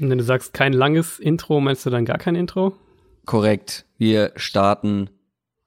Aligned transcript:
Und 0.00 0.08
wenn 0.10 0.18
du 0.18 0.24
sagst 0.24 0.54
kein 0.54 0.72
langes 0.72 1.18
Intro, 1.18 1.60
meinst 1.60 1.84
du 1.84 1.90
dann 1.90 2.04
gar 2.04 2.18
kein 2.18 2.34
Intro? 2.34 2.74
Korrekt. 3.26 3.84
Wir 3.98 4.32
starten 4.36 5.10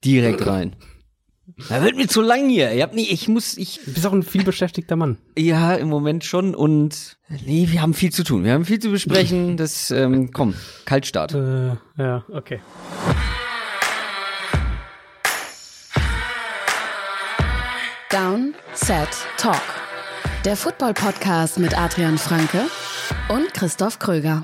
direkt 0.03 0.45
rein. 0.47 0.75
Da 1.69 1.83
wird 1.83 1.97
mir 1.97 2.07
zu 2.07 2.21
lang 2.21 2.49
hier. 2.49 2.71
Ich 2.71 2.81
hab 2.81 2.93
nie, 2.95 3.07
ich 3.09 3.27
muss, 3.27 3.57
ich. 3.57 3.81
Du 3.85 3.93
bist 3.93 4.07
auch 4.07 4.13
ein 4.13 4.23
viel 4.23 4.43
beschäftigter 4.43 4.95
Mann. 4.95 5.17
Ja, 5.37 5.75
im 5.75 5.89
Moment 5.89 6.23
schon. 6.23 6.55
Und 6.55 7.17
nee, 7.45 7.67
wir 7.69 7.81
haben 7.81 7.93
viel 7.93 8.11
zu 8.11 8.23
tun. 8.23 8.43
Wir 8.43 8.53
haben 8.53 8.65
viel 8.65 8.79
zu 8.79 8.89
besprechen. 8.89 9.57
Das, 9.63 9.91
ähm, 9.91 10.31
komm, 10.31 10.55
Kaltstart. 10.85 11.33
Äh, 11.33 11.75
ja, 11.97 12.25
okay. 12.31 12.59
Down, 18.09 18.55
Set, 18.73 19.09
Talk. 19.37 19.61
Der 20.45 20.55
Football-Podcast 20.55 21.59
mit 21.59 21.77
Adrian 21.77 22.17
Franke 22.17 22.67
und 23.29 23.53
Christoph 23.53 23.99
Kröger. 23.99 24.43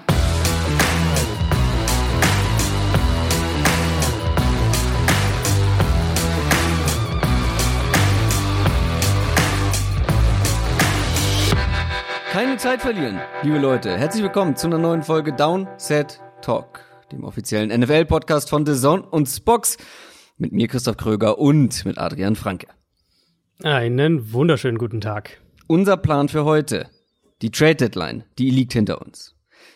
Keine 12.31 12.57
Zeit 12.57 12.81
verlieren, 12.81 13.19
liebe 13.43 13.57
Leute. 13.57 13.97
Herzlich 13.97 14.23
willkommen 14.23 14.55
zu 14.55 14.67
einer 14.67 14.77
neuen 14.77 15.03
Folge 15.03 15.33
Down, 15.33 15.67
Set, 15.77 16.21
Talk, 16.41 16.79
dem 17.11 17.23
offiziellen 17.23 17.77
NFL-Podcast 17.77 18.49
von 18.49 18.65
The 18.65 18.75
Zone 18.75 19.03
und 19.03 19.27
Spox. 19.27 19.77
Mit 20.37 20.53
mir 20.53 20.67
Christoph 20.69 20.95
Kröger 20.95 21.37
und 21.37 21.83
mit 21.85 21.97
Adrian 21.97 22.37
Franke. 22.37 22.67
Einen 23.61 24.31
wunderschönen 24.31 24.77
guten 24.77 25.01
Tag. 25.01 25.41
Unser 25.67 25.97
Plan 25.97 26.29
für 26.29 26.45
heute. 26.45 26.89
Die 27.41 27.51
Trade 27.51 27.75
Deadline, 27.75 28.23
die 28.37 28.49
liegt 28.49 28.73
hinter 28.73 29.01
uns. 29.01 29.35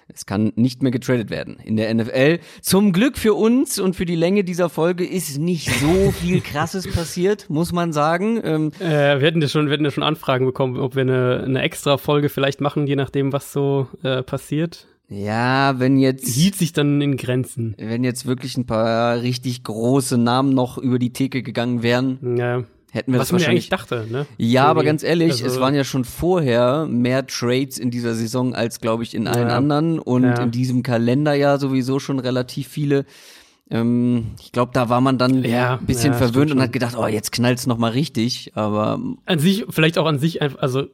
Es 0.10 0.26
kann 0.26 0.52
nicht 0.56 0.84
mehr 0.84 0.92
getradet 0.92 1.30
werden 1.30 1.58
in 1.64 1.78
der 1.78 1.92
NFL. 1.94 2.40
Zum 2.62 2.92
Glück 2.92 3.18
für 3.18 3.34
uns 3.34 3.80
und 3.80 3.96
für 3.96 4.06
die 4.06 4.16
Länge 4.18 4.44
dieser 4.44 4.70
Folge 4.70 5.06
ist 5.06 5.38
nicht 5.40 5.70
so 5.80 6.12
viel 6.12 6.42
Krasses 6.42 6.92
passiert, 6.92 7.50
muss 7.50 7.72
man 7.72 7.94
sagen. 7.94 8.40
Ähm, 8.44 8.72
Äh, 8.80 9.20
wir 9.20 9.28
hätten 9.28 9.42
ja 9.42 9.48
schon, 9.48 9.68
wir 9.68 9.74
hätten 9.74 9.86
ja 9.86 9.92
schon 9.92 10.04
Anfragen 10.04 10.46
bekommen, 10.46 10.78
ob 10.78 10.96
wir 10.96 11.04
eine, 11.04 11.44
eine 11.46 11.62
extra 11.62 11.98
Folge 11.98 12.28
vielleicht 12.30 12.60
machen, 12.60 12.86
je 12.86 12.98
nachdem, 12.98 13.32
was 13.32 13.54
so 13.54 13.88
äh, 14.04 14.24
passiert. 14.24 14.88
ja, 15.08 15.80
wenn 15.80 15.98
jetzt 15.98 16.28
Hielt 16.28 16.56
sich 16.56 16.74
dann 16.74 17.00
in 17.02 17.16
Grenzen. 17.18 17.74
wenn 17.78 18.04
jetzt 18.04 18.26
wirklich 18.26 18.58
ein 18.58 18.66
paar 18.66 19.22
richtig 19.22 19.64
große 19.64 20.18
Namen 20.18 20.54
noch 20.54 20.78
über 20.78 21.00
die 21.00 21.14
Theke 21.14 21.44
gegangen 21.44 21.82
wären, 21.82 22.36
Ja. 22.38 22.64
Hätten 22.94 23.12
wir 23.12 23.20
Was 23.20 23.28
das 23.28 23.32
ja 23.32 23.34
wahrscheinlich 23.48 23.72
eigentlich 23.74 23.88
dachte, 23.88 24.08
ne? 24.10 24.26
Ja, 24.38 24.66
aber 24.66 24.84
ganz 24.84 25.04
ehrlich, 25.04 25.32
Also- 25.32 25.46
es 25.48 25.60
waren 25.60 25.74
ja 25.76 25.84
schon 25.84 26.06
vorher 26.06 26.86
mehr 26.88 27.26
Trades 27.26 27.78
in 27.80 27.90
dieser 27.92 28.14
Saison 28.14 28.54
als, 28.54 28.80
glaube 28.82 29.04
ich, 29.04 29.16
in 29.16 29.28
allen 29.28 29.50
Ja. 29.50 29.58
anderen 29.58 30.00
und 30.00 30.24
Ja. 30.24 30.42
in 30.44 30.52
diesem 30.52 30.84
Kalenderjahr 30.84 31.60
sowieso 31.60 32.00
schon 32.00 32.20
relativ 32.20 32.68
viele. 32.68 33.06
Ähm, 33.72 34.32
ich 34.42 34.52
glaube, 34.52 34.72
da 34.74 34.90
war 34.90 35.02
man 35.02 35.18
dann 35.18 35.44
Ja, 35.44 35.78
ein 35.80 35.86
bisschen 35.86 36.12
ja, 36.14 36.18
verwöhnt 36.20 36.52
und 36.52 36.62
hat 36.62 36.72
gedacht, 36.74 36.96
oh, 36.98 37.08
jetzt 37.08 37.32
knallt's 37.32 37.66
noch 37.66 37.78
mal 37.78 37.92
richtig. 37.92 38.52
Aber 38.56 39.00
An 39.26 39.40
sich, 39.40 39.66
vielleicht 39.70 39.98
auch 39.98 40.06
an 40.06 40.20
sich 40.20 40.42
einfach, 40.42 40.60
also 40.62 40.88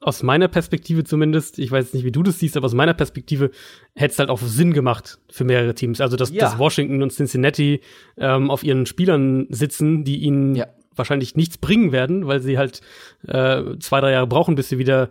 aus 0.00 0.22
meiner 0.22 0.48
Perspektive 0.48 1.02
zumindest, 1.02 1.58
ich 1.58 1.70
weiß 1.72 1.94
nicht, 1.94 2.04
wie 2.04 2.12
du 2.12 2.22
das 2.22 2.38
siehst, 2.38 2.56
aber 2.58 2.66
aus 2.66 2.74
meiner 2.74 2.92
Perspektive 2.92 3.50
hätte 3.94 4.12
es 4.12 4.18
halt 4.18 4.28
auch 4.28 4.38
Sinn 4.40 4.74
gemacht 4.74 5.18
für 5.30 5.44
mehrere 5.44 5.74
Teams. 5.74 6.00
Also, 6.02 6.16
dass, 6.16 6.30
Ja. 6.30 6.42
dass 6.42 6.58
Washington 6.58 7.02
und 7.02 7.10
Cincinnati 7.10 7.80
ähm, 8.18 8.50
auf 8.50 8.62
ihren 8.62 8.84
Spielern 8.86 9.46
sitzen, 9.48 10.04
die 10.04 10.18
ihnen 10.18 10.54
Ja. 10.56 10.66
Wahrscheinlich 10.96 11.36
nichts 11.36 11.58
bringen 11.58 11.92
werden, 11.92 12.26
weil 12.26 12.40
sie 12.40 12.58
halt 12.58 12.80
äh, 13.26 13.62
zwei, 13.80 14.00
drei 14.00 14.12
Jahre 14.12 14.26
brauchen, 14.26 14.54
bis 14.54 14.68
sie 14.68 14.78
wieder, 14.78 15.10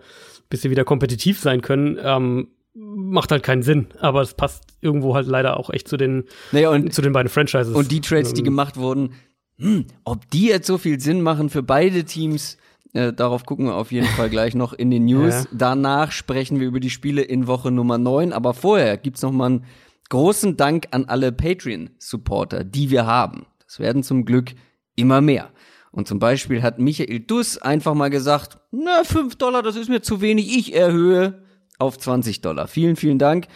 bis 0.49 0.61
sie 0.61 0.69
wieder 0.69 0.83
kompetitiv 0.83 1.39
sein 1.39 1.61
können, 1.61 1.97
ähm, 2.01 2.47
macht 2.73 3.31
halt 3.31 3.43
keinen 3.43 3.63
Sinn. 3.63 3.87
Aber 3.99 4.21
es 4.21 4.33
passt 4.33 4.63
irgendwo 4.81 5.15
halt 5.15 5.27
leider 5.27 5.57
auch 5.57 5.69
echt 5.69 5.87
zu 5.87 5.97
den, 5.97 6.25
naja, 6.51 6.69
und, 6.69 6.93
zu 6.93 7.01
den 7.01 7.13
beiden 7.13 7.29
Franchises. 7.29 7.75
und 7.75 7.91
die 7.91 8.01
Trades, 8.01 8.33
die 8.33 8.41
Ähm, 8.41 8.45
gemacht 8.45 8.77
wurden, 8.77 9.13
hm, 9.57 9.85
ob 10.03 10.29
die 10.31 10.47
jetzt 10.47 10.67
so 10.67 10.77
viel 10.77 10.99
Sinn 10.99 11.21
machen 11.21 11.49
für 11.49 11.63
beide 11.63 12.03
Teams, 12.03 12.57
äh, 12.93 13.11
darauf 13.13 13.45
gucken 13.45 13.65
wir 13.65 13.75
auf 13.75 13.91
jeden 13.91 14.07
Fall 14.07 14.29
gleich 14.29 14.55
noch 14.55 14.73
in 14.73 14.91
den 14.91 15.05
News. 15.05 15.43
Ja. 15.43 15.49
Danach 15.51 16.11
sprechen 16.11 16.59
wir 16.59 16.67
über 16.67 16.79
die 16.79 16.89
Spiele 16.89 17.21
in 17.21 17.47
Woche 17.47 17.71
Nummer 17.71 17.97
9. 17.97 18.33
Aber 18.33 18.53
vorher 18.53 18.97
gibt's 18.97 19.21
noch 19.21 19.31
mal 19.31 19.47
einen 19.47 19.65
großen 20.09 20.57
Dank 20.57 20.87
an 20.91 21.05
alle 21.05 21.31
Patreon-Supporter, 21.31 22.63
die 22.63 22.89
wir 22.91 23.05
haben. 23.05 23.45
Das 23.65 23.79
werden 23.79 24.03
zum 24.03 24.25
Glück 24.25 24.51
immer 24.95 25.21
mehr. 25.21 25.49
Und 25.93 26.07
zum 26.07 26.17
Beispiel 26.17 26.63
hat 26.63 26.79
Michael 26.79 27.19
Duss 27.19 27.59
einfach 27.59 27.93
mal 27.93 28.09
gesagt, 28.09 28.57
na, 28.71 29.03
5 29.03 29.35
Dollar, 29.35 29.61
das 29.61 29.75
ist 29.75 29.89
mir 29.89 30.01
zu 30.01 30.21
wenig, 30.21 30.57
ich 30.57 30.73
erhöhe 30.73 31.43
auf 31.77 31.99
20 31.99 32.41
Dollar. 32.41 32.67
Vielen, 32.67 32.95
vielen 32.95 33.19
Dank. 33.19 33.47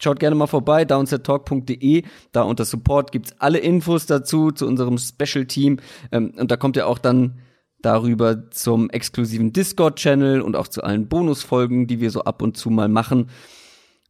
Schaut 0.00 0.18
gerne 0.18 0.34
mal 0.34 0.46
vorbei, 0.46 0.86
downsettalk.de. 0.86 2.02
Da 2.32 2.42
unter 2.42 2.64
Support 2.64 3.12
gibt's 3.12 3.34
alle 3.38 3.58
Infos 3.58 4.06
dazu, 4.06 4.50
zu 4.50 4.66
unserem 4.66 4.96
Special-Team. 4.96 5.80
Ähm, 6.10 6.32
und 6.38 6.50
da 6.50 6.56
kommt 6.56 6.76
ihr 6.76 6.86
auch 6.86 6.98
dann 6.98 7.38
darüber 7.82 8.50
zum 8.50 8.88
exklusiven 8.88 9.52
Discord-Channel 9.52 10.40
und 10.40 10.56
auch 10.56 10.68
zu 10.68 10.82
allen 10.82 11.08
Bonusfolgen, 11.08 11.88
die 11.88 12.00
wir 12.00 12.10
so 12.10 12.22
ab 12.22 12.40
und 12.40 12.56
zu 12.56 12.70
mal 12.70 12.88
machen. 12.88 13.28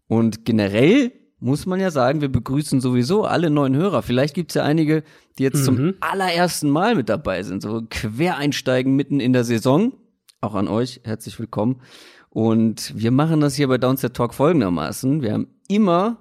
Und 0.06 0.44
generell 0.44 1.10
muss 1.42 1.66
man 1.66 1.80
ja 1.80 1.91
sagen, 1.91 2.20
wir 2.20 2.30
begrüßen 2.30 2.80
sowieso 2.80 3.25
alle 3.25 3.50
neuen 3.50 3.75
Hörer. 3.75 4.03
Vielleicht 4.03 4.34
gibt's 4.34 4.54
ja 4.54 4.62
einige, 4.62 5.03
die 5.38 5.42
jetzt 5.42 5.64
zum 5.64 5.94
allerersten 6.00 6.70
Mal 6.70 6.94
mit 6.94 7.08
dabei 7.08 7.42
sind, 7.42 7.62
so 7.62 7.82
Quereinsteigen 7.91 8.94
mitten 8.94 9.19
in 9.19 9.32
der 9.32 9.42
Saison. 9.42 9.92
Auch 10.41 10.54
an 10.54 10.69
euch 10.69 11.00
herzlich 11.03 11.38
willkommen. 11.41 11.80
Und 12.30 12.92
wir 12.97 13.10
machen 13.10 13.41
das 13.41 13.56
hier 13.56 13.66
bei 13.66 13.76
Downset 13.76 14.14
Talk 14.14 14.34
folgendermaßen. 14.34 15.22
Wir 15.22 15.32
haben 15.32 15.48
immer 15.69 16.19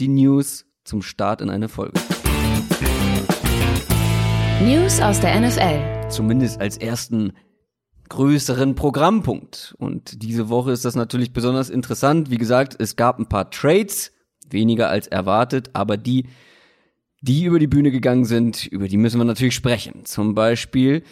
die 0.00 0.08
News 0.08 0.66
zum 0.84 1.00
Start 1.00 1.40
in 1.40 1.48
eine 1.48 1.68
Folge. 1.68 2.00
News 4.64 5.00
aus 5.00 5.20
der 5.20 5.40
NFL. 5.40 6.10
Zumindest 6.10 6.60
als 6.60 6.76
ersten 6.76 7.34
größeren 8.08 8.74
Programmpunkt. 8.74 9.76
Und 9.78 10.22
diese 10.22 10.48
Woche 10.48 10.72
ist 10.72 10.84
das 10.84 10.96
natürlich 10.96 11.32
besonders 11.32 11.70
interessant. 11.70 12.30
Wie 12.30 12.38
gesagt, 12.38 12.74
es 12.80 12.96
gab 12.96 13.20
ein 13.20 13.26
paar 13.26 13.50
Trades, 13.50 14.10
weniger 14.50 14.88
als 14.88 15.06
erwartet, 15.06 15.70
aber 15.72 15.96
die, 15.96 16.26
die 17.20 17.44
über 17.44 17.58
die 17.58 17.66
Bühne 17.66 17.90
gegangen 17.90 18.24
sind, 18.24 18.66
über 18.66 18.88
die 18.88 18.96
müssen 18.96 19.18
wir 19.18 19.24
natürlich 19.24 19.54
sprechen. 19.54 20.04
Zum 20.04 20.34
Beispiel 20.34 21.02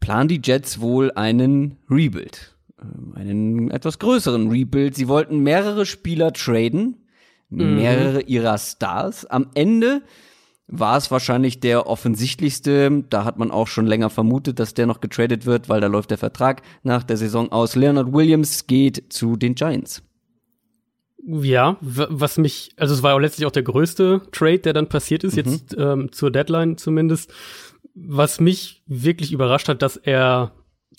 planen 0.00 0.28
die 0.28 0.40
Jets 0.42 0.80
wohl 0.80 1.12
einen 1.12 1.76
Rebuild. 1.90 2.56
Ähm, 2.80 3.12
Einen 3.14 3.70
etwas 3.70 3.98
größeren 3.98 4.48
Rebuild. 4.50 4.96
Sie 4.96 5.08
wollten 5.08 5.40
mehrere 5.40 5.86
Spieler 5.86 6.32
traden, 6.32 6.96
mehrere 7.48 8.22
ihrer 8.22 8.58
Stars. 8.58 9.26
Am 9.26 9.48
Ende 9.54 10.02
war 10.68 10.96
es 10.96 11.10
wahrscheinlich 11.10 11.58
der 11.58 11.88
offensichtlichste. 11.88 13.04
Da 13.10 13.24
hat 13.24 13.38
man 13.38 13.50
auch 13.50 13.66
schon 13.66 13.86
länger 13.86 14.08
vermutet, 14.08 14.60
dass 14.60 14.72
der 14.72 14.86
noch 14.86 15.00
getradet 15.00 15.46
wird, 15.46 15.68
weil 15.68 15.80
da 15.80 15.88
läuft 15.88 16.10
der 16.12 16.18
Vertrag 16.18 16.62
nach 16.84 17.02
der 17.02 17.16
Saison 17.16 17.50
aus. 17.50 17.74
Leonard 17.74 18.12
Williams 18.12 18.66
geht 18.68 19.12
zu 19.12 19.36
den 19.36 19.56
Giants. 19.56 20.02
Ja, 21.26 21.76
was 21.80 22.38
mich, 22.38 22.70
also 22.76 22.94
es 22.94 23.02
war 23.02 23.12
ja 23.12 23.18
letztlich 23.18 23.46
auch 23.46 23.52
der 23.52 23.62
größte 23.62 24.22
Trade, 24.32 24.60
der 24.60 24.72
dann 24.72 24.88
passiert 24.88 25.22
Mhm. 25.22 25.28
ist, 25.28 25.36
jetzt 25.36 25.76
ähm, 25.78 26.12
zur 26.12 26.30
Deadline 26.30 26.76
zumindest. 26.78 27.32
Was 27.94 28.40
mich 28.40 28.82
wirklich 28.86 29.32
überrascht 29.32 29.68
hat, 29.68 29.82
dass 29.82 29.96
er 29.96 30.52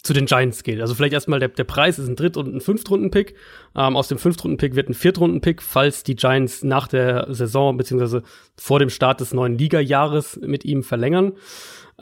zu 0.04 0.14
den 0.14 0.26
Giants 0.26 0.64
geht. 0.64 0.82
Also 0.82 0.96
vielleicht 0.96 1.14
erstmal 1.14 1.40
der, 1.40 1.50
der 1.50 1.64
Preis 1.64 2.00
ist 2.00 2.08
ein 2.08 2.16
Dritt- 2.16 2.38
und 2.38 2.54
ein 2.56 2.62
Fünftrunden-Pick. 2.62 3.36
Ähm, 3.76 3.96
aus 3.96 4.08
dem 4.08 4.18
Fünftrunden-Pick 4.18 4.76
wird 4.76 4.90
ein 4.90 4.94
Viertrunden-Pick, 4.96 5.62
falls 5.62 6.04
die 6.04 6.16
Giants 6.16 6.64
nach 6.64 6.88
der 6.88 7.28
Saison 7.34 7.78
beziehungsweise 7.78 8.24
vor 8.58 8.80
dem 8.80 8.90
Start 8.90 9.22
des 9.22 9.34
neuen 9.34 9.58
Liga-Jahres 9.58 10.40
mit 10.42 10.66
ihm 10.66 10.82
verlängern. 10.84 11.34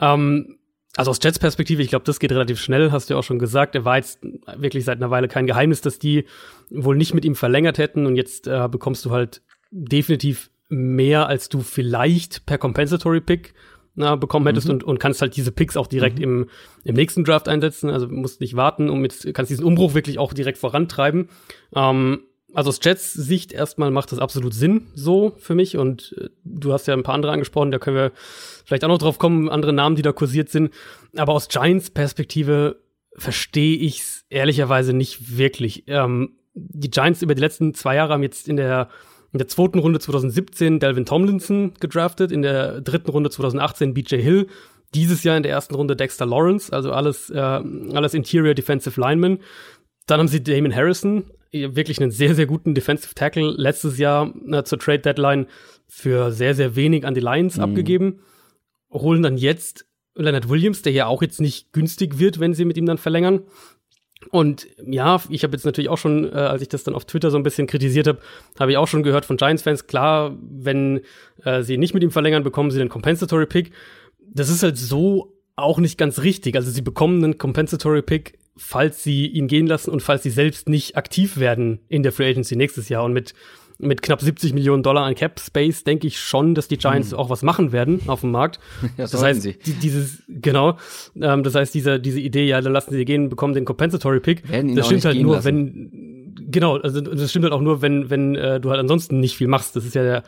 Ähm, 0.00 0.56
also 1.00 1.12
aus 1.12 1.18
Jets 1.22 1.38
Perspektive, 1.38 1.80
ich 1.80 1.88
glaube, 1.88 2.04
das 2.04 2.20
geht 2.20 2.30
relativ 2.30 2.60
schnell, 2.60 2.92
hast 2.92 3.08
du 3.08 3.14
ja 3.14 3.18
auch 3.18 3.24
schon 3.24 3.38
gesagt. 3.38 3.74
Er 3.74 3.86
war 3.86 3.96
jetzt 3.96 4.18
wirklich 4.56 4.84
seit 4.84 4.98
einer 4.98 5.10
Weile 5.10 5.28
kein 5.28 5.46
Geheimnis, 5.46 5.80
dass 5.80 5.98
die 5.98 6.26
wohl 6.68 6.94
nicht 6.94 7.14
mit 7.14 7.24
ihm 7.24 7.34
verlängert 7.34 7.78
hätten 7.78 8.04
und 8.04 8.16
jetzt 8.16 8.46
äh, 8.46 8.68
bekommst 8.70 9.06
du 9.06 9.10
halt 9.10 9.40
definitiv 9.70 10.50
mehr, 10.68 11.26
als 11.26 11.48
du 11.48 11.60
vielleicht 11.60 12.44
per 12.44 12.58
Compensatory 12.58 13.22
Pick 13.22 13.54
na, 13.94 14.14
bekommen 14.16 14.46
hättest 14.46 14.68
und, 14.68 14.84
und 14.84 15.00
kannst 15.00 15.22
halt 15.22 15.36
diese 15.36 15.52
Picks 15.52 15.78
auch 15.78 15.86
direkt 15.86 16.20
im, 16.20 16.50
im 16.84 16.94
nächsten 16.94 17.24
Draft 17.24 17.48
einsetzen. 17.48 17.88
Also 17.88 18.06
musst 18.06 18.42
nicht 18.42 18.54
warten 18.54 18.90
und 18.90 19.00
mit, 19.00 19.32
kannst 19.32 19.50
diesen 19.50 19.64
Umbruch 19.64 19.94
wirklich 19.94 20.18
auch 20.18 20.34
direkt 20.34 20.58
vorantreiben. 20.58 21.30
Ähm, 21.74 22.24
also 22.54 22.68
aus 22.70 22.80
Jets 22.82 23.12
Sicht 23.12 23.52
erstmal 23.52 23.90
macht 23.90 24.12
das 24.12 24.18
absolut 24.18 24.54
Sinn 24.54 24.86
so 24.94 25.34
für 25.38 25.54
mich 25.54 25.76
und 25.76 26.14
äh, 26.18 26.28
du 26.44 26.72
hast 26.72 26.86
ja 26.86 26.94
ein 26.94 27.02
paar 27.02 27.14
andere 27.14 27.32
angesprochen, 27.32 27.70
da 27.70 27.78
können 27.78 27.96
wir 27.96 28.12
vielleicht 28.64 28.84
auch 28.84 28.88
noch 28.88 28.98
drauf 28.98 29.18
kommen, 29.18 29.48
andere 29.48 29.72
Namen, 29.72 29.96
die 29.96 30.02
da 30.02 30.12
kursiert 30.12 30.48
sind. 30.48 30.72
Aber 31.16 31.32
aus 31.32 31.48
Giants 31.48 31.90
Perspektive 31.90 32.76
verstehe 33.16 33.76
ich's 33.76 34.24
ehrlicherweise 34.30 34.92
nicht 34.92 35.36
wirklich. 35.36 35.84
Ähm, 35.86 36.36
die 36.54 36.90
Giants 36.90 37.22
über 37.22 37.34
die 37.34 37.40
letzten 37.40 37.74
zwei 37.74 37.96
Jahre 37.96 38.14
haben 38.14 38.22
jetzt 38.22 38.48
in 38.48 38.56
der 38.56 38.88
in 39.32 39.38
der 39.38 39.46
zweiten 39.46 39.78
Runde 39.78 40.00
2017 40.00 40.80
Delvin 40.80 41.04
Tomlinson 41.04 41.74
gedraftet, 41.78 42.32
in 42.32 42.42
der 42.42 42.80
dritten 42.80 43.10
Runde 43.10 43.30
2018 43.30 43.94
BJ 43.94 44.16
Hill, 44.16 44.48
dieses 44.92 45.22
Jahr 45.22 45.36
in 45.36 45.44
der 45.44 45.52
ersten 45.52 45.76
Runde 45.76 45.94
Dexter 45.94 46.26
Lawrence, 46.26 46.72
also 46.72 46.92
alles, 46.92 47.30
äh, 47.30 47.38
alles 47.38 48.14
Interior 48.14 48.54
Defensive 48.54 49.00
Linemen. 49.00 49.38
Dann 50.06 50.18
haben 50.18 50.28
sie 50.28 50.42
Damon 50.42 50.74
Harrison 50.74 51.30
wirklich 51.52 52.00
einen 52.00 52.10
sehr, 52.10 52.34
sehr 52.34 52.46
guten 52.46 52.74
Defensive 52.74 53.14
Tackle 53.14 53.54
letztes 53.56 53.98
Jahr 53.98 54.32
äh, 54.50 54.62
zur 54.62 54.78
Trade 54.78 55.00
Deadline 55.00 55.46
für 55.88 56.30
sehr, 56.30 56.54
sehr 56.54 56.76
wenig 56.76 57.06
an 57.06 57.14
die 57.14 57.20
Lions 57.20 57.56
mhm. 57.56 57.64
abgegeben. 57.64 58.20
Holen 58.92 59.22
dann 59.22 59.36
jetzt 59.36 59.86
Leonard 60.14 60.48
Williams, 60.48 60.82
der 60.82 60.92
ja 60.92 61.06
auch 61.06 61.22
jetzt 61.22 61.40
nicht 61.40 61.72
günstig 61.72 62.18
wird, 62.18 62.40
wenn 62.40 62.54
sie 62.54 62.64
mit 62.64 62.76
ihm 62.76 62.86
dann 62.86 62.98
verlängern. 62.98 63.42
Und 64.30 64.66
ja, 64.84 65.20
ich 65.30 65.44
habe 65.44 65.54
jetzt 65.54 65.64
natürlich 65.64 65.88
auch 65.88 65.98
schon, 65.98 66.30
äh, 66.30 66.36
als 66.36 66.62
ich 66.62 66.68
das 66.68 66.84
dann 66.84 66.94
auf 66.94 67.06
Twitter 67.06 67.30
so 67.30 67.38
ein 67.38 67.42
bisschen 67.42 67.66
kritisiert 67.66 68.06
habe, 68.06 68.18
habe 68.58 68.72
ich 68.72 68.76
auch 68.76 68.86
schon 68.86 69.02
gehört 69.02 69.24
von 69.24 69.38
Giants-Fans, 69.38 69.86
klar, 69.86 70.36
wenn 70.42 71.00
äh, 71.44 71.62
sie 71.62 71.78
nicht 71.78 71.94
mit 71.94 72.02
ihm 72.02 72.10
verlängern, 72.10 72.42
bekommen 72.42 72.70
sie 72.70 72.80
einen 72.80 72.90
Compensatory 72.90 73.46
Pick. 73.46 73.72
Das 74.18 74.50
ist 74.50 74.62
halt 74.62 74.76
so 74.76 75.38
auch 75.56 75.78
nicht 75.78 75.96
ganz 75.96 76.22
richtig. 76.22 76.54
Also 76.54 76.70
sie 76.70 76.82
bekommen 76.82 77.24
einen 77.24 77.38
Compensatory 77.38 78.02
Pick, 78.02 78.38
falls 78.56 79.02
sie 79.02 79.26
ihn 79.26 79.48
gehen 79.48 79.66
lassen 79.66 79.90
und 79.90 80.02
falls 80.02 80.22
sie 80.22 80.30
selbst 80.30 80.68
nicht 80.68 80.96
aktiv 80.96 81.38
werden 81.38 81.80
in 81.88 82.02
der 82.02 82.12
Free 82.12 82.28
Agency 82.28 82.56
nächstes 82.56 82.88
Jahr. 82.88 83.04
Und 83.04 83.12
mit 83.12 83.34
mit 83.82 84.02
knapp 84.02 84.20
70 84.20 84.52
Millionen 84.52 84.82
Dollar 84.82 85.04
an 85.04 85.14
Cap 85.14 85.40
Space 85.40 85.84
denke 85.84 86.06
ich 86.06 86.20
schon, 86.20 86.54
dass 86.54 86.68
die 86.68 86.76
Giants 86.76 87.12
hm. 87.12 87.18
auch 87.18 87.30
was 87.30 87.42
machen 87.42 87.72
werden 87.72 88.02
auf 88.08 88.20
dem 88.20 88.30
Markt. 88.30 88.60
Ja, 88.96 89.06
das 89.06 89.22
heißt, 89.22 89.42
sie. 89.42 89.54
Die, 89.54 89.72
dieses 89.74 90.22
genau, 90.28 90.76
ähm, 91.20 91.42
das 91.42 91.54
heißt 91.54 91.74
diese 91.74 92.00
diese 92.00 92.20
Idee, 92.20 92.46
ja, 92.46 92.60
dann 92.60 92.72
lassen 92.72 92.92
sie 92.92 93.04
gehen, 93.04 93.28
bekommen 93.28 93.54
den 93.54 93.64
Compensatory 93.64 94.20
Pick. 94.20 94.42
Das 94.74 94.86
stimmt 94.86 95.04
halt 95.04 95.20
nur, 95.20 95.36
lassen. 95.36 95.46
wenn 95.46 96.50
genau, 96.50 96.76
also 96.76 97.00
das 97.00 97.30
stimmt 97.30 97.44
halt 97.44 97.54
auch 97.54 97.60
nur, 97.60 97.80
wenn 97.80 98.10
wenn 98.10 98.34
äh, 98.34 98.60
du 98.60 98.70
halt 98.70 98.80
ansonsten 98.80 99.20
nicht 99.20 99.36
viel 99.36 99.48
machst. 99.48 99.76
Das 99.76 99.84
ist 99.84 99.94
ja 99.94 100.02
der 100.02 100.22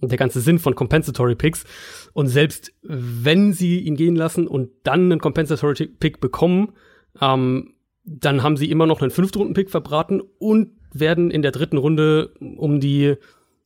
der 0.00 0.18
ganze 0.18 0.40
Sinn 0.40 0.58
von 0.58 0.74
Compensatory 0.74 1.34
Picks. 1.34 1.64
Und 2.12 2.28
selbst 2.28 2.72
wenn 2.82 3.52
sie 3.52 3.80
ihn 3.80 3.96
gehen 3.96 4.16
lassen 4.16 4.46
und 4.46 4.70
dann 4.84 5.12
einen 5.12 5.20
Compensatory 5.20 5.86
Pick 5.86 6.20
bekommen, 6.20 6.72
ähm, 7.20 7.74
dann 8.04 8.42
haben 8.42 8.56
sie 8.56 8.70
immer 8.70 8.86
noch 8.86 9.00
einen 9.00 9.10
Fünftrunden-Pick 9.10 9.70
verbraten 9.70 10.20
und 10.38 10.72
werden 10.92 11.30
in 11.30 11.42
der 11.42 11.52
dritten 11.52 11.78
Runde 11.78 12.34
um 12.40 12.80
die 12.80 13.14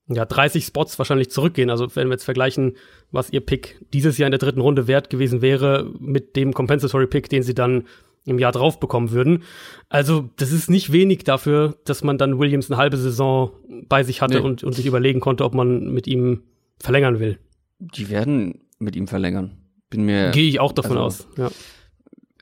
ja, 0.09 0.25
30 0.25 0.65
Spots 0.65 0.99
wahrscheinlich 0.99 1.31
zurückgehen. 1.31 1.71
Also 1.71 1.89
wenn 1.97 2.09
wir 2.09 2.15
jetzt 2.15 2.25
vergleichen, 2.25 2.77
was 3.11 3.31
ihr 3.31 3.41
Pick 3.41 3.81
dieses 3.93 4.19
Jahr 4.19 4.29
in 4.29 4.33
der 4.33 4.39
dritten 4.39 4.61
Runde 4.61 4.87
wert 4.87 5.11
gewesen 5.11 5.43
wäre 5.43 5.91
mit 5.99 6.37
dem 6.37 6.53
Compensatory 6.53 7.07
Pick, 7.07 7.29
den 7.29 7.43
sie 7.43 7.55
dann 7.55 7.85
im 8.25 8.39
Jahr 8.39 8.53
drauf 8.53 8.81
bekommen 8.81 9.13
würden. 9.13 9.43
Also 9.89 10.31
das 10.37 10.53
ist 10.53 10.69
nicht 10.69 10.93
wenig 10.93 11.25
dafür, 11.25 11.77
dass 11.85 12.03
man 12.03 12.19
dann 12.19 12.39
Williams 12.39 12.71
eine 12.71 12.79
halbe 12.79 12.97
Saison 12.97 13.53
bei 13.89 14.03
sich 14.03 14.21
hatte 14.21 14.39
nee. 14.39 14.45
und, 14.45 14.65
und 14.65 14.73
sich 14.75 14.87
überlegen 14.87 15.21
konnte, 15.21 15.45
ob 15.45 15.55
man 15.55 15.93
mit 15.93 16.07
ihm 16.07 16.43
verlängern 16.79 17.21
will. 17.21 17.39
Die 17.79 18.11
werden 18.11 18.63
mit 18.79 18.97
ihm 18.97 19.07
verlängern. 19.07 19.59
Bin 19.91 20.05
mir. 20.05 20.31
Gehe 20.31 20.49
ich 20.49 20.61
auch 20.61 20.73
davon 20.73 20.99
also, 20.99 21.25
aus. 21.25 21.29
Ja. 21.37 21.51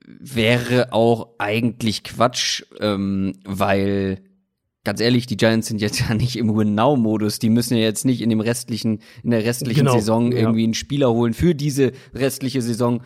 Wäre 0.07 0.93
auch 0.93 1.31
eigentlich 1.39 2.05
Quatsch, 2.05 2.65
ähm, 2.81 3.35
weil 3.45 4.23
ganz 4.85 5.01
ehrlich, 5.01 5.27
die 5.27 5.37
Giants 5.37 5.67
sind 5.67 5.81
jetzt 5.81 6.01
ja 6.09 6.15
nicht 6.15 6.37
im 6.37 6.55
Win-Now-Modus. 6.55 7.39
Die 7.39 7.51
müssen 7.51 7.77
ja 7.77 7.83
jetzt 7.83 8.05
nicht 8.05 8.21
in 8.21 8.31
dem 8.31 8.41
restlichen, 8.41 9.01
in 9.23 9.31
der 9.31 9.45
restlichen 9.45 9.87
genau, 9.87 9.95
Saison 9.95 10.33
irgendwie 10.33 10.61
ja. 10.61 10.67
einen 10.67 10.75
Spieler 10.75 11.11
holen 11.11 11.35
für 11.35 11.55
diese 11.55 11.93
restliche 12.15 12.63
Saison, 12.63 13.03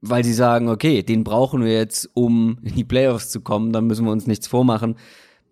weil 0.00 0.24
sie 0.24 0.32
sagen, 0.32 0.68
okay, 0.68 1.02
den 1.02 1.24
brauchen 1.24 1.64
wir 1.64 1.72
jetzt, 1.72 2.08
um 2.14 2.58
in 2.62 2.74
die 2.74 2.84
Playoffs 2.84 3.30
zu 3.30 3.40
kommen, 3.40 3.72
dann 3.72 3.86
müssen 3.86 4.06
wir 4.06 4.12
uns 4.12 4.26
nichts 4.26 4.46
vormachen. 4.46 4.96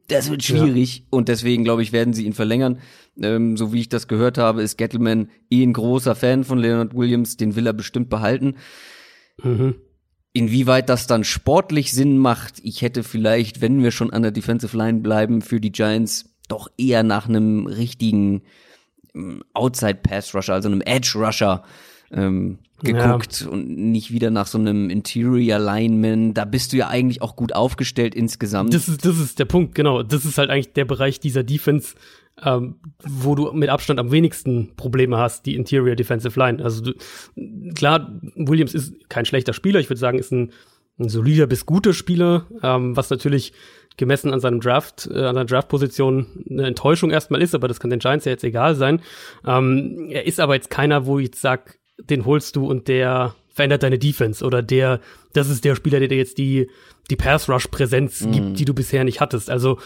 Das 0.06 0.30
wird 0.30 0.42
schwierig 0.42 1.00
ja. 1.00 1.04
und 1.10 1.28
deswegen, 1.28 1.64
glaube 1.64 1.82
ich, 1.82 1.92
werden 1.92 2.14
sie 2.14 2.24
ihn 2.24 2.32
verlängern. 2.32 2.78
Ähm, 3.20 3.58
so 3.58 3.74
wie 3.74 3.80
ich 3.80 3.90
das 3.90 4.08
gehört 4.08 4.38
habe, 4.38 4.62
ist 4.62 4.78
Gettleman 4.78 5.28
eh 5.50 5.62
ein 5.62 5.74
großer 5.74 6.14
Fan 6.14 6.44
von 6.44 6.58
Leonard 6.58 6.94
Williams, 6.94 7.36
den 7.36 7.56
will 7.56 7.66
er 7.66 7.74
bestimmt 7.74 8.08
behalten. 8.08 8.54
Mhm. 9.42 9.74
Inwieweit 10.38 10.88
das 10.88 11.08
dann 11.08 11.24
sportlich 11.24 11.90
Sinn 11.92 12.16
macht, 12.16 12.60
ich 12.62 12.82
hätte 12.82 13.02
vielleicht, 13.02 13.60
wenn 13.60 13.82
wir 13.82 13.90
schon 13.90 14.12
an 14.12 14.22
der 14.22 14.30
Defensive 14.30 14.76
Line 14.76 15.00
bleiben, 15.00 15.42
für 15.42 15.60
die 15.60 15.72
Giants 15.72 16.26
doch 16.46 16.68
eher 16.78 17.02
nach 17.02 17.28
einem 17.28 17.66
richtigen 17.66 18.42
ähm, 19.16 19.42
Outside 19.52 19.98
Pass 20.00 20.32
Rusher, 20.36 20.54
also 20.54 20.68
einem 20.68 20.80
Edge 20.80 21.12
Rusher 21.16 21.64
ähm, 22.12 22.58
geguckt 22.84 23.40
ja. 23.40 23.48
und 23.48 23.68
nicht 23.68 24.12
wieder 24.12 24.30
nach 24.30 24.46
so 24.46 24.58
einem 24.58 24.90
Interior 24.90 25.58
Lineman. 25.58 26.34
Da 26.34 26.44
bist 26.44 26.72
du 26.72 26.76
ja 26.76 26.86
eigentlich 26.86 27.20
auch 27.20 27.34
gut 27.34 27.52
aufgestellt 27.52 28.14
insgesamt. 28.14 28.72
Das 28.72 28.88
ist, 28.88 29.04
das 29.04 29.18
ist 29.18 29.40
der 29.40 29.44
Punkt, 29.44 29.74
genau. 29.74 30.04
Das 30.04 30.24
ist 30.24 30.38
halt 30.38 30.50
eigentlich 30.50 30.72
der 30.72 30.84
Bereich 30.84 31.18
dieser 31.18 31.42
Defense, 31.42 31.96
ähm, 32.44 32.76
wo 33.04 33.34
du 33.34 33.52
mit 33.52 33.68
Abstand 33.68 34.00
am 34.00 34.10
wenigsten 34.10 34.74
Probleme 34.76 35.18
hast, 35.18 35.46
die 35.46 35.56
Interior 35.56 35.96
Defensive 35.96 36.38
Line. 36.38 36.62
Also 36.62 36.82
du, 36.82 36.94
klar, 37.74 38.20
Williams 38.34 38.74
ist 38.74 39.08
kein 39.08 39.24
schlechter 39.24 39.52
Spieler. 39.52 39.80
Ich 39.80 39.88
würde 39.88 40.00
sagen, 40.00 40.18
ist 40.18 40.32
ein, 40.32 40.52
ein 40.98 41.08
solider 41.08 41.46
bis 41.46 41.66
guter 41.66 41.92
Spieler, 41.92 42.46
ähm, 42.62 42.96
was 42.96 43.10
natürlich 43.10 43.52
gemessen 43.96 44.32
an 44.32 44.40
seinem 44.40 44.60
Draft, 44.60 45.08
äh, 45.12 45.24
an 45.24 45.34
seiner 45.34 45.44
Draftposition 45.44 46.26
eine 46.48 46.66
Enttäuschung 46.66 47.10
erstmal 47.10 47.42
ist, 47.42 47.54
aber 47.54 47.68
das 47.68 47.80
kann 47.80 47.90
den 47.90 47.98
Giants 47.98 48.24
ja 48.24 48.32
jetzt 48.32 48.44
egal 48.44 48.74
sein. 48.76 49.02
Ähm, 49.46 50.08
er 50.10 50.26
ist 50.26 50.40
aber 50.40 50.54
jetzt 50.54 50.70
keiner, 50.70 51.06
wo 51.06 51.18
ich 51.18 51.26
jetzt 51.26 51.40
sag, 51.40 51.78
den 51.98 52.24
holst 52.24 52.56
du 52.56 52.66
und 52.66 52.88
der 52.88 53.34
verändert 53.48 53.82
deine 53.82 53.98
Defense 53.98 54.44
oder 54.44 54.62
der, 54.62 55.00
das 55.32 55.50
ist 55.50 55.64
der 55.64 55.74
Spieler, 55.74 55.98
der 55.98 56.08
dir 56.08 56.16
jetzt 56.16 56.38
die, 56.38 56.70
die 57.10 57.16
Pass-Rush-Präsenz 57.16 58.20
mhm. 58.20 58.32
gibt, 58.32 58.60
die 58.60 58.64
du 58.64 58.72
bisher 58.72 59.02
nicht 59.02 59.20
hattest. 59.20 59.50
Also, 59.50 59.78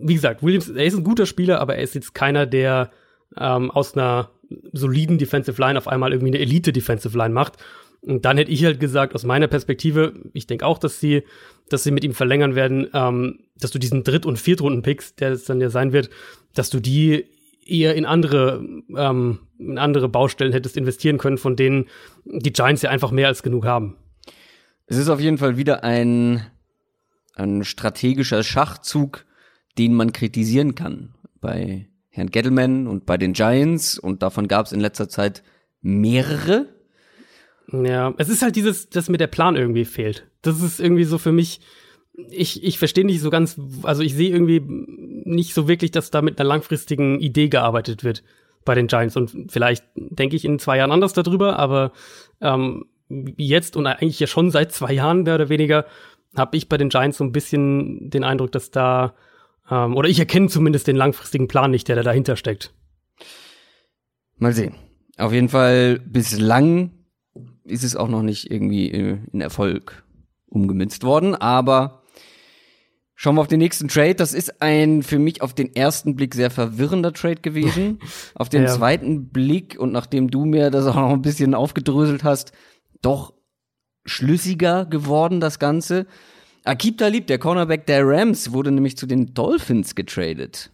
wie 0.00 0.14
gesagt, 0.14 0.42
Williams, 0.42 0.68
er 0.68 0.84
ist 0.84 0.96
ein 0.96 1.04
guter 1.04 1.26
Spieler, 1.26 1.60
aber 1.60 1.76
er 1.76 1.82
ist 1.82 1.94
jetzt 1.94 2.14
keiner, 2.14 2.46
der 2.46 2.90
ähm, 3.36 3.70
aus 3.70 3.94
einer 3.94 4.30
soliden 4.72 5.18
Defensive 5.18 5.60
Line 5.60 5.78
auf 5.78 5.88
einmal 5.88 6.12
irgendwie 6.12 6.34
eine 6.34 6.38
Elite-Defensive 6.38 7.16
Line 7.16 7.34
macht. 7.34 7.54
Und 8.02 8.24
dann 8.24 8.36
hätte 8.36 8.52
ich 8.52 8.64
halt 8.64 8.78
gesagt, 8.78 9.14
aus 9.14 9.24
meiner 9.24 9.48
Perspektive, 9.48 10.12
ich 10.32 10.46
denke 10.46 10.64
auch, 10.64 10.78
dass 10.78 11.00
sie, 11.00 11.24
dass 11.68 11.82
sie 11.82 11.90
mit 11.90 12.04
ihm 12.04 12.14
verlängern 12.14 12.54
werden, 12.54 12.88
ähm, 12.94 13.40
dass 13.58 13.72
du 13.72 13.78
diesen 13.78 14.04
Dritt- 14.04 14.26
und 14.26 14.38
Viertrunden-Picks, 14.38 15.16
der 15.16 15.32
es 15.32 15.44
dann 15.44 15.60
ja 15.60 15.70
sein 15.70 15.92
wird, 15.92 16.10
dass 16.54 16.70
du 16.70 16.78
die 16.78 17.26
eher 17.66 17.96
in 17.96 18.04
andere, 18.04 18.64
ähm, 18.96 19.40
in 19.58 19.78
andere 19.78 20.08
Baustellen 20.08 20.52
hättest 20.52 20.76
investieren 20.76 21.18
können, 21.18 21.38
von 21.38 21.56
denen 21.56 21.86
die 22.24 22.52
Giants 22.52 22.82
ja 22.82 22.90
einfach 22.90 23.10
mehr 23.10 23.26
als 23.26 23.42
genug 23.42 23.64
haben. 23.64 23.96
Es 24.86 24.96
ist 24.96 25.08
auf 25.08 25.20
jeden 25.20 25.38
Fall 25.38 25.56
wieder 25.56 25.82
ein, 25.82 26.46
ein 27.34 27.64
strategischer 27.64 28.44
Schachzug, 28.44 29.24
den 29.78 29.94
man 29.94 30.12
kritisieren 30.12 30.74
kann 30.74 31.14
bei 31.40 31.88
Herrn 32.08 32.30
Gettleman 32.30 32.86
und 32.86 33.06
bei 33.06 33.16
den 33.18 33.34
Giants 33.34 33.98
und 33.98 34.22
davon 34.22 34.48
gab 34.48 34.66
es 34.66 34.72
in 34.72 34.80
letzter 34.80 35.08
Zeit 35.08 35.42
mehrere. 35.82 36.66
Ja, 37.72 38.14
es 38.16 38.28
ist 38.28 38.42
halt 38.42 38.56
dieses, 38.56 38.88
dass 38.88 39.08
mir 39.08 39.18
der 39.18 39.26
Plan 39.26 39.56
irgendwie 39.56 39.84
fehlt. 39.84 40.26
Das 40.42 40.62
ist 40.62 40.80
irgendwie 40.80 41.04
so 41.04 41.18
für 41.18 41.32
mich, 41.32 41.60
ich, 42.30 42.62
ich 42.64 42.78
verstehe 42.78 43.04
nicht 43.04 43.20
so 43.20 43.30
ganz, 43.30 43.60
also 43.82 44.02
ich 44.02 44.14
sehe 44.14 44.30
irgendwie 44.30 44.62
nicht 44.64 45.52
so 45.52 45.68
wirklich, 45.68 45.90
dass 45.90 46.10
da 46.10 46.22
mit 46.22 46.38
einer 46.38 46.48
langfristigen 46.48 47.20
Idee 47.20 47.48
gearbeitet 47.48 48.04
wird 48.04 48.22
bei 48.64 48.74
den 48.74 48.86
Giants. 48.86 49.16
Und 49.16 49.50
vielleicht 49.50 49.84
denke 49.96 50.36
ich 50.36 50.44
in 50.44 50.58
zwei 50.58 50.78
Jahren 50.78 50.92
anders 50.92 51.12
darüber, 51.12 51.58
aber 51.58 51.92
ähm, 52.40 52.86
jetzt 53.08 53.76
und 53.76 53.86
eigentlich 53.86 54.20
ja 54.20 54.26
schon 54.26 54.50
seit 54.50 54.72
zwei 54.72 54.92
Jahren 54.92 55.24
mehr 55.24 55.34
oder 55.34 55.48
weniger 55.48 55.86
habe 56.36 56.56
ich 56.56 56.68
bei 56.68 56.76
den 56.76 56.88
Giants 56.88 57.18
so 57.18 57.24
ein 57.24 57.32
bisschen 57.32 58.10
den 58.10 58.24
Eindruck, 58.24 58.52
dass 58.52 58.70
da, 58.70 59.14
ähm, 59.70 59.96
oder 59.96 60.08
ich 60.08 60.18
erkenne 60.18 60.48
zumindest 60.48 60.86
den 60.86 60.96
langfristigen 60.96 61.48
Plan 61.48 61.70
nicht, 61.70 61.88
der 61.88 61.96
da 61.96 62.02
dahinter 62.02 62.36
steckt. 62.36 62.72
Mal 64.38 64.52
sehen. 64.52 64.74
Auf 65.16 65.32
jeden 65.32 65.48
Fall 65.48 65.98
bislang 65.98 66.90
ist 67.64 67.84
es 67.84 67.96
auch 67.96 68.08
noch 68.08 68.22
nicht 68.22 68.50
irgendwie 68.50 68.90
äh, 68.90 69.18
in 69.32 69.40
Erfolg 69.40 70.04
umgemünzt 70.48 71.04
worden, 71.04 71.34
aber 71.34 72.02
Schauen 73.18 73.36
wir 73.36 73.40
auf 73.40 73.48
den 73.48 73.60
nächsten 73.60 73.88
Trade. 73.88 74.14
Das 74.14 74.34
ist 74.34 74.60
ein 74.60 75.02
für 75.02 75.18
mich 75.18 75.40
auf 75.40 75.54
den 75.54 75.74
ersten 75.74 76.16
Blick 76.16 76.34
sehr 76.34 76.50
verwirrender 76.50 77.14
Trade 77.14 77.40
gewesen. 77.40 77.98
auf 78.34 78.50
den 78.50 78.64
ja. 78.64 78.68
zweiten 78.68 79.30
Blick 79.30 79.78
und 79.80 79.90
nachdem 79.90 80.30
du 80.30 80.44
mir 80.44 80.70
das 80.70 80.86
auch 80.86 80.96
noch 80.96 81.10
ein 81.10 81.22
bisschen 81.22 81.54
aufgedröselt 81.54 82.24
hast, 82.24 82.52
doch 83.00 83.32
schlüssiger 84.04 84.84
geworden 84.84 85.40
das 85.40 85.58
Ganze. 85.58 86.06
Akib 86.66 86.98
Talib, 86.98 87.26
der 87.28 87.38
Cornerback 87.38 87.86
der 87.86 88.06
Rams, 88.06 88.52
wurde 88.52 88.72
nämlich 88.72 88.96
zu 88.96 89.06
den 89.06 89.34
Dolphins 89.34 89.94
getradet. 89.94 90.70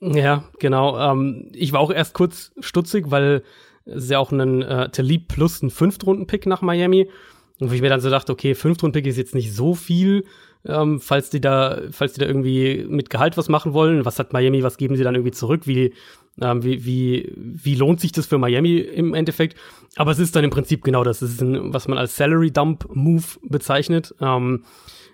Ja, 0.00 0.44
genau. 0.58 0.98
Ähm, 0.98 1.50
ich 1.52 1.72
war 1.72 1.80
auch 1.80 1.90
erst 1.90 2.14
kurz 2.14 2.52
stutzig, 2.60 3.10
weil 3.10 3.42
es 3.84 4.08
ja 4.08 4.18
auch 4.18 4.32
ein 4.32 4.62
äh, 4.62 4.88
Talib 4.90 5.28
plus 5.28 5.62
ein 5.62 5.70
Fünftrunden-Pick 5.70 6.46
nach 6.46 6.62
Miami. 6.62 7.10
Und 7.58 7.70
wo 7.70 7.74
ich 7.74 7.82
mir 7.82 7.90
dann 7.90 8.00
so 8.00 8.10
dachte, 8.10 8.32
okay, 8.32 8.54
Fünftrunden-Pick 8.54 9.06
ist 9.06 9.18
jetzt 9.18 9.34
nicht 9.34 9.54
so 9.54 9.74
viel 9.74 10.24
ähm, 10.66 11.00
falls 11.00 11.30
die 11.30 11.40
da, 11.40 11.80
falls 11.90 12.12
die 12.12 12.20
da 12.20 12.26
irgendwie 12.26 12.84
mit 12.88 13.10
Gehalt 13.10 13.36
was 13.36 13.48
machen 13.48 13.72
wollen. 13.72 14.04
Was 14.04 14.18
hat 14.18 14.32
Miami, 14.32 14.62
was 14.62 14.76
geben 14.76 14.96
sie 14.96 15.04
dann 15.04 15.14
irgendwie 15.14 15.32
zurück? 15.32 15.66
Wie, 15.66 15.94
ähm, 16.40 16.62
wie, 16.62 16.84
wie, 16.84 17.32
wie 17.34 17.74
lohnt 17.74 18.00
sich 18.00 18.12
das 18.12 18.26
für 18.26 18.38
Miami 18.38 18.78
im 18.78 19.14
Endeffekt? 19.14 19.56
Aber 19.96 20.10
es 20.10 20.18
ist 20.18 20.36
dann 20.36 20.44
im 20.44 20.50
Prinzip 20.50 20.84
genau 20.84 21.02
das. 21.04 21.22
Es 21.22 21.32
ist 21.32 21.42
ein, 21.42 21.72
was 21.72 21.88
man 21.88 21.98
als 21.98 22.16
Salary 22.16 22.50
Dump 22.50 22.88
Move 22.94 23.24
bezeichnet. 23.42 24.14
Ähm, 24.20 24.64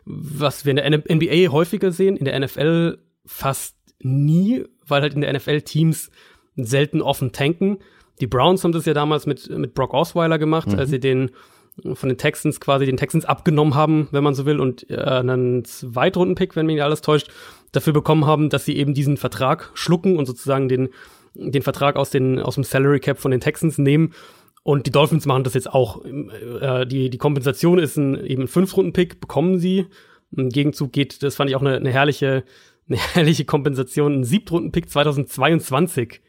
was 0.05 0.65
wir 0.65 0.71
in 0.71 0.77
der 0.77 1.17
NBA 1.17 1.53
häufiger 1.53 1.91
sehen, 1.91 2.17
in 2.17 2.25
der 2.25 2.39
NFL 2.39 2.99
fast 3.25 3.77
nie, 4.01 4.65
weil 4.87 5.03
halt 5.03 5.15
in 5.15 5.21
der 5.21 5.33
NFL 5.33 5.63
Teams 5.63 6.11
selten 6.57 7.03
offen 7.03 7.33
tanken. 7.33 7.79
Die 8.21 8.27
Browns 8.27 8.65
haben 8.65 8.73
das 8.73 8.87
ja 8.87 8.95
damals 8.95 9.27
mit, 9.27 9.51
mit 9.51 9.75
Brock 9.75 9.93
Osweiler 9.95 10.39
gemacht, 10.39 10.69
mhm. 10.69 10.79
als 10.79 10.91
sie 10.91 11.01
den 11.01 11.31
von 11.95 12.09
den 12.09 12.19
Texans 12.19 12.61
quasi 12.61 12.87
den 12.87 12.97
Texans 12.97 13.25
abgenommen 13.25 13.75
haben, 13.75 14.09
wenn 14.11 14.25
man 14.25 14.35
so 14.35 14.47
will, 14.47 14.61
und 14.61 14.89
äh, 14.91 14.97
einen 14.97 15.65
Zweitrunden-Pick, 15.65 16.57
wenn 16.57 16.67
mich 16.67 16.83
alles 16.83 17.03
täuscht. 17.03 17.31
dafür 17.73 17.93
bekommen 17.93 18.25
haben, 18.25 18.49
dass 18.49 18.65
sie 18.65 18.77
eben 18.77 18.95
diesen 18.95 19.17
Vertrag 19.17 19.71
schlucken 19.75 20.17
und 20.17 20.27
sozusagen 20.27 20.69
den, 20.69 20.89
den 21.35 21.63
Vertrag 21.63 21.97
aus, 21.97 22.11
den, 22.11 22.41
aus 22.41 22.55
dem 22.55 22.65
Salary 22.65 23.01
Cap 23.01 23.19
von 23.19 23.31
den 23.31 23.41
Texans 23.41 23.77
nehmen. 23.77 24.15
Und 24.63 24.87
die 24.87 24.91
Dolphins 24.91 25.27
machen 25.27 25.45
das 25.45 25.55
jetzt 25.55 25.71
auch. 25.71 26.05
Äh, 26.05 26.87
die, 26.87 27.11
die 27.11 27.19
Kompensation 27.19 27.79
ist 27.79 27.97
ein, 27.97 28.25
eben 28.25 28.43
ein 28.43 28.49
Fünf-Runden-Pick, 28.49 29.21
bekommen 29.21 29.59
sie. 29.59 29.87
Im 30.35 30.49
Gegenzug 30.49 30.93
geht, 30.93 31.23
das 31.23 31.37
fand 31.37 31.51
ich 31.51 31.57
auch 31.57 31.61
eine, 31.61 31.77
eine 31.77 31.91
herrliche, 31.91 32.45
eine 32.89 32.99
herrliche 32.99 33.45
Kompensation, 33.45 34.21
ein 34.21 34.25
Siebtrunden-Pick 34.25 34.89
2022 34.89 36.21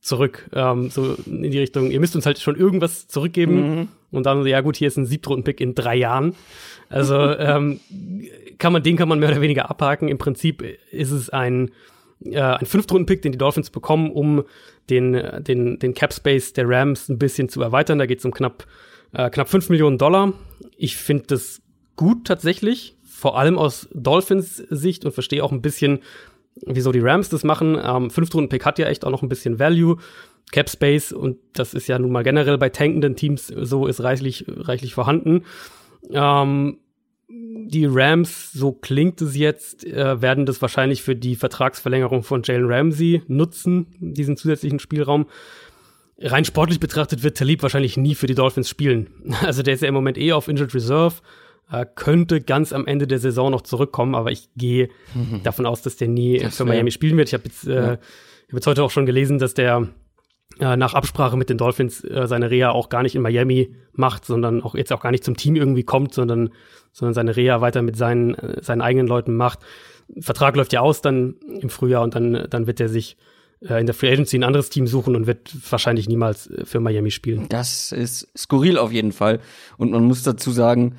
zurück. 0.00 0.48
Ähm, 0.52 0.88
so 0.90 1.16
in 1.26 1.50
die 1.50 1.58
Richtung, 1.58 1.90
ihr 1.90 2.00
müsst 2.00 2.16
uns 2.16 2.26
halt 2.26 2.38
schon 2.38 2.56
irgendwas 2.56 3.08
zurückgeben. 3.08 3.54
Mhm. 3.54 3.88
Und 4.16 4.26
dann, 4.26 4.46
ja 4.46 4.60
gut, 4.60 4.76
hier 4.76 4.88
ist 4.88 4.96
ein 4.96 5.06
Siebtrunden-Pick 5.06 5.60
in 5.60 5.74
drei 5.74 5.96
Jahren. 5.96 6.34
Also 6.88 7.16
ähm, 7.38 7.80
kann 8.58 8.72
man, 8.72 8.82
den 8.82 8.96
kann 8.96 9.08
man 9.08 9.18
mehr 9.18 9.30
oder 9.30 9.40
weniger 9.40 9.70
abhaken. 9.70 10.08
Im 10.08 10.18
Prinzip 10.18 10.62
ist 10.90 11.10
es 11.10 11.30
ein, 11.30 11.70
äh, 12.24 12.40
ein 12.40 12.66
Fünftrunden-Pick, 12.66 13.22
den 13.22 13.32
die 13.32 13.38
Dolphins 13.38 13.70
bekommen, 13.70 14.10
um 14.10 14.44
den, 14.90 15.20
den, 15.40 15.78
den 15.78 15.94
Cap-Space 15.94 16.52
der 16.52 16.68
Rams 16.68 17.08
ein 17.08 17.18
bisschen 17.18 17.48
zu 17.48 17.62
erweitern. 17.62 17.98
Da 17.98 18.06
geht 18.06 18.20
es 18.20 18.24
um 18.24 18.32
knapp, 18.32 18.66
äh, 19.12 19.30
knapp 19.30 19.48
5 19.48 19.68
Millionen 19.68 19.98
Dollar. 19.98 20.32
Ich 20.76 20.96
finde 20.96 21.24
das 21.28 21.60
gut 21.96 22.26
tatsächlich, 22.26 22.96
vor 23.04 23.38
allem 23.38 23.58
aus 23.58 23.88
Dolphins 23.92 24.56
Sicht 24.56 25.04
und 25.04 25.12
verstehe 25.12 25.42
auch 25.42 25.52
ein 25.52 25.62
bisschen, 25.62 26.00
wieso 26.66 26.92
die 26.92 27.00
Rams 27.00 27.28
das 27.28 27.44
machen. 27.44 27.78
Ähm, 27.82 28.10
Fünftrunden-Pick 28.10 28.64
hat 28.64 28.78
ja 28.78 28.86
echt 28.86 29.04
auch 29.04 29.10
noch 29.10 29.22
ein 29.22 29.28
bisschen 29.28 29.58
Value. 29.58 29.96
Cap 30.52 30.70
Space 30.70 31.12
und 31.12 31.38
das 31.54 31.74
ist 31.74 31.88
ja 31.88 31.98
nun 31.98 32.12
mal 32.12 32.22
generell 32.22 32.58
bei 32.58 32.68
tankenden 32.68 33.16
Teams 33.16 33.48
so 33.48 33.86
ist 33.86 34.02
reichlich 34.02 34.44
reichlich 34.48 34.94
vorhanden. 34.94 35.42
Ähm, 36.10 36.78
die 37.28 37.86
Rams, 37.86 38.52
so 38.52 38.72
klingt 38.72 39.20
es 39.20 39.36
jetzt, 39.36 39.84
äh, 39.84 40.22
werden 40.22 40.46
das 40.46 40.62
wahrscheinlich 40.62 41.02
für 41.02 41.16
die 41.16 41.34
Vertragsverlängerung 41.34 42.22
von 42.22 42.42
Jalen 42.44 42.66
Ramsey 42.66 43.22
nutzen, 43.26 43.86
diesen 43.98 44.36
zusätzlichen 44.36 44.78
Spielraum. 44.78 45.26
Rein 46.18 46.44
sportlich 46.44 46.80
betrachtet 46.80 47.22
wird 47.22 47.36
Talib 47.36 47.62
wahrscheinlich 47.62 47.96
nie 47.96 48.14
für 48.14 48.26
die 48.26 48.34
Dolphins 48.34 48.68
spielen. 48.68 49.08
Also 49.42 49.62
der 49.62 49.74
ist 49.74 49.82
ja 49.82 49.88
im 49.88 49.94
Moment 49.94 50.18
eh 50.18 50.32
auf 50.32 50.48
Injured 50.48 50.74
Reserve, 50.74 51.16
äh, 51.70 51.84
könnte 51.94 52.40
ganz 52.40 52.72
am 52.72 52.86
Ende 52.86 53.08
der 53.08 53.18
Saison 53.18 53.50
noch 53.50 53.62
zurückkommen, 53.62 54.14
aber 54.14 54.30
ich 54.30 54.48
gehe 54.56 54.88
mhm. 55.14 55.40
davon 55.44 55.66
aus, 55.66 55.82
dass 55.82 55.96
der 55.96 56.08
nie 56.08 56.38
das 56.38 56.56
für 56.56 56.64
Miami 56.64 56.92
spielen 56.92 57.16
wird. 57.16 57.28
Ich 57.28 57.34
habe 57.34 57.44
jetzt, 57.44 57.66
äh, 57.66 57.74
ja. 57.74 57.90
hab 57.90 58.52
jetzt 58.52 58.66
heute 58.68 58.84
auch 58.84 58.90
schon 58.92 59.06
gelesen, 59.06 59.38
dass 59.38 59.54
der 59.54 59.88
äh, 60.58 60.76
nach 60.76 60.94
Absprache 60.94 61.36
mit 61.36 61.50
den 61.50 61.58
Dolphins 61.58 62.02
äh, 62.04 62.26
seine 62.26 62.50
Reha 62.50 62.70
auch 62.70 62.88
gar 62.88 63.02
nicht 63.02 63.14
in 63.14 63.22
Miami 63.22 63.74
macht, 63.92 64.24
sondern 64.24 64.62
auch 64.62 64.74
jetzt 64.74 64.92
auch 64.92 65.00
gar 65.02 65.10
nicht 65.10 65.24
zum 65.24 65.36
Team 65.36 65.56
irgendwie 65.56 65.82
kommt, 65.82 66.14
sondern, 66.14 66.50
sondern 66.92 67.14
seine 67.14 67.36
Reha 67.36 67.60
weiter 67.60 67.82
mit 67.82 67.96
seinen, 67.96 68.34
äh, 68.34 68.62
seinen 68.62 68.80
eigenen 68.80 69.06
Leuten 69.06 69.36
macht. 69.36 69.60
Vertrag 70.20 70.56
läuft 70.56 70.72
ja 70.72 70.80
aus 70.80 71.02
dann 71.02 71.34
im 71.60 71.68
Frühjahr 71.68 72.02
und 72.02 72.14
dann, 72.14 72.46
dann 72.48 72.66
wird 72.66 72.80
er 72.80 72.88
sich 72.88 73.16
äh, 73.60 73.80
in 73.80 73.86
der 73.86 73.94
Free 73.94 74.10
Agency 74.10 74.38
ein 74.38 74.44
anderes 74.44 74.70
Team 74.70 74.86
suchen 74.86 75.16
und 75.16 75.26
wird 75.26 75.54
wahrscheinlich 75.70 76.08
niemals 76.08 76.50
für 76.64 76.80
Miami 76.80 77.10
spielen. 77.10 77.48
Das 77.48 77.92
ist 77.92 78.28
skurril 78.36 78.78
auf 78.78 78.92
jeden 78.92 79.12
Fall. 79.12 79.40
Und 79.76 79.90
man 79.90 80.04
muss 80.04 80.22
dazu 80.22 80.50
sagen, 80.50 80.96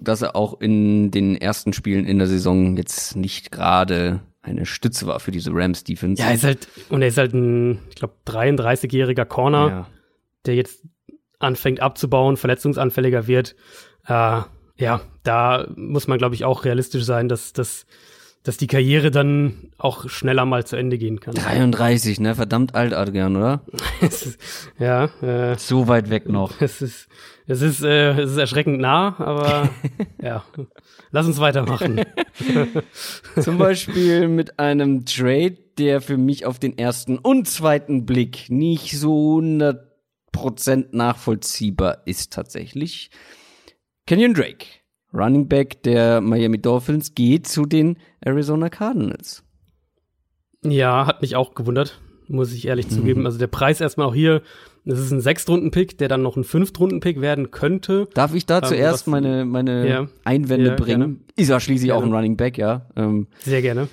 dass 0.00 0.22
er 0.22 0.36
auch 0.36 0.60
in 0.60 1.10
den 1.10 1.34
ersten 1.34 1.72
Spielen 1.72 2.04
in 2.06 2.18
der 2.18 2.28
Saison 2.28 2.76
jetzt 2.76 3.16
nicht 3.16 3.50
gerade 3.50 4.20
eine 4.46 4.64
Stütze 4.64 5.06
war 5.06 5.20
für 5.20 5.32
diese 5.32 5.50
Rams 5.52 5.84
Defense. 5.84 6.22
Ja, 6.22 6.28
er 6.28 6.34
ist 6.34 6.44
halt 6.44 6.68
und 6.88 7.02
er 7.02 7.08
ist 7.08 7.18
halt 7.18 7.34
ein, 7.34 7.80
ich 7.88 7.96
glaube, 7.96 8.14
33-jähriger 8.26 9.24
Corner, 9.24 9.68
ja. 9.68 9.86
der 10.46 10.54
jetzt 10.54 10.84
anfängt 11.38 11.80
abzubauen, 11.80 12.36
verletzungsanfälliger 12.36 13.26
wird. 13.26 13.56
Äh, 14.06 14.40
ja, 14.78 15.00
da 15.24 15.66
muss 15.74 16.06
man 16.06 16.18
glaube 16.18 16.34
ich 16.34 16.44
auch 16.44 16.64
realistisch 16.64 17.04
sein, 17.04 17.28
dass 17.28 17.52
dass 17.52 17.86
dass 18.46 18.56
die 18.56 18.68
Karriere 18.68 19.10
dann 19.10 19.72
auch 19.76 20.08
schneller 20.08 20.44
mal 20.44 20.64
zu 20.64 20.76
Ende 20.76 20.98
gehen 20.98 21.18
kann. 21.18 21.34
33, 21.34 22.20
ne? 22.20 22.36
Verdammt 22.36 22.76
alt, 22.76 22.92
Adrian, 22.92 23.34
oder? 23.34 23.62
ja. 24.78 25.06
Äh, 25.20 25.58
so 25.58 25.88
weit 25.88 26.10
weg 26.10 26.28
noch. 26.28 26.52
Es 26.60 26.80
ist, 26.80 27.08
es 27.48 27.60
ist, 27.60 27.82
äh, 27.82 28.12
es 28.12 28.30
ist 28.30 28.36
erschreckend 28.36 28.80
nah, 28.80 29.18
aber 29.18 29.68
ja. 30.22 30.44
Lass 31.10 31.26
uns 31.26 31.40
weitermachen. 31.40 32.04
Zum 33.40 33.58
Beispiel 33.58 34.28
mit 34.28 34.60
einem 34.60 35.04
Trade, 35.06 35.58
der 35.76 36.00
für 36.00 36.16
mich 36.16 36.46
auf 36.46 36.60
den 36.60 36.78
ersten 36.78 37.18
und 37.18 37.48
zweiten 37.48 38.06
Blick 38.06 38.48
nicht 38.48 38.96
so 38.96 39.40
100% 39.40 40.86
nachvollziehbar 40.92 42.02
ist 42.04 42.32
tatsächlich. 42.32 43.10
Kenyon 44.06 44.34
Drake, 44.34 44.66
Running 45.12 45.48
Back 45.48 45.82
der 45.82 46.20
Miami 46.20 46.60
Dolphins, 46.60 47.14
geht 47.14 47.46
zu 47.46 47.66
den 47.66 47.98
Arizona 48.20 48.68
Cardinals. 48.68 49.44
Ja, 50.62 51.06
hat 51.06 51.22
mich 51.22 51.36
auch 51.36 51.54
gewundert, 51.54 52.00
muss 52.28 52.52
ich 52.52 52.66
ehrlich 52.66 52.90
mhm. 52.90 52.94
zugeben. 52.94 53.26
Also 53.26 53.38
der 53.38 53.46
Preis 53.46 53.80
erstmal 53.80 54.08
auch 54.08 54.14
hier 54.14 54.42
das 54.86 55.00
ist 55.00 55.10
ein 55.10 55.20
Sechstrunden-Pick, 55.20 55.98
der 55.98 56.06
dann 56.06 56.22
noch 56.22 56.36
ein 56.36 56.44
Fünftrunden-Pick 56.44 57.20
werden 57.20 57.50
könnte. 57.50 58.08
Darf 58.14 58.34
ich 58.34 58.46
da 58.46 58.58
ähm, 58.58 58.64
zuerst 58.64 59.08
meine, 59.08 59.44
meine 59.44 59.88
ja. 59.88 60.08
Einwände 60.24 60.68
ja, 60.68 60.74
bringen? 60.76 61.00
Gerne. 61.00 61.16
Ist 61.34 61.48
ja 61.48 61.58
schließlich 61.58 61.88
gerne. 61.88 62.00
auch 62.00 62.06
ein 62.06 62.14
Running 62.14 62.36
Back, 62.36 62.56
ja. 62.56 62.88
Ähm, 62.94 63.26
Sehr 63.40 63.62
gerne. 63.62 63.88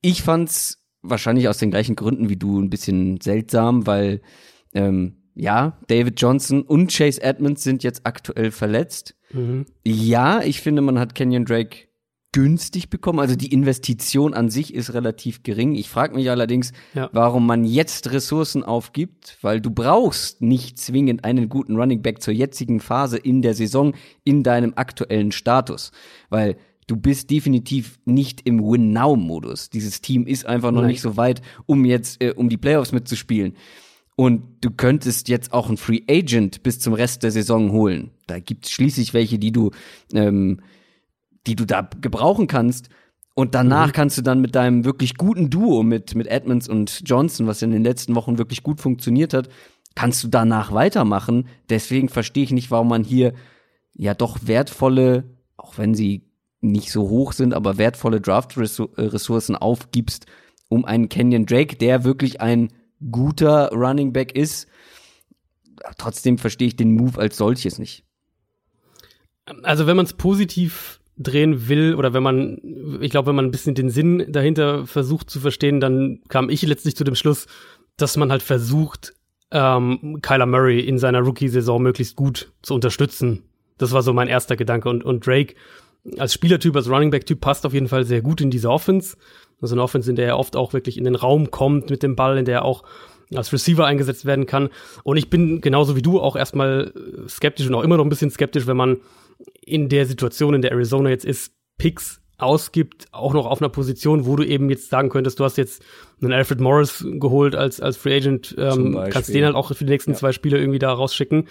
Ich 0.00 0.22
fand's 0.22 0.82
wahrscheinlich 1.02 1.46
aus 1.46 1.58
den 1.58 1.70
gleichen 1.70 1.94
Gründen 1.94 2.30
wie 2.30 2.36
du 2.36 2.58
ein 2.58 2.70
bisschen 2.70 3.20
seltsam, 3.20 3.86
weil 3.86 4.22
ähm, 4.72 5.18
ja, 5.34 5.78
David 5.88 6.18
Johnson 6.18 6.62
und 6.62 6.90
Chase 6.90 7.22
Edmonds 7.22 7.62
sind 7.62 7.82
jetzt 7.82 8.06
aktuell 8.06 8.50
verletzt. 8.50 9.14
Mhm. 9.32 9.66
Ja, 9.84 10.42
ich 10.42 10.60
finde, 10.60 10.82
man 10.82 10.98
hat 10.98 11.14
Kenyon 11.14 11.44
Drake 11.44 11.88
günstig 12.32 12.88
bekommen. 12.88 13.20
Also 13.20 13.36
die 13.36 13.52
Investition 13.52 14.34
an 14.34 14.48
sich 14.48 14.74
ist 14.74 14.94
relativ 14.94 15.42
gering. 15.42 15.74
Ich 15.74 15.90
frage 15.90 16.14
mich 16.14 16.30
allerdings, 16.30 16.72
ja. 16.94 17.10
warum 17.12 17.46
man 17.46 17.64
jetzt 17.64 18.10
Ressourcen 18.10 18.64
aufgibt, 18.64 19.36
weil 19.42 19.60
du 19.60 19.70
brauchst 19.70 20.40
nicht 20.40 20.78
zwingend 20.78 21.24
einen 21.24 21.50
guten 21.50 21.76
Running 21.76 22.00
Back 22.00 22.22
zur 22.22 22.32
jetzigen 22.32 22.80
Phase 22.80 23.18
in 23.18 23.42
der 23.42 23.54
Saison 23.54 23.94
in 24.24 24.42
deinem 24.42 24.72
aktuellen 24.76 25.30
Status, 25.30 25.92
weil 26.30 26.56
du 26.86 26.96
bist 26.96 27.30
definitiv 27.30 28.00
nicht 28.06 28.40
im 28.46 28.60
Win-Now-Modus. 28.60 29.68
Dieses 29.68 30.00
Team 30.00 30.26
ist 30.26 30.46
einfach 30.46 30.70
noch 30.70 30.80
Nein. 30.80 30.90
nicht 30.90 31.02
so 31.02 31.18
weit, 31.18 31.42
um 31.66 31.84
jetzt 31.84 32.22
äh, 32.22 32.32
um 32.34 32.48
die 32.48 32.56
Playoffs 32.56 32.92
mitzuspielen. 32.92 33.56
Und 34.22 34.42
du 34.60 34.70
könntest 34.70 35.28
jetzt 35.28 35.52
auch 35.52 35.66
einen 35.66 35.78
Free 35.78 36.02
Agent 36.08 36.62
bis 36.62 36.78
zum 36.78 36.94
Rest 36.94 37.24
der 37.24 37.32
Saison 37.32 37.72
holen. 37.72 38.12
Da 38.28 38.38
gibt 38.38 38.66
es 38.66 38.70
schließlich 38.70 39.14
welche, 39.14 39.36
die 39.40 39.50
du 39.50 39.72
ähm, 40.14 40.60
die 41.48 41.56
du 41.56 41.64
da 41.64 41.90
gebrauchen 42.00 42.46
kannst. 42.46 42.88
Und 43.34 43.56
danach 43.56 43.88
mhm. 43.88 43.92
kannst 43.94 44.18
du 44.18 44.22
dann 44.22 44.40
mit 44.40 44.54
deinem 44.54 44.84
wirklich 44.84 45.16
guten 45.16 45.50
Duo 45.50 45.82
mit, 45.82 46.14
mit 46.14 46.28
Edmonds 46.28 46.68
und 46.68 47.02
Johnson, 47.04 47.48
was 47.48 47.62
in 47.62 47.72
den 47.72 47.82
letzten 47.82 48.14
Wochen 48.14 48.38
wirklich 48.38 48.62
gut 48.62 48.80
funktioniert 48.80 49.34
hat, 49.34 49.48
kannst 49.96 50.22
du 50.22 50.28
danach 50.28 50.70
weitermachen. 50.70 51.48
Deswegen 51.68 52.08
verstehe 52.08 52.44
ich 52.44 52.52
nicht, 52.52 52.70
warum 52.70 52.90
man 52.90 53.02
hier 53.02 53.32
ja 53.92 54.14
doch 54.14 54.38
wertvolle, 54.42 55.24
auch 55.56 55.78
wenn 55.78 55.96
sie 55.96 56.30
nicht 56.60 56.92
so 56.92 57.08
hoch 57.08 57.32
sind, 57.32 57.54
aber 57.54 57.76
wertvolle 57.76 58.20
Draft-Ressourcen 58.20 59.56
aufgibst, 59.56 60.26
um 60.68 60.84
einen 60.84 61.08
Kenyon 61.08 61.44
Drake, 61.44 61.74
der 61.74 62.04
wirklich 62.04 62.40
ein 62.40 62.68
guter 63.10 63.70
Running 63.72 64.12
Back 64.12 64.36
ist. 64.36 64.68
Trotzdem 65.98 66.38
verstehe 66.38 66.68
ich 66.68 66.76
den 66.76 66.92
Move 66.92 67.18
als 67.18 67.36
solches 67.36 67.78
nicht. 67.78 68.04
Also 69.62 69.86
wenn 69.86 69.96
man 69.96 70.06
es 70.06 70.12
positiv 70.12 71.00
drehen 71.16 71.68
will 71.68 71.94
oder 71.94 72.14
wenn 72.14 72.22
man, 72.22 72.58
ich 73.00 73.10
glaube, 73.10 73.28
wenn 73.28 73.36
man 73.36 73.46
ein 73.46 73.50
bisschen 73.50 73.74
den 73.74 73.90
Sinn 73.90 74.24
dahinter 74.28 74.86
versucht 74.86 75.30
zu 75.30 75.40
verstehen, 75.40 75.80
dann 75.80 76.20
kam 76.28 76.48
ich 76.48 76.62
letztlich 76.62 76.96
zu 76.96 77.04
dem 77.04 77.14
Schluss, 77.14 77.46
dass 77.96 78.16
man 78.16 78.30
halt 78.30 78.42
versucht, 78.42 79.14
ähm, 79.50 80.20
Kyler 80.22 80.46
Murray 80.46 80.80
in 80.80 80.98
seiner 80.98 81.20
Rookie-Saison 81.20 81.82
möglichst 81.82 82.16
gut 82.16 82.52
zu 82.62 82.74
unterstützen. 82.74 83.42
Das 83.78 83.92
war 83.92 84.02
so 84.02 84.12
mein 84.12 84.28
erster 84.28 84.56
Gedanke. 84.56 84.88
Und, 84.88 85.04
und 85.04 85.26
Drake 85.26 85.54
als 86.18 86.34
Spielertyp, 86.34 86.74
als 86.74 86.88
Running 86.88 87.10
Back-Typ 87.10 87.40
passt 87.40 87.66
auf 87.66 87.74
jeden 87.74 87.88
Fall 87.88 88.04
sehr 88.04 88.22
gut 88.22 88.40
in 88.40 88.50
diese 88.50 88.70
Offense. 88.70 89.16
Also 89.62 89.74
eine 89.74 89.82
Offense, 89.82 90.10
in 90.10 90.16
der 90.16 90.26
er 90.26 90.38
oft 90.38 90.56
auch 90.56 90.72
wirklich 90.72 90.98
in 90.98 91.04
den 91.04 91.14
Raum 91.14 91.50
kommt 91.50 91.90
mit 91.90 92.02
dem 92.02 92.16
Ball, 92.16 92.36
in 92.36 92.44
der 92.44 92.58
er 92.58 92.64
auch 92.64 92.82
als 93.34 93.52
Receiver 93.52 93.86
eingesetzt 93.86 94.26
werden 94.26 94.46
kann. 94.46 94.68
Und 95.04 95.16
ich 95.16 95.30
bin 95.30 95.60
genauso 95.60 95.96
wie 95.96 96.02
du 96.02 96.20
auch 96.20 96.36
erstmal 96.36 96.92
skeptisch 97.28 97.66
und 97.66 97.74
auch 97.74 97.82
immer 97.82 97.96
noch 97.96 98.04
ein 98.04 98.10
bisschen 98.10 98.30
skeptisch, 98.30 98.66
wenn 98.66 98.76
man 98.76 98.98
in 99.62 99.88
der 99.88 100.06
Situation, 100.06 100.54
in 100.54 100.62
der 100.62 100.72
Arizona 100.72 101.10
jetzt 101.10 101.24
ist, 101.24 101.52
Picks 101.78 102.20
ausgibt, 102.38 103.06
auch 103.12 103.34
noch 103.34 103.46
auf 103.46 103.62
einer 103.62 103.68
Position, 103.68 104.26
wo 104.26 104.36
du 104.36 104.44
eben 104.44 104.68
jetzt 104.68 104.90
sagen 104.90 105.08
könntest, 105.08 105.38
du 105.38 105.44
hast 105.44 105.56
jetzt 105.56 105.82
einen 106.20 106.32
Alfred 106.32 106.60
Morris 106.60 107.04
geholt 107.06 107.54
als, 107.54 107.80
als 107.80 107.96
Free 107.96 108.16
Agent, 108.16 108.54
ähm, 108.58 108.98
kannst 109.10 109.32
den 109.32 109.44
halt 109.44 109.54
auch 109.54 109.68
für 109.68 109.84
die 109.84 109.90
nächsten 109.90 110.12
ja. 110.12 110.16
zwei 110.16 110.32
Spiele 110.32 110.58
irgendwie 110.58 110.78
da 110.78 110.92
rausschicken. 110.92 111.48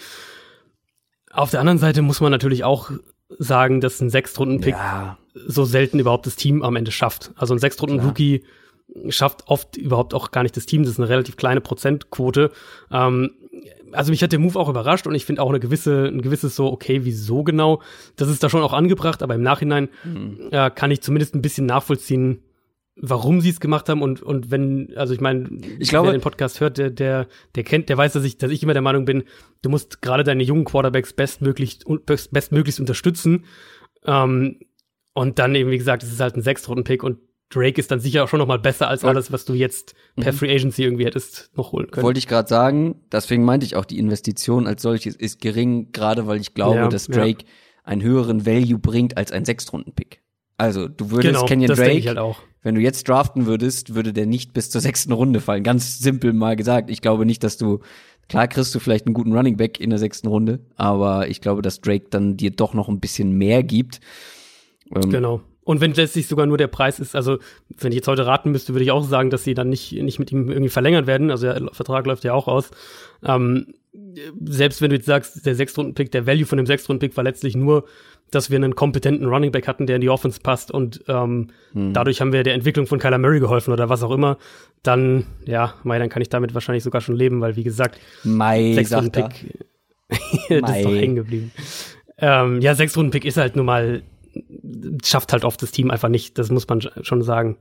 Auf 1.31 1.49
der 1.51 1.61
anderen 1.61 1.79
Seite 1.79 2.01
muss 2.01 2.19
man 2.19 2.31
natürlich 2.31 2.65
auch 2.65 2.91
sagen, 3.39 3.81
dass 3.81 4.01
ein 4.01 4.09
Sechstrunden-Pick 4.09 4.75
ja. 4.75 5.17
so 5.33 5.65
selten 5.65 5.99
überhaupt 5.99 6.25
das 6.25 6.35
Team 6.35 6.63
am 6.63 6.75
Ende 6.75 6.91
schafft. 6.91 7.31
Also 7.35 7.53
ein 7.53 7.59
Sechstrunden-Rookie 7.59 8.43
schafft 9.09 9.47
oft 9.47 9.77
überhaupt 9.77 10.13
auch 10.13 10.31
gar 10.31 10.43
nicht 10.43 10.57
das 10.57 10.65
Team. 10.65 10.83
Das 10.83 10.93
ist 10.93 10.99
eine 10.99 11.09
relativ 11.09 11.37
kleine 11.37 11.61
Prozentquote. 11.61 12.51
Ähm, 12.91 13.31
also 13.91 14.11
mich 14.11 14.23
hat 14.23 14.31
der 14.31 14.39
Move 14.39 14.57
auch 14.59 14.69
überrascht 14.69 15.07
und 15.07 15.15
ich 15.15 15.25
finde 15.25 15.41
auch 15.41 15.49
eine 15.49 15.59
gewisse, 15.59 16.05
ein 16.05 16.21
gewisses 16.21 16.55
so, 16.55 16.71
okay, 16.71 17.01
wieso 17.03 17.43
genau? 17.43 17.81
Das 18.15 18.29
ist 18.29 18.43
da 18.43 18.49
schon 18.49 18.61
auch 18.61 18.73
angebracht, 18.73 19.23
aber 19.23 19.35
im 19.35 19.41
Nachhinein 19.41 19.89
mhm. 20.03 20.49
äh, 20.51 20.69
kann 20.69 20.91
ich 20.91 21.01
zumindest 21.01 21.35
ein 21.35 21.41
bisschen 21.41 21.65
nachvollziehen, 21.65 22.41
warum 22.95 23.39
sie 23.41 23.49
es 23.49 23.59
gemacht 23.59 23.87
haben 23.89 24.01
und 24.01 24.21
und 24.21 24.51
wenn 24.51 24.91
also 24.95 25.13
ich 25.13 25.21
meine 25.21 25.49
Ich 25.79 25.89
glaube- 25.89 26.07
wer 26.07 26.13
den 26.17 26.21
Podcast 26.21 26.59
hört 26.59 26.77
der 26.77 26.89
der 26.89 27.27
der 27.55 27.63
kennt 27.63 27.89
der 27.89 27.97
weiß 27.97 28.13
dass 28.13 28.23
ich 28.23 28.37
dass 28.37 28.51
ich 28.51 28.61
immer 28.63 28.73
der 28.73 28.81
Meinung 28.81 29.05
bin 29.05 29.23
du 29.61 29.69
musst 29.69 30.01
gerade 30.01 30.23
deine 30.23 30.43
jungen 30.43 30.65
Quarterbacks 30.65 31.13
bestmöglich 31.13 31.79
bestmöglichst 32.31 32.79
unterstützen 32.79 33.45
ähm, 34.05 34.59
und 35.13 35.39
dann 35.39 35.55
eben 35.55 35.71
wie 35.71 35.77
gesagt 35.77 36.03
es 36.03 36.11
ist 36.11 36.19
halt 36.19 36.35
ein 36.35 36.41
Sechstrunden 36.41 36.83
Pick 36.83 37.03
und 37.03 37.19
Drake 37.49 37.79
ist 37.79 37.91
dann 37.91 37.99
sicher 37.99 38.23
auch 38.23 38.27
schon 38.29 38.39
noch 38.39 38.47
mal 38.47 38.59
besser 38.59 38.87
als 38.87 39.01
Ja. 39.01 39.09
alles 39.09 39.31
was 39.31 39.45
du 39.45 39.53
jetzt 39.53 39.93
per 40.15 40.31
Mhm. 40.33 40.37
Free 40.37 40.53
Agency 40.55 40.83
irgendwie 40.83 41.05
hättest 41.05 41.49
noch 41.57 41.71
holen 41.71 41.89
können 41.91 42.05
Wollte 42.05 42.19
ich 42.19 42.27
gerade 42.27 42.47
sagen, 42.47 43.01
deswegen 43.11 43.43
meinte 43.45 43.65
ich 43.65 43.75
auch, 43.75 43.85
die 43.85 43.99
Investition 43.99 44.67
als 44.67 44.81
solches 44.81 45.15
ist 45.15 45.41
gering, 45.41 45.91
gerade 45.91 46.27
weil 46.27 46.39
ich 46.39 46.53
glaube, 46.53 46.75
Ja, 46.77 46.87
dass 46.87 47.07
ja. 47.07 47.15
Drake 47.15 47.45
einen 47.83 48.01
höheren 48.03 48.45
Value 48.45 48.77
bringt 48.79 49.17
als 49.17 49.31
ein 49.31 49.43
Sechstrunden-Pick. 49.43 50.21
Also, 50.57 50.87
du 50.87 51.09
würdest 51.09 51.33
genau 51.33 51.45
Kenyon 51.45 51.75
Drake, 51.75 52.07
halt 52.07 52.19
auch 52.19 52.39
wenn 52.63 52.75
du 52.75 52.81
jetzt 52.81 53.07
draften 53.07 53.45
würdest, 53.45 53.95
würde 53.95 54.13
der 54.13 54.25
nicht 54.25 54.53
bis 54.53 54.69
zur 54.69 54.81
sechsten 54.81 55.11
Runde 55.11 55.39
fallen. 55.39 55.63
Ganz 55.63 55.99
simpel 55.99 56.33
mal 56.33 56.55
gesagt. 56.55 56.89
Ich 56.89 57.01
glaube 57.01 57.25
nicht, 57.25 57.43
dass 57.43 57.57
du, 57.57 57.79
klar 58.29 58.47
kriegst 58.47 58.73
du 58.75 58.79
vielleicht 58.79 59.05
einen 59.05 59.13
guten 59.13 59.35
Running 59.35 59.57
Back 59.57 59.79
in 59.79 59.89
der 59.89 59.99
sechsten 59.99 60.27
Runde, 60.27 60.59
aber 60.75 61.27
ich 61.27 61.41
glaube, 61.41 61.61
dass 61.61 61.81
Drake 61.81 62.05
dann 62.09 62.37
dir 62.37 62.51
doch 62.51 62.73
noch 62.73 62.87
ein 62.87 62.99
bisschen 62.99 63.31
mehr 63.33 63.63
gibt. 63.63 63.99
Ähm, 64.95 65.09
Genau. 65.09 65.41
Und 65.63 65.79
wenn 65.79 65.93
letztlich 65.93 66.27
sogar 66.27 66.47
nur 66.47 66.57
der 66.57 66.67
Preis 66.67 66.99
ist, 66.99 67.15
also 67.15 67.37
wenn 67.77 67.91
ich 67.91 67.97
jetzt 67.97 68.07
heute 68.07 68.25
raten 68.25 68.51
müsste, 68.51 68.73
würde 68.73 68.83
ich 68.83 68.91
auch 68.91 69.03
sagen, 69.03 69.29
dass 69.29 69.43
sie 69.43 69.53
dann 69.53 69.69
nicht, 69.69 69.91
nicht 69.93 70.17
mit 70.17 70.31
ihm 70.31 70.49
irgendwie 70.49 70.69
verlängern 70.69 71.05
werden. 71.05 71.29
Also 71.29 71.47
der 71.47 71.69
Vertrag 71.71 72.07
läuft 72.07 72.23
ja 72.23 72.33
auch 72.33 72.47
aus. 72.47 72.71
Ähm, 73.23 73.67
selbst 74.43 74.81
wenn 74.81 74.89
du 74.89 74.95
jetzt 74.95 75.05
sagst, 75.05 75.45
der 75.45 75.55
Sechstrunden-Pick, 75.55 76.11
der 76.11 76.25
Value 76.25 76.45
von 76.45 76.57
dem 76.57 76.65
Sechstrunden-Pick 76.65 77.15
war 77.15 77.23
letztlich 77.23 77.55
nur, 77.55 77.85
dass 78.31 78.49
wir 78.49 78.57
einen 78.57 78.75
kompetenten 78.75 79.27
Running 79.27 79.51
Back 79.51 79.67
hatten, 79.67 79.85
der 79.85 79.97
in 79.97 80.01
die 80.01 80.09
Offense 80.09 80.39
passt 80.41 80.71
und 80.71 81.03
ähm, 81.07 81.49
Hm. 81.73 81.93
dadurch 81.93 82.21
haben 82.21 82.33
wir 82.33 82.43
der 82.43 82.53
Entwicklung 82.53 82.87
von 82.87 82.97
Kyler 82.99 83.17
Murray 83.17 83.39
geholfen 83.39 83.71
oder 83.73 83.89
was 83.89 84.03
auch 84.03 84.11
immer, 84.11 84.37
dann, 84.83 85.25
ja, 85.45 85.75
mei, 85.83 85.99
dann 85.99 86.09
kann 86.09 86.21
ich 86.21 86.29
damit 86.29 86.53
wahrscheinlich 86.53 86.83
sogar 86.83 87.01
schon 87.01 87.15
leben, 87.15 87.41
weil 87.41 87.55
wie 87.55 87.63
gesagt, 87.63 87.99
Mai, 88.23 88.73
sagt 88.83 89.17
er. 89.17 89.29
Sechstrunden-Pick, 89.29 89.67
das 90.61 90.77
ist 90.77 90.85
doch 90.85 90.91
hängen 90.95 91.15
geblieben. 91.15 91.51
Ähm, 92.17 92.61
ja, 92.61 92.73
Sechstrunden-Pick 92.75 93.25
ist 93.25 93.37
halt 93.37 93.55
nun 93.55 93.65
mal, 93.65 94.03
schafft 95.03 95.33
halt 95.33 95.43
oft 95.45 95.61
das 95.61 95.71
Team 95.71 95.91
einfach 95.91 96.09
nicht, 96.09 96.37
das 96.37 96.49
muss 96.49 96.67
man 96.67 96.81
schon 97.01 97.21
sagen. 97.21 97.57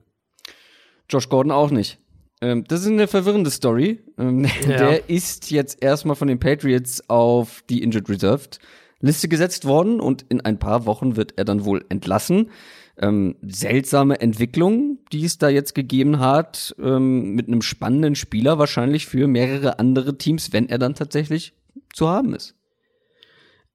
Josh 1.09 1.29
Gordon 1.29 1.51
auch 1.53 1.71
nicht. 1.71 1.99
Ähm, 2.41 2.65
das 2.69 2.83
ist 2.83 2.87
eine 2.89 3.09
verwirrende 3.09 3.51
Story. 3.51 4.01
Ähm, 4.19 4.47
Ja. 4.69 4.77
Der 4.77 5.11
ist 5.11 5.51
jetzt 5.51 5.83
erstmal 5.83 6.17
von 6.17 6.29
den 6.29 6.39
Patriots 6.39 7.03
auf 7.09 7.63
die 7.69 7.83
Injured 7.83 8.09
Reserved 8.09 8.61
Liste 9.01 9.29
gesetzt 9.29 9.65
worden 9.65 10.01
und 10.01 10.25
in 10.29 10.41
ein 10.41 10.59
paar 10.59 10.87
Wochen 10.87 11.17
wird 11.17 11.35
er 11.37 11.45
dann 11.45 11.65
wohl 11.65 11.85
entlassen. 11.89 12.51
Ähm, 12.99 13.37
seltsame 13.43 14.21
Entwicklung, 14.21 14.99
die 15.11 15.25
es 15.25 15.39
da 15.39 15.49
jetzt 15.49 15.75
gegeben 15.75 16.21
hat, 16.21 16.75
ähm, 16.79 17.35
mit 17.35 17.49
einem 17.49 17.63
spannenden 17.63 18.15
Spieler 18.15 18.59
wahrscheinlich 18.59 19.07
für 19.07 19.27
mehrere 19.27 19.79
andere 19.79 20.19
Teams, 20.19 20.53
wenn 20.53 20.69
er 20.69 20.79
dann 20.79 20.95
tatsächlich 20.95 21.55
zu 21.95 22.09
haben 22.09 22.35
ist. 22.35 22.57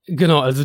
Genau, 0.06 0.40
also 0.40 0.64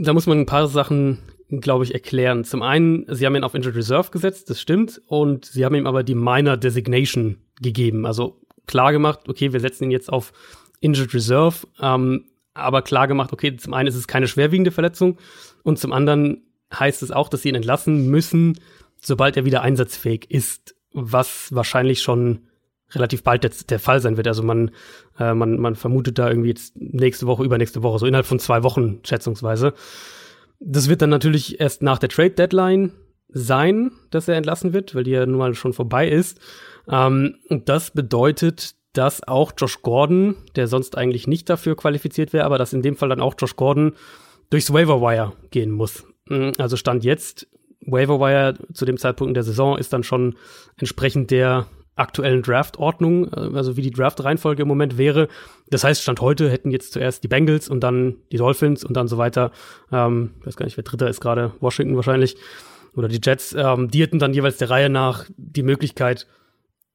da 0.00 0.14
muss 0.14 0.26
man 0.26 0.38
ein 0.38 0.46
paar 0.46 0.68
Sachen, 0.68 1.18
glaube 1.48 1.84
ich, 1.84 1.92
erklären. 1.92 2.44
Zum 2.44 2.62
einen, 2.62 3.04
sie 3.08 3.26
haben 3.26 3.34
ihn 3.34 3.44
auf 3.44 3.54
Injured 3.54 3.76
Reserve 3.76 4.10
gesetzt, 4.10 4.48
das 4.48 4.60
stimmt, 4.60 5.02
und 5.06 5.44
sie 5.44 5.64
haben 5.64 5.74
ihm 5.74 5.86
aber 5.86 6.02
die 6.02 6.14
Minor 6.14 6.56
Designation 6.56 7.36
gegeben. 7.60 8.06
Also 8.06 8.40
klar 8.66 8.92
gemacht, 8.92 9.28
okay, 9.28 9.52
wir 9.52 9.60
setzen 9.60 9.84
ihn 9.84 9.90
jetzt 9.90 10.10
auf 10.10 10.32
Injured 10.80 11.12
Reserve, 11.12 11.66
ähm, 11.80 12.29
aber 12.54 12.82
klar 12.82 13.08
gemacht, 13.08 13.32
okay, 13.32 13.56
zum 13.56 13.74
einen 13.74 13.88
ist 13.88 13.94
es 13.94 14.08
keine 14.08 14.28
schwerwiegende 14.28 14.70
Verletzung 14.70 15.18
und 15.62 15.78
zum 15.78 15.92
anderen 15.92 16.42
heißt 16.72 17.02
es 17.02 17.10
auch, 17.10 17.28
dass 17.28 17.42
sie 17.42 17.48
ihn 17.48 17.54
entlassen 17.54 18.08
müssen, 18.08 18.58
sobald 19.00 19.36
er 19.36 19.44
wieder 19.44 19.62
einsatzfähig 19.62 20.30
ist, 20.30 20.74
was 20.92 21.54
wahrscheinlich 21.54 22.02
schon 22.02 22.46
relativ 22.92 23.22
bald 23.22 23.44
der, 23.44 23.52
der 23.68 23.78
Fall 23.78 24.00
sein 24.00 24.16
wird. 24.16 24.26
Also 24.26 24.42
man, 24.42 24.70
äh, 25.18 25.34
man, 25.34 25.58
man 25.58 25.76
vermutet 25.76 26.18
da 26.18 26.28
irgendwie 26.28 26.48
jetzt 26.48 26.76
nächste 26.76 27.26
Woche, 27.26 27.44
übernächste 27.44 27.82
Woche, 27.82 27.98
so 27.98 28.06
innerhalb 28.06 28.26
von 28.26 28.38
zwei 28.38 28.62
Wochen 28.62 29.00
schätzungsweise. 29.04 29.74
Das 30.58 30.88
wird 30.88 31.02
dann 31.02 31.10
natürlich 31.10 31.60
erst 31.60 31.82
nach 31.82 31.98
der 31.98 32.08
Trade 32.08 32.30
Deadline 32.30 32.92
sein, 33.28 33.92
dass 34.10 34.28
er 34.28 34.36
entlassen 34.36 34.72
wird, 34.72 34.94
weil 34.94 35.04
die 35.04 35.12
ja 35.12 35.24
nun 35.24 35.38
mal 35.38 35.54
schon 35.54 35.72
vorbei 35.72 36.08
ist. 36.08 36.40
Ähm, 36.88 37.36
und 37.48 37.68
das 37.68 37.92
bedeutet, 37.92 38.74
dass 38.92 39.26
auch 39.26 39.52
Josh 39.56 39.82
Gordon, 39.82 40.36
der 40.56 40.66
sonst 40.66 40.96
eigentlich 40.96 41.26
nicht 41.26 41.48
dafür 41.48 41.76
qualifiziert 41.76 42.32
wäre, 42.32 42.44
aber 42.44 42.58
dass 42.58 42.72
in 42.72 42.82
dem 42.82 42.96
Fall 42.96 43.08
dann 43.08 43.20
auch 43.20 43.34
Josh 43.38 43.56
Gordon 43.56 43.92
durchs 44.50 44.72
Waiver 44.72 45.00
Wire 45.00 45.32
gehen 45.50 45.70
muss. 45.70 46.04
Mm, 46.28 46.50
Also 46.58 46.76
Stand 46.76 47.04
jetzt, 47.04 47.46
Waiver 47.86 48.20
Wire 48.20 48.54
zu 48.74 48.84
dem 48.84 48.98
Zeitpunkt 48.98 49.30
in 49.30 49.34
der 49.34 49.42
Saison 49.42 49.78
ist 49.78 49.92
dann 49.92 50.02
schon 50.02 50.36
entsprechend 50.76 51.30
der 51.30 51.66
aktuellen 51.96 52.42
Draft-Ordnung, 52.42 53.32
äh, 53.32 53.56
also 53.56 53.76
wie 53.76 53.82
die 53.82 53.90
Draft-Reihenfolge 53.90 54.62
im 54.62 54.68
Moment 54.68 54.98
wäre. 54.98 55.28
Das 55.68 55.84
heißt, 55.84 56.02
Stand 56.02 56.20
heute 56.20 56.50
hätten 56.50 56.70
jetzt 56.70 56.92
zuerst 56.92 57.22
die 57.22 57.28
Bengals 57.28 57.68
und 57.68 57.80
dann 57.80 58.16
die 58.32 58.38
Dolphins 58.38 58.84
und 58.84 58.96
dann 58.96 59.06
so 59.06 59.18
weiter. 59.18 59.52
Ähm, 59.92 60.30
weiß 60.44 60.56
gar 60.56 60.64
nicht, 60.64 60.76
wer 60.76 60.84
Dritter 60.84 61.08
ist 61.08 61.20
gerade, 61.20 61.52
Washington 61.60 61.96
wahrscheinlich. 61.96 62.36
Oder 62.96 63.06
die 63.06 63.20
Jets. 63.22 63.54
Ähm, 63.56 63.88
die 63.88 64.02
hätten 64.02 64.18
dann 64.18 64.34
jeweils 64.34 64.56
der 64.56 64.70
Reihe 64.70 64.90
nach 64.90 65.26
die 65.36 65.62
Möglichkeit, 65.62 66.26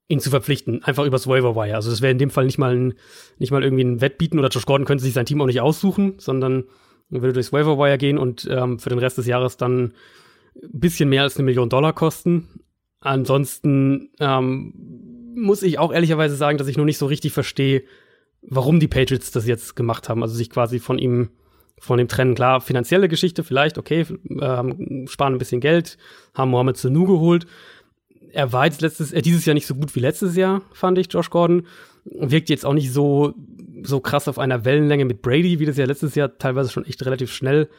ihn 0.07 0.19
zu 0.19 0.29
verpflichten, 0.29 0.83
einfach 0.83 1.05
übers 1.05 1.27
Waiver 1.27 1.55
Wire. 1.55 1.75
Also 1.75 1.89
das 1.89 2.01
wäre 2.01 2.11
in 2.11 2.17
dem 2.17 2.29
Fall 2.29 2.45
nicht 2.45 2.57
mal 2.57 2.75
ein, 2.75 2.93
nicht 3.39 3.51
mal 3.51 3.63
irgendwie 3.63 3.83
ein 3.83 4.01
Wettbieten 4.01 4.37
oder 4.37 4.49
Josh 4.49 4.65
Gordon 4.65 4.85
könnte 4.85 5.03
sich 5.03 5.13
sein 5.13 5.25
Team 5.25 5.41
auch 5.41 5.47
nicht 5.47 5.61
aussuchen, 5.61 6.15
sondern 6.17 6.65
würde 7.09 7.33
durchs 7.33 7.53
Waiver 7.53 7.77
Wire 7.77 7.97
gehen 7.97 8.17
und 8.17 8.47
ähm, 8.51 8.79
für 8.79 8.89
den 8.89 8.99
Rest 8.99 9.17
des 9.17 9.25
Jahres 9.25 9.57
dann 9.57 9.93
ein 10.61 10.79
bisschen 10.79 11.09
mehr 11.09 11.23
als 11.23 11.37
eine 11.37 11.45
Million 11.45 11.69
Dollar 11.69 11.93
kosten. 11.93 12.61
Ansonsten 12.99 14.09
ähm, 14.19 14.73
muss 15.35 15.63
ich 15.63 15.79
auch 15.79 15.93
ehrlicherweise 15.93 16.35
sagen, 16.35 16.57
dass 16.57 16.67
ich 16.67 16.77
noch 16.77 16.85
nicht 16.85 16.97
so 16.97 17.05
richtig 17.05 17.33
verstehe, 17.33 17.83
warum 18.41 18.79
die 18.79 18.87
Patriots 18.87 19.31
das 19.31 19.47
jetzt 19.47 19.75
gemacht 19.75 20.09
haben. 20.09 20.23
Also 20.23 20.35
sich 20.35 20.49
quasi 20.49 20.79
von 20.79 20.97
ihm, 20.97 21.29
von 21.77 21.97
dem 21.97 22.07
trennen. 22.07 22.35
Klar, 22.35 22.61
finanzielle 22.61 23.09
Geschichte 23.09 23.43
vielleicht, 23.43 23.77
okay, 23.77 24.05
ähm, 24.41 25.05
sparen 25.07 25.33
ein 25.33 25.39
bisschen 25.39 25.61
Geld, 25.61 25.97
haben 26.33 26.51
Mohamed 26.51 26.77
Sanu 26.77 27.05
geholt. 27.05 27.45
Er 28.35 28.51
war 28.51 28.65
jetzt 28.65 28.81
letztes, 28.81 29.13
äh, 29.13 29.21
dieses 29.21 29.45
Jahr 29.45 29.53
nicht 29.53 29.65
so 29.65 29.75
gut 29.75 29.95
wie 29.95 30.01
letztes 30.01 30.35
Jahr, 30.35 30.61
fand 30.73 30.97
ich, 30.97 31.07
Josh 31.11 31.29
Gordon. 31.29 31.65
Wirkt 32.03 32.49
jetzt 32.49 32.65
auch 32.65 32.73
nicht 32.73 32.91
so, 32.91 33.33
so 33.81 34.01
krass 34.01 34.27
auf 34.27 34.39
einer 34.39 34.65
Wellenlänge 34.65 35.05
mit 35.05 35.21
Brady, 35.21 35.59
wie 35.59 35.65
das 35.65 35.77
ja 35.77 35.85
letztes 35.85 36.15
Jahr 36.15 36.37
teilweise 36.37 36.69
schon 36.69 36.85
echt 36.85 37.05
relativ 37.05 37.31
schnell 37.31 37.69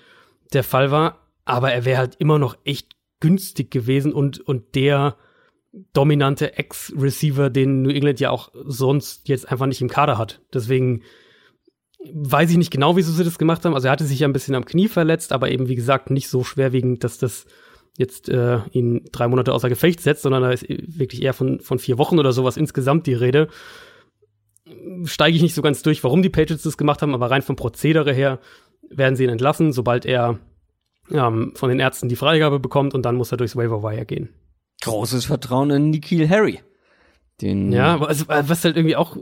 der 0.55 0.65
Fall 0.65 0.91
war. 0.91 1.19
Aber 1.45 1.73
er 1.73 1.85
wäre 1.85 1.99
halt 1.99 2.17
immer 2.19 2.39
noch 2.39 2.57
echt 2.65 2.97
günstig 3.21 3.71
gewesen 3.71 4.15
und, 4.15 4.41
und 4.41 4.75
der 4.75 5.17
dominante 5.93 6.57
Ex-Receiver, 6.57 7.51
den 7.51 7.83
New 7.83 7.91
England 7.91 8.19
ja 8.21 8.31
auch 8.31 8.51
sonst 8.65 9.29
jetzt 9.29 9.51
einfach 9.51 9.67
nicht 9.67 9.83
im 9.83 9.91
Kader 9.91 10.17
hat. 10.17 10.41
Deswegen 10.55 11.03
weiß 12.15 12.51
ich 12.51 12.57
nicht 12.57 12.71
genau, 12.71 12.97
wieso 12.97 13.13
sie 13.13 13.25
das 13.25 13.39
gemacht 13.39 13.63
haben. 13.67 13.75
Also 13.75 13.89
er 13.89 13.93
hatte 13.93 14.07
sich 14.07 14.21
ja 14.21 14.29
ein 14.29 14.33
bisschen 14.33 14.55
am 14.55 14.65
Knie 14.65 14.89
verletzt, 14.89 15.33
aber 15.33 15.51
eben 15.51 15.69
wie 15.69 15.75
gesagt 15.75 16.11
nicht 16.11 16.31
so 16.31 16.45
schwerwiegend, 16.45 17.05
dass 17.05 17.19
das 17.19 17.47
jetzt 17.99 18.29
äh, 18.29 18.59
ihn 18.71 19.05
drei 19.13 19.29
Monate 19.29 19.53
außer 19.53 19.69
Gefecht 19.69 20.01
setzt, 20.01 20.23
sondern 20.23 20.43
da 20.43 20.51
ist 20.51 20.67
wirklich 20.69 21.23
eher 21.23 21.33
von, 21.33 21.61
von 21.61 21.79
vier 21.79 21.99
Wochen 21.99 22.19
oder 22.19 22.33
sowas 22.33 22.57
insgesamt 22.57 23.07
die 23.07 23.15
Rede. 23.15 23.49
Steige 25.05 25.37
ich 25.37 25.43
nicht 25.43 25.55
so 25.55 25.63
ganz 25.63 25.83
durch, 25.83 26.03
warum 26.05 26.23
die 26.23 26.29
Patriots 26.29 26.65
das 26.65 26.77
gemacht 26.77 27.03
haben, 27.03 27.15
aber 27.15 27.31
rein 27.31 27.43
vom 27.43 27.57
Prozedere 27.57 28.13
her 28.13 28.39
werden 28.89 29.17
sie 29.17 29.25
ihn 29.25 29.31
entlassen, 29.31 29.73
sobald 29.73 30.05
er 30.05 30.39
ähm, 31.11 31.53
von 31.55 31.69
den 31.69 31.81
Ärzten 31.81 32.09
die 32.09 32.17
Freigabe 32.17 32.59
bekommt 32.59 32.95
und 32.95 33.03
dann 33.03 33.17
muss 33.17 33.33
er 33.33 33.39
durchs 33.39 33.57
Waiver 33.57 33.83
Wire 33.83 34.07
gehen. 34.07 34.29
Großes 34.83 35.25
Vertrauen 35.25 35.71
in 35.71 35.91
Nikhil 35.91 36.29
Harry. 36.29 36.61
Den 37.41 37.73
Ja, 37.73 38.01
also, 38.01 38.25
äh, 38.29 38.43
was 38.47 38.65
halt 38.65 38.77
irgendwie 38.77 38.97
auch, 38.97 39.17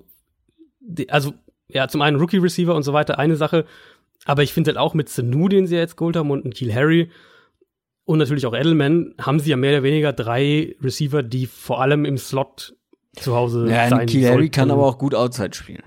also 1.09 1.35
ja, 1.69 1.89
zum 1.89 2.03
einen 2.03 2.19
Rookie 2.19 2.39
Receiver 2.39 2.75
und 2.75 2.83
so 2.83 2.93
weiter, 2.93 3.19
eine 3.19 3.37
Sache, 3.37 3.67
aber 4.25 4.43
ich 4.43 4.53
finde 4.53 4.71
halt 4.71 4.79
auch 4.79 4.95
mit 4.95 5.09
Sanu, 5.09 5.49
den 5.49 5.67
sie 5.67 5.75
ja 5.75 5.81
jetzt 5.81 5.97
geholt 5.97 6.17
haben 6.17 6.31
und 6.31 6.55
Kiel 6.55 6.75
Harry 6.75 7.11
und 8.05 8.19
natürlich 8.19 8.47
auch 8.47 8.55
Edelman, 8.55 9.15
haben 9.21 9.41
sie 9.41 9.51
ja 9.51 9.57
mehr 9.57 9.73
oder 9.73 9.83
weniger 9.83 10.13
drei 10.13 10.77
Receiver, 10.83 11.23
die 11.23 11.47
vor 11.47 11.81
allem 11.81 12.05
im 12.05 12.19
Slot 12.19 12.75
zu 13.17 13.35
Hause 13.35 13.67
ja, 13.69 13.89
sein 13.89 14.09
sollten. 14.09 14.51
kann 14.51 14.71
aber 14.71 14.87
auch 14.87 14.99
gut 14.99 15.15
Outside 15.15 15.55
spielen. 15.55 15.83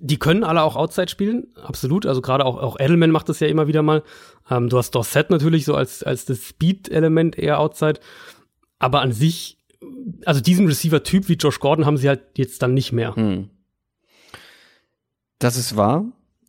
Die 0.00 0.18
können 0.18 0.44
alle 0.44 0.62
auch 0.62 0.76
Outside 0.76 1.08
spielen, 1.08 1.46
absolut. 1.62 2.06
Also 2.06 2.20
gerade 2.20 2.44
auch, 2.44 2.60
auch 2.60 2.78
Edelman 2.78 3.10
macht 3.10 3.28
das 3.28 3.40
ja 3.40 3.46
immer 3.46 3.68
wieder 3.68 3.82
mal. 3.82 4.02
Ähm, 4.50 4.68
du 4.68 4.76
hast 4.76 4.90
Dorset 4.90 5.30
natürlich 5.30 5.64
so 5.64 5.74
als, 5.74 6.02
als 6.02 6.24
das 6.24 6.42
Speed-Element 6.44 7.38
eher 7.38 7.60
Outside. 7.60 8.00
Aber 8.78 9.00
an 9.00 9.12
sich, 9.12 9.58
also 10.26 10.40
diesen 10.40 10.66
Receiver-Typ 10.66 11.28
wie 11.28 11.34
Josh 11.34 11.60
Gordon 11.60 11.86
haben 11.86 11.96
sie 11.96 12.08
halt 12.08 12.22
jetzt 12.36 12.60
dann 12.62 12.74
nicht 12.74 12.92
mehr. 12.92 13.14
Hm. 13.14 13.50
Das 15.38 15.56
ist 15.56 15.76
wahr. 15.76 16.04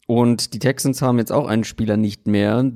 Und 0.07 0.53
die 0.53 0.59
Texans 0.59 1.01
haben 1.01 1.17
jetzt 1.17 1.31
auch 1.31 1.47
einen 1.47 1.63
Spieler 1.63 1.97
nicht 1.97 2.27
mehr, 2.27 2.71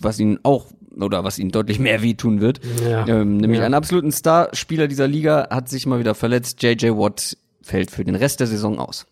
was 0.00 0.18
ihnen 0.18 0.38
auch 0.42 0.66
oder 1.02 1.24
was 1.24 1.38
ihnen 1.38 1.50
deutlich 1.50 1.78
mehr 1.78 2.02
wehtun 2.02 2.40
wird. 2.40 2.60
Ja. 2.88 3.06
Ähm, 3.06 3.36
nämlich 3.38 3.58
Ja. 3.60 3.64
einen 3.66 3.74
absoluten 3.74 4.12
Starspieler 4.12 4.88
dieser 4.88 5.08
Liga 5.08 5.48
hat 5.50 5.68
sich 5.68 5.86
mal 5.86 5.98
wieder 5.98 6.14
verletzt. 6.14 6.62
JJ 6.62 6.88
Watt 6.90 7.36
fällt 7.62 7.90
für 7.90 8.04
den 8.04 8.14
Rest 8.14 8.40
der 8.40 8.46
Saison 8.46 8.78
aus. 8.78 9.06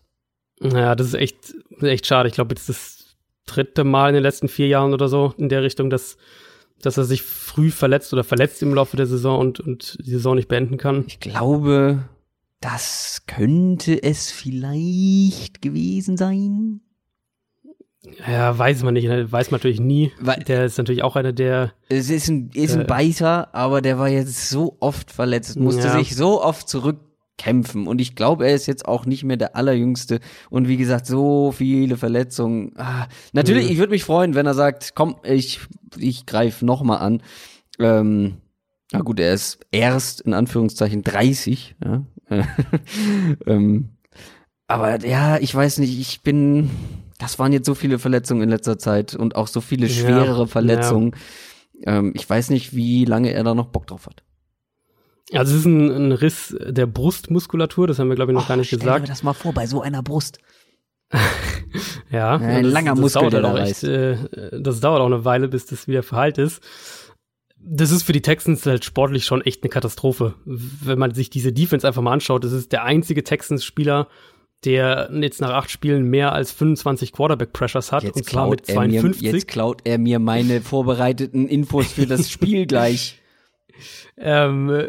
Ja, 0.61 0.95
das 0.95 1.07
ist 1.07 1.13
echt, 1.13 1.37
echt 1.81 2.05
schade. 2.07 2.27
Ich 2.29 2.35
glaube, 2.35 2.55
jetzt 2.55 2.69
das 2.69 3.15
dritte 3.45 3.83
Mal 3.83 4.09
in 4.09 4.15
den 4.15 4.23
letzten 4.23 4.47
vier 4.47 4.67
Jahren 4.67 4.93
oder 4.93 5.07
so 5.07 5.33
in 5.37 5.49
der 5.49 5.61
Richtung, 5.63 5.89
dass, 5.89 6.17
dass 6.81 6.97
er 6.97 7.03
sich 7.05 7.21
früh 7.21 7.69
verletzt 7.71 8.11
oder 8.13 8.23
verletzt 8.23 8.61
im 8.63 8.73
Laufe 8.73 8.97
der 8.97 9.05
Saison 9.07 9.39
und, 9.39 9.59
und 9.59 9.97
die 10.03 10.09
Saison 10.11 10.35
nicht 10.35 10.47
beenden 10.47 10.77
kann? 10.77 11.05
Ich 11.07 11.19
glaube, 11.19 12.03
das 12.59 13.21
könnte 13.27 14.01
es 14.01 14.31
vielleicht 14.31 15.61
gewesen 15.61 16.17
sein. 16.17 16.81
Ja, 18.27 18.57
weiß 18.57 18.83
man 18.83 18.93
nicht, 18.93 19.07
weiß 19.09 19.51
man 19.51 19.57
natürlich 19.59 19.79
nie. 19.79 20.11
Weil- 20.19 20.43
der 20.43 20.65
ist 20.65 20.77
natürlich 20.77 21.03
auch 21.03 21.15
einer 21.15 21.33
der, 21.33 21.73
Es 21.89 22.09
ist 22.09 22.27
ein, 22.29 22.51
ist 22.53 22.73
ein 22.75 22.81
Äh. 22.81 22.85
Beißer, 22.85 23.53
aber 23.53 23.81
der 23.81 23.97
war 23.99 24.07
jetzt 24.07 24.49
so 24.49 24.77
oft 24.79 25.11
verletzt, 25.11 25.59
musste 25.59 25.87
Ja. 25.87 25.97
sich 25.97 26.15
so 26.15 26.41
oft 26.41 26.69
zurückkämpfen. 26.69 27.87
Und 27.87 27.99
ich 27.99 28.15
glaube, 28.15 28.47
er 28.47 28.53
ist 28.55 28.65
jetzt 28.67 28.87
auch 28.87 29.05
nicht 29.05 29.23
mehr 29.23 29.35
der 29.37 29.55
Allerjüngste. 29.55 30.19
Und 30.49 30.67
wie 30.67 30.77
gesagt, 30.77 31.05
so 31.07 31.51
viele 31.51 31.97
Verletzungen. 31.97 32.71
Ah, 32.77 33.07
natürlich, 33.33 33.65
Mhm. 33.65 33.71
ich 33.71 33.77
würde 33.77 33.91
mich 33.91 34.03
freuen, 34.03 34.35
wenn 34.35 34.45
er 34.45 34.53
sagt, 34.53 34.93
komm, 34.95 35.17
ich, 35.23 35.59
ich 35.97 36.25
greife 36.25 36.65
nochmal 36.65 36.99
an. 36.99 37.21
Ähm, 37.79 38.37
na 38.93 38.99
gut, 39.01 39.19
er 39.19 39.33
ist 39.33 39.59
erst 39.71 40.21
in 40.21 40.33
Anführungszeichen 40.33 41.03
30. 41.03 41.75
Ja? 41.83 42.03
ähm, 43.47 43.89
aber 44.67 45.05
ja, 45.05 45.37
ich 45.39 45.53
weiß 45.53 45.79
nicht, 45.79 45.99
ich 45.99 46.21
bin. 46.21 46.69
Das 47.17 47.39
waren 47.39 47.51
jetzt 47.51 47.65
so 47.65 47.75
viele 47.75 47.99
Verletzungen 47.99 48.43
in 48.43 48.49
letzter 48.49 48.77
Zeit 48.77 49.15
und 49.15 49.35
auch 49.35 49.47
so 49.47 49.61
viele 49.61 49.87
Ja, 49.87 49.93
schwerere 49.93 50.41
ja. 50.41 50.45
Verletzungen. 50.47 51.15
Ähm, 51.83 52.13
ich 52.15 52.29
weiß 52.29 52.49
nicht, 52.49 52.75
wie 52.75 53.05
lange 53.05 53.31
er 53.31 53.43
da 53.43 53.53
noch 53.55 53.67
Bock 53.67 53.87
drauf 53.87 54.05
hat. 54.07 54.23
also 55.33 55.53
es 55.53 55.59
ist 55.61 55.65
ein, 55.65 55.89
ein 55.89 56.11
Riss 56.11 56.55
der 56.59 56.85
Brustmuskulatur, 56.87 57.87
das 57.87 57.99
haben 57.99 58.09
wir 58.09 58.15
glaube 58.15 58.31
ich 58.31 58.37
noch 58.37 58.47
gar 58.47 58.57
nicht 58.57 58.69
gesagt. 58.69 59.09
das 59.09 59.23
mal 59.23 59.33
vor, 59.33 59.53
bei 59.53 59.67
so 59.67 59.81
einer 59.81 60.03
Brust. 60.03 60.39
Ja, 62.09 62.37
Ein 62.37 62.63
das, 62.63 62.73
langer 62.73 62.91
das 62.91 62.99
Muskel, 62.99 63.29
der 63.29 63.43
halt 63.43 63.57
da 63.57 63.65
echt, 63.65 63.83
äh, 63.83 64.61
Das 64.61 64.79
dauert 64.79 65.01
auch 65.01 65.05
eine 65.07 65.25
Weile, 65.25 65.47
bis 65.49 65.65
das 65.65 65.87
wieder 65.87 66.01
verheilt 66.03 66.37
ist. 66.37 66.63
Das 67.59 67.91
ist 67.91 68.03
für 68.03 68.13
die 68.13 68.21
Texans 68.21 68.65
halt 68.65 68.85
sportlich 68.85 69.25
schon 69.25 69.41
echt 69.41 69.61
eine 69.63 69.69
Katastrophe. 69.69 70.35
Wenn 70.45 70.97
man 70.97 71.13
sich 71.13 71.29
diese 71.29 71.51
Defense 71.51 71.85
einfach 71.85 72.01
mal 72.01 72.13
anschaut, 72.13 72.45
das 72.45 72.53
ist 72.53 72.71
der 72.71 72.83
einzige 72.83 73.23
Texans-Spieler, 73.25 74.07
der 74.65 75.09
jetzt 75.13 75.41
nach 75.41 75.51
acht 75.51 75.69
Spielen 75.69 76.09
mehr 76.09 76.33
als 76.33 76.51
25 76.51 77.11
Quarterback-Pressures 77.11 77.91
hat, 77.91 78.03
und 78.03 78.25
zwar 78.25 78.49
mit 78.49 78.67
er 78.67 78.81
mir, 78.87 78.99
52. 79.01 79.21
jetzt 79.21 79.47
klaut 79.47 79.81
er 79.83 79.97
mir 79.97 80.19
meine 80.19 80.61
vorbereiteten 80.61 81.47
Infos 81.47 81.93
für 81.93 82.07
das 82.07 82.29
Spiel 82.29 82.65
gleich. 82.65 83.21
Ähm, 84.19 84.71
äh, 84.71 84.87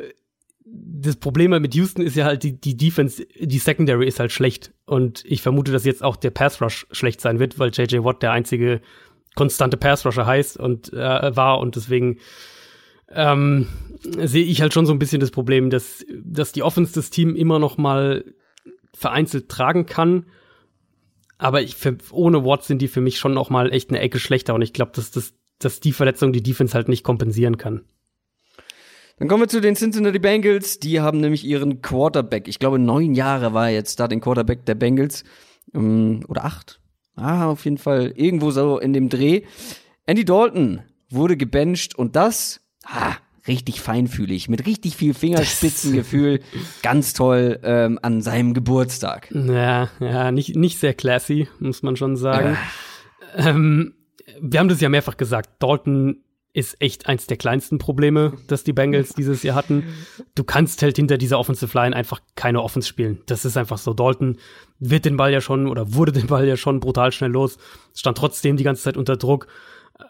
das 0.65 1.17
Problem 1.17 1.53
halt 1.53 1.63
mit 1.63 1.75
Houston 1.75 2.03
ist 2.03 2.17
ja 2.17 2.25
halt, 2.25 2.43
die, 2.43 2.59
die 2.59 2.77
Defense, 2.77 3.27
die 3.39 3.59
Secondary 3.59 4.07
ist 4.07 4.21
halt 4.21 4.33
schlecht. 4.33 4.73
Und 4.87 5.25
ich 5.27 5.43
vermute, 5.43 5.73
dass 5.73 5.85
jetzt 5.85 6.03
auch 6.03 6.17
der 6.17 6.31
Pass 6.31 6.61
Rush 6.61 6.87
schlecht 6.91 7.21
sein 7.21 7.39
wird, 7.39 7.59
weil 7.59 7.71
JJ 7.73 8.03
Watt 8.05 8.23
der 8.23 8.33
einzige 8.33 8.81
konstante 9.35 9.77
Pass 9.77 10.05
Rusher 10.05 10.27
heißt 10.27 10.57
und 10.57 10.93
äh, 10.93 11.37
war 11.37 11.61
und 11.61 11.77
deswegen 11.77 12.19
ähm, 13.11 13.69
sehe 14.01 14.45
ich 14.45 14.61
halt 14.61 14.75
schon 14.75 14.87
so 14.87 14.93
ein 14.93 14.99
bisschen 14.99 15.21
das 15.21 15.31
Problem, 15.31 15.71
dass, 15.71 16.05
dass 16.25 16.53
die 16.53 16.63
Offense 16.63 16.93
das 16.95 17.11
Team 17.11 17.37
immer 17.37 17.59
noch 17.59 17.79
mal 17.79 18.25
vereinzelt 18.95 19.49
tragen 19.49 19.87
kann. 19.87 20.27
Aber 21.39 21.63
ich, 21.63 21.77
für, 21.77 21.97
ohne 22.11 22.45
Watt 22.45 22.65
sind 22.65 22.83
die 22.83 22.89
für 22.89 23.01
mich 23.01 23.19
schon 23.19 23.35
noch 23.35 23.51
mal 23.51 23.73
echt 23.73 23.91
eine 23.91 24.01
Ecke 24.01 24.19
schlechter 24.19 24.55
und 24.55 24.63
ich 24.63 24.73
glaube, 24.73 24.93
dass, 24.95 25.11
das, 25.11 25.35
dass 25.59 25.81
die 25.81 25.93
Verletzung 25.93 26.33
die 26.33 26.43
Defense 26.43 26.75
halt 26.75 26.89
nicht 26.89 27.05
kompensieren 27.05 27.57
kann. 27.57 27.85
Dann 29.19 29.29
kommen 29.29 29.43
wir 29.43 29.49
zu 29.49 29.61
den 29.61 29.75
Cincinnati 29.75 30.19
Bengals. 30.19 30.79
Die 30.79 31.01
haben 31.01 31.21
nämlich 31.21 31.45
ihren 31.45 31.83
Quarterback. 31.83 32.47
Ich 32.47 32.59
glaube, 32.59 32.79
neun 32.79 33.15
Jahre 33.15 33.53
war 33.53 33.69
er 33.69 33.75
jetzt 33.75 33.99
da, 33.99 34.07
den 34.07 34.21
Quarterback 34.21 34.65
der 34.65 34.77
Bengals. 34.77 35.25
Ähm, 35.75 36.25
oder 36.29 36.45
acht. 36.45 36.81
Ah, 37.17 37.47
auf 37.47 37.65
jeden 37.65 37.79
Fall 37.79 38.13
irgendwo 38.15 38.53
so 38.53 38.79
in 38.79 38.93
dem 38.93 39.09
Dreh. 39.09 39.43
Andy 40.07 40.25
Dalton 40.25 40.83
wurde 41.11 41.37
gebencht 41.37 41.97
und 41.97 42.15
das, 42.15 42.61
ah, 42.85 43.17
richtig 43.49 43.81
feinfühlig, 43.81 44.49
mit 44.49 44.67
richtig 44.67 44.97
viel 44.97 45.15
Fingerspitzengefühl, 45.15 46.41
ganz 46.83 47.15
toll 47.15 47.59
ähm, 47.63 47.99
an 48.03 48.23
seinem 48.23 48.55
Geburtstag. 48.55 49.31
Ja, 49.31 49.89
ja, 50.01 50.31
nicht, 50.31 50.57
nicht 50.57 50.79
sehr 50.79 50.95
classy, 50.95 51.49
muss 51.59 51.83
man 51.83 51.97
schon 51.97 52.17
sagen. 52.17 52.57
Ähm, 53.35 53.95
wir 54.41 54.61
haben 54.61 54.69
das 54.69 54.81
ja 54.81 54.89
mehrfach 54.89 55.17
gesagt. 55.17 55.51
Dalton 55.59 56.23
ist 56.53 56.81
echt 56.81 57.07
eins 57.07 57.27
der 57.27 57.37
kleinsten 57.37 57.79
Probleme, 57.79 58.33
das 58.49 58.65
die 58.65 58.73
Bengals 58.73 59.11
dieses 59.15 59.43
Jahr 59.43 59.55
hatten. 59.55 59.85
Du 60.35 60.45
kannst 60.45 60.83
halt 60.83 60.97
hinter 60.97 61.19
dieser 61.19 61.39
Offensive 61.39 61.77
Line 61.77 61.95
einfach 61.95 62.21
keine 62.35 62.63
Offense 62.63 62.89
spielen. 62.89 63.21
Das 63.27 63.45
ist 63.45 63.57
einfach 63.57 63.79
so. 63.79 63.95
Dalton 63.95 64.39
wird 64.79 65.05
den 65.05 65.17
Ball 65.17 65.33
ja 65.33 65.41
schon 65.41 65.67
oder 65.67 65.95
wurde 65.95 66.13
den 66.13 66.27
Ball 66.27 66.47
ja 66.49 66.57
schon 66.57 66.81
brutal 66.81 67.13
schnell 67.13 67.31
los, 67.31 67.59
stand 67.95 68.19
trotzdem 68.19 68.57
die 68.57 68.65
ganze 68.65 68.83
Zeit 68.83 68.97
unter 68.97 69.17
Druck. 69.17 69.47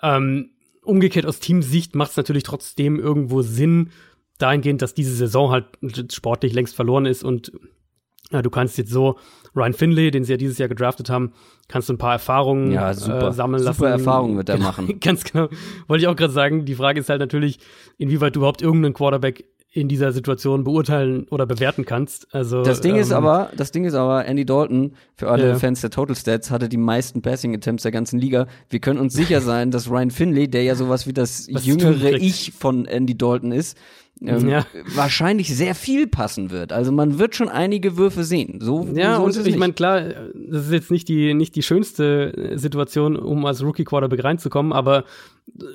Ähm, 0.02 0.50
umgekehrt 0.88 1.26
aus 1.26 1.40
Teamsicht 1.40 1.94
macht 1.94 2.12
es 2.12 2.16
natürlich 2.16 2.42
trotzdem 2.42 2.98
irgendwo 2.98 3.42
Sinn, 3.42 3.90
dahingehend, 4.38 4.82
dass 4.82 4.94
diese 4.94 5.14
Saison 5.14 5.50
halt 5.50 5.66
sportlich 6.12 6.52
längst 6.52 6.74
verloren 6.76 7.06
ist 7.06 7.24
und 7.24 7.52
ja, 8.30 8.42
du 8.42 8.50
kannst 8.50 8.76
jetzt 8.76 8.90
so 8.90 9.18
Ryan 9.56 9.72
Finley, 9.72 10.10
den 10.10 10.22
sie 10.22 10.32
ja 10.32 10.36
dieses 10.36 10.58
Jahr 10.58 10.68
gedraftet 10.68 11.08
haben, 11.08 11.32
kannst 11.66 11.88
du 11.88 11.94
ein 11.94 11.98
paar 11.98 12.12
Erfahrungen 12.12 12.70
Ja, 12.70 12.92
super. 12.92 13.28
Äh, 13.28 13.32
sammeln 13.32 13.62
Super 13.62 13.70
lassen. 13.70 13.84
Erfahrungen 14.04 14.36
wird 14.36 14.48
er 14.50 14.56
Genau, 14.56 14.68
machen. 14.68 15.00
Ganz 15.00 15.24
genau. 15.24 15.48
Wollte 15.86 16.02
ich 16.02 16.08
auch 16.08 16.16
gerade 16.16 16.32
sagen. 16.32 16.66
Die 16.66 16.74
Frage 16.74 17.00
ist 17.00 17.08
halt 17.08 17.20
natürlich, 17.20 17.58
inwieweit 17.96 18.36
du 18.36 18.40
überhaupt 18.40 18.60
irgendeinen 18.60 18.92
Quarterback 18.92 19.44
in 19.70 19.86
dieser 19.86 20.12
Situation 20.12 20.64
beurteilen 20.64 21.26
oder 21.28 21.44
bewerten 21.46 21.84
kannst. 21.84 22.26
Also 22.34 22.62
Das 22.62 22.80
Ding 22.80 22.96
ist 22.96 23.10
ähm, 23.10 23.18
aber, 23.18 23.50
das 23.56 23.70
Ding 23.70 23.84
ist 23.84 23.94
aber, 23.94 24.24
Andy 24.24 24.46
Dalton, 24.46 24.92
für 25.14 25.30
alle 25.30 25.48
Ja. 25.48 25.54
Fans 25.56 25.82
der 25.82 25.90
Total 25.90 26.16
Stats, 26.16 26.50
hatte 26.50 26.68
die 26.70 26.78
meisten 26.78 27.20
Passing 27.20 27.54
Attempts 27.54 27.82
der 27.82 27.92
ganzen 27.92 28.18
Liga. 28.18 28.46
Wir 28.70 28.80
können 28.80 28.98
uns 28.98 29.12
sicher 29.12 29.40
sein, 29.42 29.70
dass 29.70 29.90
Ryan 29.90 30.10
Finley, 30.10 30.48
der 30.48 30.62
ja 30.62 30.74
sowas 30.74 31.06
wie 31.06 31.12
das 31.12 31.48
Was 31.52 31.66
jüngere. 31.66 32.12
Ich 32.14 32.52
von 32.52 32.86
Andy 32.86 33.16
Dalton 33.16 33.52
ist, 33.52 33.76
ähm, 34.20 34.48
Ja. 34.48 34.66
wahrscheinlich 34.94 35.54
sehr 35.54 35.74
viel 35.74 36.06
passen 36.06 36.50
wird. 36.50 36.72
Also 36.72 36.92
man 36.92 37.18
wird 37.18 37.34
schon 37.34 37.48
einige 37.48 37.96
Würfe 37.96 38.24
sehen. 38.24 38.60
So, 38.60 38.88
Ja, 38.94 39.16
so 39.16 39.24
und 39.24 39.46
ich 39.46 39.56
meine, 39.56 39.72
klar, 39.72 40.00
das 40.34 40.66
ist 40.66 40.72
jetzt 40.72 40.90
nicht 40.90 41.08
die, 41.08 41.34
nicht 41.34 41.54
die 41.56 41.62
schönste 41.62 42.32
äh, 42.36 42.58
Situation, 42.58 43.16
um 43.16 43.44
als 43.46 43.62
Rookie-Quarterback 43.62 44.24
reinzukommen, 44.24 44.72
aber 44.72 45.04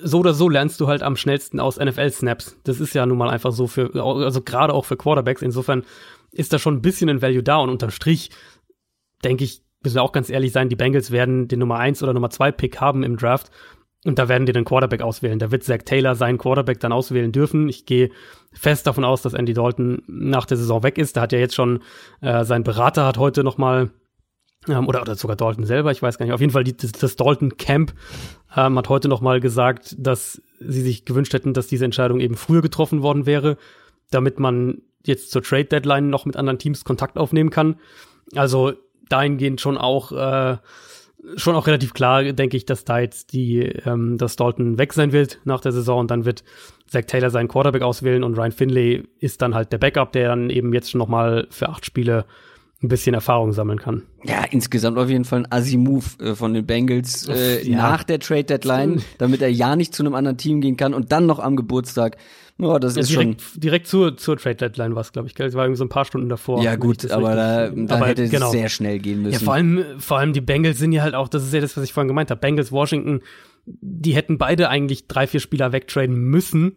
so 0.04 0.20
oder 0.20 0.34
so 0.34 0.50
lernst 0.50 0.80
du 0.80 0.88
halt 0.88 1.04
am 1.04 1.16
schnellsten 1.16 1.60
aus 1.60 1.78
NFL-Snaps. 1.78 2.58
Das 2.64 2.80
ist 2.80 2.94
ja 2.94 3.06
nun 3.06 3.18
mal 3.18 3.30
einfach 3.30 3.52
so 3.52 3.68
für, 3.68 3.94
also 3.96 4.42
gerade 4.42 4.74
auch 4.74 4.86
für 4.86 4.98
Quarterbacks. 4.98 5.42
Insofern 5.42 5.84
ist 6.32 6.54
da 6.54 6.60
schon 6.60 6.76
ein 6.76 6.82
bisschen 6.82 7.10
ein 7.10 7.22
Value 7.22 7.44
da 7.44 7.58
und 7.58 7.70
unterm 7.70 7.92
Strich, 7.92 8.30
denke 9.24 9.44
ich, 9.44 9.62
müssen 9.84 9.96
wir 9.96 10.04
auch 10.04 10.12
ganz 10.14 10.30
ehrlich 10.30 10.52
sein, 10.52 10.70
die 10.70 10.76
Bengals 10.76 11.12
werden 11.12 11.48
den 11.48 11.60
Nummer 11.60 11.78
1 11.78 12.02
oder 12.04 12.14
Nummer 12.14 12.30
2 12.30 12.52
Pick 12.52 12.80
haben 12.80 13.04
im 13.04 13.18
Draft. 13.18 13.52
Und 14.06 14.20
da 14.20 14.28
werden 14.28 14.46
die 14.46 14.52
den 14.52 14.66
Quarterback 14.66 15.02
auswählen. 15.02 15.40
Da 15.40 15.52
wird 15.52 15.64
Zach 15.64 15.80
Taylor 15.86 16.16
seinen 16.16 16.38
Quarterback 16.38 16.80
dann 16.80 16.92
auswählen 16.92 17.32
dürfen. 17.32 17.70
Ich 17.70 17.86
gehe 17.86 18.10
fest 18.52 18.86
davon 18.86 19.06
aus, 19.06 19.22
dass 19.22 19.34
Andy 19.34 19.54
Dalton 19.54 20.02
nach 20.08 20.46
der 20.46 20.58
Saison 20.58 20.84
weg 20.84 20.98
ist. 20.98 21.16
Da 21.16 21.22
hat 21.22 21.32
ja 21.32 21.40
jetzt 21.40 21.56
schon 21.56 21.82
äh, 22.22 22.44
sein 22.44 22.64
Berater 22.64 23.06
hat 23.06 23.18
heute 23.18 23.44
noch 23.44 23.58
mal 23.58 23.92
ähm, 24.68 24.88
oder 24.88 25.02
oder 25.02 25.16
sogar 25.16 25.36
Dalton 25.36 25.66
selber, 25.66 25.92
ich 25.92 26.02
weiß 26.02 26.18
gar 26.18 26.26
nicht. 26.26 26.34
Auf 26.34 26.42
jeden 26.42 26.52
Fall 26.52 26.64
die, 26.64 26.76
das, 26.76 26.92
das 26.92 27.16
Dalton 27.16 27.58
Camp 27.58 27.94
ähm, 28.56 28.78
hat 28.78 28.90
heute 28.90 29.08
noch 29.08 29.22
mal 29.22 29.40
gesagt, 29.40 29.96
dass 29.98 30.42
sie 30.60 30.82
sich 30.82 31.06
gewünscht 31.06 31.34
hätten, 31.34 31.54
dass 31.54 31.68
diese 31.68 31.86
Entscheidung 31.86 32.20
eben 32.20 32.36
früher 32.36 32.62
getroffen 32.62 33.02
worden 33.02 33.26
wäre, 33.26 33.58
damit 34.12 34.40
man 34.40 34.82
jetzt 35.06 35.32
zur 35.32 35.44
Trade 35.44 35.66
Deadline 35.66 36.10
noch 36.10 36.26
mit 36.26 36.38
anderen 36.38 36.60
Teams 36.60 36.86
Kontakt 36.86 37.18
aufnehmen 37.18 37.50
kann. 37.50 37.76
Also 38.36 38.74
dahingehend 39.10 39.60
schon 39.60 39.78
auch 39.78 40.12
äh, 40.12 40.58
schon 41.36 41.56
auch 41.56 41.68
relativ 41.68 41.94
klar, 41.94 42.24
denke 42.34 42.58
ich, 42.58 42.66
dass 42.66 42.86
da 42.86 43.00
jetzt 43.00 43.34
die, 43.34 43.60
ähm, 43.60 44.18
dass 44.18 44.36
Dalton 44.36 44.78
weg 44.78 44.94
sein 44.94 45.12
wird 45.12 45.40
nach 45.46 45.62
der 45.62 45.72
Saison 45.72 46.00
und 46.00 46.12
dann 46.12 46.26
wird 46.26 46.44
Zach 46.88 47.04
Taylor 47.08 47.30
seinen 47.30 47.48
Quarterback 47.48 47.82
auswählen 47.82 48.24
und 48.24 48.38
Ryan 48.38 48.52
Finley 48.52 49.04
ist 49.20 49.42
dann 49.42 49.56
halt 49.56 49.72
der 49.72 49.78
Backup, 49.78 50.12
der 50.12 50.28
dann 50.30 50.50
eben 50.50 50.74
jetzt 50.74 50.92
schon 50.92 51.00
noch 51.00 51.08
mal 51.08 51.48
für 51.50 51.70
acht 51.70 51.86
Spiele 51.86 52.26
ein 52.82 52.90
bisschen 52.90 53.14
Erfahrung 53.16 53.54
sammeln 53.54 53.80
kann. 53.80 54.04
Ja, 54.26 54.44
insgesamt 54.52 54.98
auf 54.98 55.08
jeden 55.10 55.24
Fall 55.24 55.40
ein 55.46 55.52
Assi-Move 55.52 56.06
äh, 56.20 56.36
von 56.36 56.54
den 56.54 56.66
Bengals 56.66 57.28
äh, 57.30 57.66
Ja. 57.66 57.78
nach 57.78 58.04
der 58.04 58.20
Trade-Deadline, 58.20 59.02
damit 59.18 59.42
er 59.42 59.50
ja 59.50 59.78
nicht 59.78 59.96
zu 59.96 60.04
einem 60.04 60.16
anderen 60.16 60.38
Team 60.38 60.60
gehen 60.60 60.76
kann 60.76 60.94
und 60.94 61.14
dann 61.14 61.26
noch 61.26 61.40
am 61.40 61.56
Geburtstag. 61.56 62.18
Ja, 62.60 62.78
das 62.78 62.98
ist 62.98 63.12
schon. 63.12 63.24
direkt, 63.24 63.64
direkt 63.64 63.88
zur, 63.88 64.16
zur 64.16 64.38
Trade 64.38 64.56
Deadline 64.56 64.94
war 64.96 65.02
es, 65.02 65.12
glaube 65.12 65.28
ich. 65.28 65.36
gell? 65.36 65.48
Es 65.48 65.56
war 65.56 65.66
irgendwie 65.66 65.80
so 65.80 65.86
ein 65.86 65.90
paar 65.90 66.06
Stunden 66.06 66.30
davor. 66.30 66.62
Ja 66.62 66.76
gut, 66.76 67.10
aber 67.10 67.36
da, 67.36 67.70
da 67.70 67.96
aber 67.96 68.08
hätte 68.08 68.28
genau. 68.30 68.48
es 68.48 68.52
sehr 68.52 68.70
schnell 68.70 69.00
gehen 69.00 69.24
müssen. 69.24 69.34
Ja, 69.34 69.40
vor 69.40 69.56
allem, 69.56 69.84
vor 69.98 70.20
allem 70.20 70.34
die 70.34 70.42
Bengals 70.42 70.78
sind 70.78 70.92
ja 70.92 71.02
halt 71.02 71.16
auch, 71.16 71.28
das 71.28 71.44
ist 71.44 71.54
ja 71.54 71.62
das, 71.62 71.76
was 71.76 71.84
ich 71.84 71.94
vorhin 71.94 72.08
gemeint 72.08 72.30
habe. 72.30 72.40
Bengals, 72.40 72.72
Washington, 72.72 73.22
die 73.66 74.14
hätten 74.14 74.38
beide 74.38 74.70
eigentlich 74.70 75.08
drei, 75.08 75.26
vier 75.26 75.40
Spieler 75.40 75.72
wegtraden 75.72 76.16
müssen 76.16 76.76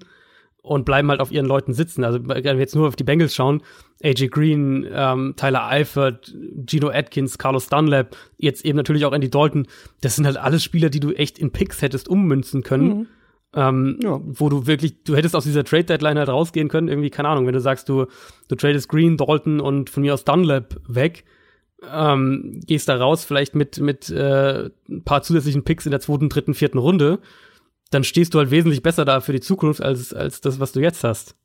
und 0.62 0.84
bleiben 0.84 1.10
halt 1.10 1.20
auf 1.20 1.30
ihren 1.30 1.46
Leuten 1.46 1.74
sitzen. 1.74 2.04
Also 2.04 2.20
wenn 2.26 2.42
wir 2.42 2.58
jetzt 2.58 2.74
nur 2.74 2.88
auf 2.88 2.96
die 2.96 3.04
Bengals 3.04 3.34
schauen, 3.34 3.62
AJ 4.02 4.28
Green, 4.28 4.86
ähm, 4.90 5.34
Tyler 5.36 5.68
Eifert, 5.68 6.34
Gino 6.66 6.88
Atkins, 6.88 7.38
Carlos 7.38 7.68
Dunlap, 7.68 8.16
jetzt 8.38 8.64
eben 8.64 8.76
natürlich 8.76 9.04
auch 9.04 9.12
Andy 9.12 9.30
Dalton, 9.30 9.68
das 10.00 10.16
sind 10.16 10.26
halt 10.26 10.38
alles 10.38 10.64
Spieler, 10.64 10.90
die 10.90 11.00
du 11.00 11.12
echt 11.12 11.38
in 11.38 11.52
Picks 11.52 11.82
hättest 11.82 12.08
ummünzen 12.08 12.62
können. 12.62 13.08
Ähm, 13.56 13.98
Ja. 14.02 14.20
wo 14.22 14.48
du 14.48 14.66
wirklich, 14.66 15.02
du 15.02 15.16
hättest 15.16 15.34
aus 15.34 15.44
dieser 15.44 15.64
Trade 15.64 15.84
Deadline 15.84 16.18
halt 16.18 16.28
rausgehen 16.28 16.68
können, 16.68 16.88
irgendwie, 16.88 17.10
keine 17.10 17.28
Ahnung, 17.28 17.46
wenn 17.46 17.54
du 17.54 17.60
sagst, 17.60 17.88
du, 17.88 18.06
du 18.48 18.54
tradest 18.54 18.88
Green, 18.88 19.16
Dalton 19.16 19.60
und 19.60 19.90
von 19.90 20.02
mir 20.02 20.14
aus 20.14 20.24
Dunlap 20.24 20.76
weg, 20.86 21.24
ähm, 21.92 22.60
gehst 22.66 22.88
da 22.88 22.96
raus, 22.96 23.24
vielleicht 23.24 23.54
mit, 23.54 23.80
mit 23.80 24.10
äh, 24.10 24.70
ein 24.88 25.02
paar 25.04 25.22
zusätzlichen 25.22 25.64
Picks 25.64 25.86
in 25.86 25.90
der 25.90 26.00
zweiten, 26.00 26.28
dritten, 26.28 26.54
vierten 26.54 26.78
Runde 26.78 27.18
dann 27.90 28.02
stehst 28.02 28.34
du 28.34 28.38
halt 28.38 28.50
wesentlich 28.50 28.82
besser 28.82 29.04
da 29.04 29.20
für 29.20 29.32
die 29.32 29.40
Zukunft 29.40 29.80
als, 29.80 30.12
als 30.12 30.40
das, 30.40 30.58
was 30.58 30.72
du 30.72 30.80
jetzt 30.80 31.04
hast. 31.04 31.36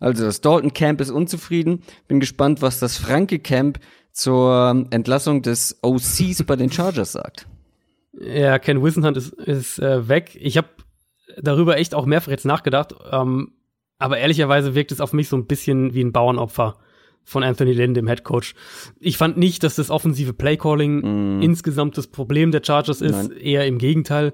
Also 0.00 0.24
das 0.24 0.42
Dalton 0.42 0.74
Camp 0.74 1.00
ist 1.00 1.10
unzufrieden. 1.10 1.82
Bin 2.08 2.20
gespannt, 2.20 2.60
was 2.60 2.78
das 2.78 2.98
Franke 2.98 3.38
Camp 3.38 3.78
zur 4.12 4.86
Entlassung 4.90 5.40
des 5.40 5.78
OCs 5.82 6.42
bei 6.44 6.56
den 6.56 6.70
Chargers 6.70 7.12
sagt. 7.12 7.46
Ja, 8.20 8.58
Ken 8.58 8.82
Wissenhunt 8.82 9.16
ist, 9.16 9.32
ist 9.32 9.78
äh, 9.78 10.06
weg. 10.08 10.36
Ich 10.38 10.58
habe 10.58 10.68
darüber 11.40 11.76
echt 11.76 11.94
auch 11.94 12.06
mehrfach 12.06 12.30
jetzt 12.30 12.44
nachgedacht. 12.44 12.94
Ähm, 13.10 13.52
aber 13.98 14.18
ehrlicherweise 14.18 14.74
wirkt 14.74 14.92
es 14.92 15.00
auf 15.00 15.12
mich 15.12 15.28
so 15.28 15.36
ein 15.36 15.46
bisschen 15.46 15.94
wie 15.94 16.02
ein 16.02 16.12
Bauernopfer 16.12 16.76
von 17.24 17.44
Anthony 17.44 17.72
Lynn, 17.72 17.94
dem 17.94 18.08
Head 18.08 18.24
Coach. 18.24 18.54
Ich 18.98 19.16
fand 19.16 19.36
nicht, 19.36 19.62
dass 19.62 19.76
das 19.76 19.90
offensive 19.90 20.32
Playcalling 20.32 21.38
mm. 21.38 21.42
insgesamt 21.42 21.96
das 21.96 22.08
Problem 22.08 22.50
der 22.50 22.62
Chargers 22.64 23.00
ist. 23.00 23.28
Nein. 23.28 23.38
Eher 23.38 23.66
im 23.66 23.78
Gegenteil. 23.78 24.32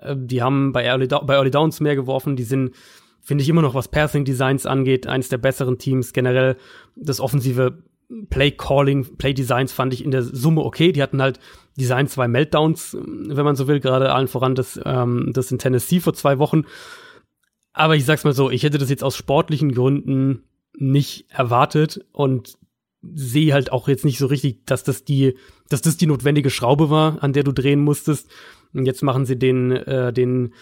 Äh, 0.00 0.14
die 0.16 0.42
haben 0.42 0.72
bei 0.72 0.84
Early, 0.84 1.08
bei 1.08 1.34
Early 1.34 1.50
Downs 1.50 1.80
mehr 1.80 1.96
geworfen. 1.96 2.36
Die 2.36 2.44
sind, 2.44 2.74
finde 3.20 3.42
ich, 3.42 3.48
immer 3.48 3.62
noch, 3.62 3.74
was 3.74 3.88
Passing 3.88 4.24
Designs 4.24 4.66
angeht, 4.66 5.06
eines 5.06 5.28
der 5.28 5.38
besseren 5.38 5.78
Teams. 5.78 6.12
Generell 6.12 6.56
das 6.94 7.20
offensive 7.20 7.82
Play 8.30 8.52
Calling, 8.52 9.16
Play 9.16 9.34
Designs 9.34 9.72
fand 9.72 9.92
ich 9.92 10.04
in 10.04 10.10
der 10.10 10.22
Summe 10.22 10.62
okay. 10.62 10.92
Die 10.92 11.02
hatten 11.02 11.20
halt 11.20 11.40
Design 11.78 12.08
zwei 12.08 12.28
Meltdowns, 12.28 12.96
wenn 13.00 13.44
man 13.44 13.56
so 13.56 13.68
will, 13.68 13.80
gerade 13.80 14.12
allen 14.12 14.28
voran 14.28 14.54
das, 14.54 14.78
ähm, 14.84 15.30
das 15.32 15.50
in 15.50 15.58
Tennessee 15.58 16.00
vor 16.00 16.14
zwei 16.14 16.38
Wochen. 16.38 16.64
Aber 17.72 17.96
ich 17.96 18.04
sag's 18.04 18.24
mal 18.24 18.32
so, 18.34 18.50
ich 18.50 18.64
hätte 18.64 18.78
das 18.78 18.90
jetzt 18.90 19.04
aus 19.04 19.16
sportlichen 19.16 19.72
Gründen 19.72 20.42
nicht 20.76 21.26
erwartet 21.30 22.04
und 22.12 22.58
sehe 23.02 23.52
halt 23.52 23.70
auch 23.72 23.88
jetzt 23.88 24.04
nicht 24.04 24.18
so 24.18 24.26
richtig, 24.26 24.66
dass 24.66 24.82
das 24.82 25.04
die, 25.04 25.36
dass 25.68 25.82
das 25.82 25.96
die 25.96 26.06
notwendige 26.06 26.50
Schraube 26.50 26.90
war, 26.90 27.22
an 27.22 27.32
der 27.32 27.44
du 27.44 27.52
drehen 27.52 27.80
musstest. 27.80 28.28
Und 28.74 28.86
jetzt 28.86 29.02
machen 29.02 29.24
sie 29.24 29.38
den, 29.38 29.70
äh, 29.70 30.12
den, 30.12 30.54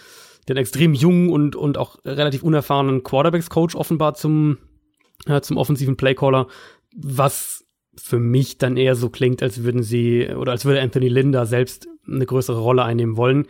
den 0.47 0.57
extrem 0.57 0.93
jungen 0.93 1.29
und, 1.29 1.55
und 1.55 1.77
auch 1.77 1.97
relativ 2.05 2.43
unerfahrenen 2.43 3.03
Quarterbacks-Coach 3.03 3.75
offenbar 3.75 4.13
zum, 4.13 4.59
äh, 5.25 5.41
zum 5.41 5.57
offensiven 5.57 5.97
Playcaller, 5.97 6.47
was 6.95 7.66
für 7.99 8.19
mich 8.19 8.57
dann 8.57 8.77
eher 8.77 8.95
so 8.95 9.09
klingt, 9.09 9.41
als 9.43 9.63
würden 9.63 9.83
sie 9.83 10.27
oder 10.29 10.51
als 10.51 10.65
würde 10.65 10.81
Anthony 10.81 11.09
Linda 11.09 11.45
selbst 11.45 11.87
eine 12.07 12.25
größere 12.25 12.59
Rolle 12.59 12.83
einnehmen 12.83 13.17
wollen, 13.17 13.47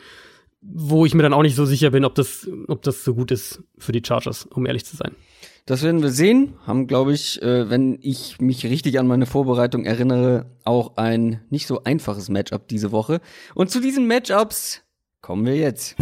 wo 0.62 1.06
ich 1.06 1.14
mir 1.14 1.24
dann 1.24 1.34
auch 1.34 1.44
nicht 1.44 1.56
so 1.56 1.66
sicher 1.66 1.92
bin, 1.92 2.06
ob 2.06 2.16
das, 2.16 2.50
ob 2.68 2.82
das 2.82 3.04
so 3.04 3.14
gut 3.14 3.32
ist 3.32 3.64
für 3.78 3.92
die 3.92 4.02
Chargers, 4.06 4.46
um 4.46 4.66
ehrlich 4.66 4.86
zu 4.86 4.96
sein. 4.96 5.12
Das 5.66 5.84
werden 5.84 6.02
wir 6.02 6.12
sehen. 6.12 6.54
Haben, 6.66 6.88
glaube 6.88 7.14
ich, 7.14 7.42
äh, 7.42 7.70
wenn 7.70 8.00
ich 8.02 8.40
mich 8.40 8.66
richtig 8.66 9.00
an 9.00 9.08
meine 9.08 9.26
Vorbereitung 9.26 9.84
erinnere, 9.84 10.46
auch 10.64 10.96
ein 10.96 11.42
nicht 11.50 11.68
so 11.68 11.84
einfaches 11.84 12.30
Matchup 12.30 12.70
diese 12.70 12.94
Woche. 12.94 13.20
Und 13.54 13.70
zu 13.70 13.82
diesen 13.82 14.08
Matchups 14.08 14.84
kommen 15.22 15.46
wir 15.46 15.58
jetzt. 15.58 15.98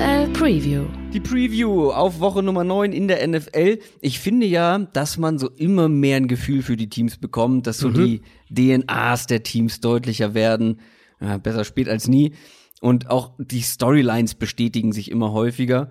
NFL 0.00 0.32
Preview. 0.32 0.86
Die 1.12 1.20
Preview 1.20 1.90
auf 1.90 2.20
Woche 2.20 2.42
Nummer 2.42 2.64
9 2.64 2.92
in 2.92 3.06
der 3.06 3.26
NFL. 3.26 3.78
Ich 4.00 4.18
finde 4.18 4.46
ja, 4.46 4.78
dass 4.78 5.18
man 5.18 5.38
so 5.38 5.50
immer 5.50 5.90
mehr 5.90 6.16
ein 6.16 6.26
Gefühl 6.26 6.62
für 6.62 6.78
die 6.78 6.88
Teams 6.88 7.18
bekommt, 7.18 7.66
dass 7.66 7.78
so 7.78 7.88
mhm. 7.88 7.94
die 7.94 8.22
DNAs 8.48 9.26
der 9.26 9.42
Teams 9.42 9.80
deutlicher 9.80 10.32
werden. 10.32 10.80
Ja, 11.20 11.36
besser 11.36 11.64
spät 11.64 11.88
als 11.90 12.08
nie. 12.08 12.32
Und 12.80 13.10
auch 13.10 13.32
die 13.36 13.60
Storylines 13.60 14.36
bestätigen 14.36 14.92
sich 14.92 15.10
immer 15.10 15.32
häufiger. 15.32 15.90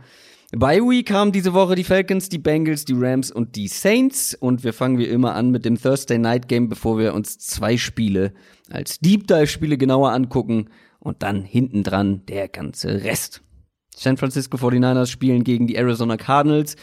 Bei 0.58 0.80
Week 0.80 1.12
haben 1.12 1.32
diese 1.32 1.54
Woche 1.54 1.76
die 1.76 1.84
Falcons, 1.84 2.30
die 2.30 2.40
Bengals, 2.40 2.86
die 2.86 2.96
Rams 2.98 3.30
und 3.30 3.56
die 3.56 3.68
Saints. 3.68 4.34
Und 4.34 4.64
wir 4.64 4.74
fangen 4.74 4.98
wie 4.98 5.06
immer 5.06 5.36
an 5.36 5.52
mit 5.52 5.66
dem 5.66 5.80
Thursday 5.80 6.18
Night 6.18 6.48
Game, 6.48 6.68
bevor 6.68 6.98
wir 6.98 7.14
uns 7.14 7.38
zwei 7.38 7.78
Spiele 7.78 8.34
als 8.72 9.00
Deep 9.00 9.28
Dive 9.28 9.46
Spiele 9.46 9.78
genauer 9.78 10.14
angucken. 10.14 10.70
Und 10.98 11.22
dann 11.22 11.44
hinten 11.44 11.84
dran 11.84 12.26
der 12.26 12.48
ganze 12.48 13.04
Rest. 13.04 13.44
San 14.00 14.16
Francisco 14.16 14.56
49ers 14.56 15.08
spielen 15.08 15.44
gegen 15.44 15.68
die 15.68 15.76
Arizona 15.76 16.16
Cardinals. 16.16 16.78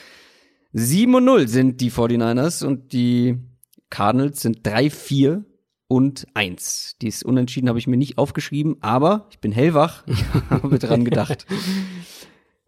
7-0 0.74 1.48
sind 1.48 1.80
die 1.80 1.90
49ers 1.90 2.62
und 2.62 2.92
die 2.92 3.38
Cardinals 3.88 4.42
sind 4.42 4.66
3-4 4.68 5.44
und 5.88 6.26
1. 6.34 6.96
Dies 7.00 7.22
Unentschieden 7.22 7.70
habe 7.70 7.78
ich 7.78 7.86
mir 7.86 7.96
nicht 7.96 8.18
aufgeschrieben, 8.18 8.76
aber 8.82 9.28
ich 9.30 9.38
bin 9.38 9.50
hellwach, 9.50 10.04
ich 10.06 10.24
habe 10.50 10.78
dran 10.78 11.06
gedacht. 11.06 11.46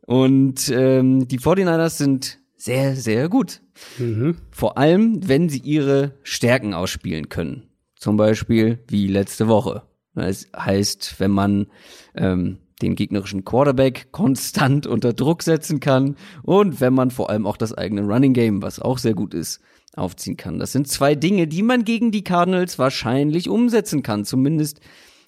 Und 0.07 0.71
ähm, 0.71 1.29
die 1.29 1.39
49ers 1.39 1.99
sind 1.99 2.39
sehr, 2.57 2.97
sehr 2.97 3.29
gut. 3.29 3.61
Mhm. 3.99 4.37
Vor 4.51 4.79
allem, 4.79 5.29
wenn 5.29 5.51
sie 5.51 5.59
ihre 5.59 6.15
Stärken 6.23 6.73
ausspielen 6.73 7.29
können. 7.29 7.69
Zum 7.97 8.17
Beispiel 8.17 8.79
wie 8.89 9.09
letzte 9.09 9.47
Woche. 9.47 9.83
Das 10.15 10.47
heißt, 10.57 11.21
wenn 11.21 11.33
man 11.33 11.67
ähm, 12.15 12.59
den 12.83 12.95
gegnerischen 12.95 13.45
Quarterback 13.45 14.13
konstant 14.13 14.87
unter 14.89 15.13
Druck 15.13 15.43
setzen 15.43 15.81
kann 15.81 16.17
und 16.43 16.81
wenn 16.81 16.95
man 16.95 17.11
vor 17.11 17.31
allem 17.31 17.47
auch 17.47 17.57
das 17.57 17.73
eigene 17.73 18.03
Running 18.03 18.33
Game, 18.33 18.63
was 18.63 18.81
auch 18.81 18.99
sehr 18.99 19.15
gut 19.15 19.35
ist, 19.35 19.61
aufziehen 19.95 20.37
kann. 20.37 20.59
Das 20.59 20.73
sind 20.73 20.89
zwei 20.89 21.15
Dinge, 21.15 21.47
die 21.49 21.63
man 21.63 21.85
gegen 21.85 22.11
die 22.11 22.25
Cardinals 22.25 22.79
wahrscheinlich 22.79 23.49
umsetzen 23.49 24.03
kann, 24.03 24.25
zumindest 24.25 24.81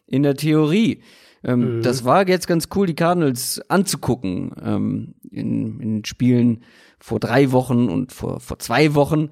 in 0.07 0.23
der 0.23 0.37
Theorie. 0.37 1.03
Ähm, 1.43 1.79
mhm. 1.79 1.83
Das 1.83 2.05
war 2.05 2.29
jetzt 2.29 2.47
ganz 2.47 2.69
cool, 2.75 2.87
die 2.87 2.95
Cardinals 2.95 3.61
anzugucken 3.69 4.53
ähm, 4.63 5.15
in, 5.31 5.81
in 5.81 6.05
Spielen 6.05 6.65
vor 6.99 7.19
drei 7.19 7.53
Wochen 7.53 7.89
und 7.89 8.13
vor, 8.13 8.41
vor 8.41 8.59
zwei 8.59 8.95
Wochen. 8.95 9.31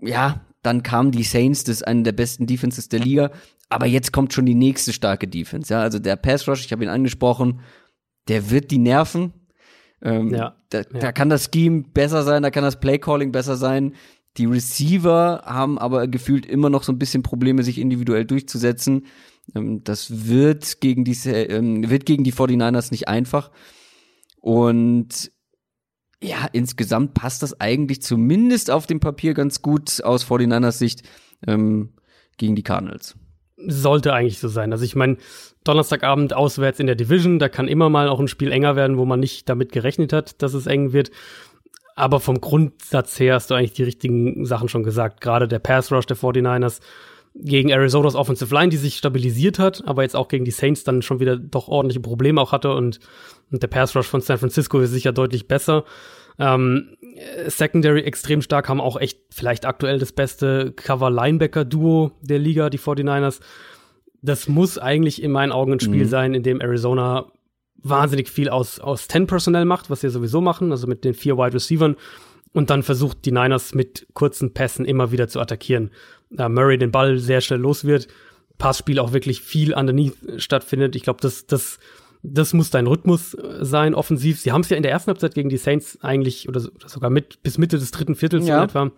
Ja, 0.00 0.44
dann 0.62 0.82
kamen 0.82 1.10
die 1.10 1.22
Saints, 1.22 1.64
das 1.64 1.76
ist 1.76 1.86
eine 1.86 2.02
der 2.02 2.12
besten 2.12 2.46
Defenses 2.46 2.88
der 2.88 3.00
Liga. 3.00 3.30
Aber 3.70 3.86
jetzt 3.86 4.12
kommt 4.12 4.34
schon 4.34 4.46
die 4.46 4.54
nächste 4.54 4.92
starke 4.92 5.28
Defense. 5.28 5.72
Ja, 5.72 5.80
also 5.80 6.00
der 6.00 6.16
Pass 6.16 6.46
Rush, 6.48 6.64
ich 6.64 6.72
habe 6.72 6.82
ihn 6.82 6.90
angesprochen, 6.90 7.60
der 8.28 8.50
wird 8.50 8.72
die 8.72 8.78
nerven. 8.78 9.32
Ähm, 10.02 10.34
ja, 10.34 10.56
da, 10.70 10.78
ja. 10.78 10.98
da 10.98 11.12
kann 11.12 11.30
das 11.30 11.50
Scheme 11.52 11.84
besser 11.94 12.24
sein, 12.24 12.42
da 12.42 12.50
kann 12.50 12.64
das 12.64 12.80
Play 12.80 12.98
Calling 12.98 13.32
besser 13.32 13.56
sein. 13.56 13.94
Die 14.36 14.46
Receiver 14.46 15.42
haben 15.44 15.78
aber 15.78 16.08
gefühlt 16.08 16.46
immer 16.46 16.68
noch 16.68 16.82
so 16.82 16.92
ein 16.92 16.98
bisschen 16.98 17.22
Probleme, 17.22 17.62
sich 17.62 17.78
individuell 17.78 18.24
durchzusetzen. 18.24 19.06
Ähm, 19.54 19.84
das 19.84 20.26
wird 20.26 20.80
gegen 20.80 21.04
die, 21.04 21.16
ähm, 21.28 21.88
wird 21.88 22.06
gegen 22.06 22.24
die 22.24 22.32
49ers 22.32 22.90
nicht 22.90 23.06
einfach. 23.06 23.52
Und 24.40 25.30
ja, 26.22 26.48
insgesamt 26.52 27.14
passt 27.14 27.44
das 27.44 27.60
eigentlich 27.60 28.02
zumindest 28.02 28.70
auf 28.70 28.86
dem 28.86 28.98
Papier 28.98 29.32
ganz 29.32 29.62
gut 29.62 30.02
aus 30.02 30.26
49ers 30.26 30.72
Sicht 30.72 31.08
ähm, 31.46 31.94
gegen 32.36 32.56
die 32.56 32.62
Cardinals 32.64 33.16
sollte 33.66 34.12
eigentlich 34.12 34.38
so 34.38 34.48
sein. 34.48 34.72
Also 34.72 34.84
ich 34.84 34.96
meine, 34.96 35.16
Donnerstagabend 35.64 36.32
auswärts 36.32 36.80
in 36.80 36.86
der 36.86 36.96
Division, 36.96 37.38
da 37.38 37.48
kann 37.48 37.68
immer 37.68 37.90
mal 37.90 38.08
auch 38.08 38.20
ein 38.20 38.28
Spiel 38.28 38.50
enger 38.50 38.76
werden, 38.76 38.96
wo 38.96 39.04
man 39.04 39.20
nicht 39.20 39.48
damit 39.48 39.72
gerechnet 39.72 40.12
hat, 40.12 40.42
dass 40.42 40.54
es 40.54 40.66
eng 40.66 40.92
wird. 40.92 41.10
Aber 41.96 42.20
vom 42.20 42.40
Grundsatz 42.40 43.20
her 43.20 43.34
hast 43.34 43.50
du 43.50 43.54
eigentlich 43.54 43.74
die 43.74 43.82
richtigen 43.82 44.46
Sachen 44.46 44.68
schon 44.68 44.84
gesagt. 44.84 45.20
Gerade 45.20 45.48
der 45.48 45.58
Pass 45.58 45.92
Rush 45.92 46.06
der 46.06 46.16
49ers 46.16 46.80
gegen 47.34 47.72
Arizona's 47.72 48.14
Offensive 48.14 48.54
Line, 48.54 48.70
die 48.70 48.76
sich 48.76 48.96
stabilisiert 48.96 49.58
hat, 49.58 49.82
aber 49.86 50.02
jetzt 50.02 50.16
auch 50.16 50.28
gegen 50.28 50.44
die 50.44 50.50
Saints 50.50 50.84
dann 50.84 51.02
schon 51.02 51.20
wieder 51.20 51.36
doch 51.36 51.68
ordentliche 51.68 52.00
Probleme 52.00 52.40
auch 52.40 52.52
hatte 52.52 52.74
und, 52.74 52.98
und 53.50 53.62
der 53.62 53.68
Pass 53.68 53.94
Rush 53.94 54.06
von 54.06 54.20
San 54.20 54.38
Francisco 54.38 54.80
ist 54.80 54.90
sicher 54.90 55.12
deutlich 55.12 55.46
besser. 55.46 55.84
Ähm, 56.38 56.96
Secondary 57.46 58.00
extrem 58.00 58.42
stark, 58.42 58.68
haben 58.68 58.80
auch 58.80 58.98
echt 58.98 59.20
vielleicht 59.30 59.66
aktuell 59.66 59.98
das 59.98 60.12
beste 60.12 60.72
Cover-Linebacker-Duo 60.72 62.12
der 62.22 62.38
Liga, 62.38 62.70
die 62.70 62.78
49ers. 62.78 63.40
Das 64.22 64.48
muss 64.48 64.78
eigentlich 64.78 65.22
in 65.22 65.30
meinen 65.30 65.52
Augen 65.52 65.74
ein 65.74 65.80
Spiel 65.80 66.04
mhm. 66.04 66.08
sein, 66.08 66.34
in 66.34 66.42
dem 66.42 66.60
Arizona 66.60 67.26
wahnsinnig 67.82 68.28
viel 68.28 68.48
aus, 68.48 68.80
aus 68.80 69.08
10 69.08 69.26
Personell 69.26 69.64
macht, 69.64 69.90
was 69.90 70.00
sie 70.00 70.10
sowieso 70.10 70.40
machen, 70.40 70.70
also 70.72 70.86
mit 70.86 71.04
den 71.04 71.14
vier 71.14 71.36
Wide 71.36 71.54
Receivers. 71.54 71.96
Und 72.52 72.70
dann 72.70 72.82
versucht 72.82 73.24
die 73.24 73.32
Niners 73.32 73.74
mit 73.74 74.06
kurzen 74.14 74.52
Pässen 74.52 74.84
immer 74.84 75.12
wieder 75.12 75.28
zu 75.28 75.40
attackieren. 75.40 75.90
Da 76.30 76.48
Murray 76.48 76.78
den 76.78 76.90
Ball 76.90 77.18
sehr 77.18 77.40
schnell 77.40 77.60
los 77.60 77.84
wird, 77.84 78.08
Passspiel 78.58 78.98
auch 78.98 79.12
wirklich 79.12 79.40
viel 79.40 79.72
underneath 79.72 80.14
stattfindet. 80.36 80.96
Ich 80.96 81.02
glaube, 81.02 81.20
das, 81.20 81.46
das 81.46 81.78
das 82.22 82.52
muss 82.52 82.70
dein 82.70 82.86
Rhythmus 82.86 83.34
äh, 83.34 83.64
sein, 83.64 83.94
offensiv. 83.94 84.40
Sie 84.40 84.52
haben 84.52 84.60
es 84.60 84.68
ja 84.68 84.76
in 84.76 84.82
der 84.82 84.92
ersten 84.92 85.08
Halbzeit 85.08 85.34
gegen 85.34 85.48
die 85.48 85.56
Saints 85.56 85.98
eigentlich, 86.02 86.48
oder 86.48 86.60
sogar 86.60 87.10
mit 87.10 87.42
bis 87.42 87.58
Mitte 87.58 87.78
des 87.78 87.90
dritten 87.90 88.14
Viertels 88.14 88.46
ja. 88.46 88.58
in 88.58 88.64
etwa, 88.64 88.90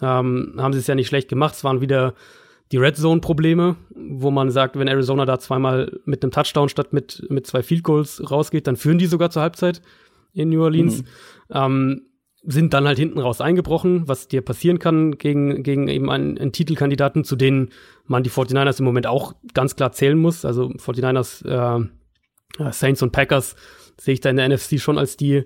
ähm, 0.00 0.54
haben 0.56 0.72
sie 0.72 0.78
es 0.78 0.86
ja 0.86 0.94
nicht 0.94 1.08
schlecht 1.08 1.28
gemacht. 1.28 1.54
Es 1.54 1.64
waren 1.64 1.80
wieder 1.80 2.14
die 2.72 2.76
Red 2.76 2.96
Zone-Probleme, 2.96 3.76
wo 3.94 4.30
man 4.30 4.50
sagt, 4.50 4.78
wenn 4.78 4.86
Arizona 4.86 5.24
da 5.24 5.40
zweimal 5.40 5.98
mit 6.04 6.22
einem 6.22 6.30
Touchdown 6.30 6.68
statt 6.68 6.92
mit, 6.92 7.26
mit 7.28 7.46
zwei 7.46 7.62
Field 7.62 7.82
Goals 7.82 8.22
rausgeht, 8.30 8.68
dann 8.68 8.76
führen 8.76 8.98
die 8.98 9.06
sogar 9.06 9.30
zur 9.30 9.42
Halbzeit 9.42 9.82
in 10.32 10.50
New 10.50 10.62
Orleans. 10.62 11.02
Mhm. 11.02 11.06
Ähm, 11.50 12.02
sind 12.42 12.72
dann 12.72 12.86
halt 12.86 12.98
hinten 12.98 13.18
raus 13.18 13.40
eingebrochen, 13.40 14.08
was 14.08 14.28
dir 14.28 14.40
passieren 14.40 14.78
kann 14.78 15.18
gegen, 15.18 15.62
gegen 15.62 15.88
eben 15.88 16.10
einen, 16.10 16.38
einen 16.38 16.52
Titelkandidaten, 16.52 17.24
zu 17.24 17.36
denen 17.36 17.70
man 18.06 18.22
die 18.22 18.30
49ers 18.30 18.78
im 18.78 18.86
Moment 18.86 19.06
auch 19.06 19.34
ganz 19.52 19.76
klar 19.76 19.92
zählen 19.92 20.18
muss. 20.18 20.44
Also 20.44 20.68
49ers 20.68 21.46
äh, 21.46 22.72
Saints 22.72 23.02
und 23.02 23.12
Packers 23.12 23.56
sehe 23.98 24.14
ich 24.14 24.20
da 24.20 24.30
in 24.30 24.36
der 24.36 24.48
NFC 24.48 24.80
schon 24.80 24.98
als 24.98 25.16
die, 25.16 25.44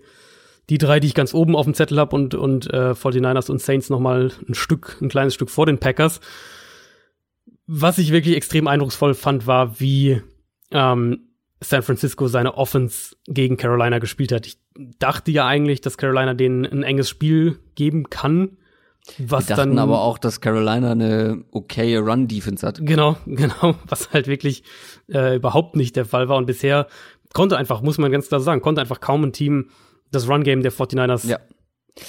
die 0.70 0.78
drei, 0.78 1.00
die 1.00 1.08
ich 1.08 1.14
ganz 1.14 1.34
oben 1.34 1.56
auf 1.56 1.66
dem 1.66 1.74
Zettel 1.74 1.98
habe 1.98 2.14
und, 2.14 2.34
und 2.34 2.72
äh, 2.72 2.92
49ers 2.92 3.50
und 3.50 3.60
Saints 3.60 3.90
nochmal 3.90 4.30
ein 4.48 4.54
Stück, 4.54 4.98
ein 5.02 5.08
kleines 5.08 5.34
Stück 5.34 5.50
vor 5.50 5.66
den 5.66 5.78
Packers. 5.78 6.20
Was 7.66 7.98
ich 7.98 8.12
wirklich 8.12 8.36
extrem 8.36 8.68
eindrucksvoll 8.68 9.14
fand, 9.14 9.46
war, 9.46 9.80
wie 9.80 10.22
ähm, 10.70 11.28
San 11.60 11.82
Francisco 11.82 12.28
seine 12.28 12.56
Offense 12.56 13.16
gegen 13.26 13.56
Carolina 13.56 13.98
gespielt 13.98 14.32
hat. 14.32 14.46
Ich 14.46 14.58
dachte 14.76 15.30
ja 15.30 15.46
eigentlich, 15.46 15.80
dass 15.80 15.98
Carolina 15.98 16.34
denen 16.34 16.66
ein 16.66 16.82
enges 16.82 17.08
Spiel 17.08 17.58
geben 17.74 18.10
kann. 18.10 18.56
Was 19.18 19.48
Wir 19.48 19.56
dachten 19.56 19.76
dann, 19.76 19.78
aber 19.78 20.00
auch, 20.00 20.16
dass 20.18 20.40
Carolina 20.40 20.92
eine 20.92 21.44
okaye 21.50 21.98
Run-Defense 21.98 22.66
hat. 22.66 22.78
Genau, 22.80 23.16
genau, 23.26 23.76
was 23.86 24.12
halt 24.12 24.26
wirklich 24.26 24.64
äh, 25.12 25.36
überhaupt 25.36 25.76
nicht 25.76 25.94
der 25.96 26.06
Fall 26.06 26.28
war. 26.28 26.38
Und 26.38 26.46
bisher 26.46 26.88
konnte 27.34 27.58
einfach, 27.58 27.82
muss 27.82 27.98
man 27.98 28.10
ganz 28.10 28.28
klar 28.28 28.40
sagen, 28.40 28.62
konnte 28.62 28.80
einfach 28.80 29.00
kaum 29.00 29.24
ein 29.24 29.32
Team 29.32 29.68
das 30.10 30.28
Run-Game 30.28 30.62
der 30.62 30.72
49ers 30.72 31.26
ja. 31.26 31.38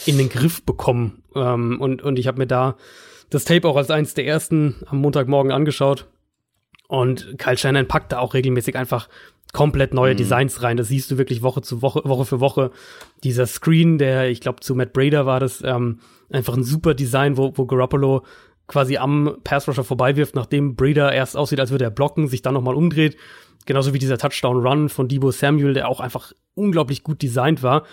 in 0.06 0.18
den 0.18 0.30
Griff 0.30 0.64
bekommen. 0.64 1.24
Ähm, 1.36 1.82
und, 1.82 2.02
und 2.02 2.18
ich 2.18 2.28
habe 2.28 2.38
mir 2.38 2.48
da 2.48 2.78
das 3.30 3.44
Tape 3.44 3.68
auch 3.68 3.76
als 3.76 3.92
eins 3.92 4.14
der 4.14 4.26
ersten 4.26 4.76
am 4.86 5.00
Montagmorgen 5.00 5.52
angeschaut. 5.52 6.08
Und 6.88 7.38
Kyle 7.40 7.58
Shannon 7.58 7.88
packt 7.88 8.12
da 8.12 8.20
auch 8.20 8.34
regelmäßig 8.34 8.76
einfach 8.76 9.10
komplett 9.56 9.94
neue 9.94 10.14
mhm. 10.14 10.18
Designs 10.18 10.62
rein. 10.64 10.76
Das 10.76 10.90
siehst 10.90 11.10
du 11.10 11.18
wirklich 11.18 11.42
Woche 11.42 11.62
zu 11.62 11.82
Woche, 11.82 12.02
Woche 12.04 12.26
für 12.26 12.42
Woche. 12.42 12.72
Dieser 13.24 13.48
Screen, 13.48 13.98
der, 13.98 14.30
ich 14.30 14.42
glaube, 14.42 14.60
zu 14.60 14.76
Matt 14.76 14.92
Brader 14.92 15.26
war 15.26 15.40
das, 15.40 15.64
ähm, 15.64 16.00
einfach 16.30 16.58
ein 16.58 16.64
super 16.66 16.94
Design, 16.94 17.38
wo, 17.38 17.54
wo 17.56 17.66
Garoppolo 17.66 18.26
quasi 18.68 18.98
am 18.98 19.38
Pass 19.46 19.66
Rusher 19.70 19.86
vorbeiwirft, 19.86 20.36
nachdem 20.36 20.76
Brader 20.76 21.14
erst 21.14 21.38
aussieht, 21.38 21.62
als 21.62 21.72
würde 21.72 21.86
er 21.86 21.92
blocken, 21.92 22.28
sich 22.28 22.42
dann 22.42 22.54
nochmal 22.54 22.76
umdreht. 22.76 23.16
Genauso 23.66 23.94
wie 23.94 24.00
dieser 24.00 24.18
Touchdown-Run 24.18 24.90
von 24.90 25.08
Debo 25.08 25.32
Samuel, 25.32 25.74
der 25.74 25.88
auch 25.88 26.02
einfach 26.02 26.34
unglaublich 26.54 27.04
gut 27.04 27.22
designt 27.22 27.64
war. 27.64 27.86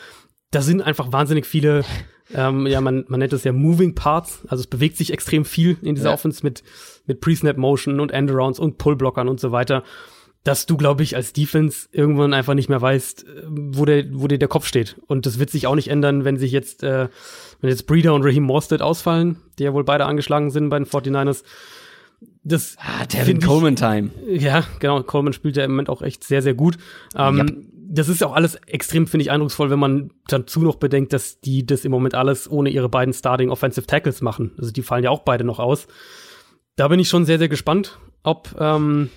Da 0.51 0.63
sind 0.63 0.83
einfach 0.83 1.13
wahnsinnig 1.13 1.47
viele, 1.47 1.85
ähm, 2.35 2.67
ja, 2.67 2.81
man, 2.81 3.05
man 3.07 3.21
nennt 3.21 3.33
es 3.35 3.45
ja 3.45 3.53
Moving 3.53 3.95
Parts. 3.95 4.41
Also 4.49 4.63
es 4.63 4.67
bewegt 4.67 4.97
sich 4.97 5.13
extrem 5.13 5.45
viel 5.45 5.77
in 5.81 5.95
dieser 5.95 6.09
ja. 6.09 6.15
Offense 6.15 6.41
mit, 6.43 6.65
mit 7.07 7.21
Pre-Snap-Motion 7.21 8.01
und 8.01 8.11
Endarounds 8.11 8.59
und 8.59 8.79
Pull-Blockern 8.79 9.29
und 9.29 9.39
so 9.39 9.53
weiter 9.53 9.85
dass 10.45 10.67
du, 10.67 10.77
glaube 10.77 11.03
ich, 11.03 11.15
als 11.15 11.33
Defense 11.33 11.89
irgendwann 11.93 12.35
einfach 12.35 12.55
nicht 12.55 12.69
mehr 12.69 12.81
weißt, 12.81 13.27
äh, 13.27 13.43
wo 13.49 13.85
der, 13.85 14.07
wo 14.13 14.27
dir 14.27 14.39
der 14.39 14.49
Kopf 14.49 14.67
steht. 14.67 14.97
Und 15.07 15.27
das 15.27 15.39
wird 15.39 15.51
sich 15.51 15.67
auch 15.67 15.75
nicht 15.75 15.89
ändern, 15.89 16.25
wenn 16.25 16.37
sich 16.37 16.53
jetzt, 16.53 16.83
äh, 16.83 17.09
wenn 17.61 17.71
jetzt 17.71 17.87
Breeder 17.87 18.15
und 18.15 18.25
Raheem 18.25 18.43
Morstead 18.43 18.83
ausfallen, 18.83 19.37
die 19.59 19.65
ja 19.65 19.73
wohl 19.73 19.85
beide 19.85 20.07
angeschlagen 20.07 20.51
sind 20.51 20.69
bei 20.69 20.79
den 20.79 20.87
49ers. 20.87 21.45
Das 22.45 22.77
ah, 22.79 23.05
Tevin 23.07 23.41
Coleman 23.41 23.77
Time. 23.77 24.11
Ja, 24.29 24.65
genau. 24.81 25.03
Coleman 25.03 25.33
spielt 25.33 25.57
ja 25.57 25.65
im 25.65 25.73
Moment 25.73 25.89
auch 25.89 26.03
echt 26.03 26.25
sehr, 26.25 26.43
sehr 26.43 26.55
gut. 26.55 26.77
Ähm, 27.17 27.37
yep. 27.37 27.57
Das 27.95 28.09
ist 28.09 28.21
ja 28.21 28.27
auch 28.27 28.35
alles 28.35 28.55
extrem, 28.67 29.07
finde 29.07 29.23
ich, 29.23 29.31
eindrucksvoll, 29.31 29.71
wenn 29.71 29.79
man 29.79 30.11
dazu 30.27 30.61
noch 30.61 30.77
bedenkt, 30.77 31.13
dass 31.13 31.41
die 31.41 31.67
das 31.67 31.85
im 31.85 31.91
Moment 31.93 32.15
alles 32.15 32.51
ohne 32.51 32.71
ihre 32.71 32.89
beiden 32.89 33.13
Starting 33.13 33.51
Offensive 33.51 33.87
Tackles 33.87 34.23
machen. 34.23 34.53
Also 34.57 34.73
die 34.73 34.83
fallen 34.83 35.05
ja 35.05 35.11
auch 35.11 35.21
beide 35.21 35.45
noch 35.45 35.59
aus. 35.59 35.87
Da 36.75 36.89
bin 36.89 36.99
ich 36.99 37.09
schon 37.09 37.27
sehr, 37.27 37.39
sehr 37.39 37.49
gespannt, 37.49 37.99
ob 38.23 38.49
ähm, 38.59 39.11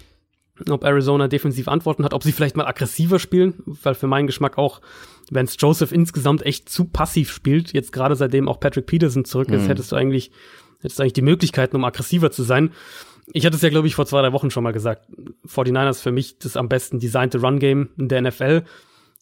ob 0.69 0.83
Arizona 0.83 1.27
defensiv 1.27 1.67
Antworten 1.67 2.03
hat, 2.05 2.13
ob 2.13 2.23
sie 2.23 2.31
vielleicht 2.31 2.55
mal 2.55 2.65
aggressiver 2.65 3.19
spielen, 3.19 3.55
weil 3.65 3.93
für 3.93 4.07
meinen 4.07 4.27
Geschmack 4.27 4.57
auch, 4.57 4.81
wenn 5.29 5.45
es 5.45 5.57
Joseph 5.59 5.91
insgesamt 5.91 6.45
echt 6.45 6.69
zu 6.69 6.85
passiv 6.85 7.31
spielt, 7.31 7.73
jetzt 7.73 7.91
gerade 7.91 8.15
seitdem 8.15 8.47
auch 8.47 8.59
Patrick 8.59 8.85
Peterson 8.85 9.25
zurück 9.25 9.49
ist, 9.49 9.63
mhm. 9.63 9.67
hättest 9.67 9.91
du 9.91 9.95
eigentlich, 9.95 10.31
hättest 10.79 10.99
du 10.99 11.03
eigentlich 11.03 11.13
die 11.13 11.21
Möglichkeiten, 11.21 11.75
um 11.75 11.83
aggressiver 11.83 12.31
zu 12.31 12.43
sein. 12.43 12.71
Ich 13.33 13.45
hatte 13.45 13.55
es 13.55 13.61
ja, 13.61 13.69
glaube 13.69 13.87
ich, 13.87 13.95
vor 13.95 14.05
zwei, 14.05 14.21
drei 14.21 14.33
Wochen 14.33 14.51
schon 14.51 14.63
mal 14.63 14.71
gesagt. 14.71 15.07
49ers 15.47 16.01
für 16.01 16.11
mich 16.11 16.37
das 16.37 16.57
am 16.57 16.69
besten 16.69 16.99
designte 16.99 17.41
Run-Game 17.41 17.89
in 17.97 18.07
der 18.07 18.21
NFL. 18.21 18.63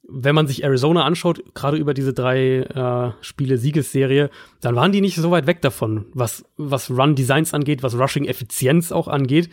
Wenn 0.06 0.36
man 0.36 0.48
sich 0.48 0.66
Arizona 0.66 1.06
anschaut, 1.06 1.42
gerade 1.54 1.78
über 1.78 1.94
diese 1.94 2.12
drei 2.12 2.58
äh, 2.58 3.24
Spiele 3.24 3.58
Siegesserie, 3.58 4.30
dann 4.60 4.76
waren 4.76 4.92
die 4.92 5.00
nicht 5.00 5.16
so 5.16 5.32
weit 5.32 5.48
weg 5.48 5.62
davon, 5.62 6.08
was, 6.14 6.44
was 6.58 6.92
Run-Designs 6.92 7.54
angeht, 7.54 7.82
was 7.82 7.98
Rushing-Effizienz 7.98 8.92
auch 8.92 9.08
angeht. 9.08 9.50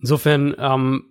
Insofern 0.00 0.56
ähm, 0.58 1.04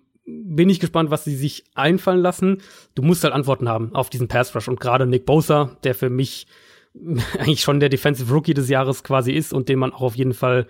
bin 0.44 0.68
ich 0.68 0.80
gespannt, 0.80 1.10
was 1.10 1.24
sie 1.24 1.36
sich 1.36 1.64
einfallen 1.74 2.20
lassen. 2.20 2.58
Du 2.94 3.02
musst 3.02 3.24
halt 3.24 3.34
Antworten 3.34 3.68
haben 3.68 3.94
auf 3.94 4.10
diesen 4.10 4.28
Pass 4.28 4.54
Rush 4.54 4.68
und 4.68 4.80
gerade 4.80 5.06
Nick 5.06 5.26
Bosa, 5.26 5.76
der 5.84 5.94
für 5.94 6.10
mich 6.10 6.46
eigentlich 7.38 7.62
schon 7.62 7.80
der 7.80 7.88
Defensive 7.88 8.32
Rookie 8.32 8.54
des 8.54 8.68
Jahres 8.68 9.02
quasi 9.02 9.32
ist 9.32 9.52
und 9.52 9.68
den 9.68 9.78
man 9.78 9.92
auch 9.92 10.02
auf 10.02 10.16
jeden 10.16 10.34
Fall 10.34 10.66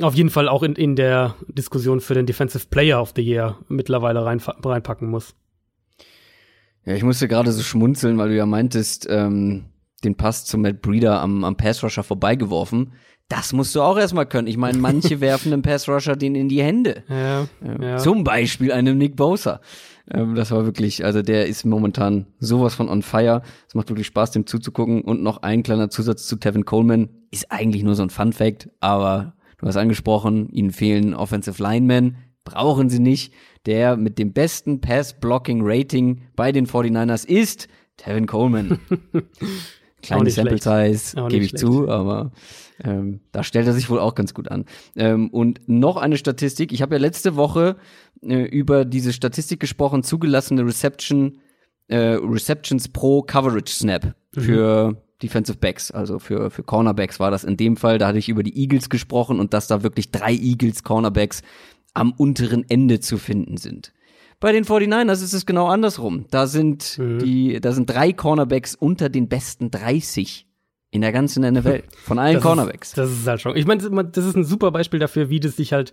auf 0.00 0.14
jeden 0.14 0.30
Fall 0.30 0.48
auch 0.48 0.64
in, 0.64 0.74
in 0.74 0.96
der 0.96 1.36
Diskussion 1.46 2.00
für 2.00 2.14
den 2.14 2.26
Defensive 2.26 2.66
Player 2.68 3.00
of 3.00 3.12
the 3.14 3.22
Year 3.22 3.56
mittlerweile 3.68 4.24
rein, 4.24 4.40
reinpacken 4.40 5.08
muss. 5.08 5.34
Ja, 6.84 6.94
ich 6.94 7.04
musste 7.04 7.28
gerade 7.28 7.52
so 7.52 7.62
schmunzeln, 7.62 8.18
weil 8.18 8.30
du 8.30 8.36
ja 8.36 8.46
meintest, 8.46 9.06
ähm, 9.08 9.66
den 10.04 10.16
Pass 10.16 10.44
zu 10.44 10.58
Matt 10.58 10.82
Breeder 10.82 11.20
am, 11.20 11.44
am 11.44 11.56
Pass 11.56 11.82
Rusher 11.82 12.02
vorbeigeworfen. 12.02 12.92
Das 13.28 13.52
musst 13.52 13.74
du 13.74 13.82
auch 13.82 13.98
erstmal 13.98 14.26
können. 14.26 14.46
Ich 14.46 14.56
meine, 14.56 14.78
manche 14.78 15.20
werfen 15.20 15.52
einem 15.52 15.62
Pass 15.62 15.88
Rusher 15.88 16.16
den 16.16 16.34
in 16.34 16.48
die 16.48 16.62
Hände. 16.62 17.02
Ja, 17.08 17.48
ähm, 17.62 17.82
ja. 17.82 17.96
Zum 17.98 18.22
Beispiel 18.22 18.72
einem 18.72 18.98
Nick 18.98 19.16
Bosa. 19.16 19.60
Ähm, 20.10 20.34
das 20.36 20.52
war 20.52 20.64
wirklich, 20.64 21.04
also 21.04 21.22
der 21.22 21.46
ist 21.46 21.64
momentan 21.64 22.26
sowas 22.38 22.74
von 22.74 22.88
on 22.88 23.02
fire. 23.02 23.42
Es 23.66 23.74
macht 23.74 23.88
wirklich 23.88 24.06
Spaß, 24.06 24.30
dem 24.30 24.46
zuzugucken. 24.46 25.02
Und 25.02 25.22
noch 25.22 25.42
ein 25.42 25.62
kleiner 25.62 25.90
Zusatz 25.90 26.26
zu 26.26 26.36
Tevin 26.36 26.64
Coleman. 26.64 27.08
Ist 27.32 27.50
eigentlich 27.50 27.82
nur 27.82 27.96
so 27.96 28.02
ein 28.02 28.10
Fun 28.10 28.32
Fact, 28.32 28.70
aber 28.80 29.34
du 29.58 29.66
hast 29.66 29.76
angesprochen, 29.76 30.48
ihnen 30.50 30.70
fehlen 30.70 31.14
Offensive 31.14 31.60
Linemen. 31.60 32.18
Brauchen 32.44 32.90
sie 32.90 33.00
nicht. 33.00 33.32
Der 33.66 33.96
mit 33.96 34.20
dem 34.20 34.32
besten 34.32 34.80
Pass-Blocking-Rating 34.80 36.22
bei 36.36 36.52
den 36.52 36.68
49ers 36.68 37.26
ist 37.26 37.66
Tevin 37.96 38.26
Coleman. 38.26 38.78
Kleine 40.06 40.30
Sample 40.30 40.58
Size, 40.58 41.28
gebe 41.28 41.44
ich 41.44 41.50
schlecht. 41.50 41.58
zu, 41.58 41.88
aber 41.88 42.32
ähm, 42.82 43.20
da 43.32 43.42
stellt 43.42 43.66
er 43.66 43.72
sich 43.72 43.88
wohl 43.88 44.00
auch 44.00 44.14
ganz 44.14 44.34
gut 44.34 44.48
an. 44.48 44.64
Ähm, 44.96 45.28
und 45.30 45.68
noch 45.68 45.96
eine 45.96 46.16
Statistik. 46.16 46.72
Ich 46.72 46.82
habe 46.82 46.94
ja 46.94 47.00
letzte 47.00 47.36
Woche 47.36 47.76
äh, 48.22 48.42
über 48.42 48.84
diese 48.84 49.12
Statistik 49.12 49.60
gesprochen, 49.60 50.02
zugelassene 50.02 50.64
Reception, 50.64 51.38
äh, 51.88 52.18
Receptions 52.22 52.88
pro 52.88 53.22
Coverage 53.22 53.72
Snap 53.72 54.14
mhm. 54.34 54.40
für 54.40 55.02
Defensive 55.22 55.58
Backs, 55.58 55.90
also 55.90 56.18
für, 56.18 56.50
für 56.50 56.62
Cornerbacks 56.62 57.18
war 57.18 57.30
das 57.30 57.44
in 57.44 57.56
dem 57.56 57.76
Fall. 57.76 57.98
Da 57.98 58.08
hatte 58.08 58.18
ich 58.18 58.28
über 58.28 58.42
die 58.42 58.58
Eagles 58.58 58.90
gesprochen 58.90 59.40
und 59.40 59.54
dass 59.54 59.66
da 59.66 59.82
wirklich 59.82 60.10
drei 60.10 60.32
Eagles 60.32 60.82
Cornerbacks 60.82 61.42
am 61.94 62.12
unteren 62.12 62.64
Ende 62.68 63.00
zu 63.00 63.16
finden 63.16 63.56
sind. 63.56 63.92
Bei 64.38 64.52
den 64.52 64.64
49ers 64.64 65.22
ist 65.22 65.32
es 65.32 65.46
genau 65.46 65.66
andersrum. 65.66 66.26
Da 66.30 66.46
sind 66.46 66.98
mhm. 66.98 67.18
die, 67.18 67.60
da 67.60 67.72
sind 67.72 67.88
drei 67.88 68.12
Cornerbacks 68.12 68.74
unter 68.74 69.08
den 69.08 69.28
besten 69.28 69.70
30 69.70 70.46
in 70.90 71.00
der 71.00 71.12
ganzen 71.12 71.42
NFL. 71.50 71.82
Von 72.04 72.18
allen 72.18 72.34
das 72.34 72.42
Cornerbacks. 72.42 72.88
Ist, 72.88 72.98
das 72.98 73.10
ist 73.10 73.26
halt 73.26 73.40
schon. 73.40 73.56
Ich 73.56 73.66
meine, 73.66 73.82
das 73.82 74.24
ist 74.24 74.36
ein 74.36 74.44
super 74.44 74.70
Beispiel 74.70 75.00
dafür, 75.00 75.30
wie 75.30 75.40
das 75.40 75.56
sich 75.56 75.72
halt 75.72 75.92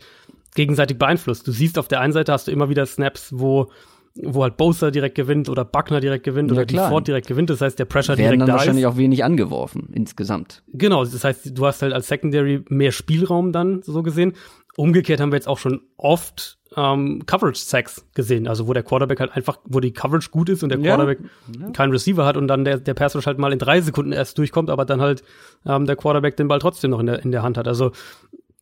gegenseitig 0.55 0.97
beeinflusst. 0.97 1.47
Du 1.47 1.51
siehst 1.51 1.79
auf 1.79 1.87
der 1.87 2.01
einen 2.01 2.13
Seite 2.13 2.31
hast 2.31 2.47
du 2.47 2.51
immer 2.51 2.69
wieder 2.69 2.85
Snaps, 2.85 3.31
wo 3.35 3.71
wo 4.15 4.43
halt 4.43 4.57
Bosa 4.57 4.91
direkt 4.91 5.15
gewinnt 5.15 5.49
oder 5.49 5.65
Buckner 5.65 5.99
direkt 5.99 6.23
gewinnt 6.23 6.51
ja, 6.51 6.57
oder 6.57 6.65
klar. 6.65 6.89
Ford 6.89 7.07
direkt 7.07 7.27
gewinnt. 7.27 7.49
Das 7.49 7.61
heißt, 7.61 7.79
der 7.79 7.85
Pressure 7.85 8.17
Werden 8.17 8.23
direkt 8.23 8.41
dann 8.41 8.47
da 8.47 8.53
wahrscheinlich 8.53 8.83
ist. 8.83 8.89
auch 8.91 8.97
wenig 8.97 9.23
angeworfen 9.23 9.89
insgesamt. 9.91 10.61
Genau, 10.71 11.03
das 11.03 11.23
heißt, 11.23 11.57
du 11.57 11.65
hast 11.65 11.81
halt 11.81 11.93
als 11.93 12.07
Secondary 12.07 12.63
mehr 12.69 12.91
Spielraum 12.91 13.51
dann 13.51 13.81
so 13.81 14.03
gesehen. 14.03 14.33
Umgekehrt 14.75 15.19
haben 15.19 15.31
wir 15.31 15.37
jetzt 15.37 15.47
auch 15.47 15.59
schon 15.59 15.81
oft 15.97 16.57
ähm, 16.75 17.23
Coverage-Sacks 17.25 18.07
gesehen, 18.13 18.47
also 18.47 18.67
wo 18.67 18.73
der 18.73 18.83
Quarterback 18.83 19.19
halt 19.19 19.35
einfach, 19.35 19.59
wo 19.65 19.79
die 19.79 19.93
Coverage 19.93 20.29
gut 20.31 20.49
ist 20.49 20.63
und 20.63 20.69
der 20.69 20.79
Quarterback 20.79 21.19
ja. 21.59 21.69
keinen 21.71 21.91
Receiver 21.91 22.25
hat 22.25 22.37
und 22.37 22.47
dann 22.47 22.65
der, 22.65 22.79
der 22.79 22.93
Pass 22.93 23.13
halt 23.13 23.37
mal 23.37 23.53
in 23.53 23.59
drei 23.59 23.81
Sekunden 23.81 24.11
erst 24.11 24.37
durchkommt, 24.37 24.69
aber 24.69 24.85
dann 24.85 25.01
halt 25.01 25.23
ähm, 25.65 25.85
der 25.85 25.95
Quarterback 25.95 26.37
den 26.37 26.47
Ball 26.47 26.59
trotzdem 26.59 26.91
noch 26.91 26.99
in 26.99 27.05
der, 27.05 27.23
in 27.23 27.31
der 27.31 27.43
Hand 27.43 27.57
hat. 27.57 27.67
Also 27.67 27.91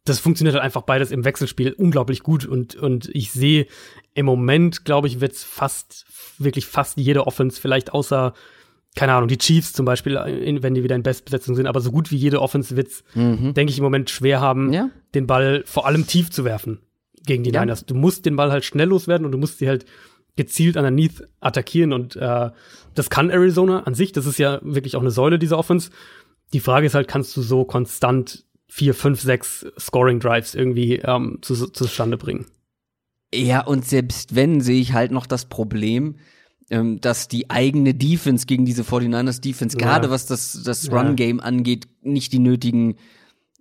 das 0.04 0.19
funktioniert 0.19 0.56
halt 0.56 0.65
einfach 0.65 0.82
beides 0.82 1.12
im 1.12 1.24
Wechselspiel 1.24 1.74
unglaublich 1.74 2.24
gut 2.24 2.45
und, 2.45 2.76
und 2.76 3.10
ich 3.13 3.32
sehe 3.32 3.67
im 4.13 4.26
Moment, 4.26 4.84
glaube 4.84 5.08
ich, 5.08 5.21
wird's 5.21 5.43
fast, 5.43 6.06
wirklich 6.38 6.65
fast 6.65 6.97
jede 6.97 7.28
Offense, 7.28 7.62
vielleicht 7.62 7.93
außer 7.93 8.34
keine 8.95 9.13
Ahnung, 9.13 9.30
die 9.30 9.38
Chiefs 9.38 9.73
zum 9.73 9.86
Beispiel, 9.86 10.15
in, 10.15 10.63
wenn 10.63 10.73
die 10.73 10.84
wieder 10.84 10.95
in 10.95 11.04
Bestbesetzung 11.04 11.56
sind, 11.56 11.65
aber 11.65 11.80
so 11.80 11.91
gut 11.91 12.12
wie 12.12 12.17
jede 12.17 12.41
Offense 12.41 12.75
wird's, 12.75 13.04
mhm. 13.13 13.54
denke 13.54 13.71
ich, 13.71 13.77
im 13.77 13.84
Moment 13.84 14.10
schwer 14.10 14.41
haben, 14.41 14.73
ja. 14.73 14.89
den 15.15 15.27
Ball 15.27 15.63
vor 15.65 15.86
allem 15.86 16.08
tief 16.08 16.30
zu 16.30 16.43
werfen 16.43 16.80
gegen 17.25 17.43
die 17.43 17.51
ja. 17.51 17.62
Niners. 17.62 17.86
Du 17.86 17.95
musst 17.95 18.25
den 18.25 18.36
Ball 18.36 18.51
halt 18.51 18.65
schnell 18.65 18.89
loswerden 18.89 19.25
und 19.25 19.32
du 19.32 19.38
musst 19.38 19.60
sie 19.60 19.67
halt 19.67 19.86
gezielt 20.36 20.78
underneath 20.78 21.28
attackieren 21.39 21.93
und 21.93 22.15
äh, 22.15 22.49
das 22.95 23.09
kann 23.09 23.30
Arizona 23.30 23.84
an 23.84 23.95
sich. 23.95 24.11
Das 24.11 24.26
ist 24.26 24.39
ja 24.39 24.59
wirklich 24.61 24.95
auch 24.95 25.01
eine 25.01 25.11
Säule 25.11 25.39
dieser 25.39 25.57
Offense. 25.57 25.91
Die 26.53 26.59
Frage 26.59 26.88
ist 26.88 26.95
halt, 26.95 27.07
kannst 27.07 27.36
du 27.38 27.41
so 27.41 27.63
konstant 27.63 28.45
vier, 28.68 28.93
fünf, 28.93 29.22
sechs 29.22 29.65
Scoring 29.80 30.20
Drives 30.20 30.55
irgendwie 30.55 30.95
ähm, 30.95 31.39
zu, 31.41 31.68
zustande 31.68 32.18
bringen? 32.18 32.45
Ja, 33.34 33.65
und 33.65 33.86
selbst 33.86 34.36
wenn 34.36 34.61
sehe 34.61 34.82
ich 34.82 34.93
halt 34.93 35.11
noch 35.11 35.26
das 35.26 35.45
Problem, 35.45 36.15
ähm, 36.72 37.01
dass 37.01 37.28
die 37.28 37.49
eigene 37.49 37.93
Defense 37.93 38.45
gegen 38.45 38.65
diese 38.65 38.84
49ers 38.84 39.41
Defense, 39.41 39.78
ja. 39.78 39.86
gerade 39.86 40.09
was 40.09 40.26
das, 40.26 40.63
das 40.63 40.91
Run-Game 40.91 41.39
angeht, 41.39 41.88
nicht 42.01 42.32
die 42.32 42.39
nötigen 42.39 42.95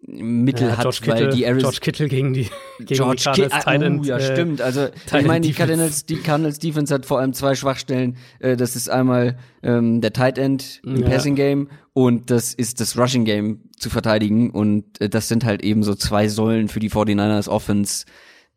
Mittel 0.07 0.69
ja, 0.69 0.79
hat, 0.79 0.91
Kittle, 0.93 1.27
weil 1.27 1.29
die 1.31 1.45
Arizona 1.45 1.73
George 1.73 1.81
Kittle 1.83 2.09
gegen 2.09 2.33
die 2.33 2.49
gegen 2.79 2.95
George 2.95 3.31
die 3.37 3.43
Cardinals 3.43 3.65
Kittle, 3.65 4.01
uh, 4.01 4.05
ja 4.05 4.17
äh, 4.17 4.33
stimmt. 4.33 4.63
Also 4.63 4.87
ich 4.87 5.27
meine, 5.27 5.47
die 5.47 5.53
Cardinals, 5.53 6.07
die 6.07 6.17
Cardinals 6.17 6.59
Defense 6.59 6.95
hat 6.95 7.05
vor 7.05 7.19
allem 7.19 7.35
zwei 7.35 7.55
Schwachstellen. 7.55 8.17
Äh, 8.39 8.57
das 8.57 8.77
ist 8.77 8.89
einmal 8.89 9.37
ähm, 9.63 10.01
der 10.01 10.15
Tight 10.15 10.39
End 10.39 10.81
im 10.85 11.03
ja. 11.03 11.09
Passing 11.09 11.35
Game 11.35 11.69
und 11.93 12.31
das 12.31 12.55
ist 12.55 12.81
das 12.81 12.97
Rushing 12.97 13.27
Game 13.27 13.69
zu 13.77 13.91
verteidigen 13.91 14.51
und 14.51 14.99
äh, 15.03 15.11
das 15.11 15.29
sind 15.29 15.45
halt 15.45 15.63
eben 15.63 15.83
so 15.83 15.95
zwei 15.95 16.29
Säulen 16.29 16.69
für 16.69 16.81
die 16.81 16.91
49ers 16.91 17.49
Offense. 17.49 18.07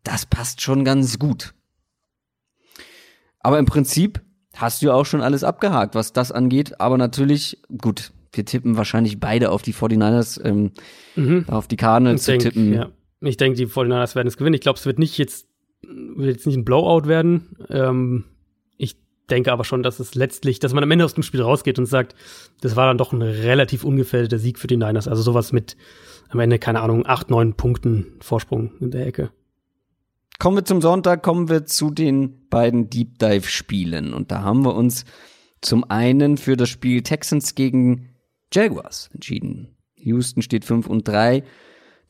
Das 0.03 0.25
passt 0.25 0.61
schon 0.61 0.85
ganz 0.85 1.19
gut. 1.19 1.53
Aber 3.39 3.59
im 3.59 3.65
Prinzip 3.65 4.21
hast 4.55 4.81
du 4.81 4.87
ja 4.87 4.93
auch 4.93 5.05
schon 5.05 5.21
alles 5.21 5.43
abgehakt, 5.43 5.95
was 5.95 6.13
das 6.13 6.31
angeht. 6.31 6.79
Aber 6.79 6.97
natürlich, 6.97 7.59
gut, 7.81 8.11
wir 8.31 8.45
tippen 8.45 8.77
wahrscheinlich 8.77 9.19
beide 9.19 9.51
auf 9.51 9.61
die 9.61 9.73
49ers, 9.73 10.43
ähm, 10.43 10.71
mhm. 11.15 11.45
auf 11.47 11.67
die 11.67 11.77
Cardinals 11.77 12.23
zu 12.23 12.37
tippen. 12.37 12.73
Ja. 12.73 12.89
Ich 13.21 13.37
denke, 13.37 13.57
die 13.57 13.67
49ers 13.67 14.15
werden 14.15 14.27
es 14.27 14.37
gewinnen. 14.37 14.55
Ich 14.55 14.61
glaube, 14.61 14.77
es 14.77 14.85
wird 14.85 14.99
nicht 14.99 15.17
jetzt, 15.17 15.47
wird 15.81 16.29
jetzt 16.29 16.47
nicht 16.47 16.57
ein 16.57 16.65
Blowout 16.65 17.07
werden. 17.07 17.55
Ähm, 17.69 18.25
ich 18.77 18.97
denke 19.29 19.51
aber 19.51 19.63
schon, 19.63 19.83
dass 19.83 19.99
es 19.99 20.15
letztlich, 20.15 20.59
dass 20.59 20.73
man 20.73 20.83
am 20.83 20.91
Ende 20.91 21.05
aus 21.05 21.13
dem 21.13 21.23
Spiel 21.23 21.41
rausgeht 21.41 21.79
und 21.79 21.85
sagt, 21.85 22.15
das 22.61 22.75
war 22.75 22.87
dann 22.87 22.97
doch 22.97 23.13
ein 23.13 23.21
relativ 23.21 23.83
ungefährdeter 23.83 24.39
Sieg 24.39 24.59
für 24.59 24.67
die 24.67 24.77
Niners. 24.77 25.07
Also 25.07 25.21
sowas 25.21 25.51
mit 25.51 25.77
am 26.29 26.39
Ende, 26.39 26.59
keine 26.59 26.81
Ahnung, 26.81 27.05
acht, 27.05 27.29
neun 27.29 27.53
Punkten 27.53 28.07
Vorsprung 28.19 28.71
in 28.79 28.91
der 28.91 29.07
Ecke. 29.07 29.29
Kommen 30.39 30.57
wir 30.57 30.65
zum 30.65 30.81
Sonntag, 30.81 31.23
kommen 31.23 31.49
wir 31.49 31.65
zu 31.65 31.89
den 31.89 32.47
beiden 32.49 32.89
Deep 32.89 33.19
Dive 33.19 33.47
Spielen. 33.47 34.13
Und 34.13 34.31
da 34.31 34.41
haben 34.41 34.63
wir 34.63 34.75
uns 34.75 35.05
zum 35.61 35.89
einen 35.89 36.37
für 36.37 36.57
das 36.57 36.69
Spiel 36.69 37.01
Texans 37.01 37.55
gegen 37.55 38.09
Jaguars 38.53 39.09
entschieden. 39.13 39.75
Houston 39.95 40.41
steht 40.41 40.65
5 40.65 40.87
und 40.87 41.07
3, 41.07 41.43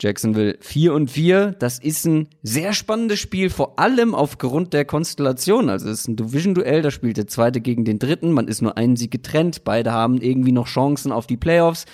Jacksonville 0.02 0.58
4 0.60 0.94
und 0.94 1.12
4. 1.12 1.52
Das 1.52 1.80
ist 1.80 2.06
ein 2.06 2.28
sehr 2.42 2.74
spannendes 2.74 3.20
Spiel, 3.20 3.50
vor 3.50 3.80
allem 3.80 4.16
aufgrund 4.16 4.74
der 4.74 4.86
Konstellation. 4.86 5.70
Also 5.70 5.90
es 5.90 6.02
ist 6.02 6.08
ein 6.08 6.16
Division-Duell, 6.16 6.82
da 6.82 6.92
spielt 6.92 7.18
der 7.18 7.28
zweite 7.28 7.62
gegen 7.62 7.86
den 7.86 8.00
dritten. 8.00 8.32
Man 8.32 8.48
ist 8.48 8.62
nur 8.62 8.78
einen 8.78 8.96
Sieg 8.96 9.12
getrennt. 9.12 9.64
Beide 9.64 9.92
haben 9.92 10.20
irgendwie 10.20 10.52
noch 10.52 10.68
Chancen 10.68 11.12
auf 11.12 11.28
die 11.28 11.38
Playoffs. 11.38 11.86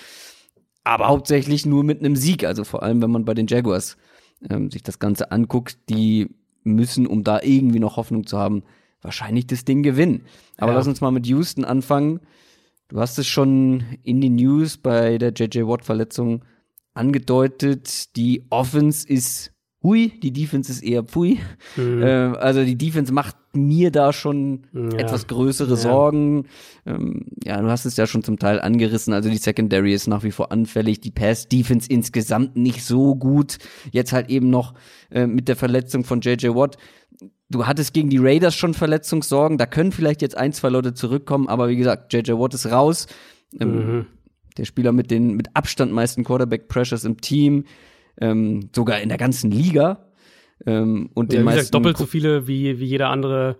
Aber 0.82 1.08
hauptsächlich 1.08 1.66
nur 1.66 1.84
mit 1.84 2.00
einem 2.00 2.16
Sieg. 2.16 2.44
Also 2.44 2.64
vor 2.64 2.82
allem, 2.82 3.02
wenn 3.02 3.10
man 3.10 3.26
bei 3.26 3.34
den 3.34 3.46
Jaguars 3.46 3.96
ähm, 4.48 4.70
sich 4.70 4.82
das 4.82 4.98
Ganze 4.98 5.32
anguckt, 5.32 5.78
die 5.88 6.28
müssen, 6.62 7.06
um 7.06 7.24
da 7.24 7.40
irgendwie 7.42 7.78
noch 7.78 7.96
Hoffnung 7.96 8.26
zu 8.26 8.38
haben, 8.38 8.62
wahrscheinlich 9.02 9.46
das 9.46 9.64
Ding 9.64 9.82
gewinnen. 9.82 10.22
Aber 10.56 10.72
ja. 10.72 10.78
lass 10.78 10.86
uns 10.86 11.00
mal 11.00 11.10
mit 11.10 11.26
Houston 11.26 11.64
anfangen. 11.64 12.20
Du 12.88 13.00
hast 13.00 13.18
es 13.18 13.26
schon 13.26 13.84
in 14.02 14.20
den 14.20 14.34
News 14.34 14.76
bei 14.76 15.18
der 15.18 15.32
JJ 15.32 15.66
Watt 15.66 15.84
Verletzung 15.84 16.44
angedeutet. 16.92 18.16
Die 18.16 18.44
Offense 18.50 19.08
ist 19.08 19.52
hui, 19.82 20.12
die 20.22 20.32
Defense 20.32 20.70
ist 20.70 20.82
eher 20.82 21.02
pfui. 21.02 21.38
Mhm. 21.76 22.02
Äh, 22.02 22.06
also 22.36 22.64
die 22.64 22.76
Defense 22.76 23.12
macht 23.12 23.36
mir 23.52 23.90
da 23.90 24.12
schon 24.12 24.66
ja. 24.72 24.98
etwas 24.98 25.26
größere 25.26 25.70
ja. 25.70 25.76
Sorgen. 25.76 26.46
Ähm, 26.86 27.26
ja, 27.44 27.60
du 27.60 27.68
hast 27.68 27.86
es 27.86 27.96
ja 27.96 28.06
schon 28.06 28.22
zum 28.22 28.38
Teil 28.38 28.60
angerissen. 28.60 29.12
Also 29.12 29.30
die 29.30 29.38
Secondary 29.38 29.94
ist 29.94 30.06
nach 30.06 30.22
wie 30.22 30.30
vor 30.30 30.52
anfällig. 30.52 31.00
Die 31.00 31.10
Pass-Defense 31.10 31.88
insgesamt 31.90 32.56
nicht 32.56 32.84
so 32.84 33.16
gut. 33.16 33.58
Jetzt 33.90 34.12
halt 34.12 34.28
eben 34.30 34.50
noch 34.50 34.74
äh, 35.10 35.26
mit 35.26 35.48
der 35.48 35.56
Verletzung 35.56 36.04
von 36.04 36.20
JJ 36.20 36.48
Watt. 36.48 36.76
Du 37.48 37.66
hattest 37.66 37.94
gegen 37.94 38.10
die 38.10 38.18
Raiders 38.18 38.54
schon 38.54 38.74
Verletzungssorgen. 38.74 39.58
Da 39.58 39.66
können 39.66 39.92
vielleicht 39.92 40.22
jetzt 40.22 40.36
ein, 40.36 40.52
zwei 40.52 40.68
Leute 40.68 40.94
zurückkommen. 40.94 41.48
Aber 41.48 41.68
wie 41.68 41.76
gesagt, 41.76 42.12
JJ 42.12 42.32
Watt 42.32 42.54
ist 42.54 42.70
raus. 42.70 43.06
Ähm, 43.58 43.74
mhm. 43.74 44.06
Der 44.58 44.64
Spieler 44.66 44.92
mit 44.92 45.10
den 45.10 45.34
mit 45.34 45.48
Abstand 45.54 45.90
meisten 45.90 46.22
Quarterback-Pressures 46.22 47.04
im 47.04 47.20
Team. 47.20 47.64
Ähm, 48.20 48.68
sogar 48.74 49.00
in 49.00 49.08
der 49.08 49.18
ganzen 49.18 49.50
Liga 49.50 50.10
ähm, 50.66 51.10
und 51.14 51.32
ja, 51.32 51.38
den 51.38 51.44
meisten 51.44 51.72
doppelt 51.72 51.96
so 51.96 52.06
viele 52.06 52.46
wie, 52.46 52.78
wie 52.78 52.84
jeder 52.84 53.08
andere, 53.08 53.56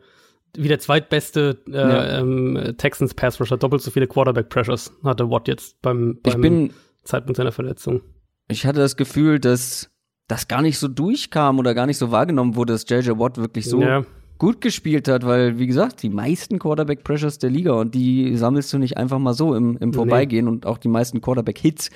wie 0.57 0.69
der 0.69 0.79
zweitbeste 0.79 1.59
äh, 1.69 1.73
ja. 1.73 2.19
ähm, 2.19 2.75
Texans 2.77 3.15
Pass 3.15 3.41
Rusher, 3.41 3.57
doppelt 3.57 3.83
so 3.83 3.91
viele 3.91 4.07
Quarterback 4.07 4.49
Pressures 4.49 4.93
hatte 5.05 5.31
Watt 5.31 5.49
jetzt 5.49 5.81
beim, 5.83 6.19
beim 6.23 6.41
bin, 6.41 6.73
Zeitpunkt 7.05 7.37
seiner 7.37 7.53
Verletzung. 7.53 8.03
Ich 8.49 8.67
hatte 8.67 8.81
das 8.81 8.97
Gefühl, 8.97 9.39
dass 9.39 9.91
das 10.29 10.49
gar 10.49 10.63
nicht 10.63 10.79
so 10.79 10.89
durchkam 10.89 11.59
oder 11.59 11.75
gar 11.75 11.87
nicht 11.87 11.99
so 11.99 12.11
wahrgenommen 12.11 12.55
wurde, 12.55 12.75
dass 12.75 12.89
JJ 12.89 13.19
Watt 13.19 13.39
wirklich 13.39 13.67
so 13.67 13.81
ja. 13.81 14.05
gut 14.39 14.61
gespielt 14.61 15.09
hat, 15.09 15.25
weil, 15.25 15.59
wie 15.59 15.67
gesagt, 15.67 16.03
die 16.03 16.11
meisten 16.11 16.59
Quarterback 16.59 17.03
Pressures 17.03 17.39
der 17.39 17.51
Liga 17.51 17.73
und 17.73 17.95
die 17.95 18.37
sammelst 18.37 18.73
du 18.73 18.79
nicht 18.79 18.97
einfach 18.97 19.19
mal 19.19 19.35
so 19.35 19.55
im, 19.55 19.77
im 19.79 19.93
Vorbeigehen 19.93 20.45
nee. 20.45 20.51
und 20.51 20.67
auch 20.67 20.79
die 20.79 20.89
meisten 20.89 21.21
Quarterback 21.21 21.59
Hits. 21.59 21.91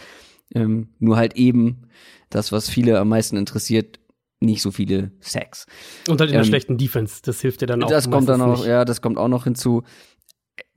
Ähm, 0.54 0.88
nur 0.98 1.16
halt 1.16 1.36
eben 1.36 1.88
das, 2.30 2.52
was 2.52 2.68
viele 2.68 2.98
am 2.98 3.08
meisten 3.08 3.36
interessiert, 3.36 3.98
nicht 4.40 4.62
so 4.62 4.70
viele 4.70 5.10
Sacks. 5.20 5.66
Und 6.08 6.20
halt 6.20 6.30
in 6.30 6.36
ähm, 6.36 6.42
der 6.42 6.48
schlechten 6.48 6.78
Defense, 6.78 7.20
das 7.22 7.40
hilft 7.40 7.60
dir 7.60 7.66
dann 7.66 7.82
auch. 7.82 7.88
Das 7.88 8.10
kommt 8.10 8.28
dann 8.28 8.40
auch, 8.42 8.58
nicht. 8.58 8.66
ja, 8.66 8.84
das 8.84 9.02
kommt 9.02 9.18
auch 9.18 9.28
noch 9.28 9.44
hinzu. 9.44 9.82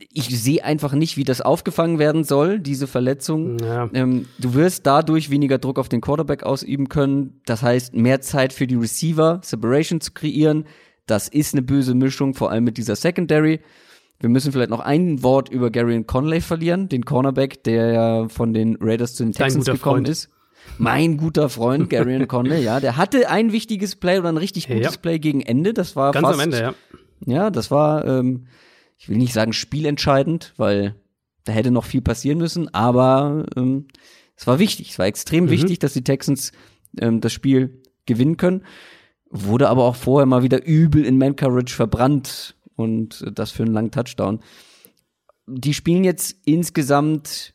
Ich 0.09 0.25
sehe 0.41 0.63
einfach 0.63 0.93
nicht, 0.93 1.17
wie 1.17 1.23
das 1.23 1.41
aufgefangen 1.41 1.99
werden 1.99 2.23
soll, 2.23 2.59
diese 2.59 2.87
Verletzung. 2.87 3.59
Ja. 3.59 3.89
Ähm, 3.93 4.27
du 4.39 4.53
wirst 4.53 4.87
dadurch 4.87 5.29
weniger 5.29 5.59
Druck 5.59 5.77
auf 5.77 5.89
den 5.89 6.01
Quarterback 6.01 6.43
ausüben 6.43 6.89
können. 6.89 7.41
Das 7.45 7.61
heißt, 7.61 7.93
mehr 7.93 8.21
Zeit 8.21 8.53
für 8.53 8.67
die 8.67 8.75
Receiver, 8.75 9.41
Separation 9.43 10.01
zu 10.01 10.11
kreieren. 10.13 10.65
Das 11.05 11.27
ist 11.27 11.53
eine 11.53 11.61
böse 11.61 11.93
Mischung, 11.93 12.33
vor 12.33 12.51
allem 12.51 12.63
mit 12.63 12.77
dieser 12.77 12.95
Secondary. 12.95 13.59
Wir 14.19 14.29
müssen 14.29 14.51
vielleicht 14.51 14.71
noch 14.71 14.79
ein 14.79 15.21
Wort 15.21 15.49
über 15.49 15.69
Gary 15.69 16.03
Conley 16.03 16.41
verlieren, 16.41 16.89
den 16.89 17.05
Cornerback, 17.05 17.63
der 17.63 17.91
ja 17.91 18.29
von 18.29 18.53
den 18.53 18.77
Raiders 18.81 19.13
zu 19.13 19.23
den 19.23 19.31
Texans 19.33 19.65
gekommen 19.65 20.05
Freund. 20.05 20.09
ist 20.09 20.29
mein 20.77 21.17
guter 21.17 21.49
Freund 21.49 21.89
Gary 21.89 22.25
Conley, 22.27 22.63
ja, 22.63 22.79
der 22.79 22.97
hatte 22.97 23.29
ein 23.29 23.51
wichtiges 23.51 23.95
Play 23.95 24.19
oder 24.19 24.29
ein 24.29 24.37
richtig 24.37 24.67
gutes 24.67 24.95
ja. 24.95 24.99
Play 24.99 25.19
gegen 25.19 25.41
Ende. 25.41 25.73
Das 25.73 25.95
war 25.95 26.11
ganz 26.11 26.27
fast, 26.27 26.39
am 26.39 26.43
Ende, 26.43 26.59
ja. 26.59 26.73
Ja, 27.25 27.49
das 27.49 27.71
war, 27.71 28.05
ähm, 28.05 28.47
ich 28.97 29.09
will 29.09 29.17
nicht 29.17 29.33
sagen 29.33 29.53
spielentscheidend, 29.53 30.53
weil 30.57 30.95
da 31.45 31.53
hätte 31.53 31.71
noch 31.71 31.85
viel 31.85 32.01
passieren 32.01 32.37
müssen, 32.37 32.73
aber 32.73 33.45
ähm, 33.55 33.87
es 34.35 34.45
war 34.45 34.59
wichtig. 34.59 34.91
Es 34.91 34.99
war 34.99 35.07
extrem 35.07 35.45
mhm. 35.45 35.49
wichtig, 35.49 35.79
dass 35.79 35.93
die 35.93 36.03
Texans 36.03 36.51
ähm, 36.99 37.21
das 37.21 37.33
Spiel 37.33 37.81
gewinnen 38.05 38.37
können. 38.37 38.63
Wurde 39.29 39.69
aber 39.69 39.83
auch 39.83 39.95
vorher 39.95 40.25
mal 40.25 40.43
wieder 40.43 40.63
übel 40.65 41.05
in 41.05 41.17
Man 41.17 41.35
Coverage 41.35 41.75
verbrannt 41.75 42.55
und 42.77 43.25
das 43.33 43.51
für 43.51 43.63
einen 43.63 43.73
langen 43.73 43.91
Touchdown. 43.91 44.39
Die 45.47 45.73
spielen 45.73 46.05
jetzt 46.05 46.37
insgesamt 46.45 47.53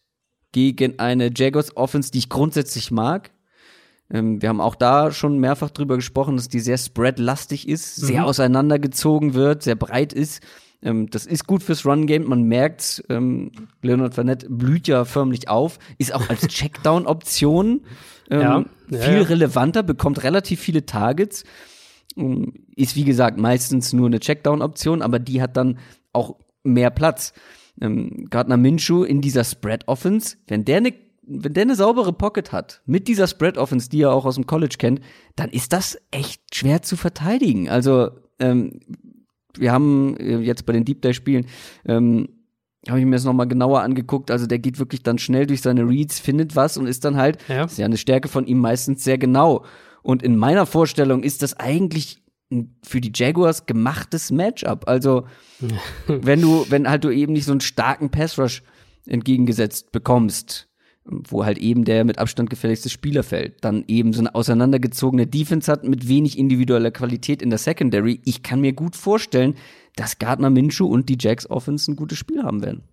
gegen 0.52 0.98
eine 0.98 1.30
Jaguars 1.34 1.74
Offense, 1.76 2.10
die 2.10 2.18
ich 2.18 2.28
grundsätzlich 2.28 2.90
mag. 2.90 3.30
Ähm, 4.10 4.42
wir 4.42 4.50
haben 4.50 4.60
auch 4.60 4.74
da 4.74 5.10
schon 5.10 5.38
mehrfach 5.38 5.70
drüber 5.70 5.96
gesprochen, 5.96 6.36
dass 6.36 6.48
die 6.48 6.60
sehr 6.60 6.76
spread-lastig 6.76 7.66
ist, 7.66 7.96
sehr 7.96 8.20
mhm. 8.20 8.26
auseinandergezogen 8.26 9.32
wird, 9.32 9.62
sehr 9.62 9.76
breit 9.76 10.12
ist. 10.12 10.42
Ähm, 10.82 11.08
das 11.08 11.24
ist 11.24 11.46
gut 11.46 11.62
fürs 11.62 11.86
Run-Game. 11.86 12.24
Man 12.24 12.42
merkt, 12.42 13.04
ähm, 13.08 13.52
Leonard 13.80 14.14
Fournette 14.14 14.50
blüht 14.50 14.88
ja 14.88 15.04
förmlich 15.04 15.48
auf, 15.48 15.78
ist 15.96 16.14
auch 16.14 16.28
als 16.28 16.40
Checkdown-Option 16.48 17.82
ähm. 18.30 18.40
Ja, 18.40 18.64
viel 18.88 19.14
ja. 19.14 19.22
relevanter, 19.22 19.82
bekommt 19.82 20.22
relativ 20.22 20.60
viele 20.60 20.84
Targets. 20.84 21.44
Ähm, 22.16 22.66
ist 22.76 22.96
wie 22.96 23.04
gesagt 23.04 23.38
meistens 23.38 23.92
nur 23.92 24.06
eine 24.06 24.20
Checkdown-Option, 24.20 25.02
aber 25.02 25.18
die 25.18 25.42
hat 25.42 25.56
dann 25.56 25.78
auch 26.12 26.36
mehr 26.62 26.90
Platz 26.90 27.32
ähm, 27.80 28.26
Gardner 28.30 28.56
Minshew 28.56 29.04
in 29.04 29.20
dieser 29.20 29.44
Spread 29.44 29.88
Offense, 29.88 30.36
wenn 30.46 30.64
der 30.64 30.78
eine 30.78 30.92
wenn 31.24 31.54
der 31.54 31.62
eine 31.62 31.76
saubere 31.76 32.12
Pocket 32.12 32.50
hat, 32.50 32.82
mit 32.84 33.06
dieser 33.06 33.28
Spread 33.28 33.56
Offense, 33.56 33.88
die 33.88 34.02
er 34.02 34.12
auch 34.12 34.24
aus 34.24 34.34
dem 34.34 34.46
College 34.46 34.74
kennt, 34.76 35.00
dann 35.36 35.50
ist 35.50 35.72
das 35.72 35.96
echt 36.10 36.42
schwer 36.52 36.82
zu 36.82 36.96
verteidigen. 36.96 37.68
Also 37.68 38.10
ähm, 38.40 38.80
wir 39.56 39.70
haben 39.70 40.16
äh, 40.16 40.38
jetzt 40.38 40.66
bei 40.66 40.72
den 40.72 40.84
Deep 40.84 41.00
Dive 41.00 41.14
Spielen 41.14 41.46
ähm, 41.84 42.28
habe 42.88 42.98
ich 42.98 43.04
mir 43.06 43.12
das 43.12 43.24
nochmal 43.24 43.46
genauer 43.46 43.82
angeguckt. 43.82 44.30
Also 44.30 44.46
der 44.46 44.58
geht 44.58 44.78
wirklich 44.78 45.02
dann 45.02 45.18
schnell 45.18 45.46
durch 45.46 45.62
seine 45.62 45.88
Reads, 45.88 46.18
findet 46.18 46.56
was 46.56 46.76
und 46.76 46.86
ist 46.86 47.04
dann 47.04 47.16
halt, 47.16 47.38
ja. 47.48 47.64
ist 47.64 47.78
ja 47.78 47.86
eine 47.86 47.96
Stärke 47.96 48.28
von 48.28 48.46
ihm 48.46 48.58
meistens 48.58 49.04
sehr 49.04 49.18
genau. 49.18 49.64
Und 50.03 50.22
in 50.22 50.36
meiner 50.36 50.66
Vorstellung 50.66 51.22
ist 51.22 51.42
das 51.42 51.55
eigentlich 51.55 52.22
für 52.82 53.00
die 53.00 53.12
Jaguars 53.14 53.66
gemachtes 53.66 54.30
Matchup. 54.30 54.86
Also, 54.86 55.26
wenn 56.07 56.40
du, 56.40 56.66
wenn 56.68 56.88
halt 56.88 57.05
du 57.05 57.11
eben 57.11 57.32
nicht 57.32 57.46
so 57.46 57.53
einen 57.53 57.61
starken 57.61 58.11
Pass 58.11 58.38
Rush 58.38 58.62
entgegengesetzt 59.07 59.92
bekommst, 59.92 60.68
wo 61.05 61.44
halt 61.44 61.59
eben 61.59 61.84
der 61.84 62.05
mit 62.05 62.18
Abstand 62.18 62.50
gefährlichste 62.50 62.88
Spieler 62.88 63.22
fällt, 63.22 63.64
dann 63.64 63.84
eben 63.88 64.12
so 64.12 64.20
eine 64.20 64.34
auseinandergezogene 64.34 65.26
Defense 65.26 65.70
hat 65.70 65.84
mit 65.84 66.09
wenig 66.09 66.38
individueller 66.38 66.92
Qualität 66.92 67.42
in 67.42 67.50
der 67.50 67.59
Secondary. 67.59 68.20
Ich 68.24 68.42
kann 68.42 68.61
mir 68.61 68.72
gut 68.72 68.94
vorstellen, 68.94 69.57
dass 69.96 70.18
Gardner 70.18 70.50
Minshew 70.50 70.86
und 70.86 71.09
die 71.09 71.18
Jacks 71.18 71.48
Offense 71.50 71.90
ein 71.90 71.96
gutes 71.96 72.18
Spiel 72.18 72.42
haben 72.42 72.62
werden. 72.62 72.84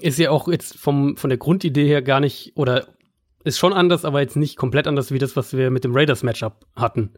Ist 0.00 0.18
ja 0.18 0.30
auch 0.30 0.48
jetzt 0.48 0.78
vom, 0.78 1.16
von 1.16 1.28
der 1.28 1.38
Grundidee 1.38 1.86
her 1.86 2.02
gar 2.02 2.20
nicht, 2.20 2.52
oder 2.54 2.88
ist 3.44 3.58
schon 3.58 3.72
anders, 3.72 4.04
aber 4.04 4.20
jetzt 4.20 4.36
nicht 4.36 4.56
komplett 4.56 4.86
anders 4.86 5.10
wie 5.12 5.18
das, 5.18 5.36
was 5.36 5.56
wir 5.56 5.70
mit 5.70 5.84
dem 5.84 5.94
Raiders 5.94 6.22
Matchup 6.22 6.66
hatten. 6.76 7.10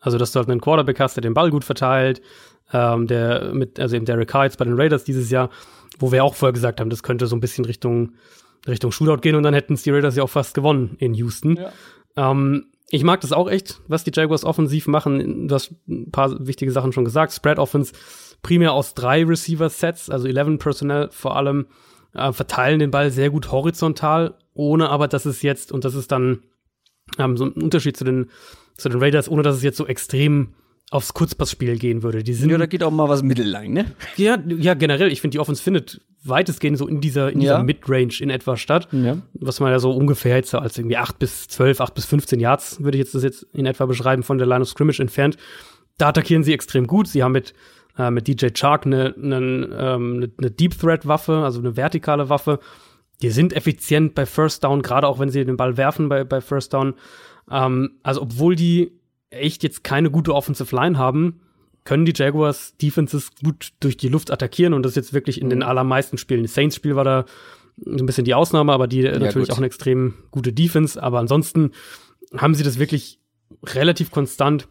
Also, 0.00 0.18
dass 0.18 0.32
du 0.32 0.38
halt 0.38 0.48
einen 0.48 0.60
Quarterback 0.60 1.00
hast, 1.00 1.16
der 1.16 1.22
den 1.22 1.34
Ball 1.34 1.50
gut 1.50 1.64
verteilt, 1.64 2.20
ähm, 2.72 3.06
der 3.06 3.52
mit, 3.54 3.80
also 3.80 3.96
eben 3.96 4.04
Derek 4.04 4.28
Carr 4.28 4.44
jetzt 4.44 4.58
bei 4.58 4.64
den 4.64 4.78
Raiders 4.78 5.04
dieses 5.04 5.30
Jahr, 5.30 5.50
wo 5.98 6.12
wir 6.12 6.24
auch 6.24 6.34
vorher 6.34 6.52
gesagt 6.52 6.80
haben, 6.80 6.90
das 6.90 7.02
könnte 7.02 7.26
so 7.26 7.36
ein 7.36 7.40
bisschen 7.40 7.64
Richtung, 7.64 8.12
Richtung 8.66 8.92
Shootout 8.92 9.20
gehen 9.20 9.34
und 9.34 9.42
dann 9.42 9.54
hätten 9.54 9.74
es 9.74 9.82
die 9.82 9.90
Raiders 9.90 10.16
ja 10.16 10.22
auch 10.22 10.30
fast 10.30 10.54
gewonnen 10.54 10.96
in 10.98 11.14
Houston. 11.14 11.56
Ja. 11.56 11.72
Ähm, 12.30 12.66
ich 12.90 13.02
mag 13.02 13.20
das 13.20 13.32
auch 13.32 13.50
echt, 13.50 13.80
was 13.88 14.04
die 14.04 14.12
Jaguars 14.14 14.44
offensiv 14.44 14.86
machen. 14.86 15.48
Du 15.48 15.54
hast 15.54 15.74
ein 15.88 16.10
paar 16.12 16.46
wichtige 16.46 16.70
Sachen 16.70 16.92
schon 16.92 17.04
gesagt. 17.04 17.32
Spread 17.32 17.58
Offense 17.58 17.92
primär 18.42 18.72
aus 18.72 18.94
drei 18.94 19.24
Receiver-Sets, 19.24 20.08
also 20.10 20.28
11 20.28 20.58
Personnel 20.58 21.08
vor 21.10 21.36
allem, 21.36 21.66
äh, 22.16 22.32
verteilen 22.32 22.78
den 22.78 22.90
Ball 22.90 23.10
sehr 23.10 23.30
gut 23.30 23.52
horizontal, 23.52 24.34
ohne 24.54 24.88
aber, 24.88 25.08
dass 25.08 25.26
es 25.26 25.42
jetzt, 25.42 25.72
und 25.72 25.84
das 25.84 25.94
ist 25.94 26.10
dann 26.10 26.40
ähm, 27.18 27.36
so 27.36 27.44
ein 27.44 27.52
Unterschied 27.52 27.96
zu 27.96 28.04
den 28.04 28.30
zu 28.76 28.88
den 28.88 29.00
Raiders, 29.00 29.28
ohne 29.30 29.42
dass 29.42 29.56
es 29.56 29.62
jetzt 29.62 29.78
so 29.78 29.86
extrem 29.86 30.54
aufs 30.90 31.14
Kurzpassspiel 31.14 31.78
gehen 31.78 32.02
würde. 32.02 32.22
Die 32.22 32.34
sind, 32.34 32.50
ja, 32.50 32.58
da 32.58 32.66
geht 32.66 32.82
auch 32.82 32.92
mal 32.92 33.08
was 33.08 33.22
mittellang, 33.22 33.72
ne? 33.72 33.92
Ja, 34.16 34.38
ja 34.46 34.74
generell, 34.74 35.10
ich 35.10 35.20
finde, 35.20 35.34
die 35.34 35.40
Offense 35.40 35.62
findet 35.62 36.00
weitestgehend 36.22 36.78
so 36.78 36.86
in 36.86 37.00
dieser, 37.00 37.32
in 37.32 37.40
dieser 37.40 37.56
Ja. 37.56 37.62
Midrange 37.62 38.20
in 38.20 38.30
etwa 38.30 38.56
statt. 38.56 38.86
Ja. 38.92 39.18
Was 39.34 39.58
man 39.58 39.72
ja 39.72 39.78
so 39.80 39.90
ungefähr 39.90 40.36
jetzt 40.36 40.54
als 40.54 40.78
irgendwie 40.78 40.96
8 40.96 41.18
bis 41.18 41.48
12, 41.48 41.80
8 41.80 41.94
bis 41.94 42.04
15 42.04 42.38
Yards, 42.38 42.82
würde 42.84 42.98
ich 42.98 43.04
jetzt 43.04 43.14
das 43.14 43.24
jetzt 43.24 43.46
in 43.52 43.66
etwa 43.66 43.86
beschreiben, 43.86 44.22
von 44.22 44.38
der 44.38 44.46
Line 44.46 44.60
of 44.60 44.68
Scrimmage 44.68 45.00
entfernt. 45.00 45.36
Da 45.98 46.08
attackieren 46.08 46.44
sie 46.44 46.52
extrem 46.52 46.86
gut. 46.86 47.08
Sie 47.08 47.22
haben 47.22 47.32
mit, 47.32 47.54
äh, 47.98 48.10
mit 48.10 48.28
DJ 48.28 48.48
Chark 48.54 48.86
eine, 48.86 49.14
eine, 49.16 49.36
ähm, 49.36 50.14
eine, 50.16 50.30
eine 50.38 50.50
Deep 50.50 50.78
Threat 50.78 51.06
Waffe, 51.06 51.38
also 51.38 51.60
eine 51.60 51.76
vertikale 51.76 52.28
Waffe. 52.28 52.58
Die 53.22 53.30
sind 53.30 53.54
effizient 53.54 54.14
bei 54.14 54.26
First 54.26 54.64
Down, 54.64 54.82
gerade 54.82 55.06
auch 55.06 55.18
wenn 55.18 55.30
sie 55.30 55.44
den 55.44 55.56
Ball 55.56 55.76
werfen 55.76 56.08
bei, 56.08 56.24
bei 56.24 56.40
First 56.40 56.74
Down. 56.74 56.94
Ähm, 57.50 57.98
also 58.02 58.22
obwohl 58.22 58.56
die 58.56 58.92
echt 59.30 59.62
jetzt 59.62 59.84
keine 59.84 60.10
gute 60.10 60.34
Offensive 60.34 60.74
Line 60.74 60.98
haben, 60.98 61.40
können 61.84 62.04
die 62.04 62.12
Jaguars 62.14 62.76
Defenses 62.76 63.30
gut 63.42 63.72
durch 63.80 63.96
die 63.96 64.08
Luft 64.08 64.30
attackieren 64.30 64.74
und 64.74 64.82
das 64.82 64.96
jetzt 64.96 65.12
wirklich 65.12 65.40
in 65.40 65.50
den 65.50 65.62
allermeisten 65.62 66.18
Spielen. 66.18 66.42
Das 66.42 66.54
Saints-Spiel 66.54 66.96
war 66.96 67.04
da 67.04 67.24
so 67.76 68.02
ein 68.02 68.06
bisschen 68.06 68.24
die 68.24 68.34
Ausnahme, 68.34 68.72
aber 68.72 68.86
die 68.86 69.04
äh, 69.04 69.18
natürlich 69.18 69.48
gut. 69.48 69.52
auch 69.52 69.58
eine 69.58 69.66
extrem 69.66 70.14
gute 70.30 70.52
Defense. 70.52 71.00
Aber 71.02 71.18
ansonsten 71.18 71.72
haben 72.36 72.54
sie 72.54 72.64
das 72.64 72.78
wirklich 72.78 73.20
relativ 73.64 74.10
konstant 74.10 74.68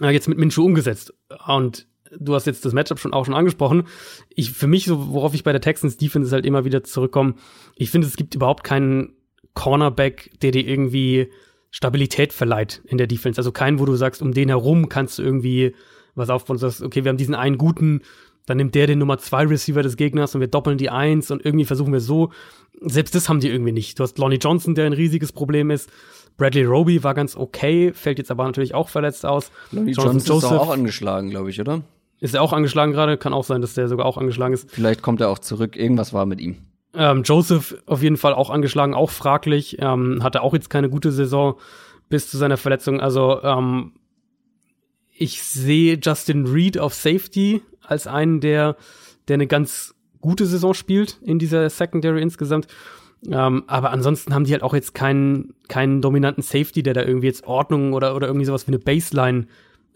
äh, 0.00 0.10
jetzt 0.10 0.28
mit 0.28 0.38
Minshew 0.38 0.64
umgesetzt. 0.64 1.12
Und 1.46 1.87
du 2.18 2.34
hast 2.34 2.46
jetzt 2.46 2.64
das 2.64 2.72
Matchup 2.72 2.98
schon 2.98 3.12
auch 3.12 3.24
schon 3.24 3.34
angesprochen. 3.34 3.84
Ich, 4.30 4.52
für 4.52 4.66
mich, 4.66 4.84
so, 4.86 5.12
worauf 5.12 5.34
ich 5.34 5.44
bei 5.44 5.52
der 5.52 5.60
Texans 5.60 5.96
Defense 5.96 6.32
halt 6.32 6.46
immer 6.46 6.64
wieder 6.64 6.84
zurückkomme, 6.84 7.34
ich 7.76 7.90
finde, 7.90 8.06
es 8.06 8.16
gibt 8.16 8.34
überhaupt 8.34 8.64
keinen 8.64 9.14
Cornerback, 9.54 10.30
der 10.40 10.52
dir 10.52 10.66
irgendwie 10.66 11.30
Stabilität 11.70 12.32
verleiht 12.32 12.82
in 12.86 12.98
der 12.98 13.06
Defense. 13.06 13.38
Also 13.38 13.52
keinen, 13.52 13.78
wo 13.78 13.84
du 13.84 13.94
sagst, 13.96 14.22
um 14.22 14.32
den 14.32 14.48
herum 14.48 14.88
kannst 14.88 15.18
du 15.18 15.22
irgendwie 15.22 15.74
was 16.14 16.30
aufbauen 16.30 16.54
und 16.54 16.60
sagst, 16.60 16.82
okay, 16.82 17.04
wir 17.04 17.10
haben 17.10 17.16
diesen 17.16 17.34
einen 17.34 17.58
guten, 17.58 18.02
dann 18.46 18.56
nimmt 18.56 18.74
der 18.74 18.86
den 18.86 18.98
Nummer 18.98 19.18
zwei 19.18 19.44
Receiver 19.44 19.82
des 19.82 19.96
Gegners 19.96 20.34
und 20.34 20.40
wir 20.40 20.48
doppeln 20.48 20.78
die 20.78 20.90
eins 20.90 21.30
und 21.30 21.44
irgendwie 21.44 21.66
versuchen 21.66 21.92
wir 21.92 22.00
so. 22.00 22.30
Selbst 22.80 23.14
das 23.14 23.28
haben 23.28 23.40
die 23.40 23.48
irgendwie 23.48 23.72
nicht. 23.72 23.98
Du 23.98 24.04
hast 24.04 24.18
Lonnie 24.18 24.38
Johnson, 24.38 24.74
der 24.74 24.86
ein 24.86 24.92
riesiges 24.92 25.32
Problem 25.32 25.70
ist. 25.70 25.90
Bradley 26.36 26.64
Roby 26.64 27.02
war 27.02 27.14
ganz 27.14 27.36
okay, 27.36 27.92
fällt 27.92 28.18
jetzt 28.18 28.30
aber 28.30 28.44
natürlich 28.44 28.74
auch 28.74 28.88
verletzt 28.88 29.26
aus. 29.26 29.50
Lonnie 29.72 29.92
Johnson 29.92 30.16
ist 30.18 30.30
doch 30.30 30.52
auch 30.52 30.70
angeschlagen, 30.70 31.30
glaube 31.30 31.50
ich, 31.50 31.60
oder? 31.60 31.82
Ist 32.20 32.34
er 32.34 32.42
auch 32.42 32.52
angeschlagen 32.52 32.92
gerade. 32.92 33.16
Kann 33.16 33.32
auch 33.32 33.44
sein, 33.44 33.60
dass 33.60 33.74
der 33.74 33.88
sogar 33.88 34.06
auch 34.06 34.16
angeschlagen 34.16 34.54
ist. 34.54 34.70
Vielleicht 34.70 35.02
kommt 35.02 35.20
er 35.20 35.28
auch 35.28 35.38
zurück. 35.38 35.76
Irgendwas 35.76 36.12
war 36.12 36.26
mit 36.26 36.40
ihm. 36.40 36.56
Ähm, 36.94 37.22
Joseph 37.22 37.76
auf 37.86 38.02
jeden 38.02 38.16
Fall 38.16 38.34
auch 38.34 38.50
angeschlagen, 38.50 38.94
auch 38.94 39.10
fraglich. 39.10 39.76
Ähm, 39.80 40.22
hatte 40.22 40.42
auch 40.42 40.54
jetzt 40.54 40.70
keine 40.70 40.88
gute 40.88 41.12
Saison 41.12 41.58
bis 42.08 42.30
zu 42.30 42.38
seiner 42.38 42.56
Verletzung. 42.56 43.00
Also 43.00 43.42
ähm, 43.42 43.92
ich 45.14 45.42
sehe 45.42 45.98
Justin 46.02 46.46
Reed 46.46 46.78
auf 46.78 46.94
Safety 46.94 47.62
als 47.82 48.06
einen, 48.06 48.40
der, 48.40 48.76
der 49.28 49.34
eine 49.34 49.46
ganz 49.46 49.94
gute 50.20 50.46
Saison 50.46 50.74
spielt 50.74 51.18
in 51.22 51.38
dieser 51.38 51.68
Secondary 51.70 52.22
insgesamt. 52.22 52.66
Ähm, 53.30 53.64
aber 53.66 53.90
ansonsten 53.90 54.34
haben 54.34 54.44
die 54.44 54.52
halt 54.52 54.62
auch 54.62 54.74
jetzt 54.74 54.94
keinen, 54.94 55.54
keinen 55.68 56.00
dominanten 56.00 56.42
Safety, 56.42 56.82
der 56.82 56.94
da 56.94 57.02
irgendwie 57.02 57.26
jetzt 57.26 57.46
Ordnung 57.46 57.92
oder, 57.92 58.14
oder 58.14 58.28
irgendwie 58.28 58.46
sowas 58.46 58.66
wie 58.66 58.70
eine 58.70 58.78
Baseline 58.78 59.46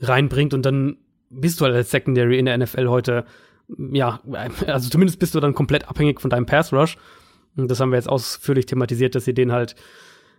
reinbringt 0.01 0.55
und 0.55 0.67
dann 0.67 0.97
bist 1.33 1.61
du 1.61 1.65
halt 1.65 1.75
als 1.75 1.91
Secondary 1.91 2.39
in 2.39 2.47
der 2.47 2.57
NFL 2.57 2.89
heute, 2.89 3.25
ja, 3.93 4.21
also 4.67 4.91
zumindest 4.91 5.19
bist 5.19 5.35
du 5.35 5.41
dann 5.41 5.55
komplett 5.55 5.89
abhängig 5.89 6.21
von 6.21 6.31
deinem 6.31 6.47
Pass 6.47 6.73
Rush. 6.73 6.97
Und 7.57 7.71
das 7.71 7.81
haben 7.81 7.91
wir 7.91 7.97
jetzt 7.97 8.09
ausführlich 8.09 8.67
thematisiert, 8.67 9.15
dass 9.15 9.25
sie 9.25 9.35
den 9.35 9.53
halt 9.53 9.75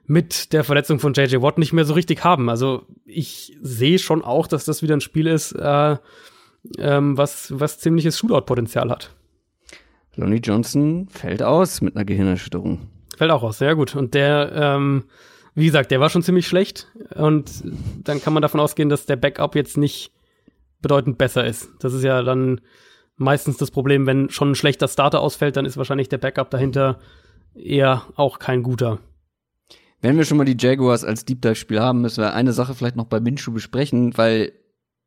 mit 0.05 0.51
der 0.53 0.63
Verletzung 0.63 0.99
von 0.99 1.13
JJ 1.13 1.41
Watt 1.41 1.57
nicht 1.57 1.73
mehr 1.73 1.85
so 1.85 1.93
richtig 1.93 2.23
haben. 2.23 2.49
Also 2.49 2.85
ich 3.05 3.57
sehe 3.61 3.99
schon 3.99 4.23
auch, 4.23 4.47
dass 4.47 4.65
das 4.65 4.81
wieder 4.81 4.95
ein 4.95 5.01
Spiel 5.01 5.27
ist, 5.27 5.53
äh, 5.53 5.97
ähm, 6.77 7.17
was, 7.17 7.53
was 7.57 7.79
ziemliches 7.79 8.17
Shootout-Potenzial 8.17 8.89
hat. 8.89 9.15
Lonnie 10.15 10.41
Johnson 10.43 11.07
fällt 11.09 11.41
aus 11.41 11.81
mit 11.81 11.95
einer 11.95 12.05
Gehirnerschütterung. 12.05 12.89
Fällt 13.17 13.31
auch 13.31 13.43
aus, 13.43 13.59
sehr 13.59 13.75
gut. 13.75 13.95
Und 13.95 14.13
der, 14.13 14.51
ähm, 14.53 15.05
wie 15.55 15.65
gesagt, 15.65 15.91
der 15.91 15.99
war 15.99 16.09
schon 16.09 16.23
ziemlich 16.23 16.47
schlecht. 16.47 16.87
Und 17.15 17.63
dann 18.03 18.21
kann 18.21 18.33
man 18.33 18.41
davon 18.41 18.59
ausgehen, 18.59 18.89
dass 18.89 19.05
der 19.05 19.15
Backup 19.15 19.55
jetzt 19.55 19.77
nicht 19.77 20.12
bedeutend 20.83 21.17
besser 21.17 21.43
ist. 21.45 21.69
Das 21.79 21.93
ist 21.93 22.03
ja 22.03 22.21
dann 22.21 22.61
meistens 23.17 23.57
das 23.57 23.71
Problem, 23.71 24.05
wenn 24.05 24.29
schon 24.29 24.51
ein 24.51 24.55
schlechter 24.55 24.87
Starter 24.87 25.21
ausfällt, 25.21 25.57
dann 25.57 25.65
ist 25.65 25.77
wahrscheinlich 25.77 26.09
der 26.09 26.19
Backup 26.19 26.51
dahinter 26.51 26.99
eher 27.55 28.03
auch 28.15 28.37
kein 28.37 28.61
guter. 28.61 28.99
Wenn 30.01 30.17
wir 30.17 30.25
schon 30.25 30.37
mal 30.37 30.45
die 30.45 30.57
Jaguars 30.59 31.03
als 31.03 31.25
Deep 31.25 31.41
Dive 31.41 31.55
Spiel 31.55 31.79
haben, 31.79 32.01
müssen 32.01 32.21
wir 32.21 32.33
eine 32.33 32.53
Sache 32.53 32.75
vielleicht 32.75 32.95
noch 32.95 33.05
bei 33.05 33.19
Minshew 33.19 33.51
besprechen, 33.51 34.17
weil 34.17 34.51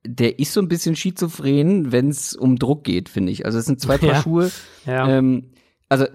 der 0.07 0.39
ist 0.39 0.53
so 0.53 0.61
ein 0.61 0.68
bisschen 0.68 0.97
schizophren, 0.97 1.93
wenn 1.93 2.09
es 2.09 2.35
um 2.35 2.59
Druck 2.59 2.85
geht, 2.85 3.09
finde 3.09 3.33
ich. 3.33 3.45
Also 3.45 3.59
es 3.59 3.66
sind 3.66 3.81
zwei 3.81 3.99
Paar 3.99 4.09
Ja. 4.14 4.22
Schuhe. 4.22 4.51
Ja, 4.87 5.09
Ähm, 5.09 5.51
also 5.89 6.07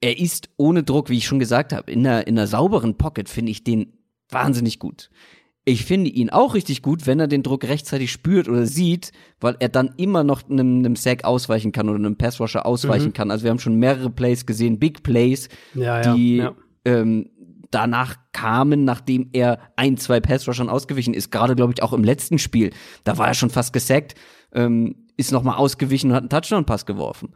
er 0.00 0.18
ist 0.18 0.48
ohne 0.56 0.82
Druck, 0.82 1.10
wie 1.10 1.18
ich 1.18 1.26
schon 1.26 1.38
gesagt 1.38 1.72
habe, 1.72 1.90
in 1.92 2.06
einer, 2.06 2.26
in 2.26 2.38
einer 2.38 2.46
sauberen 2.46 2.96
Pocket 2.96 3.28
finde 3.28 3.52
ich 3.52 3.62
den 3.64 3.92
wahnsinnig 4.30 4.78
gut. 4.78 5.10
Ich 5.64 5.84
finde 5.84 6.10
ihn 6.10 6.30
auch 6.30 6.54
richtig 6.54 6.82
gut, 6.82 7.06
wenn 7.06 7.20
er 7.20 7.28
den 7.28 7.44
Druck 7.44 7.62
rechtzeitig 7.64 8.10
spürt 8.10 8.48
oder 8.48 8.66
sieht, 8.66 9.12
weil 9.40 9.56
er 9.60 9.68
dann 9.68 9.92
immer 9.96 10.24
noch 10.24 10.48
einem, 10.50 10.78
einem 10.78 10.96
Sack 10.96 11.22
ausweichen 11.24 11.70
kann 11.70 11.88
oder 11.88 11.98
einem 11.98 12.16
Passrusher 12.16 12.66
ausweichen 12.66 13.08
Mhm. 13.08 13.12
kann. 13.12 13.30
Also 13.30 13.44
wir 13.44 13.50
haben 13.50 13.60
schon 13.60 13.76
mehrere 13.76 14.10
Plays 14.10 14.44
gesehen, 14.44 14.80
Big 14.80 15.04
Plays, 15.04 15.48
ja, 15.74 16.02
ja. 16.02 16.14
die 16.14 16.36
ja. 16.38 16.54
ähm, 16.84 17.30
danach 17.70 18.16
kamen, 18.32 18.84
nachdem 18.84 19.30
er 19.32 19.60
ein, 19.76 19.96
zwei 19.98 20.18
Passrushern 20.20 20.68
ausgewichen 20.68 21.14
ist. 21.14 21.30
Gerade, 21.30 21.54
glaube 21.54 21.72
ich, 21.74 21.82
auch 21.82 21.92
im 21.92 22.02
letzten 22.02 22.38
Spiel. 22.38 22.70
Da 23.04 23.16
war 23.18 23.28
er 23.28 23.34
schon 23.34 23.50
fast 23.50 23.72
gesackt, 23.72 24.16
ähm, 24.52 24.96
ist 25.16 25.30
nochmal 25.30 25.56
ausgewichen 25.56 26.10
und 26.10 26.16
hat 26.16 26.22
einen 26.22 26.30
Touchdown-Pass 26.30 26.86
geworfen. 26.86 27.30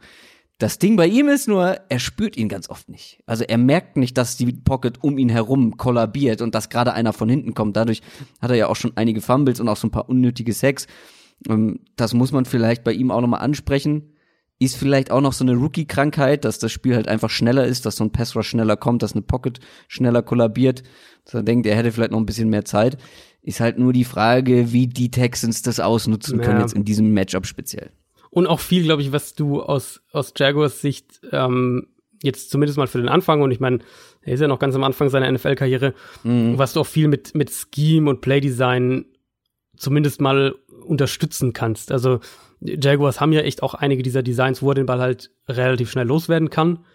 Das 0.59 0.79
Ding 0.79 0.95
bei 0.95 1.05
ihm 1.05 1.27
ist 1.27 1.47
nur, 1.47 1.77
er 1.87 1.99
spürt 1.99 2.35
ihn 2.35 2.49
ganz 2.49 2.67
oft 2.69 2.89
nicht. 2.89 3.21
Also 3.27 3.43
er 3.43 3.59
merkt 3.59 3.95
nicht, 3.95 4.17
dass 4.17 4.37
die 4.37 4.51
Pocket 4.53 5.03
um 5.03 5.19
ihn 5.19 5.29
herum 5.29 5.77
kollabiert 5.77 6.41
und 6.41 6.55
dass 6.55 6.69
gerade 6.69 6.93
einer 6.93 7.13
von 7.13 7.29
hinten 7.29 7.53
kommt. 7.53 7.77
Dadurch 7.77 8.01
hat 8.41 8.49
er 8.49 8.55
ja 8.57 8.67
auch 8.67 8.75
schon 8.75 8.93
einige 8.95 9.21
Fumbles 9.21 9.59
und 9.59 9.69
auch 9.69 9.77
so 9.77 9.85
ein 9.87 9.91
paar 9.91 10.09
unnötige 10.09 10.53
Sacks. 10.53 10.87
Ähm, 11.47 11.81
das 11.95 12.15
muss 12.15 12.31
man 12.31 12.45
vielleicht 12.45 12.83
bei 12.83 12.91
ihm 12.93 13.11
auch 13.11 13.21
nochmal 13.21 13.41
ansprechen. 13.41 14.13
Ist 14.59 14.75
vielleicht 14.77 15.11
auch 15.11 15.21
noch 15.21 15.33
so 15.33 15.43
eine 15.43 15.53
Rookie-Krankheit, 15.53 16.43
dass 16.43 16.57
das 16.57 16.71
Spiel 16.71 16.95
halt 16.95 17.07
einfach 17.07 17.29
schneller 17.29 17.65
ist, 17.67 17.85
dass 17.85 17.97
so 17.97 18.03
ein 18.03 18.11
Passrush 18.11 18.49
schneller 18.49 18.75
kommt, 18.75 19.03
dass 19.03 19.13
eine 19.13 19.21
Pocket 19.21 19.59
schneller 19.87 20.23
kollabiert, 20.23 20.81
dass 21.25 21.35
er 21.35 21.43
denkt, 21.43 21.67
er 21.67 21.75
hätte 21.75 21.91
vielleicht 21.91 22.09
noch 22.11 22.17
ein 22.19 22.25
bisschen 22.25 22.49
mehr 22.49 22.65
Zeit. 22.65 22.97
Ist 23.43 23.59
halt 23.59 23.77
nur 23.77 23.93
die 23.93 24.03
Frage, 24.05 24.71
wie 24.73 24.87
die 24.87 25.11
Texans 25.11 25.61
das 25.61 25.79
ausnutzen 25.79 26.41
können 26.41 26.57
Ja. 26.57 26.61
jetzt 26.61 26.73
in 26.73 26.83
diesem 26.85 27.13
Matchup 27.13 27.45
speziell. 27.45 27.91
Und 28.37 28.45
auch 28.45 28.59
viel, 28.59 28.83
glaube 28.83 29.01
ich, 29.01 29.11
was 29.11 29.33
du 29.33 29.63
aus, 29.63 30.03
aus 30.11 30.31
Jaguars 30.37 30.79
Sicht 30.79 31.21
ähm, 31.31 31.87
jetzt 32.21 32.51
zumindest 32.51 32.77
mal 32.77 32.85
für 32.85 32.99
den 32.99 33.09
Anfang, 33.09 33.41
und 33.41 33.49
ich 33.49 33.59
meine, 33.59 33.79
er 34.21 34.35
ist 34.35 34.41
ja 34.41 34.47
noch 34.47 34.59
ganz 34.59 34.75
am 34.75 34.83
Anfang 34.83 35.09
seiner 35.09 35.31
NFL-Karriere, 35.31 35.95
was 36.55 36.73
du 36.73 36.81
auch 36.81 36.85
viel 36.85 37.07
mit, 37.07 37.33
mit 37.33 37.51
Scheme 37.51 38.07
und 38.07 38.21
Playdesign 38.21 39.05
zumindest 39.75 40.21
mal 40.21 40.53
unterstützen 40.85 41.53
kannst. 41.53 41.91
Also 41.91 42.19
Jaguars 42.59 43.19
haben 43.19 43.33
ja 43.33 43.41
echt 43.41 43.63
auch 43.63 43.73
einige 43.73 44.03
dieser 44.03 44.21
Designs, 44.21 44.61
wo 44.61 44.69
er 44.69 44.75
den 44.75 44.85
Ball 44.85 44.99
halt 44.99 45.31
relativ 45.47 45.89
schnell 45.89 46.05
loswerden 46.05 46.51
kann. 46.51 46.85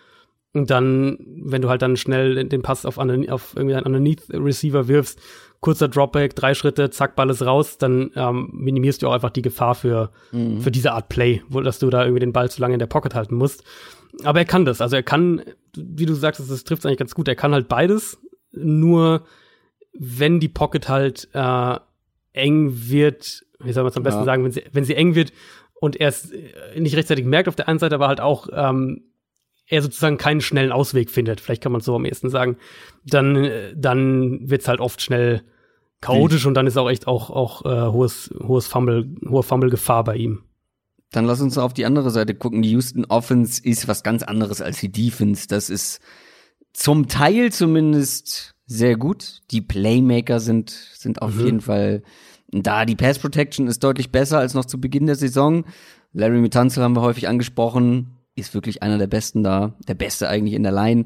Und 0.53 0.71
dann, 0.71 1.19
wenn 1.43 1.61
du 1.61 1.69
halt 1.69 1.83
dann 1.83 1.97
schnell 1.97 2.45
den 2.45 2.63
Pass 2.63 2.87
auf, 2.87 2.99
auf 2.99 3.57
irgendwie 3.57 3.75
einen 3.75 3.87
Underneath 3.87 4.29
Receiver 4.31 4.87
wirfst, 4.87 5.21
kurzer 5.63 5.89
Dropback, 5.89 6.37
drei 6.37 6.53
Schritte, 6.55 6.91
zack, 6.91 7.17
Ball 7.17 7.31
ist 7.31 7.41
raus, 7.41 7.79
dann 7.79 8.11
ähm, 8.17 8.51
minimierst 8.53 9.01
du 9.03 9.09
auch 9.09 9.13
einfach 9.15 9.31
die 9.31 9.41
Gefahr 9.43 9.75
für, 9.75 10.11
für 10.61 10.71
diese 10.71 10.93
Art 10.93 11.09
Play, 11.09 11.41
wo 11.49 11.61
dass 11.63 11.79
du 11.79 11.89
da 11.89 12.03
irgendwie 12.03 12.21
den 12.21 12.33
Ball 12.35 12.51
zu 12.51 12.61
lange 12.61 12.75
in 12.75 12.79
der 12.81 12.87
Pocket 12.87 13.15
halten 13.15 13.37
musst. 13.37 13.65
Aber 14.25 14.41
er 14.41 14.45
kann 14.45 14.65
das. 14.67 14.81
Also 14.83 14.97
er 14.97 15.03
kann, 15.03 15.41
wie 15.75 16.05
du 16.05 16.13
sagst, 16.15 16.39
das 16.41 16.65
trifft 16.65 16.85
eigentlich 16.85 16.99
ganz 16.99 17.15
gut. 17.15 17.29
Er 17.29 17.37
kann 17.37 17.55
halt 17.55 17.69
beides. 17.69 18.19
Nur 18.53 19.23
wenn 19.99 20.41
die 20.41 20.49
Pocket 20.51 20.89
halt 20.89 21.29
äh, 21.33 21.77
eng 22.35 22.73
wird, 22.75 23.45
wie 23.61 23.73
soll 23.73 23.85
man 23.85 23.91
es 23.91 23.97
am 23.97 24.03
besten 24.03 24.21
Ja. 24.21 24.25
sagen, 24.27 24.45
wenn 24.45 24.53
sie, 24.53 24.65
wenn 24.73 24.85
sie 24.85 24.95
eng 24.97 25.15
wird 25.15 25.33
und 25.81 25.97
er 25.97 26.09
es 26.09 26.31
nicht 26.77 26.97
rechtzeitig 26.97 27.25
merkt 27.25 27.49
auf 27.49 27.57
der 27.57 27.69
einen 27.69 27.79
Seite, 27.79 27.95
aber 27.95 28.09
halt 28.09 28.21
auch 28.21 28.49
ähm, 28.53 29.05
er 29.73 29.81
sozusagen 29.81 30.19
keinen 30.19 30.43
schnellen 30.43 30.71
Ausweg 30.71 31.11
findet, 31.11 31.41
vielleicht 31.41 31.63
kann 31.63 31.73
man 31.73 31.81
es 31.81 31.87
so 31.87 31.97
am 31.97 32.05
ehesten 32.05 32.29
sagen, 32.29 32.59
dann, 33.07 33.37
äh, 33.37 33.75
dann 33.75 34.51
wird's 34.51 34.69
halt 34.69 34.81
oft 34.81 35.01
schnell 35.01 35.43
chaotisch 36.03 36.45
und 36.45 36.55
dann 36.55 36.67
ist 36.67 36.77
auch 36.77 36.91
echt 36.91 37.07
auch, 37.07 37.31
auch 37.31 37.65
äh, 37.65 37.91
hohes, 37.91 38.31
hohes 38.39 38.67
Fumble, 38.67 39.09
hohe 39.27 39.43
Fumble-Gefahr 39.43 40.05
bei 40.05 40.17
ihm. 40.17 40.43
Dann 41.11 41.25
lass 41.25 41.41
uns 41.41 41.57
auf 41.57 41.73
die 41.73 41.87
andere 41.87 42.11
Seite 42.11 42.35
gucken. 42.35 42.63
Die 42.63 42.71
Houston 42.73 43.07
Offense 43.07 43.63
ist 43.65 43.89
was 43.89 44.03
ganz 44.03 44.23
anderes 44.23 44.61
als 44.61 44.79
die 44.81 44.93
Defense. 44.93 45.47
Das 45.49 45.71
ist 45.71 46.01
zum 46.75 47.09
Teil 47.09 47.51
zumindest 47.51 48.55
sehr 48.67 48.97
gut. 48.97 49.41
Die 49.51 49.61
Playmaker 49.63 50.41
sind, 50.41 50.71
sind 50.71 51.23
auf 51.23 51.39
jeden 51.39 51.61
Fall 51.61 52.03
da. 52.51 52.85
Die 52.85 52.97
Pass 52.97 53.19
Protection 53.19 53.69
ist 53.69 53.85
deutlich 53.85 54.11
besser 54.11 54.39
als 54.39 54.55
noch 54.55 54.65
zu 54.65 54.81
Beginn 54.81 55.07
der 55.07 55.17
Saison. 55.17 55.65
Larry 56.13 56.41
Mitanzel 56.41 56.83
haben 56.83 56.97
wir 56.97 57.03
häufig 57.03 57.29
angesprochen. 57.29 58.19
Ist 58.35 58.55
wirklich 58.55 58.83
einer 58.83 58.99
der 58.99 59.07
besten 59.09 59.43
da. 59.43 59.75
Der 59.89 59.95
beste 59.95 60.29
eigentlich 60.29 60.55
in 60.55 60.63
der 60.63 60.73
Line. 60.73 61.05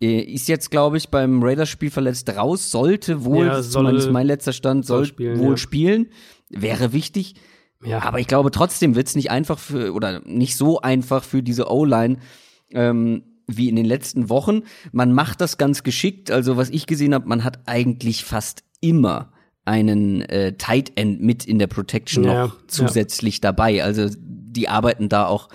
Ist 0.00 0.48
jetzt, 0.48 0.70
glaube 0.70 0.96
ich, 0.96 1.08
beim 1.08 1.42
Raiders-Spiel 1.42 1.90
verletzt 1.90 2.28
raus, 2.36 2.70
sollte 2.70 3.24
wohl, 3.24 3.46
Ja, 3.46 3.62
soll- 3.62 3.84
zumindest 3.84 4.10
mein 4.10 4.26
letzter 4.26 4.52
Stand, 4.52 4.84
soll, 4.84 4.98
soll 4.98 5.06
spielen, 5.06 5.38
wohl 5.38 5.50
ja. 5.52 5.56
spielen. 5.56 6.06
Wäre 6.50 6.92
wichtig. 6.92 7.34
Ja. 7.84 8.02
Aber 8.02 8.18
ich 8.18 8.26
glaube 8.26 8.50
trotzdem 8.50 8.96
wird's 8.96 9.14
nicht 9.14 9.30
einfach 9.30 9.58
für, 9.58 9.92
oder 9.94 10.20
nicht 10.24 10.56
so 10.56 10.80
einfach 10.80 11.22
für 11.22 11.42
diese 11.42 11.70
O-Line, 11.70 12.16
ähm, 12.72 13.22
wie 13.46 13.68
in 13.68 13.76
den 13.76 13.84
letzten 13.84 14.30
Wochen. 14.30 14.62
Man 14.92 15.12
macht 15.12 15.40
das 15.42 15.58
ganz 15.58 15.82
geschickt. 15.82 16.30
Also 16.30 16.56
was 16.56 16.70
ich 16.70 16.86
gesehen 16.86 17.14
habe, 17.14 17.28
man 17.28 17.44
hat 17.44 17.60
eigentlich 17.66 18.24
fast 18.24 18.64
immer 18.80 19.32
einen 19.66 20.22
äh, 20.22 20.54
Tight 20.56 20.92
End 20.96 21.20
mit 21.22 21.44
in 21.46 21.58
der 21.58 21.66
Protection 21.66 22.24
Ja, 22.24 22.46
noch 22.46 22.56
zusätzlich 22.66 23.40
dabei. 23.40 23.82
Also 23.84 24.08
die 24.18 24.68
arbeiten 24.68 25.08
da 25.08 25.26
auch 25.26 25.48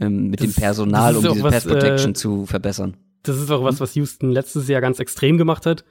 ähm, 0.00 0.28
mit 0.30 0.40
Das- 0.40 0.48
dem 0.48 0.54
Personal, 0.54 1.16
um 1.16 1.22
diese 1.22 1.42
was, 1.42 1.52
Pass 1.54 1.64
Protection 1.66 2.10
äh, 2.10 2.14
zu 2.14 2.46
verbessern. 2.46 2.96
Das 3.22 3.36
ist 3.36 3.50
auch 3.50 3.64
was, 3.64 3.80
was 3.80 3.94
Houston 3.96 4.30
letztes 4.30 4.68
Jahr 4.68 4.80
ganz 4.80 5.00
extrem 5.00 5.36
gemacht 5.38 5.66
hat. 5.66 5.84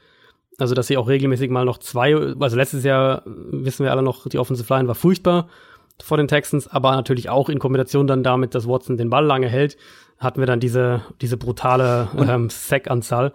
Also, 0.58 0.74
dass 0.74 0.88
sie 0.88 0.96
auch 0.96 1.10
regelmäßig 1.10 1.50
mal 1.50 1.66
noch 1.66 1.80
zwei, 1.80 2.16
also 2.16 2.56
letztes 2.56 2.86
Jahr 2.86 3.24
wissen 3.26 3.84
wir 3.84 3.92
alle 3.92 4.02
noch, 4.04 4.28
die 4.30 4.40
Offensive 4.40 4.74
Line 4.74 4.88
war 4.88 4.96
furchtbar 4.96 5.50
vor 6.02 6.16
den 6.18 6.28
Texans, 6.30 6.68
aber 6.68 6.92
natürlich 6.92 7.30
auch 7.30 7.50
in 7.50 7.60
Kombination 7.60 8.08
dann 8.08 8.24
damit, 8.24 8.56
dass 8.56 8.68
Watson 8.68 8.96
den 8.98 9.10
Ball 9.10 9.26
lange 9.26 9.48
hält, 9.50 9.76
hatten 10.18 10.40
wir 10.40 10.46
dann 10.46 10.60
diese, 10.62 11.02
diese 11.22 11.36
brutale 11.38 12.08
ähm, 12.18 12.50
Sack-Anzahl. 12.50 13.34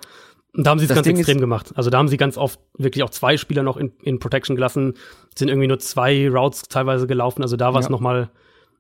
Und 0.57 0.67
da 0.67 0.71
haben 0.71 0.79
sie 0.79 0.87
es 0.87 0.95
ganz 0.95 1.07
Ding 1.07 1.17
extrem 1.17 1.41
gemacht. 1.41 1.73
Also 1.77 1.91
da 1.91 1.99
haben 1.99 2.09
sie 2.09 2.17
ganz 2.17 2.37
oft 2.37 2.59
wirklich 2.77 3.03
auch 3.05 3.11
zwei 3.11 3.37
Spieler 3.37 3.63
noch 3.63 3.77
in, 3.77 3.93
in 4.03 4.19
Protection 4.19 4.57
gelassen, 4.57 4.95
sind 5.37 5.49
irgendwie 5.49 5.69
nur 5.69 5.79
zwei 5.79 6.29
Routes 6.29 6.63
teilweise 6.65 7.07
gelaufen. 7.07 7.43
Also 7.43 7.57
da 7.57 7.73
war 7.73 7.81
es 7.81 7.87
Ja. 7.87 7.93
noch 7.93 8.01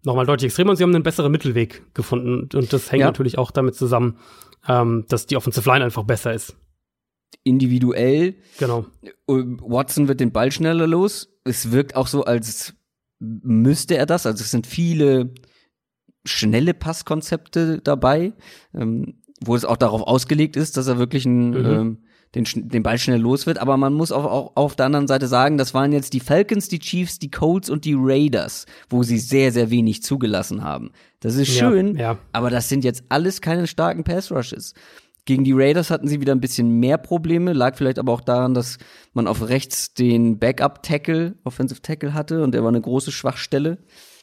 mal 0.04 0.10
noch 0.12 0.16
mal 0.16 0.26
deutlich 0.26 0.46
extremer 0.48 0.70
und 0.70 0.76
sie 0.76 0.82
haben 0.82 0.94
einen 0.94 1.02
besseren 1.02 1.30
Mittelweg 1.32 1.82
gefunden. 1.94 2.48
Und 2.56 2.72
das 2.72 2.90
hängt 2.90 3.00
Ja. 3.00 3.06
natürlich 3.06 3.38
auch 3.38 3.50
damit 3.50 3.74
zusammen, 3.74 4.16
ähm, 4.68 5.04
dass 5.08 5.26
die 5.26 5.36
Offensive 5.36 5.68
Line 5.68 5.84
einfach 5.84 6.04
besser 6.04 6.32
ist. 6.34 6.56
Individuell 7.44 8.34
Genau. 8.58 8.86
Ähm, 9.28 9.60
Watson 9.62 10.08
wird 10.08 10.20
den 10.20 10.32
Ball 10.32 10.52
schneller 10.52 10.86
los. 10.86 11.28
Es 11.44 11.70
wirkt 11.72 11.96
auch 11.96 12.06
so, 12.06 12.24
als 12.24 12.74
müsste 13.18 13.96
er 13.96 14.06
das. 14.06 14.26
Also 14.26 14.42
es 14.42 14.50
sind 14.50 14.66
viele 14.66 15.32
schnelle 16.24 16.74
Passkonzepte 16.74 17.80
dabei, 17.82 18.32
ähm, 18.74 19.20
wo 19.42 19.54
es 19.54 19.64
auch 19.64 19.76
darauf 19.78 20.02
ausgelegt 20.02 20.56
ist, 20.56 20.76
dass 20.76 20.86
er 20.86 20.98
wirklich 20.98 21.24
ein, 21.24 21.50
Mhm. 21.50 21.56
ähm, 21.66 21.98
den, 22.34 22.44
den 22.54 22.82
Ball 22.82 22.98
schnell 22.98 23.20
los 23.20 23.46
wird. 23.46 23.58
Aber 23.58 23.76
man 23.76 23.92
muss 23.92 24.12
auch, 24.12 24.24
auch 24.24 24.52
auf 24.56 24.76
der 24.76 24.86
anderen 24.86 25.08
Seite 25.08 25.26
sagen, 25.26 25.58
das 25.58 25.74
waren 25.74 25.92
jetzt 25.92 26.12
die 26.12 26.20
Falcons, 26.20 26.68
die 26.68 26.78
Chiefs, 26.78 27.18
die 27.18 27.30
Colts 27.30 27.70
und 27.70 27.84
die 27.84 27.96
Raiders, 27.96 28.66
wo 28.88 29.02
sie 29.02 29.18
sehr, 29.18 29.52
sehr 29.52 29.70
wenig 29.70 30.02
zugelassen 30.02 30.62
haben. 30.62 30.90
Das 31.20 31.34
ist 31.34 31.48
Ja, 31.56 31.70
schön, 31.70 31.96
ja. 31.96 32.18
aber 32.32 32.50
das 32.50 32.68
sind 32.68 32.84
jetzt 32.84 33.04
alles 33.08 33.40
keine 33.40 33.66
starken 33.66 34.04
Pass-Rushes. 34.04 34.74
Gegen 35.26 35.44
die 35.44 35.52
Raiders 35.52 35.90
hatten 35.90 36.08
sie 36.08 36.20
wieder 36.20 36.34
ein 36.34 36.40
bisschen 36.40 36.80
mehr 36.80 36.98
Probleme, 36.98 37.52
lag 37.52 37.76
vielleicht 37.76 37.98
aber 37.98 38.12
auch 38.12 38.22
daran, 38.22 38.54
dass 38.54 38.78
man 39.12 39.26
auf 39.26 39.48
rechts 39.48 39.92
den 39.92 40.38
Backup-Tackle, 40.38 41.36
Offensive 41.44 41.82
Tackle 41.82 42.14
hatte 42.14 42.42
und 42.42 42.52
der 42.52 42.62
war 42.62 42.70
eine 42.70 42.80
große 42.80 43.12
Schwachstelle. 43.12 43.78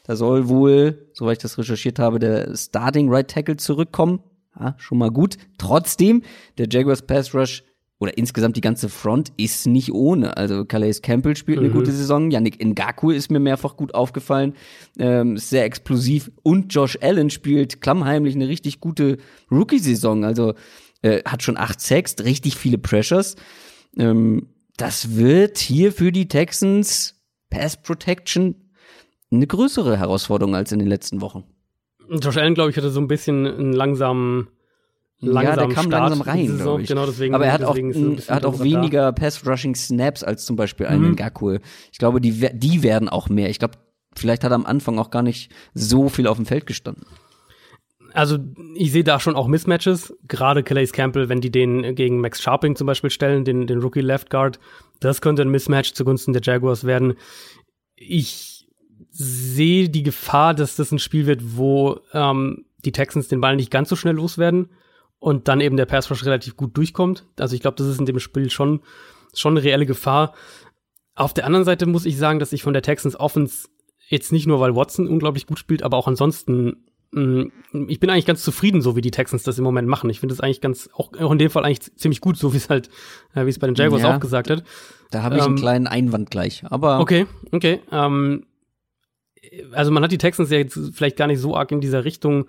Da 0.06 0.16
soll 0.16 0.48
wohl, 0.48 1.10
soweit 1.14 1.38
ich 1.38 1.42
das 1.42 1.58
recherchiert 1.58 2.00
habe, 2.00 2.18
der 2.20 2.56
Starting 2.56 3.10
Right 3.14 3.30
Tackle 3.30 3.58
zurückkommen. 3.58 4.22
Ja, 4.60 4.76
schon 4.80 4.98
mal 4.98 5.12
gut. 5.12 5.38
Trotzdem, 5.58 6.24
der 6.58 6.68
Jaguars 6.70 7.04
Pass 7.04 7.36
Rush 7.36 7.64
oder 8.00 8.18
insgesamt 8.18 8.56
die 8.58 8.62
ganze 8.62 8.90
Front 8.90 9.32
ist 9.38 9.66
nicht 9.66 9.92
ohne. 9.92 10.38
Also 10.38 10.66
Calais 10.66 11.02
Campbell 11.02 11.36
spielt 11.36 11.58
eine 11.60 11.70
Mhm. 11.70 11.74
gute 11.74 11.92
Saison. 11.92 12.30
Yannick 12.30 12.64
Ngaku 12.64 13.10
ist 13.12 13.32
mir 13.32 13.40
mehrfach 13.40 13.76
gut 13.76 13.96
aufgefallen. 13.96 14.54
Ähm, 15.00 15.36
ist 15.38 15.50
sehr 15.50 15.66
explosiv. 15.66 16.30
Und 16.44 16.74
Josh 16.74 16.98
Allen 17.02 17.30
spielt 17.32 17.82
klammheimlich 17.82 18.36
eine 18.36 18.48
richtig 18.48 18.80
gute 18.80 19.18
Rookie-Saison. 19.52 20.26
Also 20.26 20.54
äh, 21.02 21.22
hat 21.26 21.42
schon 21.44 21.58
acht 21.58 21.82
Sacks, 21.82 22.16
richtig 22.24 22.56
viele 22.56 22.78
Pressures. 22.78 23.36
Ähm, 23.98 24.48
das 24.78 25.16
wird 25.16 25.58
hier 25.58 25.92
für 25.92 26.12
die 26.12 26.28
Texans 26.28 27.16
Pass 27.50 27.82
Protection 27.82 28.56
eine 29.32 29.48
größere 29.48 29.98
Herausforderung 29.98 30.56
als 30.56 30.72
in 30.72 30.80
den 30.80 30.88
letzten 30.88 31.22
Wochen. 31.22 31.44
Josh 32.10 32.38
Allen, 32.38 32.54
glaube 32.54 32.70
ich, 32.70 32.78
hatte 32.78 32.90
so 32.92 33.00
ein 33.02 33.08
bisschen 33.08 33.46
einen 33.46 33.74
langsamen, 33.74 34.48
langsamen 35.20 35.60
ja, 35.60 35.66
der 35.66 35.76
kam 35.76 35.86
Start 35.86 36.10
langsam 36.10 36.22
rein, 36.22 36.48
Saison. 36.48 36.84
Genau, 36.84 37.06
deswegen. 37.06 37.34
Aber 37.34 37.46
er 37.46 37.54
hat 37.54 37.64
auch, 37.64 37.76
ein 37.76 38.22
hat 38.28 38.46
auch 38.46 38.60
weniger 38.60 39.12
Pass-Rushing-Snaps 39.12 40.24
als 40.24 40.46
zum 40.46 40.56
Beispiel 40.56 40.86
einen 40.86 41.10
Mhm. 41.10 41.16
Ngaku. 41.16 41.58
Ich 41.92 41.98
glaube, 41.98 42.22
die, 42.22 42.50
die 42.54 42.84
werden 42.84 43.10
auch 43.10 43.30
mehr. 43.30 43.50
Ich 43.50 43.60
glaube, 43.60 43.76
vielleicht 44.16 44.44
hat 44.44 44.52
er 44.52 44.56
am 44.56 44.66
Anfang 44.66 45.00
auch 45.00 45.10
gar 45.10 45.24
nicht 45.24 45.52
so 45.74 46.10
viel 46.10 46.28
auf 46.28 46.38
dem 46.38 46.46
Feld 46.46 46.66
gestanden. 46.66 47.06
Also 48.14 48.38
ich 48.76 48.92
sehe 48.92 49.04
da 49.04 49.20
schon 49.20 49.36
auch 49.36 49.48
Mismatches, 49.48 50.14
gerade 50.28 50.64
Calais 50.64 50.88
Campbell, 50.92 51.30
wenn 51.30 51.42
die 51.42 51.52
den 51.52 51.94
gegen 51.94 52.20
Max 52.20 52.42
Sharping 52.42 52.76
zum 52.76 52.88
Beispiel 52.88 53.10
stellen, 53.12 53.44
den, 53.44 53.68
den 53.68 53.80
Rookie 53.80 54.02
Left 54.02 54.30
Guard, 54.30 54.60
das 55.00 55.22
könnte 55.22 55.44
ein 55.44 55.50
Mismatch 55.50 55.94
zugunsten 55.94 56.34
der 56.34 56.42
Jaguars 56.42 56.84
werden. 56.84 57.14
Ich 57.96 58.68
sehe 59.12 59.90
die 59.90 60.04
Gefahr, 60.04 60.54
dass 60.56 60.76
das 60.76 60.92
ein 60.92 61.00
Spiel 61.00 61.28
wird, 61.28 61.58
wo 61.58 62.00
ähm, 62.14 62.66
die 62.86 62.92
Texans 62.92 63.28
den 63.28 63.42
Ball 63.42 63.56
nicht 63.56 63.72
ganz 63.72 63.90
so 63.90 63.96
schnell 63.96 64.16
loswerden 64.16 64.70
und 65.20 65.48
dann 65.48 65.62
eben 65.62 65.78
der 65.78 65.86
Pass 65.86 66.10
Rush 66.12 66.26
relativ 66.26 66.56
gut 66.58 66.76
durchkommt. 66.78 67.26
Also 67.40 67.56
ich 67.56 67.62
glaube, 67.62 67.76
das 67.78 67.88
ist 67.88 68.00
in 68.00 68.06
dem 68.06 68.20
Spiel 68.20 68.50
schon, 68.50 68.82
schon 69.34 69.54
eine 69.58 69.64
reelle 69.64 69.86
Gefahr. 69.86 70.34
Auf 71.16 71.34
der 71.34 71.46
anderen 71.46 71.66
Seite 71.66 71.86
muss 71.88 72.06
ich 72.06 72.18
sagen, 72.18 72.40
dass 72.40 72.54
ich 72.54 72.62
von 72.64 72.74
der 72.74 72.84
Texans 72.84 73.20
Offense 73.20 73.68
jetzt 74.08 74.32
nicht 74.32 74.48
nur, 74.48 74.60
weil 74.60 74.76
Watson 74.76 75.08
unglaublich 75.08 75.48
gut 75.48 75.60
spielt, 75.60 75.82
aber 75.84 75.98
auch 75.98 76.08
ansonsten 76.08 76.86
mh, 77.12 77.46
ich 77.88 78.00
bin 78.00 78.10
eigentlich 78.10 78.26
ganz 78.28 78.44
zufrieden, 78.44 78.82
so 78.82 78.96
wie 78.96 79.02
die 79.02 79.12
Texans 79.12 79.44
das 79.44 79.58
im 79.58 79.64
Moment 79.64 79.88
machen. 79.88 80.10
Ich 80.10 80.20
finde 80.20 80.34
es 80.34 80.42
eigentlich 80.42 80.62
ganz, 80.62 80.90
auch, 80.94 81.12
auch 81.20 81.32
in 81.32 81.40
dem 81.40 81.50
Fall 81.50 81.66
eigentlich 81.66 81.96
ziemlich 81.96 82.22
gut, 82.22 82.38
so 82.38 82.54
wie 82.54 82.58
es 82.58 82.70
halt, 82.70 82.90
äh, 83.34 83.46
wie 83.46 83.50
es 83.50 83.60
bei 83.60 83.66
den 83.68 83.76
Jaguars 83.76 84.04
Ja. 84.04 84.16
auch 84.16 84.20
gesagt 84.20 84.50
hat. 84.50 84.64
Da 85.12 85.24
habe 85.24 85.38
ich 85.38 85.42
einen 85.42 85.54
Ähm, 85.56 85.60
kleinen 85.60 85.88
Einwand 85.88 86.30
gleich. 86.30 86.64
Aber 86.70 87.00
Okay, 87.00 87.26
okay. 87.52 87.80
Ähm, 87.92 88.46
also 89.72 89.92
man 89.92 90.04
hat 90.04 90.12
die 90.12 90.18
Texans 90.18 90.50
ja 90.52 90.58
jetzt 90.58 90.78
vielleicht 90.94 91.18
gar 91.18 91.28
nicht 91.28 91.40
so 91.40 91.56
arg 91.56 91.72
in 91.72 91.82
dieser 91.82 92.04
Richtung 92.06 92.48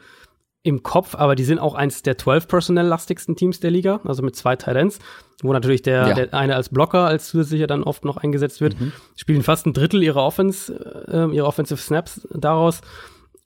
im 0.62 0.82
Kopf, 0.82 1.14
aber 1.14 1.34
die 1.34 1.44
sind 1.44 1.58
auch 1.60 1.74
eins 1.74 2.02
der 2.02 2.18
12 2.18 2.48
personell-lastigsten 2.48 3.36
Teams 3.36 3.60
der 3.60 3.70
Liga, 3.70 4.00
also 4.04 4.22
mit 4.22 4.36
zwei 4.36 4.54
Ends, 4.54 4.98
wo 5.42 5.52
natürlich 5.52 5.82
der, 5.82 6.08
Ja. 6.08 6.14
der 6.14 6.34
eine 6.34 6.56
als 6.56 6.68
Blocker 6.68 7.06
als 7.06 7.28
zusätzlicher 7.28 7.66
dann 7.66 7.84
oft 7.84 8.04
noch 8.04 8.16
eingesetzt 8.16 8.60
wird, 8.60 8.76
spielen 9.16 9.42
fast 9.42 9.66
ein 9.66 9.72
Drittel 9.72 10.02
ihrer 10.02 10.24
Offense, 10.24 10.72
äh, 11.08 11.34
ihrer 11.34 11.46
Offensive 11.46 11.80
Snaps 11.80 12.26
daraus, 12.34 12.80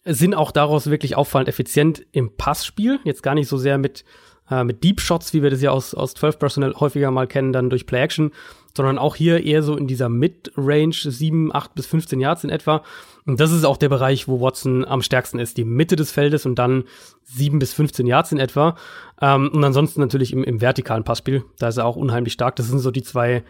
sind 0.04 0.34
auch 0.34 0.50
daraus 0.50 0.90
wirklich 0.90 1.16
auffallend 1.16 1.48
effizient 1.48 2.04
im 2.12 2.36
Passspiel, 2.36 2.98
jetzt 3.04 3.22
gar 3.22 3.34
nicht 3.34 3.48
so 3.48 3.56
sehr 3.56 3.78
mit 3.78 4.04
äh, 4.50 4.64
mit 4.64 4.82
Deep 4.82 5.00
Shots, 5.00 5.32
wie 5.34 5.42
wir 5.42 5.50
das 5.50 5.62
ja 5.62 5.70
aus, 5.70 5.94
aus 5.94 6.14
12 6.14 6.38
Personnel 6.38 6.74
häufiger 6.74 7.12
mal 7.12 7.28
kennen, 7.28 7.52
dann 7.52 7.70
durch 7.70 7.86
Play 7.86 8.00
Action, 8.02 8.32
sondern 8.76 8.98
auch 8.98 9.16
hier 9.16 9.44
eher 9.44 9.62
so 9.62 9.76
in 9.76 9.86
dieser 9.86 10.08
Mid-Range, 10.08 10.94
7, 10.94 11.54
8 11.54 11.74
bis 11.74 11.86
15 11.86 12.20
Yards 12.20 12.44
in 12.44 12.50
etwa. 12.50 12.82
Und 13.26 13.38
das 13.38 13.52
ist 13.52 13.64
auch 13.64 13.76
der 13.76 13.88
Bereich, 13.88 14.26
wo 14.28 14.40
Watson 14.40 14.84
am 14.84 15.02
stärksten 15.02 15.38
ist, 15.38 15.56
die 15.56 15.64
Mitte 15.64 15.94
des 15.96 16.10
Feldes 16.10 16.44
und 16.46 16.56
dann 16.58 16.84
7 17.24 17.58
bis 17.58 17.72
15 17.72 18.06
Yards 18.06 18.32
in 18.32 18.38
etwa. 18.38 18.76
Ähm, 19.20 19.50
und 19.52 19.62
ansonsten 19.62 20.00
natürlich 20.00 20.32
im, 20.32 20.42
im 20.42 20.60
vertikalen 20.60 21.04
Passspiel, 21.04 21.44
da 21.58 21.68
ist 21.68 21.76
er 21.76 21.86
auch 21.86 21.96
unheimlich 21.96 22.32
stark. 22.32 22.56
Das 22.56 22.66
sind 22.68 22.80
so 22.80 22.90
die 22.90 23.02
zwei, 23.02 23.44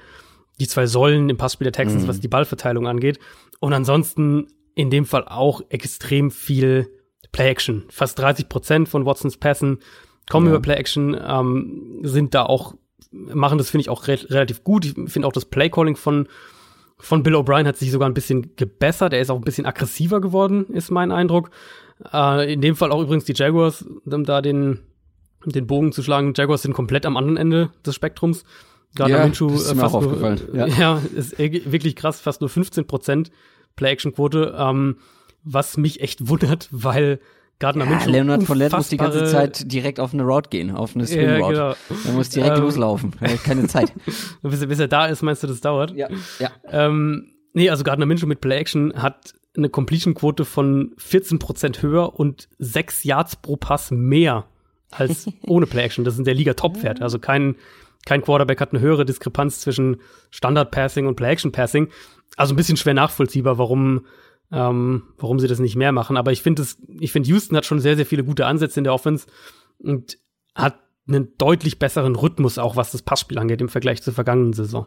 die 0.60 0.68
zwei 0.68 0.86
Säulen 0.86 1.30
im 1.30 1.36
Passspiel 1.38 1.64
der 1.64 1.72
Texans, 1.72 2.06
was 2.06 2.20
die 2.20 2.28
Ballverteilung 2.28 2.86
angeht. 2.86 3.18
Und 3.60 3.72
ansonsten 3.72 4.48
in 4.74 4.90
dem 4.90 5.06
Fall 5.06 5.24
auch 5.26 5.62
extrem 5.70 6.30
viel 6.30 6.88
Play-Action. 7.30 7.84
Fast 7.88 8.18
30 8.18 8.48
Prozent 8.50 8.88
von 8.88 9.06
Watsons 9.06 9.38
Pässen 9.38 9.78
kommen 10.30 10.46
Ja. 10.46 10.52
über 10.52 10.60
Play-Action, 10.60 11.16
ähm, 11.26 12.00
sind 12.02 12.34
da 12.34 12.44
auch, 12.44 12.74
machen 13.12 13.58
das, 13.58 13.70
finde 13.70 13.82
ich, 13.82 13.88
auch 13.88 14.08
re 14.08 14.18
relativ 14.28 14.64
gut. 14.64 14.84
Ich 14.84 14.94
finde 15.10 15.28
auch 15.28 15.32
das 15.32 15.44
Play-Calling 15.44 15.96
von, 15.96 16.28
von 16.98 17.22
Bill 17.22 17.36
O'Brien 17.36 17.66
hat 17.66 17.76
sich 17.76 17.90
sogar 17.90 18.08
ein 18.08 18.14
bisschen 18.14 18.56
gebessert. 18.56 19.12
Er 19.12 19.20
ist 19.20 19.30
auch 19.30 19.36
ein 19.36 19.44
bisschen 19.44 19.66
aggressiver 19.66 20.20
geworden, 20.20 20.66
ist 20.72 20.90
mein 20.90 21.12
Eindruck. 21.12 21.50
Äh, 22.12 22.52
in 22.52 22.60
dem 22.60 22.76
Fall 22.76 22.90
auch 22.90 23.02
übrigens 23.02 23.24
die 23.24 23.34
Jaguars, 23.34 23.84
um 24.04 24.24
da 24.24 24.40
den, 24.40 24.80
den 25.44 25.66
Bogen 25.66 25.92
zu 25.92 26.02
schlagen. 26.02 26.32
Jaguars 26.36 26.62
sind 26.62 26.72
komplett 26.72 27.06
am 27.06 27.16
anderen 27.16 27.36
Ende 27.36 27.70
des 27.84 27.94
Spektrums. 27.94 28.44
Gardner 28.94 29.18
Ja, 29.18 29.24
Minshew, 29.24 29.48
das 29.50 29.62
ist 29.62 29.70
äh, 29.70 29.74
mir 29.74 29.80
fast 29.80 29.94
auch 29.94 30.02
nur, 30.02 30.10
aufgefallen, 30.10 30.40
ja. 30.52 30.66
ja. 30.66 31.02
ist 31.14 31.38
eh- 31.38 31.70
wirklich 31.70 31.96
krass, 31.96 32.20
fast 32.20 32.40
nur 32.40 32.50
15 32.50 32.86
Prozent 32.86 33.30
Play-Action-Quote, 33.76 34.54
ähm, 34.58 34.96
was 35.44 35.76
mich 35.76 36.00
echt 36.00 36.28
wundert, 36.28 36.68
weil 36.72 37.20
Gardner 37.62 37.84
ja, 37.84 37.90
Minshew 37.90 38.10
Leonard 38.10 38.42
Fournette 38.42 38.76
muss 38.76 38.88
die 38.88 38.96
ganze 38.98 39.24
Zeit 39.24 39.72
direkt 39.72 40.00
auf 40.00 40.12
eine 40.12 40.24
Route 40.24 40.50
gehen, 40.50 40.70
auf 40.72 40.94
eine 40.94 41.06
Swing 41.06 41.20
Ja, 41.28 41.36
Route. 41.38 41.76
genau. 41.88 42.00
Er 42.06 42.12
muss 42.12 42.28
direkt 42.28 42.56
Ähm, 42.58 42.62
loslaufen. 42.64 43.12
Er 43.20 43.32
hat 43.32 43.44
keine 43.44 43.66
Zeit. 43.68 43.92
bis, 44.42 44.60
er- 44.60 44.66
bis 44.66 44.78
er 44.80 44.88
da 44.88 45.06
ist, 45.06 45.22
meinst 45.22 45.42
du, 45.42 45.46
das 45.46 45.60
dauert? 45.60 45.92
ja, 45.94 46.08
ja. 46.38 46.50
Ähm, 46.68 47.28
nee, 47.54 47.70
also 47.70 47.84
Gardner 47.84 48.04
Minshew 48.06 48.26
mit 48.26 48.40
Play 48.40 48.58
Action 48.58 48.92
hat 49.00 49.32
eine 49.56 49.68
Completion-Quote 49.68 50.44
von 50.44 50.92
14% 50.98 51.82
höher 51.82 52.18
und 52.18 52.48
6 52.58 53.04
Yards 53.04 53.36
pro 53.36 53.56
Pass 53.56 53.90
mehr 53.90 54.44
als 54.90 55.26
ohne 55.46 55.66
Play 55.66 55.82
Action. 55.84 56.04
Das 56.04 56.14
sind 56.16 56.26
der 56.26 56.34
Liga-Top-Wert. 56.34 57.00
Also 57.00 57.18
kein, 57.18 57.54
kein 58.04 58.22
Quarterback 58.22 58.60
hat 58.60 58.72
eine 58.72 58.80
höhere 58.80 59.04
Diskrepanz 59.04 59.60
zwischen 59.60 59.98
Standard-Passing 60.30 61.06
und 61.06 61.16
Play-Action-Passing. 61.16 61.88
Also 62.36 62.54
ein 62.54 62.56
bisschen 62.56 62.76
schwer 62.78 62.94
nachvollziehbar, 62.94 63.58
warum, 63.58 64.06
ähm, 64.52 65.02
warum 65.18 65.40
sie 65.40 65.48
das 65.48 65.58
nicht 65.58 65.76
mehr 65.76 65.92
machen. 65.92 66.16
Aber 66.16 66.30
ich 66.30 66.42
finde 66.42 66.64
ich 67.00 67.12
finde 67.12 67.28
Houston 67.30 67.56
hat 67.56 67.66
schon 67.66 67.80
sehr, 67.80 67.96
sehr 67.96 68.06
viele 68.06 68.24
gute 68.24 68.46
Ansätze 68.46 68.78
in 68.78 68.84
der 68.84 68.94
Offense 68.94 69.26
und 69.78 70.18
hat 70.54 70.78
einen 71.08 71.36
deutlich 71.38 71.78
besseren 71.78 72.14
Rhythmus, 72.14 72.58
auch 72.58 72.76
was 72.76 72.92
das 72.92 73.02
Passspiel 73.02 73.38
angeht, 73.38 73.60
im 73.60 73.68
Vergleich 73.68 74.02
zur 74.02 74.12
vergangenen 74.12 74.52
Saison. 74.52 74.86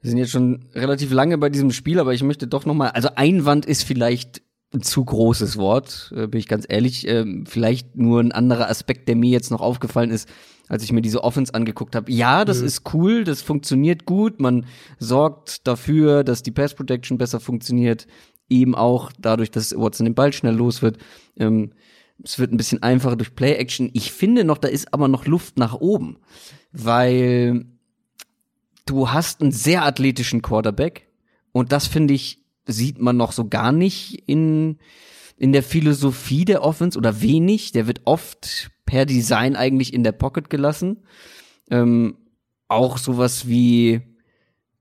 Wir 0.00 0.10
sind 0.10 0.18
jetzt 0.18 0.30
schon 0.30 0.66
relativ 0.74 1.12
lange 1.12 1.36
bei 1.38 1.50
diesem 1.50 1.72
Spiel, 1.72 1.98
aber 1.98 2.14
ich 2.14 2.22
möchte 2.22 2.46
doch 2.46 2.64
noch 2.64 2.74
mal, 2.74 2.90
also 2.90 3.10
Einwand 3.16 3.66
ist 3.66 3.82
vielleicht 3.82 4.42
ein 4.72 4.82
zu 4.82 5.04
großes 5.04 5.56
Wort, 5.56 6.12
äh, 6.14 6.28
bin 6.28 6.38
ich 6.38 6.46
ganz 6.46 6.66
ehrlich. 6.68 7.06
Ähm, 7.08 7.46
vielleicht 7.46 7.96
nur 7.96 8.20
ein 8.20 8.32
anderer 8.32 8.68
Aspekt, 8.68 9.08
der 9.08 9.16
mir 9.16 9.30
jetzt 9.30 9.50
noch 9.50 9.60
aufgefallen 9.60 10.10
ist, 10.10 10.28
als 10.68 10.82
ich 10.82 10.92
mir 10.92 11.02
diese 11.02 11.24
Offense 11.24 11.54
angeguckt 11.54 11.96
habe. 11.96 12.10
Ja, 12.12 12.44
das 12.44 12.60
mhm. 12.60 12.66
ist 12.66 12.94
cool, 12.94 13.24
das 13.24 13.42
funktioniert 13.42 14.04
gut. 14.04 14.40
Man 14.40 14.66
sorgt 14.98 15.66
dafür, 15.66 16.24
dass 16.24 16.42
die 16.42 16.50
Pass 16.50 16.74
Protection 16.74 17.18
besser 17.18 17.40
funktioniert, 17.40 18.06
eben 18.48 18.74
auch 18.74 19.12
dadurch, 19.18 19.50
dass 19.50 19.74
Watson 19.76 20.04
den 20.04 20.14
Ball 20.14 20.32
schnell 20.32 20.54
los 20.54 20.82
wird. 20.82 20.98
Ähm, 21.36 21.72
es 22.22 22.38
wird 22.38 22.52
ein 22.52 22.56
bisschen 22.56 22.82
einfacher 22.82 23.16
durch 23.16 23.34
Play 23.34 23.54
Action. 23.54 23.90
Ich 23.92 24.12
finde 24.12 24.44
noch, 24.44 24.58
da 24.58 24.68
ist 24.68 24.92
aber 24.92 25.08
noch 25.08 25.26
Luft 25.26 25.56
nach 25.56 25.74
oben, 25.74 26.18
weil 26.72 27.66
du 28.86 29.10
hast 29.10 29.40
einen 29.40 29.52
sehr 29.52 29.84
athletischen 29.84 30.42
Quarterback 30.42 31.08
und 31.52 31.72
das 31.72 31.86
finde 31.86 32.14
ich 32.14 32.38
sieht 32.68 33.00
man 33.00 33.16
noch 33.16 33.32
so 33.32 33.48
gar 33.48 33.72
nicht 33.72 34.22
in, 34.26 34.78
in 35.36 35.52
der 35.52 35.62
Philosophie 35.62 36.44
der 36.44 36.62
Offense 36.62 36.98
oder 36.98 37.20
wenig. 37.20 37.72
Der 37.72 37.86
wird 37.86 38.02
oft 38.04 38.70
per 38.88 39.04
Design 39.04 39.54
eigentlich 39.54 39.92
in 39.92 40.02
der 40.02 40.12
Pocket 40.12 40.48
gelassen. 40.48 41.02
Ähm, 41.70 42.16
auch 42.68 42.96
sowas 42.96 43.46
wie, 43.46 44.00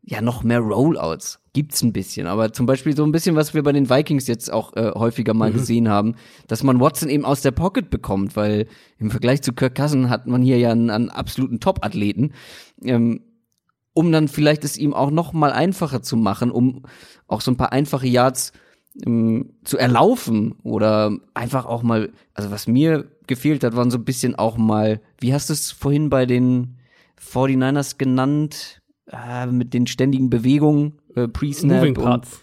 ja, 0.01 0.21
noch 0.21 0.43
mehr 0.43 0.61
Rollouts 0.61 1.41
gibt's 1.51 1.81
ein 1.81 1.91
bisschen. 1.91 2.25
Aber 2.25 2.53
zum 2.53 2.65
Beispiel 2.65 2.95
so 2.95 3.03
ein 3.03 3.11
bisschen, 3.11 3.35
was 3.35 3.53
wir 3.53 3.63
bei 3.63 3.73
den 3.73 3.89
Vikings 3.89 4.25
jetzt 4.27 4.49
auch 4.49 4.77
äh, 4.77 4.93
häufiger 4.95 5.33
mal 5.33 5.49
mhm. 5.49 5.55
gesehen 5.55 5.89
haben, 5.89 6.15
dass 6.47 6.63
man 6.63 6.79
Watson 6.79 7.09
eben 7.09 7.25
aus 7.25 7.41
der 7.41 7.51
Pocket 7.51 7.89
bekommt, 7.89 8.37
weil 8.37 8.67
im 8.97 9.11
Vergleich 9.11 9.41
zu 9.41 9.51
Kirk 9.51 9.75
Cousin 9.75 10.09
hat 10.09 10.25
man 10.25 10.41
hier 10.41 10.57
ja 10.57 10.71
einen, 10.71 10.89
einen 10.89 11.09
absoluten 11.09 11.59
Top-Athleten. 11.59 12.31
Ähm, 12.85 13.19
um 13.91 14.09
dann 14.13 14.29
vielleicht 14.29 14.63
es 14.63 14.77
ihm 14.77 14.93
auch 14.93 15.11
noch 15.11 15.33
mal 15.33 15.51
einfacher 15.51 16.01
zu 16.01 16.15
machen, 16.15 16.49
um 16.49 16.83
auch 17.27 17.41
so 17.41 17.51
ein 17.51 17.57
paar 17.57 17.73
einfache 17.73 18.07
Yards 18.07 18.53
ähm, 19.05 19.55
zu 19.65 19.77
erlaufen 19.77 20.53
oder 20.63 21.11
einfach 21.33 21.65
auch 21.65 21.83
mal, 21.83 22.13
also 22.33 22.51
was 22.51 22.67
mir 22.67 23.11
gefehlt 23.27 23.63
hat, 23.63 23.75
waren 23.75 23.91
so 23.91 23.97
ein 23.97 24.05
bisschen 24.05 24.35
auch 24.35 24.57
mal, 24.57 25.01
wie 25.19 25.33
hast 25.33 25.49
du 25.49 25.53
es 25.53 25.71
vorhin 25.71 26.09
bei 26.09 26.25
den 26.25 26.77
49ers 27.19 27.97
genannt, 27.97 28.81
äh, 29.07 29.45
mit 29.47 29.73
den 29.73 29.87
ständigen 29.87 30.29
Bewegungen, 30.29 30.99
äh, 31.15 31.27
Pre-Snap. 31.27 31.79
Moving 31.79 31.93
Parts. 31.93 32.41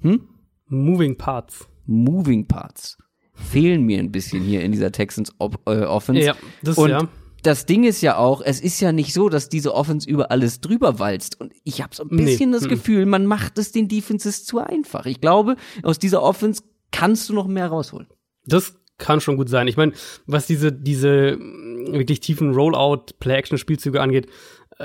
hm? 0.00 0.28
Moving 0.68 1.16
Parts. 1.16 1.68
Moving 1.86 2.46
Parts. 2.46 2.98
Fehlen 3.32 3.82
mir 3.84 3.98
ein 3.98 4.12
bisschen 4.12 4.42
hier 4.42 4.62
in 4.62 4.72
dieser 4.72 4.92
Texans 4.92 5.30
äh, 5.38 5.82
Offense. 5.82 6.22
Ja, 6.22 6.34
das 6.62 6.78
Und 6.78 6.90
ja 6.90 7.08
das 7.46 7.66
Ding 7.66 7.84
ist 7.84 8.00
ja 8.00 8.16
auch, 8.16 8.42
es 8.44 8.60
ist 8.60 8.80
ja 8.80 8.92
nicht 8.92 9.12
so, 9.12 9.28
dass 9.28 9.48
diese 9.48 9.74
Offense 9.74 10.08
über 10.08 10.30
alles 10.30 10.60
drüber 10.60 10.98
walzt. 10.98 11.40
Und 11.40 11.52
ich 11.62 11.80
habe 11.80 11.94
so 11.94 12.02
ein 12.02 12.08
bisschen 12.08 12.50
nee. 12.50 12.56
das 12.56 12.68
Gefühl, 12.68 13.06
man 13.06 13.26
macht 13.26 13.58
es 13.58 13.72
den 13.72 13.88
Defenses 13.88 14.44
zu 14.44 14.58
einfach. 14.58 15.06
Ich 15.06 15.20
glaube, 15.20 15.56
aus 15.82 15.98
dieser 15.98 16.22
Offense 16.22 16.62
kannst 16.90 17.28
du 17.28 17.34
noch 17.34 17.46
mehr 17.46 17.68
rausholen. 17.68 18.08
Das 18.44 18.74
kann 18.98 19.20
schon 19.20 19.36
gut 19.36 19.48
sein. 19.48 19.68
Ich 19.68 19.76
meine, 19.76 19.92
was 20.26 20.46
diese, 20.46 20.72
diese 20.72 21.38
wirklich 21.38 22.20
tiefen 22.20 22.54
Rollout, 22.54 23.06
Play-Action-Spielzüge 23.20 24.00
angeht, 24.00 24.28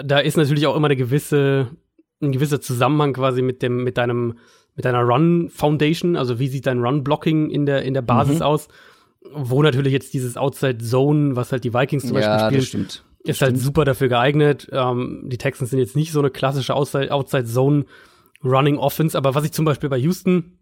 da 0.04 0.20
ist 0.20 0.38
natürlich 0.38 0.68
auch 0.68 0.76
immer 0.76 0.88
eine 0.88 0.96
gewisse, 0.96 1.70
ein 2.22 2.32
gewisser 2.32 2.62
Zusammenhang 2.62 3.14
quasi 3.14 3.42
mit 3.42 3.62
dem, 3.62 3.84
mit 3.84 3.98
deinem, 3.98 4.38
mit 4.76 4.86
deiner 4.86 5.02
Run-Foundation. 5.02 6.16
Also 6.16 6.40
wie 6.40 6.48
sieht 6.48 6.66
dein 6.66 6.80
Run-Blocking 6.80 7.50
in 7.50 7.66
der, 7.66 7.84
in 7.84 7.94
der 7.94 8.02
Basis 8.02 8.38
mhm. 8.38 8.46
aus? 8.46 8.68
wo 9.34 9.62
natürlich 9.62 9.94
jetzt 9.94 10.14
dieses 10.14 10.38
Outside 10.38 10.80
Zone, 10.80 11.36
was 11.36 11.52
halt 11.52 11.64
die 11.64 11.74
Vikings 11.74 12.08
zum 12.08 12.18
ja, 12.18 12.50
Beispiel 12.50 12.62
spielen, 12.62 12.88
ist 13.24 13.42
das 13.42 13.50
halt 13.50 13.58
super 13.58 13.86
dafür 13.86 14.08
geeignet. 14.08 14.68
Ähm, 14.72 15.24
die 15.26 15.38
Texans 15.38 15.70
sind 15.70 15.80
jetzt 15.80 15.96
nicht 15.96 16.12
so 16.12 16.20
eine 16.20 16.32
klassische 16.32 16.76
Outside, 16.76 17.12
Outside 17.12 17.46
Zone 17.46 17.86
Running 18.44 18.78
Offense, 18.78 19.16
aber 19.18 19.36
was 19.36 19.46
ich 19.46 19.52
zum 19.52 19.66
Beispiel 19.66 19.90
bei 19.90 19.98
Houston 19.98 20.58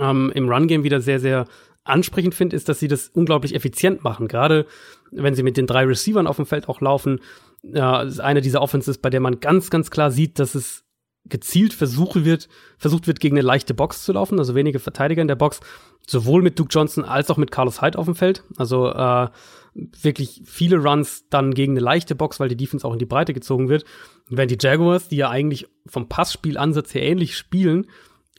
ähm, 0.00 0.32
im 0.34 0.48
Run 0.48 0.66
Game 0.66 0.82
wieder 0.82 1.00
sehr, 1.00 1.20
sehr 1.20 1.46
ansprechend 1.84 2.34
finde, 2.34 2.56
ist, 2.56 2.68
dass 2.68 2.80
sie 2.80 2.88
das 2.88 3.08
unglaublich 3.08 3.54
effizient 3.54 4.04
machen. 4.04 4.28
Gerade 4.28 4.66
wenn 5.10 5.34
sie 5.34 5.42
mit 5.42 5.56
den 5.56 5.66
drei 5.66 5.84
Receivern 5.84 6.26
auf 6.26 6.36
dem 6.36 6.46
Feld 6.46 6.68
auch 6.68 6.80
laufen. 6.80 7.20
Ja, 7.62 8.02
ist 8.02 8.20
eine 8.20 8.40
dieser 8.40 8.60
Offenses, 8.60 8.98
bei 8.98 9.10
der 9.10 9.20
man 9.20 9.40
ganz, 9.40 9.70
ganz 9.70 9.90
klar 9.90 10.10
sieht, 10.10 10.38
dass 10.38 10.54
es 10.54 10.84
gezielt 11.24 11.72
versucht 11.72 12.24
wird, 12.24 12.48
versucht 12.78 13.06
wird, 13.06 13.20
gegen 13.20 13.36
eine 13.36 13.46
leichte 13.46 13.74
Box 13.74 14.02
zu 14.04 14.12
laufen, 14.12 14.38
also 14.38 14.54
wenige 14.56 14.80
Verteidiger 14.80 15.22
in 15.22 15.28
der 15.28 15.36
Box, 15.36 15.60
sowohl 16.06 16.42
mit 16.42 16.58
Duke 16.58 16.70
Johnson 16.72 17.04
als 17.04 17.30
auch 17.30 17.36
mit 17.36 17.52
Carlos 17.52 17.80
Hyde 17.80 17.98
auf 17.98 18.06
dem 18.06 18.16
Feld. 18.16 18.42
Also 18.56 18.88
äh, 18.88 19.28
wirklich 19.74 20.42
viele 20.44 20.78
Runs 20.78 21.28
dann 21.30 21.54
gegen 21.54 21.74
eine 21.74 21.80
leichte 21.80 22.14
Box, 22.14 22.40
weil 22.40 22.48
die 22.48 22.56
Defense 22.56 22.86
auch 22.86 22.92
in 22.92 22.98
die 22.98 23.06
Breite 23.06 23.32
gezogen 23.32 23.68
wird. 23.68 23.84
Während 24.28 24.50
die 24.50 24.58
Jaguars, 24.60 25.08
die 25.08 25.16
ja 25.16 25.30
eigentlich 25.30 25.68
vom 25.86 26.08
Passspielansatz 26.08 26.92
her 26.94 27.02
ähnlich 27.02 27.36
spielen, 27.36 27.86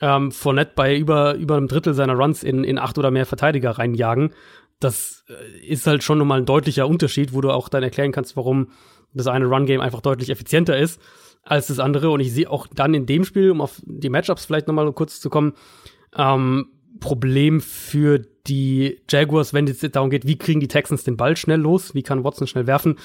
ähm, 0.04 0.34
Fournette 0.34 0.74
bei 0.76 0.98
über, 0.98 1.36
über 1.36 1.56
einem 1.56 1.70
Drittel 1.70 1.94
seiner 1.94 2.16
Runs 2.16 2.44
in, 2.44 2.66
in 2.66 2.78
acht 2.78 2.98
oder 2.98 3.10
mehr 3.10 3.26
Verteidiger 3.26 3.72
reinjagen. 3.72 4.34
Das 4.82 5.24
äh, 5.30 5.66
ist 5.66 5.88
halt 5.88 6.04
schon 6.04 6.18
nochmal 6.18 6.40
ein 6.40 6.46
deutlicher 6.46 6.90
Unterschied, 6.90 7.34
wo 7.34 7.40
du 7.40 7.52
auch 7.52 7.70
dann 7.70 7.84
erklären 7.84 8.12
kannst, 8.12 8.36
warum 8.36 8.68
das 9.14 9.28
eine 9.28 9.46
Run-Game 9.46 9.80
einfach 9.80 10.02
deutlich 10.02 10.30
effizienter 10.30 10.78
ist 10.78 11.00
als 11.44 11.68
das 11.68 11.80
andere. 11.80 12.10
Und 12.10 12.20
ich 12.20 12.34
sehe 12.34 12.50
auch 12.50 12.68
dann 12.68 12.94
in 12.94 13.06
dem 13.06 13.24
Spiel, 13.24 13.50
um 13.50 13.62
auf 13.62 13.82
die 13.86 14.10
Matchups 14.10 14.44
vielleicht 14.44 14.68
nochmal 14.68 14.92
kurz 14.92 15.22
zu 15.22 15.30
kommen, 15.30 15.54
ähm, 16.18 16.68
Problem 17.00 17.62
für 17.62 18.20
die 18.46 19.00
Jaguars, 19.10 19.54
wenn 19.54 19.68
es 19.68 19.80
darum 19.80 20.10
geht, 20.10 20.28
wie 20.28 20.38
kriegen 20.38 20.60
die 20.60 20.68
Texans 20.68 21.06
den 21.06 21.16
Ball 21.16 21.38
schnell 21.38 21.62
los, 21.62 21.96
wie 21.96 22.04
kann 22.04 22.26
Watson 22.26 22.46
schnell 22.46 22.68
werfen. 22.68 23.00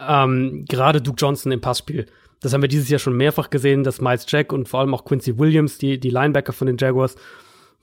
Ähm, 0.00 0.64
Gerade 0.68 1.00
Duke 1.00 1.16
Johnson 1.18 1.52
im 1.52 1.60
Passspiel. 1.60 2.06
Das 2.42 2.52
haben 2.52 2.60
wir 2.60 2.68
dieses 2.68 2.88
Jahr 2.88 2.98
schon 2.98 3.16
mehrfach 3.16 3.50
gesehen, 3.50 3.84
dass 3.84 4.00
Miles 4.00 4.26
Jack 4.28 4.52
und 4.52 4.68
vor 4.68 4.80
allem 4.80 4.94
auch 4.94 5.04
Quincy 5.04 5.38
Williams, 5.38 5.78
die, 5.78 5.98
die 5.98 6.10
Linebacker 6.10 6.52
von 6.52 6.66
den 6.66 6.76
Jaguars, 6.76 7.14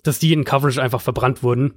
dass 0.04 0.20
die 0.20 0.34
in 0.34 0.44
Coverage 0.44 0.82
einfach 0.82 1.02
verbrannt 1.02 1.44
wurden. 1.44 1.74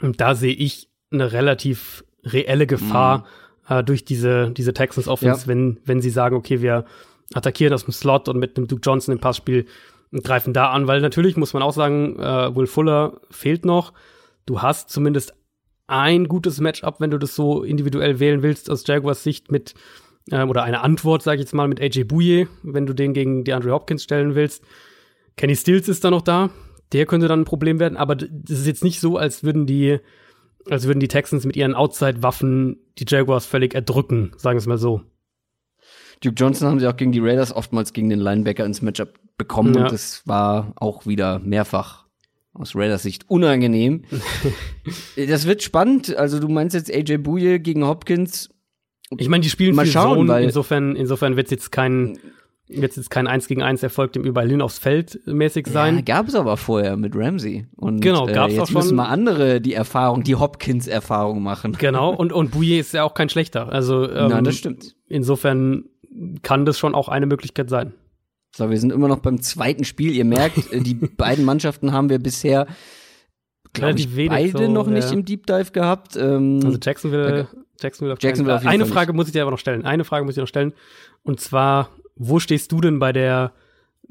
Und 0.00 0.20
da 0.20 0.34
sehe 0.34 0.52
ich 0.52 0.90
eine 1.10 1.32
relativ 1.32 2.04
reelle 2.24 2.66
Gefahr 2.66 3.26
mhm. 3.68 3.76
äh, 3.76 3.84
durch 3.84 4.04
diese, 4.04 4.50
diese 4.50 4.74
Texans 4.74 5.08
Offense, 5.08 5.42
ja. 5.42 5.46
wenn, 5.46 5.80
wenn 5.84 6.00
sie 6.00 6.10
sagen, 6.10 6.36
okay, 6.36 6.60
wir 6.60 6.84
attackieren 7.32 7.72
aus 7.72 7.84
dem 7.84 7.92
Slot 7.92 8.28
und 8.28 8.38
mit 8.38 8.56
dem 8.56 8.66
Duke 8.66 8.82
Johnson 8.84 9.12
im 9.12 9.20
Passspiel 9.20 9.66
greifen 10.12 10.52
da 10.52 10.70
an, 10.70 10.86
weil 10.86 11.00
natürlich 11.00 11.36
muss 11.36 11.52
man 11.52 11.62
auch 11.62 11.72
sagen, 11.72 12.18
äh, 12.18 12.54
Will 12.54 12.66
Fuller 12.66 13.20
fehlt 13.30 13.64
noch. 13.64 13.92
Du 14.46 14.62
hast 14.62 14.90
zumindest 14.90 15.34
ein 15.86 16.28
gutes 16.28 16.60
Matchup, 16.60 17.00
wenn 17.00 17.10
du 17.10 17.18
das 17.18 17.34
so 17.34 17.62
individuell 17.62 18.18
wählen 18.18 18.42
willst 18.42 18.70
aus 18.70 18.86
Jaguars 18.86 19.22
Sicht 19.22 19.50
mit 19.50 19.74
äh, 20.30 20.42
oder 20.42 20.64
eine 20.64 20.82
Antwort, 20.82 21.22
sage 21.22 21.36
ich 21.36 21.42
jetzt 21.42 21.54
mal, 21.54 21.68
mit 21.68 21.80
AJ 21.80 22.04
Bouye, 22.04 22.48
wenn 22.62 22.86
du 22.86 22.92
den 22.92 23.12
gegen 23.12 23.44
die 23.44 23.52
Andre 23.52 23.72
Hopkins 23.72 24.02
stellen 24.02 24.34
willst. 24.34 24.64
Kenny 25.36 25.56
Stills 25.56 25.88
ist 25.88 26.04
da 26.04 26.10
noch 26.10 26.22
da, 26.22 26.50
der 26.92 27.06
könnte 27.06 27.28
dann 27.28 27.40
ein 27.40 27.44
Problem 27.44 27.78
werden, 27.78 27.96
aber 27.96 28.16
das 28.16 28.58
ist 28.58 28.66
jetzt 28.66 28.84
nicht 28.84 29.00
so, 29.00 29.16
als 29.16 29.42
würden 29.44 29.66
die 29.66 29.98
als 30.68 30.86
würden 30.86 30.98
die 30.98 31.08
Texans 31.08 31.44
mit 31.44 31.56
ihren 31.56 31.74
Outside-Waffen 31.74 32.78
die 32.98 33.04
Jaguars 33.06 33.46
völlig 33.46 33.74
erdrücken, 33.74 34.32
sagen 34.36 34.56
wir 34.56 34.60
es 34.60 34.66
mal 34.66 34.78
so. 34.78 35.02
Duke 36.22 36.34
Johnson 36.36 36.68
haben 36.68 36.80
sie 36.80 36.88
auch 36.88 36.96
gegen 36.96 37.12
die 37.12 37.20
Raiders 37.20 37.54
oftmals 37.54 37.92
gegen 37.92 38.08
den 38.08 38.18
Linebacker 38.18 38.64
ins 38.64 38.82
Matchup 38.82 39.14
bekommen 39.36 39.74
ja. 39.74 39.82
und 39.82 39.92
das 39.92 40.26
war 40.26 40.72
auch 40.76 41.06
wieder 41.06 41.38
mehrfach 41.40 42.06
aus 42.54 42.74
Raiders 42.74 43.02
Sicht 43.02 43.28
unangenehm. 43.28 44.04
das 45.16 45.46
wird 45.46 45.62
spannend. 45.62 46.16
Also 46.16 46.40
du 46.40 46.48
meinst 46.48 46.74
jetzt 46.74 46.92
AJ 46.92 47.18
Bouye 47.18 47.60
gegen 47.60 47.86
Hopkins. 47.86 48.48
Ich 49.18 49.28
meine, 49.28 49.42
die 49.42 49.50
spielen 49.50 49.74
mal 49.74 49.84
viel 49.84 49.92
schauen, 49.92 50.16
Zone, 50.18 50.28
weil 50.28 50.44
insofern 50.44 50.96
insofern 50.96 51.36
wird 51.36 51.50
jetzt 51.50 51.70
kein 51.70 52.18
wird 52.68 52.96
jetzt 52.96 53.10
kein 53.10 53.26
1 53.28 53.46
gegen 53.46 53.62
1 53.62 53.82
Erfolg 53.82 54.12
dem 54.12 54.24
überall 54.24 54.48
hin 54.48 54.60
aufs 54.60 54.78
Feld 54.78 55.20
mäßig 55.26 55.68
sein. 55.68 55.96
Ja, 55.96 56.00
gab 56.02 56.26
es 56.26 56.34
aber 56.34 56.56
vorher 56.56 56.96
mit 56.96 57.14
Ramsey. 57.14 57.66
Und 57.76 58.00
genau, 58.00 58.26
gab's 58.26 58.52
äh, 58.52 58.56
jetzt 58.56 58.62
auch 58.62 58.66
schon. 58.66 58.82
müssen 58.82 58.96
mal 58.96 59.06
andere 59.06 59.60
die 59.60 59.74
Erfahrung, 59.74 60.24
die 60.24 60.34
Hopkins-Erfahrung 60.34 61.42
machen. 61.42 61.76
Genau, 61.78 62.12
und, 62.12 62.32
und 62.32 62.50
Bouye 62.50 62.78
ist 62.78 62.92
ja 62.92 63.04
auch 63.04 63.14
kein 63.14 63.28
schlechter. 63.28 63.72
Also 63.72 64.10
ähm, 64.10 64.30
Nein, 64.30 64.44
das 64.44 64.56
stimmt. 64.56 64.96
Insofern 65.06 65.84
kann 66.42 66.64
das 66.64 66.78
schon 66.78 66.94
auch 66.94 67.08
eine 67.08 67.26
Möglichkeit 67.26 67.70
sein. 67.70 67.94
So, 68.54 68.70
wir 68.70 68.78
sind 68.78 68.90
immer 68.90 69.08
noch 69.08 69.18
beim 69.18 69.42
zweiten 69.42 69.84
Spiel. 69.84 70.12
Ihr 70.12 70.24
merkt, 70.24 70.56
äh, 70.72 70.80
die 70.80 70.94
beiden 70.94 71.44
Mannschaften 71.44 71.92
haben 71.92 72.08
wir 72.08 72.18
bisher 72.18 72.66
glaube 73.76 73.98
ich, 73.98 74.28
beide 74.28 74.66
so, 74.66 74.70
noch 74.70 74.86
nicht 74.86 75.08
ja. 75.08 75.12
im 75.12 75.24
Deep 75.24 75.46
Dive 75.46 75.70
gehabt. 75.72 76.16
Ähm, 76.16 76.60
also 76.64 76.78
Jacksonville, 76.82 77.48
Jacksonville, 77.80 78.14
auf, 78.14 78.22
Jacksonville 78.22 78.56
auf 78.56 78.66
Eine 78.66 78.86
Frage 78.86 79.12
nicht. 79.12 79.16
muss 79.16 79.26
ich 79.26 79.32
dir 79.32 79.42
aber 79.42 79.50
noch 79.50 79.58
stellen. 79.58 79.84
Eine 79.84 80.04
Frage 80.04 80.24
muss 80.24 80.36
ich 80.36 80.40
noch 80.40 80.48
stellen. 80.48 80.72
Und 81.22 81.40
zwar, 81.40 81.90
wo 82.16 82.38
stehst 82.38 82.72
du 82.72 82.80
denn 82.80 82.98
bei 82.98 83.12
der, 83.12 83.52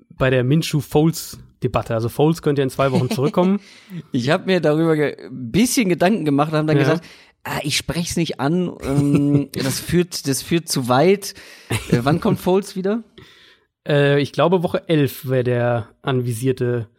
bei 0.09 0.29
der 0.29 0.43
Minshu 0.43 0.79
Foles 0.79 1.37
Debatte? 1.63 1.93
Also 1.93 2.09
Foles 2.09 2.41
könnte 2.41 2.61
ja 2.61 2.63
in 2.63 2.69
zwei 2.69 2.91
Wochen 2.91 3.09
zurückkommen. 3.09 3.59
ich 4.11 4.29
habe 4.29 4.45
mir 4.45 4.61
darüber 4.61 4.93
ein 4.93 5.15
bisschen 5.51 5.89
Gedanken 5.89 6.25
gemacht 6.25 6.51
und 6.51 6.57
habe 6.59 6.67
dann 6.67 6.77
ja. 6.77 6.83
gesagt, 6.83 7.05
ah, 7.43 7.59
ich 7.63 7.77
spreche 7.77 8.09
es 8.09 8.17
nicht 8.17 8.39
an, 8.39 8.71
ähm, 8.83 9.49
das 9.53 9.79
führt, 9.79 10.27
das 10.27 10.41
führt 10.41 10.67
zu 10.67 10.89
weit. 10.89 11.33
Äh, 11.89 11.99
wann 12.03 12.19
kommt 12.19 12.39
Foles 12.39 12.75
wieder? 12.75 13.03
Äh, 13.87 14.19
ich 14.21 14.33
glaube, 14.33 14.63
Woche 14.63 14.87
11 14.89 15.29
wäre 15.29 15.43
der 15.43 15.89
anvisierte, 16.01 16.89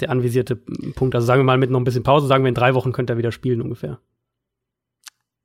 der 0.00 0.10
anvisierte 0.10 0.56
Punkt. 0.56 1.14
Also 1.14 1.26
sagen 1.26 1.40
wir 1.40 1.44
mal 1.44 1.58
mit 1.58 1.70
noch 1.70 1.80
ein 1.80 1.84
bisschen 1.84 2.02
Pause, 2.02 2.26
sagen 2.26 2.44
wir 2.44 2.48
in 2.48 2.54
drei 2.54 2.74
Wochen 2.74 2.92
könnte 2.92 3.12
er 3.14 3.18
wieder 3.18 3.32
spielen 3.32 3.60
ungefähr. 3.62 4.00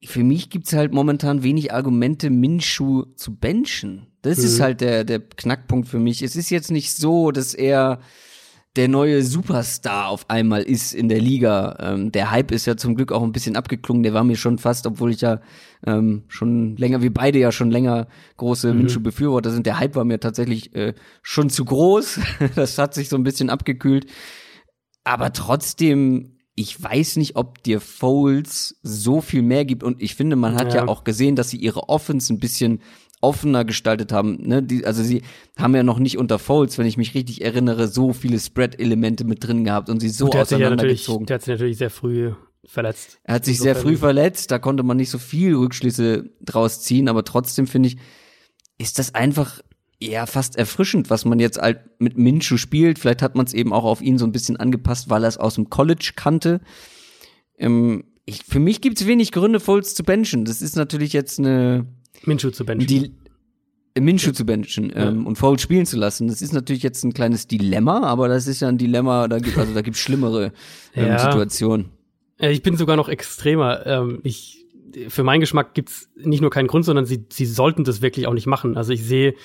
für 0.03 0.23
mich 0.23 0.51
gibt's 0.51 0.73
halt 0.73 0.93
momentan 0.93 1.41
wenig 1.41 1.73
Argumente, 1.73 2.29
Minshu 2.29 3.05
zu 3.15 3.35
benchen. 3.35 4.05
Das 4.21 4.37
ist 4.37 4.59
Mhm. 4.59 4.63
halt 4.63 4.81
der, 4.81 5.03
der 5.03 5.19
Knackpunkt 5.19 5.87
für 5.87 5.97
mich. 5.99 6.21
Es 6.21 6.35
ist 6.35 6.51
jetzt 6.51 6.69
nicht 6.69 6.93
so, 6.93 7.31
dass 7.31 7.55
er 7.55 7.99
der 8.75 8.87
neue 8.87 9.23
Superstar 9.23 10.09
auf 10.09 10.29
einmal 10.29 10.61
ist 10.61 10.93
in 10.93 11.07
der 11.09 11.19
Liga. 11.21 11.77
Ähm, 11.79 12.11
der 12.11 12.29
Hype 12.29 12.51
ist 12.51 12.67
ja 12.67 12.75
zum 12.77 12.93
Glück 12.95 13.11
auch 13.11 13.23
ein 13.23 13.31
bisschen 13.31 13.55
abgeklungen. 13.55 14.03
Der 14.03 14.13
war 14.13 14.23
mir 14.23 14.35
schon 14.35 14.59
fast, 14.59 14.85
obwohl 14.85 15.09
ich 15.11 15.21
ja 15.21 15.39
ähm, 15.87 16.23
schon 16.27 16.75
länger, 16.75 17.01
wir 17.01 17.13
beide 17.13 17.39
ja 17.39 17.51
schon 17.51 17.71
länger 17.71 18.07
große 18.37 18.73
Mhm. 18.73 18.79
Minshew-Befürworter 18.81 19.49
sind. 19.49 19.65
Der 19.65 19.79
Hype 19.79 19.95
war 19.95 20.03
mir 20.03 20.19
tatsächlich 20.19 20.75
äh, 20.75 20.93
schon 21.23 21.49
zu 21.49 21.65
groß. 21.65 22.19
das 22.55 22.77
hat 22.77 22.93
sich 22.93 23.09
so 23.09 23.15
ein 23.15 23.23
bisschen 23.23 23.49
abgekühlt. 23.49 24.05
Aber 25.05 25.31
trotzdem, 25.31 26.33
ich 26.55 26.81
weiß 26.81 27.15
nicht, 27.17 27.35
ob 27.37 27.63
dir 27.63 27.79
Foles 27.79 28.77
so 28.83 29.21
viel 29.21 29.41
mehr 29.41 29.63
gibt. 29.65 29.83
Und 29.83 30.01
ich 30.01 30.15
finde, 30.15 30.35
man 30.35 30.55
hat 30.55 30.73
ja, 30.73 30.81
Ja. 30.81 30.87
auch 30.89 31.03
gesehen, 31.05 31.35
dass 31.37 31.49
sie 31.49 31.57
ihre 31.57 31.87
Offense 31.89 32.33
ein 32.33 32.39
bisschen 32.39 32.81
offener 33.21 33.65
gestaltet 33.65 34.11
haben. 34.11 34.37
Ne? 34.41 34.61
Die, 34.61 34.85
also 34.85 35.01
sie 35.01 35.21
haben 35.57 35.73
ja 35.75 35.83
noch 35.83 35.99
nicht 35.99 36.17
unter 36.17 36.37
Foles, 36.37 36.77
wenn 36.77 36.85
ich 36.85 36.97
mich 36.97 37.13
richtig 37.15 37.43
erinnere, 37.43 37.87
so 37.87 38.13
viele 38.13 38.39
Spread-Elemente 38.39 39.23
mit 39.23 39.43
drin 39.47 39.63
gehabt 39.63 39.89
und 39.89 39.99
sie 39.99 40.09
so 40.09 40.25
hat 40.33 40.47
sich 40.49 40.59
ja 40.59 40.69
natürlich, 40.69 41.01
auseinandergezogen. 41.07 41.25
der 41.25 41.35
hat 41.35 41.41
sich 41.43 41.51
natürlich 41.53 41.77
sehr 41.77 41.89
früh 41.89 42.33
verletzt. 42.65 43.19
Er 43.23 43.35
hat 43.35 43.45
sich 43.45 43.57
sehr 43.59 43.71
Insofern- 43.71 43.91
früh 43.93 43.97
verletzt, 43.97 44.51
da 44.51 44.59
konnte 44.59 44.83
man 44.83 44.97
nicht 44.97 45.09
so 45.09 45.17
viel 45.17 45.55
Rückschlüsse 45.55 46.29
draus 46.41 46.81
ziehen, 46.81 47.07
aber 47.07 47.23
trotzdem 47.23 47.67
finde 47.67 47.89
ich, 47.89 47.97
ist 48.77 48.99
das 48.99 49.15
einfach 49.15 49.59
ja 50.01 50.25
fast 50.25 50.57
erfrischend, 50.57 51.09
was 51.09 51.25
man 51.25 51.39
jetzt 51.39 51.57
halt 51.57 51.79
mit 51.99 52.17
Minshew 52.17 52.57
spielt. 52.57 52.99
Vielleicht 52.99 53.21
hat 53.21 53.35
man 53.35 53.45
es 53.45 53.53
eben 53.53 53.73
auch 53.73 53.85
auf 53.85 54.01
ihn 54.01 54.17
so 54.17 54.25
ein 54.25 54.31
bisschen 54.31 54.57
angepasst, 54.57 55.09
weil 55.09 55.23
er 55.23 55.29
es 55.29 55.37
aus 55.37 55.55
dem 55.55 55.69
College 55.69 56.11
kannte. 56.15 56.61
Ähm, 57.57 58.05
ich, 58.25 58.43
für 58.43 58.59
mich 58.59 58.81
gibt 58.81 58.99
es 58.99 59.07
wenig 59.07 59.31
Gründe, 59.31 59.59
Foles 59.59 59.93
zu 59.95 60.03
benchen. 60.03 60.45
Das 60.45 60.61
ist 60.61 60.75
natürlich 60.75 61.13
jetzt 61.13 61.39
eine 61.39 61.85
Minshew 62.23 62.51
zu 62.51 62.65
benchen. 62.65 62.87
die 62.87 63.11
äh, 63.93 64.01
Minshew 64.01 64.31
zu 64.31 64.45
benchen 64.45 64.91
ähm, 64.95 65.25
und 65.27 65.37
Foles 65.37 65.61
spielen 65.61 65.85
zu 65.85 65.97
lassen. 65.97 66.27
Das 66.27 66.41
ist 66.41 66.51
natürlich 66.53 66.83
jetzt 66.83 67.03
ein 67.03 67.13
kleines 67.13 67.47
Dilemma, 67.47 68.01
aber 68.01 68.27
das 68.27 68.47
ist 68.47 68.61
ja 68.61 68.67
ein 68.67 68.77
Dilemma, 68.77 69.27
da 69.27 69.39
gibt 69.39 69.57
also 69.57 69.73
da 69.73 69.81
gibt's 69.81 69.99
schlimmere 69.99 70.51
ähm, 70.95 71.07
Ja. 71.07 71.19
Situationen. 71.19 71.91
Ich 72.37 72.63
bin 72.63 72.75
sogar 72.75 72.97
noch 72.97 73.07
extremer. 73.07 73.85
Ähm, 73.85 74.19
ich, 74.23 74.65
für 75.07 75.23
meinen 75.23 75.39
Geschmack 75.39 75.73
gibt's 75.73 76.09
nicht 76.17 76.41
nur 76.41 76.49
keinen 76.49 76.67
Grund, 76.67 76.83
sondern 76.83 77.05
sie, 77.05 77.25
sie 77.31 77.45
sollten 77.45 77.85
das 77.85 78.01
wirklich 78.01 78.27
auch 78.27 78.33
nicht 78.33 78.47
machen. 78.47 78.75
Also 78.75 78.91
ich 78.91 79.03
sehe 79.05 79.35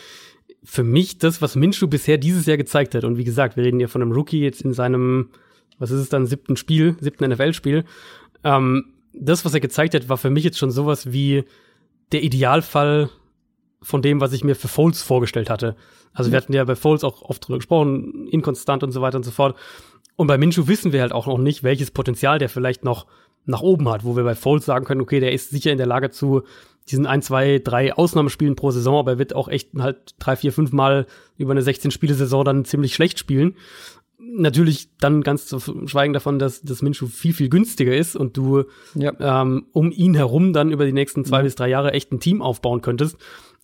für 0.62 0.84
mich 0.84 1.18
das, 1.18 1.40
was 1.40 1.56
Minshew 1.56 1.88
bisher 1.88 2.18
dieses 2.18 2.46
Jahr 2.46 2.56
gezeigt 2.56 2.94
hat. 2.94 3.04
Und 3.04 3.16
wie 3.16 3.24
gesagt, 3.24 3.56
wir 3.56 3.64
reden 3.64 3.80
ja 3.80 3.88
von 3.88 4.02
einem 4.02 4.12
Rookie 4.12 4.40
jetzt 4.40 4.62
in 4.62 4.72
seinem, 4.72 5.30
was 5.78 5.90
ist 5.90 6.00
es 6.00 6.08
dann, 6.08 6.26
siebten 6.26 6.56
Spiel, 6.56 6.96
siebten 7.00 7.30
NFL-Spiel. 7.30 7.84
Ähm, 8.44 8.84
das, 9.12 9.44
was 9.44 9.54
er 9.54 9.60
gezeigt 9.60 9.94
hat, 9.94 10.08
war 10.08 10.18
für 10.18 10.30
mich 10.30 10.44
jetzt 10.44 10.58
schon 10.58 10.70
sowas 10.70 11.12
wie 11.12 11.44
der 12.12 12.22
Idealfall 12.22 13.10
von 13.82 14.02
dem, 14.02 14.20
was 14.20 14.32
ich 14.32 14.44
mir 14.44 14.54
für 14.54 14.68
Foles 14.68 15.02
vorgestellt 15.02 15.48
hatte. 15.48 15.76
Also 16.12 16.30
wir 16.30 16.36
hatten 16.36 16.52
ja 16.52 16.64
bei 16.64 16.76
Foles 16.76 17.04
auch 17.04 17.22
oft 17.22 17.46
drüber 17.46 17.58
gesprochen, 17.58 18.26
inkonstant 18.28 18.82
und 18.82 18.92
so 18.92 19.00
weiter 19.00 19.16
und 19.16 19.24
so 19.24 19.30
fort. 19.30 19.56
Und 20.16 20.26
bei 20.26 20.36
Minshew 20.36 20.66
wissen 20.66 20.92
wir 20.92 21.00
halt 21.00 21.12
auch 21.12 21.26
noch 21.26 21.38
nicht, 21.38 21.62
welches 21.62 21.90
Potenzial 21.90 22.38
der 22.38 22.50
vielleicht 22.50 22.84
noch 22.84 23.06
nach 23.46 23.62
oben 23.62 23.88
hat, 23.88 24.04
wo 24.04 24.16
wir 24.16 24.24
bei 24.24 24.34
Foles 24.34 24.64
sagen 24.64 24.84
können, 24.84 25.00
okay, 25.00 25.20
der 25.20 25.32
ist 25.32 25.50
sicher 25.50 25.72
in 25.72 25.78
der 25.78 25.86
Lage 25.86 26.10
zu 26.10 26.42
diesen 26.88 27.06
ein, 27.06 27.22
zwei, 27.22 27.58
drei 27.62 27.92
Ausnahmespielen 27.92 28.56
pro 28.56 28.70
Saison, 28.70 28.96
aber 28.98 29.12
er 29.12 29.18
wird 29.18 29.34
auch 29.34 29.48
echt 29.48 29.70
halt 29.78 30.14
drei, 30.18 30.36
vier, 30.36 30.52
fünf 30.52 30.72
Mal 30.72 31.06
über 31.36 31.52
eine 31.52 31.60
16-Spiele-Saison 31.62 32.44
dann 32.44 32.64
ziemlich 32.64 32.94
schlecht 32.94 33.18
spielen. 33.18 33.54
Natürlich 34.18 34.88
dann 34.98 35.22
ganz 35.22 35.46
zu 35.46 35.58
schweigen 35.86 36.12
davon, 36.12 36.38
dass 36.38 36.60
das 36.62 36.82
Minshew 36.82 37.06
viel, 37.06 37.32
viel 37.32 37.48
günstiger 37.48 37.96
ist 37.96 38.16
und 38.16 38.36
du 38.36 38.64
Ja. 38.94 39.12
ähm, 39.42 39.66
um 39.72 39.90
ihn 39.92 40.14
herum 40.14 40.52
dann 40.52 40.72
über 40.72 40.84
die 40.84 40.92
nächsten 40.92 41.24
zwei 41.24 41.42
bis 41.42 41.54
drei 41.54 41.68
Jahre 41.68 41.92
echt 41.92 42.12
ein 42.12 42.20
Team 42.20 42.42
aufbauen 42.42 42.82
könntest. 42.82 43.16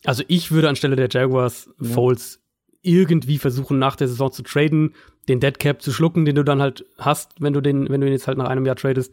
Also 0.05 0.22
ich 0.29 0.53
würde 0.53 0.68
anstelle 0.68 0.97
der 0.97 1.09
Jaguars 1.11 1.68
Foles 1.81 2.41
irgendwie 2.81 3.39
versuchen, 3.39 3.79
nach 3.79 3.97
der 3.97 4.09
Saison 4.09 4.31
zu 4.33 4.43
traden, 4.43 4.95
den 5.29 5.41
Deadcap 5.41 5.83
zu 5.83 5.93
schlucken, 5.93 6.24
den 6.24 6.37
du 6.37 6.45
dann 6.45 6.62
halt 6.62 6.87
hast, 6.97 7.33
wenn 7.41 7.53
du 7.53 7.61
den, 7.61 7.89
wenn 7.91 8.01
du 8.01 8.07
ihn 8.07 8.12
jetzt 8.12 8.29
halt 8.29 8.39
nach 8.39 8.49
einem 8.49 8.64
Jahr 8.64 8.77
tradest, 8.77 9.12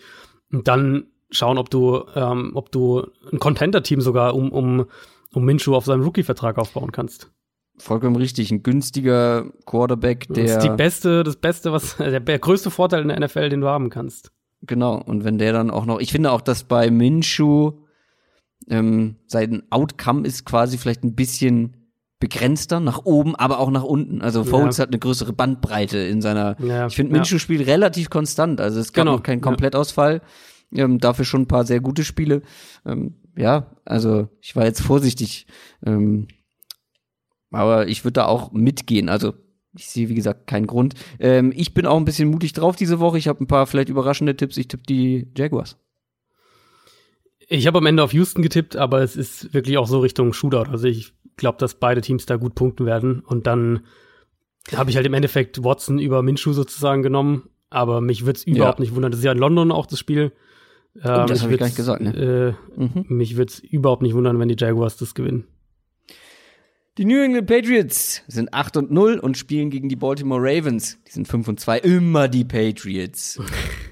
und 0.53 0.67
dann 0.67 1.07
schauen, 1.31 1.57
ob 1.57 1.69
du, 1.69 2.03
ähm, 2.15 2.51
ob 2.53 2.71
du 2.71 3.07
ein 3.31 3.39
Contender-Team 3.39 4.01
sogar 4.01 4.35
um, 4.35 4.51
um, 4.51 4.85
um 5.33 5.43
Minshew 5.43 5.75
auf 5.75 5.85
seinem 5.85 6.03
Rookie-Vertrag 6.03 6.57
aufbauen 6.57 6.91
kannst. 6.91 7.31
Vollkommen 7.77 8.15
richtig. 8.15 8.51
Ein 8.51 8.61
günstiger 8.61 9.45
Quarterback, 9.65 10.27
Das 10.29 10.37
ist 10.37 10.59
die 10.59 10.67
der. 10.67 10.75
beste, 10.75 11.23
das 11.23 11.35
Beste, 11.37 11.71
was, 11.71 11.97
der, 11.97 12.19
der 12.19 12.39
größte 12.39 12.69
Vorteil 12.69 13.01
in 13.01 13.07
der 13.07 13.19
NFL, 13.19 13.49
den 13.49 13.61
du 13.61 13.67
haben 13.67 13.89
kannst. 13.89 14.31
Genau. 14.61 15.01
Und 15.01 15.23
wenn 15.23 15.39
der 15.39 15.53
dann 15.53 15.71
auch 15.71 15.85
noch. 15.85 15.99
Ich 15.99 16.11
finde 16.11 16.31
auch, 16.31 16.41
dass 16.41 16.63
bei 16.63 16.91
Minshew 16.91 17.71
ähm, 18.69 19.15
sein 19.25 19.63
Outcome 19.71 20.25
ist 20.25 20.45
quasi 20.45 20.77
vielleicht 20.77 21.03
ein 21.03 21.15
bisschen 21.15 21.82
begrenzter 22.23 22.79
nach 22.79 23.03
oben, 23.03 23.35
aber 23.35 23.59
auch 23.59 23.69
nach 23.69 23.83
unten. 23.83 24.21
Also 24.21 24.45
Foles 24.45 24.79
hat 24.79 24.87
eine 24.87 24.97
größere 24.97 25.33
Bandbreite 25.33 25.97
in 25.97 26.21
seiner. 26.21 26.55
Ja, 26.61 26.87
ich 26.87 26.95
finde, 26.95 27.11
ja. 27.11 27.17
Minshew 27.17 27.37
spielt 27.37 27.67
relativ 27.67 28.09
konstant. 28.09 28.61
Also 28.61 28.79
es 28.79 28.93
gab 28.93 29.03
Genau, 29.03 29.17
noch 29.17 29.23
keinen 29.23 29.39
ja. 29.39 29.43
Komplettausfall. 29.43 30.21
Ähm, 30.73 30.99
dafür 30.99 31.25
schon 31.25 31.41
ein 31.41 31.47
paar 31.49 31.65
sehr 31.65 31.81
gute 31.81 32.05
Spiele. 32.05 32.41
Ähm, 32.85 33.15
ja, 33.35 33.75
also 33.83 34.29
ich 34.39 34.55
war 34.55 34.63
jetzt 34.63 34.79
vorsichtig. 34.81 35.47
Ähm, 35.85 36.29
aber 37.51 37.89
ich 37.89 38.05
würde 38.05 38.13
da 38.13 38.25
auch 38.27 38.53
mitgehen. 38.53 39.09
Also 39.09 39.33
ich 39.75 39.89
sehe, 39.89 40.07
wie 40.07 40.15
gesagt, 40.15 40.47
keinen 40.47 40.65
Grund. 40.65 40.93
Ähm, 41.19 41.51
ich 41.53 41.73
bin 41.73 41.85
auch 41.85 41.97
ein 41.97 42.05
bisschen 42.05 42.29
mutig 42.29 42.53
drauf 42.53 42.77
diese 42.77 43.01
Woche. 43.01 43.17
Ich 43.17 43.27
habe 43.27 43.43
ein 43.43 43.47
paar 43.47 43.67
vielleicht 43.67 43.89
überraschende 43.89 44.37
Tipps. 44.37 44.55
Ich 44.55 44.69
tippe 44.69 44.83
die 44.87 45.27
Jaguars. 45.35 45.75
Ich 47.49 47.67
habe 47.67 47.79
am 47.79 47.85
Ende 47.85 48.01
auf 48.01 48.13
Houston 48.13 48.41
getippt, 48.41 48.77
aber 48.77 49.01
es 49.01 49.17
ist 49.17 49.53
wirklich 49.53 49.77
auch 49.77 49.87
so 49.87 49.99
Richtung 49.99 50.31
Shootout. 50.31 50.71
Also 50.71 50.87
ich 50.87 51.11
glaube, 51.37 51.57
dass 51.59 51.75
beide 51.75 52.01
Teams 52.01 52.25
da 52.25 52.35
gut 52.37 52.55
punkten 52.55 52.85
werden. 52.85 53.19
Und 53.21 53.47
dann 53.47 53.81
habe 54.75 54.89
ich 54.89 54.95
halt 54.95 55.05
im 55.05 55.13
Endeffekt 55.13 55.63
Watson 55.63 55.99
über 55.99 56.21
Minshew 56.21 56.53
sozusagen 56.53 57.03
genommen. 57.03 57.49
Aber 57.69 58.01
mich 58.01 58.25
würde 58.25 58.37
es 58.37 58.43
überhaupt 58.45 58.79
nicht 58.79 58.93
wundern. 58.95 59.11
Das 59.11 59.19
ist 59.19 59.25
ja 59.25 59.31
in 59.31 59.39
London 59.39 59.71
auch 59.71 59.85
das 59.87 59.99
Spiel. 59.99 60.31
Ähm, 60.95 61.01
das 61.27 61.29
mich 61.29 61.43
hab 61.43 61.51
ich 61.51 61.57
gar 61.59 61.65
nicht 61.65 61.75
gesagt, 61.75 62.01
ne? 62.01 62.55
Äh, 62.77 62.79
Mhm. 62.79 63.05
Mich 63.09 63.35
würde 63.35 63.51
es 63.51 63.59
überhaupt 63.59 64.03
nicht 64.03 64.13
wundern, 64.13 64.37
wenn 64.39 64.47
die 64.47 64.55
Jaguars 64.57 64.95
das 64.97 65.15
gewinnen. 65.15 65.45
Die 66.99 67.05
New 67.05 67.19
England 67.19 67.47
Patriots 67.47 68.21
sind 68.27 68.53
8 68.53 68.77
und 68.77 68.91
0 68.91 69.17
und 69.17 69.35
spielen 69.35 69.71
gegen 69.71 69.89
die 69.89 69.95
Baltimore 69.95 70.39
Ravens. 70.39 70.99
Die 71.07 71.11
sind 71.11 71.27
5 71.27 71.47
und 71.47 71.59
2. 71.59 71.79
Immer 71.79 72.27
die 72.27 72.45
Patriots. 72.45 73.39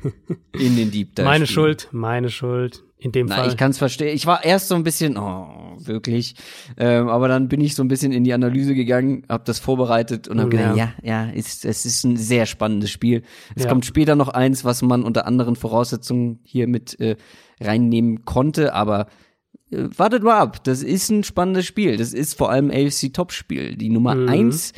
In 0.53 0.75
den 0.75 0.91
Deep 0.91 1.15
Dive. 1.15 1.25
meine. 1.25 1.47
Schuld, 1.47 1.87
meine 1.91 2.29
Schuld. 2.29 2.83
In 3.03 3.11
dem 3.11 3.25
Na, 3.25 3.37
Fall. 3.37 3.47
ich 3.47 3.57
kann 3.57 3.71
es 3.71 3.79
verstehen. 3.79 4.15
Ich 4.15 4.27
war 4.27 4.45
erst 4.45 4.67
so 4.67 4.75
ein 4.75 4.83
bisschen, 4.83 5.17
oh, 5.17 5.47
wirklich. 5.79 6.35
Ähm, 6.77 7.07
aber 7.09 7.27
dann 7.27 7.47
bin 7.47 7.59
ich 7.59 7.73
so 7.73 7.83
ein 7.83 7.87
bisschen 7.87 8.11
in 8.11 8.23
die 8.23 8.31
Analyse 8.31 8.75
gegangen, 8.75 9.23
habe 9.27 9.43
das 9.43 9.57
vorbereitet 9.57 10.27
und 10.27 10.39
habe 10.39 10.55
Ja. 10.55 10.73
gedacht, 10.73 10.77
ja, 11.03 11.25
ja, 11.25 11.29
ist, 11.31 11.65
es 11.65 11.83
ist 11.87 12.03
ein 12.03 12.15
sehr 12.15 12.45
spannendes 12.45 12.91
Spiel. 12.91 13.23
Es 13.55 13.63
Ja. 13.63 13.69
kommt 13.69 13.85
später 13.87 14.15
noch 14.15 14.29
eins, 14.29 14.63
was 14.65 14.83
man 14.83 15.01
unter 15.03 15.25
anderen 15.25 15.55
Voraussetzungen 15.55 16.41
hier 16.43 16.67
mit 16.67 16.99
äh, 16.99 17.15
reinnehmen 17.59 18.23
konnte, 18.23 18.75
aber 18.75 19.07
äh, 19.71 19.87
wartet 19.97 20.21
mal 20.21 20.37
ab. 20.37 20.63
Das 20.63 20.83
ist 20.83 21.09
ein 21.09 21.23
spannendes 21.23 21.65
Spiel. 21.65 21.97
Das 21.97 22.13
ist 22.13 22.37
vor 22.37 22.51
allem 22.51 22.69
AFC 22.69 23.11
Top-Spiel. 23.11 23.77
Die 23.77 23.89
Nummer 23.89 24.13
Mhm. 24.13 24.29
eins 24.29 24.73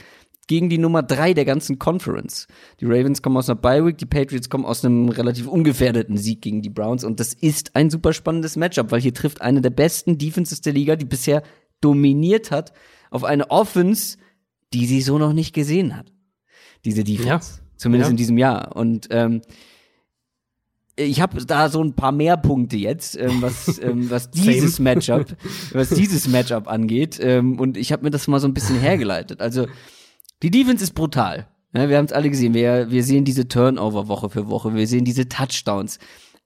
gegen 0.47 0.69
die 0.69 0.77
Nummer 0.77 1.03
drei 1.03 1.33
der 1.33 1.45
ganzen 1.45 1.79
Conference. 1.79 2.47
Die 2.79 2.85
Ravens 2.85 3.21
kommen 3.21 3.37
aus 3.37 3.49
einer 3.49 3.59
Bye-Week, 3.59 3.97
die 3.97 4.05
Patriots 4.05 4.49
kommen 4.49 4.65
aus 4.65 4.83
einem 4.83 5.09
relativ 5.09 5.47
ungefährdeten 5.47 6.17
Sieg 6.17 6.41
gegen 6.41 6.61
die 6.61 6.69
Browns 6.69 7.03
und 7.03 7.19
das 7.19 7.33
ist 7.33 7.75
ein 7.75 7.89
super 7.89 8.13
spannendes 8.13 8.55
Matchup, 8.57 8.91
weil 8.91 9.01
hier 9.01 9.13
trifft 9.13 9.41
eine 9.41 9.61
der 9.61 9.69
besten 9.69 10.17
Defenses 10.17 10.61
der 10.61 10.73
Liga, 10.73 10.95
die 10.95 11.05
bisher 11.05 11.43
dominiert 11.81 12.51
hat, 12.51 12.73
auf 13.09 13.23
eine 13.23 13.51
Offense, 13.51 14.17
die 14.73 14.85
sie 14.85 15.01
so 15.01 15.17
noch 15.17 15.33
nicht 15.33 15.53
gesehen 15.53 15.95
hat. 15.95 16.11
Diese 16.83 17.03
Defense. 17.03 17.27
Ja. 17.27 17.39
Zumindest 17.77 18.09
Ja. 18.09 18.11
in 18.11 18.17
diesem 18.17 18.37
Jahr. 18.37 18.75
Und 18.75 19.07
ähm, 19.11 19.41
ich 20.95 21.21
habe 21.21 21.43
da 21.43 21.69
so 21.69 21.83
ein 21.83 21.95
paar 21.95 22.11
mehr 22.11 22.37
Punkte 22.37 22.77
jetzt, 22.77 23.17
ähm, 23.17 23.41
was, 23.41 23.79
ähm, 23.81 24.09
was 24.09 24.29
dieses 24.29 24.79
Matchup, 24.79 25.25
was 25.71 25.89
dieses 25.89 26.27
Matchup 26.27 26.67
angeht. 26.67 27.17
Ähm, 27.21 27.59
und 27.59 27.77
ich 27.77 27.91
habe 27.91 28.03
mir 28.03 28.11
das 28.11 28.27
mal 28.27 28.39
so 28.39 28.47
ein 28.47 28.53
bisschen 28.53 28.79
hergeleitet. 28.79 29.41
Also 29.41 29.67
die 30.43 30.51
Defense 30.51 30.83
ist 30.83 30.93
brutal. 30.93 31.47
Ja, 31.73 31.89
wir 31.89 31.97
haben 31.97 32.05
es 32.05 32.13
alle 32.13 32.29
gesehen. 32.29 32.53
Wir, 32.53 32.91
wir 32.91 33.03
sehen 33.03 33.25
diese 33.25 33.47
Turnover 33.47 34.07
Woche 34.07 34.29
für 34.29 34.47
Woche. 34.47 34.75
Wir 34.75 34.85
sehen 34.87 35.05
diese 35.05 35.27
Touchdowns. 35.27 35.97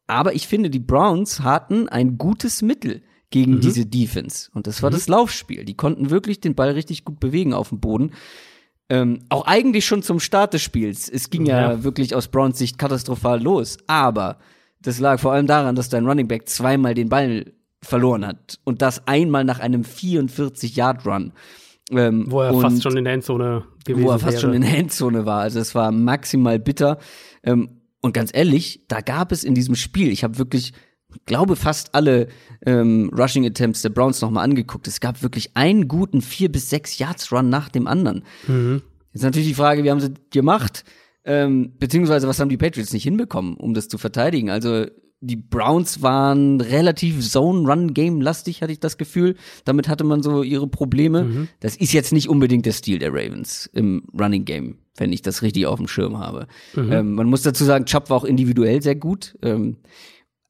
Aber 0.07 0.33
ich 0.33 0.47
finde, 0.47 0.69
die 0.69 0.79
Browns 0.79 1.41
hatten 1.41 1.89
ein 1.89 2.17
gutes 2.17 2.61
Mittel 2.61 3.01
gegen 3.29 3.59
diese 3.59 3.85
Defense. 3.85 4.49
Und 4.53 4.67
das 4.67 4.81
war 4.81 4.89
das 4.89 5.09
Laufspiel. 5.09 5.65
Die 5.65 5.75
konnten 5.75 6.09
wirklich 6.09 6.39
den 6.39 6.55
Ball 6.55 6.69
richtig 6.71 7.03
gut 7.03 7.19
bewegen 7.19 7.53
auf 7.53 7.69
dem 7.69 7.81
Boden. 7.81 8.11
Ähm, 8.89 9.19
auch 9.27 9.45
eigentlich 9.45 9.85
schon 9.85 10.01
zum 10.01 10.21
Start 10.21 10.53
des 10.53 10.61
Spiels. 10.61 11.09
Es 11.09 11.29
ging 11.29 11.45
ja, 11.45 11.73
Ja. 11.73 11.83
wirklich 11.83 12.15
aus 12.15 12.29
Browns 12.29 12.57
Sicht 12.57 12.77
katastrophal 12.77 13.43
los. 13.43 13.77
Aber 13.87 14.37
das 14.81 14.99
lag 14.99 15.19
vor 15.19 15.33
allem 15.33 15.45
daran, 15.47 15.75
dass 15.75 15.89
dein 15.89 16.05
Running 16.07 16.29
Back 16.29 16.47
zweimal 16.47 16.93
den 16.93 17.09
Ball 17.09 17.51
verloren 17.81 18.25
hat. 18.25 18.59
Und 18.63 18.81
das 18.81 19.05
einmal 19.07 19.43
nach 19.43 19.59
einem 19.59 19.83
44-Yard-Run. 19.83 21.33
Ähm, 21.91 22.25
wo 22.29 22.41
er 22.41 22.53
fast 22.59 22.83
schon 22.83 22.97
in 22.97 23.05
der 23.05 23.13
Endzone 23.13 23.63
gewesen 23.85 24.05
wo 24.05 24.11
er 24.11 24.19
fast 24.19 24.33
wäre. 24.33 24.41
schon 24.41 24.53
in 24.53 24.61
der 24.61 24.77
Endzone 24.77 25.25
war. 25.25 25.41
Also 25.41 25.59
es 25.59 25.73
war 25.73 25.91
maximal 25.91 26.59
bitter. 26.59 26.97
Ähm, 27.43 27.81
und 28.01 28.13
ganz 28.13 28.31
ehrlich, 28.33 28.85
da 28.87 29.01
gab 29.01 29.31
es 29.31 29.43
in 29.43 29.55
diesem 29.55 29.75
Spiel, 29.75 30.11
ich 30.11 30.23
habe 30.23 30.37
wirklich 30.37 30.73
glaube, 31.25 31.55
fast 31.55 31.95
alle 31.95 32.27
ähm, 32.65 33.11
Rushing 33.17 33.45
Attempts 33.45 33.81
der 33.81 33.89
Browns 33.89 34.21
nochmal 34.21 34.43
angeguckt. 34.43 34.87
Es 34.87 34.99
gab 34.99 35.23
wirklich 35.23 35.55
einen 35.55 35.87
guten 35.87 36.21
vier 36.21 36.51
bis 36.51 36.69
sechs 36.69 36.97
Yards 36.99 37.31
Run 37.31 37.49
nach 37.49 37.69
dem 37.69 37.87
anderen. 37.87 38.23
Mhm. 38.47 38.81
Jetzt 39.13 39.23
natürlich 39.23 39.47
die 39.47 39.53
Frage, 39.53 39.83
wie 39.83 39.91
haben 39.91 39.99
sie 39.99 40.13
gemacht? 40.31 40.83
Ähm, 41.23 41.73
beziehungsweise 41.79 42.27
was 42.27 42.39
haben 42.39 42.49
die 42.49 42.57
Patriots 42.57 42.93
nicht 42.93 43.03
hinbekommen, 43.03 43.55
um 43.55 43.73
das 43.73 43.87
zu 43.87 43.97
verteidigen? 43.97 44.49
Also 44.49 44.85
die 45.19 45.35
Browns 45.35 46.01
waren 46.01 46.61
relativ 46.61 47.27
Zone-Run-Game-lastig, 47.27 48.61
hatte 48.61 48.71
ich 48.71 48.79
das 48.79 48.97
Gefühl. 48.97 49.35
Damit 49.65 49.87
hatte 49.87 50.03
man 50.03 50.21
so 50.21 50.43
ihre 50.43 50.67
Probleme. 50.67 51.23
Mhm. 51.23 51.47
Das 51.59 51.75
ist 51.75 51.93
jetzt 51.93 52.13
nicht 52.13 52.29
unbedingt 52.29 52.65
der 52.65 52.73
Stil 52.73 52.99
der 52.99 53.11
Ravens 53.11 53.67
im 53.73 54.03
Running-Game, 54.17 54.77
wenn 54.97 55.11
ich 55.11 55.23
das 55.23 55.41
richtig 55.41 55.65
auf 55.65 55.77
dem 55.77 55.87
Schirm 55.87 56.19
habe. 56.19 56.47
Mhm. 56.75 56.91
Ähm, 56.91 57.13
man 57.15 57.27
muss 57.27 57.41
dazu 57.41 57.63
sagen, 57.63 57.85
Chubb 57.85 58.09
war 58.09 58.17
auch 58.17 58.25
individuell 58.25 58.81
sehr 58.81 58.95
gut. 58.95 59.35
Ähm, 59.41 59.77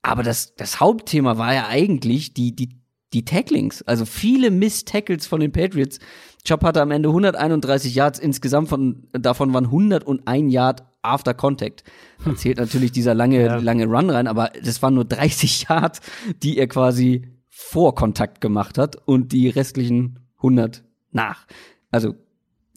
aber 0.02 0.24
das, 0.24 0.56
das 0.56 0.80
Hauptthema 0.80 1.38
war 1.38 1.54
ja 1.54 1.68
eigentlich 1.68 2.34
die, 2.34 2.54
die, 2.54 2.70
die 3.14 3.24
Tacklings. 3.24 3.84
Also 3.84 4.06
viele 4.06 4.52
Miss-Tackles 4.52 5.28
von 5.28 5.40
den 5.40 5.54
Patriots. 5.54 6.00
Chubb 6.44 6.64
hatte 6.64 6.82
am 6.82 6.92
Ende 6.92 7.10
131 7.10 7.96
Yards 7.96 8.20
insgesamt, 8.20 8.68
von, 8.68 9.08
davon 9.14 9.54
waren 9.54 9.66
101 9.66 10.52
Yard 10.52 10.84
after 11.08 11.34
Contact. 11.34 11.84
Da 12.26 12.36
zählt 12.36 12.58
natürlich 12.58 12.92
dieser 12.92 13.14
lange, 13.14 13.42
Ja. 13.44 13.56
lange 13.58 13.86
Run 13.86 14.10
rein, 14.10 14.28
aber 14.28 14.52
das 14.64 14.82
waren 14.82 14.94
nur 14.96 15.06
30 15.06 15.68
Yard, 15.70 16.00
die 16.44 16.58
er 16.58 16.68
quasi 16.68 17.24
vor 17.50 17.96
Kontakt 17.96 18.42
gemacht 18.42 18.78
hat 18.78 18.96
und 19.08 19.32
die 19.32 19.50
restlichen 19.50 20.20
100 20.38 20.84
nach. 21.12 21.48
Also 21.90 22.16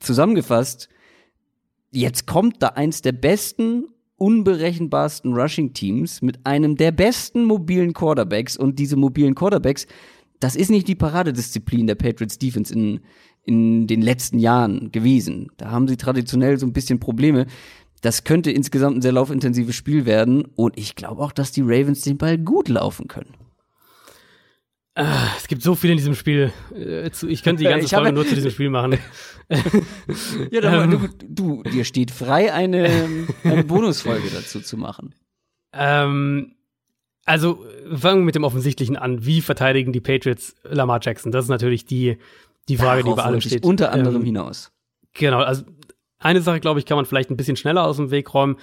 zusammengefasst, 0.00 0.88
jetzt 1.90 2.26
kommt 2.26 2.62
da 2.62 2.68
eins 2.68 3.02
der 3.02 3.12
besten, 3.12 3.84
unberechenbarsten 4.16 5.32
Rushing-Teams 5.34 6.22
mit 6.22 6.44
einem 6.46 6.76
der 6.76 6.92
besten 6.92 7.44
mobilen 7.44 7.92
Quarterbacks 7.92 8.56
und 8.56 8.78
diese 8.78 8.96
mobilen 8.96 9.34
Quarterbacks, 9.34 9.86
das 10.40 10.56
ist 10.56 10.70
nicht 10.70 10.88
die 10.88 10.94
Paradedisziplin 10.94 11.86
der 11.86 11.94
Patriots 11.96 12.38
Defense 12.38 12.72
in, 12.72 13.00
in 13.44 13.86
den 13.86 14.00
letzten 14.02 14.38
Jahren 14.38 14.90
gewesen. 14.90 15.48
Da 15.58 15.70
haben 15.70 15.88
sie 15.88 15.96
traditionell 15.96 16.58
so 16.58 16.66
ein 16.66 16.72
bisschen 16.72 17.00
Probleme. 17.00 17.46
Das 18.03 18.24
könnte 18.24 18.51
insgesamt 18.51 18.96
ein 18.98 19.03
sehr 19.03 19.12
laufintensives 19.12 19.74
Spiel 19.76 20.07
werden 20.07 20.46
und 20.57 20.78
ich 20.78 20.94
glaube 20.96 21.22
auch, 21.22 21.32
dass 21.32 21.53
die 21.53 21.61
Ravens 21.62 22.01
den 22.03 22.16
Ball 22.18 22.38
gut 22.38 22.68
laufen 22.68 23.09
können. 23.09 23.34
Es 24.94 25.46
gibt 25.48 25.62
so 25.62 25.74
viel 25.74 25.90
in 25.90 25.96
diesem 25.96 26.14
Spiel. 26.14 26.53
Äh, 26.74 27.09
Ich 27.28 27.42
könnte 27.42 27.62
die 27.62 27.68
ganze 27.70 27.86
Ich 27.86 27.94
habe- 27.94 28.05
Folge 28.07 28.16
nur 28.16 28.26
zu 28.26 28.34
diesem 28.34 28.51
Spiel 28.51 28.70
machen. 28.70 28.98
Ja, 30.51 30.61
dann, 30.61 30.92
Ähm. 30.92 31.09
du, 31.18 31.62
du, 31.62 31.62
dir 31.70 31.84
steht 31.84 32.11
frei, 32.11 32.53
eine, 32.53 32.88
eine 33.44 33.64
Bonusfolge 33.64 34.28
dazu 34.32 34.61
zu 34.61 34.76
machen. 34.76 35.14
Ähm, 35.72 36.55
also 37.24 37.64
fangen 37.94 38.20
wir 38.20 38.24
mit 38.26 38.34
dem 38.34 38.44
Offensichtlichen 38.44 38.96
an. 38.96 39.24
Wie 39.24 39.40
verteidigen 39.40 39.92
die 39.92 40.01
Patriots 40.01 40.55
Lamar 40.64 41.01
Jackson? 41.03 41.32
Das 41.32 41.44
ist 41.44 41.48
natürlich 41.51 41.84
die, 41.84 42.18
die 42.68 42.76
Frage, 42.76 43.01
die 43.03 43.05
Darauf 43.05 43.16
bei 43.16 43.22
allem 43.24 43.40
steht. 43.40 43.64
Unter 43.64 43.92
anderem 43.92 44.16
Ähm, 44.22 44.24
hinaus. 44.26 44.72
Genau, 45.14 45.38
also 45.40 45.64
eine 46.20 46.42
Sache, 46.42 46.60
glaube 46.60 46.78
ich, 46.78 46.86
kann 46.86 46.96
man 46.96 47.06
vielleicht 47.06 47.30
ein 47.30 47.36
bisschen 47.36 47.56
schneller 47.56 47.84
aus 47.84 47.96
dem 47.96 48.10
Weg 48.10 48.32
räumen. 48.32 48.56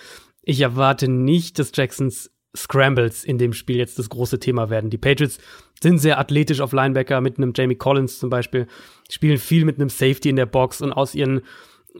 Ich 0.43 0.61
erwarte 0.61 1.09
nicht, 1.09 1.59
dass 1.59 1.71
Jacksons 1.75 2.31
Scrambles 2.55 3.23
in 3.23 3.37
dem 3.37 3.53
Spiel 3.53 3.77
jetzt 3.77 3.99
das 3.99 4.09
große 4.09 4.39
Thema 4.39 4.69
werden. 4.69 4.89
Die 4.89 4.97
Patriots 4.97 5.37
sind 5.81 5.99
sehr 5.99 6.19
athletisch 6.19 6.61
auf 6.61 6.71
Linebacker, 6.71 7.21
mit 7.21 7.37
einem 7.37 7.53
Jamie 7.55 7.75
Collins 7.75 8.19
zum 8.19 8.29
Beispiel, 8.29 8.67
spielen 9.09 9.37
viel 9.37 9.65
mit 9.65 9.79
einem 9.79 9.89
Safety 9.89 10.29
in 10.29 10.35
der 10.37 10.45
Box 10.45 10.81
und 10.81 10.93
aus 10.93 11.13
ihren 11.13 11.41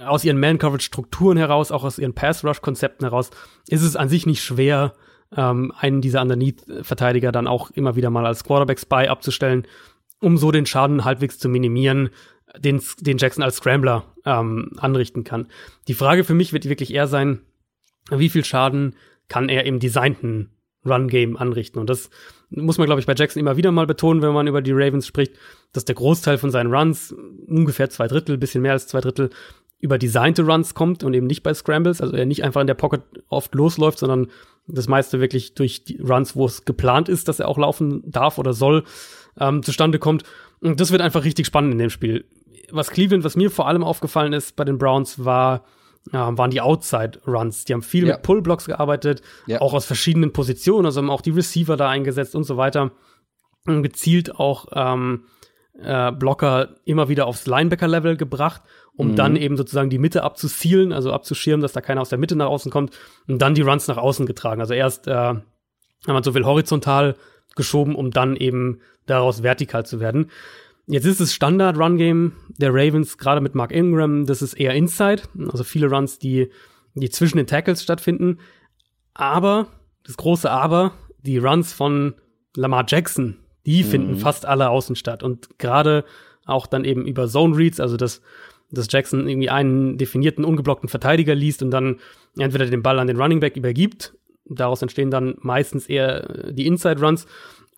aus 0.06 0.24
ihren 0.24 0.40
Man-Coverage-Strukturen 0.40 1.38
heraus, 1.38 1.72
auch 1.72 1.84
aus 1.84 1.98
ihren 1.98 2.14
Pass-Rush-Konzepten 2.14 3.06
heraus, 3.06 3.32
ist 3.68 3.82
es 3.82 3.96
an 3.96 4.10
sich 4.10 4.28
nicht 4.28 4.44
schwer, 4.44 4.94
ähm, 5.36 5.74
einen 5.76 6.02
dieser 6.02 6.22
Underneath-Verteidiger 6.22 7.32
dann 7.32 7.48
auch 7.48 7.72
immer 7.72 7.96
wieder 7.96 8.12
mal 8.12 8.26
als 8.26 8.44
Quarterback-Spy 8.44 9.08
abzustellen, 9.08 9.66
um 10.20 10.38
so 10.38 10.52
den 10.52 10.68
Schaden 10.68 11.04
halbwegs 11.04 11.40
zu 11.40 11.50
minimieren, 11.50 12.10
den, 12.60 12.82
den 13.00 13.18
Jackson 13.18 13.44
als 13.44 13.58
Scrambler 13.58 14.06
ähm, 14.26 14.72
anrichten 14.78 15.24
kann. 15.24 15.48
Die 15.88 15.94
Frage 15.94 16.24
für 16.24 16.34
mich 16.34 16.54
wird 16.54 16.70
wirklich 16.70 16.94
eher 16.94 17.08
sein, 17.08 17.42
wie 18.10 18.30
viel 18.30 18.46
Schaden 18.46 18.96
kann 19.28 19.50
er 19.50 19.66
im 19.66 19.80
designten 19.80 20.52
Run-Game 20.86 21.38
anrichten? 21.38 21.80
Und 21.80 21.90
das 21.90 22.10
muss 22.50 22.78
man, 22.78 22.86
glaube 22.86 23.02
ich, 23.02 23.08
bei 23.08 23.16
Jackson 23.16 23.42
immer 23.42 23.58
wieder 23.58 23.72
mal 23.72 23.88
betonen, 23.88 24.22
wenn 24.22 24.34
man 24.34 24.48
über 24.48 24.62
die 24.62 24.72
Ravens 24.72 25.06
spricht, 25.06 25.34
dass 25.74 25.86
der 25.86 25.96
Großteil 25.96 26.38
von 26.38 26.52
seinen 26.52 26.74
Runs, 26.74 27.14
ungefähr 27.48 27.90
zwei 27.90 28.08
Drittel, 28.08 28.38
bisschen 28.38 28.62
mehr 28.62 28.72
als 28.72 28.88
zwei 28.88 29.02
Drittel, 29.02 29.30
über 29.80 29.98
designte 29.98 30.44
Runs 30.44 30.74
kommt 30.74 31.04
und 31.04 31.14
eben 31.14 31.28
nicht 31.28 31.44
bei 31.44 31.54
Scrambles, 31.54 32.02
also 32.02 32.16
er 32.16 32.26
nicht 32.26 32.44
einfach 32.44 32.62
in 32.62 32.68
der 32.68 32.74
Pocket 32.74 33.02
oft 33.28 33.54
losläuft, 33.54 34.00
sondern 34.00 34.28
das 34.66 34.88
meiste 34.88 35.20
wirklich 35.20 35.54
durch 35.54 35.84
die 35.84 36.02
Runs, 36.02 36.36
wo 36.36 36.46
es 36.46 36.66
geplant 36.66 37.10
ist, 37.10 37.28
dass 37.28 37.40
er 37.40 37.48
auch 37.48 37.58
laufen 37.58 38.02
darf 38.06 38.38
oder 38.38 38.54
soll, 38.54 38.84
ähm, 39.40 39.62
zustande 39.62 40.00
kommt. 40.00 40.24
Und 40.62 40.80
das 40.80 40.92
wird 40.92 41.02
einfach 41.02 41.24
richtig 41.24 41.46
spannend 41.46 41.74
in 41.74 41.80
dem 41.80 41.90
Spiel. 41.92 42.26
Was 42.72 42.90
Cleveland, 42.90 43.24
was 43.24 43.36
mir 43.36 43.52
vor 43.52 43.68
allem 43.68 43.84
aufgefallen 43.84 44.34
ist 44.34 44.56
bei 44.56 44.64
den 44.66 44.78
Browns, 44.78 45.24
war, 45.24 45.64
waren 46.12 46.52
die 46.52 46.62
Outside-Runs. 46.62 47.66
Die 47.66 47.74
haben 47.74 47.82
viel 47.82 48.08
Ja. 48.08 48.14
mit 48.16 48.24
Pull-Blocks 48.24 48.66
gearbeitet, 48.66 49.22
Ja. 49.46 49.62
auch 49.62 49.74
aus 49.74 49.86
verschiedenen 49.86 50.32
Positionen, 50.34 50.86
also 50.86 51.02
haben 51.02 51.10
auch 51.10 51.22
die 51.22 51.32
Receiver 51.32 51.76
da 51.78 51.90
eingesetzt 51.90 52.36
und 52.36 52.44
so 52.46 52.56
weiter. 52.58 52.92
Und 53.66 53.84
gezielt 53.84 54.36
auch 54.40 54.68
ähm, 54.74 55.26
äh, 55.82 56.12
Blocker 56.14 56.76
immer 56.86 57.10
wieder 57.10 57.26
aufs 57.28 57.46
Linebacker-Level 57.46 58.16
gebracht, 58.16 58.62
um 58.96 59.16
dann 59.16 59.36
eben 59.36 59.58
sozusagen 59.58 59.90
die 59.90 60.00
Mitte 60.00 60.24
abzuzielen, 60.24 60.92
also 60.94 61.12
abzuschirmen, 61.12 61.62
dass 61.62 61.74
da 61.74 61.82
keiner 61.82 62.02
aus 62.02 62.10
der 62.10 62.18
Mitte 62.18 62.36
nach 62.36 62.48
außen 62.48 62.72
kommt 62.72 62.98
und 63.28 63.42
dann 63.42 63.54
die 63.54 63.62
Runs 63.62 63.88
nach 63.88 63.98
außen 63.98 64.26
getragen. 64.26 64.62
Also 64.62 64.74
erst, 64.74 65.08
äh, 65.08 65.12
wenn 65.34 66.14
man 66.14 66.24
so 66.24 66.34
will, 66.34 66.46
horizontal 66.46 67.16
geschoben, 67.56 67.94
um 67.96 68.12
dann 68.12 68.36
eben 68.38 68.80
daraus 69.06 69.44
vertikal 69.44 69.86
zu 69.86 70.00
werden. 70.00 70.32
Jetzt 70.88 71.06
ist 71.06 71.20
es 71.20 71.34
Standard-Run-Game 71.34 72.32
der 72.58 72.74
Ravens, 72.74 73.18
gerade 73.18 73.42
mit 73.42 73.56
Mark 73.56 73.74
Ingram, 73.74 74.26
das 74.26 74.42
ist 74.42 74.54
eher 74.54 74.74
Inside, 74.74 75.24
also 75.52 75.66
viele 75.66 75.90
Runs, 75.90 76.18
die, 76.18 76.50
die 76.96 77.10
zwischen 77.10 77.38
den 77.38 77.46
Tackles 77.46 77.84
stattfinden. 77.84 78.40
Aber, 79.14 79.68
das 80.06 80.16
große 80.16 80.50
Aber, 80.50 80.94
die 81.20 81.40
Runs 81.40 81.74
von 81.74 82.16
Lamar 82.56 82.86
Jackson, 82.88 83.38
die 83.66 83.84
finden 83.84 84.16
fast 84.16 84.46
alle 84.46 84.70
außen 84.70 84.96
statt. 84.96 85.24
Und 85.24 85.60
gerade 85.60 86.06
auch 86.46 86.68
dann 86.68 86.86
eben 86.86 87.06
über 87.06 87.28
Zone 87.28 87.58
Reads, 87.58 87.82
also 87.82 87.98
dass, 87.98 88.22
dass 88.72 88.88
Jackson 88.90 89.28
irgendwie 89.28 89.50
einen 89.50 89.98
definierten, 89.98 90.46
ungeblockten 90.46 90.88
Verteidiger 90.88 91.36
liest 91.36 91.62
und 91.62 91.72
dann 91.72 92.00
entweder 92.38 92.66
den 92.66 92.82
Ball 92.82 93.00
an 93.00 93.08
den 93.08 93.20
Running 93.20 93.42
Back 93.42 93.58
übergibt. 93.58 94.16
Daraus 94.46 94.82
entstehen 94.82 95.12
dann 95.12 95.36
meistens 95.40 95.88
eher 95.88 96.54
die 96.54 96.66
Inside 96.66 97.02
Runs 97.02 97.28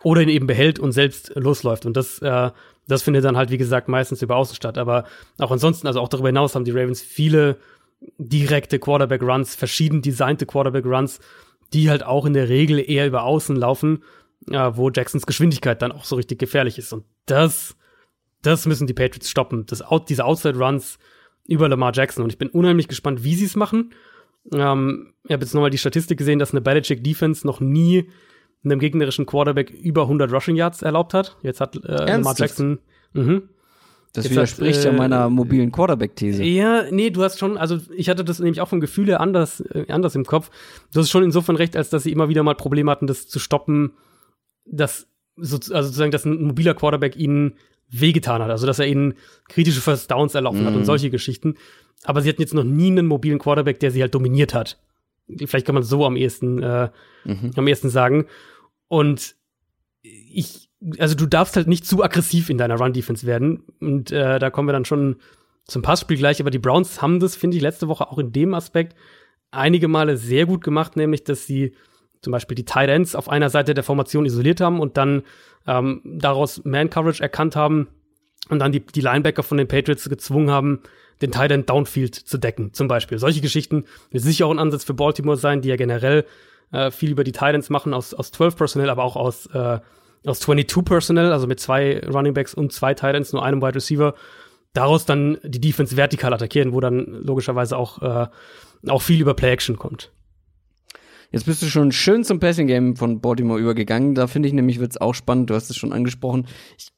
oder 0.03 0.21
ihn 0.21 0.29
eben 0.29 0.45
behält 0.45 0.77
und 0.77 0.91
selbst 0.91 1.31
losläuft. 1.35 1.87
Und 1.87 1.97
das, 1.97 2.19
äh, 2.19 2.51
das 2.89 3.03
findet 3.03 3.23
dann 3.23 3.37
halt, 3.37 3.51
wie 3.51 3.57
gesagt, 3.57 3.87
meistens 3.87 4.21
über 4.21 4.35
Außen 4.35 4.55
statt. 4.55 4.77
Aber 4.77 5.05
auch 5.37 5.51
ansonsten, 5.51 5.87
also 5.87 6.01
auch 6.01 6.09
darüber 6.09 6.29
hinaus 6.29 6.55
haben 6.55 6.65
die 6.65 6.71
Ravens 6.71 7.01
viele 7.01 7.57
direkte 8.17 8.79
Quarterback-Runs, 8.79 9.55
verschieden 9.55 10.01
designte 10.01 10.45
Quarterback-Runs, 10.45 11.19
die 11.73 11.89
halt 11.89 12.03
auch 12.03 12.25
in 12.25 12.33
der 12.33 12.49
Regel 12.49 12.79
eher 12.79 13.05
über 13.05 13.23
Außen 13.23 13.55
laufen, 13.55 14.03
äh, 14.49 14.71
wo 14.73 14.89
Jacksons 14.89 15.25
Geschwindigkeit 15.25 15.81
dann 15.81 15.91
auch 15.91 16.03
so 16.03 16.15
richtig 16.15 16.39
gefährlich 16.39 16.77
ist. 16.77 16.91
Und 16.91 17.05
das, 17.25 17.75
das 18.41 18.65
müssen 18.65 18.87
die 18.87 18.93
Patriots 18.93 19.29
stoppen. 19.29 19.65
Das 19.67 19.83
diese 20.07 20.25
Outside-Runs 20.25 20.97
über 21.47 21.69
Lamar 21.69 21.91
Jackson. 21.93 22.23
Und 22.23 22.31
ich 22.31 22.37
bin 22.39 22.49
unheimlich 22.49 22.87
gespannt, 22.87 23.23
wie 23.23 23.35
sie 23.35 23.45
es 23.45 23.55
machen. 23.55 23.93
Ähm, 24.51 25.13
ich 25.25 25.31
habe 25.31 25.43
jetzt 25.43 25.53
nochmal 25.53 25.69
die 25.69 25.77
Statistik 25.77 26.17
gesehen, 26.17 26.39
dass 26.39 26.51
eine 26.51 26.61
Belichick-Defense 26.61 27.45
noch 27.45 27.59
nie 27.59 28.09
einem 28.63 28.79
gegnerischen 28.79 29.25
Quarterback 29.25 29.69
über 29.69 30.03
100 30.03 30.31
Rushing 30.31 30.55
Yards 30.55 30.81
erlaubt 30.81 31.13
hat. 31.13 31.37
Jetzt 31.43 31.61
hat 31.61 31.75
äh, 31.75 32.05
Lamar? 32.05 32.35
Jackson. 32.37 32.79
Mhm. 33.13 33.49
Das 34.13 34.25
Jetzt 34.25 34.31
widerspricht 34.31 34.79
hat, 34.79 34.85
ja 34.85 34.91
äh, 34.91 34.97
meiner 34.97 35.29
mobilen 35.29 35.71
Quarterback-These. 35.71 36.43
Ja, 36.43 36.85
nee, 36.89 37.11
du 37.11 37.21
hast 37.21 37.37
schon, 37.37 37.57
also 37.57 37.77
ich 37.95 38.09
hatte 38.09 38.25
das 38.25 38.39
nämlich 38.39 38.59
auch 38.59 38.67
vom 38.67 38.79
Gefühl 38.79 39.07
her 39.07 39.21
anders, 39.21 39.61
äh, 39.61 39.85
anders 39.89 40.15
im 40.15 40.25
Kopf. 40.25 40.49
Du 40.91 40.99
hast 40.99 41.11
schon 41.11 41.23
insofern 41.23 41.55
recht, 41.55 41.77
als 41.77 41.89
dass 41.89 42.03
sie 42.03 42.11
immer 42.11 42.27
wieder 42.27 42.41
mal 42.41 42.55
Probleme 42.55 42.89
hatten, 42.89 43.05
das 43.05 43.27
zu 43.27 43.37
stoppen, 43.37 43.91
dass 44.65 45.07
so, 45.35 45.57
also 45.57 45.83
sozusagen, 45.83 46.11
dass 46.11 46.25
ein 46.25 46.41
mobiler 46.41 46.73
Quarterback 46.73 47.15
ihnen 47.17 47.53
wehgetan 47.91 48.41
hat, 48.41 48.49
also 48.49 48.67
dass 48.67 48.79
er 48.79 48.87
ihnen 48.87 49.13
kritische 49.47 49.81
First 49.81 50.09
Downs 50.11 50.35
erlaufen 50.35 50.65
hat 50.65 50.75
und 50.75 50.85
solche 50.85 51.09
Geschichten. 51.09 51.55
Aber 52.03 52.21
sie 52.21 52.29
hatten 52.29 52.41
jetzt 52.41 52.53
noch 52.53 52.63
nie 52.63 52.87
einen 52.87 53.07
mobilen 53.07 53.39
Quarterback, 53.39 53.79
der 53.79 53.91
sie 53.91 54.01
halt 54.01 54.15
dominiert 54.15 54.53
hat. 54.53 54.77
Vielleicht 55.45 55.65
kann 55.65 55.75
man 55.75 55.83
so 55.83 56.05
am 56.05 56.15
ehesten, 56.15 56.61
äh, 56.61 56.89
am 57.55 57.67
ehesten 57.67 57.89
sagen. 57.89 58.25
Und 58.87 59.35
ich, 60.01 60.69
also 60.97 61.15
du 61.15 61.25
darfst 61.25 61.55
halt 61.55 61.67
nicht 61.67 61.85
zu 61.85 62.03
aggressiv 62.03 62.49
in 62.49 62.57
deiner 62.57 62.77
Run-Defense 62.77 63.25
werden. 63.25 63.63
Und 63.79 64.11
äh, 64.11 64.39
da 64.39 64.49
kommen 64.49 64.67
wir 64.67 64.73
dann 64.73 64.85
schon 64.85 65.17
zum 65.65 65.81
Passspiel 65.81 66.17
gleich. 66.17 66.39
Aber 66.39 66.51
die 66.51 66.59
Browns 66.59 67.01
haben 67.01 67.19
das, 67.19 67.35
finde 67.35 67.57
ich, 67.57 67.63
letzte 67.63 67.87
Woche 67.87 68.09
auch 68.09 68.17
in 68.17 68.31
dem 68.31 68.53
Aspekt 68.53 68.95
einige 69.51 69.87
Male 69.87 70.17
sehr 70.17 70.45
gut 70.45 70.63
gemacht, 70.63 70.95
nämlich 70.95 71.23
dass 71.23 71.45
sie 71.45 71.73
zum 72.21 72.31
Beispiel 72.31 72.55
die 72.55 72.65
Tight 72.65 72.89
Ends 72.89 73.15
auf 73.15 73.29
einer 73.29 73.49
Seite 73.49 73.73
der 73.73 73.83
Formation 73.83 74.25
isoliert 74.25 74.61
haben 74.61 74.79
und 74.79 74.97
dann 74.97 75.23
ähm, 75.67 76.01
daraus 76.03 76.63
Man-Coverage 76.65 77.23
erkannt 77.23 77.55
haben 77.55 77.87
und 78.49 78.59
dann 78.59 78.71
die, 78.71 78.81
die 78.81 79.01
Linebacker 79.01 79.43
von 79.43 79.57
den 79.57 79.67
Patriots 79.67 80.09
gezwungen 80.09 80.51
haben, 80.51 80.81
den 81.21 81.31
Tight 81.31 81.51
End 81.51 81.69
Downfield 81.69 82.15
zu 82.15 82.37
decken, 82.37 82.73
zum 82.73 82.87
Beispiel. 82.87 83.17
Solche 83.19 83.41
Geschichten 83.41 83.85
wird 84.11 84.23
sicher 84.23 84.45
auch 84.45 84.51
ein 84.51 84.59
Ansatz 84.59 84.83
für 84.83 84.93
Baltimore 84.93 85.37
sein, 85.37 85.61
die 85.61 85.69
ja 85.69 85.75
generell 85.75 86.25
äh, 86.71 86.91
viel 86.91 87.11
über 87.11 87.23
die 87.23 87.31
Titans 87.31 87.69
machen 87.69 87.93
aus, 87.93 88.13
aus 88.13 88.31
12 88.31 88.55
Personnel, 88.55 88.89
aber 88.89 89.03
auch 89.03 89.15
aus, 89.15 89.47
äh, 89.47 89.79
aus 90.25 90.39
22 90.39 90.85
Personnel, 90.85 91.31
also 91.31 91.47
mit 91.47 91.59
zwei 91.59 92.01
Running 92.05 92.33
Backs 92.33 92.53
und 92.53 92.73
zwei 92.73 92.93
Titans, 92.93 93.33
nur 93.33 93.43
einem 93.43 93.61
Wide 93.61 93.75
Receiver. 93.75 94.13
Daraus 94.73 95.05
dann 95.05 95.39
die 95.43 95.61
Defense 95.61 95.97
vertikal 95.97 96.33
attackieren, 96.33 96.73
wo 96.73 96.79
dann 96.79 97.05
logischerweise 97.23 97.75
auch, 97.75 98.01
äh, 98.01 98.27
auch 98.87 99.01
viel 99.01 99.19
über 99.19 99.33
Play 99.33 99.51
Action 99.51 99.77
kommt. 99.77 100.11
Jetzt 101.31 101.45
bist 101.45 101.61
du 101.61 101.67
schon 101.67 101.91
schön 101.91 102.23
zum 102.23 102.39
Passing 102.39 102.65
Game 102.65 102.95
von 102.95 103.21
Baltimore 103.21 103.59
übergegangen. 103.59 104.15
Da 104.15 104.25
finde 104.25 104.47
ich 104.47 104.53
nämlich 104.53 104.79
wird's 104.79 104.97
auch 104.97 105.13
spannend. 105.13 105.49
Du 105.49 105.53
hast 105.53 105.69
es 105.69 105.77
schon 105.77 105.93
angesprochen. 105.93 106.47
Ich 106.77 106.91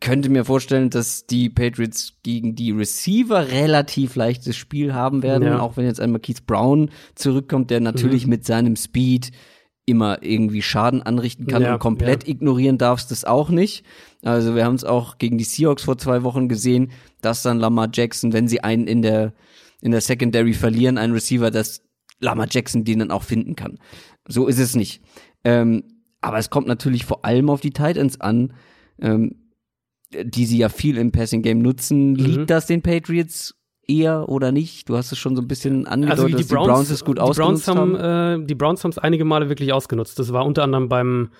könnte 0.00 0.30
mir 0.30 0.44
vorstellen, 0.44 0.90
dass 0.90 1.26
die 1.26 1.50
Patriots 1.50 2.14
gegen 2.22 2.54
die 2.54 2.70
Receiver 2.70 3.48
relativ 3.48 4.16
leichtes 4.16 4.56
Spiel 4.56 4.94
haben 4.94 5.22
werden, 5.22 5.44
ja. 5.44 5.60
auch 5.60 5.76
wenn 5.76 5.84
jetzt 5.84 6.00
einmal 6.00 6.20
Keith 6.20 6.46
Brown 6.46 6.90
zurückkommt, 7.14 7.70
der 7.70 7.80
natürlich 7.80 8.24
mhm. 8.24 8.30
mit 8.30 8.46
seinem 8.46 8.76
Speed 8.76 9.30
immer 9.84 10.22
irgendwie 10.22 10.62
Schaden 10.62 11.02
anrichten 11.02 11.46
kann 11.46 11.62
ja, 11.62 11.74
und 11.74 11.80
komplett 11.80 12.24
ja. 12.24 12.30
ignorieren 12.30 12.78
darfst 12.78 13.10
das 13.10 13.24
auch 13.24 13.50
nicht. 13.50 13.84
Also 14.22 14.54
wir 14.54 14.64
haben 14.64 14.76
es 14.76 14.84
auch 14.84 15.18
gegen 15.18 15.36
die 15.36 15.44
Seahawks 15.44 15.82
vor 15.82 15.98
zwei 15.98 16.22
Wochen 16.22 16.48
gesehen, 16.48 16.92
dass 17.20 17.42
dann 17.42 17.58
Lamar 17.58 17.88
Jackson, 17.92 18.32
wenn 18.32 18.48
sie 18.48 18.62
einen 18.62 18.86
in 18.86 19.02
der 19.02 19.34
in 19.82 19.92
der 19.92 20.02
Secondary 20.02 20.52
verlieren, 20.52 20.98
einen 20.98 21.14
Receiver, 21.14 21.50
dass 21.50 21.82
Lamar 22.20 22.46
Jackson 22.50 22.84
den 22.84 22.98
dann 22.98 23.10
auch 23.10 23.22
finden 23.22 23.56
kann. 23.56 23.78
So 24.28 24.46
ist 24.46 24.58
es 24.58 24.76
nicht. 24.76 25.02
Ähm, 25.42 25.84
aber 26.20 26.38
es 26.38 26.50
kommt 26.50 26.66
natürlich 26.66 27.06
vor 27.06 27.24
allem 27.24 27.48
auf 27.48 27.62
die 27.62 27.70
Titans 27.70 28.20
an. 28.20 28.52
Ähm, 29.00 29.36
die 30.12 30.46
sie 30.46 30.58
ja 30.58 30.68
viel 30.68 30.98
im 30.98 31.12
Passing 31.12 31.42
Game 31.42 31.60
nutzen. 31.60 32.12
Mhm. 32.12 32.16
Liegt 32.16 32.50
das 32.50 32.66
den 32.66 32.82
Patriots 32.82 33.54
eher 33.86 34.28
oder 34.28 34.52
nicht? 34.52 34.88
Du 34.88 34.96
hast 34.96 35.12
es 35.12 35.18
schon 35.18 35.36
so 35.36 35.42
ein 35.42 35.48
bisschen 35.48 35.86
angedeutet, 35.86 36.24
also 36.24 36.36
die, 36.36 36.44
Browns, 36.44 36.48
die 36.48 36.72
Browns 36.72 36.90
es 36.90 37.04
gut 37.04 37.18
die 37.18 37.22
ausgenutzt 37.22 37.66
Browns 37.66 37.78
haben. 37.78 37.98
haben. 37.98 38.42
Äh, 38.42 38.46
die 38.46 38.54
Browns 38.54 38.84
haben 38.84 38.90
es 38.90 38.98
einige 38.98 39.24
Male 39.24 39.48
wirklich 39.48 39.72
ausgenutzt. 39.72 40.18
Das 40.18 40.32
war 40.32 40.44
unter 40.44 40.62
anderem 40.62 40.88
beim 40.88 41.30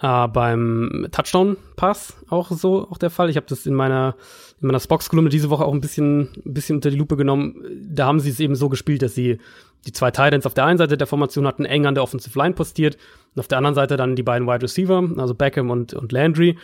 äh, 0.00 0.28
beim 0.28 1.06
Touchdown-Pass 1.10 2.16
auch 2.28 2.50
so 2.50 2.88
auch 2.88 2.98
der 2.98 3.10
Fall. 3.10 3.28
Ich 3.30 3.36
habe 3.36 3.46
das 3.48 3.66
in 3.66 3.74
meiner 3.74 4.16
in 4.60 4.68
meiner 4.68 4.80
Spox-Kolumne 4.80 5.28
diese 5.28 5.50
Woche 5.50 5.64
auch 5.64 5.74
ein 5.74 5.80
bisschen 5.80 6.28
ein 6.46 6.54
bisschen 6.54 6.76
unter 6.76 6.90
die 6.90 6.96
Lupe 6.96 7.16
genommen. 7.16 7.62
Da 7.84 8.06
haben 8.06 8.20
sie 8.20 8.30
es 8.30 8.40
eben 8.40 8.54
so 8.54 8.68
gespielt, 8.68 9.02
dass 9.02 9.14
sie 9.14 9.38
die 9.86 9.92
zwei 9.92 10.12
Titans 10.12 10.46
auf 10.46 10.54
der 10.54 10.64
einen 10.64 10.78
Seite 10.78 10.96
der 10.96 11.08
Formation 11.08 11.46
hatten, 11.46 11.64
eng 11.64 11.86
an 11.86 11.94
der 11.94 12.04
Offensive 12.04 12.38
Line 12.38 12.54
postiert 12.54 12.96
und 13.34 13.40
auf 13.40 13.48
der 13.48 13.58
anderen 13.58 13.74
Seite 13.74 13.96
dann 13.96 14.14
die 14.14 14.22
beiden 14.22 14.46
Wide 14.46 14.62
Receiver, 14.62 15.08
also 15.16 15.34
Beckham 15.34 15.70
und, 15.70 15.92
und 15.92 16.12
Landry 16.12 16.56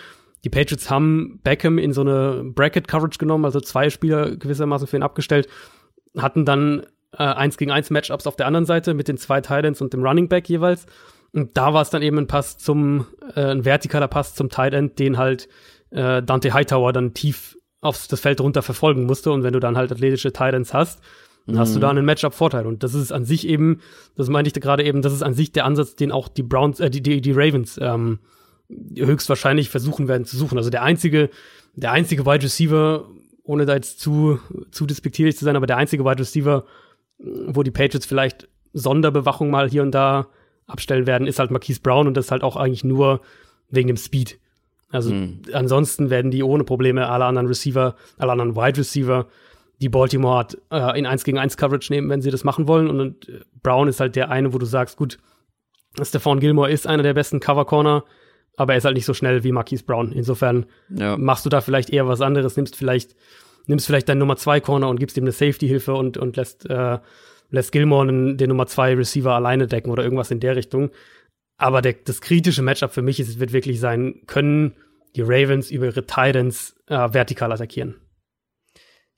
die 0.44 0.50
Patriots 0.50 0.90
haben 0.90 1.40
Beckham 1.42 1.78
in 1.78 1.92
so 1.92 2.02
eine 2.02 2.44
Bracket-Coverage 2.44 3.18
genommen, 3.18 3.44
also 3.44 3.60
zwei 3.60 3.90
Spieler 3.90 4.36
gewissermaßen 4.36 4.86
für 4.86 4.96
ihn 4.96 5.02
abgestellt, 5.02 5.48
hatten 6.16 6.44
dann 6.44 6.86
äh, 7.12 7.22
eins 7.22 7.56
gegen 7.56 7.70
eins 7.70 7.90
Matchups 7.90 8.26
auf 8.26 8.36
der 8.36 8.46
anderen 8.46 8.66
Seite 8.66 8.94
mit 8.94 9.08
den 9.08 9.16
zwei 9.16 9.40
Titans 9.40 9.80
und 9.80 9.92
dem 9.92 10.04
Running 10.04 10.28
Back 10.28 10.48
jeweils. 10.48 10.86
Und 11.32 11.56
da 11.56 11.74
war 11.74 11.82
es 11.82 11.90
dann 11.90 12.02
eben 12.02 12.18
ein 12.18 12.26
Pass 12.26 12.58
zum, 12.58 13.06
äh, 13.34 13.50
ein 13.50 13.64
vertikaler 13.64 14.08
Pass 14.08 14.34
zum 14.34 14.48
Tight 14.48 14.74
End, 14.74 14.98
den 14.98 15.18
halt 15.18 15.48
äh, 15.90 16.22
Dante 16.22 16.52
Hightower 16.52 16.92
dann 16.92 17.14
tief 17.14 17.56
aufs 17.80 18.08
das 18.08 18.20
Feld 18.20 18.40
runter 18.40 18.62
verfolgen 18.62 19.04
musste. 19.04 19.30
Und 19.30 19.42
wenn 19.42 19.52
du 19.52 19.60
dann 19.60 19.76
halt 19.76 19.92
athletische 19.92 20.32
Titans 20.32 20.72
hast, 20.72 21.00
dann 21.46 21.56
mhm. 21.56 21.60
hast 21.60 21.72
du 21.74 21.78
mhm. 21.78 21.82
da 21.82 21.90
einen 21.90 22.04
Matchup-Vorteil. 22.04 22.66
Und 22.66 22.82
das 22.82 22.94
ist 22.94 23.12
an 23.12 23.24
sich 23.24 23.46
eben, 23.46 23.80
das 24.16 24.28
meinte 24.28 24.48
ich 24.48 24.60
gerade 24.60 24.84
eben, 24.84 25.02
das 25.02 25.12
ist 25.12 25.22
an 25.22 25.34
sich 25.34 25.52
der 25.52 25.64
Ansatz, 25.64 25.96
den 25.96 26.12
auch 26.12 26.28
die 26.28 26.42
Browns, 26.42 26.80
äh, 26.80 26.90
die, 26.90 27.02
die, 27.02 27.20
die 27.20 27.32
Ravens 27.32 27.78
ähm, 27.80 28.20
höchstwahrscheinlich 28.68 29.70
versuchen 29.70 30.08
werden 30.08 30.24
zu 30.24 30.36
suchen. 30.36 30.58
Also 30.58 30.70
der 30.70 30.82
einzige, 30.82 31.30
der 31.74 31.92
einzige 31.92 32.26
Wide 32.26 32.44
Receiver, 32.44 33.08
ohne 33.42 33.66
da 33.66 33.74
jetzt 33.74 34.00
zu, 34.00 34.40
zu 34.70 34.86
despektierlich 34.86 35.36
zu 35.36 35.44
sein, 35.44 35.56
aber 35.56 35.66
der 35.66 35.78
einzige 35.78 36.04
Wide 36.04 36.20
Receiver, 36.20 36.64
wo 37.18 37.62
die 37.62 37.70
Patriots 37.70 38.06
vielleicht 38.06 38.48
Sonderbewachung 38.72 39.50
mal 39.50 39.68
hier 39.68 39.82
und 39.82 39.92
da 39.92 40.28
abstellen 40.66 41.06
werden, 41.06 41.26
ist 41.26 41.38
halt 41.38 41.50
Marquise 41.50 41.80
Brown 41.80 42.06
und 42.06 42.16
das 42.16 42.30
halt 42.30 42.42
auch 42.42 42.56
eigentlich 42.56 42.84
nur 42.84 43.22
wegen 43.70 43.88
dem 43.88 43.96
Speed. 43.96 44.38
Also 44.90 45.12
mhm. 45.12 45.42
ansonsten 45.52 46.10
werden 46.10 46.30
die 46.30 46.42
ohne 46.42 46.64
Probleme 46.64 47.08
alle 47.08 47.24
anderen 47.24 47.48
Receiver, 47.48 47.96
alle 48.18 48.32
anderen 48.32 48.56
Wide 48.56 48.78
Receiver, 48.78 49.26
die 49.80 49.88
Baltimore 49.88 50.38
hat, 50.38 50.58
äh, 50.70 50.98
in 50.98 51.06
1 51.06 51.24
gegen 51.24 51.38
1 51.38 51.56
Coverage 51.56 51.92
nehmen, 51.92 52.08
wenn 52.08 52.22
sie 52.22 52.30
das 52.30 52.44
machen 52.44 52.68
wollen. 52.68 52.88
Und, 52.88 53.00
und 53.00 53.28
äh, 53.28 53.40
Brown 53.62 53.88
ist 53.88 54.00
halt 54.00 54.16
der 54.16 54.30
eine, 54.30 54.52
wo 54.52 54.58
du 54.58 54.66
sagst, 54.66 54.96
gut, 54.96 55.18
Stephon 56.00 56.40
Gilmore 56.40 56.70
ist 56.70 56.86
einer 56.86 57.02
der 57.02 57.14
besten 57.14 57.40
Cover 57.40 57.64
Corner 57.64 58.04
aber 58.58 58.72
er 58.72 58.78
ist 58.78 58.84
halt 58.84 58.96
nicht 58.96 59.04
so 59.04 59.14
schnell 59.14 59.44
wie 59.44 59.52
Marquise 59.52 59.84
Brown. 59.84 60.10
Insofern 60.12 60.66
ja. 60.90 61.16
machst 61.16 61.46
du 61.46 61.48
da 61.48 61.60
vielleicht 61.60 61.90
eher 61.90 62.08
was 62.08 62.20
anderes, 62.20 62.56
nimmst 62.56 62.74
vielleicht, 62.74 63.14
nimmst 63.66 63.86
vielleicht 63.86 64.08
deinen 64.08 64.18
Nummer 64.18 64.36
zwei 64.36 64.58
Corner 64.58 64.88
und 64.88 64.98
gibst 64.98 65.16
ihm 65.16 65.24
eine 65.24 65.32
Safety-Hilfe 65.32 65.94
und, 65.94 66.16
und 66.16 66.36
lässt, 66.36 66.68
äh, 66.68 66.98
lässt 67.50 67.70
Gilmore 67.70 68.08
den, 68.08 68.36
den 68.36 68.48
Nummer 68.48 68.66
zwei 68.66 68.94
Receiver 68.94 69.32
alleine 69.32 69.68
decken 69.68 69.90
oder 69.90 70.02
irgendwas 70.02 70.32
in 70.32 70.40
der 70.40 70.56
Richtung. 70.56 70.90
Aber 71.56 71.82
der, 71.82 71.92
das 71.92 72.20
kritische 72.20 72.62
Matchup 72.62 72.92
für 72.92 73.02
mich 73.02 73.20
ist, 73.20 73.38
wird 73.38 73.52
wirklich 73.52 73.78
sein, 73.78 74.22
können 74.26 74.74
die 75.14 75.22
Ravens 75.22 75.70
über 75.70 75.86
ihre 75.86 76.04
Titans 76.04 76.74
äh, 76.88 77.12
vertikal 77.12 77.52
attackieren. 77.52 77.94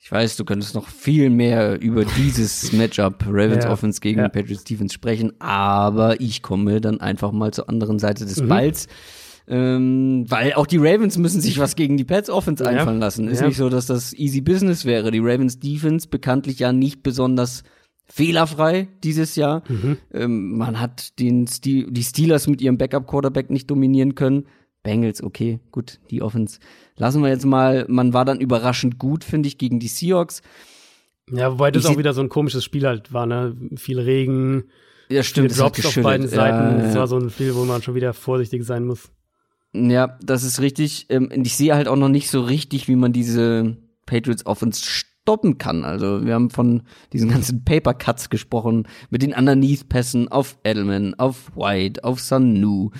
Ich 0.03 0.11
weiß, 0.11 0.35
du 0.35 0.45
könntest 0.45 0.75
noch 0.75 0.87
viel 0.87 1.31
mehr 1.31 1.81
über 1.81 2.05
dieses 2.05 2.71
Matchup 2.73 3.23
Ravens 3.27 3.65
ja, 3.65 3.71
Offense 3.71 3.99
gegen 4.01 4.19
ja. 4.19 4.29
Patriots 4.29 4.63
Defense 4.65 4.93
sprechen, 4.93 5.33
aber 5.39 6.21
ich 6.21 6.43
komme 6.43 6.79
dann 6.79 7.01
einfach 7.01 7.31
mal 7.31 7.51
zur 7.51 7.69
anderen 7.69 7.97
Seite 7.97 8.25
des 8.25 8.41
mhm. 8.41 8.49
Balls. 8.49 8.87
Ähm, 9.51 10.23
weil 10.29 10.53
auch 10.53 10.65
die 10.65 10.77
Ravens 10.77 11.17
müssen 11.17 11.41
sich 11.41 11.59
was 11.59 11.75
gegen 11.75 11.97
die 11.97 12.05
Pets 12.05 12.29
Offense 12.29 12.65
einfallen 12.65 13.01
lassen. 13.01 13.27
Ist 13.27 13.41
ja. 13.41 13.47
nicht 13.47 13.57
so, 13.57 13.67
dass 13.67 13.85
das 13.85 14.13
easy 14.13 14.39
business 14.39 14.85
wäre. 14.85 15.11
Die 15.11 15.19
Ravens 15.19 15.59
Defense 15.59 16.07
bekanntlich 16.07 16.59
ja 16.59 16.71
nicht 16.71 17.03
besonders 17.03 17.63
fehlerfrei 18.05 18.87
dieses 19.03 19.35
Jahr. 19.35 19.63
Mhm. 19.67 19.97
Ähm, 20.13 20.57
man 20.57 20.79
hat 20.79 21.19
den 21.19 21.47
Stil, 21.47 21.91
die 21.91 22.03
Steelers 22.03 22.47
mit 22.47 22.61
ihrem 22.61 22.77
Backup 22.77 23.07
Quarterback 23.07 23.49
nicht 23.49 23.69
dominieren 23.69 24.15
können. 24.15 24.45
Bengals, 24.83 25.21
okay, 25.21 25.59
gut, 25.71 25.99
die 26.09 26.21
Offense 26.21 26.59
lassen 26.95 27.21
wir 27.21 27.27
jetzt 27.27 27.45
mal. 27.45 27.85
Man 27.89 28.13
war 28.13 28.23
dann 28.23 28.39
überraschend 28.39 28.99
gut, 28.99 29.25
finde 29.25 29.47
ich, 29.47 29.57
gegen 29.57 29.81
die 29.81 29.89
Seahawks. 29.89 30.41
Ja, 31.29 31.51
wobei 31.51 31.71
das 31.71 31.83
ich 31.83 31.89
auch 31.89 31.97
wieder 31.97 32.13
so 32.13 32.21
ein 32.21 32.29
komisches 32.29 32.63
Spiel 32.63 32.87
halt 32.87 33.11
war, 33.11 33.25
ne? 33.25 33.53
Viel 33.75 33.99
Regen. 33.99 34.63
Ja, 35.09 35.23
stimmt. 35.23 35.59
Drops 35.59 35.85
auf 35.85 35.95
beiden 36.01 36.27
Seiten. 36.29 36.57
Ja, 36.57 36.77
ja. 36.77 36.83
Das 36.85 36.95
war 36.95 37.07
so 37.07 37.17
ein 37.17 37.29
Spiel, 37.29 37.53
wo 37.53 37.65
man 37.65 37.81
schon 37.81 37.95
wieder 37.95 38.13
vorsichtig 38.13 38.63
sein 38.63 38.85
muss. 38.85 39.11
Ja, 39.73 40.17
das 40.21 40.43
ist 40.43 40.59
richtig. 40.59 41.07
Ähm, 41.09 41.29
ich 41.31 41.55
sehe 41.55 41.75
halt 41.75 41.87
auch 41.87 41.95
noch 41.95 42.09
nicht 42.09 42.29
so 42.29 42.41
richtig, 42.41 42.87
wie 42.87 42.95
man 42.95 43.13
diese 43.13 43.77
Patriots 44.05 44.45
Offense 44.45 44.83
stoppen 44.85 45.57
kann. 45.57 45.85
Also 45.85 46.25
wir 46.25 46.33
haben 46.33 46.49
von 46.49 46.83
diesen 47.13 47.29
ganzen 47.29 47.63
Paper 47.63 47.93
Cuts 47.93 48.29
gesprochen, 48.29 48.87
mit 49.09 49.21
den 49.21 49.33
Underneath-Pässen 49.33 50.27
auf 50.27 50.57
Edelman, 50.63 51.13
auf 51.15 51.55
White, 51.55 52.03
auf 52.03 52.19
Sanu. 52.19 52.91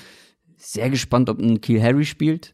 Sehr 0.58 0.90
gespannt, 0.90 1.30
ob 1.30 1.40
ein 1.40 1.60
Kiel 1.60 1.82
Harry 1.82 2.06
spielt 2.06 2.54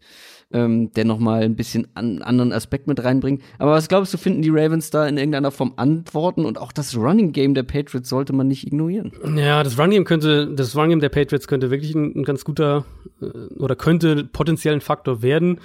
ähm, 0.52 0.92
der 0.94 1.06
nochmal 1.06 1.44
ein 1.44 1.56
bisschen 1.56 1.88
an, 1.94 2.22
anderen 2.22 2.54
Aspekt 2.54 2.88
mit 2.88 3.04
reinbringt. 3.04 3.44
Aber 3.60 3.72
was 3.72 3.88
glaubst 3.88 4.14
du, 4.14 4.18
finden 4.18 4.42
die 4.42 4.50
Ravens 4.50 4.90
da 4.90 5.08
in 5.08 5.18
irgendeiner 5.18 5.52
Form 5.52 5.74
Antworten? 5.76 6.46
Und 6.46 6.58
auch 6.58 6.72
das 6.72 6.96
Running 6.96 7.34
Game 7.34 7.54
der 7.54 7.64
Patriots 7.64 8.10
sollte 8.10 8.34
man 8.34 8.48
nicht 8.48 8.66
ignorieren. 8.66 9.12
Ja, 9.36 9.64
das 9.64 9.78
Running 9.78 9.92
Game 9.92 10.06
könnte, 10.06 10.54
das 10.54 10.76
Running 10.76 10.92
Game 10.92 11.00
der 11.02 11.10
Patriots 11.10 11.48
könnte 11.48 11.70
wirklich 11.70 11.94
ein, 11.96 12.14
ein 12.16 12.24
ganz 12.24 12.46
guter 12.46 12.86
äh, 13.22 13.26
oder 13.56 13.76
könnte 13.76 14.24
potenziell 14.24 14.74
ein 14.74 14.82
Faktor 14.82 15.22
werden. 15.22 15.60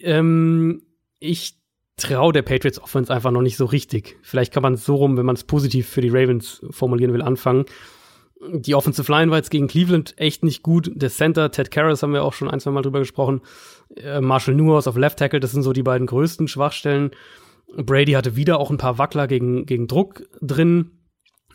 Ähm, 0.00 0.82
ich 1.18 1.58
traue 1.96 2.32
der 2.32 2.42
Patriots 2.42 2.80
Offense 2.80 3.12
einfach 3.12 3.30
noch 3.30 3.42
nicht 3.42 3.56
so 3.56 3.64
richtig. 3.64 4.16
Vielleicht 4.22 4.52
kann 4.52 4.62
man 4.62 4.74
es 4.74 4.84
so 4.84 4.96
rum, 4.96 5.16
wenn 5.16 5.26
man 5.26 5.36
es 5.36 5.44
positiv 5.44 5.88
für 5.88 6.02
die 6.02 6.10
Ravens 6.10 6.60
formulieren 6.70 7.12
will, 7.12 7.22
anfangen. 7.22 7.64
Die 8.48 8.74
Offensive 8.74 9.10
Line 9.10 9.30
war 9.30 9.38
jetzt 9.38 9.50
gegen 9.50 9.66
Cleveland 9.66 10.14
echt 10.18 10.44
nicht 10.44 10.62
gut. 10.62 10.90
Der 10.94 11.10
Center, 11.10 11.50
Ted 11.50 11.70
Karras, 11.70 12.02
haben 12.02 12.12
wir 12.12 12.22
auch 12.22 12.34
schon 12.34 12.50
ein, 12.50 12.60
zwei 12.60 12.70
Mal 12.70 12.82
drüber 12.82 12.98
gesprochen. 12.98 13.40
Äh, 13.96 14.20
Marshall 14.20 14.54
Newhouse 14.54 14.86
auf 14.86 14.96
Left 14.96 15.18
Tackle, 15.18 15.40
das 15.40 15.52
sind 15.52 15.62
so 15.62 15.72
die 15.72 15.82
beiden 15.82 16.06
größten 16.06 16.46
Schwachstellen. 16.46 17.12
Brady 17.74 18.12
hatte 18.12 18.36
wieder 18.36 18.58
auch 18.60 18.70
ein 18.70 18.76
paar 18.76 18.98
Wackler 18.98 19.26
gegen, 19.26 19.66
gegen 19.66 19.88
Druck 19.88 20.24
drin. 20.40 20.90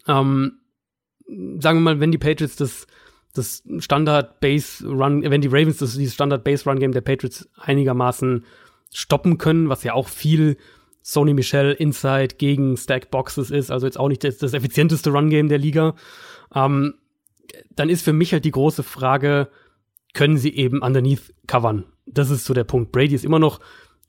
Ähm, 0.08 0.60
sagen 1.60 1.78
wir 1.80 1.82
mal, 1.82 2.00
wenn 2.00 2.12
die 2.12 2.18
Patriots 2.18 2.56
das, 2.56 2.88
das 3.34 3.64
Standard 3.80 4.40
Base 4.40 4.86
Run, 4.86 5.24
wenn 5.24 5.42
die 5.42 5.48
Ravens 5.48 5.78
das, 5.78 5.96
dieses 5.96 6.14
Standard 6.14 6.44
Base 6.44 6.70
Run 6.70 6.80
Game 6.80 6.92
der 6.92 7.02
Patriots 7.02 7.50
einigermaßen 7.58 8.44
stoppen 8.94 9.38
können, 9.38 9.70
was 9.70 9.84
ja 9.84 9.94
auch 9.94 10.10
viel 10.10 10.58
Sony 11.02 11.34
Michel 11.34 11.72
Inside 11.74 12.36
gegen 12.38 12.78
Stack 12.78 13.10
Boxes 13.10 13.50
ist, 13.50 13.72
also 13.72 13.86
jetzt 13.86 14.00
auch 14.00 14.10
nicht 14.10 14.24
das, 14.24 14.38
das 14.38 14.54
effizienteste 14.54 15.12
Run 15.12 15.30
Game 15.30 15.48
der 15.48 15.58
Liga. 15.58 15.96
Ähm, 16.54 16.96
dann 17.76 17.90
ist 17.90 18.04
für 18.04 18.14
mich 18.14 18.34
halt 18.34 18.46
die 18.46 18.52
große 18.52 18.84
Frage, 18.84 19.50
können 20.14 20.38
sie 20.38 20.54
eben 20.54 20.82
underneath 20.82 21.34
covern? 21.48 21.86
Das 22.06 22.30
ist 22.30 22.46
so 22.46 22.54
der 22.54 22.64
Punkt. 22.64 22.92
Brady 22.92 23.16
ist 23.16 23.26
immer 23.26 23.40
noch, 23.40 23.60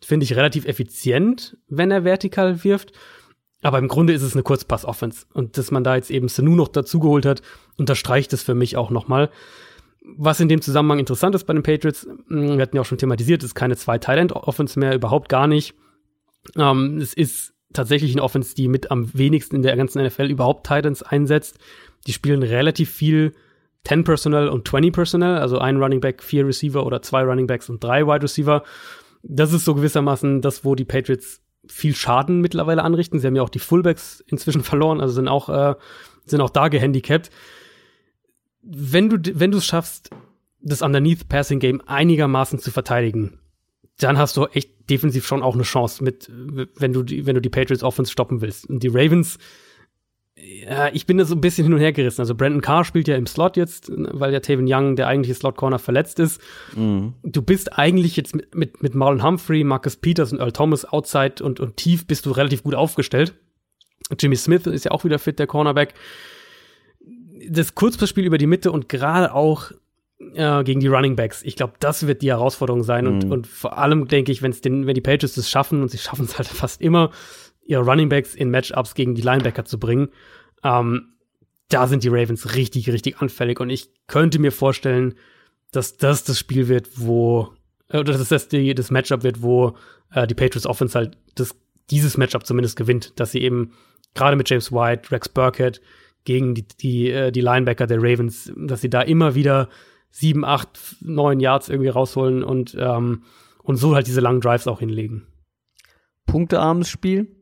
finde 0.05 0.25
ich, 0.25 0.37
relativ 0.37 0.67
effizient, 0.67 1.57
wenn 1.69 1.91
er 1.91 2.05
vertikal 2.05 2.65
wirft. 2.65 2.93
Aber 3.63 3.79
im 3.79 3.89
Grunde 3.89 4.13
ist 4.13 4.23
es 4.23 4.35
eine 4.35 4.43
Kurzpass-Offense. 4.43 5.27
Und 5.33 5.57
dass 5.57 5.71
man 5.71 5.85
da 5.85 5.95
jetzt 5.95 6.11
eben 6.11 6.29
Sanu 6.29 6.57
noch 6.57 6.69
dazugeholt 6.69 7.25
hat, 7.25 7.43
unterstreicht 7.77 8.33
es 8.33 8.43
für 8.43 8.55
mich 8.55 8.77
auch 8.77 8.91
nochmal. 8.91 9.31
Was 10.17 10.41
in 10.41 10.49
dem 10.49 10.61
Zusammenhang 10.61 10.99
interessant 10.99 11.37
ist 11.37 11.45
bei 11.45 11.53
den 11.53 11.63
Patriots, 11.63 12.09
hm, 12.27 12.57
wir 12.57 12.63
hatten 12.63 12.75
ja 12.75 12.83
auch 12.83 12.87
schon 12.87 12.99
thematisiert, 12.99 13.45
ist 13.45 13.55
keine 13.55 13.77
zwei 13.77 13.99
Thailand 13.99 14.33
Offense 14.33 14.79
mehr, 14.79 14.97
überhaupt 14.97 15.29
gar 15.29 15.47
nicht. 15.47 15.75
Ähm, 16.57 16.99
es 16.99 17.15
ist 17.15 17.55
tatsächlich 17.73 18.13
eine 18.13 18.25
Offense, 18.25 18.57
die 18.57 18.67
mit 18.67 18.91
am 18.91 19.15
wenigsten 19.15 19.57
in 19.57 19.63
der 19.63 19.77
ganzen 19.77 20.05
NFL 20.05 20.25
überhaupt 20.25 20.67
Titans 20.67 21.05
einsetzt. 21.05 21.59
Die 22.07 22.13
spielen 22.13 22.43
relativ 22.43 22.91
viel 22.91 23.35
10 23.87 24.05
Personnel 24.05 24.49
und 24.49 24.67
20 24.69 24.93
Personnel, 24.93 25.39
also 25.39 25.59
ein 25.59 25.77
Running 25.77 26.01
Back, 26.01 26.23
vier 26.23 26.47
Receiver 26.47 26.87
oder 26.87 27.03
zwei 27.03 27.23
Running 27.23 27.47
Backs 27.47 27.69
und 27.69 27.83
drei 27.83 28.07
Wide 28.07 28.23
Receiver. 28.23 28.63
Das 29.23 29.53
ist 29.53 29.65
so 29.65 29.75
gewissermaßen 29.75 30.41
das, 30.41 30.65
wo 30.65 30.75
die 30.75 30.85
Patriots 30.85 31.41
viel 31.67 31.95
Schaden 31.95 32.41
mittlerweile 32.41 32.83
anrichten. 32.83 33.19
Sie 33.19 33.27
haben 33.27 33.37
ja 33.37 33.43
auch 33.43 33.49
die 33.49 33.59
Fullbacks 33.59 34.23
inzwischen 34.27 34.63
verloren, 34.63 35.01
also 35.01 35.15
sind 35.15 35.29
auch, 35.29 35.49
äh, 35.49 35.75
sind 36.27 36.41
auch 36.41 36.51
da 36.51 36.69
gehandicapt. 36.69 37.31
Wenn 38.63 39.09
du, 39.09 39.19
wenn 39.39 39.51
du 39.51 39.59
es 39.59 39.67
schaffst, 39.67 40.11
das 40.61 40.83
Underneath 40.83 41.29
Passing 41.29 41.59
Game 41.59 41.83
einigermaßen 41.87 42.59
zu 42.61 42.71
verteidigen, 42.71 43.41
dann 43.99 44.19
hast 44.19 44.37
du 44.37 44.47
echt 44.47 44.89
defensiv 44.91 45.27
schon 45.27 45.43
auch 45.43 45.55
eine 45.55 45.65
Chance 45.65 46.03
mit, 46.03 46.31
wenn 46.31 46.93
du 46.93 47.03
die, 47.03 47.27
wenn 47.27 47.35
du 47.35 47.41
die 47.41 47.49
Patriots 47.49 47.83
Offense 47.83 48.11
stoppen 48.11 48.41
willst. 48.41 48.69
Und 48.69 48.83
die 48.83 48.89
Ravens, 48.89 49.39
ja, 50.45 50.91
ich 50.93 51.07
bin 51.07 51.19
da 51.19 51.25
so 51.25 51.35
ein 51.35 51.41
bisschen 51.41 51.65
hin 51.65 51.73
und 51.73 51.79
her 51.79 51.93
gerissen. 51.93 52.21
Also 52.21 52.35
Brandon 52.35 52.61
Carr 52.61 52.85
spielt 52.85 53.07
ja 53.07 53.17
im 53.17 53.27
Slot 53.27 53.57
jetzt, 53.57 53.93
weil 53.95 54.33
der 54.33 54.43
Taven 54.43 54.67
Young, 54.69 54.97
der 54.97 55.07
eigentliche 55.07 55.35
Slot 55.35 55.57
Corner, 55.57 55.79
verletzt 55.79 56.19
ist. 56.19 56.41
Mhm. 56.75 57.15
Du 57.23 57.43
bist 57.43 57.79
eigentlich 57.79 58.17
jetzt 58.17 58.35
mit, 58.35 58.55
mit, 58.55 58.83
mit 58.83 58.95
Marlon 58.95 59.23
Humphrey, 59.23 59.63
Marcus 59.63 59.97
Peters 59.97 60.33
und 60.33 60.41
Earl 60.41 60.53
Thomas 60.53 60.85
outside 60.85 61.43
und, 61.43 61.61
und 61.61 61.77
tief 61.77 62.07
bist 62.07 62.27
du 62.27 62.33
relativ 62.33 62.65
gut 62.65 62.75
aufgestellt. 62.75 63.35
Jimmy 64.19 64.37
Smith 64.37 64.67
ist 64.67 64.85
ja 64.85 64.91
auch 64.91 65.05
wieder 65.05 65.19
fit, 65.19 65.39
der 65.39 65.47
Cornerback. 65.47 65.95
Das 67.49 67.75
Kurzpassspiel 67.75 68.25
über 68.25 68.39
die 68.39 68.47
Mitte 68.47 68.73
und 68.73 68.89
gerade 68.89 69.33
auch 69.35 69.71
äh, 70.35 70.65
gegen 70.65 70.81
die 70.81 70.89
Running 70.89 71.17
Backs. 71.17 71.43
Ich 71.43 71.57
glaube, 71.57 71.75
das 71.81 72.07
wird 72.07 72.23
die 72.23 72.31
Herausforderung 72.31 72.83
sein. 72.83 73.05
Mhm. 73.05 73.11
Und, 73.11 73.31
und 73.31 73.47
vor 73.47 73.79
allem 73.79 74.09
denke 74.09 74.33
ich, 74.33 74.43
wenn's 74.43 74.61
den, 74.61 74.87
wenn 74.87 74.95
die 74.95 75.01
Pages 75.01 75.35
das 75.35 75.49
schaffen, 75.49 75.83
und 75.83 75.91
sie 75.91 75.99
schaffen 75.99 76.25
es 76.25 76.37
halt 76.37 76.49
fast 76.49 76.81
immer, 76.81 77.11
ihre 77.65 77.83
Running 77.83 78.09
Backs 78.09 78.35
in 78.35 78.51
Matchups 78.51 78.95
gegen 78.95 79.15
die 79.15 79.23
Linebacker 79.23 79.65
zu 79.65 79.79
bringen, 79.79 80.09
ähm, 80.65 81.13
da 81.69 81.87
sind 81.87 82.05
die 82.05 82.09
Ravens 82.09 82.55
richtig, 82.55 82.91
richtig 82.91 83.21
anfällig. 83.21 83.61
Und 83.61 83.71
ich 83.71 83.89
könnte 84.07 84.39
mir 84.39 84.53
vorstellen, 84.53 85.15
dass 85.71 85.97
das 85.97 86.25
das 86.25 86.39
Spiel 86.39 86.69
wird, 86.69 86.89
wo, 86.97 87.55
äh, 87.89 87.99
oder 87.99 88.13
dass 88.13 88.29
das 88.29 88.49
die, 88.49 88.75
das 88.75 88.91
Matchup 88.91 89.23
wird, 89.23 89.43
wo 89.43 89.77
äh, 90.13 90.27
die 90.27 90.35
Patriots 90.35 90.67
Offense 90.67 90.99
halt 90.99 91.17
das, 91.35 91.57
dieses 91.91 92.17
Matchup 92.17 92.47
zumindest 92.47 92.77
gewinnt, 92.77 93.19
dass 93.19 93.33
sie 93.33 93.41
eben 93.41 93.73
gerade 94.15 94.37
mit 94.37 94.49
James 94.49 94.71
White, 94.71 95.11
Rex 95.11 95.29
Burkhead 95.29 95.81
gegen 96.25 96.55
die, 96.55 96.67
die, 96.69 97.11
äh, 97.11 97.33
die 97.33 97.41
Linebacker 97.41 97.87
der 97.87 98.03
Ravens, 98.03 98.53
dass 98.57 98.83
sie 98.83 98.91
da 98.91 99.01
immer 99.01 99.35
wieder 99.35 99.69
sieben, 100.11 100.45
acht, 100.45 100.79
neun 101.01 101.41
Yards 101.41 101.71
irgendwie 101.71 101.89
rausholen 101.89 102.45
und, 102.45 102.77
ähm, 102.79 103.23
und 103.63 103.77
so 103.77 103.95
halt 103.95 104.07
diese 104.07 104.21
langen 104.21 104.41
Drives 104.41 104.67
auch 104.67 104.81
hinlegen. 104.81 105.27
Punktearmes 106.27 106.91
Spiel? 106.91 107.35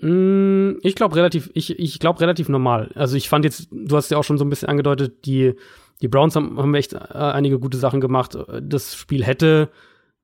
Mm, 0.00 0.78
ich 0.82 0.94
glaube 0.94 1.16
relativ, 1.16 1.50
ich, 1.54 1.78
ich 1.78 1.98
glaube 1.98 2.20
relativ 2.20 2.48
normal. 2.48 2.90
Also 2.94 3.16
ich 3.16 3.28
fand 3.28 3.44
jetzt, 3.44 3.68
du 3.70 3.96
hast 3.96 4.10
ja 4.10 4.18
auch 4.18 4.24
schon 4.24 4.38
so 4.38 4.44
ein 4.44 4.50
bisschen 4.50 4.68
angedeutet, 4.68 5.26
die, 5.26 5.54
die 6.00 6.08
Browns 6.08 6.34
haben, 6.34 6.58
haben 6.58 6.74
echt 6.74 6.94
äh, 6.94 6.98
einige 6.98 7.58
gute 7.58 7.78
Sachen 7.78 8.00
gemacht. 8.00 8.36
Das 8.62 8.96
Spiel 8.96 9.24
hätte 9.24 9.70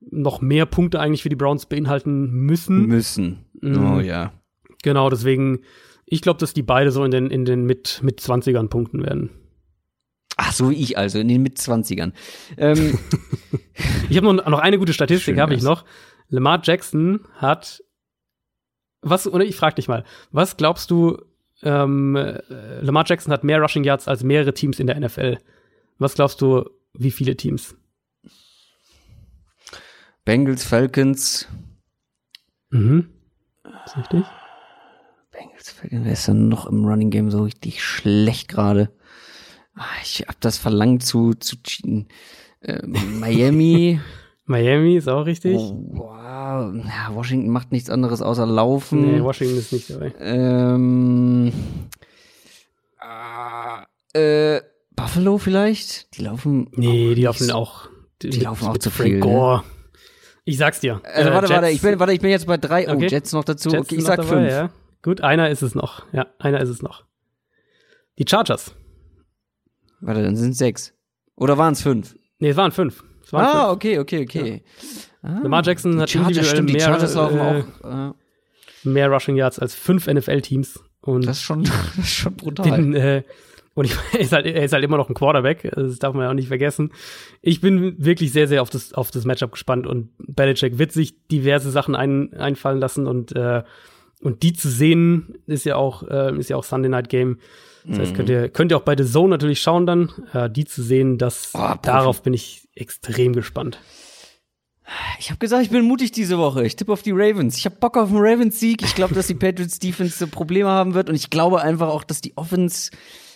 noch 0.01 0.41
mehr 0.41 0.65
Punkte 0.65 0.99
eigentlich 0.99 1.23
für 1.23 1.29
die 1.29 1.35
Browns 1.35 1.65
beinhalten 1.65 2.31
müssen. 2.31 2.87
Müssen. 2.87 3.45
Mm. 3.61 3.95
Oh 3.95 3.99
ja. 3.99 4.33
Genau, 4.83 5.09
deswegen, 5.09 5.61
ich 6.05 6.21
glaube, 6.21 6.39
dass 6.39 6.53
die 6.53 6.63
beide 6.63 6.91
so 6.91 7.03
in 7.03 7.11
den, 7.11 7.29
in 7.29 7.45
den 7.45 7.65
mit, 7.65 7.99
mit 8.01 8.19
20ern 8.19 8.69
punkten 8.69 9.03
werden. 9.03 9.29
Ach, 10.37 10.53
so 10.53 10.69
wie 10.69 10.75
ich 10.75 10.97
also, 10.97 11.19
in 11.19 11.27
den 11.27 11.43
Mitzwanzigern. 11.43 12.13
Ähm. 12.57 12.97
ich 14.09 14.15
habe 14.15 14.33
noch, 14.33 14.47
noch 14.47 14.59
eine 14.59 14.79
gute 14.79 14.93
Statistik, 14.93 15.37
habe 15.37 15.53
ich 15.53 15.61
noch. 15.61 15.83
Lamar 16.29 16.61
Jackson 16.63 17.21
hat, 17.35 17.83
was, 19.01 19.27
oder 19.27 19.45
ich 19.45 19.55
frage 19.55 19.75
dich 19.75 19.87
mal, 19.87 20.03
was 20.31 20.57
glaubst 20.57 20.91
du, 20.91 21.17
ähm, 21.61 22.15
äh, 22.15 22.81
Lamar 22.81 23.05
Jackson 23.05 23.33
hat 23.33 23.43
mehr 23.43 23.59
Rushing 23.59 23.83
Yards 23.83 24.07
als 24.07 24.23
mehrere 24.23 24.53
Teams 24.53 24.79
in 24.79 24.87
der 24.87 24.99
NFL. 24.99 25.37
Was 25.97 26.15
glaubst 26.15 26.41
du, 26.41 26.69
wie 26.93 27.11
viele 27.11 27.35
Teams? 27.35 27.75
Bengals, 30.25 30.63
Falcons. 30.63 31.47
Mhm. 32.69 33.09
ist 33.85 33.97
richtig. 33.97 34.23
Bengals, 35.31 35.71
Falcons, 35.71 36.05
wer 36.05 36.13
ist 36.13 36.27
denn 36.27 36.47
noch 36.47 36.67
im 36.67 36.85
Running 36.85 37.09
Game 37.09 37.31
so 37.31 37.43
richtig 37.43 37.83
schlecht 37.83 38.47
gerade? 38.47 38.91
Ah, 39.75 39.85
ich 40.03 40.25
hab 40.27 40.39
das 40.41 40.57
verlangt 40.57 41.03
zu, 41.03 41.33
zu 41.33 41.61
cheaten. 41.63 42.07
Äh, 42.61 42.85
Miami. 42.87 43.99
Miami 44.49 44.95
ist 44.95 45.07
auch 45.07 45.27
richtig. 45.27 45.57
Oh, 45.57 45.77
wow. 45.91 46.73
Ja, 46.73 47.13
Washington 47.13 47.51
macht 47.51 47.71
nichts 47.71 47.87
anderes 47.91 48.23
außer 48.23 48.47
laufen. 48.47 49.13
Nee, 49.13 49.21
Washington 49.21 49.57
ist 49.59 49.71
nicht 49.71 49.91
dabei. 49.91 50.11
Ähm, 50.19 51.53
äh, 54.13 54.59
Buffalo 54.95 55.37
vielleicht? 55.37 56.17
Die 56.17 56.23
laufen. 56.23 56.67
Nee, 56.71 57.13
die 57.13 57.21
laufen 57.21 57.43
so, 57.43 57.53
auch. 57.53 57.89
Die, 58.23 58.31
die 58.31 58.39
laufen 58.39 58.69
auch 58.69 58.77
zu 58.79 58.89
Frank 58.89 59.11
viel. 59.11 59.19
Gore. 59.19 59.63
Ich 60.45 60.57
sag's 60.57 60.79
dir. 60.79 60.99
Also, 61.03 61.29
äh, 61.29 61.33
warte, 61.33 61.47
Jets. 61.47 61.61
warte, 61.61 61.69
ich 61.69 61.81
bin, 61.83 61.99
warte, 61.99 62.13
ich 62.13 62.19
bin 62.19 62.31
jetzt 62.31 62.47
bei 62.47 62.57
drei. 62.57 62.89
Oh, 62.89 62.93
okay. 62.93 63.07
Jets 63.07 63.33
noch 63.33 63.43
dazu. 63.43 63.69
Jets 63.69 63.81
okay, 63.83 63.95
ich 63.97 64.03
sag 64.03 64.17
dabei, 64.17 64.29
fünf. 64.29 64.49
Ja. 64.49 64.71
Gut, 65.03 65.21
einer 65.21 65.51
ist 65.51 65.61
es 65.61 65.75
noch. 65.75 66.11
Ja, 66.11 66.25
einer 66.39 66.59
ist 66.59 66.69
es 66.69 66.81
noch. 66.81 67.03
Die 68.17 68.25
Chargers. 68.27 68.73
Warte, 70.01 70.23
dann 70.23 70.35
sind 70.35 70.51
es 70.51 70.57
sechs. 70.57 70.95
Oder 71.35 71.59
waren 71.59 71.73
es 71.73 71.83
fünf? 71.83 72.15
Nee, 72.39 72.49
es 72.49 72.57
waren 72.57 72.71
fünf. 72.71 73.03
Ah, 73.31 73.71
okay, 73.71 73.99
okay, 73.99 74.23
okay. 74.23 74.63
Ja. 75.23 75.29
Ah, 75.29 75.39
Lamar 75.43 75.63
Jackson 75.63 75.99
hat 75.99 76.09
Chargers, 76.09 76.49
stimmt, 76.49 76.71
mehr, 76.71 76.97
die 76.97 77.13
laufen 77.13 77.37
äh, 77.37 77.41
auch. 77.41 78.09
Äh, 78.09 78.13
mehr 78.83 79.09
Rushing 79.09 79.35
Yards 79.35 79.59
als 79.59 79.75
fünf 79.75 80.07
NFL-Teams. 80.07 80.79
das 81.05 81.37
ist 81.37 81.41
schon, 81.41 81.63
das 81.95 81.97
ist 81.97 82.09
schon 82.09 82.35
brutal. 82.35 82.71
Den, 82.71 82.93
äh, 82.95 83.23
und 83.75 83.85
ich, 83.85 83.95
er, 84.13 84.19
ist 84.19 84.31
halt, 84.31 84.45
er 84.45 84.63
ist 84.63 84.73
halt 84.73 84.83
immer 84.83 84.97
noch 84.97 85.09
ein 85.09 85.15
Quarterback, 85.15 85.71
das 85.73 85.99
darf 85.99 86.13
man 86.13 86.23
ja 86.23 86.29
auch 86.29 86.35
nicht 86.35 86.47
vergessen. 86.47 86.91
Ich 87.41 87.61
bin 87.61 87.95
wirklich 88.03 88.31
sehr, 88.31 88.47
sehr 88.47 88.61
auf 88.61 88.69
das, 88.69 88.93
auf 88.93 89.11
das 89.11 89.25
Matchup 89.25 89.51
gespannt 89.51 89.87
und 89.87 90.09
Belichick 90.17 90.77
wird 90.77 90.91
sich 90.91 91.27
diverse 91.27 91.71
Sachen 91.71 91.95
ein, 91.95 92.33
einfallen 92.33 92.79
lassen 92.79 93.07
und, 93.07 93.35
äh, 93.35 93.63
und 94.21 94.43
die 94.43 94.53
zu 94.53 94.69
sehen, 94.69 95.35
ist 95.47 95.65
ja 95.65 95.75
auch, 95.75 96.03
äh, 96.03 96.37
ist 96.37 96.49
ja 96.49 96.57
auch 96.57 96.63
Sunday 96.63 96.89
Night 96.89 97.09
Game. 97.09 97.39
Das 97.85 97.99
heißt, 97.99 98.15
könnt 98.15 98.29
ihr, 98.29 98.49
könnt 98.49 98.71
ihr 98.71 98.77
auch 98.77 98.83
bei 98.83 98.95
The 98.95 99.05
Zone 99.05 99.29
natürlich 99.29 99.61
schauen 99.61 99.85
dann, 99.85 100.11
äh, 100.33 100.49
die 100.49 100.65
zu 100.65 100.83
sehen, 100.83 101.17
das, 101.17 101.53
oh, 101.53 101.73
darauf 101.81 102.21
bin 102.21 102.33
ich 102.33 102.67
extrem 102.79 103.33
gespannt. 103.33 103.79
Ich 105.19 105.29
habe 105.29 105.37
gesagt, 105.37 105.63
ich 105.63 105.69
bin 105.69 105.85
mutig 105.85 106.11
diese 106.11 106.39
Woche. 106.39 106.65
Ich 106.65 106.75
tippe 106.75 106.91
auf 106.91 107.03
die 107.03 107.11
Ravens. 107.11 107.57
Ich 107.57 107.65
habe 107.65 107.75
Bock 107.75 107.95
auf 107.95 108.09
einen 108.09 108.17
Ravens-Sieg. 108.17 108.81
Ich 108.81 108.95
glaube, 108.95 109.13
dass 109.13 109.27
die 109.27 109.35
Patriots 109.35 109.77
Defense 109.77 110.25
Probleme 110.27 110.69
haben 110.69 110.95
wird 110.95 111.09
und 111.09 111.15
ich 111.15 111.29
glaube 111.29 111.61
einfach 111.61 111.89
auch, 111.89 112.03
dass 112.03 112.21
die 112.21 112.35
Offense 112.37 112.89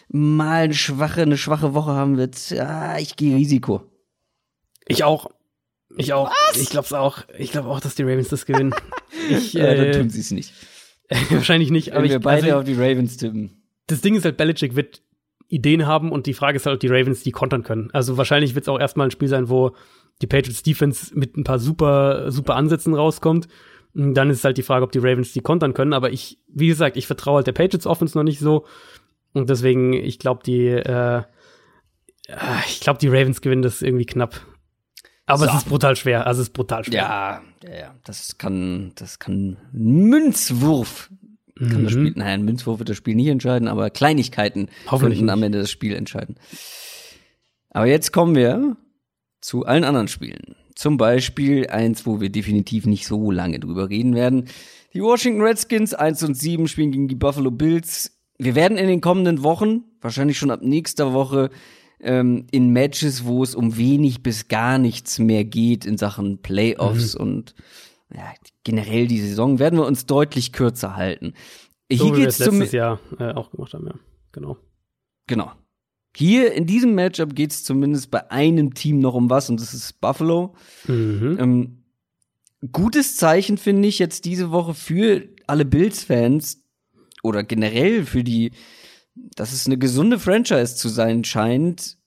mal 0.09 0.63
eine 0.63 0.73
schwache, 0.73 1.21
eine 1.21 1.37
schwache 1.37 1.73
Woche 1.75 1.91
haben 1.91 2.17
wird. 2.17 2.49
Ja, 2.49 2.97
ich 2.97 3.15
gehe 3.15 3.35
Risiko. 3.35 3.83
Ich 4.87 5.03
auch. 5.03 5.29
Ich 5.95 6.13
auch. 6.13 6.31
Was? 6.49 6.59
Ich 6.59 6.71
glaube 6.71 6.99
auch. 6.99 7.19
Ich 7.37 7.51
glaube 7.51 7.69
auch, 7.69 7.79
dass 7.79 7.93
die 7.93 8.03
Ravens 8.03 8.29
das 8.29 8.47
gewinnen. 8.47 8.73
ich, 9.29 9.55
äh, 9.55 9.59
ja, 9.59 9.75
dann 9.75 9.91
tun 9.91 10.09
sie 10.09 10.21
es 10.21 10.31
nicht. 10.31 10.53
wahrscheinlich 11.29 11.69
nicht. 11.69 11.87
Wenn 11.87 11.97
aber 11.97 12.09
wir 12.09 12.15
ich, 12.17 12.23
beide 12.23 12.45
also, 12.45 12.57
auf 12.59 12.63
die 12.63 12.73
Ravens 12.73 13.17
tippen 13.17 13.63
das 13.87 14.01
Ding 14.01 14.15
ist 14.15 14.25
halt, 14.25 14.37
Belichick 14.37 14.75
wird 14.75 15.01
Ideen 15.47 15.85
haben 15.85 16.11
und 16.11 16.25
die 16.25 16.33
Frage 16.33 16.57
ist 16.57 16.65
halt, 16.65 16.75
ob 16.75 16.79
die 16.79 16.87
Ravens 16.87 17.23
die 17.23 17.31
kontern 17.31 17.63
können. 17.63 17.89
Also 17.93 18.17
wahrscheinlich 18.17 18.55
wird 18.55 18.63
es 18.63 18.69
auch 18.69 18.79
erstmal 18.79 19.07
ein 19.07 19.11
Spiel 19.11 19.27
sein, 19.27 19.49
wo 19.49 19.71
die 20.21 20.27
Patriots 20.27 20.63
Defense 20.63 21.17
mit 21.17 21.37
ein 21.37 21.43
paar 21.43 21.59
super, 21.59 22.31
super 22.31 22.55
Ansätzen 22.55 22.93
rauskommt. 22.93 23.47
Und 23.95 24.15
dann 24.15 24.29
ist 24.29 24.43
halt 24.43 24.57
die 24.57 24.63
Frage, 24.63 24.83
ob 24.83 24.91
die 24.91 24.99
Ravens 24.99 25.33
die 25.33 25.41
kontern 25.41 25.73
können. 25.73 25.93
Aber 25.93 26.11
ich, 26.11 26.39
wie 26.47 26.67
gesagt, 26.67 26.97
ich 26.97 27.07
vertraue 27.07 27.37
halt 27.37 27.47
der 27.47 27.51
Patriots 27.51 27.85
Offense 27.85 28.17
noch 28.17 28.23
nicht 28.23 28.39
so. 28.39 28.65
Und 29.33 29.49
deswegen, 29.49 29.93
ich 29.93 30.19
glaube, 30.19 30.41
die, 30.43 30.67
äh, 30.67 31.23
ich 32.67 32.79
glaube, 32.79 32.99
die 32.99 33.07
Ravens 33.07 33.41
gewinnen 33.41 33.61
das 33.61 33.81
irgendwie 33.81 34.05
knapp. 34.05 34.39
Aber 35.25 35.45
so. 35.45 35.51
es 35.51 35.57
ist 35.57 35.69
brutal 35.69 35.95
schwer. 35.95 36.27
Also 36.27 36.41
es 36.41 36.47
ist 36.47 36.53
brutal 36.53 36.83
schwer. 36.83 36.95
Ja, 36.95 37.41
ja, 37.63 37.79
ja. 37.79 37.95
Das 38.03 38.37
kann, 38.37 38.91
das 38.95 39.19
kann 39.19 39.57
Münzwurf 39.71 41.09
kann 41.69 41.81
mhm. 41.81 41.83
das 41.85 41.93
Spiel, 41.93 42.13
nein, 42.15 42.43
Münzwurf 42.43 42.79
wird 42.79 42.89
das 42.89 42.97
Spiel 42.97 43.15
nicht 43.15 43.27
entscheiden, 43.27 43.67
aber 43.67 43.89
Kleinigkeiten 43.89 44.67
könnten 44.87 45.29
am 45.29 45.43
Ende 45.43 45.59
das 45.59 45.71
Spiel 45.71 45.93
entscheiden. 45.93 46.35
Aber 47.69 47.87
jetzt 47.87 48.13
kommen 48.13 48.35
wir 48.35 48.77
zu 49.41 49.65
allen 49.65 49.83
anderen 49.83 50.07
Spielen. 50.07 50.55
Zum 50.75 50.97
Beispiel 50.97 51.67
eins, 51.67 52.05
wo 52.05 52.21
wir 52.21 52.29
definitiv 52.29 52.85
nicht 52.85 53.05
so 53.05 53.29
lange 53.31 53.59
drüber 53.59 53.89
reden 53.89 54.15
werden. 54.15 54.45
Die 54.93 55.01
Washington 55.01 55.41
Redskins 55.41 55.93
1 55.93 56.23
und 56.23 56.35
7 56.35 56.67
spielen 56.67 56.91
gegen 56.91 57.07
die 57.07 57.15
Buffalo 57.15 57.51
Bills. 57.51 58.11
Wir 58.37 58.55
werden 58.55 58.77
in 58.77 58.87
den 58.87 59.01
kommenden 59.01 59.43
Wochen, 59.43 59.83
wahrscheinlich 60.01 60.37
schon 60.37 60.51
ab 60.51 60.61
nächster 60.61 61.13
Woche, 61.13 61.49
ähm, 61.99 62.47
in 62.51 62.71
Matches, 62.71 63.25
wo 63.25 63.43
es 63.43 63.55
um 63.55 63.77
wenig 63.77 64.23
bis 64.23 64.47
gar 64.47 64.77
nichts 64.77 65.19
mehr 65.19 65.45
geht 65.45 65.85
in 65.85 65.97
Sachen 65.97 66.41
Playoffs 66.41 67.15
mhm. 67.15 67.21
und 67.21 67.55
ja, 68.15 68.33
generell 68.63 69.07
die 69.07 69.19
Saison 69.19 69.59
werden 69.59 69.79
wir 69.79 69.85
uns 69.85 70.05
deutlich 70.05 70.51
kürzer 70.51 70.95
halten. 70.95 71.33
So 71.91 72.05
Hier 72.05 72.15
wie 72.15 72.21
geht's 72.21 72.39
wir 72.39 72.47
es 72.47 72.53
letztes 72.53 72.71
Jahr 72.71 72.99
äh, 73.19 73.33
auch 73.33 73.51
gemacht 73.51 73.73
haben, 73.73 73.87
ja. 73.87 73.95
Genau. 74.31 74.57
Genau. 75.27 75.51
Hier 76.15 76.53
in 76.53 76.65
diesem 76.65 76.95
Matchup 76.95 77.35
geht 77.35 77.51
es 77.51 77.63
zumindest 77.63 78.11
bei 78.11 78.29
einem 78.29 78.73
Team 78.73 78.99
noch 78.99 79.13
um 79.15 79.29
was 79.29 79.49
und 79.49 79.59
das 79.59 79.73
ist 79.73 79.99
Buffalo. 79.99 80.55
Mhm. 80.87 81.37
Ähm, 81.39 81.83
gutes 82.71 83.17
Zeichen 83.17 83.57
finde 83.57 83.87
ich 83.87 83.99
jetzt 83.99 84.25
diese 84.25 84.51
Woche 84.51 84.73
für 84.73 85.27
alle 85.47 85.65
Bills-Fans 85.65 86.63
oder 87.23 87.43
generell 87.43 88.05
für 88.05 88.23
die 88.23 88.51
dass 89.15 89.53
es 89.53 89.65
eine 89.65 89.77
gesunde 89.77 90.19
Franchise 90.19 90.75
zu 90.75 90.89
sein 90.89 91.23
scheint. 91.23 91.97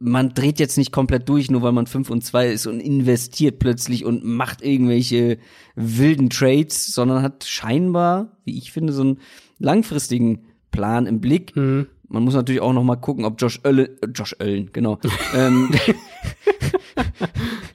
Man 0.00 0.32
dreht 0.34 0.60
jetzt 0.60 0.78
nicht 0.78 0.92
komplett 0.92 1.28
durch, 1.28 1.50
nur 1.50 1.62
weil 1.62 1.72
man 1.72 1.86
5 1.86 2.10
und 2.10 2.24
2 2.24 2.48
ist 2.50 2.66
und 2.66 2.80
investiert 2.80 3.58
plötzlich 3.58 4.04
und 4.04 4.24
macht 4.24 4.62
irgendwelche 4.62 5.38
wilden 5.74 6.30
Trades, 6.30 6.86
sondern 6.86 7.22
hat 7.22 7.44
scheinbar, 7.44 8.36
wie 8.44 8.56
ich 8.56 8.70
finde, 8.70 8.92
so 8.92 9.02
einen 9.02 9.18
langfristigen 9.58 10.44
Plan 10.70 11.06
im 11.06 11.20
Blick. 11.20 11.56
Mhm. 11.56 11.88
Man 12.06 12.22
muss 12.22 12.34
natürlich 12.34 12.60
auch 12.60 12.72
noch 12.72 12.84
mal 12.84 12.96
gucken, 12.96 13.24
ob 13.24 13.40
Josh 13.40 13.60
Öllen, 13.64 13.88
äh, 14.00 14.06
Josh 14.14 14.36
Öllen, 14.40 14.70
genau. 14.72 14.98
ähm, 15.34 15.70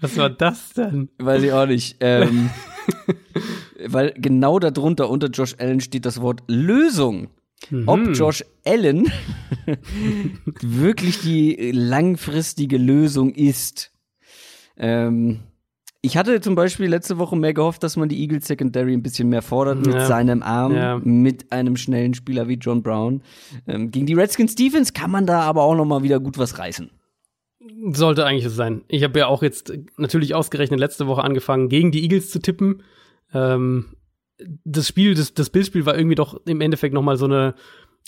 Was 0.02 0.18
war 0.18 0.30
das 0.30 0.74
denn? 0.74 1.10
Weiß 1.20 1.44
ich 1.44 1.52
auch 1.52 1.68
nicht. 1.68 1.98
Ähm, 2.00 2.50
weil 3.88 4.14
genau 4.18 4.60
darunter 4.60 5.10
unter 5.10 5.28
Josh 5.28 5.56
Allen 5.60 5.82
steht 5.82 6.06
das 6.06 6.22
Wort 6.22 6.44
Lösung. 6.48 7.30
Mhm. 7.72 7.88
Ob 7.88 8.00
Josh 8.14 8.44
Allen 8.66 9.12
wirklich 10.62 11.22
die 11.22 11.72
langfristige 11.72 12.78
Lösung 12.78 13.34
ist. 13.34 13.92
Ähm, 14.78 15.42
ich 16.06 16.18
hatte 16.18 16.42
zum 16.42 16.56
Beispiel 16.56 16.88
letzte 16.88 17.18
Woche 17.18 17.38
mehr 17.38 17.54
gehofft, 17.54 17.82
dass 17.82 17.96
man 17.96 18.10
die 18.10 18.20
Eagles 18.20 18.46
Secondary 18.46 18.94
ein 18.94 19.04
bisschen 19.04 19.30
mehr 19.30 19.42
fordert 19.42 19.86
mit 19.86 19.96
ja. 19.96 20.06
seinem 20.06 20.44
Arm, 20.44 20.76
ja. 20.76 21.00
mit 21.02 21.52
einem 21.54 21.78
schnellen 21.78 22.14
Spieler 22.14 22.50
wie 22.50 22.56
John 22.56 22.84
Brown. 22.84 23.24
Ähm, 23.68 23.90
gegen 23.90 24.06
die 24.06 24.14
Redskins 24.14 24.56
Defense 24.56 24.92
kann 24.92 25.12
man 25.12 25.26
da 25.26 25.42
aber 25.42 25.64
auch 25.64 25.76
noch 25.76 25.86
mal 25.86 26.04
wieder 26.04 26.20
gut 26.20 26.38
was 26.38 26.60
reißen. 26.60 26.92
Sollte 27.92 28.26
eigentlich 28.26 28.44
so 28.44 28.50
sein. 28.50 28.84
Ich 28.90 29.04
habe 29.04 29.18
ja 29.18 29.28
auch 29.28 29.42
jetzt 29.42 29.72
natürlich 29.96 30.36
ausgerechnet 30.36 30.80
letzte 30.80 31.08
Woche 31.08 31.24
angefangen, 31.24 31.70
gegen 31.70 31.92
die 31.92 32.04
Eagles 32.04 32.30
zu 32.30 32.40
tippen. 32.40 32.84
Ähm, 33.34 33.96
das 34.64 34.88
Spiel, 34.88 35.14
das, 35.14 35.34
das 35.34 35.50
Bildspiel 35.50 35.86
war 35.86 35.98
irgendwie 35.98 36.16
doch 36.16 36.40
im 36.46 36.62
Endeffekt 36.62 36.94
noch 36.94 37.02
mal 37.02 37.18
so 37.18 37.26
eine 37.26 37.56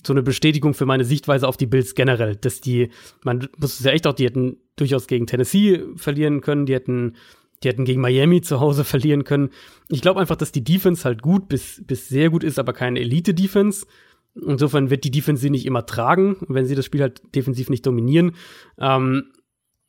so 0.06 0.14
eine 0.14 0.24
Bestätigung 0.24 0.74
für 0.74 0.86
meine 0.86 1.06
Sichtweise 1.06 1.48
auf 1.48 1.58
die 1.58 1.66
Bills 1.66 1.96
generell, 1.96 2.36
dass 2.36 2.62
die, 2.62 2.90
man 3.24 3.48
muss 3.58 3.80
es 3.80 3.86
ja 3.86 3.92
echt 3.92 4.08
auch, 4.08 4.14
die 4.14 4.26
hätten 4.26 4.58
durchaus 4.76 5.08
gegen 5.08 5.28
Tennessee 5.28 5.84
verlieren 5.96 6.42
können, 6.42 6.66
die 6.66 6.74
hätten, 6.74 7.16
die 7.64 7.70
hätten 7.70 7.86
gegen 7.86 8.02
Miami 8.02 8.42
zu 8.42 8.60
Hause 8.60 8.84
verlieren 8.84 9.24
können. 9.24 9.50
Ich 9.90 10.02
glaube 10.02 10.20
einfach, 10.20 10.36
dass 10.36 10.52
die 10.52 10.64
Defense 10.64 11.06
halt 11.06 11.22
gut 11.22 11.48
bis, 11.48 11.82
bis 11.86 12.08
sehr 12.08 12.30
gut 12.30 12.44
ist, 12.44 12.60
aber 12.60 12.74
keine 12.74 13.00
Elite-Defense. 13.00 13.88
Insofern 14.36 14.90
wird 14.90 15.06
die 15.06 15.12
Defense 15.12 15.42
sie 15.42 15.50
nicht 15.50 15.66
immer 15.66 15.86
tragen, 15.86 16.38
wenn 16.50 16.66
sie 16.66 16.76
das 16.76 16.86
Spiel 16.86 17.02
halt 17.02 17.22
defensiv 17.34 17.70
nicht 17.70 17.86
dominieren. 17.86 18.34
Ähm, 18.78 19.32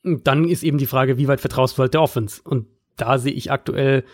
dann 0.04 0.48
ist 0.48 0.62
eben 0.62 0.78
die 0.78 0.86
Frage, 0.86 1.18
wie 1.18 1.26
weit 1.26 1.40
vertraust 1.40 1.76
du 1.76 1.82
halt 1.82 1.94
der 1.94 2.02
Offense? 2.02 2.40
Und 2.44 2.66
da 2.96 3.18
sehe 3.18 3.32
ich 3.32 3.50
aktuell 3.50 4.04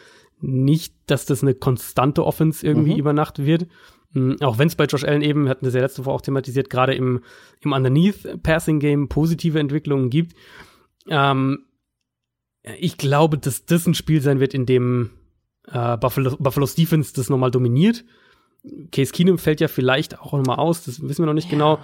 nicht, 0.43 0.95
dass 1.07 1.27
das 1.27 1.43
eine 1.43 1.55
konstante 1.55 2.25
Offense 2.25 2.67
irgendwie 2.67 2.93
mhm. 2.93 2.99
über 2.99 3.13
Nacht 3.13 3.45
wird. 3.45 3.67
Mhm, 4.13 4.37
auch 4.41 4.59
wenn 4.59 4.69
es 4.69 4.77
bei 4.77 4.85
Josh 4.85 5.05
Allen 5.05 5.23
eben, 5.23 5.49
hatten 5.49 5.65
wir 5.65 5.73
ja 5.73 5.81
letzte 5.81 6.05
Woche 6.05 6.15
auch 6.15 6.21
thematisiert, 6.21 6.71
gerade 6.71 6.95
im, 6.95 7.21
im 7.61 7.73
Underneath-Passing-Game 7.73 9.09
positive 9.09 9.59
Entwicklungen 9.59 10.11
gibt. 10.11 10.35
Ähm, 11.09 11.65
ich 12.79 12.97
glaube, 12.97 13.39
dass 13.39 13.65
das 13.65 13.87
ein 13.87 13.95
Spiel 13.95 14.21
sein 14.21 14.41
wird, 14.41 14.55
in 14.55 14.67
dem 14.67 15.11
äh, 15.67 15.97
Buffalo, 15.97 16.37
Buffalo 16.39 16.67
Stephens 16.67 17.13
das 17.13 17.31
nochmal 17.31 17.51
dominiert. 17.51 18.05
Case 18.93 19.13
Keenum 19.13 19.39
fällt 19.39 19.61
ja 19.61 19.69
vielleicht 19.69 20.21
auch 20.21 20.33
nochmal 20.33 20.59
aus, 20.59 20.85
das 20.85 21.03
wissen 21.03 21.23
wir 21.23 21.27
noch 21.27 21.33
nicht 21.33 21.51
ja. 21.51 21.53
genau 21.53 21.79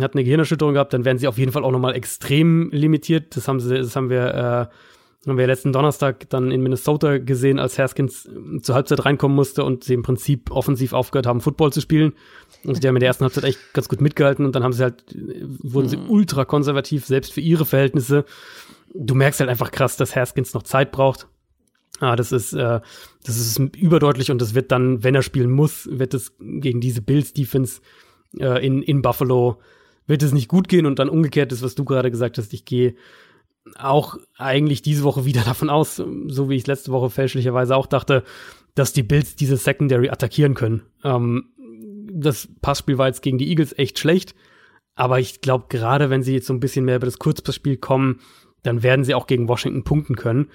hat 0.00 0.14
eine 0.14 0.24
Gehirnerschütterung 0.24 0.74
gehabt, 0.74 0.92
dann 0.92 1.04
werden 1.04 1.18
sie 1.18 1.28
auf 1.28 1.38
jeden 1.38 1.52
Fall 1.52 1.64
auch 1.64 1.70
nochmal 1.70 1.94
extrem 1.94 2.70
limitiert. 2.70 3.36
Das 3.36 3.48
haben 3.48 3.60
sie, 3.60 3.76
das 3.76 3.94
haben 3.94 4.10
wir, 4.10 4.70
äh, 4.70 4.74
haben 5.26 5.38
wir 5.38 5.46
letzten 5.46 5.72
Donnerstag 5.72 6.28
dann 6.30 6.50
in 6.50 6.62
Minnesota 6.62 7.18
gesehen, 7.18 7.58
als 7.58 7.78
Haskins 7.78 8.26
äh, 8.26 8.60
zur 8.60 8.74
Halbzeit 8.74 9.04
reinkommen 9.04 9.34
musste 9.34 9.64
und 9.64 9.84
sie 9.84 9.94
im 9.94 10.02
Prinzip 10.02 10.50
offensiv 10.50 10.92
aufgehört 10.92 11.26
haben, 11.26 11.40
Football 11.40 11.72
zu 11.72 11.80
spielen. 11.80 12.12
Und 12.64 12.82
die 12.82 12.88
haben 12.88 12.96
in 12.96 13.00
der 13.00 13.08
ersten 13.08 13.24
Halbzeit 13.24 13.44
echt 13.44 13.58
ganz 13.72 13.88
gut 13.88 14.00
mitgehalten 14.00 14.44
und 14.44 14.54
dann 14.54 14.62
haben 14.62 14.72
sie 14.72 14.82
halt, 14.82 15.14
äh, 15.14 15.42
wurden 15.42 15.88
sie 15.88 15.96
mhm. 15.96 16.10
ultra 16.10 16.44
konservativ, 16.44 17.06
selbst 17.06 17.32
für 17.32 17.40
ihre 17.40 17.64
Verhältnisse. 17.64 18.24
Du 18.94 19.14
merkst 19.14 19.40
halt 19.40 19.50
einfach 19.50 19.70
krass, 19.70 19.96
dass 19.96 20.14
Haskins 20.14 20.54
noch 20.54 20.62
Zeit 20.62 20.92
braucht. 20.92 21.26
Ah, 22.00 22.14
das 22.14 22.30
ist, 22.30 22.52
äh, 22.52 22.80
das 23.24 23.36
ist 23.38 23.58
überdeutlich 23.58 24.30
und 24.30 24.40
das 24.40 24.54
wird 24.54 24.70
dann, 24.70 25.02
wenn 25.02 25.14
er 25.14 25.22
spielen 25.22 25.50
muss, 25.50 25.88
wird 25.90 26.14
es 26.14 26.36
gegen 26.38 26.80
diese 26.80 27.00
Bills 27.00 27.32
Defense 27.32 27.80
äh, 28.38 28.64
in, 28.64 28.82
in 28.82 29.02
Buffalo 29.02 29.58
wird 30.06 30.22
es 30.22 30.32
nicht 30.32 30.48
gut 30.48 30.68
gehen 30.68 30.86
und 30.86 30.98
dann 30.98 31.08
umgekehrt 31.08 31.52
ist, 31.52 31.62
was 31.62 31.74
du 31.74 31.84
gerade 31.84 32.10
gesagt 32.10 32.38
hast, 32.38 32.52
ich 32.52 32.64
gehe 32.64 32.94
auch 33.78 34.16
eigentlich 34.36 34.82
diese 34.82 35.04
Woche 35.04 35.24
wieder 35.24 35.42
davon 35.44 35.70
aus, 35.70 35.96
so 35.96 36.48
wie 36.48 36.56
ich 36.56 36.66
letzte 36.66 36.92
Woche 36.92 37.10
fälschlicherweise 37.10 37.76
auch 37.76 37.86
dachte, 37.86 38.24
dass 38.74 38.92
die 38.92 39.02
Bills 39.02 39.36
diese 39.36 39.56
Secondary 39.56 40.10
attackieren 40.10 40.54
können. 40.54 40.82
Ähm, 41.02 41.50
das 42.12 42.48
Passspiel 42.62 42.98
war 42.98 43.08
jetzt 43.08 43.22
gegen 43.22 43.38
die 43.38 43.48
Eagles 43.48 43.76
echt 43.78 43.98
schlecht, 43.98 44.34
aber 44.94 45.18
ich 45.18 45.40
glaube, 45.40 45.66
gerade 45.68 46.10
wenn 46.10 46.22
sie 46.22 46.34
jetzt 46.34 46.46
so 46.46 46.54
ein 46.54 46.60
bisschen 46.60 46.84
mehr 46.84 46.96
über 46.96 47.06
das 47.06 47.18
Kurzpassspiel 47.18 47.76
kommen, 47.76 48.20
dann 48.62 48.82
werden 48.82 49.04
sie 49.04 49.14
auch 49.14 49.26
gegen 49.26 49.48
Washington 49.48 49.84
punkten 49.84 50.16
können. 50.16 50.48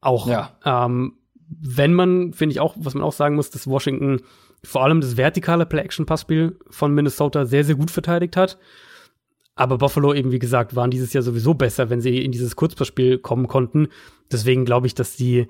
Auch 0.00 0.28
ja. 0.28 0.56
ähm, 0.64 1.14
wenn 1.48 1.94
man, 1.94 2.32
finde 2.32 2.52
ich 2.52 2.60
auch, 2.60 2.74
was 2.78 2.94
man 2.94 3.02
auch 3.02 3.12
sagen 3.12 3.36
muss, 3.36 3.50
dass 3.50 3.66
Washington 3.66 4.20
vor 4.64 4.82
allem 4.82 5.00
das 5.00 5.16
vertikale 5.16 5.66
Play-Action-Passspiel 5.66 6.58
von 6.68 6.92
Minnesota 6.92 7.44
sehr, 7.44 7.64
sehr 7.64 7.76
gut 7.76 7.90
verteidigt 7.90 8.36
hat. 8.36 8.58
Aber 9.56 9.78
Buffalo 9.78 10.14
eben, 10.14 10.30
wie 10.32 10.38
gesagt, 10.38 10.76
waren 10.76 10.90
dieses 10.90 11.12
Jahr 11.12 11.22
sowieso 11.22 11.54
besser, 11.54 11.90
wenn 11.90 12.00
sie 12.00 12.22
in 12.22 12.30
dieses 12.30 12.56
Kurzpassspiel 12.56 13.18
kommen 13.18 13.48
konnten. 13.48 13.88
Deswegen 14.30 14.64
glaube 14.64 14.86
ich, 14.86 14.94
dass 14.94 15.16
sie, 15.16 15.48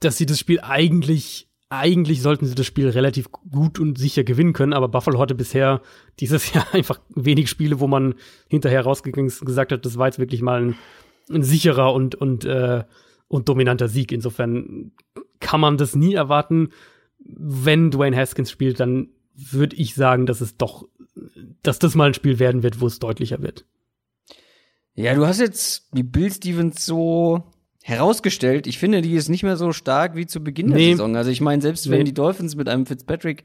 dass 0.00 0.16
sie 0.16 0.26
das 0.26 0.38
Spiel 0.38 0.60
eigentlich, 0.60 1.48
eigentlich 1.68 2.22
sollten 2.22 2.46
sie 2.46 2.54
das 2.54 2.66
Spiel 2.66 2.88
relativ 2.88 3.30
gut 3.32 3.78
und 3.78 3.98
sicher 3.98 4.24
gewinnen 4.24 4.52
können. 4.52 4.72
Aber 4.72 4.88
Buffalo 4.88 5.18
hatte 5.18 5.34
bisher 5.34 5.82
dieses 6.20 6.52
Jahr 6.54 6.72
einfach 6.72 7.00
wenig 7.14 7.50
Spiele, 7.50 7.80
wo 7.80 7.86
man 7.86 8.14
hinterher 8.48 8.82
rausgegangen 8.82 9.28
ist 9.28 9.40
und 9.40 9.46
gesagt 9.46 9.72
hat, 9.72 9.84
das 9.84 9.98
war 9.98 10.06
jetzt 10.06 10.18
wirklich 10.18 10.40
mal 10.40 10.62
ein, 10.62 10.74
ein 11.28 11.42
sicherer 11.42 11.92
und, 11.92 12.14
und, 12.14 12.44
äh, 12.44 12.84
und 13.28 13.48
dominanter 13.48 13.88
Sieg. 13.88 14.12
Insofern 14.12 14.92
kann 15.40 15.60
man 15.60 15.76
das 15.76 15.94
nie 15.94 16.14
erwarten 16.14 16.70
wenn 17.28 17.90
Dwayne 17.90 18.16
Haskins 18.16 18.50
spielt, 18.50 18.80
dann 18.80 19.08
würde 19.34 19.76
ich 19.76 19.94
sagen, 19.94 20.26
dass 20.26 20.40
es 20.40 20.56
doch, 20.56 20.88
dass 21.62 21.78
das 21.78 21.94
mal 21.94 22.08
ein 22.08 22.14
Spiel 22.14 22.38
werden 22.38 22.62
wird, 22.62 22.80
wo 22.80 22.86
es 22.86 22.98
deutlicher 22.98 23.42
wird. 23.42 23.64
Ja, 24.94 25.14
du 25.14 25.26
hast 25.26 25.40
jetzt 25.40 25.88
die 25.92 26.02
Bill 26.02 26.32
Stevens 26.32 26.86
so 26.86 27.44
herausgestellt. 27.82 28.66
Ich 28.66 28.78
finde, 28.78 29.02
die 29.02 29.14
ist 29.14 29.28
nicht 29.28 29.42
mehr 29.42 29.56
so 29.56 29.72
stark 29.72 30.16
wie 30.16 30.26
zu 30.26 30.42
Beginn 30.42 30.68
der 30.68 30.78
nee. 30.78 30.90
Saison. 30.92 31.16
Also 31.16 31.30
ich 31.30 31.40
meine, 31.40 31.62
selbst 31.62 31.86
nee. 31.86 31.92
wenn 31.92 32.04
die 32.04 32.14
Dolphins 32.14 32.56
mit 32.56 32.68
einem 32.68 32.86
Fitzpatrick 32.86 33.44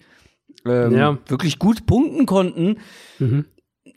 ähm, 0.65 0.95
ja. 0.95 1.17
wirklich 1.27 1.59
gut 1.59 1.85
punkten 1.85 2.25
konnten, 2.25 2.77
mhm 3.19 3.45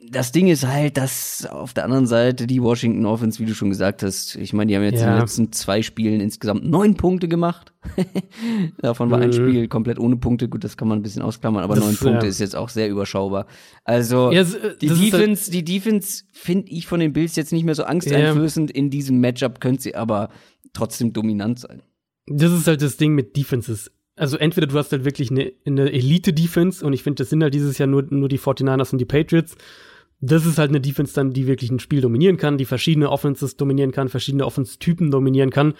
das 0.09 0.31
Ding 0.31 0.47
ist 0.47 0.65
halt, 0.65 0.97
dass 0.97 1.45
auf 1.45 1.73
der 1.73 1.85
anderen 1.85 2.07
Seite 2.07 2.47
die 2.47 2.61
Washington 2.61 3.05
Offense, 3.05 3.39
wie 3.39 3.45
du 3.45 3.53
schon 3.53 3.69
gesagt 3.69 4.03
hast, 4.03 4.35
ich 4.35 4.53
meine, 4.53 4.69
die 4.69 4.75
haben 4.75 4.83
jetzt 4.83 5.01
ja. 5.01 5.07
in 5.07 5.13
den 5.13 5.19
letzten 5.19 5.51
zwei 5.51 5.81
Spielen 5.81 6.21
insgesamt 6.21 6.65
neun 6.65 6.95
Punkte 6.95 7.27
gemacht. 7.27 7.73
Davon 8.81 9.11
war 9.11 9.17
mhm. 9.17 9.23
ein 9.25 9.33
Spiel 9.33 9.67
komplett 9.67 9.99
ohne 9.99 10.17
Punkte. 10.17 10.49
Gut, 10.49 10.63
das 10.63 10.77
kann 10.77 10.87
man 10.87 10.99
ein 10.99 11.01
bisschen 11.01 11.21
ausklammern, 11.21 11.63
aber 11.63 11.75
das, 11.75 11.85
neun 11.85 11.95
Punkte 11.95 12.25
ja. 12.25 12.29
ist 12.29 12.39
jetzt 12.39 12.55
auch 12.55 12.69
sehr 12.69 12.89
überschaubar. 12.89 13.47
Also 13.83 14.31
ja, 14.31 14.43
die, 14.43 14.87
Defense, 14.87 15.45
halt 15.45 15.53
die 15.53 15.63
Defense 15.63 16.23
finde 16.33 16.71
ich 16.71 16.87
von 16.87 16.99
den 16.99 17.13
Bills 17.13 17.35
jetzt 17.35 17.51
nicht 17.51 17.63
mehr 17.63 17.75
so 17.75 17.83
angsteinflößend. 17.83 18.71
In 18.71 18.89
diesem 18.89 19.19
Matchup 19.19 19.59
könnte 19.59 19.81
sie 19.81 19.95
aber 19.95 20.29
trotzdem 20.73 21.13
dominant 21.13 21.59
sein. 21.59 21.81
Das 22.27 22.51
ist 22.51 22.67
halt 22.67 22.81
das 22.81 22.97
Ding 22.97 23.13
mit 23.13 23.37
Defenses 23.37 23.91
also 24.17 24.37
entweder 24.37 24.67
du 24.67 24.77
hast 24.77 24.91
halt 24.91 25.03
wirklich 25.03 25.29
eine, 25.29 25.51
eine 25.65 25.91
Elite-Defense 25.91 26.85
und 26.85 26.93
ich 26.93 27.03
finde, 27.03 27.21
das 27.21 27.29
sind 27.29 27.43
halt 27.43 27.53
dieses 27.53 27.77
Jahr 27.77 27.87
nur, 27.87 28.03
nur 28.09 28.29
die 28.29 28.39
49ers 28.39 28.91
und 28.93 28.99
die 28.99 29.05
Patriots 29.05 29.55
das 30.21 30.45
ist 30.45 30.57
halt 30.57 30.69
eine 30.69 30.81
Defense 30.81 31.13
dann, 31.13 31.31
die 31.31 31.47
wirklich 31.47 31.71
ein 31.71 31.79
Spiel 31.79 32.01
dominieren 32.01 32.37
kann, 32.37 32.57
die 32.57 32.65
verschiedene 32.65 33.11
Offenses 33.11 33.57
dominieren 33.57 33.91
kann, 33.91 34.09
verschiedene 34.09 34.45
Offense-Typen 34.45 35.11
dominieren 35.11 35.49
kann. 35.49 35.73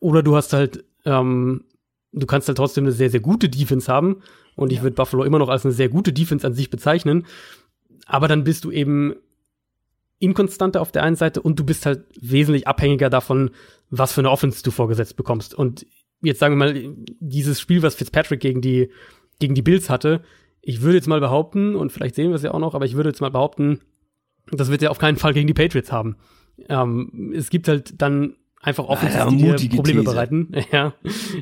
Oder 0.00 0.22
du 0.22 0.36
hast 0.36 0.52
halt, 0.52 0.84
ähm, 1.04 1.64
du 2.12 2.26
kannst 2.26 2.48
halt 2.48 2.58
trotzdem 2.58 2.84
eine 2.84 2.92
sehr, 2.92 3.10
sehr 3.10 3.20
gute 3.20 3.48
Defense 3.48 3.92
haben. 3.92 4.22
Und 4.54 4.72
ich 4.72 4.78
ja. 4.78 4.84
würde 4.84 4.94
Buffalo 4.94 5.24
immer 5.24 5.38
noch 5.38 5.48
als 5.48 5.64
eine 5.64 5.74
sehr 5.74 5.88
gute 5.88 6.12
Defense 6.12 6.46
an 6.46 6.54
sich 6.54 6.70
bezeichnen. 6.70 7.26
Aber 8.06 8.28
dann 8.28 8.44
bist 8.44 8.64
du 8.64 8.70
eben 8.70 9.14
inkonstanter 10.18 10.80
auf 10.80 10.92
der 10.92 11.02
einen 11.02 11.16
Seite 11.16 11.40
und 11.40 11.58
du 11.58 11.64
bist 11.64 11.86
halt 11.86 12.04
wesentlich 12.20 12.66
abhängiger 12.66 13.10
davon, 13.10 13.50
was 13.90 14.12
für 14.12 14.20
eine 14.20 14.30
Offense 14.30 14.62
du 14.62 14.70
vorgesetzt 14.70 15.16
bekommst. 15.16 15.54
Und 15.54 15.86
jetzt 16.22 16.40
sagen 16.40 16.58
wir 16.58 16.66
mal, 16.66 16.94
dieses 17.20 17.60
Spiel, 17.60 17.82
was 17.82 17.94
Fitzpatrick 17.94 18.40
gegen 18.40 18.60
die, 18.60 18.90
gegen 19.38 19.54
die 19.54 19.62
Bills 19.62 19.90
hatte, 19.90 20.22
ich 20.62 20.82
würde 20.82 20.96
jetzt 20.96 21.08
mal 21.08 21.20
behaupten, 21.20 21.76
und 21.76 21.92
vielleicht 21.92 22.14
sehen 22.14 22.28
wir 22.28 22.36
es 22.36 22.42
ja 22.42 22.52
auch 22.52 22.58
noch, 22.58 22.74
aber 22.74 22.84
ich 22.84 22.94
würde 22.94 23.10
jetzt 23.10 23.20
mal 23.20 23.30
behaupten, 23.30 23.80
das 24.50 24.70
wird 24.70 24.82
ja 24.82 24.90
auf 24.90 24.98
keinen 24.98 25.16
Fall 25.16 25.34
gegen 25.34 25.46
die 25.46 25.54
Patriots 25.54 25.92
haben. 25.92 26.16
Ähm, 26.68 27.32
es 27.34 27.50
gibt 27.50 27.68
halt 27.68 28.00
dann 28.00 28.34
einfach 28.60 28.84
Offenses, 28.84 29.18
ja, 29.18 29.56
die 29.56 29.68
dir 29.68 29.76
Probleme 29.76 30.00
These. 30.00 30.12
bereiten. 30.12 30.52
ja, 30.72 30.94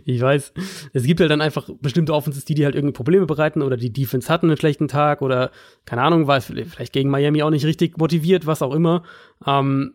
ich 0.05 0.21
weiß. 0.21 0.53
Es 0.93 1.05
gibt 1.05 1.21
halt 1.21 1.31
dann 1.31 1.41
einfach 1.41 1.69
bestimmte 1.81 2.15
Offenses, 2.15 2.45
die 2.45 2.55
dir 2.55 2.67
halt 2.67 2.75
irgendwie 2.75 2.93
Probleme 2.93 3.27
bereiten 3.27 3.63
oder 3.63 3.77
die 3.77 3.93
Defense 3.93 4.29
hatten 4.29 4.47
einen 4.47 4.59
schlechten 4.59 4.89
Tag 4.89 5.23
oder 5.23 5.51
keine 5.85 6.03
Ahnung, 6.03 6.27
war 6.27 6.37
es 6.37 6.47
vielleicht 6.47 6.93
gegen 6.93 7.11
Miami 7.11 7.43
auch 7.43 7.51
nicht 7.51 7.65
richtig 7.65 7.97
motiviert, 7.99 8.47
was 8.47 8.63
auch 8.63 8.75
immer. 8.75 9.03
Ähm, 9.47 9.95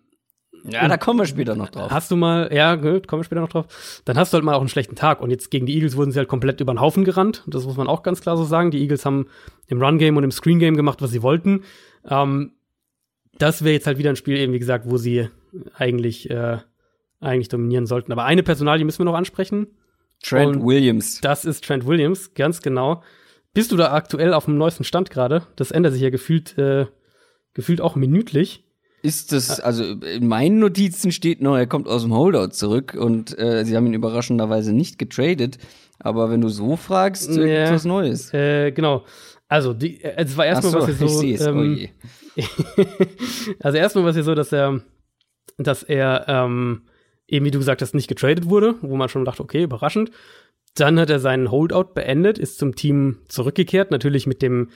Ja, 0.70 0.88
da 0.88 0.98
kommen 0.98 1.20
wir 1.20 1.26
später 1.26 1.56
noch 1.56 1.70
drauf. 1.70 1.92
Hast 1.92 2.12
du 2.12 2.16
mal, 2.16 2.52
ja, 2.54 2.76
gut, 2.76 3.08
kommen 3.08 3.22
wir 3.22 3.24
später 3.24 3.42
noch 3.42 3.50
drauf. 3.50 4.02
Dann 4.06 4.18
hast 4.18 4.32
du 4.32 4.36
halt 4.36 4.46
mal 4.46 4.54
auch 4.54 4.60
einen 4.60 4.70
schlechten 4.70 4.96
Tag. 4.96 5.22
Und 5.22 5.30
jetzt 5.32 5.52
gegen 5.52 5.66
die 5.66 5.76
Eagles 5.76 5.98
wurden 5.98 6.12
sie 6.12 6.20
halt 6.20 6.28
komplett 6.28 6.62
über 6.62 6.74
den 6.74 6.82
Haufen 6.82 7.04
gerannt. 7.04 7.44
Das 7.48 7.66
muss 7.66 7.78
man 7.78 7.88
auch 7.88 8.04
ganz 8.04 8.22
klar 8.22 8.38
so 8.38 8.44
sagen. 8.44 8.72
Die 8.72 8.80
Eagles 8.80 9.06
haben 9.06 9.28
im 9.68 9.82
Run-Game 9.82 10.18
und 10.18 10.24
im 10.24 10.32
Screen-Game 10.32 10.76
gemacht, 10.76 11.02
was 11.02 11.12
sie 11.12 11.24
wollten. 11.24 11.64
Ähm, 12.08 12.54
das 13.38 13.64
wäre 13.64 13.74
jetzt 13.74 13.88
halt 13.88 13.98
wieder 13.98 14.10
ein 14.10 14.16
Spiel, 14.16 14.38
eben 14.38 14.54
wie 14.54 14.60
gesagt, 14.60 14.90
wo 14.90 14.98
sie 14.98 15.30
eigentlich, 15.76 16.30
äh, 16.30 16.60
eigentlich 17.20 17.50
dominieren 17.50 17.86
sollten. 17.86 18.12
Aber 18.12 18.26
eine 18.26 18.44
Personalie 18.44 18.86
müssen 18.86 19.00
wir 19.00 19.06
noch 19.06 19.16
ansprechen. 19.16 19.68
Trent 20.24 20.58
und 20.58 20.66
Williams. 20.66 21.22
Das 21.22 21.46
ist 21.46 21.64
Trent 21.64 21.88
Williams, 21.88 22.34
ganz 22.34 22.62
genau. 22.62 23.02
Bist 23.54 23.72
du 23.72 23.78
da 23.78 23.92
aktuell 23.92 24.34
auf 24.34 24.46
dem 24.46 24.58
neuesten 24.58 24.84
Stand 24.84 25.10
gerade? 25.10 25.44
Das 25.56 25.72
ändert 25.72 25.94
sich 25.94 26.02
ja 26.02 26.10
gefühlt, 26.10 26.58
äh, 26.58 26.86
gefühlt 27.54 27.82
auch 27.82 27.96
minütlich. 27.96 28.64
Ist 29.04 29.32
das, 29.32 29.60
also 29.60 29.84
in 29.84 30.28
meinen 30.28 30.60
Notizen 30.60 31.12
steht 31.12 31.42
noch, 31.42 31.58
er 31.58 31.66
kommt 31.66 31.88
aus 31.88 32.04
dem 32.04 32.14
Holdout 32.14 32.50
zurück 32.50 32.96
und 32.98 33.38
äh, 33.40 33.66
sie 33.66 33.76
haben 33.76 33.88
ihn 33.88 33.94
überraschenderweise 33.94 34.74
nicht 34.74 35.00
getradet. 35.00 35.58
Aber 35.98 36.30
wenn 36.30 36.42
du 36.42 36.50
so 36.50 36.76
fragst, 36.76 37.30
äh, 37.30 37.66
ja, 37.66 37.72
was 37.72 37.86
Neues. 37.86 38.34
Äh, 38.34 38.72
genau. 38.72 39.04
Also, 39.48 39.74
die, 39.74 40.04
äh, 40.04 40.14
es 40.18 40.38
war 40.38 40.46
erstmal, 40.46 40.72
so, 40.72 40.80
was 40.82 41.22
hier 41.22 41.38
so. 41.38 41.50
Ähm, 41.50 41.90
oh 42.38 42.42
also 43.60 43.78
erstmal 43.78 44.04
war 44.04 44.10
es 44.12 44.16
hier 44.16 44.24
so, 44.24 44.36
dass 44.36 44.52
er, 44.52 44.82
dass 45.58 45.84
er 45.84 46.26
ähm, 46.28 46.84
eben 47.32 47.46
wie 47.46 47.52
du 47.52 47.58
gesagt 47.58 47.82
hast, 47.82 47.96
nicht 47.96 48.08
getradet 48.08 48.50
wurde, 48.50 48.76
wo 48.82 48.96
man 48.96 49.10
schon 49.10 49.26
dachte, 49.26 49.42
okay, 49.42 49.64
überraschend. 49.64 50.12
Dann 50.76 51.00
hat 51.00 51.10
er 51.10 51.20
seinen 51.20 51.50
Holdout 51.50 51.94
beendet, 51.96 52.38
ist 52.38 52.58
zum 52.58 52.76
Team 52.76 53.20
zurückgekehrt, 53.28 53.92
natürlich 53.92 54.28
mit 54.28 54.42
dem 54.42 54.70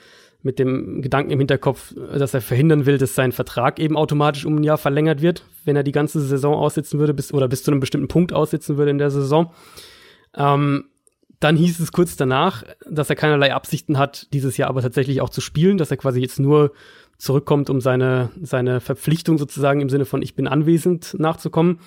mit 0.45 0.59
dem 0.59 1.01
Gedanken 1.01 1.31
im 1.31 1.39
Hinterkopf, 1.39 1.95
dass 1.95 2.35
er 2.35 2.41
verhindern 2.41 2.85
will, 2.85 2.99
dass 2.99 3.15
sein 3.15 3.31
Vertrag 3.31 3.79
eben 3.79 3.97
automatisch 3.97 4.45
um 4.45 4.57
ein 4.57 4.63
Jahr 4.63 4.77
verlängert 4.77 5.23
wird, 5.23 5.43
wenn 5.65 5.75
er 5.75 5.83
die 5.83 5.91
ganze 5.91 6.21
Saison 6.21 6.53
aussitzen 6.53 6.99
würde, 6.99 7.15
bis 7.15 7.33
oder 7.33 7.47
bis 7.47 7.63
zu 7.63 7.71
einem 7.71 7.79
bestimmten 7.79 8.07
Punkt 8.07 8.31
aussitzen 8.31 8.77
würde 8.77 8.91
in 8.91 8.99
der 8.99 9.09
Saison. 9.09 9.51
Ähm, 10.35 10.85
dann 11.39 11.57
hieß 11.57 11.79
es 11.79 11.91
kurz 11.91 12.15
danach, 12.15 12.63
dass 12.87 13.09
er 13.09 13.15
keinerlei 13.15 13.53
Absichten 13.53 13.97
hat, 13.97 14.31
dieses 14.33 14.55
Jahr 14.57 14.69
aber 14.69 14.83
tatsächlich 14.83 15.19
auch 15.19 15.31
zu 15.31 15.41
spielen, 15.41 15.79
dass 15.79 15.89
er 15.89 15.97
quasi 15.97 16.21
jetzt 16.21 16.39
nur 16.39 16.71
zurückkommt, 17.17 17.71
um 17.71 17.81
seine, 17.81 18.29
seine 18.39 18.81
Verpflichtung 18.81 19.39
sozusagen 19.39 19.81
im 19.81 19.89
Sinne 19.89 20.05
von 20.05 20.21
ich 20.21 20.35
bin 20.35 20.47
anwesend 20.47 21.15
nachzukommen. 21.19 21.79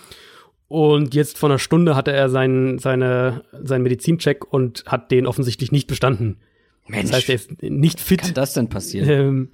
Und 0.67 1.15
jetzt 1.15 1.39
vor 1.39 1.49
einer 1.49 1.61
Stunde 1.61 1.95
hatte 1.95 2.13
er 2.13 2.29
seinen, 2.29 2.79
seine, 2.79 3.45
seinen 3.53 3.83
Medizincheck 3.83 4.53
und 4.53 4.85
hat 4.87 5.13
den 5.13 5.27
offensichtlich 5.27 5.71
nicht 5.71 5.87
bestanden. 5.87 6.39
Mensch, 6.89 7.11
das 7.11 7.19
heißt, 7.19 7.29
er 7.29 7.35
ist 7.35 7.63
nicht 7.63 8.01
fit. 8.01 8.23
Wie 8.23 8.27
kann 8.27 8.35
das 8.35 8.55
denn 8.55 8.69
passieren? 8.69 9.09
Ähm, 9.09 9.51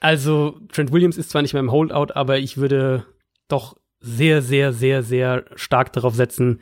also, 0.00 0.58
Trent 0.72 0.92
Williams 0.92 1.16
ist 1.16 1.30
zwar 1.30 1.42
nicht 1.42 1.54
mehr 1.54 1.60
im 1.60 1.72
Holdout, 1.72 2.12
aber 2.14 2.38
ich 2.38 2.58
würde 2.58 3.06
doch 3.48 3.76
sehr, 4.00 4.42
sehr, 4.42 4.72
sehr, 4.72 5.02
sehr 5.02 5.44
stark 5.54 5.92
darauf 5.92 6.14
setzen, 6.14 6.60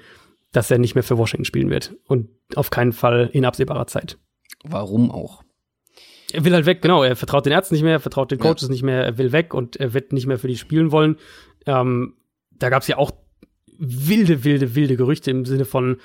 dass 0.52 0.70
er 0.70 0.78
nicht 0.78 0.94
mehr 0.94 1.02
für 1.02 1.18
Washington 1.18 1.44
spielen 1.44 1.70
wird. 1.70 1.96
Und 2.06 2.28
auf 2.54 2.70
keinen 2.70 2.92
Fall 2.92 3.28
in 3.32 3.44
absehbarer 3.44 3.86
Zeit. 3.86 4.18
Warum 4.62 5.10
auch? 5.10 5.42
Er 6.32 6.44
will 6.44 6.54
halt 6.54 6.66
weg, 6.66 6.80
genau. 6.82 7.02
Er 7.02 7.16
vertraut 7.16 7.46
den 7.46 7.52
Ärzten 7.52 7.74
nicht 7.74 7.82
mehr, 7.82 7.92
er 7.92 8.00
vertraut 8.00 8.30
den 8.30 8.38
Coaches 8.38 8.62
ja. 8.62 8.68
nicht 8.68 8.82
mehr, 8.82 9.04
er 9.04 9.18
will 9.18 9.32
weg 9.32 9.54
und 9.54 9.76
er 9.76 9.94
wird 9.94 10.12
nicht 10.12 10.26
mehr 10.26 10.38
für 10.38 10.48
die 10.48 10.56
spielen 10.56 10.90
wollen. 10.90 11.16
Ähm, 11.66 12.14
da 12.50 12.70
gab 12.70 12.82
es 12.82 12.88
ja 12.88 12.96
auch 12.96 13.12
wilde, 13.78 14.44
wilde, 14.44 14.74
wilde 14.74 14.96
Gerüchte 14.96 15.30
im 15.30 15.44
Sinne 15.44 15.64
von, 15.64 15.98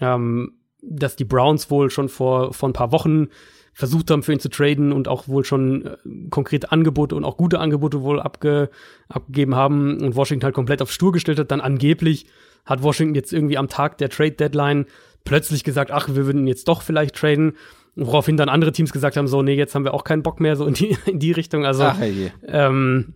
ähm, 0.00 0.59
dass 0.82 1.16
die 1.16 1.24
Browns 1.24 1.70
wohl 1.70 1.90
schon 1.90 2.08
vor, 2.08 2.52
vor 2.52 2.68
ein 2.68 2.74
paar 2.74 2.92
Wochen 2.92 3.28
versucht 3.72 4.10
haben, 4.10 4.22
für 4.22 4.32
ihn 4.32 4.40
zu 4.40 4.50
traden 4.50 4.92
und 4.92 5.08
auch 5.08 5.28
wohl 5.28 5.44
schon 5.44 5.86
äh, 5.86 5.96
konkrete 6.30 6.72
Angebote 6.72 7.14
und 7.14 7.24
auch 7.24 7.36
gute 7.36 7.60
Angebote 7.60 8.02
wohl 8.02 8.20
abge, 8.20 8.70
abgegeben 9.08 9.54
haben 9.54 10.00
und 10.00 10.16
Washington 10.16 10.44
halt 10.44 10.54
komplett 10.54 10.82
auf 10.82 10.92
Stur 10.92 11.12
gestellt 11.12 11.38
hat. 11.38 11.50
Dann 11.50 11.60
angeblich 11.60 12.26
hat 12.64 12.82
Washington 12.82 13.14
jetzt 13.14 13.32
irgendwie 13.32 13.58
am 13.58 13.68
Tag 13.68 13.98
der 13.98 14.10
Trade 14.10 14.32
Deadline 14.32 14.86
plötzlich 15.24 15.64
gesagt, 15.64 15.90
ach, 15.90 16.08
wir 16.08 16.26
würden 16.26 16.46
jetzt 16.46 16.68
doch 16.68 16.82
vielleicht 16.82 17.16
traden. 17.16 17.56
Woraufhin 17.96 18.36
dann 18.36 18.48
andere 18.48 18.72
Teams 18.72 18.92
gesagt 18.92 19.16
haben, 19.16 19.26
so, 19.26 19.42
nee, 19.42 19.54
jetzt 19.54 19.74
haben 19.74 19.84
wir 19.84 19.94
auch 19.94 20.04
keinen 20.04 20.22
Bock 20.22 20.40
mehr, 20.40 20.56
so 20.56 20.66
in 20.66 20.74
die, 20.74 20.96
in 21.06 21.18
die 21.18 21.32
Richtung. 21.32 21.66
Also, 21.66 21.84
ach, 21.84 21.98
ähm, 22.46 23.14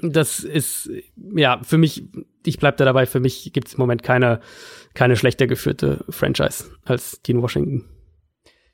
das 0.00 0.40
ist, 0.40 0.90
ja, 1.34 1.60
für 1.62 1.78
mich, 1.78 2.04
ich 2.44 2.58
bleib 2.58 2.76
da 2.76 2.84
dabei, 2.84 3.06
für 3.06 3.20
mich 3.20 3.52
gibt 3.52 3.68
es 3.68 3.74
im 3.74 3.80
Moment 3.80 4.02
keine, 4.02 4.40
keine 4.94 5.16
schlechter 5.16 5.46
geführte 5.46 6.04
Franchise 6.08 6.70
als 6.84 7.20
die 7.22 7.32
in 7.32 7.42
Washington. 7.42 7.84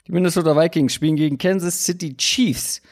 Die 0.07 0.13
Minnesota 0.13 0.57
Vikings 0.57 0.95
spielen 0.95 1.17
gegen 1.17 1.39
Kansas 1.39 1.85
City 1.85 2.17
Chiefs. 2.17 2.83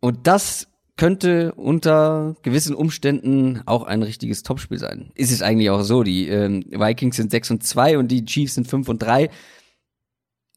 Und 0.00 0.26
das 0.26 0.68
könnte 0.96 1.52
unter 1.54 2.36
gewissen 2.42 2.74
Umständen 2.74 3.62
auch 3.66 3.82
ein 3.82 4.02
richtiges 4.02 4.42
Topspiel 4.42 4.78
sein. 4.78 5.10
Ist 5.14 5.32
es 5.32 5.42
eigentlich 5.42 5.70
auch 5.70 5.82
so. 5.82 6.02
Die 6.02 6.28
ähm, 6.28 6.64
Vikings 6.70 7.16
sind 7.16 7.30
6 7.30 7.50
und 7.52 7.64
2 7.64 7.98
und 7.98 8.08
die 8.08 8.24
Chiefs 8.24 8.54
sind 8.54 8.68
5 8.68 8.88
und 8.88 9.02
3. 9.02 9.30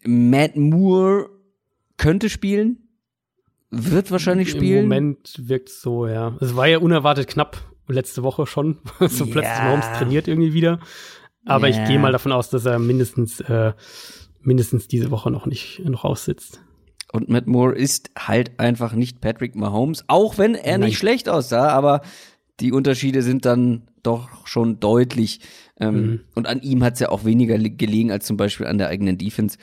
Matt 0.06 0.56
Moore 0.56 1.30
könnte 1.98 2.30
spielen, 2.30 2.88
wird 3.72 4.11
wahrscheinlich 4.11 4.52
spielen. 4.52 4.84
Im 4.84 4.90
Moment 4.90 5.36
wirkt 5.48 5.69
so, 5.69 6.07
ja. 6.07 6.38
Es 6.40 6.56
war 6.56 6.68
ja 6.68 6.78
unerwartet 6.78 7.28
knapp 7.28 7.57
letzte 7.88 8.22
Woche 8.24 8.45
schon. 8.45 8.78
so 8.99 9.26
ja. 9.26 9.32
plötzlich 9.32 9.64
Mahomes 9.64 9.86
trainiert 9.98 10.28
irgendwie 10.28 10.53
wieder. 10.53 10.80
Aber 11.48 11.68
ja. 11.68 11.82
ich 11.82 11.88
gehe 11.88 11.99
mal 11.99 12.11
davon 12.11 12.32
aus, 12.32 12.49
dass 12.49 12.65
er 12.65 12.80
mindestens, 12.80 13.40
äh, 13.41 13.74
mindestens 14.41 14.88
diese 14.88 15.11
Woche 15.11 15.32
noch 15.32 15.45
nicht 15.45 15.82
noch 15.86 16.03
aussitzt. 16.03 16.61
Und 17.11 17.30
Matt 17.30 17.48
Moore 17.48 17.76
ist 17.76 18.11
halt 18.18 18.60
einfach 18.60 18.94
nicht 18.94 19.22
Patrick 19.22 19.56
Mahomes, 19.56 20.03
auch 20.07 20.38
wenn 20.38 20.56
er 20.56 20.78
Nein. 20.78 20.90
nicht 20.90 20.98
schlecht 20.98 21.30
aussah, 21.30 21.69
aber 21.69 22.02
die 22.60 22.72
Unterschiede 22.72 23.22
sind 23.22 23.45
dann 23.45 23.84
doch 24.03 24.45
schon 24.45 24.80
deutlich. 24.80 25.40
Ähm, 25.80 25.95
mhm. 25.95 26.19
Und 26.36 26.48
an 26.48 26.61
ihm 26.61 26.84
hat 26.84 26.95
es 26.95 26.99
ja 26.99 27.10
auch 27.10 27.24
weniger 27.24 27.57
gelegen 27.57 28.11
als 28.11 28.26
zum 28.26 28.38
Beispiel 28.38 28.68
an 28.68 28.78
der 28.78 28.90
eigenen 28.90 29.18
Defense 29.18 29.57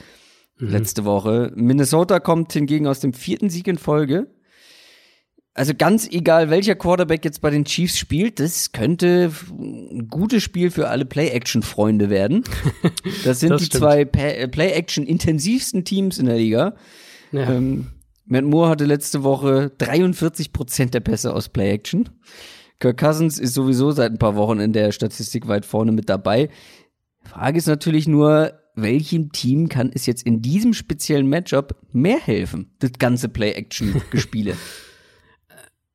mhm. 0.58 0.68
letzte 0.68 1.04
Woche. 1.04 1.52
Minnesota 1.54 2.20
kommt 2.20 2.52
hingegen 2.52 2.86
aus 2.86 3.00
dem 3.00 3.12
vierten 3.12 3.50
Sieg 3.50 3.66
in 3.66 3.78
Folge. 3.78 4.28
Also 5.56 5.72
ganz 5.72 6.08
egal, 6.08 6.50
welcher 6.50 6.74
Quarterback 6.74 7.24
jetzt 7.24 7.40
bei 7.40 7.48
den 7.48 7.64
Chiefs 7.64 7.96
spielt, 7.96 8.40
das 8.40 8.72
könnte 8.72 9.30
ein 9.56 10.08
gutes 10.08 10.42
Spiel 10.42 10.72
für 10.72 10.88
alle 10.88 11.04
Play-Action-Freunde 11.04 12.10
werden. 12.10 12.42
Das 13.24 13.40
sind 13.40 13.50
das 13.50 13.60
die 13.60 13.66
stimmt. 13.66 13.82
zwei 13.82 14.00
äh, 14.02 14.48
Play-Action-intensivsten 14.48 15.84
Teams 15.84 16.18
in 16.18 16.26
der 16.26 16.36
Liga. 16.36 16.74
Ja. 17.32 17.50
Ähm, 17.50 17.86
Matt 18.26 18.44
Moore 18.44 18.70
hatte 18.70 18.84
letzte 18.84 19.22
Woche 19.22 19.70
43 19.78 20.52
Prozent 20.52 20.92
der 20.94 21.00
Pässe 21.00 21.32
aus 21.32 21.48
Play-Action. 21.48 22.08
Kirk 22.80 22.98
Cousins 22.98 23.38
ist 23.38 23.54
sowieso 23.54 23.92
seit 23.92 24.10
ein 24.10 24.18
paar 24.18 24.34
Wochen 24.34 24.58
in 24.58 24.72
der 24.72 24.90
Statistik 24.92 25.46
weit 25.46 25.64
vorne 25.64 25.92
mit 25.92 26.08
dabei. 26.08 26.48
Frage 27.22 27.58
ist 27.58 27.66
natürlich 27.66 28.08
nur, 28.08 28.54
welchem 28.74 29.30
Team 29.30 29.68
kann 29.68 29.90
es 29.94 30.06
jetzt 30.06 30.24
in 30.26 30.42
diesem 30.42 30.72
speziellen 30.72 31.28
Matchup 31.28 31.76
mehr 31.92 32.18
helfen, 32.18 32.72
das 32.80 32.92
ganze 32.98 33.28
Play-Action-Gespiele? 33.28 34.56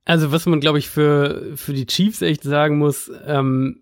Also, 0.05 0.31
was 0.31 0.45
man, 0.45 0.59
glaube 0.59 0.79
ich, 0.79 0.89
für, 0.89 1.51
für 1.55 1.73
die 1.73 1.85
Chiefs 1.85 2.21
echt 2.21 2.43
sagen 2.43 2.77
muss, 2.77 3.11
ähm, 3.25 3.81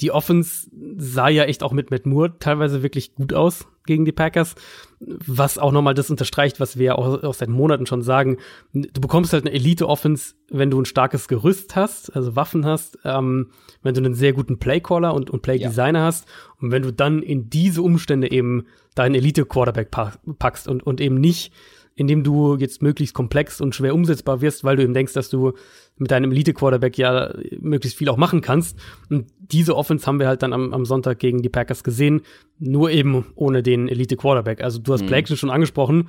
die 0.00 0.10
Offense 0.10 0.68
sah 0.96 1.28
ja 1.28 1.44
echt 1.44 1.62
auch 1.62 1.72
mit 1.72 1.90
Matt 1.90 2.06
Moore 2.06 2.38
teilweise 2.38 2.82
wirklich 2.82 3.14
gut 3.14 3.34
aus 3.34 3.66
gegen 3.86 4.04
die 4.04 4.12
Packers, 4.12 4.54
was 5.00 5.58
auch 5.58 5.72
nochmal 5.72 5.94
das 5.94 6.10
unterstreicht, 6.10 6.60
was 6.60 6.78
wir 6.78 6.86
ja 6.86 6.94
auch, 6.94 7.22
auch, 7.22 7.34
seit 7.34 7.48
Monaten 7.48 7.86
schon 7.86 8.02
sagen. 8.02 8.38
Du 8.72 9.00
bekommst 9.00 9.32
halt 9.32 9.46
eine 9.46 9.54
Elite-Offense, 9.54 10.34
wenn 10.48 10.70
du 10.70 10.80
ein 10.80 10.84
starkes 10.84 11.28
Gerüst 11.28 11.76
hast, 11.76 12.14
also 12.14 12.36
Waffen 12.36 12.66
hast, 12.66 12.98
ähm, 13.04 13.50
wenn 13.82 13.94
du 13.94 14.00
einen 14.00 14.14
sehr 14.14 14.32
guten 14.32 14.58
Playcaller 14.58 15.14
und, 15.14 15.30
und 15.30 15.42
Playdesigner 15.42 15.98
ja. 15.98 16.04
hast 16.04 16.26
und 16.60 16.70
wenn 16.70 16.82
du 16.82 16.92
dann 16.92 17.22
in 17.22 17.50
diese 17.50 17.82
Umstände 17.82 18.30
eben 18.30 18.66
deinen 18.94 19.14
Elite-Quarterback 19.14 19.90
packst 20.38 20.68
und, 20.68 20.82
und 20.82 21.00
eben 21.00 21.16
nicht 21.16 21.52
indem 22.00 22.24
du 22.24 22.56
jetzt 22.56 22.80
möglichst 22.80 23.14
komplex 23.14 23.60
und 23.60 23.74
schwer 23.74 23.94
umsetzbar 23.94 24.40
wirst, 24.40 24.64
weil 24.64 24.74
du 24.74 24.82
eben 24.82 24.94
denkst, 24.94 25.12
dass 25.12 25.28
du 25.28 25.52
mit 25.98 26.10
deinem 26.10 26.32
Elite-Quarterback 26.32 26.96
ja 26.96 27.34
möglichst 27.60 27.98
viel 27.98 28.08
auch 28.08 28.16
machen 28.16 28.40
kannst. 28.40 28.78
Und 29.10 29.26
diese 29.38 29.76
Offense 29.76 30.06
haben 30.06 30.18
wir 30.18 30.26
halt 30.26 30.42
dann 30.42 30.54
am, 30.54 30.72
am 30.72 30.86
Sonntag 30.86 31.18
gegen 31.18 31.42
die 31.42 31.50
Packers 31.50 31.84
gesehen, 31.84 32.22
nur 32.58 32.90
eben 32.90 33.26
ohne 33.34 33.62
den 33.62 33.86
Elite-Quarterback. 33.86 34.62
Also 34.62 34.78
du 34.78 34.94
hast 34.94 35.02
mhm. 35.02 35.08
Play 35.08 35.26
schon 35.26 35.50
angesprochen. 35.50 36.08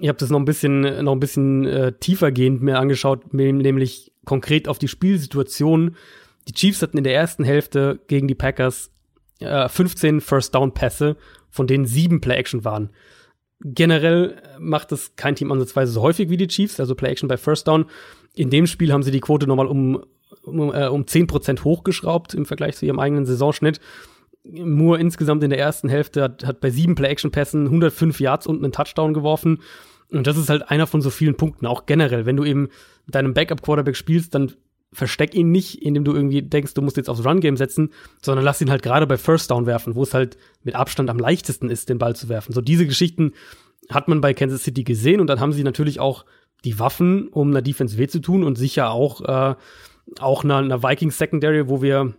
Ich 0.00 0.08
habe 0.08 0.18
das 0.18 0.28
noch 0.28 0.40
ein 0.40 0.44
bisschen, 0.44 1.04
noch 1.04 1.12
ein 1.12 1.20
bisschen 1.20 1.66
äh, 1.66 1.92
tiefergehend 1.92 2.60
mir 2.60 2.80
angeschaut, 2.80 3.32
nämlich 3.32 4.10
konkret 4.24 4.66
auf 4.66 4.80
die 4.80 4.88
Spielsituation. 4.88 5.94
Die 6.48 6.52
Chiefs 6.52 6.82
hatten 6.82 6.98
in 6.98 7.04
der 7.04 7.14
ersten 7.14 7.44
Hälfte 7.44 8.00
gegen 8.08 8.26
die 8.26 8.34
Packers 8.34 8.90
äh, 9.38 9.68
15 9.68 10.20
First-Down-Pässe, 10.20 11.16
von 11.48 11.68
denen 11.68 11.86
sieben 11.86 12.20
Play-Action 12.20 12.64
waren. 12.64 12.90
Generell 13.64 14.42
macht 14.58 14.92
das 14.92 15.14
kein 15.16 15.36
Team 15.36 15.52
ansatzweise 15.52 15.92
so 15.92 16.02
häufig 16.02 16.30
wie 16.30 16.36
die 16.36 16.48
Chiefs, 16.48 16.80
also 16.80 16.94
Play-Action 16.94 17.28
bei 17.28 17.36
First 17.36 17.68
Down. 17.68 17.86
In 18.34 18.50
dem 18.50 18.66
Spiel 18.66 18.92
haben 18.92 19.02
sie 19.02 19.10
die 19.10 19.20
Quote 19.20 19.46
nochmal 19.46 19.66
um, 19.66 20.02
um, 20.42 20.74
äh, 20.74 20.88
um 20.88 21.04
10% 21.04 21.62
hochgeschraubt 21.64 22.34
im 22.34 22.46
Vergleich 22.46 22.76
zu 22.76 22.86
ihrem 22.86 22.98
eigenen 22.98 23.26
Saisonschnitt. 23.26 23.80
Moore 24.44 24.98
insgesamt 24.98 25.44
in 25.44 25.50
der 25.50 25.58
ersten 25.60 25.88
Hälfte 25.88 26.22
hat, 26.22 26.44
hat 26.44 26.60
bei 26.60 26.70
sieben 26.70 26.96
Play-Action-Pässen 26.96 27.66
105 27.66 28.18
Yards 28.18 28.46
und 28.46 28.62
einen 28.62 28.72
Touchdown 28.72 29.14
geworfen. 29.14 29.60
Und 30.10 30.26
das 30.26 30.36
ist 30.36 30.50
halt 30.50 30.68
einer 30.68 30.86
von 30.86 31.00
so 31.00 31.10
vielen 31.10 31.36
Punkten, 31.36 31.66
auch 31.66 31.86
generell. 31.86 32.26
Wenn 32.26 32.36
du 32.36 32.44
eben 32.44 32.68
deinem 33.06 33.34
Backup-Quarterback 33.34 33.96
spielst, 33.96 34.34
dann 34.34 34.52
versteck 34.92 35.34
ihn 35.34 35.50
nicht, 35.50 35.82
indem 35.82 36.04
du 36.04 36.12
irgendwie 36.14 36.42
denkst, 36.42 36.74
du 36.74 36.82
musst 36.82 36.96
jetzt 36.96 37.08
aufs 37.08 37.24
Run-Game 37.24 37.56
setzen, 37.56 37.90
sondern 38.20 38.44
lass 38.44 38.60
ihn 38.60 38.70
halt 38.70 38.82
gerade 38.82 39.06
bei 39.06 39.16
First 39.16 39.50
Down 39.50 39.66
werfen, 39.66 39.94
wo 39.94 40.02
es 40.02 40.14
halt 40.14 40.36
mit 40.62 40.74
Abstand 40.74 41.08
am 41.08 41.18
leichtesten 41.18 41.70
ist, 41.70 41.88
den 41.88 41.98
Ball 41.98 42.14
zu 42.14 42.28
werfen. 42.28 42.52
So 42.52 42.60
diese 42.60 42.86
Geschichten 42.86 43.32
hat 43.88 44.08
man 44.08 44.20
bei 44.20 44.34
Kansas 44.34 44.64
City 44.64 44.84
gesehen 44.84 45.20
und 45.20 45.26
dann 45.28 45.40
haben 45.40 45.52
sie 45.52 45.64
natürlich 45.64 45.98
auch 45.98 46.24
die 46.64 46.78
Waffen, 46.78 47.28
um 47.28 47.50
einer 47.50 47.62
Defense 47.62 47.98
weh 47.98 48.06
zu 48.06 48.20
tun 48.20 48.44
und 48.44 48.56
sicher 48.56 48.90
auch, 48.90 49.20
äh, 49.22 49.54
auch 50.20 50.44
einer, 50.44 50.58
einer 50.58 50.82
Vikings 50.82 51.18
Secondary, 51.18 51.68
wo 51.68 51.82
wir 51.82 52.14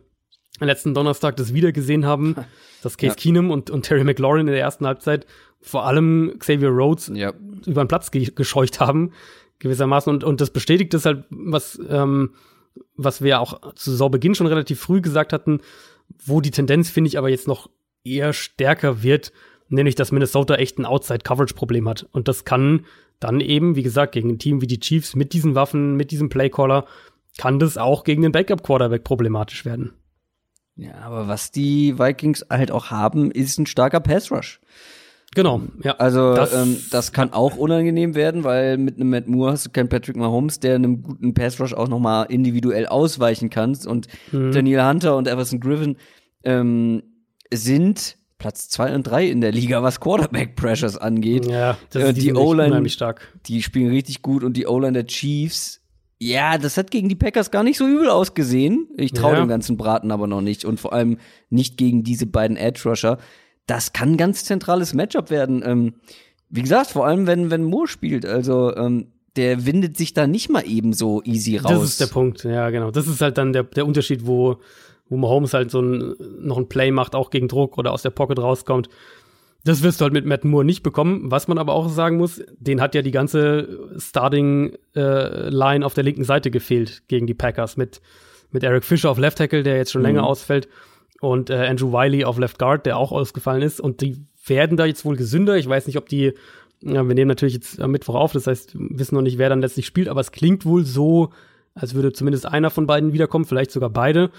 letzten 0.60 0.94
Donnerstag 0.94 1.36
das 1.38 1.54
wieder 1.54 1.72
gesehen 1.72 2.06
haben, 2.06 2.36
dass 2.82 2.98
Case 2.98 3.12
ja. 3.12 3.16
Keenum 3.16 3.52
und, 3.52 3.70
und 3.70 3.84
Terry 3.84 4.04
McLaurin 4.04 4.48
in 4.48 4.54
der 4.54 4.62
ersten 4.62 4.86
Halbzeit 4.86 5.26
vor 5.62 5.86
allem 5.86 6.36
Xavier 6.40 6.70
Rhodes 6.70 7.12
ja. 7.14 7.34
über 7.66 7.84
den 7.84 7.88
Platz 7.88 8.12
ge 8.12 8.32
gescheucht 8.36 8.80
haben, 8.80 9.12
gewissermaßen. 9.60 10.14
Und, 10.14 10.24
und 10.24 10.41
das 10.41 10.52
bestätigt 10.52 10.94
das 10.94 11.06
halt, 11.06 11.24
was, 11.30 11.80
ähm, 11.90 12.32
was 12.95 13.22
wir 13.22 13.40
auch 13.40 13.74
zu 13.74 13.91
Saisonbeginn 13.91 14.36
schon 14.36 14.48
relativ 14.48 14.80
früh 14.80 15.02
gesagt 15.02 15.34
hatten, 15.34 15.62
wo 16.26 16.41
die 16.41 16.52
Tendenz, 16.52 16.90
finde 16.90 17.08
ich, 17.08 17.18
aber 17.18 17.30
jetzt 17.30 17.48
noch 17.48 17.70
eher 18.04 18.34
stärker 18.34 19.04
wird, 19.04 19.32
nämlich 19.70 19.95
dass 19.95 20.12
Minnesota 20.12 20.56
echt 20.56 20.78
ein 20.78 20.86
Outside-Coverage-Problem 20.86 21.88
hat. 21.88 22.08
Und 22.12 22.28
das 22.28 22.45
kann 22.45 22.86
dann 23.20 23.40
eben, 23.40 23.76
wie 23.76 23.84
gesagt, 23.84 24.14
gegen 24.14 24.30
ein 24.30 24.40
Team 24.40 24.62
wie 24.62 24.68
die 24.68 24.80
Chiefs 24.80 25.16
mit 25.16 25.34
diesen 25.34 25.56
Waffen, 25.56 25.95
mit 25.95 26.12
diesem 26.12 26.30
Playcaller, 26.30 26.86
kann 27.38 27.60
das 27.60 27.78
auch 27.78 28.04
gegen 28.04 28.22
den 28.22 28.32
Backup-Quarterback 28.32 29.04
problematisch 29.04 29.66
werden. 29.66 29.94
Ja, 30.76 30.95
aber 31.02 31.28
was 31.28 31.52
die 31.52 31.98
Vikings 32.00 32.45
halt 32.50 32.72
auch 32.72 32.91
haben, 32.91 33.32
ist 33.32 33.58
ein 33.58 33.66
starker 33.66 34.00
Pass-Rush. 34.00 34.60
Genau, 35.36 35.62
ja. 35.84 35.96
Also 35.98 36.36
das, 36.36 36.54
ähm, 36.54 36.78
das 36.92 37.12
kann 37.12 37.34
auch 37.34 37.58
unangenehm 37.58 38.16
werden, 38.16 38.44
weil 38.44 38.78
mit 38.78 38.96
einem 38.96 39.10
Matt 39.10 39.28
Moore 39.28 39.54
hast 39.54 39.66
du 39.66 39.70
keinen 39.72 39.90
Patrick 39.90 40.16
Mahomes, 40.16 40.60
der 40.60 40.76
einem 40.76 41.02
guten 41.02 41.34
Pass 41.34 41.60
Rush 41.60 41.74
auch 41.74 41.88
nochmal 41.88 42.28
individuell 42.30 42.86
ausweichen 42.86 43.50
kann. 43.50 43.78
Und 43.86 44.08
mhm. 44.32 44.52
Daniel 44.52 44.86
Hunter 44.86 45.18
und 45.18 45.28
Everson 45.28 45.60
Griffin 45.60 45.98
ähm, 46.44 47.04
sind 47.52 48.18
Platz 48.38 48.68
zwei 48.68 48.94
und 48.94 49.04
drei 49.04 49.28
in 49.28 49.42
der 49.42 49.52
Liga, 49.52 49.82
was 49.84 50.00
Quarterback 50.00 50.56
Pressures 50.56 50.98
angeht. 50.98 51.46
Ja, 51.46 51.78
das 51.92 52.04
äh, 52.04 52.14
die 52.14 52.34
O-Line, 52.34 52.90
stark. 52.90 53.34
Die 53.46 53.64
spielen 53.64 53.90
richtig 53.90 54.22
gut 54.22 54.44
und 54.44 54.58
die 54.58 54.68
O-Line 54.68 54.94
der 54.94 55.08
Chiefs. 55.08 55.80
Ja, 56.20 56.58
das 56.58 56.78
hat 56.78 56.92
gegen 56.92 57.10
die 57.10 57.16
Packers 57.16 57.52
gar 57.52 57.64
nicht 57.64 57.78
so 57.78 57.88
übel 57.88 58.10
ausgesehen. 58.10 58.88
Ich 58.98 59.14
traue 59.14 59.34
ja. 59.34 59.40
dem 59.40 59.48
ganzen 59.48 59.78
Braten 59.78 60.12
aber 60.12 60.28
noch 60.28 60.42
nicht 60.42 60.64
und 60.66 60.80
vor 60.80 60.94
allem 60.94 61.18
nicht 61.50 61.78
gegen 61.78 62.04
diese 62.04 62.26
beiden 62.26 62.56
Edge 62.56 62.82
Rusher. 62.86 63.18
Das 63.68 63.94
kann 63.94 64.14
ein 64.14 64.18
ganz 64.18 64.44
zentrales 64.44 64.94
Matchup 64.94 65.30
werden. 65.30 65.64
Ähm, 65.65 65.94
wie 66.49 66.61
gesagt, 66.61 66.91
vor 66.91 67.06
allem 67.07 67.27
wenn 67.27 67.49
wenn 67.49 67.64
Moore 67.64 67.88
spielt, 67.88 68.26
also 68.26 68.76
ähm, 68.76 69.07
der 69.35 69.65
windet 69.65 69.98
sich 69.98 70.14
da 70.14 70.27
nicht 70.27 70.49
mal 70.49 70.68
eben 70.68 70.94
so 70.94 71.22
easy 71.23 71.57
raus. 71.57 71.72
Das 71.72 71.84
ist 71.84 72.02
der 72.02 72.07
Punkt, 72.07 72.44
ja 72.44 72.69
genau. 72.69 72.91
Das 72.91 73.07
ist 73.07 73.22
halt 73.22 73.38
dann 73.38 73.53
der 73.53 73.64
der 73.64 73.85
Unterschied, 73.85 74.27
wo 74.27 74.60
wo 75.10 75.18
Mahomes 75.18 75.53
halt 75.53 75.72
so 75.72 75.81
ein, 75.81 76.15
noch 76.40 76.57
ein 76.57 76.69
Play 76.69 76.91
macht, 76.91 77.15
auch 77.15 77.30
gegen 77.30 77.48
Druck 77.48 77.77
oder 77.77 77.91
aus 77.91 78.02
der 78.02 78.10
Pocket 78.10 78.40
rauskommt. 78.40 78.90
Das 79.65 79.81
wirst 79.81 80.02
du 80.02 80.03
halt 80.03 80.14
mit 80.14 80.26
Matt 80.26 80.44
Moore 80.44 80.65
nicht 80.65 80.84
bekommen. 80.84 81.31
Was 81.31 81.48
man 81.48 81.57
aber 81.57 81.73
auch 81.73 81.88
sagen 81.88 82.18
muss, 82.18 82.44
den 82.57 82.81
hat 82.81 82.95
ja 82.95 83.02
die 83.02 83.11
ganze 83.11 83.91
Starting-Line 83.98 85.84
äh, 85.84 85.85
auf 85.85 85.94
der 85.94 86.03
linken 86.03 86.26
Seite 86.26 86.52
gefehlt 86.52 87.03
gegen 87.07 87.27
die 87.27 87.34
Packers 87.34 87.77
mit, 87.77 88.02
mit 88.52 88.64
Eric 88.64 88.84
Fisher 88.84 89.10
auf 89.10 89.18
Left 89.18 89.38
Tackle, 89.38 89.64
der 89.64 89.77
jetzt 89.77 89.91
schon 89.91 90.02
mhm. 90.02 90.07
länger 90.07 90.26
ausfällt, 90.26 90.68
und 91.24 91.50
äh, 91.50 91.56
Andrew 91.68 91.94
Wiley 91.94 92.26
auf 92.26 92.38
Left 92.38 92.60
Guard, 92.60 92.86
der 92.86 92.98
auch 92.98 93.14
ausgefallen 93.14 93.62
ist. 93.62 93.80
Und 93.80 94.02
die 94.02 94.26
werden 94.45 94.76
da 94.76 94.86
jetzt 94.86 95.06
wohl 95.06 95.16
gesünder. 95.16 95.56
Ich 95.56 95.70
weiß 95.70 95.88
nicht, 95.88 95.98
ob 95.98 96.10
die, 96.10 96.34
ja, 96.82 97.08
wir 97.08 97.16
nehmen 97.16 97.30
natürlich 97.30 97.54
jetzt 97.54 97.80
am 97.80 97.91
Mittwoch 97.91 98.16
auf, 98.16 98.34
das 98.34 98.45
heißt, 98.45 98.78
wir 98.78 99.00
wissen 99.00 99.16
noch 99.16 99.22
nicht, 99.22 99.38
wer 99.38 99.48
dann 99.48 99.62
letztlich 99.62 99.86
spielt, 99.86 100.10
aber 100.10 100.20
es 100.20 100.34
klingt 100.34 100.66
wohl 100.66 100.84
so, 100.84 101.32
als 101.76 101.94
würde 101.94 102.12
zumindest 102.12 102.45
einer 102.45 102.70
von 102.70 102.88
beiden 102.88 103.14
wiederkommen, 103.14 103.45
vielleicht 103.45 103.72
sogar 103.72 103.90
beide. 103.90 104.32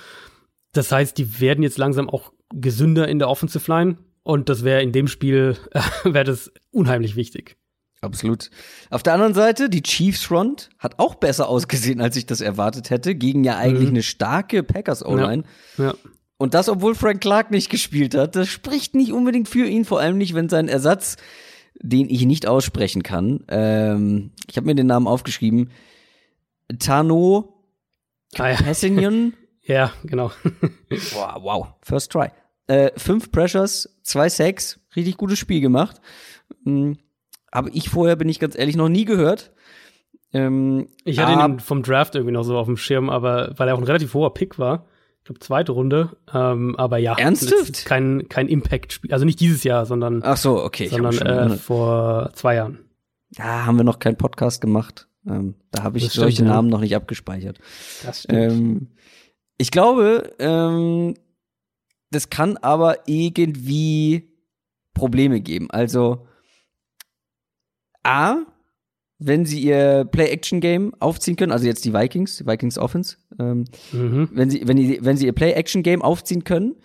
Das 0.72 0.92
heißt, 0.92 1.16
die 1.16 1.40
werden 1.40 1.62
jetzt 1.62 1.78
langsam 1.78 2.10
auch 2.10 2.32
gesünder 2.54 3.08
in 3.08 3.18
der 3.18 3.30
Offensive 3.30 3.70
Line 3.70 3.96
und 4.22 4.50
das 4.50 4.62
wäre 4.62 4.82
in 4.82 4.92
dem 4.92 5.08
Spiel 5.08 5.56
äh, 5.70 5.80
wäre 6.04 6.24
das 6.24 6.52
unheimlich 6.70 7.16
wichtig. 7.16 7.56
Absolut. 8.02 8.50
Auf 8.90 9.02
der 9.02 9.14
anderen 9.14 9.32
Seite, 9.32 9.70
die 9.70 9.82
Chiefs 9.82 10.24
Front 10.24 10.68
hat 10.78 10.98
auch 10.98 11.14
besser 11.14 11.48
ausgesehen, 11.48 12.02
als 12.02 12.16
ich 12.16 12.26
das 12.26 12.42
erwartet 12.42 12.90
hätte, 12.90 13.14
gegen 13.14 13.42
ja 13.42 13.56
eigentlich 13.56 13.88
mhm. 13.88 13.94
eine 13.94 14.02
starke 14.02 14.62
Packers 14.62 15.02
O-Line. 15.02 15.44
Ja. 15.78 15.84
ja. 15.86 15.94
Und 16.36 16.54
das, 16.54 16.68
obwohl 16.68 16.94
Frank 16.94 17.20
Clark 17.20 17.50
nicht 17.50 17.70
gespielt 17.70 18.14
hat. 18.14 18.36
Das 18.36 18.48
spricht 18.48 18.94
nicht 18.94 19.12
unbedingt 19.12 19.48
für 19.48 19.66
ihn, 19.66 19.84
vor 19.84 20.00
allem 20.00 20.18
nicht, 20.18 20.34
wenn 20.34 20.48
sein 20.48 20.68
Ersatz, 20.68 21.16
den 21.80 22.08
ich 22.10 22.24
nicht 22.26 22.46
aussprechen 22.46 23.02
kann, 23.02 23.44
ähm, 23.48 24.30
ich 24.48 24.56
habe 24.56 24.66
mir 24.66 24.74
den 24.74 24.86
Namen 24.86 25.06
aufgeschrieben, 25.06 25.70
Tano 26.78 27.54
ah, 28.38 28.50
ja. 28.50 28.58
Ja, 29.66 29.92
genau. 30.04 30.30
wow, 30.90 31.42
wow. 31.42 31.66
First 31.80 32.12
try. 32.12 32.28
Äh, 32.66 32.90
fünf 32.96 33.32
Pressures, 33.32 33.88
zwei 34.02 34.28
Sacks, 34.28 34.78
richtig 34.94 35.16
gutes 35.16 35.38
Spiel 35.38 35.60
gemacht. 35.60 36.00
Mhm. 36.64 36.98
Aber 37.50 37.70
ich 37.72 37.88
vorher, 37.88 38.16
bin 38.16 38.28
ich 38.28 38.40
ganz 38.40 38.58
ehrlich, 38.58 38.76
noch 38.76 38.88
nie 38.88 39.04
gehört. 39.04 39.52
Ähm, 40.32 40.88
ich 41.04 41.18
hatte 41.18 41.32
ihn 41.32 41.60
vom 41.60 41.82
Draft 41.82 42.14
irgendwie 42.14 42.32
noch 42.32 42.42
so 42.42 42.58
auf 42.58 42.66
dem 42.66 42.76
Schirm, 42.76 43.08
aber 43.08 43.54
weil 43.56 43.68
er 43.68 43.74
auch 43.74 43.78
ein 43.78 43.84
relativ 43.84 44.12
hoher 44.14 44.34
Pick 44.34 44.58
war. 44.58 44.86
Ich 45.24 45.26
glaube, 45.26 45.40
zweite 45.40 45.72
Runde. 45.72 46.18
Ähm, 46.34 46.76
aber 46.76 46.98
ja. 46.98 47.16
Ernsthaft? 47.16 47.86
Kein, 47.86 48.28
kein 48.28 48.46
Impact-Spiel. 48.46 49.10
Also 49.10 49.24
nicht 49.24 49.40
dieses 49.40 49.64
Jahr, 49.64 49.86
sondern. 49.86 50.20
Ach 50.22 50.36
so, 50.36 50.62
okay. 50.62 50.88
Sondern 50.88 51.16
äh, 51.16 51.56
vor 51.56 52.28
zwei 52.34 52.56
Jahren. 52.56 52.80
Da 53.30 53.64
haben 53.64 53.78
wir 53.78 53.84
noch 53.84 54.00
keinen 54.00 54.18
Podcast 54.18 54.60
gemacht. 54.60 55.08
Ähm, 55.26 55.54
da 55.70 55.82
habe 55.82 55.96
ich 55.96 56.10
solche 56.10 56.42
ja. 56.42 56.48
Namen 56.50 56.68
noch 56.68 56.80
nicht 56.80 56.94
abgespeichert. 56.94 57.58
Das 58.04 58.24
stimmt. 58.24 58.52
Ähm, 58.52 58.88
ich 59.56 59.70
glaube, 59.70 60.34
ähm, 60.40 61.14
das 62.10 62.28
kann 62.28 62.58
aber 62.58 63.08
irgendwie 63.08 64.28
Probleme 64.92 65.40
geben. 65.40 65.70
Also 65.70 66.26
A, 68.02 68.40
wenn 69.26 69.46
sie 69.46 69.60
ihr 69.60 70.04
Play-Action-Game 70.04 70.94
aufziehen 71.00 71.36
können, 71.36 71.52
also 71.52 71.66
jetzt 71.66 71.84
die 71.84 71.94
Vikings, 71.94 72.38
die 72.38 72.46
Vikings 72.46 72.78
Offense, 72.78 73.16
ähm, 73.38 73.64
mhm. 73.92 74.28
wenn, 74.32 74.50
sie, 74.50 74.66
wenn, 74.68 74.76
die, 74.76 74.98
wenn 75.02 75.16
sie 75.16 75.26
ihr 75.26 75.32
Play-Action-Game 75.32 76.02
aufziehen 76.02 76.44
können, 76.44 76.76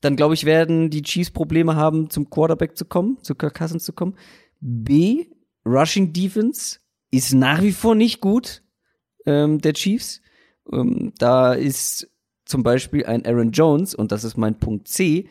dann 0.00 0.16
glaube 0.16 0.34
ich, 0.34 0.44
werden 0.44 0.90
die 0.90 1.02
Chiefs 1.02 1.30
Probleme 1.30 1.76
haben, 1.76 2.10
zum 2.10 2.28
Quarterback 2.28 2.76
zu 2.76 2.84
kommen, 2.84 3.18
zu 3.22 3.34
Kirk 3.34 3.54
Cousins 3.54 3.84
zu 3.84 3.92
kommen. 3.92 4.16
B, 4.60 5.26
Rushing 5.64 6.12
Defense 6.12 6.78
ist 7.10 7.32
nach 7.32 7.62
wie 7.62 7.72
vor 7.72 7.94
nicht 7.94 8.20
gut, 8.20 8.62
ähm, 9.24 9.60
der 9.60 9.72
Chiefs. 9.72 10.20
Ähm, 10.72 11.12
da 11.18 11.54
ist 11.54 12.10
zum 12.44 12.62
Beispiel 12.62 13.06
ein 13.06 13.24
Aaron 13.24 13.52
Jones, 13.52 13.94
und 13.94 14.12
das 14.12 14.24
ist 14.24 14.36
mein 14.36 14.58
Punkt 14.58 14.88
C. 14.88 15.28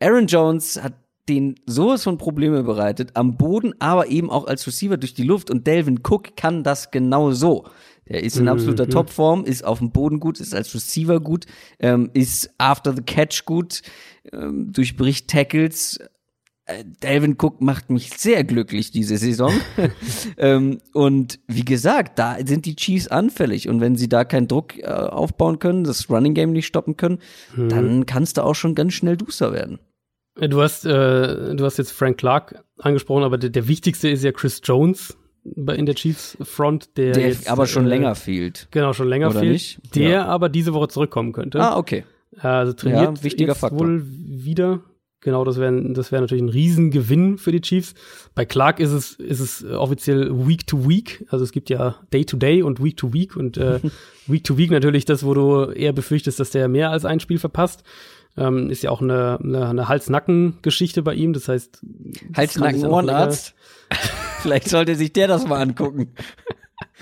Aaron 0.00 0.26
Jones 0.26 0.80
hat 0.82 0.94
den 1.28 1.54
sowas 1.66 2.02
von 2.04 2.18
Probleme 2.18 2.62
bereitet, 2.62 3.12
am 3.14 3.36
Boden, 3.36 3.74
aber 3.78 4.08
eben 4.08 4.30
auch 4.30 4.46
als 4.46 4.66
Receiver 4.66 4.96
durch 4.96 5.14
die 5.14 5.22
Luft. 5.22 5.50
Und 5.50 5.66
Delvin 5.66 6.00
Cook 6.02 6.36
kann 6.36 6.62
das 6.62 6.90
genau 6.90 7.32
so. 7.32 7.64
Der 8.08 8.22
ist 8.22 8.36
in 8.36 8.48
absoluter 8.48 8.84
mhm. 8.84 8.90
Topform, 8.90 9.44
ist 9.44 9.64
auf 9.64 9.78
dem 9.78 9.90
Boden 9.90 10.20
gut, 10.20 10.38
ist 10.38 10.54
als 10.54 10.74
Receiver 10.74 11.20
gut, 11.20 11.46
ähm, 11.80 12.10
ist 12.12 12.50
after 12.58 12.94
the 12.94 13.00
catch 13.00 13.46
gut, 13.46 13.80
ähm, 14.30 14.72
durchbricht 14.72 15.28
Tackles, 15.28 15.98
äh, 16.66 16.84
Delvin 17.02 17.36
Cook 17.38 17.60
macht 17.60 17.90
mich 17.90 18.10
sehr 18.10 18.42
glücklich 18.44 18.90
diese 18.90 19.16
Saison. 19.18 19.52
ähm, 20.38 20.78
und 20.92 21.38
wie 21.46 21.64
gesagt, 21.64 22.18
da 22.18 22.38
sind 22.44 22.64
die 22.64 22.76
Chiefs 22.76 23.08
anfällig. 23.08 23.68
Und 23.68 23.80
wenn 23.80 23.96
sie 23.96 24.08
da 24.08 24.24
keinen 24.24 24.48
Druck 24.48 24.78
äh, 24.78 24.86
aufbauen 24.86 25.58
können, 25.58 25.84
das 25.84 26.08
Running 26.08 26.34
Game 26.34 26.52
nicht 26.52 26.66
stoppen 26.66 26.96
können, 26.96 27.18
hm. 27.54 27.68
dann 27.68 28.06
kannst 28.06 28.38
du 28.38 28.42
auch 28.42 28.54
schon 28.54 28.74
ganz 28.74 28.94
schnell 28.94 29.16
duster 29.16 29.52
werden. 29.52 29.78
Du 30.36 30.60
hast, 30.62 30.84
äh, 30.84 31.54
du 31.54 31.64
hast 31.64 31.78
jetzt 31.78 31.92
Frank 31.92 32.18
Clark 32.18 32.64
angesprochen, 32.78 33.22
aber 33.22 33.38
der, 33.38 33.50
der 33.50 33.68
wichtigste 33.68 34.08
ist 34.08 34.24
ja 34.24 34.32
Chris 34.32 34.60
Jones 34.64 35.16
in 35.44 35.86
der 35.86 35.94
Chiefs 35.94 36.36
Front, 36.42 36.96
der, 36.96 37.12
der 37.12 37.28
jetzt, 37.28 37.48
aber 37.48 37.66
schon 37.66 37.86
äh, 37.86 37.90
länger 37.90 38.14
fehlt. 38.14 38.66
Genau, 38.70 38.92
schon 38.92 39.08
länger 39.08 39.28
Oder 39.30 39.40
fehlt. 39.40 39.52
Nicht? 39.52 39.94
Der 39.94 40.08
ja. 40.08 40.24
aber 40.26 40.48
diese 40.48 40.74
Woche 40.74 40.88
zurückkommen 40.88 41.32
könnte. 41.32 41.60
Ah, 41.60 41.76
okay. 41.76 42.04
Also 42.38 42.72
trainiert 42.72 43.18
ja, 43.18 43.22
wichtiger 43.22 43.52
jetzt 43.52 43.60
Faktor. 43.60 43.80
wohl 43.80 44.04
wieder. 44.06 44.80
Genau, 45.20 45.44
das 45.44 45.58
wäre 45.58 45.92
das 45.92 46.12
wäre 46.12 46.20
natürlich 46.20 46.42
ein 46.42 46.50
Riesengewinn 46.50 47.38
für 47.38 47.52
die 47.52 47.62
Chiefs. 47.62 47.94
Bei 48.34 48.44
Clark 48.44 48.78
ist 48.78 48.92
es 48.92 49.12
ist 49.14 49.40
es 49.40 49.64
offiziell 49.64 50.30
Week 50.46 50.66
to 50.66 50.86
Week, 50.86 51.24
also 51.30 51.44
es 51.44 51.52
gibt 51.52 51.70
ja 51.70 51.96
Day 52.12 52.26
to 52.26 52.36
Day 52.36 52.62
und 52.62 52.82
Week 52.82 52.96
to 52.96 53.12
Week 53.14 53.34
und 53.34 53.56
äh, 53.56 53.80
Week 54.26 54.44
to 54.44 54.58
Week 54.58 54.70
natürlich 54.70 55.06
das, 55.06 55.24
wo 55.24 55.32
du 55.32 55.70
eher 55.70 55.94
befürchtest, 55.94 56.40
dass 56.40 56.50
der 56.50 56.68
mehr 56.68 56.90
als 56.90 57.06
ein 57.06 57.20
Spiel 57.20 57.38
verpasst. 57.38 57.84
Ähm, 58.36 58.68
ist 58.68 58.82
ja 58.82 58.90
auch 58.90 59.00
eine, 59.00 59.38
eine, 59.42 59.68
eine 59.68 59.88
Hals-Nacken-Geschichte 59.88 61.02
bei 61.02 61.14
ihm, 61.14 61.32
das 61.32 61.48
heißt 61.48 61.82
Hals-Nacken-Ohrenarzt. 62.36 63.54
Vielleicht 64.42 64.68
sollte 64.68 64.96
sich 64.96 65.12
der 65.12 65.28
das 65.28 65.46
mal 65.46 65.60
angucken. 65.60 66.14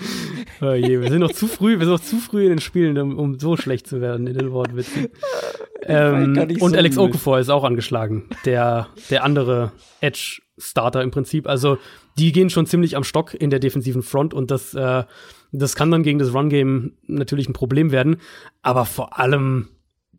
oh 0.61 0.73
je, 0.73 1.01
wir 1.01 1.09
sind 1.09 1.19
noch 1.19 1.31
zu 1.31 1.47
früh, 1.47 1.79
wir 1.79 1.85
sind 1.85 1.95
noch 1.95 1.99
zu 1.99 2.17
früh 2.17 2.43
in 2.43 2.49
den 2.49 2.59
Spielen, 2.59 2.97
um, 2.97 3.17
um 3.17 3.39
so 3.39 3.57
schlecht 3.57 3.87
zu 3.87 4.01
werden 4.01 4.27
in 4.27 4.37
den 4.37 4.51
Wortwitzen. 4.51 5.09
ähm, 5.83 6.37
und 6.59 6.71
so 6.71 6.77
Alex 6.77 6.97
Okafor 6.97 7.39
ist 7.39 7.49
auch 7.49 7.63
angeschlagen, 7.63 8.29
der, 8.45 8.87
der 9.09 9.23
andere 9.23 9.71
Edge-Starter 10.01 11.01
im 11.01 11.11
Prinzip. 11.11 11.47
Also 11.47 11.77
die 12.17 12.31
gehen 12.31 12.49
schon 12.49 12.65
ziemlich 12.65 12.95
am 12.95 13.03
Stock 13.03 13.33
in 13.33 13.49
der 13.49 13.59
defensiven 13.59 14.03
Front 14.03 14.33
und 14.33 14.51
das, 14.51 14.73
äh, 14.73 15.03
das 15.51 15.75
kann 15.75 15.91
dann 15.91 16.03
gegen 16.03 16.19
das 16.19 16.33
Run-Game 16.33 16.93
natürlich 17.07 17.49
ein 17.49 17.53
Problem 17.53 17.91
werden. 17.91 18.17
Aber 18.61 18.85
vor 18.85 19.19
allem 19.19 19.69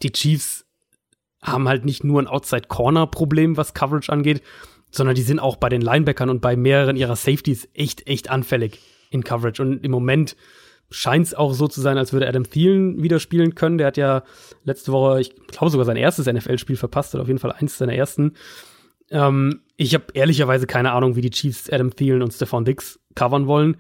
die 0.03 0.13
Chiefs 0.13 0.64
haben 1.45 1.69
halt 1.69 1.85
nicht 1.85 2.03
nur 2.03 2.21
ein 2.21 2.27
Outside-Corner-Problem, 2.27 3.57
was 3.57 3.75
Coverage 3.75 4.11
angeht, 4.11 4.43
sondern 4.91 5.15
die 5.15 5.23
sind 5.23 5.39
auch 5.39 5.57
bei 5.57 5.69
den 5.69 5.83
Linebackern 5.83 6.31
und 6.31 6.41
bei 6.41 6.57
mehreren 6.57 6.97
ihrer 6.97 7.17
Safeties 7.17 7.69
echt, 7.75 8.09
echt 8.09 8.31
anfällig 8.31 8.81
in 9.11 9.23
Coverage. 9.23 9.63
Und 9.63 9.85
im 9.85 9.91
Moment 9.91 10.37
scheint 10.91 11.27
es 11.27 11.35
auch 11.35 11.53
so 11.53 11.69
zu 11.69 11.81
sein, 11.81 11.99
als 11.99 12.13
würde 12.13 12.29
Adam 12.29 12.49
Thielen 12.49 13.03
wieder 13.03 13.21
spielen 13.21 13.55
können. 13.55 13.79
Der 13.79 13.89
hat 13.89 13.97
ja 13.97 14.23
letzte 14.65 14.93
Woche, 14.93 15.21
ich 15.21 15.35
glaube 15.47 15.71
sogar 15.71 15.85
sein 15.85 15.97
erstes 15.97 16.27
NFL-Spiel 16.27 16.77
verpasst, 16.77 17.15
oder 17.15 17.23
auf 17.23 17.29
jeden 17.29 17.41
Fall 17.41 17.53
eins 17.53 17.77
seiner 17.77 17.95
ersten. 17.95 18.33
Ähm, 19.11 19.61
ich 19.77 19.95
habe 19.95 20.05
ehrlicherweise 20.15 20.67
keine 20.67 20.93
Ahnung, 20.93 21.17
wie 21.17 21.21
die 21.21 21.31
Chiefs 21.31 21.69
Adam 21.69 21.95
Thielen 21.95 22.23
und 22.23 22.33
Stefan 22.33 22.65
Dix 22.65 23.01
covern 23.15 23.47
wollen. 23.47 23.77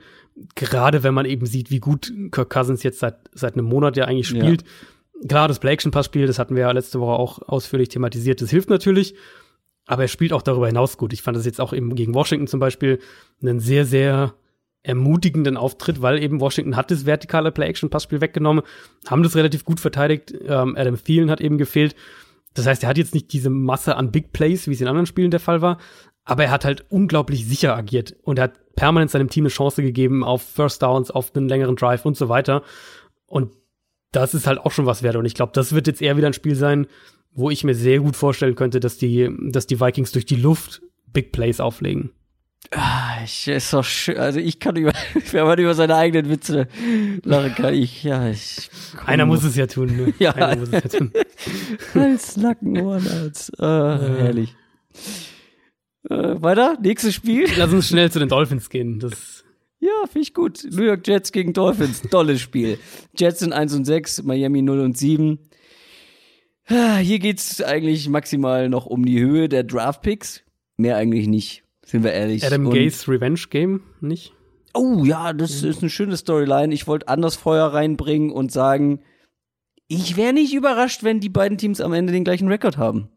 Gerade 0.57 1.03
wenn 1.03 1.15
man 1.15 1.27
eben 1.27 1.47
sieht, 1.47 1.71
wie 1.71 1.79
gut 1.79 2.13
Kirk 2.33 2.51
Cousins 2.51 2.83
jetzt 2.83 2.99
seit, 2.99 3.17
seit 3.33 3.55
einem 3.55 3.67
Monat 3.67 3.97
ja 3.97 4.05
eigentlich 4.05 4.29
spielt. 4.29 4.63
Ja. 4.63 4.69
Klar, 5.27 5.49
das 5.49 5.59
Play-Action-Pass-Spiel, 5.59 6.27
das 6.27 6.39
hatten 6.39 6.55
wir 6.55 6.63
ja 6.63 6.71
letzte 6.71 7.01
Woche 7.01 7.19
auch 7.19 7.41
ausführlich 7.41 7.89
thematisiert, 7.89 8.43
das 8.43 8.51
hilft 8.51 8.69
natürlich. 8.71 9.15
Aber 9.87 10.03
er 10.03 10.09
spielt 10.09 10.33
auch 10.33 10.43
darüber 10.43 10.67
hinaus 10.67 10.97
gut. 10.97 11.13
Ich 11.13 11.23
fand 11.23 11.37
das 11.37 11.45
jetzt 11.45 11.61
auch 11.61 11.73
eben 11.73 11.95
gegen 11.95 12.15
Washington 12.15 12.47
zum 12.47 12.61
Beispiel 12.61 13.01
einen 13.43 13.61
sehr, 13.61 13.85
sehr 13.85 14.35
ermutigenden 14.83 15.57
Auftritt, 15.57 16.03
weil 16.03 16.23
eben 16.23 16.41
Washington 16.41 16.77
hat 16.77 16.91
das 16.91 17.07
vertikale 17.07 17.53
Play-Action-Passspiel 17.53 18.21
weggenommen, 18.21 18.65
haben 19.07 19.23
das 19.23 19.35
relativ 19.35 19.65
gut 19.65 19.81
verteidigt. 19.81 20.33
Ähm, 20.47 20.77
Adam 20.77 21.03
Thielen 21.03 21.31
hat 21.31 21.41
eben 21.41 21.59
gefehlt. 21.59 21.97
Das 22.55 22.67
heißt, 22.67 22.83
er 22.83 22.91
hat 22.91 22.99
jetzt 22.99 23.15
nicht 23.15 23.33
diese 23.33 23.51
Masse 23.51 23.97
an 23.97 24.13
Big 24.13 24.33
Plays, 24.33 24.69
wie 24.69 24.73
es 24.73 24.81
in 24.81 24.87
anderen 24.87 25.07
Spielen 25.07 25.31
der 25.31 25.41
Fall 25.41 25.61
war, 25.61 25.79
aber 26.25 26.45
er 26.45 26.51
hat 26.51 26.65
halt 26.65 26.85
unglaublich 26.91 27.47
sicher 27.47 27.77
agiert 27.77 28.15
und 28.23 28.39
er 28.39 28.45
hat 28.45 28.75
permanent 28.77 29.11
seinem 29.11 29.29
Team 29.29 29.45
eine 29.45 29.51
Chance 29.51 29.83
gegeben 29.83 30.23
auf 30.23 30.43
First 30.43 30.83
Downs, 30.83 31.11
auf 31.11 31.35
einen 31.35 31.49
längeren 31.49 31.77
Drive 31.77 32.05
und 32.05 32.17
so 32.17 32.29
weiter. 32.29 32.63
Und 33.27 33.51
das 34.17 34.35
ist 34.35 34.47
halt 34.47 34.59
auch 34.59 34.73
schon 34.73 34.87
was 34.87 35.03
wert. 35.03 35.17
Und 35.17 35.25
ich 35.25 35.35
glaube, 35.35 35.53
das 35.55 35.75
wird 35.75 35.87
jetzt 35.87 36.03
eher 36.03 36.17
wieder 36.17 36.27
ein 36.27 36.33
Spiel 36.33 36.55
sein, 36.55 36.87
wo 37.33 37.51
ich 37.51 37.65
mir 37.65 37.75
sehr 37.75 38.01
gut 38.01 38.17
vorstellen 38.17 38.55
könnte, 38.55 38.81
dass 38.81 38.97
die, 38.97 39.31
dass 39.51 39.67
die 39.67 39.81
Vikings 39.81 40.13
durch 40.13 40.27
die 40.27 40.37
Luft 40.37 40.83
Big 41.13 41.33
Plays 41.33 41.61
auflegen. 41.61 42.11
Ah, 42.71 43.23
ich, 43.23 43.47
ist 43.47 43.73
doch 43.73 43.85
schön. 43.85 44.17
Also 44.17 44.41
ich 44.41 44.59
kann 44.59 44.77
über, 44.77 44.93
wenn 45.33 45.45
man 45.45 45.59
über 45.59 45.75
seine 45.75 45.97
eigenen 45.97 46.31
Witze 46.31 46.67
lachen 47.23 47.55
kann, 47.55 47.75
ich, 47.75 48.03
ja, 48.03 48.29
ich. 48.29 48.71
Einer 49.05 49.27
muss 49.27 49.45
es 49.45 49.57
ja 49.57 49.67
tun, 49.67 49.97
ne? 49.97 50.15
ja. 50.19 50.33
Einer 50.33 50.57
muss 50.61 50.71
es 50.73 50.83
ja 50.83 50.99
tun. 50.99 51.13
als 51.95 52.37
Nackenohren, 52.37 53.07
als, 53.07 53.53
äh, 53.61 53.65
äh. 53.65 54.19
herrlich. 54.19 54.55
Äh, 56.09 56.43
weiter, 56.43 56.79
nächstes 56.83 57.15
Spiel. 57.15 57.49
Lass 57.57 57.73
uns 57.73 57.89
schnell 57.89 58.11
zu 58.11 58.19
den 58.19 58.29
Dolphins 58.29 58.71
gehen. 58.71 58.99
Das 58.99 59.44
ja, 59.85 60.07
finde 60.07 60.21
ich 60.21 60.35
gut. 60.35 60.67
New 60.71 60.85
York 60.85 61.07
Jets 61.07 61.31
gegen 61.31 61.53
Dolphins, 61.53 62.03
tolles 62.11 62.41
Spiel. 62.41 62.79
Jets 63.17 63.41
sind 63.41 63.53
1 63.53 63.75
und 63.75 63.85
6, 63.85 64.23
Miami 64.23 64.63
0 64.63 64.81
und 64.81 64.97
7. 64.97 65.39
Ah, 66.67 66.97
hier 66.97 67.19
geht's 67.19 67.61
eigentlich 67.61 68.09
maximal 68.09 68.71
noch 68.71 68.87
um 68.87 69.05
die 69.05 69.21
Höhe 69.21 69.49
der 69.49 69.65
Draft 69.65 70.03
Picks. 70.03 70.43
Mehr 70.79 70.97
eigentlich 70.97 71.27
nicht. 71.27 71.63
Sind 71.85 72.03
wir 72.03 72.13
ehrlich. 72.13 72.45
Adam 72.47 72.71
Gays 72.71 73.07
Revenge 73.09 73.43
Game, 73.51 73.83
nicht? 74.01 74.33
Oh 74.73 75.05
ja, 75.05 75.33
das 75.33 75.63
ist 75.63 75.83
eine 75.83 75.91
schöne 75.91 76.17
Storyline. 76.17 76.73
Ich 76.73 76.87
wollte 76.87 77.09
anders 77.09 77.37
Feuer 77.37 77.67
reinbringen 77.67 78.31
und 78.31 78.51
sagen, 78.51 79.01
ich 79.87 80.17
wäre 80.17 80.33
nicht 80.33 80.55
überrascht, 80.55 81.05
wenn 81.05 81.21
die 81.21 81.29
beiden 81.29 81.59
Teams 81.59 81.81
am 81.81 81.93
Ende 81.93 82.13
den 82.13 82.25
gleichen 82.25 82.49
Rekord 82.49 82.79
haben. 82.79 83.11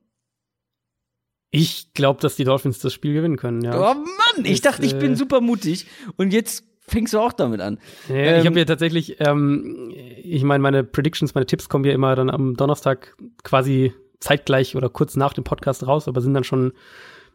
Ich 1.49 1.93
glaube, 1.93 2.19
dass 2.21 2.35
die 2.35 2.43
Dolphins 2.43 2.79
das 2.79 2.93
Spiel 2.93 3.13
gewinnen 3.13 3.37
können, 3.37 3.61
ja. 3.61 3.77
Oh 3.77 3.93
Mann, 3.93 4.45
ich 4.45 4.61
das, 4.61 4.73
dachte, 4.73 4.85
ich 4.85 4.97
bin 4.99 5.13
äh, 5.13 5.15
super 5.15 5.41
mutig 5.41 5.87
und 6.17 6.33
jetzt 6.33 6.65
fängst 6.81 7.13
du 7.13 7.19
auch 7.19 7.33
damit 7.33 7.61
an. 7.61 7.79
Ja, 8.09 8.15
ähm, 8.15 8.41
ich 8.41 8.45
habe 8.45 8.59
ja 8.59 8.65
tatsächlich, 8.65 9.17
ähm, 9.19 9.93
ich 10.23 10.43
meine, 10.43 10.61
meine 10.61 10.83
Predictions, 10.83 11.35
meine 11.35 11.45
Tipps 11.45 11.69
kommen 11.69 11.85
ja 11.85 11.93
immer 11.93 12.15
dann 12.15 12.29
am 12.29 12.55
Donnerstag 12.55 13.15
quasi 13.43 13.93
zeitgleich 14.19 14.75
oder 14.75 14.89
kurz 14.89 15.15
nach 15.15 15.33
dem 15.33 15.43
Podcast 15.43 15.85
raus, 15.85 16.07
aber 16.07 16.21
sind 16.21 16.33
dann 16.33 16.43
schon 16.43 16.73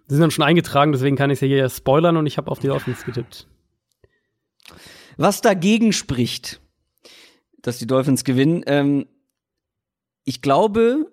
sind 0.09 0.21
dann 0.21 0.31
schon 0.31 0.45
eingetragen, 0.45 0.93
deswegen 0.93 1.17
kann 1.17 1.31
ich 1.31 1.37
es 1.37 1.41
ja 1.43 1.47
hier 1.47 1.69
spoilern 1.69 2.17
und 2.17 2.27
ich 2.27 2.37
habe 2.37 2.51
auf 2.51 2.59
die 2.59 2.67
Dolphins 2.67 3.05
getippt. 3.05 3.47
Was 5.17 5.41
dagegen 5.41 5.93
spricht, 5.93 6.61
dass 7.61 7.79
die 7.79 7.87
Dolphins 7.87 8.25
gewinnen, 8.25 8.63
ähm, 8.67 9.07
ich 10.25 10.43
glaube, 10.43 11.12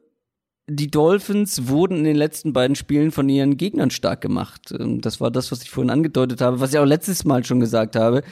die 0.70 0.90
Dolphins 0.90 1.68
wurden 1.68 1.98
in 1.98 2.04
den 2.04 2.16
letzten 2.16 2.54
beiden 2.54 2.76
Spielen 2.76 3.12
von 3.12 3.28
ihren 3.28 3.58
Gegnern 3.58 3.92
stark 3.92 4.22
gemacht. 4.22 4.74
Ähm, 4.78 5.02
das 5.02 5.20
war 5.20 5.32
das, 5.32 5.52
was 5.52 5.62
ich 5.64 5.70
vorhin 5.70 5.92
angedeutet 5.92 6.42
habe, 6.42 6.60
was 6.60 6.74
ich 6.74 6.80
auch 6.80 6.86
letztes 6.86 7.26
Mal 7.26 7.44
schon 7.44 7.60
gesagt 7.60 7.96
habe. 7.96 8.24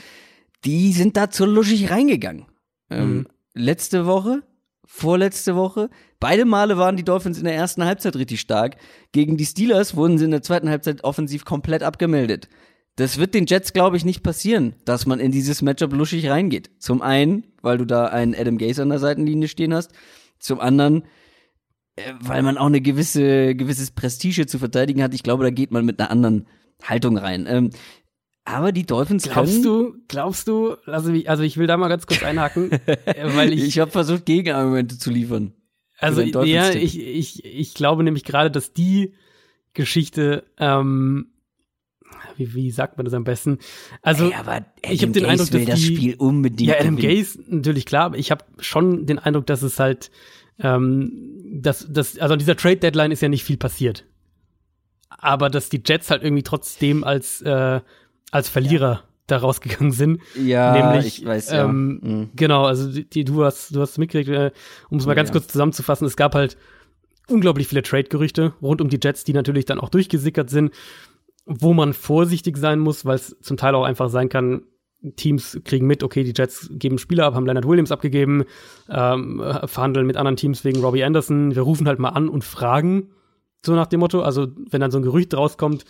Die 0.65 0.91
sind 0.93 1.17
da 1.17 1.29
zu 1.29 1.45
luschig 1.45 1.89
reingegangen. 1.89 2.45
Ähm, 2.89 3.09
mhm. 3.09 3.27
letzte 3.53 4.05
Woche 4.05 4.43
vorletzte 4.87 5.55
Woche. 5.55 5.89
Beide 6.19 6.45
Male 6.45 6.77
waren 6.77 6.95
die 6.95 7.03
Dolphins 7.03 7.37
in 7.37 7.43
der 7.43 7.53
ersten 7.53 7.83
Halbzeit 7.83 8.15
richtig 8.15 8.39
stark. 8.39 8.77
Gegen 9.11 9.37
die 9.37 9.45
Steelers 9.45 9.95
wurden 9.95 10.17
sie 10.17 10.25
in 10.25 10.31
der 10.31 10.41
zweiten 10.41 10.69
Halbzeit 10.69 11.03
offensiv 11.03 11.45
komplett 11.45 11.83
abgemeldet. 11.83 12.47
Das 12.95 13.19
wird 13.19 13.35
den 13.35 13.45
Jets, 13.45 13.73
glaube 13.73 13.97
ich, 13.97 14.05
nicht 14.05 14.23
passieren, 14.23 14.73
dass 14.85 15.05
man 15.05 15.19
in 15.19 15.31
dieses 15.31 15.61
Matchup 15.61 15.93
luschig 15.93 16.29
reingeht. 16.29 16.71
Zum 16.79 17.03
einen, 17.03 17.43
weil 17.61 17.77
du 17.77 17.85
da 17.85 18.05
einen 18.05 18.33
Adam 18.33 18.57
Gase 18.57 18.81
an 18.81 18.89
der 18.89 18.97
Seitenlinie 18.97 19.49
stehen 19.49 19.73
hast. 19.73 19.91
Zum 20.39 20.59
anderen, 20.59 21.03
weil 22.21 22.43
man 22.43 22.57
auch 22.57 22.67
eine 22.67 22.81
gewisse, 22.81 23.55
gewisses 23.55 23.91
Prestige 23.91 24.45
zu 24.45 24.59
verteidigen 24.59 25.01
hat. 25.01 25.13
Ich 25.13 25.23
glaube, 25.23 25.43
da 25.43 25.49
geht 25.49 25.71
man 25.71 25.85
mit 25.85 25.99
einer 25.99 26.11
anderen 26.11 26.47
Haltung 26.83 27.17
rein. 27.17 27.45
Ähm, 27.47 27.71
aber 28.45 28.71
die 28.71 28.85
Dolphins 28.85 29.23
Glaubst 29.23 29.65
du, 29.65 29.95
glaubst 30.07 30.47
du, 30.47 30.75
also 30.85 31.11
ich, 31.11 31.29
also 31.29 31.43
ich 31.43 31.57
will 31.57 31.67
da 31.67 31.75
mal 31.75 31.89
ganz 31.89 32.07
kurz 32.07 32.23
einhaken, 32.23 32.71
äh, 32.85 33.35
weil 33.35 33.51
ich. 33.51 33.63
ich 33.63 33.79
habe 33.79 33.91
versucht, 33.91 34.25
Gegenargumente 34.25 34.97
zu 34.97 35.09
liefern. 35.09 35.53
Also 35.99 36.21
ja, 36.21 36.69
ich, 36.69 36.99
ich, 36.99 37.43
ich 37.43 37.73
glaube 37.73 38.03
nämlich 38.03 38.23
gerade, 38.23 38.51
dass 38.51 38.71
die 38.71 39.13
Geschichte, 39.73 40.43
ähm, 40.59 41.31
wie, 42.37 42.53
wie 42.53 42.71
sagt 42.71 42.97
man 42.97 43.05
das 43.05 43.13
am 43.13 43.23
besten? 43.23 43.57
Also, 44.01 44.29
Ey, 44.29 44.35
aber 44.35 44.65
ich 44.81 45.01
habe 45.01 45.11
den 45.11 45.25
Eindruck, 45.25 45.49
dass 45.49 45.65
das 45.65 45.79
die, 45.79 45.95
Spiel 45.95 46.15
unbedingt 46.15 46.69
ja, 46.69 46.79
Adam 46.79 46.97
Gaze 46.97 47.39
natürlich 47.47 47.85
klar, 47.85 48.05
aber 48.05 48.17
ich 48.17 48.31
habe 48.31 48.45
schon 48.59 49.05
den 49.05 49.19
Eindruck, 49.19 49.47
dass 49.47 49.61
es 49.61 49.79
halt, 49.79 50.11
ähm, 50.59 51.36
dass, 51.49 51.85
dass, 51.89 52.17
also 52.17 52.33
an 52.33 52.39
dieser 52.39 52.55
Trade 52.55 52.77
Deadline 52.77 53.11
ist 53.11 53.21
ja 53.21 53.29
nicht 53.29 53.43
viel 53.43 53.57
passiert, 53.57 54.05
aber 55.09 55.49
dass 55.49 55.69
die 55.69 55.81
Jets 55.85 56.09
halt 56.09 56.23
irgendwie 56.23 56.43
trotzdem 56.43 57.03
als 57.03 57.41
äh, 57.41 57.81
als 58.31 58.49
Verlierer 58.49 58.91
ja. 58.91 59.03
da 59.27 59.37
rausgegangen 59.37 59.91
sind. 59.91 60.21
Ja, 60.35 60.91
nämlich, 60.91 61.19
ich 61.19 61.25
weiß 61.25 61.51
ja. 61.51 61.65
Ähm, 61.65 61.99
mhm. 62.01 62.29
Genau, 62.35 62.65
also 62.65 62.89
die, 62.91 63.23
du 63.23 63.43
hast, 63.43 63.75
du 63.75 63.81
hast 63.81 63.97
mitgekriegt, 63.97 64.29
äh, 64.29 64.51
um 64.89 64.97
es 64.97 65.05
mal 65.05 65.13
ja, 65.13 65.15
ganz 65.15 65.31
kurz 65.31 65.47
zusammenzufassen, 65.47 66.05
es 66.07 66.17
gab 66.17 66.35
halt 66.35 66.57
unglaublich 67.29 67.67
viele 67.67 67.83
Trade-Gerüchte 67.83 68.53
rund 68.61 68.81
um 68.81 68.89
die 68.89 68.99
Jets, 69.01 69.23
die 69.23 69.33
natürlich 69.33 69.65
dann 69.65 69.79
auch 69.79 69.89
durchgesickert 69.89 70.49
sind, 70.49 70.73
wo 71.45 71.73
man 71.73 71.93
vorsichtig 71.93 72.57
sein 72.57 72.79
muss, 72.79 73.05
weil 73.05 73.15
es 73.15 73.37
zum 73.41 73.57
Teil 73.57 73.75
auch 73.75 73.83
einfach 73.83 74.09
sein 74.09 74.29
kann, 74.29 74.63
Teams 75.15 75.59
kriegen 75.63 75.85
mit, 75.85 76.03
okay, 76.03 76.23
die 76.23 76.33
Jets 76.35 76.69
geben 76.71 76.97
Spieler 76.97 77.25
ab, 77.25 77.35
haben 77.35 77.45
Leonard 77.45 77.67
Williams 77.67 77.91
abgegeben, 77.91 78.45
ähm, 78.89 79.43
verhandeln 79.65 80.07
mit 80.07 80.17
anderen 80.17 80.37
Teams 80.37 80.63
wegen 80.63 80.81
Robbie 80.81 81.03
Anderson. 81.03 81.55
Wir 81.55 81.61
rufen 81.61 81.87
halt 81.87 81.99
mal 81.99 82.09
an 82.09 82.29
und 82.29 82.43
fragen, 82.43 83.11
so 83.65 83.75
nach 83.75 83.87
dem 83.87 83.99
Motto. 83.99 84.21
Also, 84.21 84.47
wenn 84.69 84.81
dann 84.81 84.91
so 84.91 84.97
ein 84.97 85.03
Gerücht 85.03 85.35
rauskommt, 85.35 85.85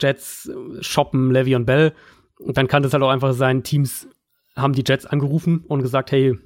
Jets 0.00 0.50
shoppen 0.80 1.30
Levy 1.30 1.54
und 1.54 1.66
Bell. 1.66 1.92
Dann 2.40 2.68
kann 2.68 2.82
das 2.82 2.92
halt 2.92 3.02
auch 3.02 3.10
einfach 3.10 3.32
sein, 3.32 3.62
Teams 3.62 4.08
haben 4.56 4.72
die 4.72 4.84
Jets 4.86 5.06
angerufen 5.06 5.64
und 5.66 5.82
gesagt, 5.82 6.12
hey, 6.12 6.38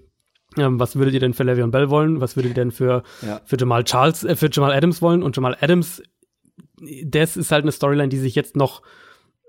ähm, 0.58 0.78
was 0.78 0.96
würdet 0.96 1.14
ihr 1.14 1.20
denn 1.20 1.34
für 1.34 1.44
Levy 1.44 1.62
und 1.62 1.70
Bell 1.70 1.90
wollen? 1.90 2.20
Was 2.20 2.36
würdet 2.36 2.50
ihr 2.50 2.54
denn 2.54 2.70
für, 2.70 3.02
ja. 3.22 3.40
für 3.44 3.56
Jamal 3.58 3.84
Charles, 3.84 4.24
äh, 4.24 4.36
für 4.36 4.50
Jamal 4.50 4.72
Adams 4.72 5.00
wollen? 5.00 5.22
Und 5.22 5.36
Jamal 5.36 5.56
Adams, 5.60 6.02
das 7.04 7.36
ist 7.36 7.52
halt 7.52 7.64
eine 7.64 7.72
Storyline, 7.72 8.08
die 8.08 8.18
sich 8.18 8.34
jetzt 8.34 8.56
noch, 8.56 8.82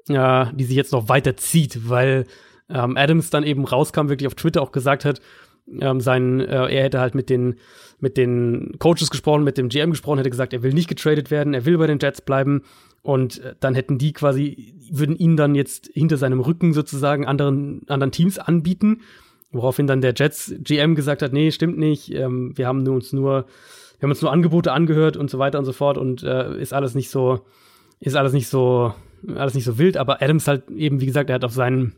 äh, 0.07 0.45
die 0.53 0.63
sich 0.63 0.75
jetzt 0.75 0.93
noch 0.93 1.09
weiter 1.09 1.35
zieht, 1.35 1.89
weil 1.89 2.25
ähm, 2.73 2.97
Adams 2.97 3.29
dann 3.29 3.43
eben 3.43 3.65
rauskam, 3.65 4.09
wirklich 4.09 4.27
auf 4.27 4.35
Twitter 4.35 4.61
auch 4.61 4.71
gesagt 4.71 5.05
hat, 5.05 5.21
ähm, 5.79 6.01
sein, 6.01 6.41
äh, 6.41 6.67
er 6.67 6.83
hätte 6.83 6.99
halt 6.99 7.15
mit 7.15 7.29
den, 7.29 7.55
mit 7.99 8.17
den 8.17 8.73
Coaches 8.79 9.09
gesprochen, 9.09 9.43
mit 9.43 9.57
dem 9.57 9.69
GM 9.69 9.91
gesprochen, 9.91 10.17
hätte 10.17 10.29
gesagt, 10.29 10.53
er 10.53 10.63
will 10.63 10.73
nicht 10.73 10.89
getradet 10.89 11.31
werden, 11.31 11.53
er 11.53 11.65
will 11.65 11.77
bei 11.77 11.87
den 11.87 11.99
Jets 11.99 12.21
bleiben 12.21 12.63
und 13.01 13.39
äh, 13.39 13.55
dann 13.59 13.75
hätten 13.75 13.97
die 13.97 14.13
quasi, 14.13 14.75
würden 14.91 15.15
ihn 15.15 15.37
dann 15.37 15.55
jetzt 15.55 15.89
hinter 15.93 16.17
seinem 16.17 16.39
Rücken 16.41 16.73
sozusagen 16.73 17.25
anderen, 17.25 17.81
anderen 17.87 18.11
Teams 18.11 18.39
anbieten. 18.39 19.01
Woraufhin 19.51 19.85
dann 19.85 20.01
der 20.01 20.15
Jets 20.17 20.55
GM 20.59 20.95
gesagt 20.95 21.21
hat, 21.21 21.31
nee, 21.31 21.51
stimmt 21.51 21.77
nicht, 21.77 22.11
ähm, 22.11 22.57
wir 22.57 22.67
haben 22.67 22.87
uns 22.87 23.13
nur, 23.13 23.45
wir 23.99 24.03
haben 24.03 24.09
uns 24.09 24.21
nur 24.21 24.31
Angebote 24.31 24.71
angehört 24.71 25.15
und 25.15 25.29
so 25.29 25.37
weiter 25.37 25.59
und 25.59 25.65
so 25.65 25.73
fort 25.73 25.97
und 25.97 26.23
äh, 26.23 26.59
ist 26.59 26.73
alles 26.73 26.95
nicht 26.95 27.09
so, 27.09 27.41
ist 27.99 28.15
alles 28.15 28.33
nicht 28.33 28.47
so, 28.47 28.93
alles 29.35 29.53
nicht 29.53 29.63
so 29.63 29.77
wild, 29.77 29.95
aber 29.95 30.21
Adams 30.21 30.47
halt 30.47 30.69
eben, 30.71 31.01
wie 31.01 31.05
gesagt, 31.05 31.29
er 31.29 31.35
hat 31.35 31.45
auf 31.45 31.53
seinen, 31.53 31.93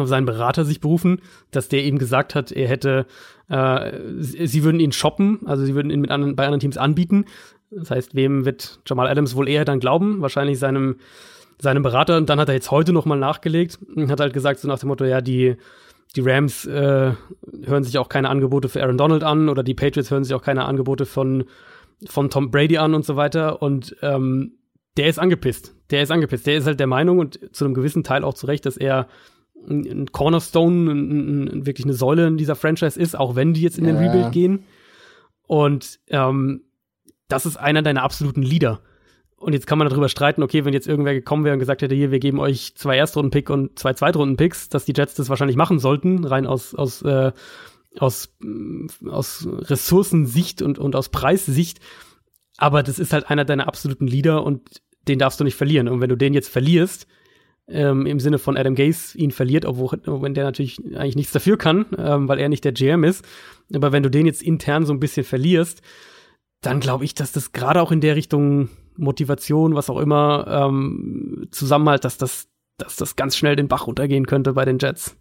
auf 0.00 0.08
seinen 0.08 0.26
Berater 0.26 0.64
sich 0.64 0.80
berufen, 0.80 1.20
dass 1.50 1.68
der 1.68 1.84
ihm 1.84 1.98
gesagt 1.98 2.34
hat, 2.34 2.52
er 2.52 2.68
hätte, 2.68 3.06
äh, 3.48 3.92
sie 4.18 4.64
würden 4.64 4.80
ihn 4.80 4.92
shoppen, 4.92 5.40
also 5.46 5.64
sie 5.64 5.74
würden 5.74 5.90
ihn 5.90 6.00
mit 6.00 6.10
anderen, 6.10 6.36
bei 6.36 6.44
anderen 6.44 6.60
Teams 6.60 6.76
anbieten. 6.76 7.26
Das 7.70 7.90
heißt, 7.90 8.14
wem 8.14 8.44
wird 8.44 8.80
Jamal 8.86 9.08
Adams 9.08 9.34
wohl 9.34 9.48
eher 9.48 9.64
dann 9.64 9.80
glauben? 9.80 10.20
Wahrscheinlich 10.20 10.58
seinem, 10.58 10.96
seinem 11.60 11.82
Berater. 11.82 12.16
Und 12.16 12.28
dann 12.28 12.40
hat 12.40 12.48
er 12.48 12.54
jetzt 12.54 12.70
heute 12.70 12.92
nochmal 12.92 13.18
nachgelegt 13.18 13.78
und 13.94 14.10
hat 14.10 14.20
halt 14.20 14.32
gesagt, 14.32 14.60
so 14.60 14.68
nach 14.68 14.78
dem 14.78 14.88
Motto, 14.88 15.04
ja, 15.04 15.20
die, 15.20 15.56
die 16.16 16.20
Rams 16.20 16.64
äh, 16.66 17.12
hören 17.64 17.84
sich 17.84 17.98
auch 17.98 18.08
keine 18.08 18.28
Angebote 18.28 18.68
für 18.68 18.82
Aaron 18.82 18.98
Donald 18.98 19.24
an 19.24 19.48
oder 19.48 19.62
die 19.62 19.74
Patriots 19.74 20.10
hören 20.10 20.24
sich 20.24 20.34
auch 20.34 20.42
keine 20.42 20.64
Angebote 20.66 21.06
von, 21.06 21.44
von 22.06 22.30
Tom 22.30 22.50
Brady 22.50 22.78
an 22.78 22.94
und 22.94 23.04
so 23.04 23.16
weiter. 23.16 23.62
Und 23.62 23.96
ähm, 24.02 24.52
der 24.96 25.08
ist 25.08 25.18
angepisst. 25.18 25.74
Der 25.90 26.02
ist 26.02 26.10
angepisst. 26.10 26.46
Der 26.46 26.56
ist 26.56 26.66
halt 26.66 26.78
der 26.78 26.86
Meinung 26.86 27.18
und 27.18 27.40
zu 27.54 27.64
einem 27.64 27.74
gewissen 27.74 28.04
Teil 28.04 28.24
auch 28.24 28.34
zu 28.34 28.46
Recht, 28.46 28.64
dass 28.66 28.76
er 28.76 29.08
ein 29.68 30.12
Cornerstone, 30.12 30.92
ein, 30.92 31.48
ein, 31.48 31.66
wirklich 31.66 31.86
eine 31.86 31.94
Säule 31.94 32.26
in 32.26 32.36
dieser 32.36 32.56
Franchise 32.56 32.98
ist, 32.98 33.18
auch 33.18 33.36
wenn 33.36 33.54
die 33.54 33.62
jetzt 33.62 33.78
in 33.78 33.84
den. 33.84 33.96
Rebuild 33.96 34.32
gehen. 34.32 34.64
Und 35.46 36.00
ähm, 36.08 36.62
das 37.28 37.46
ist 37.46 37.56
einer 37.56 37.82
deiner 37.82 38.02
absoluten 38.02 38.42
Leader. 38.42 38.80
Und 39.36 39.52
jetzt 39.52 39.66
kann 39.66 39.78
man 39.78 39.88
darüber 39.88 40.08
streiten, 40.08 40.42
okay, 40.42 40.64
wenn 40.64 40.72
jetzt 40.72 40.88
irgendwer 40.88 41.12
gekommen 41.12 41.44
wäre 41.44 41.52
und 41.52 41.58
gesagt 41.58 41.82
hätte, 41.82 41.94
hier, 41.94 42.10
wir 42.10 42.18
geben 42.18 42.38
euch 42.38 42.74
zwei 42.76 42.96
Erstrunden-Pick 42.96 43.50
und 43.50 43.78
zwei 43.78 43.92
Zweitrunden-Picks, 43.92 44.70
dass 44.70 44.86
die 44.86 44.94
Jets 44.96 45.14
das 45.14 45.28
wahrscheinlich 45.28 45.56
machen 45.56 45.78
sollten, 45.78 46.24
rein 46.24 46.46
aus, 46.46 46.74
aus, 46.74 47.02
äh, 47.02 47.32
aus, 47.98 48.34
aus 49.06 49.46
Ressourcensicht 49.46 50.62
und, 50.62 50.78
und 50.78 50.96
aus 50.96 51.10
Preissicht. 51.10 51.80
Aber 52.56 52.82
das 52.82 52.98
ist 52.98 53.12
halt 53.12 53.28
einer 53.28 53.44
deiner 53.44 53.68
absoluten 53.68 54.06
Leader 54.06 54.44
und 54.44 54.80
den 55.08 55.18
darfst 55.18 55.40
du 55.40 55.44
nicht 55.44 55.56
verlieren. 55.56 55.88
Und 55.88 56.00
wenn 56.00 56.08
du 56.08 56.16
den 56.16 56.32
jetzt 56.32 56.48
verlierst, 56.48 57.06
ähm, 57.68 58.06
im 58.06 58.20
Sinne 58.20 58.38
von 58.38 58.56
Adam 58.56 58.74
Gase 58.74 59.16
ihn 59.16 59.30
verliert, 59.30 59.64
obwohl 59.64 59.98
wenn 60.04 60.34
der 60.34 60.44
natürlich 60.44 60.78
eigentlich 60.94 61.16
nichts 61.16 61.32
dafür 61.32 61.56
kann, 61.56 61.86
ähm, 61.96 62.28
weil 62.28 62.38
er 62.38 62.48
nicht 62.48 62.64
der 62.64 62.72
GM 62.72 63.04
ist. 63.04 63.24
Aber 63.74 63.92
wenn 63.92 64.02
du 64.02 64.10
den 64.10 64.26
jetzt 64.26 64.42
intern 64.42 64.84
so 64.84 64.92
ein 64.92 65.00
bisschen 65.00 65.24
verlierst, 65.24 65.80
dann 66.60 66.80
glaube 66.80 67.04
ich, 67.04 67.14
dass 67.14 67.32
das 67.32 67.52
gerade 67.52 67.80
auch 67.80 67.92
in 67.92 68.00
der 68.00 68.16
Richtung 68.16 68.68
Motivation, 68.96 69.74
was 69.74 69.90
auch 69.90 69.98
immer, 69.98 70.46
ähm, 70.48 71.48
Zusammenhalt, 71.50 72.04
dass 72.04 72.16
das, 72.18 72.48
dass 72.78 72.96
das 72.96 73.16
ganz 73.16 73.36
schnell 73.36 73.56
den 73.56 73.68
Bach 73.68 73.86
runtergehen 73.86 74.26
könnte 74.26 74.52
bei 74.52 74.64
den 74.64 74.78
Jets. 74.78 75.16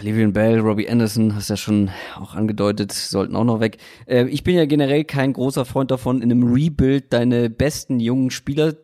Livian 0.00 0.32
Bell, 0.32 0.58
Robbie 0.58 0.88
Anderson, 0.88 1.36
hast 1.36 1.48
ja 1.48 1.56
schon 1.56 1.90
auch 2.16 2.34
angedeutet, 2.34 2.90
sollten 2.90 3.36
auch 3.36 3.44
noch 3.44 3.60
weg. 3.60 3.78
Äh, 4.06 4.26
ich 4.26 4.42
bin 4.42 4.56
ja 4.56 4.66
generell 4.66 5.04
kein 5.04 5.32
großer 5.32 5.64
Freund 5.64 5.92
davon, 5.92 6.22
in 6.22 6.32
einem 6.32 6.52
Rebuild 6.52 7.12
deine 7.12 7.50
besten 7.50 8.00
jungen 8.00 8.30
Spieler 8.30 8.74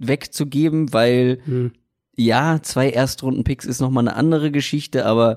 wegzugeben, 0.00 0.92
weil 0.92 1.40
hm. 1.44 1.72
ja, 2.16 2.60
zwei 2.62 2.90
Erstrunden-Picks 2.90 3.64
ist 3.64 3.80
nochmal 3.80 4.08
eine 4.08 4.16
andere 4.16 4.50
Geschichte, 4.50 5.06
aber 5.06 5.36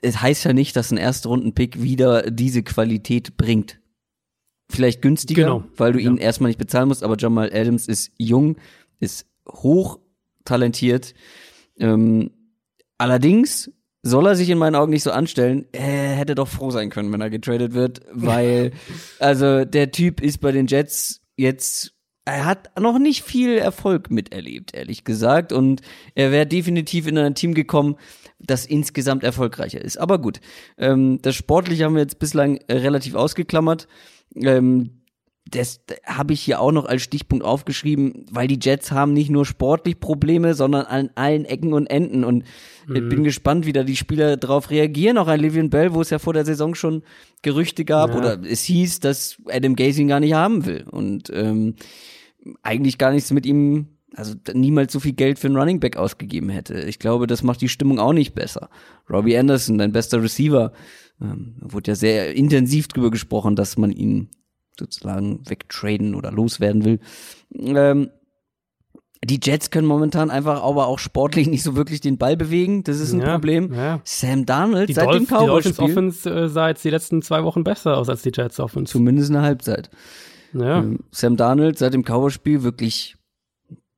es 0.00 0.22
heißt 0.22 0.44
ja 0.44 0.52
nicht, 0.52 0.76
dass 0.76 0.90
ein 0.90 0.96
Erstrunden-Pick 0.96 1.82
wieder 1.82 2.30
diese 2.30 2.62
Qualität 2.62 3.36
bringt 3.36 3.80
vielleicht 4.70 5.02
günstiger, 5.02 5.44
genau. 5.44 5.64
weil 5.76 5.92
du 5.92 5.98
ihn 5.98 6.16
ja. 6.16 6.22
erstmal 6.22 6.48
nicht 6.48 6.58
bezahlen 6.58 6.88
musst, 6.88 7.02
aber 7.02 7.16
Jamal 7.18 7.50
Adams 7.52 7.86
ist 7.86 8.12
jung, 8.18 8.56
ist 8.98 9.26
hoch 9.48 9.98
talentiert. 10.44 11.14
Ähm, 11.78 12.30
allerdings 12.98 13.70
soll 14.02 14.26
er 14.26 14.36
sich 14.36 14.48
in 14.48 14.58
meinen 14.58 14.76
Augen 14.76 14.90
nicht 14.90 15.02
so 15.02 15.10
anstellen. 15.10 15.66
Er 15.72 16.14
hätte 16.14 16.34
doch 16.34 16.48
froh 16.48 16.70
sein 16.70 16.90
können, 16.90 17.12
wenn 17.12 17.20
er 17.20 17.30
getradet 17.30 17.74
wird, 17.74 18.00
weil 18.12 18.72
also 19.18 19.64
der 19.64 19.90
Typ 19.90 20.20
ist 20.20 20.38
bei 20.38 20.52
den 20.52 20.66
Jets 20.66 21.22
jetzt 21.36 21.94
er 22.24 22.44
hat 22.44 22.78
noch 22.78 22.98
nicht 22.98 23.22
viel 23.22 23.56
Erfolg 23.58 24.10
miterlebt, 24.10 24.74
ehrlich 24.74 25.04
gesagt. 25.04 25.52
Und 25.52 25.80
er 26.14 26.30
wäre 26.30 26.46
definitiv 26.46 27.06
in 27.06 27.18
ein 27.18 27.34
Team 27.34 27.54
gekommen, 27.54 27.96
das 28.38 28.66
insgesamt 28.66 29.24
erfolgreicher 29.24 29.80
ist. 29.80 29.96
Aber 29.96 30.18
gut, 30.20 30.40
ähm, 30.78 31.18
das 31.22 31.34
Sportliche 31.34 31.84
haben 31.84 31.94
wir 31.94 32.02
jetzt 32.02 32.18
bislang 32.18 32.58
relativ 32.70 33.14
ausgeklammert. 33.14 33.88
Ähm, 34.36 34.99
das 35.50 35.80
habe 36.04 36.32
ich 36.32 36.40
hier 36.40 36.60
auch 36.60 36.72
noch 36.72 36.84
als 36.84 37.02
Stichpunkt 37.02 37.44
aufgeschrieben, 37.44 38.26
weil 38.30 38.46
die 38.46 38.58
Jets 38.60 38.92
haben 38.92 39.12
nicht 39.12 39.30
nur 39.30 39.44
sportlich 39.44 39.98
Probleme, 39.98 40.54
sondern 40.54 40.86
an 40.86 41.10
allen 41.14 41.44
Ecken 41.44 41.72
und 41.72 41.86
Enden. 41.86 42.24
Und 42.24 42.44
mhm. 42.86 42.96
ich 42.96 43.08
bin 43.08 43.24
gespannt, 43.24 43.66
wie 43.66 43.72
da 43.72 43.82
die 43.82 43.96
Spieler 43.96 44.36
darauf 44.36 44.70
reagieren. 44.70 45.18
Auch 45.18 45.28
ein 45.28 45.40
Livian 45.40 45.70
Bell, 45.70 45.92
wo 45.94 46.00
es 46.00 46.10
ja 46.10 46.18
vor 46.18 46.34
der 46.34 46.44
Saison 46.44 46.74
schon 46.74 47.02
Gerüchte 47.42 47.84
gab 47.84 48.10
ja. 48.10 48.18
oder 48.18 48.40
es 48.42 48.62
hieß, 48.62 49.00
dass 49.00 49.38
Adam 49.46 49.76
Gaze 49.76 50.02
ihn 50.02 50.08
gar 50.08 50.20
nicht 50.20 50.34
haben 50.34 50.66
will. 50.66 50.84
Und 50.90 51.30
ähm, 51.34 51.74
eigentlich 52.62 52.98
gar 52.98 53.12
nichts 53.12 53.32
mit 53.32 53.44
ihm, 53.46 53.88
also 54.14 54.34
niemals 54.52 54.92
so 54.92 55.00
viel 55.00 55.12
Geld 55.12 55.38
für 55.38 55.48
einen 55.48 55.56
Running 55.56 55.80
Back 55.80 55.96
ausgegeben 55.96 56.48
hätte. 56.48 56.80
Ich 56.82 56.98
glaube, 56.98 57.26
das 57.26 57.42
macht 57.42 57.60
die 57.60 57.68
Stimmung 57.68 57.98
auch 57.98 58.12
nicht 58.12 58.34
besser. 58.34 58.70
Robbie 59.08 59.36
Anderson, 59.36 59.78
dein 59.78 59.92
bester 59.92 60.22
Receiver, 60.22 60.72
ähm, 61.20 61.56
wurde 61.60 61.90
ja 61.90 61.94
sehr 61.94 62.34
intensiv 62.34 62.88
drüber 62.88 63.10
gesprochen, 63.10 63.56
dass 63.56 63.76
man 63.76 63.90
ihn 63.90 64.28
sozusagen 64.78 65.48
wegtraden 65.48 66.14
oder 66.14 66.32
loswerden 66.32 66.84
will. 66.84 67.00
Ähm, 67.54 68.10
die 69.22 69.38
Jets 69.42 69.70
können 69.70 69.86
momentan 69.86 70.30
einfach 70.30 70.62
aber 70.62 70.86
auch 70.86 70.98
sportlich 70.98 71.46
nicht 71.48 71.62
so 71.62 71.76
wirklich 71.76 72.00
den 72.00 72.18
Ball 72.18 72.36
bewegen. 72.36 72.84
Das 72.84 73.00
ist 73.00 73.12
ein 73.12 73.20
ja, 73.20 73.32
Problem. 73.32 73.72
Ja. 73.72 74.00
Sam 74.04 74.46
Darnold 74.46 74.88
die 74.88 74.94
seit 74.94 75.06
Dolph, 75.06 75.18
dem 75.18 75.26
Cowboys 75.26 75.64
Die 75.64 75.72
Dolphins 75.72 75.78
Offense 75.78 76.30
äh, 76.30 76.48
sah 76.48 76.68
jetzt 76.68 76.84
die 76.84 76.90
letzten 76.90 77.22
zwei 77.22 77.44
Wochen 77.44 77.64
besser 77.64 77.96
aus 77.96 78.08
als 78.08 78.22
die 78.22 78.32
Jets 78.34 78.58
Offense. 78.60 78.92
Zumindest 78.92 79.30
eine 79.30 79.42
Halbzeit. 79.42 79.90
Ja. 80.52 80.78
Ähm, 80.78 81.00
Sam 81.10 81.36
Darnold 81.36 81.78
seit 81.78 81.94
dem 81.94 82.02
Cowboys-Spiel 82.02 82.62
wirklich 82.62 83.16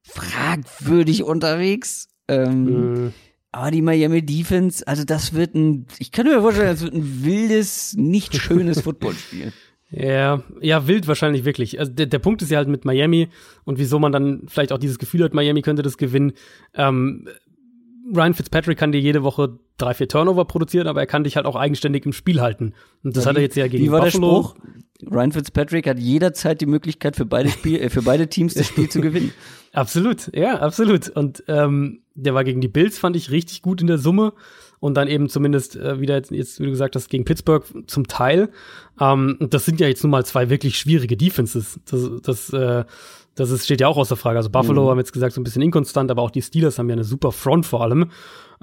fragwürdig 0.02 1.22
unterwegs. 1.22 2.08
Ähm, 2.28 2.64
mhm. 2.64 3.12
Aber 3.52 3.70
die 3.70 3.82
Miami 3.82 4.24
Defense, 4.24 4.86
also 4.88 5.04
das 5.04 5.34
wird 5.34 5.54
ein, 5.54 5.86
ich 5.98 6.10
kann 6.10 6.26
mir 6.26 6.40
vorstellen, 6.40 6.68
das 6.68 6.82
wird 6.82 6.94
ein 6.94 7.22
wildes, 7.22 7.94
nicht 7.94 8.34
schönes 8.34 8.80
Footballspiel. 8.82 9.52
Ja, 9.92 10.42
ja, 10.60 10.88
wild 10.88 11.06
wahrscheinlich 11.06 11.44
wirklich. 11.44 11.78
Also 11.78 11.92
der, 11.92 12.06
der 12.06 12.18
Punkt 12.18 12.40
ist 12.40 12.50
ja 12.50 12.56
halt 12.56 12.68
mit 12.68 12.86
Miami 12.86 13.28
und 13.64 13.78
wieso 13.78 13.98
man 13.98 14.10
dann 14.10 14.44
vielleicht 14.48 14.72
auch 14.72 14.78
dieses 14.78 14.98
Gefühl 14.98 15.22
hat, 15.22 15.34
Miami 15.34 15.60
könnte 15.60 15.82
das 15.82 15.98
gewinnen. 15.98 16.32
Ähm, 16.74 17.28
Ryan 18.14 18.34
Fitzpatrick 18.34 18.78
kann 18.78 18.90
dir 18.90 19.00
jede 19.00 19.22
Woche 19.22 19.58
drei, 19.76 19.94
vier 19.94 20.08
Turnover 20.08 20.46
produzieren, 20.46 20.86
aber 20.86 21.00
er 21.00 21.06
kann 21.06 21.24
dich 21.24 21.36
halt 21.36 21.46
auch 21.46 21.56
eigenständig 21.56 22.06
im 22.06 22.12
Spiel 22.12 22.40
halten. 22.40 22.72
Und 23.04 23.16
das 23.16 23.24
ja, 23.24 23.30
hat 23.30 23.36
er 23.36 23.42
jetzt 23.42 23.56
ja 23.56 23.68
gegen 23.68 23.84
wie 23.84 23.90
war 23.90 24.02
Buffalo. 24.02 24.30
Der 24.30 24.48
Spruch? 24.48 24.56
Ryan 25.10 25.32
Fitzpatrick 25.32 25.86
hat 25.86 25.98
jederzeit 25.98 26.60
die 26.60 26.66
Möglichkeit 26.66 27.16
für 27.16 27.26
beide 27.26 27.50
Spiel, 27.50 27.80
äh, 27.80 27.90
für 27.90 28.02
beide 28.02 28.28
Teams 28.28 28.54
das 28.54 28.68
Spiel 28.68 28.88
zu 28.88 29.00
gewinnen. 29.02 29.32
Absolut, 29.72 30.34
ja, 30.34 30.58
absolut. 30.58 31.08
Und 31.10 31.44
ähm, 31.48 32.02
der 32.14 32.34
war 32.34 32.44
gegen 32.44 32.60
die 32.60 32.68
Bills, 32.68 32.98
fand 32.98 33.16
ich 33.16 33.30
richtig 33.30 33.62
gut 33.62 33.80
in 33.80 33.88
der 33.88 33.98
Summe. 33.98 34.32
Und 34.82 34.94
dann 34.94 35.06
eben 35.06 35.28
zumindest 35.28 35.76
äh, 35.76 36.00
wieder 36.00 36.16
jetzt, 36.16 36.32
jetzt, 36.32 36.58
wie 36.58 36.64
du 36.64 36.70
gesagt 36.70 36.96
hast, 36.96 37.08
gegen 37.08 37.24
Pittsburgh 37.24 37.64
zum 37.86 38.08
Teil. 38.08 38.50
Ähm, 39.00 39.36
das 39.38 39.64
sind 39.64 39.78
ja 39.78 39.86
jetzt 39.86 40.02
nun 40.02 40.10
mal 40.10 40.26
zwei 40.26 40.50
wirklich 40.50 40.76
schwierige 40.76 41.16
Defenses. 41.16 41.78
Das, 41.84 42.10
das 42.20 42.52
äh, 42.52 42.84
das 43.34 43.50
ist, 43.50 43.64
steht 43.64 43.80
ja 43.80 43.88
auch 43.88 43.96
außer 43.96 44.16
Frage. 44.16 44.38
Also 44.38 44.50
Buffalo 44.50 44.84
mhm. 44.84 44.88
haben 44.90 44.98
jetzt 44.98 45.12
gesagt, 45.12 45.34
so 45.34 45.40
ein 45.40 45.44
bisschen 45.44 45.62
inkonstant, 45.62 46.10
aber 46.10 46.22
auch 46.22 46.30
die 46.30 46.42
Steelers 46.42 46.78
haben 46.78 46.88
ja 46.88 46.94
eine 46.94 47.04
super 47.04 47.32
Front 47.32 47.64
vor 47.64 47.82
allem. 47.82 48.10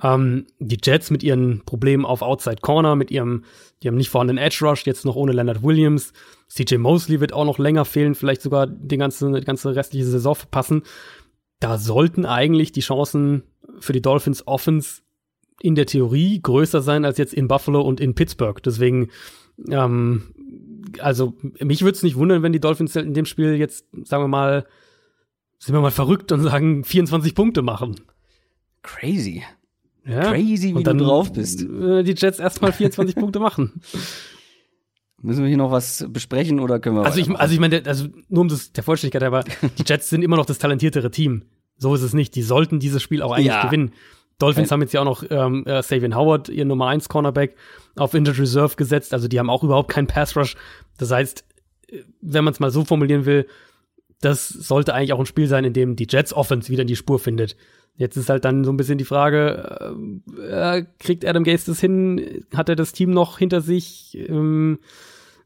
Ähm, 0.01 0.45
die 0.59 0.77
Jets 0.81 1.09
mit 1.09 1.23
ihren 1.23 1.61
Problemen 1.65 2.05
auf 2.05 2.21
Outside 2.21 2.57
Corner, 2.61 2.95
mit 2.95 3.11
ihrem, 3.11 3.45
die 3.81 3.87
haben 3.87 3.95
nicht 3.95 4.09
vorhandenen 4.09 4.43
Edge 4.43 4.59
Rush, 4.61 4.85
jetzt 4.85 5.05
noch 5.05 5.15
ohne 5.15 5.31
Leonard 5.31 5.63
Williams. 5.63 6.13
CJ 6.49 6.77
Mosley 6.77 7.19
wird 7.19 7.33
auch 7.33 7.45
noch 7.45 7.57
länger 7.57 7.85
fehlen, 7.85 8.15
vielleicht 8.15 8.41
sogar 8.41 8.67
die 8.67 8.97
ganze, 8.97 9.31
die 9.31 9.45
ganze 9.45 9.75
restliche 9.75 10.05
Saison 10.05 10.35
verpassen. 10.35 10.83
Da 11.59 11.77
sollten 11.77 12.25
eigentlich 12.25 12.71
die 12.71 12.81
Chancen 12.81 13.43
für 13.79 13.93
die 13.93 14.01
Dolphins 14.01 14.47
Offense 14.47 15.01
in 15.61 15.75
der 15.75 15.85
Theorie 15.85 16.41
größer 16.41 16.81
sein 16.81 17.05
als 17.05 17.17
jetzt 17.17 17.33
in 17.33 17.47
Buffalo 17.47 17.81
und 17.81 17.99
in 17.99 18.15
Pittsburgh. 18.15 18.61
Deswegen 18.63 19.09
ähm, 19.69 20.33
also 20.99 21.33
mich 21.59 21.81
würde 21.81 21.95
es 21.95 22.03
nicht 22.03 22.15
wundern, 22.15 22.43
wenn 22.43 22.53
die 22.53 22.59
Dolphins 22.59 22.95
in 22.95 23.13
dem 23.13 23.25
Spiel 23.25 23.55
jetzt, 23.55 23.85
sagen 24.03 24.23
wir 24.23 24.27
mal, 24.27 24.65
sind 25.59 25.75
wir 25.75 25.81
mal 25.81 25.91
verrückt 25.91 26.31
und 26.31 26.41
sagen 26.41 26.83
24 26.83 27.35
Punkte 27.35 27.61
machen. 27.61 27.95
Crazy. 28.81 29.43
Ja. 30.05 30.31
Crazy, 30.31 30.75
wie 30.75 30.83
dann, 30.83 30.97
du 30.97 31.05
drauf 31.05 31.33
bist. 31.33 31.61
Die 31.61 32.15
Jets 32.17 32.39
erstmal 32.39 32.71
24 32.71 33.15
Punkte 33.17 33.39
machen. 33.39 33.81
Müssen 35.21 35.41
wir 35.41 35.49
hier 35.49 35.57
noch 35.57 35.71
was 35.71 36.05
besprechen 36.09 36.61
oder 36.61 36.79
können 36.79 36.95
wir 36.95 37.05
Also 37.05 37.19
ich, 37.19 37.29
also 37.29 37.53
ich 37.53 37.59
meine, 37.59 37.85
also 37.85 38.07
nur 38.29 38.41
um 38.41 38.47
das 38.47 38.71
der 38.71 38.83
Vollständigkeit, 38.83 39.23
aber 39.23 39.43
die 39.77 39.83
Jets 39.85 40.09
sind 40.09 40.23
immer 40.23 40.37
noch 40.37 40.45
das 40.45 40.57
talentiertere 40.57 41.11
Team. 41.11 41.43
So 41.77 41.93
ist 41.93 42.01
es 42.01 42.13
nicht. 42.13 42.35
Die 42.35 42.41
sollten 42.41 42.79
dieses 42.79 43.01
Spiel 43.03 43.21
auch 43.21 43.33
eigentlich 43.33 43.47
ja. 43.47 43.65
gewinnen. 43.65 43.91
Dolphins 44.39 44.71
haben 44.71 44.81
jetzt 44.81 44.93
ja 44.93 45.01
auch 45.01 45.05
noch 45.05 45.23
ähm, 45.29 45.65
äh, 45.65 45.83
Savian 45.83 46.15
Howard, 46.15 46.49
ihr 46.49 46.65
Nummer 46.65 46.87
1 46.87 47.09
Cornerback, 47.09 47.55
auf 47.95 48.13
Injured 48.13 48.39
Reserve 48.39 48.75
gesetzt. 48.75 49.13
Also 49.13 49.27
die 49.27 49.37
haben 49.37 49.49
auch 49.49 49.63
überhaupt 49.63 49.91
keinen 49.91 50.07
Pass 50.07 50.35
Rush. 50.35 50.55
Das 50.97 51.11
heißt, 51.11 51.45
wenn 52.21 52.43
man 52.43 52.53
es 52.53 52.59
mal 52.59 52.71
so 52.71 52.85
formulieren 52.85 53.25
will, 53.25 53.47
das 54.21 54.47
sollte 54.47 54.93
eigentlich 54.93 55.13
auch 55.13 55.19
ein 55.19 55.25
Spiel 55.25 55.47
sein, 55.47 55.65
in 55.65 55.73
dem 55.73 55.95
die 55.95 56.07
Jets 56.09 56.33
Offense 56.33 56.69
wieder 56.69 56.81
in 56.81 56.87
die 56.87 56.95
Spur 56.95 57.19
findet. 57.19 57.55
Jetzt 57.95 58.15
ist 58.15 58.29
halt 58.29 58.45
dann 58.45 58.63
so 58.63 58.71
ein 58.71 58.77
bisschen 58.77 58.97
die 58.97 59.05
Frage, 59.05 59.93
äh, 60.37 60.77
äh 60.77 60.85
kriegt 60.99 61.25
Adam 61.25 61.43
Gase 61.43 61.65
das 61.71 61.79
hin? 61.79 62.45
Hat 62.53 62.69
er 62.69 62.75
das 62.75 62.93
Team 62.93 63.11
noch 63.11 63.37
hinter 63.37 63.61
sich? 63.61 64.17
Ähm, 64.17 64.79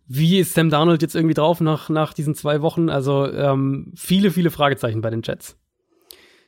wie 0.08 0.38
ist 0.38 0.54
Sam 0.54 0.70
Darnold 0.70 1.02
jetzt 1.02 1.16
irgendwie 1.16 1.34
drauf 1.34 1.62
nach, 1.62 1.90
nach 1.90 2.14
diesen 2.14 2.36
zwei 2.36 2.62
Wochen? 2.62 2.90
Also 2.90 3.32
ähm, 3.32 3.92
viele, 3.96 4.32
viele 4.32 4.52
Fragezeichen 4.52 5.02
bei 5.02 5.10
den 5.10 5.22
Jets. 5.24 5.58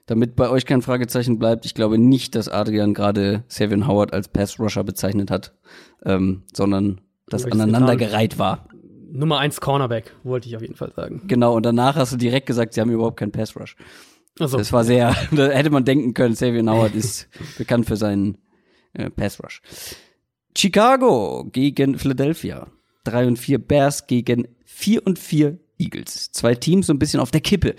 Damit 0.06 0.36
bei 0.36 0.49
euch 0.49 0.65
kein 0.65 0.82
Fragezeichen 0.82 1.40
bleibt, 1.40 1.65
ich 1.65 1.73
glaube 1.73 1.98
nicht, 1.98 2.36
dass 2.36 2.49
Adrian 2.49 2.94
gerade 2.94 3.44
Savion 3.48 3.88
Howard 3.88 4.14
als 4.14 4.27
Pass-Rusher 4.27 4.84
bezeichnet 4.84 5.32
hat, 5.32 5.53
ähm, 6.06 6.44
sondern 6.53 7.02
das 7.27 7.45
aneinandergereiht 7.45 8.38
war. 8.38 8.68
Nummer 9.11 9.40
eins 9.40 9.61
Cornerback, 9.61 10.14
wollte 10.23 10.48
ich 10.48 10.56
auf 10.56 10.61
jeden 10.61 10.76
Fall 10.76 10.91
sagen. 10.95 11.22
Genau, 11.27 11.56
und 11.56 11.65
danach 11.65 11.95
hast 11.95 12.14
du 12.14 12.18
direkt 12.18 12.48
gesagt, 12.48 12.73
sie 12.73 12.82
haben 12.82 12.91
überhaupt 12.91 13.18
keinen 13.18 13.32
Pass-Rush. 13.32 13.76
So. 14.38 14.57
Das 14.57 14.73
war 14.73 14.84
sehr, 14.84 15.15
da 15.32 15.48
hätte 15.48 15.69
man 15.69 15.86
denken 15.86 16.14
können, 16.14 16.36
Savion 16.36 16.69
Howard 16.69 16.94
ist 16.94 17.27
bekannt 17.57 17.86
für 17.86 17.95
seinen 17.95 18.38
äh, 18.94 19.10
Pass-Rush. 19.10 19.61
Chicago 20.57 21.45
gegen 21.52 21.98
Philadelphia. 21.98 22.68
3 23.06 23.27
und 23.27 23.40
4 23.40 23.60
Bears 23.60 24.07
gegen 24.07 24.48
4 24.65 25.06
und 25.06 25.19
4 25.19 25.60
Eagles. 25.77 26.32
Zwei 26.32 26.56
Teams 26.56 26.88
so 26.88 26.94
ein 26.94 26.99
bisschen 26.99 27.19
auf 27.19 27.32
der 27.32 27.41
Kippe. 27.41 27.76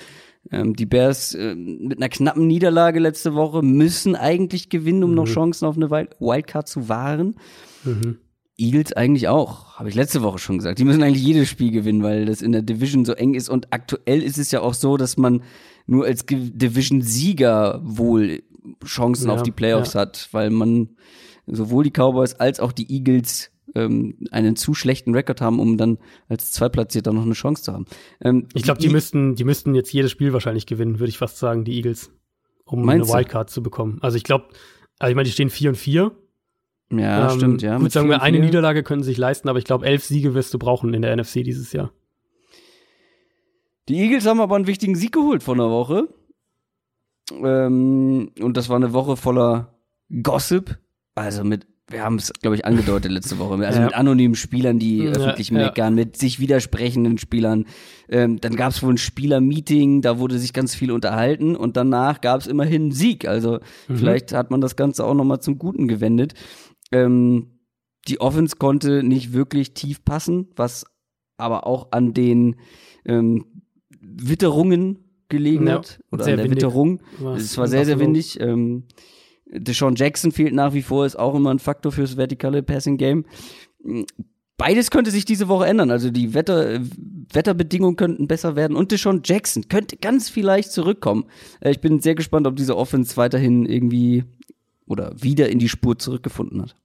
Ähm, 0.52 0.74
die 0.74 0.86
Bears 0.86 1.34
äh, 1.34 1.54
mit 1.54 1.98
einer 1.98 2.08
knappen 2.08 2.46
Niederlage 2.46 3.00
letzte 3.00 3.34
Woche 3.34 3.62
müssen 3.62 4.14
eigentlich 4.14 4.68
gewinnen, 4.68 5.02
um 5.04 5.10
mhm. 5.10 5.16
noch 5.16 5.26
Chancen 5.26 5.66
auf 5.66 5.76
eine 5.76 5.90
Wildcard 5.90 6.68
zu 6.68 6.88
wahren. 6.88 7.36
Mhm. 7.84 8.18
Eagles 8.58 8.94
eigentlich 8.94 9.28
auch, 9.28 9.74
habe 9.78 9.90
ich 9.90 9.94
letzte 9.94 10.22
Woche 10.22 10.38
schon 10.38 10.58
gesagt. 10.58 10.78
Die 10.78 10.84
müssen 10.84 11.02
eigentlich 11.02 11.22
jedes 11.22 11.48
Spiel 11.48 11.70
gewinnen, 11.72 12.02
weil 12.02 12.24
das 12.24 12.40
in 12.40 12.52
der 12.52 12.62
Division 12.62 13.04
so 13.04 13.12
eng 13.12 13.34
ist. 13.34 13.50
Und 13.50 13.72
aktuell 13.72 14.22
ist 14.22 14.38
es 14.38 14.50
ja 14.50 14.60
auch 14.60 14.72
so, 14.72 14.96
dass 14.96 15.18
man 15.18 15.42
nur 15.86 16.06
als 16.06 16.24
Division-Sieger 16.26 17.80
wohl 17.84 18.42
Chancen 18.84 19.28
ja, 19.28 19.34
auf 19.34 19.42
die 19.42 19.52
Playoffs 19.52 19.92
ja. 19.92 20.00
hat, 20.00 20.28
weil 20.32 20.50
man 20.50 20.96
sowohl 21.46 21.84
die 21.84 21.90
Cowboys 21.90 22.34
als 22.34 22.58
auch 22.58 22.72
die 22.72 22.90
Eagles 22.90 23.50
ähm, 23.76 24.16
einen 24.30 24.56
zu 24.56 24.74
schlechten 24.74 25.14
Rekord 25.14 25.40
haben, 25.40 25.60
um 25.60 25.76
dann 25.76 25.98
als 26.28 26.50
Zweitplatzierter 26.52 27.12
noch 27.12 27.22
eine 27.22 27.34
Chance 27.34 27.62
zu 27.62 27.72
haben. 27.72 27.86
Ähm, 28.22 28.48
ich 28.54 28.62
glaube, 28.62 28.80
die, 28.80 28.88
die 28.88 28.92
müssten, 28.92 29.34
die 29.34 29.44
müssten 29.44 29.74
jetzt 29.74 29.92
jedes 29.92 30.10
Spiel 30.10 30.32
wahrscheinlich 30.32 30.66
gewinnen, 30.66 30.98
würde 30.98 31.10
ich 31.10 31.18
fast 31.18 31.38
sagen, 31.38 31.64
die 31.64 31.76
Eagles, 31.76 32.10
um 32.64 32.88
eine 32.88 33.06
Wildcard 33.06 33.50
zu 33.50 33.62
bekommen. 33.62 33.98
Also 34.00 34.16
ich 34.16 34.24
glaube, 34.24 34.46
also 34.98 35.10
ich 35.10 35.16
meine, 35.16 35.26
die 35.26 35.32
stehen 35.32 35.50
4 35.50 35.70
und 35.70 35.76
4. 35.76 36.12
Ja, 36.92 37.30
ähm, 37.30 37.36
stimmt, 37.36 37.62
ja. 37.62 37.78
Gut, 37.78 37.92
sagen 37.92 38.08
wir, 38.08 38.22
eine 38.22 38.38
Niederlage 38.38 38.82
können 38.82 39.02
sie 39.02 39.10
sich 39.10 39.18
leisten, 39.18 39.48
aber 39.48 39.58
ich 39.58 39.64
glaube, 39.64 39.86
elf 39.86 40.04
Siege 40.04 40.34
wirst 40.34 40.54
du 40.54 40.58
brauchen 40.58 40.94
in 40.94 41.02
der 41.02 41.14
NFC 41.16 41.44
dieses 41.44 41.72
Jahr. 41.72 41.92
Die 43.88 43.98
Eagles 43.98 44.26
haben 44.26 44.40
aber 44.40 44.56
einen 44.56 44.66
wichtigen 44.66 44.96
Sieg 44.96 45.12
geholt 45.12 45.42
vor 45.42 45.54
einer 45.54 45.70
Woche. 45.70 46.08
Ähm, 47.32 48.30
und 48.40 48.56
das 48.56 48.68
war 48.68 48.76
eine 48.76 48.92
Woche 48.92 49.16
voller 49.16 49.74
Gossip. 50.22 50.78
Also 51.14 51.44
mit 51.44 51.66
wir 51.88 52.02
haben 52.02 52.16
es, 52.16 52.32
glaube 52.32 52.56
ich, 52.56 52.64
angedeutet 52.64 53.12
letzte 53.12 53.38
Woche. 53.38 53.54
Also 53.66 53.78
ja. 53.78 53.86
mit 53.86 53.94
anonymen 53.94 54.34
Spielern, 54.34 54.78
die 54.78 54.98
ja, 54.98 55.12
öffentlich 55.12 55.52
meckern, 55.52 55.96
ja. 55.96 56.04
mit 56.04 56.16
sich 56.16 56.40
widersprechenden 56.40 57.18
Spielern. 57.18 57.66
Ähm, 58.08 58.40
dann 58.40 58.56
gab 58.56 58.72
es 58.72 58.82
wohl 58.82 58.94
ein 58.94 58.98
Spielermeeting, 58.98 60.02
da 60.02 60.18
wurde 60.18 60.38
sich 60.38 60.52
ganz 60.52 60.74
viel 60.74 60.90
unterhalten 60.90 61.56
und 61.56 61.76
danach 61.76 62.20
gab 62.20 62.40
es 62.40 62.46
immerhin 62.46 62.82
einen 62.82 62.92
Sieg. 62.92 63.26
Also 63.26 63.60
mhm. 63.88 63.96
vielleicht 63.96 64.32
hat 64.32 64.50
man 64.50 64.60
das 64.60 64.76
Ganze 64.76 65.04
auch 65.04 65.14
nochmal 65.14 65.40
zum 65.40 65.58
Guten 65.58 65.88
gewendet. 65.88 66.34
Ähm, 66.92 67.60
die 68.08 68.20
Offense 68.20 68.56
konnte 68.56 69.02
nicht 69.02 69.32
wirklich 69.32 69.74
tief 69.74 70.04
passen, 70.04 70.48
was 70.56 70.84
aber 71.36 71.66
auch 71.66 71.92
an 71.92 72.14
den 72.14 72.56
ähm, 73.04 73.44
Witterungen 74.00 74.98
gelegen 75.28 75.70
hat. 75.70 76.00
Oder 76.10 76.24
an 76.24 76.30
der 76.30 76.38
windig. 76.38 76.56
Witterung. 76.56 77.00
Es 77.36 77.58
war 77.58 77.66
sehr, 77.66 77.84
sehr 77.84 77.98
windig. 77.98 78.40
Ähm, 78.40 78.84
Deshaun 79.46 79.94
Jackson 79.94 80.32
fehlt 80.32 80.54
nach 80.54 80.74
wie 80.74 80.82
vor, 80.82 81.06
ist 81.06 81.18
auch 81.18 81.34
immer 81.34 81.52
ein 81.52 81.58
Faktor 81.58 81.92
fürs 81.92 82.16
vertikale 82.16 82.62
Passing 82.62 82.96
Game. 82.96 83.24
Beides 84.56 84.90
könnte 84.90 85.10
sich 85.10 85.24
diese 85.24 85.48
Woche 85.48 85.66
ändern. 85.66 85.90
Also 85.90 86.10
die 86.10 86.34
Wetter, 86.34 86.80
Wetterbedingungen 87.32 87.96
könnten 87.96 88.26
besser 88.26 88.56
werden 88.56 88.76
und 88.76 88.90
Deshaun 88.90 89.20
Jackson 89.24 89.68
könnte 89.68 89.96
ganz 89.96 90.30
vielleicht 90.30 90.72
zurückkommen. 90.72 91.26
Äh, 91.60 91.70
ich 91.70 91.80
bin 91.80 92.00
sehr 92.00 92.14
gespannt, 92.14 92.46
ob 92.46 92.56
diese 92.56 92.76
Offense 92.76 93.16
weiterhin 93.16 93.66
irgendwie 93.66 94.24
oder 94.86 95.14
wieder 95.20 95.48
in 95.48 95.58
die 95.58 95.68
Spur 95.68 95.98
zurückgefunden 95.98 96.62
hat. 96.62 96.76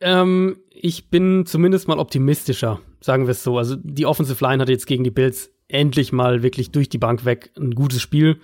Ähm, 0.00 0.58
ich 0.70 1.10
bin 1.10 1.44
zumindest 1.46 1.88
mal 1.88 1.98
optimistischer, 1.98 2.80
sagen 3.00 3.26
wir 3.26 3.32
es 3.32 3.42
so. 3.42 3.58
Also 3.58 3.76
die 3.76 4.06
Offensive 4.06 4.44
Line 4.44 4.62
hat 4.62 4.68
jetzt 4.68 4.86
gegen 4.86 5.04
die 5.04 5.10
Bills 5.10 5.50
endlich 5.68 6.12
mal 6.12 6.42
wirklich 6.42 6.70
durch 6.70 6.88
die 6.88 6.98
Bank 6.98 7.24
weg 7.24 7.50
ein 7.56 7.74
gutes 7.74 8.00
Spiel 8.00 8.40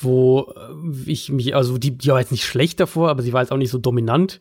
wo 0.00 0.52
äh, 0.56 1.10
ich 1.10 1.30
mich, 1.30 1.54
also 1.54 1.78
die, 1.78 1.96
die 1.96 2.08
war 2.08 2.20
jetzt 2.20 2.32
nicht 2.32 2.44
schlecht 2.44 2.80
davor, 2.80 3.10
aber 3.10 3.22
sie 3.22 3.32
war 3.32 3.42
jetzt 3.42 3.52
auch 3.52 3.56
nicht 3.56 3.70
so 3.70 3.78
dominant, 3.78 4.40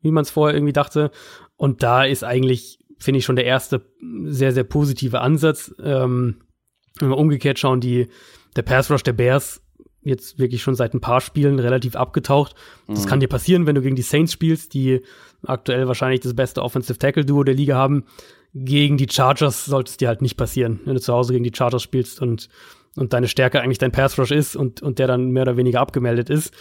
wie 0.00 0.10
man 0.10 0.22
es 0.22 0.30
vorher 0.30 0.56
irgendwie 0.56 0.72
dachte. 0.72 1.10
Und 1.56 1.82
da 1.82 2.04
ist 2.04 2.24
eigentlich, 2.24 2.78
finde 2.98 3.18
ich, 3.18 3.24
schon 3.24 3.36
der 3.36 3.46
erste 3.46 3.86
sehr, 4.24 4.52
sehr 4.52 4.64
positive 4.64 5.20
Ansatz. 5.20 5.74
Ähm, 5.82 6.42
wenn 6.98 7.10
wir 7.10 7.18
umgekehrt 7.18 7.58
schauen, 7.58 7.80
die, 7.80 8.08
der 8.56 8.62
Pass 8.62 8.90
Rush 8.90 9.02
der 9.02 9.12
Bears 9.12 9.62
jetzt 10.02 10.38
wirklich 10.38 10.62
schon 10.62 10.76
seit 10.76 10.94
ein 10.94 11.00
paar 11.00 11.20
Spielen 11.20 11.58
relativ 11.58 11.96
abgetaucht. 11.96 12.54
Das 12.86 13.04
mhm. 13.04 13.08
kann 13.08 13.20
dir 13.20 13.28
passieren, 13.28 13.66
wenn 13.66 13.74
du 13.74 13.82
gegen 13.82 13.96
die 13.96 14.02
Saints 14.02 14.32
spielst, 14.32 14.72
die 14.72 15.02
aktuell 15.42 15.88
wahrscheinlich 15.88 16.20
das 16.20 16.34
beste 16.34 16.62
Offensive 16.62 16.98
Tackle 16.98 17.24
Duo 17.24 17.42
der 17.42 17.54
Liga 17.54 17.76
haben. 17.76 18.04
Gegen 18.54 18.96
die 18.96 19.08
Chargers 19.10 19.64
sollte 19.64 19.90
es 19.90 19.96
dir 19.96 20.08
halt 20.08 20.22
nicht 20.22 20.36
passieren, 20.36 20.80
wenn 20.84 20.94
du 20.94 21.00
zu 21.00 21.12
Hause 21.12 21.32
gegen 21.32 21.44
die 21.44 21.52
Chargers 21.54 21.82
spielst 21.82 22.22
und 22.22 22.48
und 22.96 23.12
deine 23.12 23.28
Stärke 23.28 23.60
eigentlich 23.60 23.78
dein 23.78 23.92
Pass 23.92 24.18
Rush 24.18 24.30
ist 24.30 24.56
und, 24.56 24.82
und 24.82 24.98
der 24.98 25.06
dann 25.06 25.30
mehr 25.30 25.42
oder 25.42 25.56
weniger 25.56 25.80
abgemeldet 25.80 26.30
ist. 26.30 26.54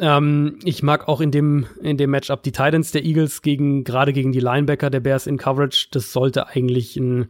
Ähm, 0.00 0.58
ich 0.64 0.82
mag 0.82 1.08
auch 1.08 1.20
in 1.20 1.30
dem, 1.30 1.66
in 1.82 1.96
dem 1.96 2.10
Matchup 2.10 2.42
die 2.42 2.52
Titans 2.52 2.92
der 2.92 3.04
Eagles 3.04 3.42
gegen, 3.42 3.84
gerade 3.84 4.12
gegen 4.12 4.32
die 4.32 4.40
Linebacker 4.40 4.90
der 4.90 5.00
Bears 5.00 5.26
in 5.26 5.36
Coverage. 5.36 5.88
Das 5.90 6.12
sollte 6.12 6.48
eigentlich 6.48 6.96
ein, 6.96 7.28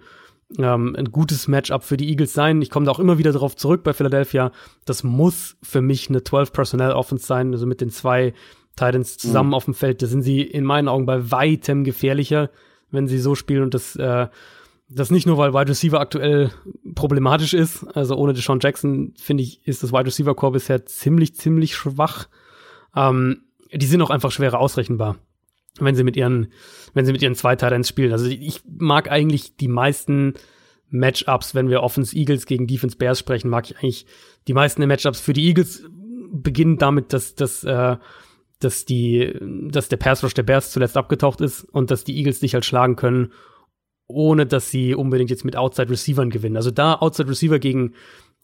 ähm, 0.58 0.94
ein 0.96 1.10
gutes 1.10 1.48
Matchup 1.48 1.82
für 1.82 1.96
die 1.96 2.08
Eagles 2.08 2.32
sein. 2.32 2.62
Ich 2.62 2.70
komme 2.70 2.86
da 2.86 2.92
auch 2.92 3.00
immer 3.00 3.18
wieder 3.18 3.32
darauf 3.32 3.56
zurück 3.56 3.82
bei 3.82 3.92
Philadelphia. 3.92 4.52
Das 4.84 5.02
muss 5.02 5.56
für 5.62 5.80
mich 5.80 6.08
eine 6.08 6.22
12 6.22 6.52
Personnel 6.52 6.92
Offense 6.92 7.26
sein, 7.26 7.52
also 7.52 7.66
mit 7.66 7.80
den 7.80 7.90
zwei 7.90 8.34
Titans 8.76 9.16
zusammen 9.18 9.50
mhm. 9.50 9.54
auf 9.54 9.64
dem 9.64 9.74
Feld. 9.74 10.02
Da 10.02 10.06
sind 10.06 10.22
sie 10.22 10.42
in 10.42 10.64
meinen 10.64 10.88
Augen 10.88 11.06
bei 11.06 11.30
weitem 11.30 11.84
gefährlicher, 11.84 12.50
wenn 12.90 13.08
sie 13.08 13.18
so 13.18 13.34
spielen 13.34 13.62
und 13.64 13.74
das 13.74 13.96
äh, 13.96 14.28
das 14.92 15.10
nicht 15.10 15.26
nur, 15.26 15.38
weil 15.38 15.54
Wide 15.54 15.70
Receiver 15.70 16.00
aktuell 16.00 16.50
problematisch 16.96 17.54
ist. 17.54 17.84
Also 17.94 18.16
ohne 18.16 18.32
Deshaun 18.32 18.58
Jackson, 18.60 19.14
finde 19.16 19.44
ich, 19.44 19.66
ist 19.66 19.82
das 19.82 19.92
Wide 19.92 20.06
Receiver 20.06 20.34
Core 20.34 20.52
bisher 20.52 20.84
ziemlich, 20.84 21.36
ziemlich 21.36 21.76
schwach. 21.76 22.28
Ähm, 22.96 23.44
die 23.72 23.86
sind 23.86 24.02
auch 24.02 24.10
einfach 24.10 24.32
schwerer 24.32 24.58
ausrechenbar, 24.58 25.16
wenn 25.78 25.94
sie 25.94 26.02
mit 26.02 26.16
ihren, 26.16 26.52
wenn 26.92 27.06
sie 27.06 27.12
mit 27.12 27.22
ihren 27.22 27.36
zwei 27.36 27.54
Titans 27.54 27.88
spielen. 27.88 28.10
Also 28.10 28.26
ich 28.26 28.62
mag 28.66 29.10
eigentlich 29.10 29.56
die 29.56 29.68
meisten 29.68 30.34
Matchups, 30.88 31.54
wenn 31.54 31.68
wir 31.68 31.84
Offense 31.84 32.16
Eagles 32.16 32.46
gegen 32.46 32.66
Defense 32.66 32.96
Bears 32.96 33.20
sprechen, 33.20 33.48
mag 33.48 33.70
ich 33.70 33.78
eigentlich 33.78 34.06
die 34.48 34.54
meisten 34.54 34.80
der 34.80 34.88
Matchups 34.88 35.20
für 35.20 35.32
die 35.32 35.46
Eagles 35.46 35.84
beginnen 36.32 36.78
damit, 36.78 37.12
dass, 37.12 37.36
dass, 37.36 37.62
äh, 37.62 37.96
dass 38.58 38.86
die, 38.86 39.32
dass 39.40 39.88
der 39.88 39.98
Pass 39.98 40.24
Rush 40.24 40.34
der 40.34 40.42
Bears 40.42 40.72
zuletzt 40.72 40.96
abgetaucht 40.96 41.40
ist 41.40 41.62
und 41.62 41.92
dass 41.92 42.02
die 42.02 42.16
Eagles 42.16 42.40
dich 42.40 42.54
halt 42.54 42.64
schlagen 42.64 42.96
können 42.96 43.32
ohne 44.10 44.46
dass 44.46 44.70
sie 44.70 44.94
unbedingt 44.94 45.30
jetzt 45.30 45.44
mit 45.44 45.56
Outside 45.56 45.90
Receivern 45.90 46.30
gewinnen. 46.30 46.56
Also 46.56 46.70
da 46.70 46.94
Outside 46.94 47.28
Receiver 47.28 47.58
gegen, 47.58 47.94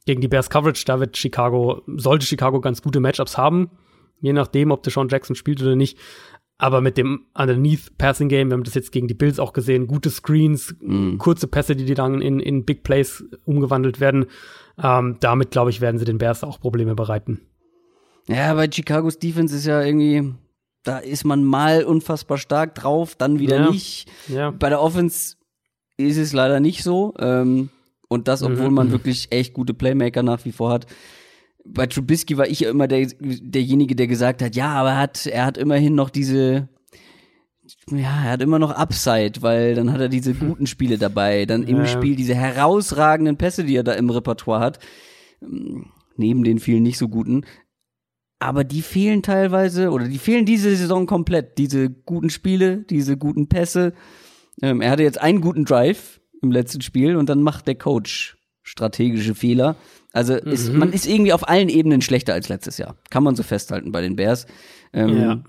gegen 0.07 0.21
die 0.21 0.29
Bears 0.29 0.51
Coverage, 0.51 0.85
da 0.87 1.01
wird 1.01 1.17
Chicago, 1.17 1.83
sollte 1.87 2.27
Chicago 2.27 2.61
ganz 2.61 2.83
gute 2.83 3.01
Matchups 3.01 3.37
haben. 3.37 3.71
Je 4.21 4.33
nachdem, 4.33 4.71
ob 4.71 4.83
Deshaun 4.83 5.09
Jackson 5.09 5.37
spielt 5.37 5.61
oder 5.61 5.77
nicht. 5.77 5.99
Aber 6.59 6.81
mit 6.81 6.97
dem 6.97 7.27
Underneath 7.35 7.99
Passing 7.99 8.29
Game, 8.29 8.49
wir 8.49 8.55
haben 8.55 8.65
das 8.65 8.75
jetzt 8.75 8.91
gegen 8.91 9.09
die 9.09 9.15
Bills 9.15 9.39
auch 9.39 9.53
gesehen, 9.53 9.87
gute 9.87 10.09
Screens, 10.09 10.75
mm. 10.81 11.19
kurze 11.19 11.49
Pässe, 11.49 11.77
die, 11.77 11.85
die 11.85 11.95
dann 11.95 12.23
in, 12.23 12.41
in 12.41 12.65
Big 12.65 12.83
Plays 12.83 13.25
umgewandelt 13.45 14.01
werden. 14.01 14.27
Ähm, 14.83 15.19
damit, 15.21 15.51
glaube 15.51 15.69
ich, 15.69 15.83
werden 15.83 15.99
sie 15.99 16.07
den 16.07 16.17
Bears 16.17 16.45
auch 16.45 16.59
Probleme 16.59 16.95
bereiten. 16.95 17.43
Ja, 18.27 18.55
bei 18.55 18.69
Chicagos 18.69 19.19
Defense 19.19 19.55
ist 19.55 19.67
ja 19.67 19.83
irgendwie, 19.83 20.35
da 20.83 20.99
ist 20.99 21.25
man 21.25 21.45
mal 21.45 21.85
unfassbar 21.85 22.39
stark 22.39 22.75
drauf, 22.75 23.15
dann 23.17 23.39
wieder 23.39 23.57
ja. 23.57 23.71
nicht. 23.71 24.09
Ja. 24.29 24.51
Bei 24.51 24.71
der 24.71 24.81
Offense 24.81 25.37
ist 25.97 26.19
es 26.19 26.33
leider 26.33 26.61
nicht 26.61 26.83
so. 26.83 27.15
Ähm, 27.19 27.71
und 28.09 28.29
das, 28.29 28.43
obwohl 28.43 28.69
mhm. 28.69 28.75
man 28.75 28.91
wirklich 28.93 29.33
echt 29.33 29.55
gute 29.55 29.75
Playmaker 29.75 30.23
nach 30.23 30.45
wie 30.45 30.53
vor 30.53 30.71
hat. 30.71 30.87
Bei 31.65 31.87
Trubisky 31.87 32.39
war 32.39 32.47
ich 32.47 32.61
ja 32.61 32.71
immer 32.71 32.87
der, 32.87 33.09
derjenige, 33.19 33.97
der 33.97 34.07
gesagt 34.07 34.43
hat, 34.43 34.55
ja, 34.55 34.69
aber 34.69 34.91
er 34.91 34.99
hat, 34.99 35.27
er 35.27 35.45
hat 35.45 35.59
immerhin 35.59 35.97
noch 35.97 36.11
diese, 36.11 36.69
ja, 37.91 38.25
er 38.25 38.31
hat 38.31 38.43
immer 38.43 38.61
noch 38.61 38.71
Upside, 38.71 39.43
weil 39.43 39.75
dann 39.75 39.93
hat 39.93 40.01
er 40.01 40.09
diese 40.09 40.35
guten 40.35 40.67
Spiele 40.69 40.99
dabei, 40.99 41.45
dann 41.45 41.65
im 41.65 41.79
ja. 41.79 41.87
Spiel 41.87 42.15
diese 42.15 42.37
herausragenden 42.37 43.37
Pässe, 43.37 43.65
die 43.65 43.75
er 43.75 43.83
da 43.83 43.95
im 43.95 44.11
Repertoire 44.11 44.61
hat, 44.61 44.79
neben 46.17 46.45
den 46.45 46.61
vielen 46.61 46.85
nicht 46.85 46.99
so 46.99 47.09
guten. 47.09 47.45
Aber 48.39 48.65
die 48.65 48.83
fehlen 48.83 49.23
teilweise, 49.23 49.91
oder 49.91 50.07
die 50.07 50.19
fehlen 50.19 50.45
diese 50.45 50.77
Saison 50.77 51.07
komplett. 51.07 51.59
Diese 51.59 51.91
guten 51.91 52.29
Spiele, 52.31 52.85
diese 52.85 53.17
guten 53.17 53.49
Pässe. 53.49 53.95
Ähm, 54.63 54.81
er 54.81 54.91
hatte 54.91 55.03
jetzt 55.03 55.21
einen 55.21 55.41
guten 55.41 55.65
Drive 55.65 56.21
im 56.43 56.51
letzten 56.51 56.81
Spiel 56.81 57.17
und 57.17 57.29
dann 57.29 57.43
macht 57.43 57.67
der 57.67 57.75
Coach 57.75 58.37
strategische 58.63 59.35
Fehler. 59.35 59.77
Also 60.13 60.35
mhm. 60.35 60.51
ist, 60.51 60.73
man 60.73 60.93
ist 60.93 61.07
irgendwie 61.07 61.33
auf 61.33 61.49
allen 61.49 61.69
Ebenen 61.69 62.03
schlechter 62.03 62.35
als 62.35 62.49
letztes 62.49 62.79
Jahr. 62.79 62.97
Kann 63.11 63.23
man 63.23 63.37
so 63.37 63.43
festhalten 63.43 63.93
bei 63.93 64.01
den 64.01 64.17
Bears. 64.17 64.47
Ähm, 64.93 65.21
ja. 65.21 65.45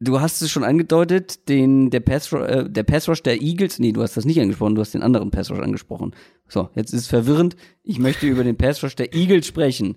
du 0.00 0.20
hast 0.20 0.42
es 0.42 0.50
schon 0.50 0.64
angedeutet, 0.64 1.48
den, 1.48 1.90
der 1.90 2.00
Pass, 2.00 2.32
äh, 2.32 2.68
der 2.68 2.82
Pass 2.82 3.08
Rush 3.08 3.22
der 3.22 3.40
Eagles, 3.40 3.78
nee, 3.78 3.92
du 3.92 4.02
hast 4.02 4.16
das 4.16 4.24
nicht 4.24 4.40
angesprochen, 4.40 4.74
du 4.74 4.80
hast 4.80 4.94
den 4.94 5.02
anderen 5.02 5.30
Pass 5.30 5.50
Rush 5.50 5.60
angesprochen. 5.60 6.14
So, 6.48 6.68
jetzt 6.74 6.92
ist 6.92 7.02
es 7.02 7.06
verwirrend. 7.06 7.56
Ich 7.82 7.98
möchte 7.98 8.26
über 8.26 8.44
den 8.44 8.56
Pass 8.56 8.82
Rush 8.82 8.96
der 8.96 9.14
Eagles 9.14 9.46
sprechen. 9.46 9.96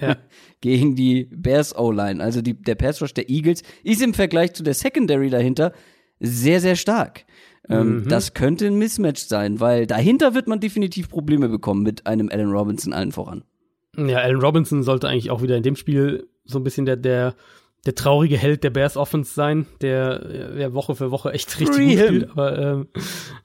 Ja. 0.00 0.16
Gegen 0.60 0.96
die 0.96 1.24
Bears 1.24 1.76
O-Line. 1.76 2.22
Also 2.22 2.40
die, 2.40 2.54
der 2.54 2.76
Pass 2.76 3.02
Rush 3.02 3.14
der 3.14 3.28
Eagles 3.28 3.62
ist 3.82 4.00
im 4.00 4.14
Vergleich 4.14 4.54
zu 4.54 4.62
der 4.62 4.74
Secondary 4.74 5.28
dahinter 5.28 5.72
sehr, 6.20 6.60
sehr 6.60 6.76
stark. 6.76 7.24
Ähm, 7.68 8.00
mhm. 8.00 8.08
Das 8.08 8.34
könnte 8.34 8.66
ein 8.66 8.78
Mismatch 8.78 9.22
sein, 9.22 9.60
weil 9.60 9.86
dahinter 9.86 10.34
wird 10.34 10.48
man 10.48 10.60
definitiv 10.60 11.08
Probleme 11.08 11.48
bekommen 11.48 11.82
mit 11.82 12.06
einem 12.06 12.28
Allen 12.30 12.50
Robinson 12.50 12.92
allen 12.92 13.12
voran. 13.12 13.44
Ja, 13.96 14.18
Allen 14.18 14.40
Robinson 14.40 14.82
sollte 14.82 15.08
eigentlich 15.08 15.30
auch 15.30 15.42
wieder 15.42 15.56
in 15.56 15.62
dem 15.62 15.76
Spiel 15.76 16.28
so 16.44 16.58
ein 16.58 16.64
bisschen 16.64 16.86
der, 16.86 16.96
der 16.96 17.34
der 17.86 17.94
traurige 17.94 18.36
Held 18.36 18.64
der 18.64 18.70
Bears 18.70 18.96
Offense 18.96 19.32
sein, 19.32 19.66
der, 19.80 20.18
der 20.18 20.74
Woche 20.74 20.96
für 20.96 21.10
Woche 21.10 21.32
echt 21.32 21.58
richtig 21.60 21.76
Free 21.76 21.94
gut 21.94 22.04
spielt, 22.04 22.30
aber, 22.30 22.58
ähm, 22.58 22.88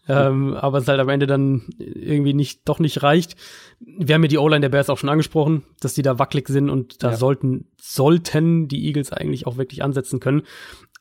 ähm, 0.08 0.54
aber 0.56 0.80
es 0.80 0.88
halt 0.88 1.00
am 1.00 1.10
Ende 1.10 1.28
dann 1.28 1.70
irgendwie 1.78 2.34
nicht, 2.34 2.62
doch 2.66 2.80
nicht 2.80 3.04
reicht. 3.04 3.36
Wir 3.80 4.16
haben 4.16 4.24
ja 4.24 4.28
die 4.28 4.40
O-Line 4.40 4.62
der 4.62 4.70
Bears 4.70 4.90
auch 4.90 4.98
schon 4.98 5.10
angesprochen, 5.10 5.64
dass 5.80 5.94
die 5.94 6.02
da 6.02 6.18
wackelig 6.18 6.48
sind 6.48 6.70
und 6.70 7.04
da 7.04 7.12
ja. 7.12 7.18
sollten, 7.18 7.68
sollten 7.80 8.68
die 8.68 8.86
Eagles 8.88 9.14
eigentlich 9.14 9.45
auch 9.45 9.58
wirklich 9.58 9.84
ansetzen 9.84 10.20
können. 10.20 10.41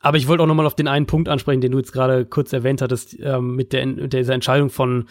Aber 0.03 0.17
ich 0.17 0.27
wollte 0.27 0.43
auch 0.43 0.49
nochmal 0.49 0.67
auf 0.67 0.75
den 0.75 0.89
einen 0.89 1.07
Punkt 1.07 1.29
ansprechen, 1.29 1.61
den 1.61 1.73
du 1.73 1.79
jetzt 1.79 1.93
gerade 1.93 2.27
kurz 2.27 2.53
erwähnt 2.53 2.83
hattest, 2.83 3.17
ähm, 3.21 3.55
mit 3.55 3.73
der, 3.73 3.87
mit 3.87 4.13
dieser 4.13 4.35
Entscheidung 4.35 4.69
von, 4.69 5.07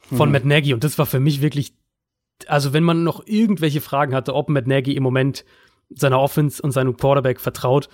von 0.00 0.26
hm. 0.26 0.32
Matt 0.32 0.44
Nagy. 0.44 0.74
Und 0.74 0.82
das 0.82 0.98
war 0.98 1.06
für 1.06 1.20
mich 1.20 1.40
wirklich, 1.40 1.74
also 2.48 2.72
wenn 2.72 2.82
man 2.82 3.04
noch 3.04 3.24
irgendwelche 3.26 3.80
Fragen 3.80 4.14
hatte, 4.14 4.34
ob 4.34 4.48
Matt 4.48 4.66
Nagy 4.66 4.96
im 4.96 5.04
Moment 5.04 5.44
seiner 5.90 6.20
Offense 6.20 6.60
und 6.60 6.72
seinem 6.72 6.96
Quarterback 6.96 7.40
vertraut. 7.40 7.88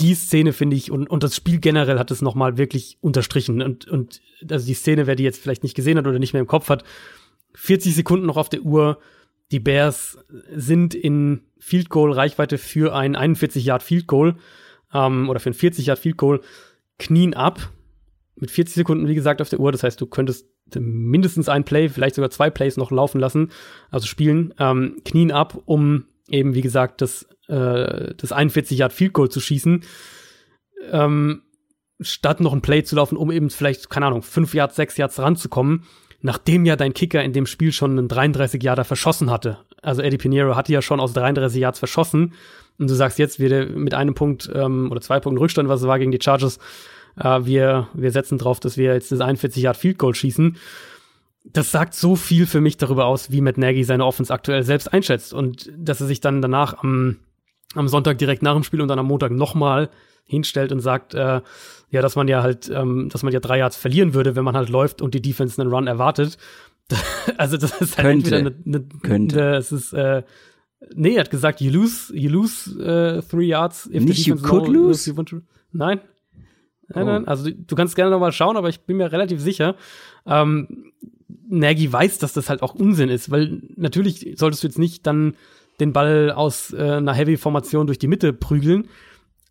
Die 0.00 0.14
Szene 0.14 0.52
finde 0.52 0.76
ich 0.76 0.90
und, 0.90 1.08
und 1.08 1.22
das 1.22 1.36
Spiel 1.36 1.60
generell 1.60 1.98
hat 1.98 2.10
es 2.10 2.22
nochmal 2.22 2.56
wirklich 2.56 2.98
unterstrichen 3.00 3.62
und, 3.62 3.86
und 3.86 4.20
also 4.50 4.66
die 4.66 4.74
Szene, 4.74 5.06
wer 5.06 5.14
die 5.14 5.24
jetzt 5.24 5.40
vielleicht 5.40 5.62
nicht 5.62 5.74
gesehen 5.74 5.98
hat 5.98 6.06
oder 6.06 6.18
nicht 6.18 6.32
mehr 6.32 6.40
im 6.40 6.48
Kopf 6.48 6.68
hat, 6.68 6.84
40 7.54 7.94
Sekunden 7.94 8.26
noch 8.26 8.36
auf 8.36 8.48
der 8.48 8.62
Uhr. 8.62 8.98
Die 9.52 9.60
Bears 9.60 10.18
sind 10.54 10.94
in 10.94 11.42
Field 11.58 11.90
Goal 11.90 12.12
Reichweite 12.12 12.56
für 12.56 12.94
ein 12.94 13.14
41 13.16 13.64
Yard 13.64 13.82
Field 13.82 14.06
Goal 14.06 14.36
ähm, 14.92 15.28
oder 15.28 15.40
für 15.40 15.50
ein 15.50 15.54
40 15.54 15.86
Yard 15.86 15.98
Field 15.98 16.16
Goal 16.16 16.40
knien 16.98 17.34
ab 17.34 17.70
mit 18.36 18.50
40 18.50 18.74
Sekunden 18.74 19.08
wie 19.08 19.14
gesagt 19.14 19.40
auf 19.40 19.48
der 19.48 19.60
Uhr. 19.60 19.72
Das 19.72 19.82
heißt, 19.82 20.00
du 20.00 20.06
könntest 20.06 20.46
mindestens 20.78 21.48
ein 21.48 21.64
Play, 21.64 21.88
vielleicht 21.88 22.14
sogar 22.14 22.30
zwei 22.30 22.50
Plays 22.50 22.76
noch 22.76 22.90
laufen 22.90 23.20
lassen, 23.20 23.50
also 23.90 24.06
spielen, 24.06 24.54
ähm, 24.58 25.00
knien 25.04 25.32
ab, 25.32 25.60
um 25.64 26.04
eben, 26.28 26.54
wie 26.54 26.60
gesagt, 26.60 27.00
das, 27.00 27.26
äh, 27.48 28.14
das 28.16 28.32
41 28.32 28.78
Yard 28.78 28.92
Field 28.92 29.12
Goal 29.12 29.28
zu 29.28 29.40
schießen, 29.40 29.82
ähm, 30.92 31.42
statt 32.00 32.40
noch 32.40 32.52
ein 32.52 32.62
Play 32.62 32.84
zu 32.84 32.96
laufen, 32.96 33.16
um 33.16 33.30
eben 33.30 33.50
vielleicht, 33.50 33.90
keine 33.90 34.06
Ahnung, 34.06 34.22
5 34.22 34.54
Yards, 34.54 34.76
6 34.76 34.96
Yards 34.96 35.18
ranzukommen, 35.18 35.84
nachdem 36.22 36.64
ja 36.64 36.76
dein 36.76 36.94
Kicker 36.94 37.22
in 37.22 37.32
dem 37.32 37.46
Spiel 37.46 37.72
schon 37.72 37.98
einen 37.98 38.08
33 38.08 38.62
Yarder 38.62 38.84
verschossen 38.84 39.30
hatte. 39.30 39.58
Also 39.82 40.02
Eddie 40.02 40.18
Pinheiro 40.18 40.56
hatte 40.56 40.72
ja 40.72 40.82
schon 40.82 41.00
aus 41.00 41.12
33 41.14 41.60
Yards 41.60 41.78
verschossen. 41.78 42.34
Und 42.80 42.90
du 42.90 42.94
sagst 42.94 43.18
jetzt, 43.18 43.38
wir 43.38 43.66
mit 43.66 43.94
einem 43.94 44.14
Punkt 44.14 44.50
ähm, 44.52 44.90
oder 44.90 45.00
zwei 45.00 45.20
Punkten 45.20 45.38
Rückstand, 45.38 45.68
was 45.68 45.82
es 45.82 45.86
war 45.86 45.98
gegen 45.98 46.10
die 46.10 46.18
Chargers, 46.20 46.58
äh, 47.16 47.40
wir, 47.44 47.88
wir 47.94 48.10
setzen 48.10 48.38
drauf, 48.38 48.58
dass 48.58 48.76
wir 48.76 48.94
jetzt 48.94 49.12
das 49.12 49.20
41 49.20 49.62
Yard 49.62 49.76
Field 49.76 49.98
Goal 49.98 50.14
schießen 50.14 50.56
das 51.44 51.70
sagt 51.70 51.94
so 51.94 52.16
viel 52.16 52.46
für 52.46 52.60
mich 52.60 52.76
darüber 52.76 53.06
aus, 53.06 53.30
wie 53.30 53.40
Matt 53.40 53.58
Nagy 53.58 53.84
seine 53.84 54.04
Offense 54.04 54.32
aktuell 54.32 54.62
selbst 54.62 54.92
einschätzt 54.92 55.32
und 55.32 55.70
dass 55.76 56.00
er 56.00 56.06
sich 56.06 56.20
dann 56.20 56.42
danach 56.42 56.82
am, 56.82 57.16
am 57.74 57.88
Sonntag 57.88 58.18
direkt 58.18 58.42
nach 58.42 58.54
dem 58.54 58.62
Spiel 58.62 58.80
und 58.80 58.88
dann 58.88 58.98
am 58.98 59.06
Montag 59.06 59.32
nochmal 59.32 59.90
hinstellt 60.24 60.70
und 60.70 60.80
sagt, 60.80 61.14
äh, 61.14 61.40
ja, 61.90 62.02
dass 62.02 62.14
man 62.14 62.28
ja 62.28 62.42
halt, 62.42 62.70
ähm, 62.72 63.08
dass 63.10 63.22
man 63.22 63.32
ja 63.32 63.40
drei 63.40 63.58
Yards 63.58 63.76
verlieren 63.76 64.14
würde, 64.14 64.36
wenn 64.36 64.44
man 64.44 64.56
halt 64.56 64.68
läuft 64.68 65.02
und 65.02 65.14
die 65.14 65.22
Defense 65.22 65.60
einen 65.60 65.72
Run 65.72 65.86
erwartet. 65.86 66.36
also 67.36 67.56
das 67.56 67.80
ist 67.80 67.96
halt 67.96 68.06
könnte, 68.06 68.36
eine, 68.36 68.54
eine, 68.64 68.84
könnte. 69.02 69.42
Eine, 69.42 69.56
es 69.56 69.72
ist 69.72 69.92
äh, 69.92 70.22
nee, 70.94 71.14
er 71.14 71.20
hat 71.20 71.30
gesagt, 71.30 71.60
you 71.60 71.70
lose, 71.70 72.14
you 72.16 72.30
lose 72.30 72.70
uh, 72.78 73.22
three 73.22 73.46
yards 73.46 73.86
if 73.86 74.04
Nicht 74.04 74.24
the 74.24 74.24
defense 74.24 74.42
you 74.42 74.48
could 74.48 74.68
lose? 74.68 75.42
Nein. 75.72 76.00
Nein, 76.92 77.02
oh. 77.04 77.06
nein, 77.06 77.28
also 77.28 77.48
du 77.50 77.74
kannst 77.76 77.94
gerne 77.94 78.10
noch 78.10 78.18
mal 78.18 78.32
schauen, 78.32 78.56
aber 78.56 78.68
ich 78.68 78.80
bin 78.80 78.96
mir 78.96 79.12
relativ 79.12 79.40
sicher. 79.40 79.76
Ähm, 80.26 80.92
Nagy 81.48 81.92
weiß, 81.92 82.18
dass 82.18 82.32
das 82.32 82.48
halt 82.48 82.62
auch 82.62 82.74
Unsinn 82.74 83.08
ist, 83.08 83.30
weil 83.30 83.62
natürlich 83.76 84.34
solltest 84.36 84.62
du 84.62 84.68
jetzt 84.68 84.78
nicht 84.78 85.06
dann 85.06 85.36
den 85.78 85.92
Ball 85.92 86.30
aus 86.30 86.72
äh, 86.72 86.78
einer 86.78 87.14
Heavy-Formation 87.14 87.86
durch 87.86 87.98
die 87.98 88.08
Mitte 88.08 88.32
prügeln, 88.32 88.88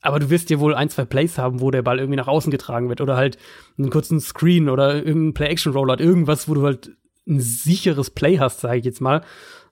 aber 0.02 0.20
du 0.20 0.30
wirst 0.30 0.50
dir 0.50 0.60
wohl 0.60 0.76
ein, 0.76 0.90
zwei 0.90 1.06
Plays 1.06 1.38
haben, 1.38 1.62
wo 1.62 1.72
der 1.72 1.82
Ball 1.82 2.00
irgendwie 2.00 2.18
nach 2.18 2.28
außen 2.28 2.52
getragen 2.52 2.90
wird 2.90 3.02
oder 3.02 3.18
halt 3.18 3.38
einen 3.78 3.90
kurzen 3.90 4.20
Screen 4.20 4.70
oder 4.70 4.96
irgendein 4.96 5.34
Play-Action-Rollout, 5.34 6.02
irgendwas, 6.02 6.48
wo 6.48 6.54
du 6.54 6.64
halt 6.64 6.92
ein 7.28 7.40
sicheres 7.40 8.10
Play 8.10 8.40
hast, 8.40 8.62
sage 8.62 8.80
ich 8.80 8.86
jetzt 8.86 9.02
mal. 9.02 9.22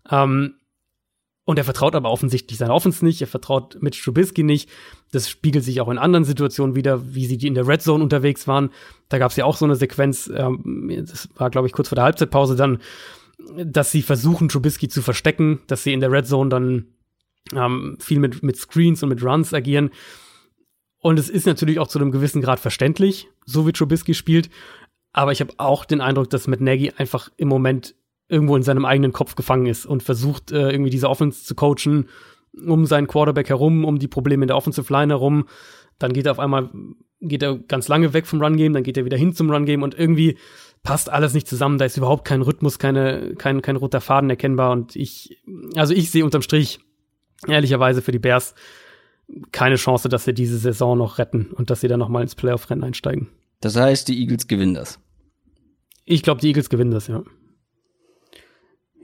Ähm, 0.10 0.56
und 1.48 1.58
er 1.58 1.64
vertraut 1.64 1.96
aber 1.96 2.12
offensichtlich 2.12 2.60
seiner 2.60 2.74
Offense 2.74 3.06
nicht, 3.06 3.22
er 3.22 3.28
vertraut 3.28 3.78
Mitch 3.80 4.04
Trubisky 4.04 4.44
nicht. 4.44 4.70
Das 5.14 5.30
spiegelt 5.30 5.64
sich 5.64 5.80
auch 5.80 5.88
in 5.88 5.98
anderen 5.98 6.26
Situationen 6.26 6.76
wieder, 6.76 7.16
wie 7.16 7.26
sie 7.26 7.38
die 7.38 7.48
in 7.48 7.54
der 7.54 7.66
Red 7.66 7.82
Zone 7.82 8.04
unterwegs 8.04 8.50
waren. 8.50 8.70
Da 9.08 9.18
gab 9.18 9.32
es 9.32 9.38
ja 9.38 9.46
auch 9.46 9.56
so 9.56 9.64
eine 9.64 9.78
Sequenz, 9.78 10.30
ähm, 10.36 10.92
das 11.08 11.30
war, 11.38 11.50
glaube 11.50 11.66
ich, 11.66 11.72
kurz 11.72 11.88
vor 11.88 11.96
der 11.96 12.04
Halbzeitpause 12.04 12.58
dann, 12.58 12.80
dass 13.64 13.92
sie 13.92 14.02
versuchen, 14.02 14.50
Trubisky 14.50 14.90
zu 14.90 15.02
verstecken, 15.02 15.62
dass 15.68 15.84
sie 15.84 15.94
in 15.94 16.02
der 16.02 16.12
Red 16.12 16.28
Zone 16.28 16.50
dann 16.50 16.88
ähm, 17.54 17.98
viel 18.02 18.20
mit, 18.20 18.44
mit 18.44 18.58
Screens 18.58 19.02
und 19.02 19.08
mit 19.08 19.24
Runs 19.24 19.54
agieren. 19.54 19.92
Und 21.00 21.18
es 21.18 21.30
ist 21.30 21.48
natürlich 21.48 21.80
auch 21.80 21.88
zu 21.88 21.98
einem 21.98 22.12
gewissen 22.12 22.42
Grad 22.42 22.60
verständlich, 22.60 23.30
so 23.46 23.66
wie 23.66 23.72
Trubisky 23.72 24.16
spielt. 24.16 24.50
Aber 25.14 25.32
ich 25.32 25.40
habe 25.40 25.54
auch 25.60 25.86
den 25.86 26.02
Eindruck, 26.02 26.30
dass 26.30 26.48
mit 26.48 26.60
Nagy 26.60 26.92
einfach 26.98 27.30
im 27.38 27.48
Moment 27.48 27.96
irgendwo 28.30 28.56
in 28.56 28.64
seinem 28.64 28.86
eigenen 28.86 29.14
Kopf 29.14 29.36
gefangen 29.36 29.68
ist 29.68 29.86
und 29.86 30.04
versucht, 30.04 30.52
äh, 30.52 30.72
irgendwie 30.72 30.90
diese 30.90 31.10
Offense 31.10 31.44
zu 31.44 31.56
coachen, 31.56 32.10
um 32.66 32.86
seinen 32.86 33.08
Quarterback 33.08 33.50
herum, 33.50 33.86
um 33.86 34.00
die 34.00 34.08
Probleme 34.08 34.44
in 34.44 34.48
der 34.48 34.58
Offensive 34.58 34.92
Line 34.92 35.14
herum. 35.14 35.46
Dann 36.00 36.14
geht 36.14 36.26
er 36.26 36.34
auf 36.34 36.40
einmal, 36.40 36.70
geht 37.22 37.44
er 37.44 37.58
ganz 37.58 37.88
lange 37.88 38.14
weg 38.14 38.28
vom 38.28 38.42
Run 38.42 38.58
Game, 38.58 38.74
dann 38.74 38.84
geht 38.84 38.98
er 38.98 39.06
wieder 39.06 39.18
hin 39.18 39.34
zum 39.34 39.50
Run 39.50 39.66
Game 39.66 39.84
und 39.84 39.98
irgendwie 39.98 40.38
passt 40.84 41.10
alles 41.10 41.34
nicht 41.34 41.48
zusammen. 41.48 41.78
Da 41.78 41.86
ist 41.86 41.98
überhaupt 41.98 42.26
kein 42.26 42.42
Rhythmus, 42.42 42.80
keine, 42.80 43.36
kein, 43.36 43.62
kein 43.62 43.76
roter 43.76 44.02
Faden 44.02 44.30
erkennbar. 44.30 44.72
Und 44.72 44.96
ich, 44.96 45.42
also 45.76 45.94
ich 45.94 46.12
sehe 46.12 46.26
unterm 46.26 46.42
Strich, 46.42 46.80
ehrlicherweise 47.48 48.02
für 48.02 48.12
die 48.12 48.20
Bears, 48.20 48.56
keine 49.52 49.76
Chance, 49.76 50.10
dass 50.10 50.26
sie 50.26 50.34
diese 50.34 50.58
Saison 50.58 50.98
noch 50.98 51.18
retten 51.18 51.48
und 51.54 51.70
dass 51.70 51.82
sie 51.82 51.88
dann 51.88 52.00
nochmal 52.00 52.24
ins 52.24 52.36
Playoff-Rennen 52.36 52.84
einsteigen. 52.84 53.28
Das 53.60 53.76
heißt, 53.76 54.08
die 54.08 54.20
Eagles 54.20 54.48
gewinnen 54.48 54.76
das. 54.76 55.00
Ich 56.06 56.24
glaube, 56.24 56.40
die 56.40 56.48
Eagles 56.48 56.70
gewinnen 56.70 56.92
das, 56.92 57.08
ja. 57.08 57.24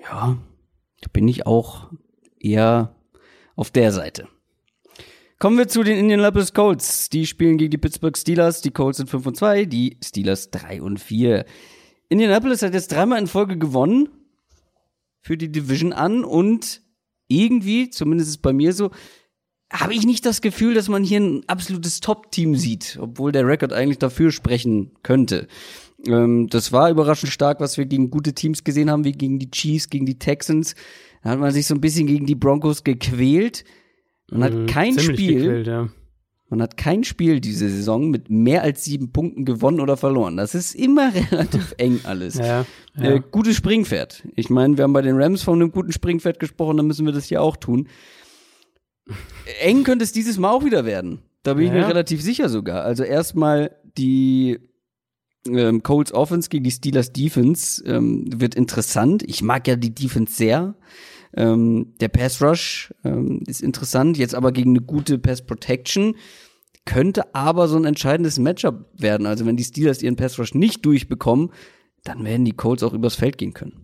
Ja, 0.03 0.37
da 1.01 1.07
bin 1.11 1.27
ich 1.27 1.47
auch 1.47 1.89
eher 2.39 2.95
auf 3.55 3.71
der 3.71 3.91
Seite. 3.91 4.27
Kommen 5.39 5.57
wir 5.57 5.67
zu 5.67 5.83
den 5.83 5.97
Indianapolis 5.97 6.53
Colts. 6.53 7.09
Die 7.09 7.25
spielen 7.25 7.57
gegen 7.57 7.71
die 7.71 7.77
Pittsburgh 7.77 8.17
Steelers. 8.17 8.61
Die 8.61 8.71
Colts 8.71 8.97
sind 8.97 9.09
5 9.09 9.25
und 9.25 9.37
2, 9.37 9.65
die 9.65 9.97
Steelers 10.03 10.51
3 10.51 10.81
und 10.81 10.99
4. 10.99 11.45
Indianapolis 12.09 12.61
hat 12.61 12.73
jetzt 12.73 12.91
dreimal 12.91 13.19
in 13.19 13.27
Folge 13.27 13.57
gewonnen 13.57 14.09
für 15.21 15.37
die 15.37 15.51
Division 15.51 15.93
an 15.93 16.23
und 16.23 16.81
irgendwie, 17.27 17.89
zumindest 17.89 18.29
ist 18.29 18.41
bei 18.41 18.53
mir 18.53 18.73
so, 18.73 18.91
habe 19.71 19.93
ich 19.93 20.05
nicht 20.05 20.25
das 20.25 20.41
Gefühl, 20.41 20.75
dass 20.75 20.87
man 20.87 21.03
hier 21.03 21.19
ein 21.19 21.43
absolutes 21.47 21.99
Top-Team 21.99 22.55
sieht, 22.55 22.99
obwohl 23.01 23.31
der 23.31 23.47
Rekord 23.47 23.73
eigentlich 23.73 23.97
dafür 23.97 24.31
sprechen 24.31 24.91
könnte. 25.01 25.47
Ähm, 26.07 26.47
das 26.49 26.71
war 26.71 26.89
überraschend 26.89 27.31
stark, 27.31 27.59
was 27.59 27.77
wir 27.77 27.85
gegen 27.85 28.09
gute 28.09 28.33
Teams 28.33 28.63
gesehen 28.63 28.89
haben, 28.89 29.05
wie 29.05 29.13
gegen 29.13 29.39
die 29.39 29.51
Chiefs, 29.51 29.89
gegen 29.89 30.05
die 30.05 30.19
Texans. 30.19 30.75
Da 31.23 31.31
hat 31.31 31.39
man 31.39 31.51
sich 31.51 31.67
so 31.67 31.75
ein 31.75 31.81
bisschen 31.81 32.07
gegen 32.07 32.25
die 32.25 32.35
Broncos 32.35 32.83
gequält. 32.83 33.63
Man 34.29 34.39
mhm, 34.39 34.61
hat 34.63 34.69
kein 34.69 34.99
Spiel. 34.99 35.39
Gequält, 35.39 35.67
ja. 35.67 35.89
Man 36.49 36.61
hat 36.61 36.77
kein 36.77 37.03
Spiel 37.03 37.39
diese 37.39 37.67
Saison 37.67 38.11
mit 38.11 38.29
mehr 38.29 38.61
als 38.61 38.83
sieben 38.83 39.11
Punkten 39.11 39.43
gewonnen 39.43 39.79
oder 39.79 39.97
verloren. 39.97 40.37
Das 40.37 40.53
ist 40.53 40.75
immer 40.75 41.11
relativ 41.31 41.73
eng 41.77 42.01
alles. 42.03 42.35
Ja, 42.35 42.65
ja. 42.95 43.11
Äh, 43.11 43.21
gutes 43.31 43.55
Springpferd. 43.55 44.27
Ich 44.35 44.49
meine, 44.51 44.77
wir 44.77 44.83
haben 44.83 44.93
bei 44.93 45.01
den 45.01 45.19
Rams 45.19 45.41
von 45.41 45.59
einem 45.59 45.71
guten 45.71 45.91
Springpferd 45.91 46.39
gesprochen, 46.39 46.77
dann 46.77 46.85
müssen 46.85 47.05
wir 47.07 47.13
das 47.13 47.25
hier 47.25 47.41
auch 47.41 47.57
tun. 47.57 47.87
eng 49.61 49.83
könnte 49.83 50.03
es 50.03 50.11
dieses 50.11 50.37
Mal 50.37 50.51
auch 50.51 50.63
wieder 50.63 50.85
werden. 50.85 51.23
Da 51.41 51.55
bin 51.55 51.65
ja, 51.65 51.73
ich 51.73 51.79
mir 51.79 51.87
relativ 51.87 52.21
sicher 52.21 52.49
sogar. 52.49 52.83
Also 52.83 53.03
erstmal 53.03 53.75
die 53.97 54.59
ähm, 55.47 55.83
Colts 55.83 56.13
Offense 56.13 56.49
gegen 56.49 56.63
die 56.63 56.71
Steelers 56.71 57.11
Defense 57.11 57.83
ähm, 57.85 58.25
wird 58.27 58.55
interessant. 58.55 59.23
Ich 59.27 59.41
mag 59.41 59.67
ja 59.67 59.75
die 59.75 59.93
Defense 59.93 60.33
sehr. 60.33 60.75
Ähm, 61.35 61.93
der 61.99 62.09
Pass 62.09 62.41
Rush 62.41 62.93
ähm, 63.03 63.41
ist 63.47 63.61
interessant, 63.61 64.17
jetzt 64.17 64.35
aber 64.35 64.51
gegen 64.51 64.71
eine 64.71 64.81
gute 64.81 65.17
Pass 65.17 65.45
Protection 65.45 66.15
könnte 66.85 67.33
aber 67.33 67.67
so 67.67 67.77
ein 67.77 67.85
entscheidendes 67.85 68.39
Matchup 68.39 68.85
werden. 68.93 69.25
Also 69.25 69.45
wenn 69.45 69.57
die 69.57 69.63
Steelers 69.63 70.01
ihren 70.01 70.15
Pass 70.15 70.37
Rush 70.37 70.53
nicht 70.53 70.85
durchbekommen, 70.85 71.51
dann 72.03 72.23
werden 72.25 72.45
die 72.45 72.51
Colts 72.51 72.83
auch 72.83 72.93
übers 72.93 73.15
Feld 73.15 73.37
gehen 73.37 73.53
können. 73.53 73.82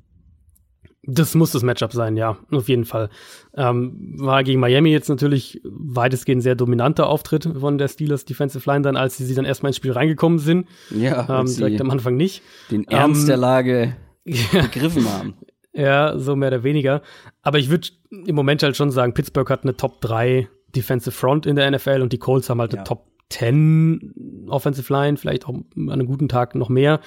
Das 1.12 1.36
muss 1.36 1.52
das 1.52 1.64
Matchup 1.64 1.94
sein, 1.94 2.18
ja, 2.18 2.38
auf 2.52 2.68
jeden 2.70 2.86
Fall. 2.86 3.10
Ähm, 3.56 4.16
war 4.18 4.44
gegen 4.44 4.60
Miami 4.60 4.92
jetzt 4.92 5.10
natürlich 5.10 5.62
weitestgehend 5.64 6.44
sehr 6.44 6.56
dominanter 6.56 7.08
Auftritt 7.08 7.50
von 7.60 7.78
der 7.78 7.88
Steelers 7.88 8.26
Defensive 8.26 8.70
Line 8.70 8.82
dann, 8.84 8.96
als 8.96 9.18
sie, 9.18 9.26
sie 9.26 9.36
dann 9.36 9.46
erstmal 9.46 9.70
ins 9.70 9.78
Spiel 9.78 9.92
reingekommen 9.92 10.40
sind. 10.40 10.68
Ja, 10.92 11.40
ähm, 11.42 11.46
direkt 11.48 11.82
am 11.82 11.90
Anfang 11.92 12.16
nicht. 12.18 12.42
Den 12.72 12.86
Ernst 12.88 13.22
Ähm, 13.22 13.28
der 13.28 13.38
Lage 13.38 13.96
Ja, 14.26 14.62
begriffen 14.64 15.08
haben. 15.10 15.34
ja, 15.74 16.18
so 16.20 16.36
mehr 16.36 16.50
oder 16.50 16.64
weniger. 16.64 17.02
Aber 17.42 17.58
ich 17.60 17.70
würde 17.70 17.88
im 18.26 18.36
Moment 18.36 18.62
halt 18.64 18.76
schon 18.78 18.92
sagen, 18.92 19.14
Pittsburgh 19.14 19.50
hat 19.50 19.64
eine 19.64 19.76
Top 19.78 20.02
3 20.02 20.48
Defensive 20.76 21.12
Front 21.16 21.46
in 21.46 21.56
der 21.56 21.72
NFL 21.72 22.02
und 22.02 22.14
die 22.14 22.20
Colts 22.20 22.50
haben 22.50 22.60
halt 22.60 22.72
eine 22.72 22.80
Ja. 22.82 22.84
Top 22.84 23.08
10 23.30 24.46
Offensive 24.50 24.92
Line, 24.92 25.18
vielleicht 25.18 25.48
auch 25.48 25.54
an 25.54 25.90
einem 25.90 26.08
guten 26.08 26.28
Tag 26.30 26.56
noch 26.56 26.70
mehr. 26.70 27.00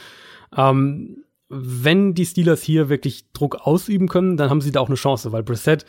Ähm, 0.57 1.22
wenn 1.53 2.15
die 2.15 2.27
Steelers 2.27 2.63
hier 2.63 2.89
wirklich 2.89 3.31
Druck 3.33 3.67
ausüben 3.67 4.09
können, 4.09 4.37
dann 4.37 4.51
haben 4.51 4.63
sie 4.63 4.73
da 4.73 4.81
auch 4.81 4.89
eine 4.89 4.97
Chance, 4.97 5.33
weil 5.33 5.43
Brissett, 5.43 5.85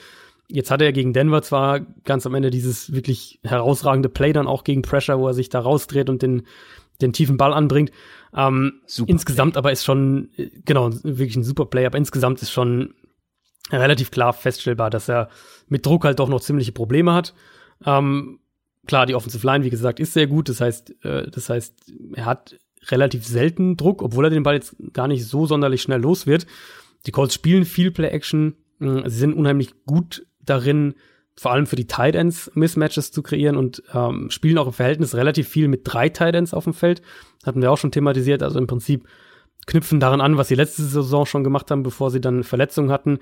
jetzt 0.49 0.69
hatte 0.69 0.83
er 0.83 0.91
gegen 0.91 1.13
Denver 1.13 1.41
zwar 1.41 1.79
ganz 2.03 2.25
am 2.25 2.35
Ende 2.35 2.51
dieses 2.51 2.93
wirklich 2.93 3.39
herausragende 3.43 4.09
Play 4.09 4.33
dann 4.33 4.47
auch 4.47 4.63
gegen 4.63 4.81
Pressure, 4.81 5.19
wo 5.19 5.27
er 5.27 5.33
sich 5.33 5.49
da 5.49 5.59
rausdreht 5.59 6.09
und 6.09 6.21
den, 6.21 6.43
den 7.01 7.13
tiefen 7.13 7.37
Ball 7.37 7.53
anbringt. 7.53 7.91
Ähm, 8.35 8.81
Super 8.85 9.09
insgesamt 9.09 9.55
aber 9.55 9.71
ist 9.71 9.85
schon, 9.85 10.29
äh, 10.35 10.49
genau, 10.65 10.91
wirklich 11.03 11.37
ein 11.37 11.43
super 11.43 11.65
Play, 11.65 11.85
aber 11.85 11.97
insgesamt 11.97 12.41
ist 12.41 12.51
schon 12.51 12.93
relativ 13.71 14.11
klar 14.11 14.33
feststellbar, 14.33 14.89
dass 14.89 15.09
er 15.09 15.29
mit 15.67 15.85
Druck 15.85 16.03
halt 16.03 16.19
doch 16.19 16.29
noch 16.29 16.41
ziemliche 16.41 16.73
Probleme 16.73 17.13
hat. 17.13 17.33
Ähm, 17.85 18.39
klar, 18.85 19.05
die 19.05 19.15
Offensive 19.15 19.47
Line, 19.47 19.63
wie 19.63 19.69
gesagt, 19.69 19.99
ist 19.99 20.13
sehr 20.13 20.27
gut. 20.27 20.49
Das 20.49 20.59
heißt, 20.61 21.05
äh, 21.05 21.29
das 21.31 21.49
heißt, 21.49 21.93
er 22.15 22.25
hat 22.25 22.59
relativ 22.87 23.25
selten 23.25 23.77
Druck, 23.77 24.01
obwohl 24.01 24.25
er 24.25 24.29
den 24.29 24.43
Ball 24.43 24.55
jetzt 24.55 24.75
gar 24.93 25.07
nicht 25.07 25.25
so 25.25 25.45
sonderlich 25.45 25.81
schnell 25.81 26.01
los 26.01 26.27
wird. 26.27 26.45
Die 27.05 27.11
Colts 27.11 27.33
spielen 27.33 27.65
viel 27.65 27.91
Play-Action. 27.91 28.55
mh, 28.79 29.09
Sie 29.09 29.17
sind 29.17 29.33
unheimlich 29.33 29.85
gut 29.85 30.25
darin, 30.41 30.95
vor 31.35 31.51
allem 31.51 31.65
für 31.65 31.75
die 31.75 31.87
Tight 31.87 32.15
Ends 32.15 32.51
Mismatches 32.53 33.11
zu 33.11 33.23
kreieren 33.23 33.57
und 33.57 33.81
ähm, 33.93 34.29
spielen 34.29 34.57
auch 34.57 34.67
im 34.67 34.73
Verhältnis 34.73 35.15
relativ 35.15 35.47
viel 35.47 35.67
mit 35.67 35.81
drei 35.83 36.09
Tight 36.09 36.35
Ends 36.35 36.53
auf 36.53 36.65
dem 36.65 36.73
Feld. 36.73 37.01
Hatten 37.45 37.61
wir 37.61 37.71
auch 37.71 37.77
schon 37.77 37.91
thematisiert. 37.91 38.43
Also 38.43 38.59
im 38.59 38.67
Prinzip 38.67 39.07
knüpfen 39.65 39.99
daran 39.99 40.21
an, 40.21 40.37
was 40.37 40.49
sie 40.49 40.55
letzte 40.55 40.83
Saison 40.83 41.25
schon 41.25 41.43
gemacht 41.43 41.71
haben, 41.71 41.83
bevor 41.83 42.11
sie 42.11 42.21
dann 42.21 42.43
Verletzungen 42.43 42.91
hatten. 42.91 43.19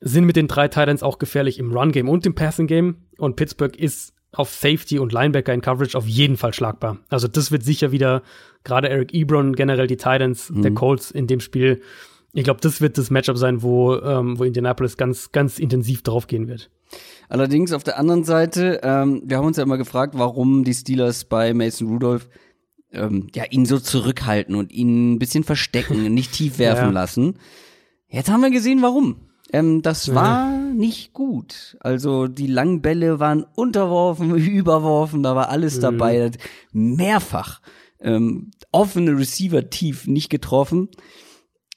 Sind 0.00 0.24
mit 0.24 0.36
den 0.36 0.48
drei 0.48 0.68
Titans 0.68 1.02
auch 1.02 1.18
gefährlich 1.18 1.58
im 1.58 1.72
Run-Game 1.72 2.08
und 2.08 2.24
im 2.24 2.34
Passing-Game. 2.34 2.96
Und 3.18 3.36
Pittsburgh 3.36 3.76
ist 3.76 4.14
auf 4.32 4.50
Safety 4.50 4.98
und 4.98 5.12
Linebacker 5.12 5.52
in 5.52 5.60
Coverage 5.60 5.98
auf 5.98 6.06
jeden 6.06 6.36
Fall 6.36 6.54
schlagbar. 6.54 6.98
Also 7.08 7.28
das 7.28 7.52
wird 7.52 7.64
sicher 7.64 7.92
wieder, 7.92 8.22
gerade 8.64 8.88
Eric 8.88 9.12
Ebron, 9.14 9.54
generell 9.56 9.86
die 9.86 9.96
Titans 9.96 10.52
der 10.54 10.72
Colts 10.72 11.10
in 11.10 11.26
dem 11.26 11.40
Spiel. 11.40 11.80
Ich 12.32 12.44
glaube, 12.44 12.60
das 12.60 12.80
wird 12.80 12.96
das 12.98 13.10
Matchup 13.10 13.36
sein, 13.36 13.62
wo, 13.62 13.96
ähm, 13.96 14.38
wo 14.38 14.44
Indianapolis 14.44 14.96
ganz, 14.96 15.32
ganz 15.32 15.58
intensiv 15.58 16.02
drauf 16.02 16.26
gehen 16.26 16.46
wird. 16.46 16.70
Allerdings 17.28 17.72
auf 17.72 17.82
der 17.84 17.98
anderen 17.98 18.24
Seite, 18.24 18.80
ähm, 18.82 19.22
wir 19.24 19.36
haben 19.38 19.46
uns 19.46 19.56
ja 19.56 19.62
immer 19.62 19.78
gefragt, 19.78 20.14
warum 20.16 20.64
die 20.64 20.74
Steelers 20.74 21.24
bei 21.24 21.54
Mason 21.54 21.88
Rudolph 21.88 22.28
ähm, 22.92 23.28
ja 23.34 23.44
ihn 23.50 23.66
so 23.66 23.78
zurückhalten 23.78 24.54
und 24.56 24.72
ihn 24.72 25.12
ein 25.14 25.18
bisschen 25.18 25.44
verstecken, 25.44 26.12
nicht 26.14 26.32
tief 26.32 26.58
werfen 26.58 26.86
Ja. 26.86 26.90
lassen. 26.90 27.34
Jetzt 28.08 28.30
haben 28.30 28.40
wir 28.42 28.50
gesehen, 28.50 28.82
warum. 28.82 29.16
Ähm, 29.52 29.82
das 29.82 30.06
Ja. 30.06 30.14
war 30.16 30.50
nicht 30.72 31.12
gut. 31.12 31.76
Also 31.80 32.26
die 32.28 32.46
langen 32.48 32.80
Bälle 32.82 33.18
waren 33.20 33.44
unterworfen, 33.56 34.34
überworfen, 34.36 35.22
da 35.22 35.34
war 35.36 35.48
alles 35.48 35.76
Mhm. 35.78 35.80
dabei. 35.82 36.30
Mehrfach 36.72 37.60
ähm, 38.00 38.50
offene 38.72 39.16
Receiver 39.16 39.68
tief 39.70 40.06
nicht 40.06 40.30
getroffen. 40.30 40.88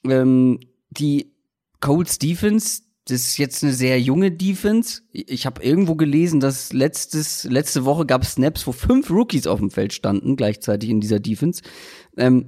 Ähm, 0.04 0.60
die 0.90 1.32
Colts 1.80 2.18
Defense, 2.18 2.82
das 3.06 3.26
ist 3.28 3.38
jetzt 3.38 3.62
eine 3.62 3.72
sehr 3.72 4.00
junge 4.00 4.32
Defense. 4.32 5.02
Ich 5.12 5.44
habe 5.44 5.62
irgendwo 5.62 5.94
gelesen, 5.94 6.40
dass 6.40 6.72
letztes, 6.72 7.44
letzte 7.44 7.84
Woche 7.84 8.06
gab 8.06 8.22
es 8.22 8.32
Snaps, 8.32 8.66
wo 8.66 8.72
fünf 8.72 9.10
Rookies 9.10 9.46
auf 9.46 9.60
dem 9.60 9.70
Feld 9.70 9.92
standen, 9.92 10.36
gleichzeitig 10.36 10.88
in 10.88 11.00
dieser 11.00 11.20
Defense. 11.20 11.62
Ähm, 12.16 12.46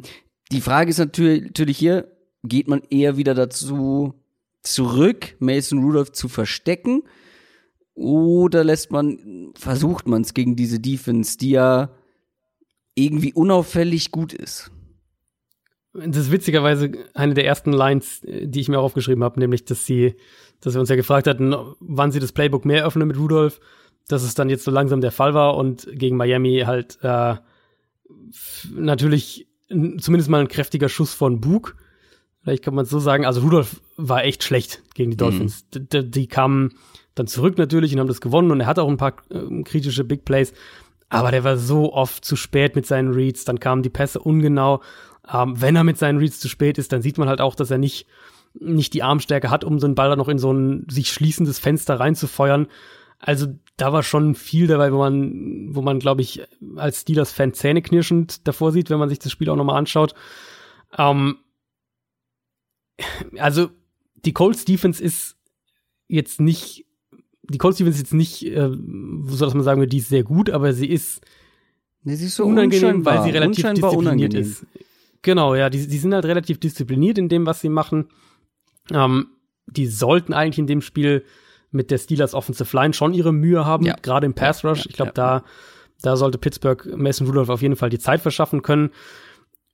die 0.52 0.60
Frage 0.60 0.90
ist 0.90 0.98
natürlich, 0.98 1.44
natürlich 1.44 1.76
hier, 1.76 2.12
geht 2.42 2.68
man 2.68 2.82
eher 2.88 3.16
wieder 3.16 3.34
dazu 3.34 4.14
zurück, 4.62 5.36
Mason 5.38 5.80
Rudolph 5.80 6.12
zu 6.12 6.28
verstecken? 6.28 7.02
Oder 7.94 8.62
lässt 8.62 8.90
man, 8.90 9.52
versucht 9.56 10.06
man 10.06 10.22
es 10.22 10.34
gegen 10.34 10.54
diese 10.54 10.80
Defense, 10.80 11.38
die 11.38 11.50
ja 11.50 11.90
irgendwie 12.96 13.32
unauffällig 13.32 14.10
gut 14.10 14.32
ist? 14.32 14.72
Das 15.92 16.16
ist 16.16 16.32
witzigerweise 16.32 16.90
eine 17.14 17.34
der 17.34 17.46
ersten 17.46 17.72
Lines, 17.72 18.20
die 18.22 18.60
ich 18.60 18.68
mir 18.68 18.80
auch 18.80 18.84
aufgeschrieben 18.84 19.22
habe, 19.22 19.38
nämlich, 19.40 19.64
dass 19.64 19.86
sie, 19.86 20.16
dass 20.60 20.74
wir 20.74 20.80
uns 20.80 20.90
ja 20.90 20.96
gefragt 20.96 21.26
hatten, 21.26 21.54
wann 21.80 22.10
sie 22.10 22.20
das 22.20 22.32
Playbook 22.32 22.64
mehr 22.64 22.84
öffnen 22.84 23.08
mit 23.08 23.16
Rudolph, 23.16 23.60
dass 24.08 24.22
es 24.22 24.34
dann 24.34 24.50
jetzt 24.50 24.64
so 24.64 24.70
langsam 24.70 25.00
der 25.00 25.12
Fall 25.12 25.32
war 25.32 25.56
und 25.56 25.88
gegen 25.92 26.16
Miami 26.16 26.64
halt 26.66 26.98
äh, 27.02 27.36
natürlich 28.74 29.48
zumindest 29.68 30.28
mal 30.28 30.40
ein 30.40 30.48
kräftiger 30.48 30.88
Schuss 30.88 31.14
von 31.14 31.40
Bug. 31.40 31.76
Vielleicht 32.42 32.62
kann 32.62 32.74
man 32.74 32.84
es 32.84 32.90
so 32.90 33.00
sagen. 33.00 33.24
Also 33.26 33.40
Rudolph 33.40 33.80
war 33.96 34.22
echt 34.24 34.44
schlecht 34.44 34.82
gegen 34.94 35.10
die 35.10 35.16
Dolphins. 35.16 35.68
D 35.70 35.80
d- 35.80 36.02
die 36.04 36.28
kamen 36.28 36.74
dann 37.16 37.26
zurück 37.26 37.58
natürlich 37.58 37.92
und 37.94 38.00
haben 38.00 38.06
das 38.06 38.20
gewonnen 38.20 38.50
und 38.50 38.60
er 38.60 38.66
hat 38.66 38.78
auch 38.78 38.88
ein 38.88 38.98
paar 38.98 39.16
äh, 39.30 39.62
kritische 39.62 40.04
Big 40.04 40.24
Plays. 40.24 40.52
Aber 41.08 41.30
der 41.30 41.44
war 41.44 41.56
so 41.56 41.92
oft 41.92 42.24
zu 42.24 42.36
spät 42.36 42.74
mit 42.74 42.86
seinen 42.86 43.12
Reads, 43.12 43.44
dann 43.44 43.60
kamen 43.60 43.82
die 43.82 43.90
Pässe 43.90 44.18
ungenau. 44.18 44.82
Ähm, 45.32 45.60
wenn 45.60 45.76
er 45.76 45.84
mit 45.84 45.98
seinen 45.98 46.18
Reads 46.18 46.40
zu 46.40 46.48
spät 46.48 46.78
ist, 46.78 46.92
dann 46.92 47.02
sieht 47.02 47.18
man 47.18 47.28
halt 47.28 47.40
auch, 47.40 47.54
dass 47.54 47.70
er 47.70 47.78
nicht, 47.78 48.06
nicht 48.54 48.92
die 48.94 49.02
Armstärke 49.02 49.50
hat, 49.50 49.64
um 49.64 49.78
so 49.78 49.86
einen 49.86 49.94
Ball 49.94 50.08
dann 50.08 50.18
noch 50.18 50.28
in 50.28 50.38
so 50.38 50.52
ein 50.52 50.86
sich 50.88 51.12
schließendes 51.12 51.58
Fenster 51.58 52.00
reinzufeuern. 52.00 52.66
Also 53.18 53.46
da 53.76 53.92
war 53.92 54.02
schon 54.02 54.34
viel 54.34 54.66
dabei, 54.66 54.92
wo 54.92 54.98
man, 54.98 55.74
wo 55.74 55.82
man, 55.82 55.98
glaube 55.98 56.22
ich, 56.22 56.42
als 56.76 57.02
Steelers-Fan 57.02 57.54
zähneknirschend 57.54 58.46
davor 58.46 58.72
sieht, 58.72 58.90
wenn 58.90 58.98
man 58.98 59.08
sich 59.08 59.18
das 59.18 59.32
Spiel 59.32 59.48
auch 59.50 59.56
nochmal 59.56 59.78
anschaut. 59.78 60.14
Ähm, 60.98 61.38
also 63.38 63.70
die 64.14 64.32
Colts 64.32 64.64
Defense 64.64 65.02
ist 65.02 65.36
jetzt 66.08 66.40
nicht, 66.40 66.85
die 67.48 67.58
Colts 67.58 67.78
Defense 67.78 67.96
ist 67.96 68.02
jetzt 68.10 68.14
nicht, 68.14 68.44
äh, 68.46 68.70
so 69.26 69.44
dass 69.44 69.54
man 69.54 69.62
sagen 69.62 69.80
würde, 69.80 69.90
die 69.90 69.98
ist 69.98 70.08
sehr 70.08 70.24
gut, 70.24 70.50
aber 70.50 70.72
sie 70.72 70.86
ist 70.86 71.20
Nee, 72.02 72.14
sie 72.14 72.26
ist 72.26 72.36
so 72.36 72.44
unangenehm, 72.44 73.04
weil 73.04 73.22
sie 73.24 73.30
relativ 73.30 73.64
diszipliniert 73.64 73.96
unangenehm. 73.96 74.40
ist. 74.42 74.64
Genau, 75.22 75.56
ja, 75.56 75.68
die, 75.70 75.88
die 75.88 75.98
sind 75.98 76.14
halt 76.14 76.24
relativ 76.24 76.58
diszipliniert 76.60 77.18
in 77.18 77.28
dem, 77.28 77.46
was 77.46 77.60
sie 77.60 77.68
machen. 77.68 78.06
Ähm, 78.92 79.26
die 79.66 79.86
sollten 79.88 80.32
eigentlich 80.32 80.58
in 80.60 80.68
dem 80.68 80.82
Spiel 80.82 81.24
mit 81.72 81.90
der 81.90 81.98
Steelers 81.98 82.32
Offensive 82.32 82.76
Line 82.76 82.94
schon 82.94 83.12
ihre 83.12 83.32
Mühe 83.32 83.64
haben, 83.64 83.84
Ja. 83.84 83.96
gerade 84.00 84.24
im 84.26 84.34
Pass 84.34 84.64
Rush. 84.64 84.84
Ja, 84.84 84.86
ich 84.88 84.92
glaube, 84.96 85.12
da, 85.14 85.42
da 86.00 86.16
sollte 86.16 86.38
Pittsburgh 86.38 86.96
Mason 86.96 87.26
Rudolph 87.26 87.48
auf 87.48 87.62
jeden 87.62 87.74
Fall 87.74 87.90
die 87.90 87.98
Zeit 87.98 88.20
verschaffen 88.20 88.62
können. 88.62 88.90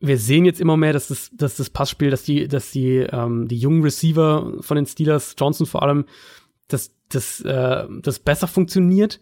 Wir 0.01 0.17
sehen 0.17 0.47
jetzt 0.47 0.61
immer 0.61 0.79
mehr, 0.79 0.95
dass 0.95 1.09
das, 1.09 1.31
dass 1.35 1.57
das 1.57 1.69
Passspiel, 1.69 2.09
dass 2.11 2.23
die, 2.25 2.49
dass 2.49 2.71
die, 2.71 2.97
ähm, 2.97 3.47
die 3.47 3.59
jungen 3.59 3.83
Receiver 3.83 4.55
von 4.61 4.77
den 4.77 4.87
Steelers, 4.87 5.35
Johnson 5.39 5.67
vor 5.67 5.83
allem, 5.83 6.07
dass 6.69 6.93
das, 7.09 7.41
äh, 7.43 7.87
das 8.03 8.19
besser 8.19 8.49
funktioniert. 8.49 9.21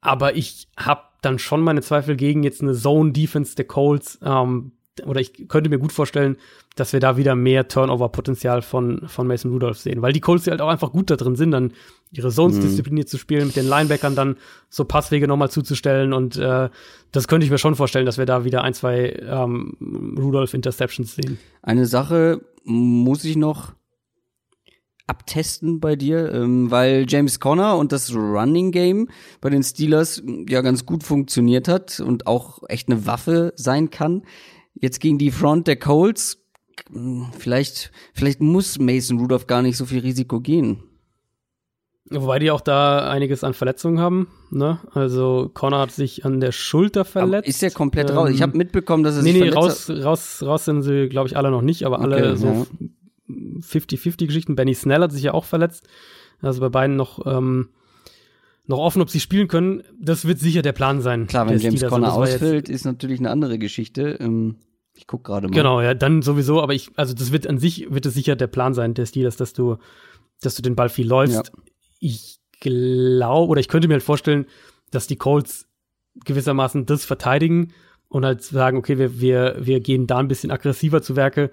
Aber 0.00 0.36
ich 0.36 0.68
habe 0.76 1.02
dann 1.22 1.38
schon 1.38 1.60
meine 1.60 1.82
Zweifel 1.82 2.16
gegen 2.16 2.42
jetzt 2.42 2.62
eine 2.62 2.74
Zone-Defense 2.74 3.56
der 3.56 3.66
Colts. 3.66 4.18
Ähm, 4.22 4.72
oder 5.06 5.20
ich 5.20 5.46
könnte 5.48 5.70
mir 5.70 5.78
gut 5.78 5.92
vorstellen, 5.92 6.36
dass 6.74 6.92
wir 6.92 6.98
da 7.00 7.16
wieder 7.16 7.34
mehr 7.36 7.68
Turnover-Potenzial 7.68 8.62
von, 8.62 9.06
von 9.08 9.26
Mason 9.28 9.52
Rudolph 9.52 9.78
sehen. 9.78 10.02
Weil 10.02 10.12
die 10.12 10.20
Colts 10.20 10.46
ja 10.46 10.52
halt 10.52 10.60
auch 10.60 10.68
einfach 10.68 10.90
gut 10.92 11.10
da 11.10 11.16
drin 11.16 11.36
sind, 11.36 11.52
dann 11.52 11.72
ihre 12.10 12.30
Zones 12.30 12.56
Mhm. 12.56 12.62
diszipliniert 12.62 13.08
zu 13.08 13.18
spielen, 13.18 13.46
mit 13.46 13.56
den 13.56 13.68
Linebackern 13.68 14.14
dann 14.16 14.36
so 14.70 14.84
Passwege 14.84 15.28
nochmal 15.28 15.50
zuzustellen. 15.50 16.12
Und 16.12 16.36
äh, 16.36 16.68
das 17.12 17.28
könnte 17.28 17.44
ich 17.44 17.50
mir 17.50 17.58
schon 17.58 17.74
vorstellen, 17.74 18.06
dass 18.06 18.18
wir 18.18 18.26
da 18.26 18.44
wieder 18.44 18.62
ein, 18.62 18.74
zwei 18.74 19.10
ähm, 19.20 20.16
Rudolph-Interceptions 20.18 21.14
sehen. 21.14 21.38
Eine 21.62 21.86
Sache 21.86 22.40
muss 22.64 23.24
ich 23.24 23.36
noch 23.36 23.74
abtesten 25.08 25.80
bei 25.80 25.96
dir, 25.96 26.32
ähm, 26.32 26.70
weil 26.70 27.04
James 27.08 27.40
Conner 27.40 27.76
und 27.76 27.90
das 27.92 28.14
Running 28.14 28.70
Game 28.70 29.08
bei 29.40 29.50
den 29.50 29.62
Steelers 29.62 30.18
m, 30.18 30.46
ja 30.48 30.60
ganz 30.60 30.86
gut 30.86 31.02
funktioniert 31.02 31.66
hat 31.66 31.98
und 32.00 32.26
auch 32.26 32.60
echt 32.68 32.88
eine 32.88 33.06
Waffe 33.06 33.52
sein 33.56 33.90
kann. 33.90 34.22
Jetzt 34.74 35.00
gegen 35.00 35.18
die 35.18 35.30
Front 35.32 35.66
der 35.66 35.76
Colts, 35.76 36.38
m, 36.94 37.26
vielleicht, 37.36 37.90
vielleicht 38.14 38.40
muss 38.40 38.78
Mason 38.78 39.18
Rudolph 39.18 39.46
gar 39.46 39.62
nicht 39.62 39.76
so 39.76 39.84
viel 39.86 40.00
Risiko 40.00 40.40
gehen. 40.40 40.84
Wobei 42.10 42.38
die 42.38 42.50
auch 42.50 42.62
da 42.62 43.10
einiges 43.10 43.44
an 43.44 43.52
Verletzungen 43.52 43.98
haben. 44.00 44.28
Ne? 44.50 44.78
Also 44.92 45.50
Connor 45.52 45.80
hat 45.80 45.90
sich 45.90 46.24
an 46.24 46.40
der 46.40 46.52
Schulter 46.52 47.00
Aber 47.00 47.10
verletzt. 47.10 47.48
ist 47.48 47.62
er 47.62 47.70
komplett 47.70 48.08
Ähm, 48.10 48.16
raus? 48.16 48.30
Ich 48.30 48.40
habe 48.40 48.56
mitbekommen, 48.56 49.02
dass 49.04 49.16
er 49.16 49.22
Nee, 49.22 49.34
nee, 49.34 49.50
raus, 49.50 49.90
raus, 49.90 50.42
raus 50.42 50.64
sind 50.64 50.82
sie, 50.82 51.08
glaube 51.10 51.28
ich, 51.28 51.36
alle 51.36 51.50
noch 51.50 51.60
nicht, 51.60 51.84
aber 51.84 52.00
alle 52.00 52.16
Okay, 52.16 52.36
so 52.36 52.46
ja. 52.46 52.66
50-50 53.28 54.26
Geschichten. 54.26 54.56
Benny 54.56 54.74
Snell 54.74 55.02
hat 55.02 55.12
sich 55.12 55.22
ja 55.22 55.34
auch 55.34 55.44
verletzt. 55.44 55.86
Also 56.40 56.60
bei 56.60 56.68
beiden 56.68 56.96
noch, 56.96 57.26
ähm, 57.26 57.68
noch 58.66 58.78
offen, 58.78 59.02
ob 59.02 59.10
sie 59.10 59.20
spielen 59.20 59.48
können. 59.48 59.82
Das 60.00 60.26
wird 60.26 60.38
sicher 60.38 60.62
der 60.62 60.72
Plan 60.72 61.00
sein. 61.00 61.26
Klar, 61.26 61.48
wenn 61.48 61.58
James 61.58 61.84
Conner 61.84 62.12
ausfällt, 62.12 62.68
ist 62.68 62.84
natürlich 62.84 63.18
eine 63.18 63.30
andere 63.30 63.58
Geschichte. 63.58 64.18
Ähm, 64.20 64.56
Ich 64.94 65.06
guck 65.06 65.24
gerade 65.24 65.48
mal. 65.48 65.54
Genau, 65.54 65.80
ja, 65.80 65.94
dann 65.94 66.22
sowieso, 66.22 66.62
aber 66.62 66.74
ich, 66.74 66.90
also 66.96 67.14
das 67.14 67.32
wird 67.32 67.46
an 67.46 67.58
sich, 67.58 67.90
wird 67.90 68.06
es 68.06 68.14
sicher 68.14 68.36
der 68.36 68.46
Plan 68.46 68.74
sein, 68.74 68.94
der 68.94 69.06
Steelers, 69.06 69.36
dass 69.36 69.52
du, 69.52 69.76
dass 70.40 70.54
du 70.54 70.62
den 70.62 70.76
Ball 70.76 70.88
viel 70.88 71.06
läufst. 71.08 71.34
Ja. 71.34 71.62
Ich 72.00 72.38
glaube, 72.60 73.48
oder 73.50 73.60
ich 73.60 73.68
könnte 73.68 73.88
mir 73.88 73.94
halt 73.94 74.02
vorstellen, 74.02 74.46
dass 74.90 75.06
die 75.06 75.16
Colts 75.16 75.66
gewissermaßen 76.24 76.86
das 76.86 77.04
verteidigen 77.04 77.72
und 78.08 78.24
halt 78.24 78.42
sagen, 78.42 78.78
okay, 78.78 78.98
wir, 78.98 79.20
wir, 79.20 79.56
wir 79.60 79.80
gehen 79.80 80.06
da 80.06 80.18
ein 80.18 80.28
bisschen 80.28 80.50
aggressiver 80.50 81.02
zu 81.02 81.14
Werke 81.14 81.50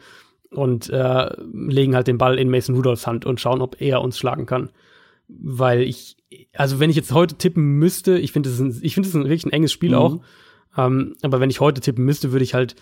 und 0.51 0.89
äh, 0.89 1.29
legen 1.53 1.95
halt 1.95 2.07
den 2.07 2.17
Ball 2.17 2.37
in 2.39 2.49
Mason 2.49 2.75
Rudolphs 2.75 3.07
Hand 3.07 3.25
und 3.25 3.39
schauen, 3.41 3.61
ob 3.61 3.81
er 3.81 4.01
uns 4.01 4.17
schlagen 4.17 4.45
kann. 4.45 4.69
Weil 5.27 5.81
ich, 5.81 6.17
also 6.53 6.79
wenn 6.79 6.89
ich 6.89 6.95
jetzt 6.95 7.11
heute 7.13 7.35
tippen 7.35 7.77
müsste, 7.79 8.17
ich 8.17 8.31
finde, 8.31 8.49
es 8.49 8.59
ist 8.59 8.83
ist 8.83 8.97
ein 9.15 9.23
wirklich 9.23 9.45
ein 9.45 9.51
enges 9.51 9.71
Spiel 9.71 9.91
Mhm. 9.91 9.95
auch. 9.95 10.21
Ähm, 10.77 11.15
aber 11.21 11.39
wenn 11.39 11.49
ich 11.49 11.59
heute 11.59 11.81
tippen 11.81 12.05
müsste, 12.05 12.31
würde 12.31 12.43
ich 12.43 12.53
halt 12.53 12.75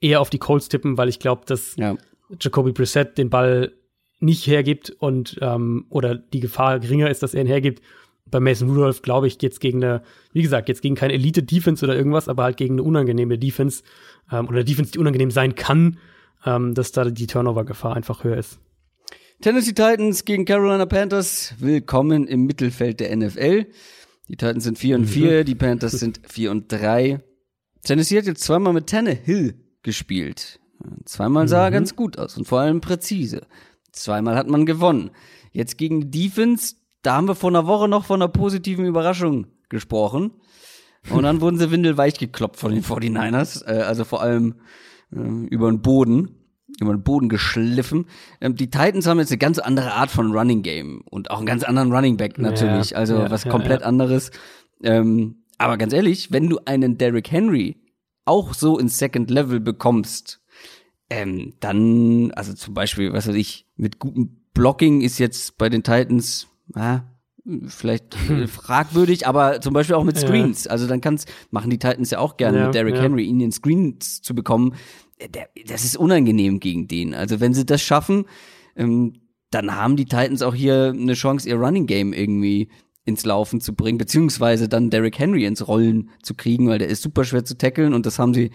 eher 0.00 0.20
auf 0.20 0.30
die 0.30 0.38
Colts 0.38 0.68
tippen, 0.68 0.96
weil 0.96 1.08
ich 1.08 1.18
glaube, 1.18 1.42
dass 1.46 1.76
Ja. 1.76 1.96
Jacoby 2.40 2.72
Brissett 2.72 3.18
den 3.18 3.28
Ball 3.30 3.72
nicht 4.20 4.46
hergibt 4.46 4.90
und 4.98 5.38
ähm, 5.42 5.84
oder 5.90 6.14
die 6.14 6.40
Gefahr 6.40 6.78
geringer 6.80 7.10
ist, 7.10 7.22
dass 7.22 7.34
er 7.34 7.42
ihn 7.42 7.46
hergibt. 7.46 7.82
Bei 8.30 8.40
Mason 8.40 8.70
Rudolph 8.70 9.02
glaube 9.02 9.26
ich 9.26 9.36
jetzt 9.42 9.60
gegen 9.60 9.84
eine, 9.84 10.02
wie 10.32 10.40
gesagt, 10.42 10.68
jetzt 10.68 10.80
gegen 10.80 10.94
keine 10.94 11.12
Elite-Defense 11.12 11.84
oder 11.84 11.94
irgendwas, 11.94 12.28
aber 12.28 12.44
halt 12.44 12.56
gegen 12.56 12.74
eine 12.76 12.82
unangenehme 12.82 13.38
Defense 13.38 13.82
ähm, 14.32 14.46
oder 14.46 14.56
eine 14.56 14.64
Defense, 14.64 14.92
die 14.92 14.98
unangenehm 14.98 15.30
sein 15.30 15.54
kann, 15.54 15.98
ähm, 16.44 16.74
dass 16.74 16.92
da 16.92 17.04
die 17.04 17.26
Turnover-Gefahr 17.26 17.96
einfach 17.96 18.24
höher 18.24 18.36
ist. 18.36 18.58
Tennessee 19.40 19.72
Titans 19.72 20.24
gegen 20.24 20.44
Carolina 20.44 20.86
Panthers. 20.86 21.54
Willkommen 21.58 22.26
im 22.26 22.46
Mittelfeld 22.46 23.00
der 23.00 23.14
NFL. 23.16 23.66
Die 24.28 24.36
Titans 24.36 24.64
sind 24.64 24.78
4 24.78 24.96
und 24.96 25.06
4, 25.06 25.44
die 25.44 25.54
Panthers 25.54 25.92
sind 25.92 26.20
4 26.26 26.50
und 26.50 26.72
3. 26.72 27.20
Tennessee 27.82 28.18
hat 28.18 28.24
jetzt 28.26 28.42
zweimal 28.42 28.72
mit 28.72 28.86
Tannehill 28.88 29.54
gespielt. 29.82 30.60
Zweimal 31.04 31.48
sah 31.48 31.64
er 31.64 31.70
ganz 31.70 31.94
gut 31.94 32.18
aus 32.18 32.36
und 32.36 32.46
vor 32.46 32.60
allem 32.60 32.80
präzise. 32.80 33.46
Zweimal 33.92 34.36
hat 34.36 34.48
man 34.48 34.66
gewonnen. 34.66 35.10
Jetzt 35.52 35.78
gegen 35.78 36.10
die 36.10 36.28
Defense, 36.28 36.76
da 37.02 37.16
haben 37.16 37.28
wir 37.28 37.34
vor 37.34 37.50
einer 37.50 37.66
Woche 37.66 37.88
noch 37.88 38.06
von 38.06 38.20
einer 38.20 38.28
positiven 38.28 38.86
Überraschung 38.86 39.46
gesprochen. 39.68 40.32
Und 41.10 41.24
dann 41.24 41.42
wurden 41.42 41.58
sie 41.58 41.70
windelweich 41.70 42.18
gekloppt 42.18 42.56
von 42.56 42.72
den 42.72 42.82
49ers, 42.82 43.66
äh, 43.66 43.82
also 43.82 44.04
vor 44.04 44.22
allem 44.22 44.54
über 45.50 45.70
den 45.70 45.80
Boden, 45.80 46.30
über 46.80 46.92
den 46.92 47.02
Boden 47.02 47.28
geschliffen. 47.28 48.06
Ähm, 48.40 48.56
die 48.56 48.70
Titans 48.70 49.06
haben 49.06 49.18
jetzt 49.18 49.30
eine 49.30 49.38
ganz 49.38 49.58
andere 49.58 49.92
Art 49.92 50.10
von 50.10 50.32
Running 50.32 50.62
Game 50.62 51.02
und 51.10 51.30
auch 51.30 51.38
einen 51.38 51.46
ganz 51.46 51.62
anderen 51.62 51.92
Running 51.92 52.16
Back 52.16 52.38
natürlich, 52.38 52.90
Ja, 52.90 52.96
also 52.98 53.16
ja, 53.18 53.30
was 53.30 53.44
ja, 53.44 53.50
komplett 53.50 53.80
ja. 53.82 53.86
anderes. 53.86 54.30
Ähm, 54.82 55.44
aber 55.58 55.76
ganz 55.76 55.92
ehrlich, 55.92 56.32
wenn 56.32 56.48
du 56.48 56.58
einen 56.64 56.98
Derrick 56.98 57.30
Henry 57.30 57.76
auch 58.24 58.54
so 58.54 58.78
ins 58.78 58.98
Second 58.98 59.30
Level 59.30 59.60
bekommst, 59.60 60.40
ähm, 61.10 61.54
dann, 61.60 62.32
also 62.32 62.54
zum 62.54 62.74
Beispiel, 62.74 63.12
was 63.12 63.28
weiß 63.28 63.36
ich, 63.36 63.66
mit 63.76 63.98
gutem 63.98 64.40
Blocking 64.54 65.00
ist 65.02 65.18
jetzt 65.18 65.58
bei 65.58 65.68
den 65.68 65.82
Titans, 65.82 66.48
ah, 66.74 67.00
vielleicht 67.66 68.16
äh, 68.30 68.46
fragwürdig, 68.48 69.26
aber 69.26 69.60
zum 69.60 69.74
Beispiel 69.74 69.96
auch 69.96 70.04
mit 70.04 70.16
Ja. 70.16 70.26
Screens. 70.26 70.66
Also 70.66 70.86
dann 70.86 71.00
kann's, 71.00 71.26
machen 71.50 71.70
die 71.70 71.78
Titans 71.78 72.10
ja 72.10 72.18
auch 72.18 72.36
gerne 72.36 72.58
Ja, 72.58 72.64
mit 72.66 72.74
Derrick 72.74 72.94
ja. 72.96 73.02
Henry, 73.02 73.24
ihn 73.24 73.40
in 73.40 73.52
Screens 73.52 74.22
zu 74.22 74.34
bekommen. 74.34 74.74
Der, 75.20 75.48
das 75.66 75.84
ist 75.84 75.96
unangenehm 75.96 76.60
gegen 76.60 76.88
den. 76.88 77.14
Also 77.14 77.40
wenn 77.40 77.54
sie 77.54 77.64
das 77.64 77.82
schaffen, 77.82 78.26
ähm, 78.76 79.20
dann 79.50 79.76
haben 79.76 79.96
die 79.96 80.06
Titans 80.06 80.42
auch 80.42 80.54
hier 80.54 80.92
eine 80.94 81.14
Chance, 81.14 81.48
ihr 81.48 81.56
Running 81.56 81.86
Game 81.86 82.12
irgendwie 82.12 82.68
ins 83.04 83.24
Laufen 83.24 83.60
zu 83.60 83.74
bringen, 83.74 83.98
beziehungsweise 83.98 84.68
dann 84.68 84.90
Derrick 84.90 85.18
Henry 85.18 85.44
ins 85.44 85.68
Rollen 85.68 86.10
zu 86.22 86.34
kriegen, 86.34 86.68
weil 86.68 86.78
der 86.78 86.88
ist 86.88 87.02
super 87.02 87.24
schwer 87.24 87.44
zu 87.44 87.56
tackeln 87.56 87.94
und 87.94 88.06
das 88.06 88.18
haben 88.18 88.34
sie, 88.34 88.50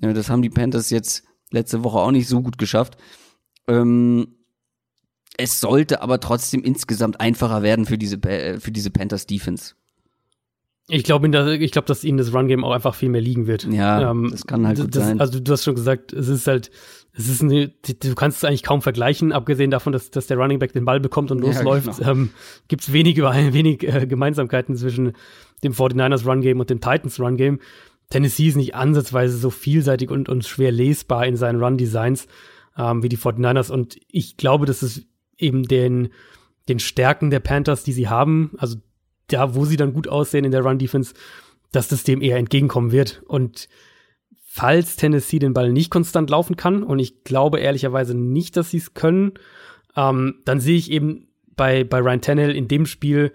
ja, 0.00 0.12
das 0.12 0.28
haben 0.28 0.42
die 0.42 0.50
Panthers 0.50 0.90
jetzt 0.90 1.24
letzte 1.50 1.84
Woche 1.84 1.98
auch 1.98 2.10
nicht 2.10 2.28
so 2.28 2.42
gut 2.42 2.58
geschafft. 2.58 2.96
Ähm, 3.68 4.34
es 5.36 5.60
sollte 5.60 6.02
aber 6.02 6.20
trotzdem 6.20 6.62
insgesamt 6.62 7.20
einfacher 7.20 7.62
werden 7.62 7.86
für 7.86 7.98
diese, 7.98 8.16
äh, 8.24 8.60
für 8.60 8.72
diese 8.72 8.90
Panthers 8.90 9.26
Defense. 9.26 9.74
Ich 10.88 11.02
glaube, 11.02 11.28
ich 11.58 11.72
glaube, 11.72 11.88
dass 11.88 12.04
ihnen 12.04 12.18
das 12.18 12.34
Run-Game 12.34 12.62
auch 12.62 12.72
einfach 12.72 12.94
viel 12.94 13.08
mehr 13.08 13.22
liegen 13.22 13.46
wird. 13.46 13.64
Ja, 13.64 14.12
das 14.30 14.46
kann 14.46 14.66
halt 14.66 14.78
gut 14.78 14.94
sein. 14.94 15.18
Also 15.18 15.40
du 15.40 15.52
hast 15.52 15.64
schon 15.64 15.74
gesagt, 15.74 16.12
es 16.12 16.28
ist 16.28 16.46
halt, 16.46 16.70
es 17.14 17.28
ist 17.28 17.42
eine, 17.42 17.68
du 17.68 18.14
kannst 18.14 18.38
es 18.38 18.44
eigentlich 18.44 18.62
kaum 18.62 18.82
vergleichen, 18.82 19.32
abgesehen 19.32 19.70
davon, 19.70 19.94
dass, 19.94 20.10
dass 20.10 20.26
der 20.26 20.36
Running 20.36 20.58
Back 20.58 20.74
den 20.74 20.84
Ball 20.84 21.00
bekommt 21.00 21.30
und 21.30 21.38
Ja, 21.38 21.46
losläuft, 21.46 21.98
genau. 21.98 22.10
ähm, 22.10 22.30
gibt 22.68 22.82
es 22.82 22.92
wenig, 22.92 23.16
wenig 23.22 23.82
äh, 23.82 24.06
Gemeinsamkeiten 24.06 24.76
zwischen 24.76 25.12
dem 25.62 25.72
49ers 25.72 26.26
Run-Game 26.26 26.60
und 26.60 26.68
dem 26.68 26.80
Titans 26.80 27.18
Run-Game. 27.18 27.60
Tennessee 28.10 28.48
ist 28.48 28.56
nicht 28.56 28.74
ansatzweise 28.74 29.38
so 29.38 29.48
vielseitig 29.48 30.10
und, 30.10 30.28
und 30.28 30.44
schwer 30.44 30.70
lesbar 30.70 31.26
in 31.26 31.36
seinen 31.36 31.62
Run-Designs 31.62 32.26
ähm, 32.76 33.02
wie 33.02 33.08
die 33.08 33.16
49ers 33.16 33.72
und 33.72 33.96
ich 34.08 34.36
glaube, 34.36 34.66
dass 34.66 34.82
es 34.82 35.06
eben 35.38 35.62
den, 35.62 36.10
den 36.68 36.78
Stärken 36.78 37.30
der 37.30 37.40
Panthers, 37.40 37.84
die 37.84 37.92
sie 37.92 38.08
haben, 38.08 38.52
also 38.58 38.76
da, 39.28 39.54
wo 39.54 39.64
sie 39.64 39.76
dann 39.76 39.92
gut 39.92 40.08
aussehen 40.08 40.44
in 40.44 40.52
der 40.52 40.62
Run-Defense, 40.62 41.14
dass 41.72 41.88
das 41.88 42.04
dem 42.04 42.22
eher 42.22 42.36
entgegenkommen 42.36 42.92
wird. 42.92 43.22
Und 43.26 43.68
falls 44.46 44.96
Tennessee 44.96 45.38
den 45.38 45.54
Ball 45.54 45.72
nicht 45.72 45.90
konstant 45.90 46.30
laufen 46.30 46.56
kann, 46.56 46.82
und 46.82 46.98
ich 46.98 47.24
glaube 47.24 47.60
ehrlicherweise 47.60 48.14
nicht, 48.14 48.56
dass 48.56 48.70
sie 48.70 48.78
es 48.78 48.94
können, 48.94 49.32
ähm, 49.96 50.42
dann 50.44 50.60
sehe 50.60 50.76
ich 50.76 50.90
eben 50.90 51.28
bei, 51.56 51.84
bei 51.84 51.98
Ryan 51.98 52.20
Tannehill 52.20 52.56
in 52.56 52.68
dem 52.68 52.86
Spiel 52.86 53.32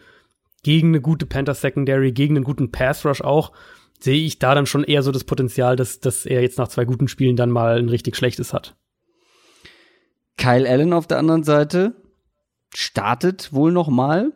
gegen 0.64 0.90
eine 0.90 1.02
gute 1.02 1.26
Panthers 1.26 1.62
Secondary, 1.62 2.12
gegen 2.12 2.36
einen 2.36 2.46
guten 2.46 2.72
Pass 2.72 3.06
Rush 3.06 3.22
auch, 3.22 3.52
sehe 4.00 4.26
ich 4.26 4.40
da 4.40 4.56
dann 4.56 4.66
schon 4.66 4.84
eher 4.84 5.04
so 5.04 5.12
das 5.12 5.24
Potenzial, 5.24 5.76
dass, 5.76 6.00
dass 6.00 6.26
er 6.26 6.42
jetzt 6.42 6.58
nach 6.58 6.68
zwei 6.68 6.86
guten 6.86 7.08
Spielen 7.08 7.36
dann 7.36 7.50
mal 7.50 7.78
ein 7.78 7.90
richtig 7.90 8.16
schlechtes 8.16 8.54
hat. 8.54 8.76
Kyle 10.38 10.70
Allen 10.70 10.94
auf 10.94 11.08
der 11.08 11.18
anderen 11.20 11.44
Seite 11.44 11.96
startet 12.74 13.52
wohl 13.52 13.72
noch 13.72 13.90
mal. 13.90 14.32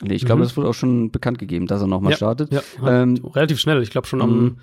Nee, 0.00 0.14
Ich 0.14 0.24
glaube, 0.24 0.40
Mhm. 0.40 0.44
das 0.44 0.56
wurde 0.56 0.68
auch 0.68 0.74
schon 0.74 1.10
bekannt 1.10 1.38
gegeben, 1.38 1.66
dass 1.66 1.80
er 1.80 1.86
noch 1.86 2.00
mal 2.00 2.10
Ja, 2.10 2.16
startet. 2.16 2.52
Ja, 2.52 2.62
Ähm, 2.84 3.20
relativ 3.34 3.60
schnell. 3.60 3.82
Ich 3.82 3.90
glaube 3.90 4.06
schon 4.06 4.20
am, 4.22 4.42
Mhm. 4.44 4.56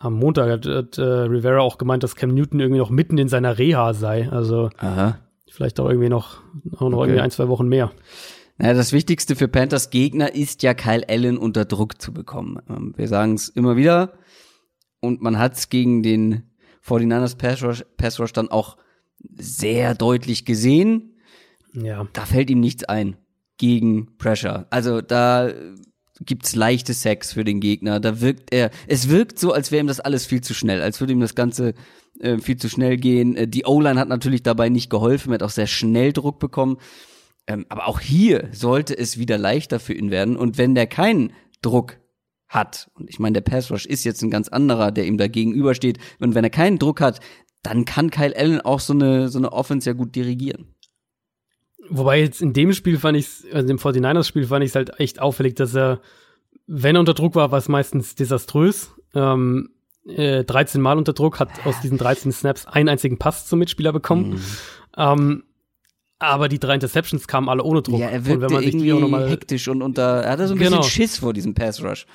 am 0.00 0.14
Montag 0.14 0.50
hat, 0.50 0.66
hat 0.66 0.98
äh, 0.98 1.02
Rivera 1.02 1.60
auch 1.60 1.78
gemeint, 1.78 2.02
dass 2.02 2.16
Cam 2.16 2.34
Newton 2.34 2.60
irgendwie 2.60 2.78
noch 2.80 2.90
mitten 2.90 3.18
in 3.18 3.28
seiner 3.28 3.58
Reha 3.58 3.94
sei. 3.94 4.28
Also 4.30 4.70
Aha. 4.78 5.18
vielleicht 5.50 5.78
auch 5.80 5.88
irgendwie 5.88 6.08
noch, 6.08 6.38
auch 6.76 6.88
noch 6.90 6.98
Okay. 6.98 7.08
irgendwie 7.08 7.20
ein, 7.20 7.30
zwei 7.30 7.48
Wochen 7.48 7.68
mehr. 7.68 7.92
Naja, 8.58 8.74
das 8.74 8.92
Wichtigste 8.92 9.34
für 9.36 9.48
Panthers 9.48 9.90
Gegner 9.90 10.34
ist 10.34 10.62
ja 10.62 10.74
Kyle 10.74 11.04
Allen 11.08 11.38
unter 11.38 11.64
Druck 11.64 12.00
zu 12.00 12.12
bekommen. 12.12 12.58
Ähm, 12.68 12.94
Wir 12.96 13.08
sagen 13.08 13.34
es 13.34 13.48
immer 13.48 13.76
wieder 13.76 14.12
und 15.00 15.22
man 15.22 15.38
hat 15.38 15.54
es 15.54 15.68
gegen 15.68 16.02
den 16.02 16.44
49ers 16.82 17.36
Pass 17.36 17.62
Rush, 17.62 17.84
Pass 17.96 18.18
Rush 18.20 18.32
dann 18.32 18.48
auch 18.48 18.76
sehr 19.36 19.94
deutlich 19.94 20.44
gesehen. 20.44 21.14
Ja. 21.72 22.06
Da 22.12 22.22
fällt 22.26 22.50
ihm 22.50 22.60
nichts 22.60 22.84
ein 22.84 23.16
gegen 23.58 24.16
Pressure. 24.18 24.66
Also 24.70 25.00
da 25.00 25.52
gibt's 26.20 26.54
leichte 26.54 26.94
Sex 26.94 27.32
für 27.32 27.44
den 27.44 27.60
Gegner. 27.60 28.00
Da 28.00 28.20
wirkt 28.20 28.52
er, 28.52 28.70
es 28.86 29.08
wirkt 29.08 29.38
so, 29.38 29.52
als 29.52 29.72
wäre 29.72 29.80
ihm 29.80 29.86
das 29.86 30.00
alles 30.00 30.26
viel 30.26 30.40
zu 30.40 30.54
schnell, 30.54 30.80
als 30.80 31.00
würde 31.00 31.12
ihm 31.12 31.20
das 31.20 31.34
Ganze 31.34 31.74
äh, 32.20 32.38
viel 32.38 32.56
zu 32.56 32.68
schnell 32.68 32.96
gehen. 32.96 33.36
Äh, 33.36 33.48
die 33.48 33.64
O-Line 33.64 33.98
hat 33.98 34.08
natürlich 34.08 34.42
dabei 34.42 34.68
nicht 34.68 34.90
geholfen, 34.90 35.32
er 35.32 35.34
hat 35.34 35.42
auch 35.42 35.50
sehr 35.50 35.66
schnell 35.66 36.12
Druck 36.12 36.38
bekommen. 36.38 36.78
Ähm, 37.46 37.66
aber 37.68 37.88
auch 37.88 38.00
hier 38.00 38.48
sollte 38.52 38.96
es 38.96 39.18
wieder 39.18 39.38
leichter 39.38 39.80
für 39.80 39.92
ihn 39.92 40.10
werden. 40.10 40.36
Und 40.36 40.56
wenn 40.56 40.74
der 40.74 40.86
keinen 40.86 41.32
Druck 41.62 41.98
hat, 42.48 42.90
und 42.94 43.10
ich 43.10 43.18
meine, 43.18 43.34
der 43.34 43.40
Pass 43.40 43.70
Rush 43.70 43.84
ist 43.84 44.04
jetzt 44.04 44.22
ein 44.22 44.30
ganz 44.30 44.48
anderer, 44.48 44.92
der 44.92 45.06
ihm 45.06 45.18
da 45.18 45.28
gegenübersteht, 45.28 45.98
und 46.20 46.34
wenn 46.34 46.44
er 46.44 46.50
keinen 46.50 46.78
Druck 46.78 47.00
hat, 47.00 47.20
dann 47.62 47.84
kann 47.84 48.10
Kyle 48.10 48.36
Allen 48.36 48.60
auch 48.60 48.80
so 48.80 48.92
eine, 48.92 49.28
so 49.28 49.38
eine 49.38 49.52
Offense 49.52 49.88
ja 49.88 49.94
gut 49.94 50.14
dirigieren. 50.14 50.73
Wobei 51.88 52.20
jetzt 52.20 52.40
in 52.40 52.52
dem 52.52 52.72
Spiel 52.72 52.98
fand 52.98 53.16
ich 53.18 53.28
also 53.52 53.68
im 53.68 53.78
49ers-Spiel 53.78 54.46
fand 54.46 54.64
ich 54.64 54.70
es 54.70 54.74
halt 54.74 54.98
echt 55.00 55.20
auffällig, 55.20 55.54
dass 55.54 55.74
er, 55.74 56.00
wenn 56.66 56.96
er 56.96 57.00
unter 57.00 57.14
Druck 57.14 57.34
war, 57.34 57.50
war 57.50 57.58
es 57.58 57.68
meistens 57.68 58.14
desaströs. 58.14 58.90
Ähm, 59.14 59.70
äh, 60.06 60.44
13 60.44 60.80
Mal 60.80 60.98
unter 60.98 61.12
Druck, 61.12 61.40
hat 61.40 61.48
aus 61.66 61.80
diesen 61.80 61.98
13 61.98 62.32
Snaps 62.32 62.66
einen 62.66 62.88
einzigen 62.88 63.18
Pass 63.18 63.46
zum 63.46 63.58
Mitspieler 63.58 63.92
bekommen. 63.92 64.30
Mhm. 64.30 64.40
Ähm, 64.96 65.42
aber 66.18 66.48
die 66.48 66.58
drei 66.58 66.74
Interceptions 66.74 67.26
kamen 67.28 67.48
alle 67.48 67.62
ohne 67.62 67.82
Druck. 67.82 68.00
Ja, 68.00 68.08
er 68.08 68.18
und 68.18 68.26
wirkte 68.26 68.40
wenn 68.42 68.52
man 68.52 68.62
irgendwie 68.62 68.92
auch 68.92 69.00
noch 69.00 69.08
mal, 69.08 69.28
hektisch 69.28 69.68
und 69.68 69.82
unter, 69.82 70.22
er 70.22 70.30
hatte 70.32 70.48
so 70.48 70.54
ein 70.54 70.58
Genau. 70.58 70.78
bisschen 70.78 70.90
Schiss 70.90 71.18
vor 71.18 71.32
diesem 71.32 71.54
Pass 71.54 71.82
Rush. 71.82 72.06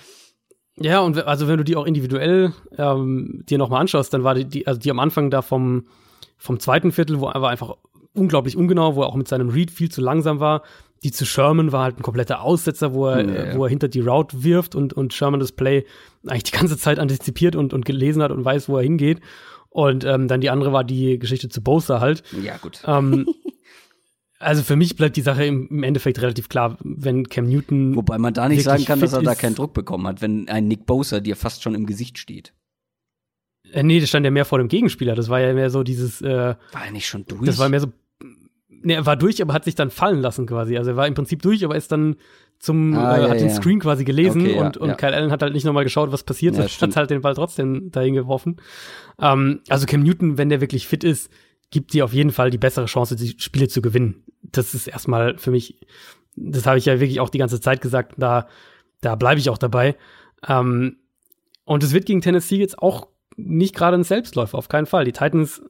Ja, 0.77 1.01
und 1.01 1.17
also 1.27 1.47
wenn 1.47 1.57
du 1.57 1.63
die 1.63 1.75
auch 1.75 1.85
individuell 1.85 2.53
ähm, 2.77 3.43
dir 3.47 3.57
nochmal 3.57 3.81
anschaust, 3.81 4.13
dann 4.13 4.23
war 4.23 4.33
die, 4.35 4.45
die, 4.45 4.65
also 4.65 4.79
die 4.79 4.89
am 4.89 4.99
Anfang 4.99 5.29
da 5.29 5.41
vom, 5.41 5.85
vom 6.37 6.59
zweiten 6.59 6.91
Viertel, 6.91 7.19
wo 7.19 7.27
er 7.27 7.41
war 7.41 7.49
einfach 7.49 7.75
unglaublich 8.19 8.57
ungenau, 8.57 8.95
wo 8.95 9.01
er 9.01 9.07
auch 9.07 9.15
mit 9.15 9.27
seinem 9.27 9.49
Read 9.49 9.71
viel 9.71 9.89
zu 9.89 10.01
langsam 10.01 10.39
war. 10.39 10.63
Die 11.03 11.11
zu 11.11 11.25
Sherman 11.25 11.71
war 11.71 11.83
halt 11.83 11.97
ein 11.97 12.03
kompletter 12.03 12.41
Aussetzer, 12.41 12.93
wo 12.93 13.07
er, 13.07 13.21
Ja, 13.21 13.45
ja. 13.45 13.55
wo 13.55 13.63
er 13.63 13.69
hinter 13.69 13.87
die 13.87 14.01
Route 14.01 14.43
wirft 14.43 14.75
und, 14.75 14.93
und 14.93 15.13
Sherman 15.13 15.39
das 15.39 15.53
Play 15.53 15.85
eigentlich 16.27 16.43
die 16.43 16.57
ganze 16.57 16.77
Zeit 16.77 16.99
antizipiert 16.99 17.55
und, 17.55 17.73
und 17.73 17.85
gelesen 17.85 18.21
hat 18.21 18.31
und 18.31 18.43
weiß, 18.43 18.67
wo 18.67 18.77
er 18.77 18.83
hingeht. 18.83 19.21
Und 19.69 20.03
ähm, 20.03 20.27
dann 20.27 20.41
die 20.41 20.49
andere 20.49 20.73
war 20.73 20.83
die 20.83 21.19
Geschichte 21.19 21.47
zu 21.47 21.61
Bosa 21.61 21.99
halt. 21.99 22.23
Ja, 22.43 22.57
gut. 22.57 22.81
Ähm, 22.85 23.27
also 24.39 24.63
für 24.63 24.75
mich 24.75 24.95
bleibt 24.95 25.15
die 25.15 25.21
Sache 25.21 25.45
im, 25.45 25.83
Endeffekt 25.83 26.21
relativ 26.21 26.49
klar, 26.49 26.77
wenn 26.83 27.29
Cam 27.29 27.47
Newton 27.47 27.95
Wobei 27.95 28.17
man 28.17 28.33
da 28.33 28.49
nicht 28.49 28.63
sagen 28.63 28.83
kann, 28.85 28.99
dass 28.99 29.13
er 29.13 29.21
da 29.21 29.35
keinen 29.35 29.55
Druck 29.55 29.73
bekommen 29.73 30.07
hat, 30.07 30.21
wenn 30.21 30.49
ein 30.49 30.67
Nick 30.67 30.85
Bosa 30.85 31.19
dir 31.19 31.35
fast 31.35 31.63
schon 31.63 31.75
im 31.75 31.85
Gesicht 31.85 32.17
steht. 32.17 32.53
Äh, 33.71 33.83
nee, 33.83 33.99
das 33.99 34.09
stand 34.09 34.25
ja 34.25 34.31
mehr 34.31 34.45
vor 34.45 34.57
dem 34.57 34.67
Gegenspieler. 34.67 35.15
Das 35.15 35.29
war 35.29 35.39
ja 35.39 35.53
mehr 35.53 35.69
so 35.69 35.83
dieses. 35.83 36.21
Äh, 36.21 36.55
war 36.71 36.85
er 36.85 36.91
nicht 36.91 37.07
schon 37.07 37.25
durch? 37.25 37.45
Das 37.45 37.57
war 37.57 37.69
mehr 37.69 37.79
so. 37.79 37.87
Nee, 38.81 38.93
er 38.93 39.05
war 39.05 39.17
durch, 39.17 39.41
aber 39.41 39.53
hat 39.53 39.65
sich 39.65 39.75
dann 39.75 39.89
fallen 39.89 40.21
lassen 40.21 40.45
quasi. 40.45 40.77
Also 40.77 40.91
er 40.91 40.97
war 40.97 41.07
im 41.07 41.13
Prinzip 41.13 41.41
durch, 41.41 41.63
aber 41.65 41.75
ist 41.75 41.91
dann 41.91 42.15
zum, 42.59 42.93
Ah, 42.95 43.17
äh, 43.17 43.21
ja, 43.23 43.29
hat 43.29 43.39
den 43.39 43.49
ja. 43.49 43.53
Screen 43.53 43.79
quasi 43.79 44.03
gelesen 44.03 44.41
Okay, 44.41 44.55
ja, 44.55 44.65
und, 44.65 44.77
und 44.77 44.89
ja. 44.89 44.95
Kyle 44.95 45.13
Allen 45.13 45.31
hat 45.31 45.41
halt 45.41 45.53
nicht 45.53 45.65
nochmal 45.65 45.83
geschaut, 45.83 46.11
was 46.11 46.23
passiert 46.23 46.55
Ja, 46.55 46.63
ist, 46.63 46.81
hat 46.81 46.95
halt 46.95 47.09
den 47.09 47.21
Ball 47.21 47.33
trotzdem 47.33 47.91
dahin 47.91 48.15
geworfen. 48.15 48.57
Ähm, 49.19 49.61
also 49.69 49.85
Cam 49.85 50.03
Newton, 50.03 50.37
wenn 50.37 50.49
der 50.49 50.61
wirklich 50.61 50.87
fit 50.87 51.03
ist, 51.03 51.31
gibt 51.71 51.93
dir 51.93 52.05
auf 52.05 52.13
jeden 52.13 52.31
Fall 52.31 52.49
die 52.49 52.57
bessere 52.57 52.85
Chance, 52.85 53.15
die 53.15 53.35
Spiele 53.37 53.67
zu 53.67 53.81
gewinnen. 53.81 54.23
Das 54.41 54.73
ist 54.73 54.87
erstmal 54.87 55.37
für 55.37 55.51
mich, 55.51 55.79
das 56.35 56.65
habe 56.65 56.77
ich 56.77 56.85
ja 56.85 56.99
wirklich 56.99 57.19
auch 57.19 57.29
die 57.29 57.37
ganze 57.37 57.61
Zeit 57.61 57.81
gesagt, 57.81 58.13
da, 58.17 58.47
da 59.01 59.15
bleibe 59.15 59.39
ich 59.39 59.49
auch 59.49 59.57
dabei. 59.57 59.95
Ähm, 60.47 60.97
und 61.65 61.83
es 61.83 61.93
wird 61.93 62.05
gegen 62.05 62.21
Tennessee 62.21 62.57
jetzt 62.57 62.79
auch 62.79 63.07
nicht 63.37 63.75
gerade 63.75 63.95
ein 63.95 64.03
Selbstläufer, 64.03 64.57
auf 64.57 64.67
keinen 64.67 64.85
Fall. 64.85 65.05
Die 65.05 65.11
Titans 65.13 65.61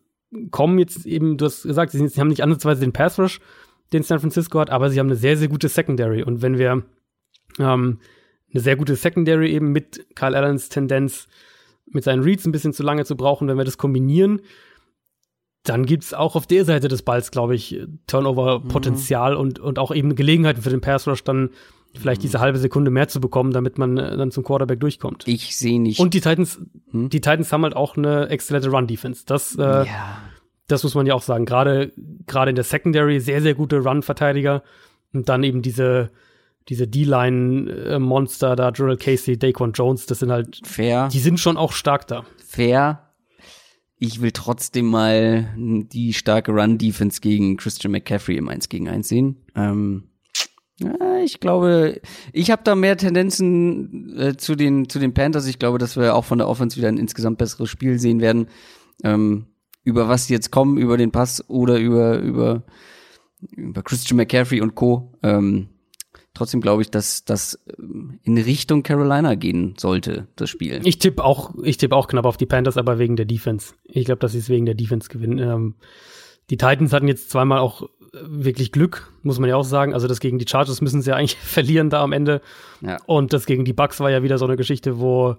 kommen 0.51 0.79
jetzt 0.79 1.05
eben, 1.05 1.37
du 1.37 1.45
hast 1.45 1.63
gesagt, 1.63 1.91
sie, 1.91 2.07
sie 2.07 2.19
haben 2.19 2.27
nicht 2.27 2.43
ansatzweise 2.43 2.81
den 2.81 2.93
Pass 2.93 3.19
Rush, 3.19 3.39
den 3.93 4.03
San 4.03 4.19
Francisco 4.19 4.59
hat, 4.59 4.69
aber 4.69 4.89
sie 4.89 4.99
haben 4.99 5.07
eine 5.07 5.15
sehr, 5.15 5.37
sehr 5.37 5.47
gute 5.47 5.69
Secondary. 5.69 6.23
Und 6.23 6.41
wenn 6.41 6.57
wir 6.57 6.83
ähm, 7.59 7.99
eine 8.51 8.61
sehr 8.61 8.75
gute 8.75 8.95
Secondary 8.95 9.51
eben 9.51 9.71
mit 9.71 10.15
Kyle 10.15 10.37
Allens 10.37 10.69
Tendenz, 10.69 11.27
mit 11.91 12.03
seinen 12.03 12.23
Reads 12.23 12.45
ein 12.45 12.51
bisschen 12.51 12.73
zu 12.73 12.83
lange 12.83 13.05
zu 13.05 13.15
brauchen, 13.15 13.47
wenn 13.47 13.57
wir 13.57 13.65
das 13.65 13.79
kombinieren, 13.79 14.41
dann 15.63 15.85
gibt's 15.85 16.13
auch 16.13 16.35
auf 16.35 16.47
der 16.47 16.65
Seite 16.65 16.87
des 16.87 17.01
Balls, 17.01 17.31
glaube 17.31 17.55
ich, 17.55 17.81
Turnover-Potenzial 18.07 19.35
und, 19.35 19.59
und 19.59 19.77
auch 19.77 19.93
eben 19.93 20.15
Gelegenheiten 20.15 20.61
für 20.61 20.69
den 20.69 20.81
Pass 20.81 21.07
Rush, 21.07 21.23
dann 21.23 21.49
vielleicht 21.97 22.23
diese 22.23 22.39
halbe 22.39 22.57
Sekunde 22.59 22.91
mehr 22.91 23.07
zu 23.07 23.19
bekommen, 23.19 23.51
damit 23.51 23.77
man 23.77 23.97
äh, 23.97 24.15
dann 24.17 24.31
zum 24.31 24.43
Quarterback 24.43 24.79
durchkommt. 24.79 25.27
Ich 25.27 25.55
sehe 25.57 25.79
nicht. 25.81 25.99
Und 25.99 26.13
die 26.13 26.21
Titans, 26.21 26.61
Hm? 26.91 27.09
die 27.09 27.21
Titans 27.21 27.51
haben 27.51 27.63
halt 27.63 27.75
auch 27.75 27.97
eine 27.97 28.29
exzellente 28.29 28.69
Run-Defense. 28.69 29.23
Das, 29.25 29.55
äh, 29.57 29.61
ja. 29.61 30.17
das 30.67 30.83
muss 30.83 30.95
man 30.95 31.05
ja 31.07 31.13
auch 31.15 31.21
sagen. 31.21 31.45
Gerade, 31.45 31.91
gerade 32.27 32.49
in 32.49 32.55
der 32.55 32.63
Secondary 32.63 33.19
sehr, 33.19 33.41
sehr 33.41 33.55
gute 33.55 33.79
Run-Verteidiger. 33.79 34.63
Und 35.13 35.27
dann 35.29 35.43
eben 35.43 35.61
diese, 35.63 36.11
diese 36.69 36.87
D-Line-Monster 36.87 38.55
da, 38.55 38.69
Gerald 38.71 38.99
Casey, 38.99 39.37
Daquan 39.37 39.71
Jones, 39.73 40.05
das 40.05 40.19
sind 40.19 40.31
halt, 40.31 40.61
Fair. 40.65 41.07
die 41.11 41.19
sind 41.19 41.39
schon 41.39 41.57
auch 41.57 41.71
stark 41.71 42.07
da. 42.07 42.23
fair. 42.45 43.05
Ich 44.01 44.21
will 44.21 44.31
trotzdem 44.31 44.85
mal 44.85 45.53
die 45.57 46.13
starke 46.13 46.53
Run-Defense 46.53 47.19
gegen 47.19 47.57
Christian 47.57 47.91
McCaffrey 47.91 48.37
im 48.37 48.47
1 48.47 48.69
gegen 48.69 48.87
1 48.87 49.05
sehen. 49.09 49.35
Ähm, 49.55 50.05
ja, 50.79 51.19
ich 51.23 51.39
glaube, 51.39 52.01
ich 52.31 52.51
habe 52.51 52.61
da 52.63 52.73
mehr 52.75 52.95
Tendenzen 52.95 54.17
äh, 54.17 54.37
zu, 54.37 54.55
den, 54.55 54.87
zu 54.87 54.99
den 54.99 55.13
Panthers. 55.13 55.45
Ich 55.45 55.59
glaube, 55.59 55.77
dass 55.77 55.97
wir 55.97 56.15
auch 56.15 56.25
von 56.25 56.37
der 56.37 56.47
Offense 56.47 56.77
wieder 56.77 56.87
ein 56.87 56.97
insgesamt 56.97 57.37
besseres 57.37 57.69
Spiel 57.69 57.99
sehen 57.99 58.21
werden. 58.21 58.47
Ähm, 59.03 59.47
über 59.83 60.07
was 60.07 60.27
sie 60.27 60.33
jetzt 60.33 60.51
kommen, 60.51 60.77
über 60.77 60.97
den 60.97 61.11
Pass 61.11 61.49
oder 61.49 61.79
über, 61.79 62.19
über, 62.19 62.63
über 63.51 63.83
Christian 63.83 64.17
McCaffrey 64.17 64.61
und 64.61 64.75
Co. 64.75 65.13
Ähm, 65.21 65.67
trotzdem 66.33 66.61
glaube 66.61 66.81
ich, 66.81 66.91
dass 66.91 67.25
das 67.25 67.59
ähm, 67.77 68.19
in 68.23 68.37
Richtung 68.37 68.83
Carolina 68.83 69.35
gehen 69.35 69.75
sollte, 69.77 70.27
das 70.37 70.49
Spiel. 70.49 70.79
Ich 70.85 70.99
tippe 70.99 71.23
auch, 71.23 71.55
ich 71.63 71.77
tippe 71.77 71.95
auch 71.95 72.07
knapp 72.07 72.25
auf 72.25 72.37
die 72.37 72.45
Panthers, 72.45 72.77
aber 72.77 72.99
wegen 72.99 73.17
der 73.17 73.25
Defense. 73.25 73.73
Ich 73.83 74.05
glaube, 74.05 74.19
dass 74.19 74.31
sie 74.31 74.39
es 74.39 74.49
wegen 74.49 74.65
der 74.65 74.75
Defense 74.75 75.09
gewinnen. 75.09 75.39
Ähm, 75.39 75.75
die 76.49 76.57
Titans 76.57 76.93
hatten 76.93 77.07
jetzt 77.07 77.29
zweimal 77.29 77.59
auch 77.59 77.89
wirklich 78.13 78.71
Glück, 78.71 79.11
muss 79.23 79.39
man 79.39 79.49
ja 79.49 79.55
auch 79.55 79.63
sagen. 79.63 79.93
Also 79.93 80.07
das 80.07 80.19
gegen 80.19 80.39
die 80.39 80.47
Chargers 80.47 80.81
müssen 80.81 81.01
sie 81.01 81.09
ja 81.11 81.15
eigentlich 81.15 81.35
verlieren 81.41 81.89
da 81.89 82.01
am 82.03 82.11
Ende. 82.11 82.41
Ja. 82.81 82.97
Und 83.05 83.33
das 83.33 83.45
gegen 83.45 83.65
die 83.65 83.73
Bucks 83.73 83.99
war 83.99 84.09
ja 84.09 84.23
wieder 84.23 84.37
so 84.37 84.45
eine 84.45 84.57
Geschichte, 84.57 84.99
wo 84.99 85.35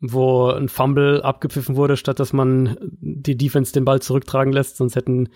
wo 0.00 0.46
ein 0.50 0.68
Fumble 0.68 1.22
abgepfiffen 1.22 1.74
wurde, 1.74 1.96
statt 1.96 2.20
dass 2.20 2.32
man 2.32 2.76
die 3.00 3.36
Defense 3.36 3.72
den 3.72 3.84
Ball 3.84 4.00
zurücktragen 4.00 4.52
lässt, 4.52 4.76
sonst 4.76 4.94
hätten 4.94 5.28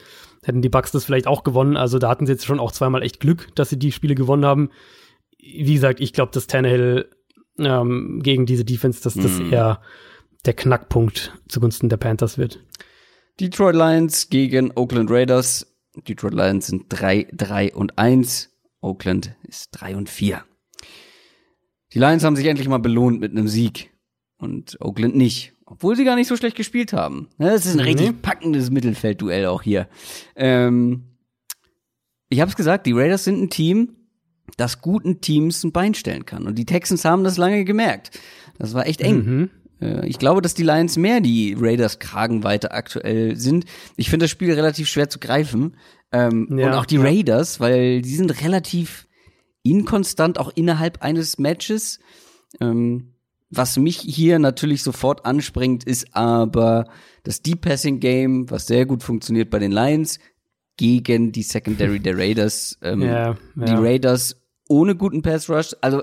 hätten 0.45 0.63
die 0.63 0.69
Bucks 0.69 0.93
das 0.93 1.05
vielleicht 1.05 1.27
auch 1.27 1.43
gewonnen. 1.43 1.77
Also 1.77 1.99
da 1.99 2.09
hatten 2.09 2.27
sie 2.27 2.33
jetzt 2.33 2.47
schon 2.47 2.61
auch 2.61 2.71
zweimal 2.71 3.03
echt 3.03 3.19
Glück, 3.19 3.49
dass 3.57 3.71
sie 3.71 3.79
die 3.79 3.91
Spiele 3.91 4.15
gewonnen 4.15 4.45
haben. 4.45 4.71
Wie 5.39 5.75
gesagt, 5.75 6.01
ich 6.01 6.13
glaube, 6.13 6.31
dass 6.33 6.47
Tannehill 6.47 7.09
ähm, 7.59 8.21
gegen 8.23 8.47
diese 8.47 8.65
Defense, 8.65 9.03
dass 9.03 9.15
das 9.15 9.41
Mhm. 9.41 9.53
eher 9.53 9.81
der 10.47 10.55
Knackpunkt 10.55 11.33
zugunsten 11.49 11.89
der 11.89 11.97
Panthers 11.97 12.39
wird. 12.39 12.61
Detroit 13.41 13.75
Lions 13.75 14.29
gegen 14.31 14.71
Oakland 14.77 15.11
Raiders. 15.11 15.72
Detroit 15.97 16.35
Lions 16.35 16.67
sind 16.67 16.87
3, 16.89 17.29
3 17.33 17.75
und 17.75 17.99
1. 17.99 18.51
Oakland 18.81 19.37
ist 19.45 19.69
3 19.73 19.97
und 19.97 20.09
4. 20.09 20.43
Die 21.93 21.99
Lions 21.99 22.25
haben 22.25 22.37
sich 22.37 22.47
endlich 22.47 22.69
mal 22.69 22.79
belohnt 22.79 23.21
mit 23.21 23.33
einem 23.33 23.49
Sieg. 23.49 23.91
Und 24.39 24.77
Oakland 24.81 25.15
nicht. 25.15 25.53
Obwohl 25.67 25.95
sie 25.95 26.05
gar 26.05 26.17
nicht 26.17 26.27
so 26.27 26.37
schlecht 26.37 26.57
gespielt 26.57 26.93
haben. 26.93 27.29
Ne, 27.39 27.51
Das 27.51 27.65
ist 27.67 27.73
ein 27.73 27.85
Nee. 27.85 27.93
richtig 27.93 28.23
packendes 28.23 28.71
Mittelfeldduell 28.71 29.47
auch 29.47 29.63
hier. 29.63 29.89
Ähm, 30.35 31.05
ich 32.29 32.41
habe 32.41 32.51
es 32.51 32.57
gesagt, 32.57 32.87
die 32.87 32.93
Raiders 32.93 33.25
sind 33.25 33.41
ein 33.41 33.51
Team, 33.51 33.95
das 34.57 34.81
guten 34.81 35.21
Teams 35.21 35.63
ein 35.65 35.73
Bein 35.73 35.95
stellen 35.95 36.27
kann. 36.27 36.47
Und 36.47 36.57
die 36.59 36.65
Texans 36.67 37.05
haben 37.05 37.23
das 37.25 37.37
lange 37.37 37.65
gemerkt. 37.65 38.19
Das 38.59 38.75
war 38.75 38.87
echt 38.87 39.01
eng. 39.01 39.25
Mhm. 39.25 39.51
Äh, 39.83 40.07
Ich 40.07 40.19
glaube, 40.19 40.43
dass 40.43 40.55
die 40.55 40.63
Lions 40.63 40.97
mehr 40.97 41.21
die 41.21 41.57
Raiders 41.59 41.99
Kragenweite 41.99 42.71
aktuell 42.73 43.37
sind. 43.37 43.65
Ich 43.97 44.09
finde 44.11 44.25
das 44.25 44.31
Spiel 44.31 44.53
relativ 44.53 44.89
schwer 44.89 45.09
zu 45.11 45.19
greifen. 45.19 45.77
Ähm, 46.13 46.49
Ja, 46.59 46.67
und 46.69 46.75
auch 46.75 46.87
die 46.87 46.97
ja. 46.97 47.03
Raiders, 47.03 47.61
weil 47.61 48.03
die 48.03 48.15
sind 48.15 48.43
relativ 48.43 49.07
inkonstant, 49.63 50.39
auch 50.39 50.51
innerhalb 50.55 51.03
eines 51.03 51.39
Matches. 51.39 52.01
Ähm, 52.61 53.15
was 53.51 53.77
mich 53.77 53.99
hier 53.99 54.39
natürlich 54.39 54.83
sofort 54.83 55.27
anspringt, 55.27 55.85
ist 55.85 56.15
aber 56.17 56.87
das 57.23 57.43
Deep 57.43 57.61
Passing 57.61 58.01
Game, 58.01 58.51
was 58.51 58.67
sehr 58.67 58.87
gut 58.87 59.03
funktioniert 59.03 59.51
bei 59.51 59.59
den 59.59 59.73
Lions, 59.73 60.19
gegen 60.79 61.33
die 61.33 61.43
Secondary 61.43 62.01
der 62.01 62.17
Raiders. 62.17 62.79
Ähm, 62.83 63.03
Ja, 63.03 63.37
die. 63.55 63.73
Raiders 63.73 64.37
ohne 64.69 64.97
guten 64.97 65.21
Pass 65.23 65.51
Rush. 65.51 65.77
Also 65.83 66.03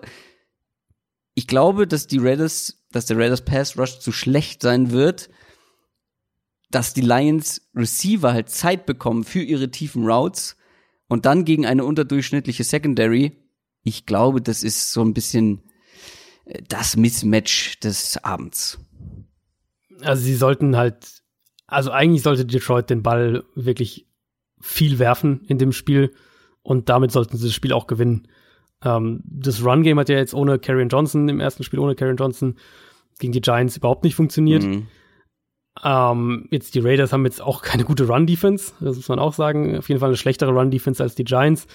ich 1.40 1.48
glaube, 1.48 1.88
dass 1.88 2.06
die 2.06 2.18
Raiders, 2.18 2.84
dass 2.92 3.06
der 3.06 3.18
Raiders 3.18 3.46
Pass 3.46 3.78
Rush 3.78 4.00
zu 4.00 4.12
schlecht 4.12 4.62
sein 4.62 4.92
wird, 4.92 5.30
dass 6.70 6.94
die 6.94 7.00
Lions 7.00 7.62
Receiver 7.74 8.34
halt 8.34 8.50
Zeit 8.50 8.86
bekommen 8.86 9.24
für 9.24 9.42
ihre 9.42 9.72
tiefen 9.72 10.04
Routes 10.06 10.58
und 11.08 11.26
dann 11.26 11.46
gegen 11.46 11.66
eine 11.66 11.86
unterdurchschnittliche 11.86 12.66
Secondary. 12.66 13.38
Ich 13.84 14.06
glaube, 14.06 14.42
das 14.42 14.64
ist 14.64 14.92
so 14.92 15.02
ein 15.02 15.14
bisschen 15.14 15.64
äh, 16.44 16.62
das 16.68 16.98
Mismatch 16.98 17.80
des 17.80 18.22
Abends. 18.22 18.78
Also 20.02 20.22
sie 20.22 20.36
sollten 20.36 20.76
halt, 20.76 21.24
also 21.68 21.92
eigentlich 21.92 22.24
sollte 22.24 22.46
Detroit 22.46 22.90
den 22.90 23.02
Ball 23.02 23.46
wirklich 23.56 24.10
viel 24.60 25.00
werfen 25.00 25.46
in 25.48 25.58
dem 25.58 25.72
Spiel 25.72 26.14
und 26.64 26.90
damit 26.90 27.14
sollten 27.14 27.38
sie 27.38 27.46
das 27.46 27.56
Spiel 27.56 27.72
auch 27.72 27.88
gewinnen. 27.88 28.28
Ähm, 28.84 29.22
das 29.26 29.64
Run-Game 29.64 30.00
hat 30.00 30.10
ja 30.10 30.18
jetzt 30.18 30.34
ohne 30.34 30.60
Karrion 30.60 30.90
Johnson 30.90 31.28
im 31.28 31.40
ersten 31.40 31.64
Spiel, 31.64 31.80
ohne 31.80 31.96
Karrion 31.96 32.18
Johnson 32.18 32.56
gegen 33.20 33.34
die 33.34 33.42
Giants 33.42 33.78
überhaupt 33.78 34.04
nicht 34.04 34.16
funktioniert. 34.16 34.64
Mhm. 34.64 34.88
Ähm, 35.84 36.48
jetzt 36.52 36.76
die 36.76 36.80
Raiders 36.80 37.14
haben 37.14 37.26
jetzt 37.26 37.42
auch 37.42 37.62
keine 37.62 37.84
gute 37.84 38.08
Run-Defense, 38.08 38.74
das 38.80 38.98
muss 38.98 39.10
man 39.10 39.20
auch 39.20 39.34
sagen. 39.34 39.78
Auf 39.78 39.90
jeden 39.90 40.00
Fall 40.00 40.10
eine 40.10 40.18
schlechtere 40.18 40.52
Run-Defense 40.52 41.02
als 41.02 41.16
die 41.16 41.24
Giants. 41.24 41.68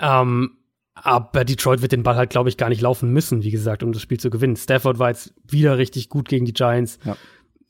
Ähm, 0.00 0.58
aber 0.94 1.44
Detroit 1.44 1.82
wird 1.82 1.92
den 1.92 2.02
Ball 2.02 2.16
halt, 2.16 2.30
glaube 2.30 2.48
ich, 2.48 2.56
gar 2.56 2.68
nicht 2.68 2.80
laufen 2.80 3.12
müssen, 3.12 3.42
wie 3.42 3.50
gesagt, 3.50 3.82
um 3.82 3.92
das 3.92 4.02
Spiel 4.02 4.18
zu 4.18 4.30
gewinnen. 4.30 4.56
Stafford 4.56 4.98
war 4.98 5.08
jetzt 5.08 5.32
wieder 5.46 5.78
richtig 5.78 6.08
gut 6.08 6.28
gegen 6.28 6.44
die 6.44 6.52
Giants. 6.52 6.98
Ja. 7.04 7.16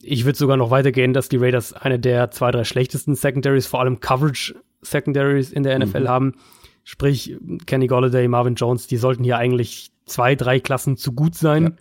Ich 0.00 0.24
würde 0.24 0.38
sogar 0.38 0.56
noch 0.56 0.70
weitergehen, 0.70 1.12
dass 1.12 1.28
die 1.28 1.36
Raiders 1.36 1.72
eine 1.72 1.98
der 1.98 2.30
zwei, 2.30 2.50
drei 2.50 2.64
schlechtesten 2.64 3.14
Secondaries, 3.14 3.66
vor 3.66 3.80
allem 3.80 4.00
Coverage-Secondaries 4.00 5.52
in 5.52 5.62
der 5.62 5.78
NFL 5.78 6.08
haben. 6.08 6.34
Sprich, 6.90 7.36
Kenny 7.66 7.86
Golladay, 7.86 8.28
Marvin 8.28 8.54
Jones, 8.54 8.86
die 8.86 8.96
sollten 8.96 9.22
hier 9.22 9.36
eigentlich 9.36 9.90
zwei, 10.06 10.34
drei 10.34 10.58
Klassen 10.58 10.96
zu 10.96 11.12
gut 11.12 11.34
sein 11.34 11.76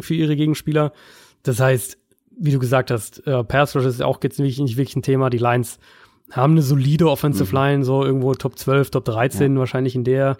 für 0.00 0.14
ihre 0.14 0.34
Gegenspieler. 0.34 0.92
Das 1.44 1.60
heißt, 1.60 1.98
wie 2.36 2.50
du 2.50 2.58
gesagt 2.58 2.90
hast, 2.90 3.24
äh, 3.28 3.44
Pass 3.44 3.76
Rush 3.76 3.84
ist 3.84 4.02
auch 4.02 4.18
jetzt 4.24 4.40
nicht, 4.40 4.58
nicht 4.58 4.76
wirklich 4.76 4.96
ein 4.96 5.02
Thema. 5.02 5.30
Die 5.30 5.38
Lions 5.38 5.78
haben 6.32 6.54
eine 6.54 6.62
solide 6.62 7.08
Offensive 7.08 7.54
Line, 7.54 7.84
so 7.84 8.04
irgendwo 8.04 8.34
Top 8.34 8.58
12, 8.58 8.90
Top 8.90 9.04
13 9.04 9.56
wahrscheinlich 9.56 9.94
in 9.94 10.02
der, 10.02 10.36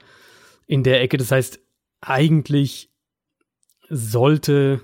in 0.66 0.82
der 0.82 1.00
Ecke. 1.00 1.16
Das 1.16 1.30
heißt, 1.30 1.60
eigentlich 2.00 2.90
sollte, 3.88 4.80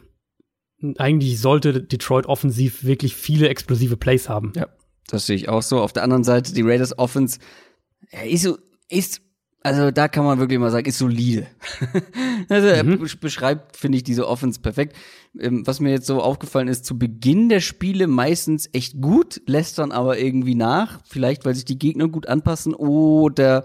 eigentlich 0.98 1.40
sollte 1.40 1.82
Detroit 1.82 2.26
offensiv 2.26 2.84
wirklich 2.84 3.16
viele 3.16 3.48
explosive 3.48 3.96
Plays 3.96 4.28
haben. 4.28 4.52
Ja, 4.54 4.68
das 5.08 5.26
sehe 5.26 5.34
ich 5.34 5.48
auch 5.48 5.62
so. 5.62 5.80
Auf 5.80 5.92
der 5.92 6.04
anderen 6.04 6.22
Seite, 6.22 6.54
die 6.54 6.62
Raiders 6.62 6.96
Offense 6.96 7.40
ja, 8.12 8.20
ist 8.20 8.42
so, 8.42 8.56
ist, 8.90 9.20
also 9.62 9.90
da 9.90 10.08
kann 10.08 10.24
man 10.24 10.38
wirklich 10.38 10.58
mal 10.58 10.70
sagen, 10.70 10.86
ist 10.86 10.98
solide. 10.98 11.46
also 12.48 12.66
er 12.66 12.84
besch- 12.84 13.20
beschreibt, 13.20 13.76
finde 13.76 13.96
ich, 13.96 14.04
diese 14.04 14.26
Offense 14.26 14.60
perfekt. 14.60 14.96
Ähm, 15.38 15.66
was 15.66 15.80
mir 15.80 15.90
jetzt 15.90 16.06
so 16.06 16.20
aufgefallen 16.22 16.68
ist, 16.68 16.84
zu 16.84 16.98
Beginn 16.98 17.48
der 17.48 17.60
Spiele 17.60 18.06
meistens 18.06 18.68
echt 18.72 19.00
gut, 19.00 19.42
lässt 19.46 19.78
dann 19.78 19.92
aber 19.92 20.18
irgendwie 20.18 20.54
nach. 20.54 21.00
Vielleicht, 21.04 21.44
weil 21.44 21.54
sich 21.54 21.64
die 21.64 21.78
Gegner 21.78 22.08
gut 22.08 22.26
anpassen 22.26 22.74
oder 22.74 23.64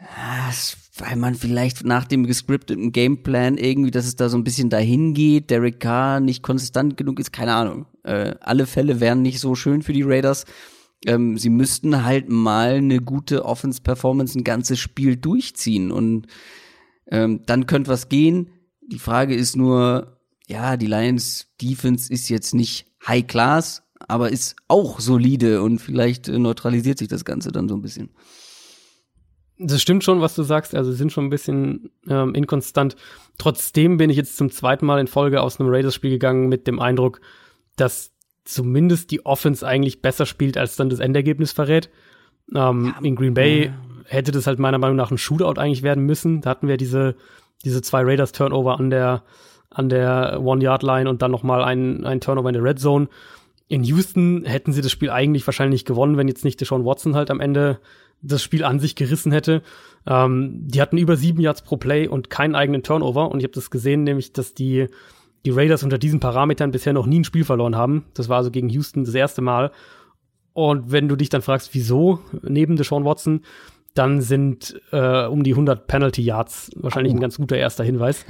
ah, 0.00 0.50
weil 0.98 1.16
man 1.16 1.34
vielleicht 1.34 1.84
nach 1.84 2.04
dem 2.04 2.26
gescripteten 2.26 2.92
Gameplan 2.92 3.58
irgendwie, 3.58 3.90
dass 3.90 4.06
es 4.06 4.16
da 4.16 4.28
so 4.28 4.36
ein 4.36 4.44
bisschen 4.44 4.70
dahin 4.70 5.14
geht, 5.14 5.50
Derek 5.50 5.80
Carr 5.80 6.20
nicht 6.20 6.42
konsistent 6.42 6.96
genug 6.96 7.20
ist, 7.20 7.32
keine 7.32 7.54
Ahnung. 7.54 7.86
Äh, 8.02 8.34
alle 8.40 8.66
Fälle 8.66 9.00
wären 9.00 9.22
nicht 9.22 9.40
so 9.40 9.54
schön 9.54 9.82
für 9.82 9.92
die 9.92 10.02
Raiders. 10.02 10.44
Ähm, 11.06 11.38
sie 11.38 11.50
müssten 11.50 12.04
halt 12.04 12.28
mal 12.28 12.74
eine 12.74 13.00
gute 13.00 13.44
Offense-Performance 13.44 14.38
ein 14.38 14.44
ganzes 14.44 14.78
Spiel 14.78 15.16
durchziehen 15.16 15.90
und 15.90 16.26
ähm, 17.10 17.42
dann 17.46 17.66
könnte 17.66 17.90
was 17.90 18.08
gehen. 18.08 18.50
Die 18.82 18.98
Frage 18.98 19.34
ist 19.34 19.56
nur, 19.56 20.20
ja, 20.46 20.76
die 20.76 20.86
Lions 20.86 21.48
Defense 21.60 22.12
ist 22.12 22.28
jetzt 22.28 22.54
nicht 22.54 22.86
High 23.06 23.26
Class, 23.26 23.82
aber 24.08 24.30
ist 24.30 24.56
auch 24.68 25.00
solide 25.00 25.62
und 25.62 25.78
vielleicht 25.78 26.28
äh, 26.28 26.38
neutralisiert 26.38 26.98
sich 26.98 27.08
das 27.08 27.24
Ganze 27.24 27.52
dann 27.52 27.68
so 27.68 27.74
ein 27.74 27.82
bisschen. 27.82 28.10
Das 29.62 29.82
stimmt 29.82 30.04
schon, 30.04 30.22
was 30.22 30.34
du 30.34 30.42
sagst. 30.42 30.74
Also 30.74 30.90
sie 30.90 30.96
sind 30.96 31.12
schon 31.12 31.26
ein 31.26 31.30
bisschen 31.30 31.90
ähm, 32.08 32.34
inkonstant. 32.34 32.96
Trotzdem 33.36 33.98
bin 33.98 34.08
ich 34.08 34.16
jetzt 34.16 34.36
zum 34.38 34.50
zweiten 34.50 34.86
Mal 34.86 35.00
in 35.00 35.06
Folge 35.06 35.42
aus 35.42 35.60
einem 35.60 35.68
Raiders-Spiel 35.68 36.10
gegangen 36.10 36.48
mit 36.48 36.66
dem 36.66 36.80
Eindruck, 36.80 37.20
dass 37.76 38.10
zumindest 38.50 39.10
die 39.10 39.24
Offense 39.24 39.66
eigentlich 39.66 40.02
besser 40.02 40.26
spielt, 40.26 40.56
als 40.58 40.76
dann 40.76 40.90
das 40.90 40.98
Endergebnis 40.98 41.52
verrät. 41.52 41.88
Ähm, 42.54 42.94
ja, 42.96 43.04
in 43.04 43.16
Green 43.16 43.34
Bay 43.34 43.66
ja. 43.66 43.72
hätte 44.06 44.32
das 44.32 44.46
halt 44.46 44.58
meiner 44.58 44.78
Meinung 44.78 44.96
nach 44.96 45.10
ein 45.10 45.18
Shootout 45.18 45.60
eigentlich 45.60 45.82
werden 45.82 46.04
müssen. 46.04 46.40
Da 46.40 46.50
hatten 46.50 46.68
wir 46.68 46.76
diese, 46.76 47.14
diese 47.64 47.80
zwei 47.82 48.02
Raiders-Turnover 48.02 48.78
an 48.78 48.90
der, 48.90 49.22
an 49.70 49.88
der 49.88 50.40
One-Yard-Line 50.42 51.08
und 51.08 51.22
dann 51.22 51.30
nochmal 51.30 51.62
ein, 51.62 52.04
ein 52.04 52.20
Turnover 52.20 52.48
in 52.48 52.54
der 52.54 52.64
Red 52.64 52.80
Zone. 52.80 53.08
In 53.68 53.84
Houston 53.84 54.44
hätten 54.44 54.72
sie 54.72 54.82
das 54.82 54.90
Spiel 54.90 55.10
eigentlich 55.10 55.46
wahrscheinlich 55.46 55.84
gewonnen, 55.84 56.16
wenn 56.16 56.26
jetzt 56.26 56.44
nicht 56.44 56.60
Deshaun 56.60 56.84
Watson 56.84 57.14
halt 57.14 57.30
am 57.30 57.38
Ende 57.38 57.78
das 58.20 58.42
Spiel 58.42 58.64
an 58.64 58.80
sich 58.80 58.96
gerissen 58.96 59.30
hätte. 59.30 59.62
Ähm, 60.06 60.66
die 60.66 60.82
hatten 60.82 60.98
über 60.98 61.16
sieben 61.16 61.40
Yards 61.40 61.62
pro 61.62 61.76
Play 61.76 62.08
und 62.08 62.30
keinen 62.30 62.56
eigenen 62.56 62.82
Turnover. 62.82 63.30
Und 63.30 63.38
ich 63.38 63.44
habe 63.44 63.54
das 63.54 63.70
gesehen, 63.70 64.02
nämlich, 64.02 64.32
dass 64.32 64.54
die, 64.54 64.88
die 65.44 65.50
Raiders 65.50 65.82
unter 65.82 65.98
diesen 65.98 66.20
Parametern 66.20 66.70
bisher 66.70 66.92
noch 66.92 67.06
nie 67.06 67.20
ein 67.20 67.24
Spiel 67.24 67.44
verloren 67.44 67.76
haben. 67.76 68.04
Das 68.14 68.28
war 68.28 68.38
also 68.38 68.50
gegen 68.50 68.68
Houston 68.68 69.04
das 69.04 69.14
erste 69.14 69.40
Mal. 69.42 69.70
Und 70.52 70.92
wenn 70.92 71.08
du 71.08 71.16
dich 71.16 71.28
dann 71.28 71.42
fragst, 71.42 71.74
wieso 71.74 72.20
neben 72.42 72.76
Deshaun 72.76 73.04
Watson, 73.04 73.42
dann 73.94 74.20
sind 74.20 74.80
äh, 74.92 75.26
um 75.26 75.42
die 75.42 75.52
100 75.52 75.86
Penalty 75.86 76.22
Yards 76.22 76.70
wahrscheinlich 76.76 77.12
oh. 77.12 77.16
ein 77.16 77.20
ganz 77.20 77.36
guter 77.36 77.56
erster 77.56 77.84
Hinweis. 77.84 78.24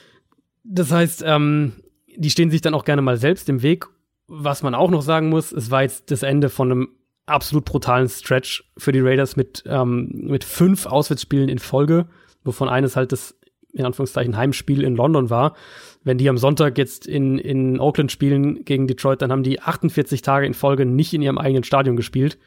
das 0.64 0.92
heißt, 0.92 1.24
ähm, 1.26 1.72
die 2.16 2.30
stehen 2.30 2.50
sich 2.50 2.60
dann 2.60 2.74
auch 2.74 2.84
gerne 2.84 3.02
mal 3.02 3.16
selbst 3.16 3.48
im 3.48 3.62
Weg. 3.62 3.86
Was 4.26 4.62
man 4.62 4.74
auch 4.74 4.90
noch 4.90 5.02
sagen 5.02 5.28
muss, 5.28 5.52
es 5.52 5.70
war 5.70 5.82
jetzt 5.82 6.10
das 6.10 6.22
Ende 6.22 6.48
von 6.48 6.70
einem 6.70 6.88
absolut 7.26 7.64
brutalen 7.64 8.08
Stretch 8.08 8.64
für 8.76 8.92
die 8.92 9.00
Raiders 9.00 9.36
mit, 9.36 9.64
ähm, 9.66 10.10
mit 10.12 10.44
fünf 10.44 10.86
Auswärtsspielen 10.86 11.48
in 11.48 11.58
Folge, 11.58 12.06
wovon 12.44 12.68
eines 12.68 12.96
halt 12.96 13.12
das 13.12 13.36
in 13.74 13.84
Anführungszeichen 13.84 14.36
Heimspiel 14.36 14.82
in 14.82 14.96
London 14.96 15.30
war. 15.30 15.54
Wenn 16.02 16.18
die 16.18 16.28
am 16.28 16.38
Sonntag 16.38 16.78
jetzt 16.78 17.06
in, 17.06 17.38
in 17.38 17.80
Oakland 17.80 18.12
spielen 18.12 18.64
gegen 18.64 18.86
Detroit, 18.86 19.20
dann 19.20 19.32
haben 19.32 19.42
die 19.42 19.60
48 19.60 20.22
Tage 20.22 20.46
in 20.46 20.54
Folge 20.54 20.86
nicht 20.86 21.12
in 21.12 21.22
ihrem 21.22 21.38
eigenen 21.38 21.64
Stadion 21.64 21.96
gespielt. 21.96 22.38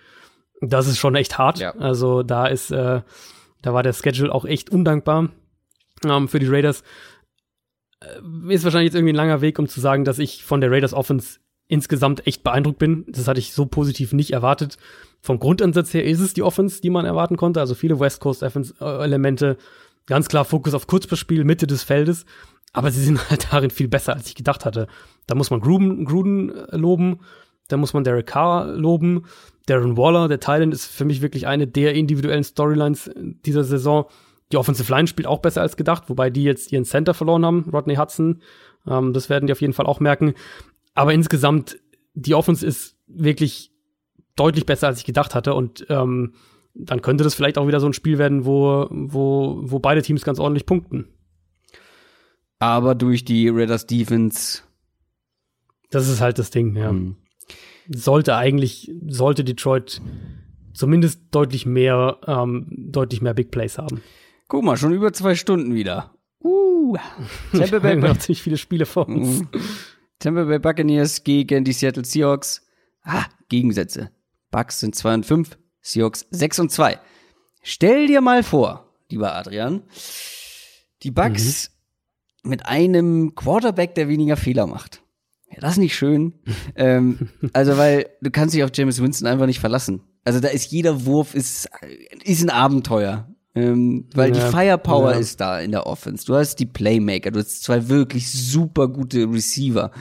Das 0.61 0.87
ist 0.87 0.97
schon 0.97 1.15
echt 1.15 1.37
hart. 1.37 1.59
Ja. 1.59 1.71
Also 1.75 2.23
da 2.23 2.47
ist, 2.47 2.71
äh, 2.71 3.01
da 3.61 3.73
war 3.73 3.83
der 3.83 3.93
Schedule 3.93 4.33
auch 4.33 4.45
echt 4.45 4.69
undankbar 4.69 5.29
ähm, 6.05 6.27
für 6.27 6.39
die 6.39 6.47
Raiders. 6.47 6.83
Äh, 7.99 8.53
ist 8.53 8.63
wahrscheinlich 8.63 8.87
jetzt 8.87 8.95
irgendwie 8.95 9.13
ein 9.13 9.17
langer 9.17 9.41
Weg, 9.41 9.59
um 9.59 9.67
zu 9.67 9.79
sagen, 9.79 10.05
dass 10.05 10.19
ich 10.19 10.43
von 10.43 10.61
der 10.61 10.71
Raiders 10.71 10.93
Offense 10.93 11.39
insgesamt 11.67 12.25
echt 12.25 12.43
beeindruckt 12.43 12.79
bin. 12.79 13.05
Das 13.09 13.27
hatte 13.27 13.39
ich 13.39 13.53
so 13.53 13.65
positiv 13.65 14.13
nicht 14.13 14.31
erwartet. 14.31 14.77
Vom 15.21 15.39
Grundansatz 15.39 15.93
her 15.93 16.05
ist 16.05 16.21
es 16.21 16.33
die 16.33 16.43
Offense, 16.43 16.81
die 16.81 16.89
man 16.89 17.05
erwarten 17.05 17.37
konnte. 17.37 17.59
Also 17.59 17.75
viele 17.75 17.99
West 17.99 18.21
Coast 18.21 18.43
Elemente. 18.79 19.57
Ganz 20.07 20.27
klar 20.29 20.45
Fokus 20.45 20.73
auf 20.73 20.87
Kurzbespiel, 20.87 21.43
Mitte 21.43 21.67
des 21.67 21.83
Feldes. 21.83 22.25
Aber 22.73 22.91
sie 22.91 23.03
sind 23.03 23.29
halt 23.29 23.47
darin 23.51 23.69
viel 23.69 23.87
besser, 23.87 24.13
als 24.13 24.27
ich 24.27 24.35
gedacht 24.35 24.65
hatte. 24.65 24.87
Da 25.27 25.35
muss 25.35 25.51
man 25.51 25.59
Gruden, 25.59 26.05
Gruden 26.05 26.49
äh, 26.49 26.75
loben. 26.75 27.19
Da 27.67 27.77
muss 27.77 27.93
man 27.93 28.03
Derek 28.03 28.27
Carr 28.27 28.67
loben. 28.67 29.25
Darren 29.65 29.97
Waller, 29.97 30.27
der 30.29 30.39
Thailand, 30.39 30.73
ist 30.73 30.85
für 30.85 31.05
mich 31.05 31.21
wirklich 31.21 31.47
eine 31.47 31.67
der 31.67 31.93
individuellen 31.93 32.43
Storylines 32.43 33.11
dieser 33.15 33.65
Saison. 33.65 34.05
Die 34.53 34.57
Offensive 34.57 34.89
Line 34.93 35.07
spielt 35.07 35.27
auch 35.27 35.39
besser 35.39 35.61
als 35.61 35.75
gedacht, 35.75 36.03
wobei 36.07 36.29
die 36.29 36.43
jetzt 36.43 36.71
ihren 36.71 36.85
Center 36.85 37.13
verloren 37.13 37.45
haben, 37.45 37.69
Rodney 37.73 37.95
Hudson. 37.95 38.41
Ähm, 38.87 39.11
das 39.11 39.29
werden 39.29 39.47
die 39.47 39.51
auf 39.53 39.59
jeden 39.61 39.73
Fall 39.73 39.85
auch 39.85 39.99
merken. 39.99 40.35
Aber 40.93 41.13
insgesamt, 41.13 41.77
die 42.13 42.33
Offense 42.33 42.65
ist 42.65 42.95
wirklich 43.07 43.71
deutlich 44.37 44.65
besser, 44.65 44.87
als 44.87 44.99
ich 44.99 45.05
gedacht 45.05 45.35
hatte. 45.35 45.53
Und 45.53 45.85
ähm, 45.89 46.33
dann 46.79 47.01
könnte 47.01 47.23
das 47.23 47.35
vielleicht 47.35 47.57
auch 47.57 47.67
wieder 47.67 47.79
so 47.79 47.87
ein 47.87 47.93
Spiel 47.93 48.17
werden, 48.17 48.45
wo, 48.45 48.87
wo, 48.89 49.59
wo 49.61 49.79
beide 49.79 50.01
Teams 50.01 50.23
ganz 50.23 50.39
ordentlich 50.39 50.65
punkten. 50.65 51.07
Aber 52.59 52.95
durch 52.95 53.23
die 53.25 53.49
Raiders 53.49 53.85
Defense. 53.85 54.61
Das 55.89 56.07
ist 56.07 56.21
halt 56.21 56.39
das 56.39 56.49
Ding, 56.49 56.75
ja. 56.75 56.89
Hm. 56.89 57.15
Sollte 57.89 58.35
eigentlich, 58.35 58.91
sollte 59.07 59.43
Detroit 59.43 60.01
zumindest 60.73 61.21
deutlich 61.31 61.65
mehr, 61.65 62.17
ähm, 62.27 62.67
deutlich 62.69 63.21
mehr 63.21 63.33
Big 63.33 63.51
Plays 63.51 63.77
haben. 63.77 64.01
Guck 64.47 64.63
mal, 64.63 64.77
schon 64.77 64.93
über 64.93 65.13
zwei 65.13 65.35
Stunden 65.35 65.73
wieder. 65.73 66.13
Uh, 66.43 66.95
Tampa 67.51 67.79
Bay 67.79 67.95
noch 67.95 68.17
ziemlich 68.17 68.41
viele 68.41 68.57
Spiele 68.57 68.85
vor 68.85 69.07
uns. 69.07 69.41
Mhm. 69.41 69.47
Tampa 70.19 70.43
Bay 70.43 70.59
Buccaneers 70.59 71.23
gegen 71.23 71.63
die 71.63 71.73
Seattle 71.73 72.05
Seahawks. 72.05 72.65
Ah, 73.03 73.25
Gegensätze. 73.49 74.11
Bucks 74.51 74.79
sind 74.79 74.95
2 74.95 75.13
und 75.15 75.25
5, 75.25 75.57
Seahawks 75.87 76.25
6 76.31 76.59
und 76.59 76.71
2. 76.71 76.99
Stell 77.63 78.07
dir 78.07 78.21
mal 78.21 78.43
vor, 78.43 78.93
lieber 79.09 79.35
Adrian, 79.35 79.83
die 81.03 81.11
Bucks 81.11 81.71
mhm. 82.43 82.49
mit 82.49 82.65
einem 82.65 83.35
Quarterback, 83.35 83.95
der 83.95 84.09
weniger 84.09 84.35
Fehler 84.35 84.67
macht. 84.67 85.01
Ja, 85.49 85.61
das 85.61 85.73
ist 85.73 85.77
nicht 85.77 85.95
schön. 85.95 86.33
ähm, 86.75 87.29
also, 87.53 87.77
weil 87.77 88.09
du 88.21 88.31
kannst 88.31 88.53
dich 88.53 88.63
auf 88.63 88.71
James 88.73 89.01
Winston 89.01 89.27
einfach 89.27 89.45
nicht 89.45 89.59
verlassen. 89.59 90.01
Also 90.25 90.41
da 90.41 90.49
ist 90.49 90.71
jeder 90.71 91.05
Wurf 91.05 91.33
ist, 91.33 91.69
ist 92.23 92.43
ein 92.43 92.49
Abenteuer. 92.49 93.33
Ähm, 93.55 94.09
weil 94.13 94.35
ja, 94.35 94.43
die 94.43 94.51
Firepower 94.51 95.13
ja. 95.13 95.17
ist 95.17 95.39
da 95.39 95.59
in 95.61 95.71
der 95.71 95.87
Offense. 95.87 96.25
Du 96.25 96.35
hast 96.35 96.57
die 96.57 96.65
Playmaker, 96.65 97.31
du 97.31 97.39
hast 97.39 97.63
zwei 97.63 97.87
wirklich 97.87 98.29
super 98.29 98.89
gute 98.89 99.23
Receiver. 99.23 99.91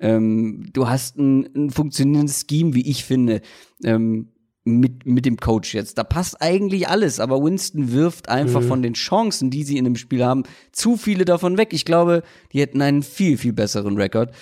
Ähm, 0.00 0.68
du 0.72 0.88
hast 0.88 1.16
ein, 1.16 1.48
ein, 1.54 1.70
funktionierendes 1.70 2.46
Scheme, 2.50 2.74
wie 2.74 2.90
ich 2.90 3.04
finde, 3.04 3.42
ähm, 3.84 4.32
mit, 4.78 5.06
mit 5.06 5.26
dem 5.26 5.36
Coach 5.36 5.74
jetzt. 5.74 5.98
Da 5.98 6.04
passt 6.04 6.40
eigentlich 6.40 6.88
alles, 6.88 7.20
aber 7.20 7.42
Winston 7.42 7.92
wirft 7.92 8.28
einfach 8.28 8.60
mhm. 8.60 8.68
von 8.68 8.82
den 8.82 8.94
Chancen, 8.94 9.50
die 9.50 9.64
sie 9.64 9.78
in 9.78 9.84
dem 9.84 9.96
Spiel 9.96 10.24
haben, 10.24 10.44
zu 10.72 10.96
viele 10.96 11.24
davon 11.24 11.58
weg. 11.58 11.72
Ich 11.72 11.84
glaube, 11.84 12.22
die 12.52 12.60
hätten 12.60 12.82
einen 12.82 13.02
viel, 13.02 13.36
viel 13.38 13.52
besseren 13.52 13.96
Rekord. 13.96 14.34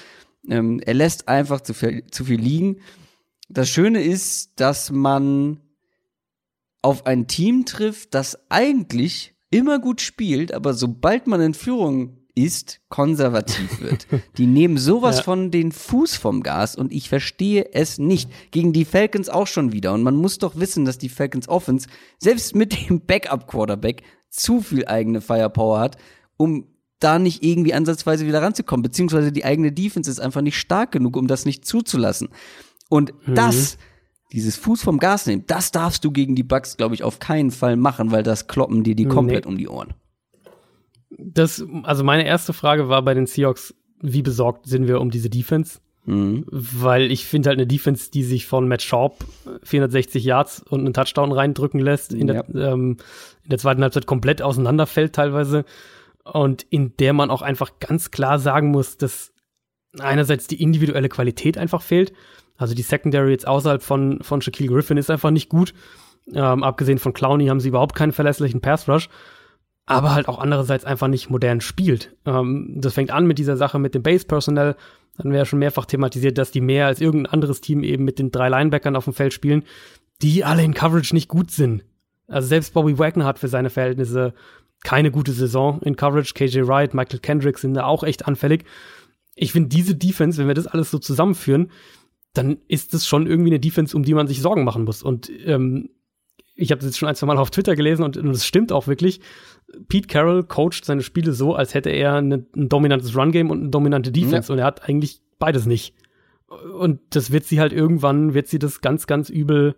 Ähm, 0.49 0.81
er 0.85 0.95
lässt 0.95 1.29
einfach 1.29 1.61
zu 1.61 1.75
viel, 1.75 2.05
zu 2.11 2.25
viel 2.25 2.41
liegen. 2.41 2.81
Das 3.49 3.69
Schöne 3.69 4.03
ist, 4.03 4.61
dass 4.61 4.91
man 4.91 5.61
auf 6.83 7.07
ein 7.07 7.27
Team 7.27 7.65
trifft, 7.65 8.15
das 8.15 8.39
eigentlich 8.51 9.35
immer 9.51 9.79
gut 9.79 10.01
spielt, 10.01 10.53
aber 10.53 10.75
sobald 10.75 11.27
man 11.27 11.41
in 11.41 11.55
Führung 11.55 12.18
ist, 12.39 12.81
konservativ 12.89 13.81
wird. 13.81 14.07
Die 14.37 14.47
nehmen 14.47 14.79
sowas 14.79 15.17
ja. 15.19 15.23
von 15.25 15.51
den 15.51 15.73
Fuß 15.73 16.17
vom 16.17 16.43
Gas 16.43 16.77
und 16.77 16.93
ich 16.93 17.09
verstehe 17.09 17.73
es 17.73 17.99
nicht. 17.99 18.31
Gegen 18.53 18.73
die 18.73 18.85
Falcons 18.85 19.29
auch 19.29 19.49
schon 19.49 19.73
wieder. 19.73 19.93
Und 19.93 20.05
man 20.05 20.15
muss 20.15 20.39
doch 20.39 20.55
wissen, 20.57 20.85
dass 20.85 20.99
die 20.99 21.09
Falcons 21.09 21.49
Offense 21.49 21.89
selbst 22.19 22.55
mit 22.55 22.89
dem 22.89 23.01
Backup-Quarterback 23.01 24.03
zu 24.31 24.61
viel 24.61 24.87
eigene 24.87 25.21
Firepower 25.21 25.81
hat, 25.81 25.97
um 26.37 26.67
da 27.01 27.19
nicht 27.19 27.43
irgendwie 27.43 27.75
ansatzweise 27.75 28.27
wieder 28.27 28.43
ranzukommen. 28.43 28.83
Beziehungsweise 28.83 29.33
die 29.33 29.45
eigene 29.45 29.73
Defense 29.73 30.09
ist 30.09 30.21
einfach 30.21 30.41
nicht 30.41 30.59
stark 30.59 30.93
genug, 30.93 31.17
um 31.17 31.27
das 31.27 31.45
nicht 31.45 31.67
zuzulassen. 31.67 32.29
Und 32.89 33.13
mhm. 33.27 33.35
das 33.35 33.79
dieses 34.33 34.57
Fuß 34.57 34.83
vom 34.83 34.99
Gas 34.99 35.27
nehmen, 35.27 35.45
das 35.47 35.73
darfst 35.73 36.05
du 36.05 36.11
gegen 36.13 36.37
die 36.37 36.43
Bugs, 36.43 36.77
glaube 36.77 36.95
ich, 36.95 37.03
auf 37.03 37.19
keinen 37.19 37.51
Fall 37.51 37.77
machen, 37.77 38.13
weil 38.13 38.23
das 38.23 38.47
kloppen 38.47 38.85
dir 38.85 38.95
die 38.95 39.07
komplett 39.07 39.47
nee. 39.47 39.51
um 39.51 39.57
die 39.57 39.69
Ohren. 39.69 39.95
Das, 41.35 41.65
also 41.83 42.05
meine 42.05 42.27
erste 42.27 42.53
Frage 42.53 42.89
war 42.89 43.03
bei 43.03 43.15
den 43.15 43.27
Seahawks, 43.27 43.75
wie 44.01 44.23
besorgt 44.23 44.67
sind 44.67 44.87
wir 44.87 45.01
um 45.01 45.11
diese 45.11 45.31
Defense? 45.31 45.81
Mhm. 46.05 46.45
Weil 46.51 47.11
ich 47.11 47.27
finde 47.27 47.49
halt 47.49 47.59
eine 47.59 47.67
Defense, 47.67 48.11
die 48.11 48.23
sich 48.23 48.47
von 48.47 48.69
Matt 48.69 48.83
Sharp 48.83 49.25
460 49.63 50.25
Yards 50.25 50.63
und 50.63 50.81
einen 50.81 50.95
Touchdown 50.95 51.33
reindrücken 51.33 51.81
lässt, 51.81 52.13
in, 52.13 52.29
ja. 52.29 52.43
der, 52.43 52.73
ähm, 52.73 52.97
in 53.45 53.51
der 53.51 53.59
zweiten 53.59 53.83
Halbzeit 53.83 54.07
komplett 54.07 54.41
auseinanderfällt 54.41 55.15
teilweise 55.15 55.65
und 56.25 56.67
in 56.71 56.97
der 56.97 57.13
man 57.13 57.31
auch 57.31 57.43
einfach 57.43 57.79
ganz 57.81 58.11
klar 58.11 58.39
sagen 58.39 58.71
muss, 58.71 58.97
dass 58.97 59.33
einerseits 59.99 60.47
die 60.47 60.63
individuelle 60.63 61.09
Qualität 61.09 61.59
einfach 61.59 61.83
fehlt 61.83 62.13
also 62.59 62.75
die 62.75 62.83
Secondary 62.83 63.31
jetzt 63.31 63.47
außerhalb 63.47 63.83
von, 63.83 64.19
von 64.21 64.43
Shaquille 64.43 64.69
Griffin 64.69 64.99
ist 64.99 65.11
einfach 65.11 65.31
nicht 65.31 65.49
gut. 65.49 65.73
Ähm, 66.35 66.63
abgesehen 66.63 66.99
von 66.99 67.15
Clowney 67.15 67.47
haben 67.47 67.61
sie 67.61 67.69
überhaupt 67.69 67.95
keinen 67.95 68.13
verlässlichen 68.13 68.61
Pass 68.61 68.89
Rush. 68.89 69.09
Aber 69.89 70.15
halt 70.15 70.29
auch 70.29 70.39
andererseits 70.39 70.85
einfach 70.85 71.09
nicht 71.09 71.31
modern 71.31 71.63
spielt. 71.63 72.15
Ähm, 72.27 72.75
das 72.77 72.95
fängt 72.95 73.11
an 73.11 73.27
mit 73.27 73.39
dieser 73.39 73.57
Sache 73.57 73.79
mit 73.79 73.95
dem 73.95 74.03
Base 74.03 74.27
Personnel. 74.27 74.77
Dann 75.17 75.33
wäre 75.33 75.47
schon 75.47 75.59
mehrfach 75.59 75.87
thematisiert, 75.87 76.37
dass 76.37 76.51
die 76.51 76.61
mehr 76.61 76.87
als 76.87 77.01
irgendein 77.01 77.33
anderes 77.33 77.63
Team 77.63 77.83
eben 77.83 78.05
mit 78.05 78.19
den 78.19 78.31
drei 78.31 78.51
Linebackern 78.51 78.97
auf 78.97 79.05
dem 79.05 79.15
Feld 79.15 79.33
spielen, 79.33 79.65
die 80.21 80.45
alle 80.45 80.63
in 80.63 80.75
Coverage 80.75 81.15
nicht 81.15 81.29
gut 81.29 81.51
sind. 81.51 81.85
Also 82.27 82.49
selbst 82.49 82.75
Bobby 82.75 82.99
Wagner 82.99 83.25
hat 83.25 83.39
für 83.39 83.49
seine 83.49 83.71
Verhältnisse 83.71 84.35
keine 84.85 85.11
gute 85.11 85.33
Saison 85.33 85.81
in 85.81 85.97
Coverage. 85.97 86.35
KJ 86.35 86.67
Wright, 86.67 86.93
Michael 86.93 87.21
Kendrick 87.21 87.59
sind 87.59 87.75
da 87.75 87.85
auch 87.85 88.05
echt 88.05 88.27
anfällig. 88.29 88.65
Ich 89.35 89.53
finde 89.53 89.71
diese 89.71 89.95
Defense, 89.95 90.39
wenn 90.39 90.49
wir 90.49 90.55
das 90.55 90.67
alles 90.67 90.91
so 90.91 90.99
zusammenführen, 90.99 91.71
dann 92.35 92.59
ist 92.69 92.93
es 92.93 93.07
schon 93.07 93.27
irgendwie 93.27 93.51
eine 93.51 93.61
Defense, 93.61 93.97
um 93.97 94.03
die 94.03 94.15
man 94.15 94.29
sich 94.29 94.43
Sorgen 94.43 94.65
machen 94.65 94.85
muss. 94.85 95.03
Und 95.03 95.31
ähm, 95.47 95.89
ich 96.59 96.73
habe 96.73 96.81
das 96.81 96.87
jetzt 96.87 96.99
schon 96.99 97.09
ein, 97.09 97.15
zwei 97.15 97.27
Mal 97.27 97.39
auf 97.39 97.51
Twitter 97.51 97.77
gelesen 97.77 98.03
und 98.03 98.17
es 98.17 98.45
stimmt 98.45 98.73
auch 98.73 98.89
wirklich. 98.89 99.21
Pete 99.89 100.09
Carroll 100.09 100.43
coacht 100.43 100.85
seine 100.85 101.03
Spiele 101.03 101.33
so, 101.33 101.55
als 101.55 101.73
hätte 101.73 101.91
er 101.91 102.15
eine, 102.15 102.45
ein 102.57 102.69
dominantes 102.69 103.17
Run-Game 103.17 103.51
und 103.51 103.61
eine 103.61 103.69
dominante 103.69 104.11
Defense. 104.11 104.49
Ja. 104.49 104.53
Und 104.55 104.59
er 104.59 104.65
hat 104.65 104.89
eigentlich 104.89 105.21
beides 105.39 105.67
nicht. 105.67 105.95
Und 106.77 107.01
das 107.11 107.31
wird 107.31 107.45
sie 107.45 107.61
halt 107.61 107.73
irgendwann, 107.73 108.35
wird 108.35 108.49
sie 108.49 108.59
das 108.59 108.81
ganz, 108.81 109.07
ganz 109.07 109.31
übel, 109.31 109.77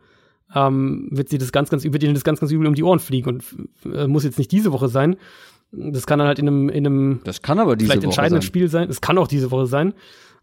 ähm, 0.55 1.09
wird 1.11 1.29
sie 1.29 1.37
das 1.37 1.53
ganz, 1.53 1.69
ganz 1.69 1.85
übel, 1.85 2.01
das 2.01 2.25
ganz, 2.25 2.41
ganz 2.41 2.51
übel 2.51 2.67
um 2.67 2.75
die 2.75 2.85
Ohren 2.85 2.99
fliegen. 2.99 3.29
Und 3.29 3.45
äh, 3.93 4.07
muss 4.07 4.25
jetzt 4.25 4.39
nicht 4.39 4.51
diese 4.51 4.73
Woche 4.73 4.89
sein. 4.89 5.17
Das 5.73 6.07
kann 6.07 6.19
dann 6.19 6.29
halt 6.29 6.39
in 6.39 6.49
einem, 6.49 6.69
in 6.71 6.87
einem 6.87 7.21
das 7.25 7.43
kann 7.43 7.59
aber 7.59 7.77
diese 7.77 7.91
vielleicht 7.91 8.03
Woche 8.03 8.11
entscheidenden 8.11 8.41
sein. 8.41 8.47
Spiel 8.47 8.69
sein. 8.69 8.89
Es 8.89 9.03
kann 9.03 9.19
auch 9.19 9.29
diese 9.29 9.51
Woche 9.51 9.67
sein. 9.67 9.93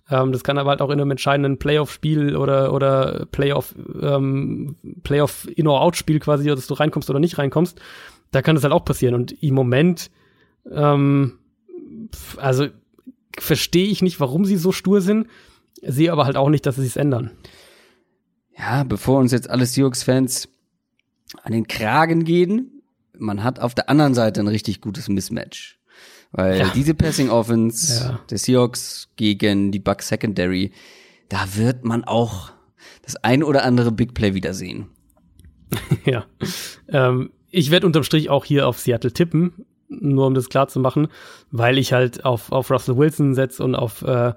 Ähm, 0.10 0.32
das 0.32 0.44
kann 0.44 0.58
aber 0.58 0.72
halt 0.72 0.82
auch 0.82 0.90
in 0.90 1.00
einem 1.00 1.12
entscheidenden 1.12 1.58
Playoff-Spiel 1.58 2.36
oder, 2.36 2.74
oder 2.74 3.26
Playoff, 3.32 3.76
ähm, 4.02 4.76
Playoff 5.04 5.48
In-or-Out-Spiel 5.56 6.20
quasi, 6.20 6.48
dass 6.48 6.68
du 6.68 6.74
reinkommst 6.74 7.10
oder 7.10 7.20
nicht 7.20 7.38
reinkommst. 7.38 7.80
Da 8.32 8.42
kann 8.42 8.56
das 8.56 8.64
halt 8.64 8.74
auch 8.74 8.86
passieren. 8.86 9.16
Und 9.16 9.42
im 9.44 9.54
Moment, 9.56 10.10
ähm, 10.72 11.40
also 12.38 12.68
verstehe 13.38 13.88
ich 13.88 14.02
nicht, 14.02 14.20
warum 14.20 14.46
sie 14.46 14.58
so 14.58 14.72
stur 14.72 15.02
sind, 15.02 15.28
sehe 15.82 16.12
aber 16.12 16.26
halt 16.26 16.38
auch 16.38 16.50
nicht, 16.50 16.66
dass 16.66 16.76
sie 16.76 16.84
sich 16.84 16.98
ändern. 16.98 17.32
Ja, 18.58 18.84
bevor 18.84 19.20
uns 19.20 19.32
jetzt 19.32 19.50
alle 19.50 19.66
Seahawks-Fans 19.66 20.50
an 21.44 21.52
den 21.52 21.68
Kragen 21.68 22.24
gehen, 22.24 22.82
man 23.18 23.44
hat 23.44 23.60
auf 23.60 23.76
der 23.76 23.90
anderen 23.90 24.14
Seite 24.14 24.40
ein 24.40 24.48
richtig 24.48 24.82
gutes 24.82 25.10
Mismatch. 25.10 25.77
Weil 26.32 26.60
Ja. 26.60 26.72
diese 26.76 26.94
Passing 26.94 27.30
Offense 27.30 28.04
Ja. 28.04 28.20
der 28.30 28.38
Seahawks 28.38 29.10
gegen 29.16 29.72
die 29.72 29.80
Bucks 29.80 30.08
Secondary, 30.10 30.72
da 31.30 31.46
wird 31.56 31.84
man 31.86 32.04
auch 32.04 32.52
das 33.04 33.16
ein 33.24 33.44
oder 33.44 33.64
andere 33.64 33.92
Big 33.92 34.14
Play 34.14 34.34
wiedersehen. 34.34 34.88
ja. 36.06 36.26
Ähm, 36.90 37.32
ich 37.50 37.72
werde 37.72 37.86
unterm 37.86 38.04
Strich 38.04 38.30
auch 38.30 38.46
hier 38.46 38.68
auf 38.68 38.80
Seattle 38.80 39.12
tippen, 39.12 39.66
nur 39.90 40.28
um 40.28 40.34
das 40.34 40.50
klar 40.50 40.68
zu 40.68 40.80
machen, 40.80 41.08
weil 41.52 41.78
ich 41.78 41.94
halt 41.94 42.26
auf, 42.26 42.52
auf 42.52 42.70
Russell 42.72 42.98
Wilson 42.98 43.34
setze 43.36 43.64
und 43.64 43.76
auf 43.76 44.02
äh, 44.02 44.34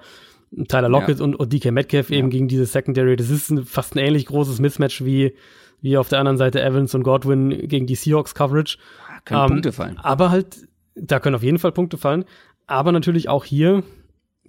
Tyler 0.69 0.89
Lockett 0.89 1.19
Ja. 1.19 1.25
und, 1.25 1.37
und 1.37 1.53
DK 1.53 1.71
Metcalf 1.73 2.11
eben 2.11 2.31
gegen 2.31 2.49
diese 2.49 2.67
Secondary. 2.67 3.17
Das 3.17 3.31
ist 3.31 3.51
ein, 3.51 3.65
fast 3.65 3.95
ein 3.95 3.99
ähnlich 3.99 4.27
großes 4.27 4.59
Mismatch 4.61 5.05
wie, 5.05 5.35
wie 5.81 5.97
auf 5.97 6.09
der 6.09 6.19
anderen 6.19 6.39
Seite 6.39 6.63
Evans 6.63 6.95
und 6.95 7.03
Godwin 7.03 7.51
gegen 7.69 7.87
die 7.87 7.95
Seahawks 7.95 8.35
Coverage. 8.35 8.79
Können 9.25 9.41
Ähm, 9.43 9.49
Punkte 9.49 9.73
fallen. 9.73 9.99
Aber 9.99 10.31
halt, 10.31 10.69
da 10.95 11.21
können 11.21 11.37
auf 11.37 11.43
jeden 11.43 11.59
Fall 11.59 11.73
Punkte 11.73 11.99
fallen. 11.99 12.25
Aber 12.67 12.93
natürlich 12.93 13.29
auch 13.29 13.45
hier 13.45 13.83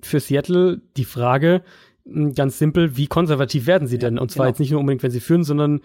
für 0.01 0.19
Seattle 0.19 0.81
die 0.97 1.05
Frage, 1.05 1.61
mh, 2.05 2.31
ganz 2.35 2.57
simpel, 2.57 2.97
wie 2.97 3.07
konservativ 3.07 3.67
werden 3.67 3.87
sie 3.87 3.97
denn? 3.97 4.19
Und 4.19 4.31
zwar 4.31 4.45
genau. 4.45 4.51
jetzt 4.51 4.59
nicht 4.59 4.71
nur 4.71 4.79
unbedingt, 4.79 5.03
wenn 5.03 5.11
sie 5.11 5.19
führen, 5.19 5.43
sondern, 5.43 5.81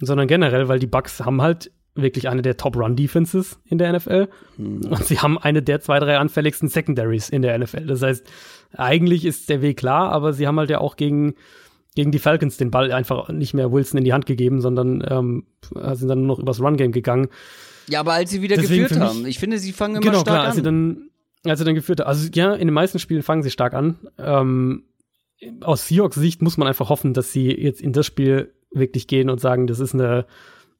sondern 0.00 0.28
generell, 0.28 0.68
weil 0.68 0.78
die 0.78 0.86
Bucks 0.86 1.20
haben 1.20 1.42
halt 1.42 1.70
wirklich 1.96 2.28
eine 2.28 2.42
der 2.42 2.56
Top-Run-Defenses 2.56 3.58
in 3.64 3.78
der 3.78 3.92
NFL. 3.92 4.28
Und 4.90 5.04
sie 5.04 5.18
haben 5.18 5.38
eine 5.38 5.62
der 5.62 5.80
zwei, 5.80 5.98
drei 5.98 6.18
anfälligsten 6.18 6.68
Secondaries 6.68 7.30
in 7.30 7.42
der 7.42 7.58
NFL. 7.58 7.86
Das 7.86 8.02
heißt, 8.02 8.26
eigentlich 8.74 9.24
ist 9.24 9.48
der 9.48 9.62
Weg 9.62 9.78
klar, 9.78 10.12
aber 10.12 10.32
sie 10.32 10.46
haben 10.46 10.58
halt 10.58 10.70
ja 10.70 10.78
auch 10.78 10.96
gegen, 10.96 11.34
gegen 11.94 12.12
die 12.12 12.18
Falcons 12.18 12.58
den 12.58 12.70
Ball 12.70 12.92
einfach 12.92 13.30
nicht 13.30 13.54
mehr 13.54 13.72
Wilson 13.72 13.98
in 13.98 14.04
die 14.04 14.12
Hand 14.12 14.26
gegeben, 14.26 14.60
sondern 14.60 15.02
ähm, 15.08 15.46
sind 15.94 16.08
dann 16.08 16.18
nur 16.18 16.26
noch 16.26 16.38
übers 16.38 16.60
Run-Game 16.60 16.92
gegangen. 16.92 17.28
Ja, 17.88 18.00
aber 18.00 18.14
als 18.14 18.30
sie 18.30 18.42
wieder 18.42 18.56
Deswegen 18.56 18.82
geführt 18.84 19.00
mich- 19.00 19.08
haben, 19.08 19.26
ich 19.26 19.38
finde, 19.38 19.58
sie 19.58 19.72
fangen 19.72 19.96
immer 19.96 20.02
Genau, 20.04 20.20
stark 20.20 20.34
klar, 20.36 20.44
als 20.46 20.54
sie 20.56 20.60
an. 20.60 20.64
dann, 21.44 21.50
als 21.50 21.58
sie 21.60 21.64
dann 21.64 21.74
geführt 21.74 22.00
hat. 22.00 22.06
Also 22.06 22.28
ja, 22.34 22.54
in 22.54 22.66
den 22.68 22.74
meisten 22.74 22.98
Spielen 22.98 23.22
fangen 23.22 23.42
sie 23.42 23.50
stark 23.50 23.74
an. 23.74 23.96
Ähm, 24.18 24.84
aus 25.60 25.86
Seahawks 25.86 26.16
Sicht 26.16 26.42
muss 26.42 26.56
man 26.56 26.66
einfach 26.66 26.88
hoffen, 26.88 27.12
dass 27.14 27.32
sie 27.32 27.50
jetzt 27.50 27.80
in 27.80 27.92
das 27.92 28.06
Spiel 28.06 28.52
wirklich 28.72 29.06
gehen 29.06 29.30
und 29.30 29.40
sagen, 29.40 29.66
das 29.66 29.78
ist 29.80 29.94
eine, 29.94 30.26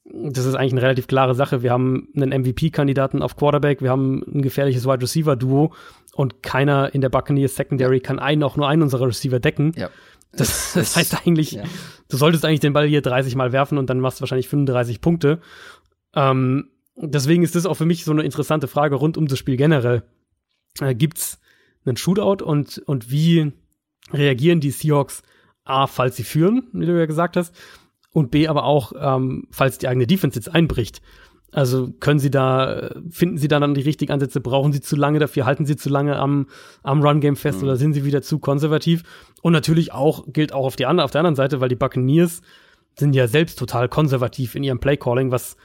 das 0.05 0.47
ist 0.47 0.55
eigentlich 0.55 0.73
eine 0.73 0.83
relativ 0.83 1.07
klare 1.07 1.35
Sache. 1.35 1.63
Wir 1.63 1.73
haben 1.73 2.09
einen 2.17 2.33
MVP-Kandidaten 2.43 3.23
auf 3.23 3.37
Quarterback, 3.37 3.83
wir 3.83 3.91
haben 3.91 4.23
ein 4.27 4.43
gefährliches 4.43 4.85
Wide 4.87 5.03
Receiver-Duo 5.03 5.73
und 6.15 6.43
keiner 6.43 6.95
in 6.95 7.01
der 7.03 7.09
Buccaneers 7.11 7.55
Secondary 7.55 8.01
kann 8.01 8.19
einen 8.19 8.43
auch 8.43 8.57
nur 8.57 8.69
einen 8.69 8.83
unserer 8.83 9.07
Receiver 9.07 9.39
decken. 9.41 9.73
ja. 9.77 9.91
Das, 10.33 10.73
das 10.75 10.97
heißt 10.97 11.27
eigentlich, 11.27 11.53
ja. 11.53 11.63
du 12.11 12.17
solltest 12.19 12.45
eigentlich 12.45 12.61
den 12.61 12.73
Ball 12.75 12.87
hier 12.87 13.01
30 13.01 13.37
Mal 13.37 13.53
werfen 13.53 13.79
und 13.79 13.89
dann 13.89 14.01
machst 14.01 14.19
du 14.19 14.23
wahrscheinlich 14.23 14.49
35 14.49 15.01
Punkte. 15.01 15.41
Ähm, 16.15 16.69
deswegen 16.97 17.43
ist 17.43 17.55
das 17.55 17.67
auch 17.67 17.75
für 17.75 17.87
mich 17.87 18.05
so 18.05 18.13
eine 18.13 18.23
interessante 18.23 18.69
Frage 18.69 18.97
rund 18.97 19.17
um 19.17 19.27
das 19.27 19.39
Spiel 19.39 19.57
generell. 19.57 20.03
Äh, 20.81 20.95
gibt's 20.95 21.41
einen 21.85 21.97
Shootout 21.97 22.45
und, 22.45 22.79
und 22.87 23.11
wie 23.11 23.53
reagieren 24.13 24.61
die 24.61 24.71
Seahawks 24.71 25.23
A, 25.65 25.87
falls 25.87 26.17
sie 26.17 26.25
führen, 26.25 26.69
wie 26.73 26.87
du 26.87 26.99
ja 26.99 27.07
gesagt 27.07 27.37
hast, 27.37 27.55
und 28.13 28.31
B, 28.31 28.49
aber 28.49 28.65
auch, 28.65 28.93
ähm, 28.99 29.47
falls 29.51 29.79
die 29.79 29.89
eigene 29.89 30.07
Defense 30.07 30.39
jetzt 30.39 30.55
einbricht. 30.55 31.03
Also 31.53 31.91
können 32.01 32.19
sie 32.19 32.31
da, 32.31 32.91
finden 33.09 33.39
sie 33.39 33.49
da 33.49 33.61
dann 33.61 33.75
die 33.75 33.83
richtigen 33.83 34.13
Ansätze, 34.13 34.41
brauchen 34.41 34.73
sie 34.73 34.81
zu 34.81 34.97
lange 34.97 35.19
dafür, 35.19 35.47
halten 35.47 35.65
sie 35.65 35.77
zu 35.77 35.89
lange 35.89 36.17
am, 36.17 36.49
am 36.83 37.03
Run-Game 37.03 37.37
fest 37.37 37.63
oder 37.63 37.77
sind 37.77 37.95
sie 37.95 38.05
wieder 38.05 38.21
zu 38.21 38.39
konservativ? 38.39 39.05
Und 39.43 39.53
natürlich 39.53 39.93
auch, 39.93 40.25
gilt 40.33 40.53
auch 40.53 40.67
auf, 40.67 40.77
die 40.77 40.87
andere, 40.87 41.05
auf 41.05 41.13
der 41.13 41.21
anderen 41.21 41.37
Seite, 41.37 41.61
weil 41.61 41.69
die 41.69 41.77
Buccaneers 41.77 42.43
sind 42.99 43.15
ja 43.15 43.29
selbst 43.29 43.59
total 43.59 43.89
konservativ 43.89 44.55
in 44.55 44.65
ihrem 44.65 44.81
Play-Calling, 44.81 45.31
was 45.31 45.57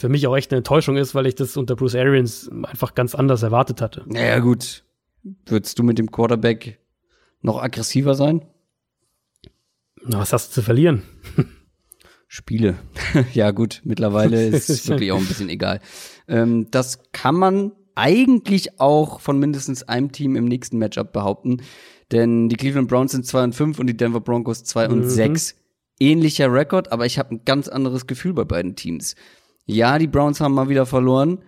für 0.00 0.08
mich 0.08 0.26
auch 0.26 0.34
echt 0.34 0.50
eine 0.50 0.58
Enttäuschung 0.58 0.96
ist, 0.96 1.14
weil 1.14 1.26
ich 1.26 1.34
das 1.34 1.58
unter 1.58 1.76
Bruce 1.76 1.94
Arians 1.94 2.48
einfach 2.62 2.94
ganz 2.94 3.14
anders 3.14 3.42
erwartet 3.42 3.82
hatte. 3.82 4.02
Naja, 4.06 4.38
gut. 4.38 4.82
Würdest 5.44 5.78
du 5.78 5.82
mit 5.82 5.98
dem 5.98 6.10
Quarterback 6.10 6.80
noch 7.42 7.62
aggressiver 7.62 8.14
sein? 8.14 8.46
Na, 10.02 10.20
was 10.20 10.32
hast 10.32 10.48
du 10.48 10.54
zu 10.54 10.62
verlieren? 10.62 11.02
Spiele. 12.28 12.78
ja, 13.34 13.50
gut, 13.50 13.82
mittlerweile 13.84 14.46
ist 14.48 14.70
es 14.70 14.88
wirklich 14.88 15.12
auch 15.12 15.18
ein 15.18 15.26
bisschen 15.26 15.50
egal. 15.50 15.80
Ähm, 16.28 16.68
das 16.70 17.12
kann 17.12 17.34
man 17.34 17.72
eigentlich 17.94 18.80
auch 18.80 19.20
von 19.20 19.38
mindestens 19.38 19.82
einem 19.82 20.12
Team 20.12 20.34
im 20.34 20.46
nächsten 20.46 20.78
Matchup 20.78 21.12
behaupten. 21.12 21.60
Denn 22.10 22.48
die 22.48 22.56
Cleveland 22.56 22.88
Browns 22.88 23.12
sind 23.12 23.26
2 23.26 23.44
und 23.44 23.54
5 23.54 23.78
und 23.78 23.86
die 23.86 23.96
Denver 23.98 24.20
Broncos 24.20 24.64
2 24.64 24.88
und 24.88 25.00
Mhm. 25.00 25.08
6. 25.10 25.56
Ähnlicher 25.98 26.50
Rekord, 26.50 26.90
aber 26.90 27.04
ich 27.04 27.18
habe 27.18 27.34
ein 27.34 27.44
ganz 27.44 27.68
anderes 27.68 28.06
Gefühl 28.06 28.32
bei 28.32 28.44
beiden 28.44 28.74
Teams. 28.74 29.16
Ja, 29.66 29.98
die 29.98 30.06
Browns 30.06 30.40
haben 30.40 30.54
mal 30.54 30.68
wieder 30.68 30.86
verloren. 30.86 31.38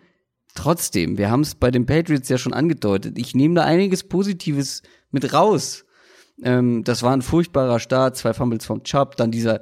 Trotzdem, 0.54 1.16
wir 1.18 1.30
haben 1.30 1.40
es 1.40 1.54
bei 1.54 1.70
den 1.70 1.86
Patriots 1.86 2.28
ja 2.28 2.38
schon 2.38 2.52
angedeutet. 2.52 3.18
Ich 3.18 3.34
nehme 3.34 3.54
da 3.54 3.64
einiges 3.64 4.04
Positives 4.04 4.82
mit 5.10 5.32
raus. 5.32 5.84
Ähm, 6.42 6.84
das 6.84 7.02
war 7.02 7.12
ein 7.12 7.22
furchtbarer 7.22 7.78
Start, 7.78 8.16
zwei 8.16 8.34
Fumbles 8.34 8.66
vom 8.66 8.82
Chubb, 8.82 9.16
dann 9.16 9.30
dieser 9.30 9.60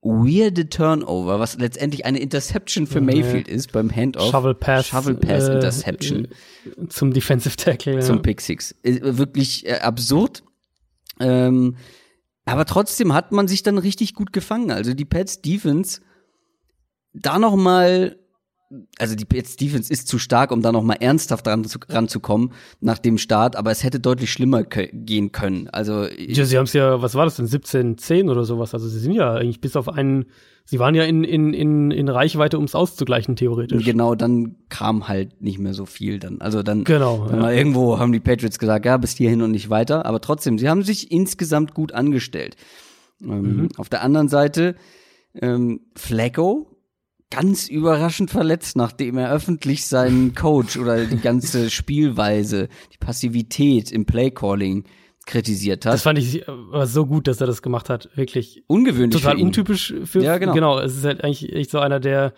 weirde 0.00 0.68
Turnover, 0.68 1.40
was 1.40 1.58
letztendlich 1.58 2.06
eine 2.06 2.20
Interception 2.20 2.86
für 2.86 3.00
Mayfield 3.00 3.48
ist 3.48 3.72
beim 3.72 3.94
Handoff. 3.94 4.30
Shovel 4.30 4.54
Pass. 4.54 4.86
Shovel 4.86 5.16
Pass 5.16 5.48
äh, 5.48 5.54
Interception 5.54 6.24
äh, 6.26 6.88
Zum 6.88 7.12
Defensive 7.12 7.56
Tackle. 7.56 8.00
zum 8.00 8.16
ja. 8.16 8.22
Pick 8.22 8.40
Six. 8.40 8.74
Ist 8.82 9.00
Wirklich 9.02 9.66
äh, 9.66 9.80
absurd. 9.80 10.44
Ähm, 11.20 11.76
aber 12.44 12.64
trotzdem 12.64 13.12
hat 13.12 13.32
man 13.32 13.48
sich 13.48 13.62
dann 13.62 13.76
richtig 13.76 14.14
gut 14.14 14.32
gefangen. 14.32 14.70
Also 14.70 14.94
die 14.94 15.04
Pets 15.04 15.42
Defense 15.42 16.00
da 17.12 17.38
noch 17.38 17.56
mal 17.56 18.16
also 18.98 19.14
die 19.14 19.24
Pets 19.24 19.56
Defense 19.56 19.90
ist 19.90 20.08
zu 20.08 20.18
stark, 20.18 20.50
um 20.52 20.60
da 20.60 20.72
noch 20.72 20.82
mal 20.82 20.96
ernsthaft 21.00 21.46
dran 21.46 21.64
zu, 21.64 21.78
ranzukommen 21.88 22.52
nach 22.80 22.98
dem 22.98 23.16
Start, 23.16 23.56
aber 23.56 23.70
es 23.70 23.82
hätte 23.82 23.98
deutlich 23.98 24.30
schlimmer 24.30 24.62
gehen 24.62 25.32
können. 25.32 25.68
Also 25.70 26.04
Ja, 26.04 26.44
sie 26.44 26.58
haben 26.58 26.64
es 26.64 26.74
ja, 26.74 27.00
was 27.00 27.14
war 27.14 27.24
das 27.24 27.36
denn, 27.36 27.46
17, 27.46 27.96
10 27.96 28.28
oder 28.28 28.44
sowas? 28.44 28.74
Also 28.74 28.86
sie 28.88 28.98
sind 28.98 29.12
ja 29.12 29.32
eigentlich 29.32 29.62
bis 29.62 29.74
auf 29.74 29.88
einen, 29.88 30.26
sie 30.66 30.78
waren 30.78 30.94
ja 30.94 31.04
in, 31.04 31.24
in, 31.24 31.54
in, 31.54 31.90
in 31.90 32.10
Reichweite, 32.10 32.58
um 32.58 32.64
es 32.64 32.74
auszugleichen, 32.74 33.36
theoretisch. 33.36 33.82
genau 33.86 34.14
dann 34.14 34.56
kam 34.68 35.08
halt 35.08 35.40
nicht 35.40 35.58
mehr 35.58 35.72
so 35.72 35.86
viel 35.86 36.18
dann. 36.18 36.42
Also 36.42 36.62
dann 36.62 36.84
Genau, 36.84 37.24
Dann 37.26 37.36
ja. 37.36 37.40
mal 37.42 37.54
irgendwo 37.54 37.98
haben 37.98 38.12
die 38.12 38.20
Patriots 38.20 38.58
gesagt, 38.58 38.84
ja, 38.84 38.98
bis 38.98 39.16
hierhin 39.16 39.40
und 39.40 39.52
nicht 39.52 39.70
weiter. 39.70 40.04
Aber 40.04 40.20
trotzdem, 40.20 40.58
sie 40.58 40.68
haben 40.68 40.82
sich 40.82 41.10
insgesamt 41.10 41.72
gut 41.72 41.92
angestellt. 41.92 42.56
Ähm, 43.22 43.28
Mhm. 43.62 43.68
Auf 43.78 43.88
der 43.88 44.02
anderen 44.02 44.28
Seite, 44.28 44.74
ähm, 45.40 45.80
Flacco, 45.96 46.74
ganz 47.30 47.68
überraschend 47.68 48.30
verletzt, 48.30 48.76
nachdem 48.76 49.18
er 49.18 49.30
öffentlich 49.30 49.86
seinen 49.86 50.34
Coach 50.34 50.76
oder 50.76 51.04
die 51.04 51.18
ganze 51.18 51.70
Spielweise, 51.70 52.68
die 52.92 52.98
Passivität 52.98 53.92
im 53.92 54.06
Playcalling 54.06 54.84
kritisiert 55.26 55.84
hat. 55.84 55.92
Das 55.92 56.02
fand 56.02 56.18
ich 56.18 56.48
aber 56.48 56.86
so 56.86 57.06
gut, 57.06 57.28
dass 57.28 57.40
er 57.40 57.46
das 57.46 57.60
gemacht 57.60 57.90
hat. 57.90 58.08
Wirklich 58.14 58.64
Ungewöhnlich 58.66 59.20
total 59.20 59.36
für 59.36 59.44
untypisch 59.44 59.94
für. 60.04 60.22
Ja, 60.22 60.38
genau. 60.38 60.54
Genau, 60.54 60.78
es 60.78 60.96
ist 60.96 61.04
halt 61.04 61.22
eigentlich 61.22 61.52
echt 61.52 61.70
so 61.70 61.78
einer, 61.78 62.00
der, 62.00 62.32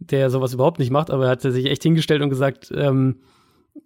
der 0.00 0.30
sowas 0.30 0.52
überhaupt 0.52 0.80
nicht 0.80 0.90
macht, 0.90 1.10
aber 1.10 1.26
er 1.26 1.30
hat 1.30 1.42
sich 1.42 1.66
echt 1.66 1.84
hingestellt 1.84 2.22
und 2.22 2.30
gesagt, 2.30 2.72
ähm, 2.74 3.20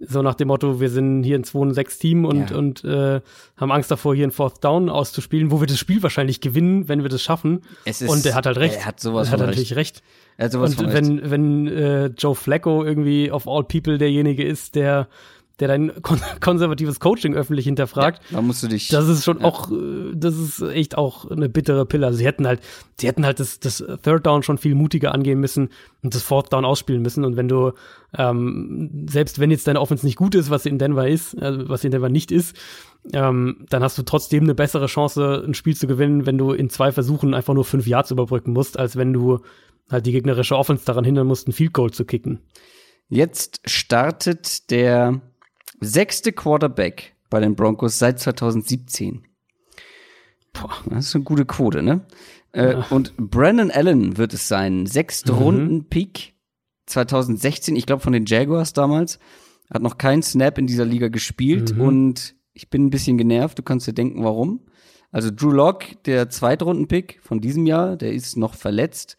So 0.00 0.22
nach 0.22 0.34
dem 0.34 0.48
Motto, 0.48 0.80
wir 0.80 0.90
sind 0.90 1.22
hier 1.24 1.36
ein 1.38 1.44
2-6-Team 1.44 2.24
und, 2.24 2.50
Ja. 2.50 2.56
und 2.56 2.84
äh, 2.84 3.20
haben 3.56 3.72
Angst 3.72 3.90
davor, 3.90 4.14
hier 4.14 4.26
ein 4.26 4.30
Fourth 4.30 4.62
Down 4.62 4.90
auszuspielen, 4.90 5.50
wo 5.50 5.60
wir 5.60 5.66
das 5.66 5.78
Spiel 5.78 6.02
wahrscheinlich 6.02 6.40
gewinnen, 6.40 6.88
wenn 6.88 7.02
wir 7.02 7.08
das 7.08 7.22
schaffen. 7.22 7.62
Es 7.84 8.02
ist- 8.02 8.10
und 8.10 8.24
er 8.26 8.34
hat 8.34 8.46
halt 8.46 8.58
recht. 8.58 8.76
er 8.76 8.84
hat 8.86 9.00
sowas 9.00 9.28
er 9.28 9.32
hat 9.32 9.38
von 9.40 9.46
natürlich 9.48 9.76
recht. 9.76 10.02
Er 10.36 10.44
hat 10.46 10.52
sowas 10.52 10.70
Und 10.70 10.76
von 10.76 10.86
recht. 10.86 10.96
wenn, 10.96 11.30
wenn 11.30 11.66
äh, 11.68 12.06
Joe 12.08 12.34
Flacco 12.34 12.84
irgendwie 12.84 13.32
of 13.32 13.48
all 13.48 13.64
people 13.64 13.98
derjenige 13.98 14.44
ist, 14.44 14.74
der, 14.74 15.08
der 15.60 15.68
dein 15.68 15.92
kon 16.02 16.20
konservatives 16.40 17.00
Coaching 17.00 17.34
öffentlich 17.34 17.64
hinterfragt, 17.64 18.22
da 18.30 18.40
musst 18.42 18.62
du 18.62 18.68
dich. 18.68 18.88
das 18.88 19.08
ist 19.08 19.24
schon 19.24 19.42
auch, 19.42 19.70
äh, 19.70 20.14
das 20.14 20.36
ist 20.36 20.62
echt 20.62 20.96
auch 20.96 21.30
eine 21.30 21.48
bittere 21.48 21.86
Pille. 21.86 22.06
Also 22.06 22.18
sie 22.18 22.26
hätten 22.26 22.46
halt, 22.46 22.60
sie 22.98 23.06
hätten 23.06 23.24
halt 23.24 23.40
das, 23.40 23.60
das 23.60 23.84
Third 24.02 24.26
Down 24.26 24.42
schon 24.42 24.58
viel 24.58 24.74
mutiger 24.74 25.14
angehen 25.14 25.40
müssen 25.40 25.70
und 26.02 26.14
das 26.14 26.22
Fourth 26.22 26.52
Down 26.52 26.64
ausspielen 26.64 27.02
müssen. 27.02 27.24
Und 27.24 27.36
wenn 27.36 27.48
du, 27.48 27.72
ähm, 28.16 29.06
selbst 29.08 29.38
wenn 29.38 29.50
jetzt 29.50 29.66
deine 29.66 29.80
Offense 29.80 30.06
nicht 30.06 30.16
gut 30.16 30.34
ist, 30.34 30.50
was 30.50 30.62
sie 30.62 30.68
in 30.68 30.78
Denver 30.78 31.08
ist, 31.08 31.40
also 31.40 31.68
was 31.68 31.80
sie 31.80 31.88
in 31.88 31.92
Denver 31.92 32.08
nicht 32.08 32.30
ist, 32.30 32.56
ähm, 33.12 33.64
dann 33.68 33.82
hast 33.82 33.96
du 33.98 34.02
trotzdem 34.02 34.44
eine 34.44 34.54
bessere 34.54 34.86
Chance, 34.86 35.42
ein 35.46 35.54
Spiel 35.54 35.76
zu 35.76 35.86
gewinnen, 35.86 36.26
wenn 36.26 36.38
du 36.38 36.52
in 36.52 36.70
zwei 36.70 36.92
Versuchen 36.92 37.34
einfach 37.34 37.54
nur 37.54 37.64
fünf 37.64 37.86
Yards 37.86 38.10
überbrücken 38.10 38.52
musst, 38.52 38.78
als 38.78 38.96
wenn 38.96 39.12
du 39.12 39.40
halt 39.90 40.06
die 40.06 40.12
gegnerische 40.12 40.56
Offense 40.56 40.84
daran 40.84 41.04
hindern 41.04 41.26
musst, 41.26 41.48
ein 41.48 41.52
Field 41.52 41.72
Goal 41.72 41.90
zu 41.90 42.04
kicken. 42.04 42.40
Jetzt 43.08 43.60
startet 43.64 44.70
der 44.70 45.22
sechste 45.80 46.32
Quarterback 46.32 47.14
bei 47.30 47.40
den 47.40 47.54
Broncos 47.54 47.98
seit 47.98 48.18
2017. 48.20 49.22
Boah. 50.52 50.70
Das 50.90 51.06
ist 51.06 51.14
eine 51.14 51.24
gute 51.24 51.44
Quote, 51.44 51.82
ne? 51.82 52.00
Äh, 52.52 52.76
und 52.90 53.14
Brandon 53.16 53.70
Allen 53.70 54.16
wird 54.16 54.32
es 54.34 54.48
sein. 54.48 54.86
Sechste 54.86 55.32
Mhm. 55.32 55.38
Runden-Pick 55.38 56.34
2016, 56.86 57.76
ich 57.76 57.86
glaube 57.86 58.02
von 58.02 58.12
den 58.12 58.24
Jaguars 58.26 58.72
damals. 58.72 59.18
Hat 59.72 59.82
noch 59.82 59.98
keinen 59.98 60.22
Snap 60.22 60.56
in 60.58 60.66
dieser 60.66 60.86
Liga 60.86 61.08
gespielt 61.08 61.74
Mhm. 61.74 61.80
und 61.82 62.34
ich 62.54 62.70
bin 62.70 62.86
ein 62.86 62.90
bisschen 62.90 63.18
genervt. 63.18 63.58
Du 63.58 63.62
kannst 63.62 63.86
dir 63.86 63.92
denken, 63.92 64.24
warum. 64.24 64.60
Also 65.12 65.30
Drew 65.30 65.50
Lock, 65.50 65.84
der 66.04 66.28
Zweitrunden-Pick 66.30 67.20
von 67.22 67.40
diesem 67.40 67.66
Jahr, 67.66 67.96
der 67.96 68.12
ist 68.12 68.36
noch 68.36 68.54
verletzt. 68.54 69.16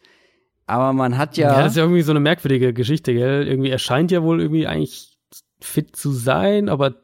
Aber 0.66 0.92
man 0.92 1.16
hat 1.18 1.36
ja, 1.36 1.52
Ja, 1.52 1.62
das 1.62 1.72
ist 1.72 1.76
ja 1.78 1.84
irgendwie 1.84 2.02
so 2.02 2.12
eine 2.12 2.20
merkwürdige 2.20 2.72
Geschichte, 2.72 3.12
gell? 3.14 3.46
Irgendwie, 3.46 3.70
er 3.70 3.78
scheint 3.78 4.10
ja 4.10 4.22
wohl 4.22 4.40
irgendwie 4.40 4.66
eigentlich 4.66 5.09
fit 5.64 5.96
zu 5.96 6.10
sein, 6.12 6.68
aber 6.68 6.94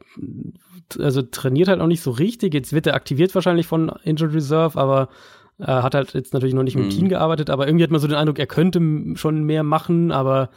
also 0.99 1.21
trainiert 1.21 1.67
halt 1.67 1.81
auch 1.81 1.87
nicht 1.87 2.01
so 2.01 2.11
richtig. 2.11 2.53
Jetzt 2.53 2.73
wird 2.73 2.87
er 2.87 2.95
aktiviert 2.95 3.33
wahrscheinlich 3.35 3.67
von 3.67 3.91
Injured 4.03 4.33
Reserve, 4.33 4.79
aber 4.79 5.09
äh, 5.59 5.65
hat 5.65 5.95
halt 5.95 6.13
jetzt 6.13 6.33
natürlich 6.33 6.53
noch 6.55 6.63
nicht 6.63 6.75
mit 6.75 6.85
dem 6.85 6.87
Mhm. 6.89 6.99
Team 6.99 7.09
gearbeitet, 7.09 7.49
aber 7.49 7.67
irgendwie 7.67 7.83
hat 7.83 7.91
man 7.91 7.99
so 7.99 8.07
den 8.07 8.15
Eindruck, 8.17 8.39
er 8.39 8.47
könnte 8.47 8.79
schon 9.15 9.43
mehr 9.43 9.63
machen, 9.63 10.11
aber 10.11 10.49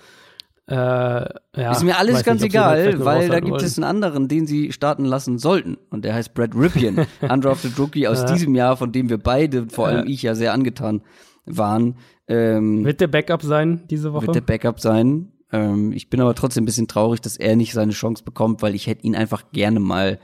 äh, 0.66 0.74
ja. 0.74 1.72
ist 1.72 1.82
mir 1.82 1.98
alles 1.98 2.22
ganz 2.22 2.42
nicht, 2.42 2.52
egal, 2.54 3.04
weil 3.04 3.28
da 3.28 3.40
gibt 3.40 3.50
wollen. 3.52 3.64
es 3.64 3.76
einen 3.76 3.84
anderen, 3.84 4.28
den 4.28 4.46
sie 4.46 4.70
starten 4.70 5.04
lassen 5.04 5.36
sollten. 5.38 5.78
Und 5.90 6.04
der 6.04 6.14
heißt 6.14 6.32
Brad 6.34 6.54
Ripien, 6.54 7.06
undrafted 7.28 7.76
Rookie 7.78 8.06
aus 8.06 8.20
Ja. 8.20 8.32
diesem 8.32 8.54
Jahr, 8.54 8.76
von 8.76 8.92
dem 8.92 9.08
wir 9.08 9.18
beide, 9.18 9.66
vor 9.68 9.88
allem 9.88 10.04
Ja. 10.06 10.12
ich 10.12 10.22
ja 10.22 10.34
sehr 10.36 10.52
angetan 10.52 11.02
waren. 11.44 11.96
Ähm, 12.28 12.84
Wird 12.84 13.00
der 13.00 13.08
Backup 13.08 13.42
sein 13.42 13.82
diese 13.90 14.12
Woche? 14.12 14.28
wird 14.28 14.36
der 14.36 14.42
Backup 14.42 14.78
sein. 14.78 15.32
Ähm, 15.52 15.92
ich 15.92 16.08
bin 16.10 16.20
aber 16.20 16.34
trotzdem 16.34 16.62
ein 16.62 16.66
bisschen 16.66 16.88
traurig, 16.88 17.20
dass 17.20 17.36
er 17.36 17.56
nicht 17.56 17.72
seine 17.72 17.92
Chance 17.92 18.22
bekommt, 18.24 18.62
weil 18.62 18.74
ich 18.74 18.86
hätte 18.86 19.04
ihn 19.06 19.16
einfach 19.16 19.50
gerne 19.52 19.80
mal 19.80 20.18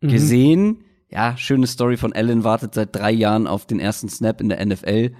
Mhm. 0.00 0.08
gesehen. 0.08 0.84
Ja, 1.10 1.36
schöne 1.36 1.66
Story 1.66 1.96
von 1.96 2.12
Allen, 2.12 2.44
wartet 2.44 2.74
seit 2.74 2.94
drei 2.94 3.12
Jahren 3.12 3.46
auf 3.46 3.66
den 3.66 3.80
ersten 3.80 4.08
Snap 4.08 4.40
in 4.40 4.48
der 4.48 4.60
NFL. 4.64 5.12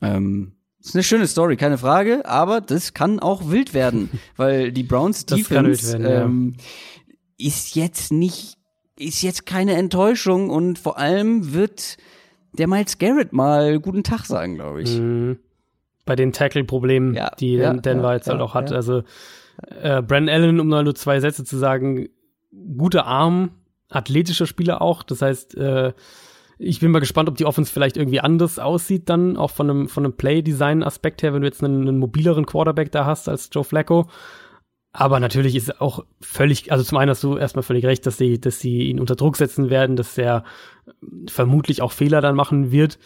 Ähm, 0.00 0.52
ist 0.80 0.94
eine 0.96 1.04
schöne 1.04 1.26
Story, 1.28 1.56
keine 1.56 1.78
Frage, 1.78 2.26
aber 2.26 2.60
das 2.60 2.92
kann 2.94 3.20
auch 3.20 3.50
wild 3.50 3.74
werden, 3.74 4.10
weil 4.36 4.72
die 4.72 4.82
Browns 4.82 5.26
Defense 5.26 5.92
werden, 5.92 6.04
ja. 6.04 6.24
ähm, 6.24 6.56
ist 7.38 7.76
jetzt 7.76 8.10
nicht, 8.12 8.56
ist 8.98 9.22
jetzt 9.22 9.46
keine 9.46 9.74
Enttäuschung 9.74 10.50
und 10.50 10.78
vor 10.78 10.98
allem 10.98 11.52
wird 11.52 11.98
der 12.58 12.66
Miles 12.66 12.98
Garrett 12.98 13.32
mal 13.32 13.78
guten 13.80 14.02
Tag 14.02 14.24
sagen, 14.26 14.56
glaube 14.56 14.82
ich. 14.82 14.98
Mhm. 14.98 15.38
Bei 16.04 16.16
den 16.16 16.32
Tackle-Problemen, 16.32 17.14
Ja, 17.14 17.30
die 17.38 17.54
ja, 17.54 17.72
Denver 17.74 18.08
ja, 18.08 18.14
jetzt 18.14 18.28
halt 18.28 18.40
auch 18.40 18.54
hat. 18.54 18.72
Also 18.72 19.04
äh, 19.82 20.02
Brandon 20.02 20.28
Allen, 20.28 20.60
um 20.60 20.68
nur 20.68 20.94
zwei 20.94 21.20
Sätze 21.20 21.44
zu 21.44 21.56
sagen, 21.56 22.08
guter 22.76 23.06
Arm, 23.06 23.52
athletischer 23.88 24.46
Spieler 24.46 24.82
auch. 24.82 25.02
Das 25.02 25.22
heißt, 25.22 25.56
äh, 25.56 25.92
ich 26.58 26.80
bin 26.80 26.90
mal 26.90 27.00
gespannt, 27.00 27.28
ob 27.28 27.36
die 27.36 27.44
Offense 27.44 27.72
vielleicht 27.72 27.96
irgendwie 27.96 28.20
anders 28.20 28.58
aussieht 28.58 29.08
dann, 29.08 29.36
auch 29.36 29.50
von 29.50 29.68
einem, 29.68 29.88
von 29.88 30.04
einem 30.04 30.16
Play-Design-Aspekt 30.16 31.22
her, 31.22 31.34
wenn 31.34 31.42
du 31.42 31.48
jetzt 31.48 31.62
einen, 31.62 31.88
einen 31.88 31.98
mobileren 31.98 32.46
Quarterback 32.46 32.92
da 32.92 33.04
hast 33.04 33.28
als 33.28 33.50
Joe 33.52 33.64
Flacco. 33.64 34.08
Aber 34.92 35.20
natürlich 35.20 35.56
ist 35.56 35.80
auch 35.80 36.04
völlig, 36.20 36.70
also 36.70 36.84
zum 36.84 36.98
einen 36.98 37.10
hast 37.10 37.24
du 37.24 37.38
erstmal 37.38 37.62
völlig 37.62 37.84
recht, 37.86 38.04
dass 38.04 38.18
sie, 38.18 38.38
dass 38.38 38.60
sie 38.60 38.90
ihn 38.90 39.00
unter 39.00 39.16
Druck 39.16 39.36
setzen 39.36 39.70
werden, 39.70 39.96
dass 39.96 40.18
er 40.18 40.44
vermutlich 41.26 41.80
auch 41.80 41.92
Fehler 41.92 42.20
dann 42.20 42.36
machen 42.36 42.72
wird. 42.72 42.98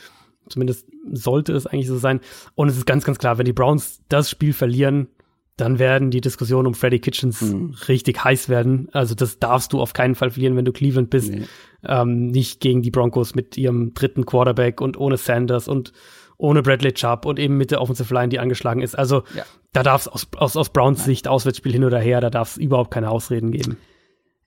Zumindest 0.48 0.88
sollte 1.12 1.52
es 1.52 1.66
eigentlich 1.66 1.88
so 1.88 1.98
sein. 1.98 2.20
Und 2.54 2.68
es 2.68 2.76
ist 2.76 2.86
ganz, 2.86 3.04
ganz 3.04 3.18
klar, 3.18 3.38
wenn 3.38 3.44
die 3.44 3.52
Browns 3.52 4.00
das 4.08 4.30
Spiel 4.30 4.52
verlieren, 4.52 5.08
dann 5.56 5.78
werden 5.78 6.10
die 6.10 6.20
Diskussionen 6.20 6.66
um 6.66 6.74
Freddie 6.74 6.98
Kitchens 6.98 7.40
Mhm. 7.40 7.74
richtig 7.88 8.22
heiß 8.22 8.48
werden. 8.50 8.88
Also 8.92 9.14
das 9.14 9.38
darfst 9.38 9.72
du 9.72 9.80
auf 9.80 9.94
keinen 9.94 10.14
Fall 10.14 10.30
verlieren, 10.30 10.54
wenn 10.56 10.66
du 10.66 10.72
Cleveland 10.72 11.08
bist. 11.08 11.30
Nee. 11.32 11.44
Ähm, 11.86 12.26
nicht 12.26 12.60
gegen 12.60 12.82
die 12.82 12.90
Broncos 12.90 13.34
mit 13.34 13.56
ihrem 13.56 13.94
dritten 13.94 14.26
Quarterback 14.26 14.80
und 14.82 14.98
ohne 14.98 15.16
Sanders 15.16 15.66
und 15.66 15.92
ohne 16.36 16.60
Bradley 16.60 16.92
Chubb 16.92 17.24
und 17.24 17.38
eben 17.38 17.56
mit 17.56 17.70
der 17.70 17.80
Offensive 17.80 18.12
Line, 18.12 18.28
die 18.28 18.38
angeschlagen 18.38 18.82
ist. 18.82 18.98
Also 18.98 19.22
Ja. 19.34 19.44
da 19.72 19.82
darf 19.82 20.02
es 20.02 20.08
aus, 20.08 20.28
aus, 20.36 20.56
aus 20.58 20.68
Browns 20.70 21.04
Sicht, 21.06 21.26
Auswärtsspiel 21.26 21.72
hin 21.72 21.84
oder 21.84 21.98
her, 22.00 22.20
da 22.20 22.28
darf 22.28 22.50
es 22.50 22.56
überhaupt 22.58 22.90
keine 22.90 23.10
Ausreden 23.10 23.50
geben. 23.50 23.78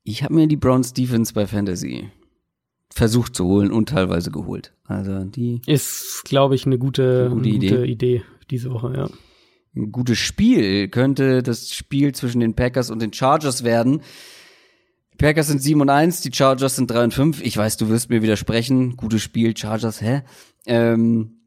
Ich 0.04 0.22
habe 0.24 0.36
mir 0.36 0.48
die 0.48 0.58
Browns 0.58 0.94
Defense 0.94 1.34
bei 1.34 1.48
Fantasy 1.48 2.10
versucht 2.94 3.36
zu 3.36 3.46
holen 3.46 3.72
und 3.72 3.90
teilweise 3.90 4.32
geholt. 4.32 4.74
Also 4.86 5.24
die 5.24 5.62
Ist, 5.66 6.24
glaube 6.26 6.56
ich, 6.56 6.66
eine 6.66 6.78
gute, 6.78 7.28
Eine 7.28 7.36
gute 7.36 7.50
Idee. 7.50 7.70
gute 7.70 7.86
Idee 7.86 8.24
diese 8.50 8.72
Woche, 8.72 8.94
ja. 8.96 9.10
ein 9.76 9.92
gutes 9.92 10.18
Spiel 10.18 10.88
könnte 10.88 11.44
das 11.44 11.72
Spiel 11.72 12.14
zwischen 12.14 12.40
den 12.40 12.56
Packers 12.56 12.90
und 12.90 13.00
den 13.02 13.14
Chargers 13.14 13.64
werden. 13.64 14.02
Die 15.14 15.18
Packers 15.18 15.48
sind 15.48 15.62
7 15.62 15.80
und 15.82 15.90
1, 15.90 16.22
die 16.22 16.32
Chargers 16.34 16.76
sind 16.76 16.90
3 16.90 17.04
und 17.06 17.14
5. 17.14 17.42
Ich 17.42 17.56
weiß, 17.56 17.78
du 17.78 17.90
wirst 17.90 18.10
mir 18.10 18.22
widersprechen. 18.24 18.96
Gutes 18.98 19.22
Spiel, 19.22 19.56
Chargers, 19.56 20.02
hä? 20.02 20.24
Ähm, 20.66 21.42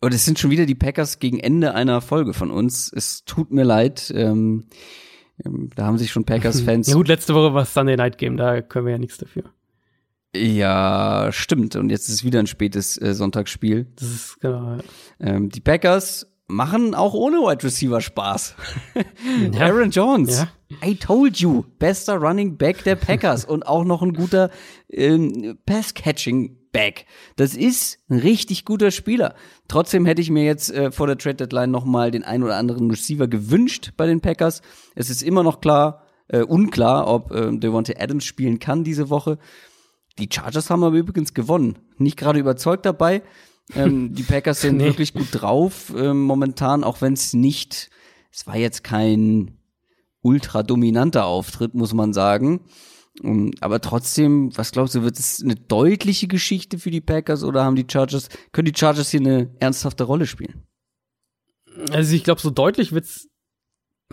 und 0.00 0.14
es 0.14 0.24
sind 0.24 0.38
schon 0.38 0.50
wieder 0.50 0.66
die 0.66 0.74
Packers 0.74 1.18
gegen 1.18 1.40
Ende 1.40 1.74
einer 1.74 2.00
Folge 2.00 2.34
von 2.34 2.50
uns. 2.50 2.92
Es 2.94 3.24
tut 3.24 3.50
mir 3.50 3.64
leid. 3.64 4.12
Ähm, 4.14 4.66
ähm, 5.44 5.70
da 5.74 5.86
haben 5.86 5.98
sich 5.98 6.10
schon 6.12 6.24
Packers-Fans 6.24 6.86
Ja 6.88 6.94
gut, 6.94 7.08
letzte 7.08 7.34
Woche 7.34 7.54
war 7.54 7.62
es 7.62 7.74
Sunday 7.74 7.96
Night 7.96 8.18
Game, 8.18 8.36
da 8.36 8.60
können 8.62 8.86
wir 8.86 8.92
ja 8.92 8.98
nichts 8.98 9.18
dafür. 9.18 9.44
Ja, 10.34 11.28
stimmt. 11.32 11.76
Und 11.76 11.90
jetzt 11.90 12.08
ist 12.08 12.24
wieder 12.24 12.40
ein 12.40 12.46
spätes 12.46 13.00
äh, 13.00 13.14
Sonntagsspiel. 13.14 13.86
Das 13.96 14.08
ist 14.08 14.40
genau. 14.40 14.76
ja. 14.76 14.78
Ähm, 15.20 15.48
die 15.48 15.60
Packers 15.60 16.26
machen 16.48 16.94
auch 16.94 17.14
ohne 17.14 17.38
Wide 17.38 17.64
Receiver 17.64 18.00
Spaß. 18.00 18.54
Ja. 19.52 19.66
Aaron 19.66 19.90
Jones. 19.90 20.38
Ja. 20.38 20.48
I 20.88 20.94
told 20.94 21.38
you. 21.38 21.64
Bester 21.78 22.16
Running 22.16 22.56
Back 22.56 22.84
der 22.84 22.96
Packers 22.96 23.44
und 23.44 23.66
auch 23.66 23.84
noch 23.84 24.02
ein 24.02 24.12
guter 24.12 24.50
ähm, 24.88 25.58
Pass-Catching 25.66 26.56
Back. 26.72 27.06
Das 27.36 27.54
ist 27.54 27.98
ein 28.08 28.18
richtig 28.18 28.64
guter 28.64 28.90
Spieler. 28.90 29.34
Trotzdem 29.68 30.06
hätte 30.06 30.22
ich 30.22 30.30
mir 30.30 30.44
jetzt 30.44 30.70
äh, 30.72 30.90
vor 30.90 31.06
der 31.06 31.18
Trade 31.18 31.36
Deadline 31.36 31.70
noch 31.70 31.84
mal 31.84 32.10
den 32.10 32.24
ein 32.24 32.42
oder 32.42 32.56
anderen 32.56 32.90
Receiver 32.90 33.28
gewünscht 33.28 33.92
bei 33.96 34.06
den 34.06 34.20
Packers. 34.20 34.62
Es 34.94 35.10
ist 35.10 35.22
immer 35.22 35.42
noch 35.42 35.60
klar, 35.60 36.02
äh, 36.28 36.42
unklar, 36.42 37.06
ob 37.08 37.32
äh, 37.32 37.56
Devontae 37.56 37.96
Adams 37.98 38.24
spielen 38.24 38.58
kann 38.58 38.84
diese 38.84 39.10
Woche. 39.10 39.38
Die 40.18 40.28
Chargers 40.32 40.70
haben 40.70 40.82
aber 40.84 40.96
übrigens 40.96 41.34
gewonnen. 41.34 41.78
Nicht 41.98 42.16
gerade 42.16 42.38
überzeugt 42.38 42.86
dabei. 42.86 43.22
Ähm, 43.74 44.14
die 44.14 44.22
Packers 44.22 44.60
sind 44.62 44.76
Nee. 44.78 44.84
wirklich 44.86 45.12
gut 45.14 45.28
drauf 45.32 45.92
ähm, 45.96 46.22
momentan, 46.22 46.84
auch 46.84 47.00
wenn 47.00 47.12
es 47.14 47.32
nicht, 47.34 47.90
es 48.32 48.46
war 48.46 48.56
jetzt 48.56 48.82
kein 48.84 49.58
ultra 50.22 50.62
dominanter 50.62 51.26
Auftritt, 51.26 51.74
muss 51.74 51.92
man 51.94 52.12
sagen. 52.12 52.60
Ähm, 53.22 53.52
aber 53.60 53.80
trotzdem, 53.80 54.56
was 54.56 54.72
glaubst 54.72 54.94
du, 54.94 55.02
wird 55.02 55.18
es 55.18 55.42
eine 55.42 55.54
deutliche 55.54 56.28
Geschichte 56.28 56.78
für 56.78 56.90
die 56.90 57.00
Packers 57.00 57.44
oder 57.44 57.64
haben 57.64 57.76
die 57.76 57.86
Chargers, 57.90 58.28
können 58.52 58.66
die 58.66 58.78
Chargers 58.78 59.10
hier 59.10 59.20
eine 59.20 59.54
ernsthafte 59.60 60.04
Rolle 60.04 60.26
spielen? 60.26 60.62
Also 61.90 62.14
ich 62.14 62.24
glaube, 62.24 62.40
so 62.40 62.50
deutlich 62.50 62.92
wird's. 62.92 63.28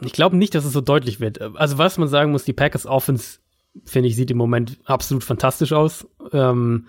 Ich 0.02 0.12
glaube 0.12 0.36
nicht, 0.38 0.56
dass 0.56 0.66
es 0.66 0.74
so 0.74 0.82
deutlich 0.82 1.20
wird. 1.20 1.40
Also 1.42 1.78
was 1.78 1.98
man 1.98 2.08
sagen 2.08 2.32
muss, 2.32 2.44
die 2.46 2.54
Packers 2.54 2.86
Offense, 2.86 3.40
finde 3.86 4.10
ich, 4.10 4.16
sieht 4.16 4.32
im 4.32 4.38
Moment 4.38 4.80
absolut 4.86 5.24
fantastisch 5.24 5.74
aus. 5.74 6.08
Ähm, 6.32 6.88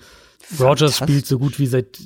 Rogers 0.61 0.99
Fantastisch. 0.99 1.05
spielt 1.07 1.27
so 1.27 1.39
gut 1.39 1.59
wie 1.59 1.67
seit, 1.67 1.99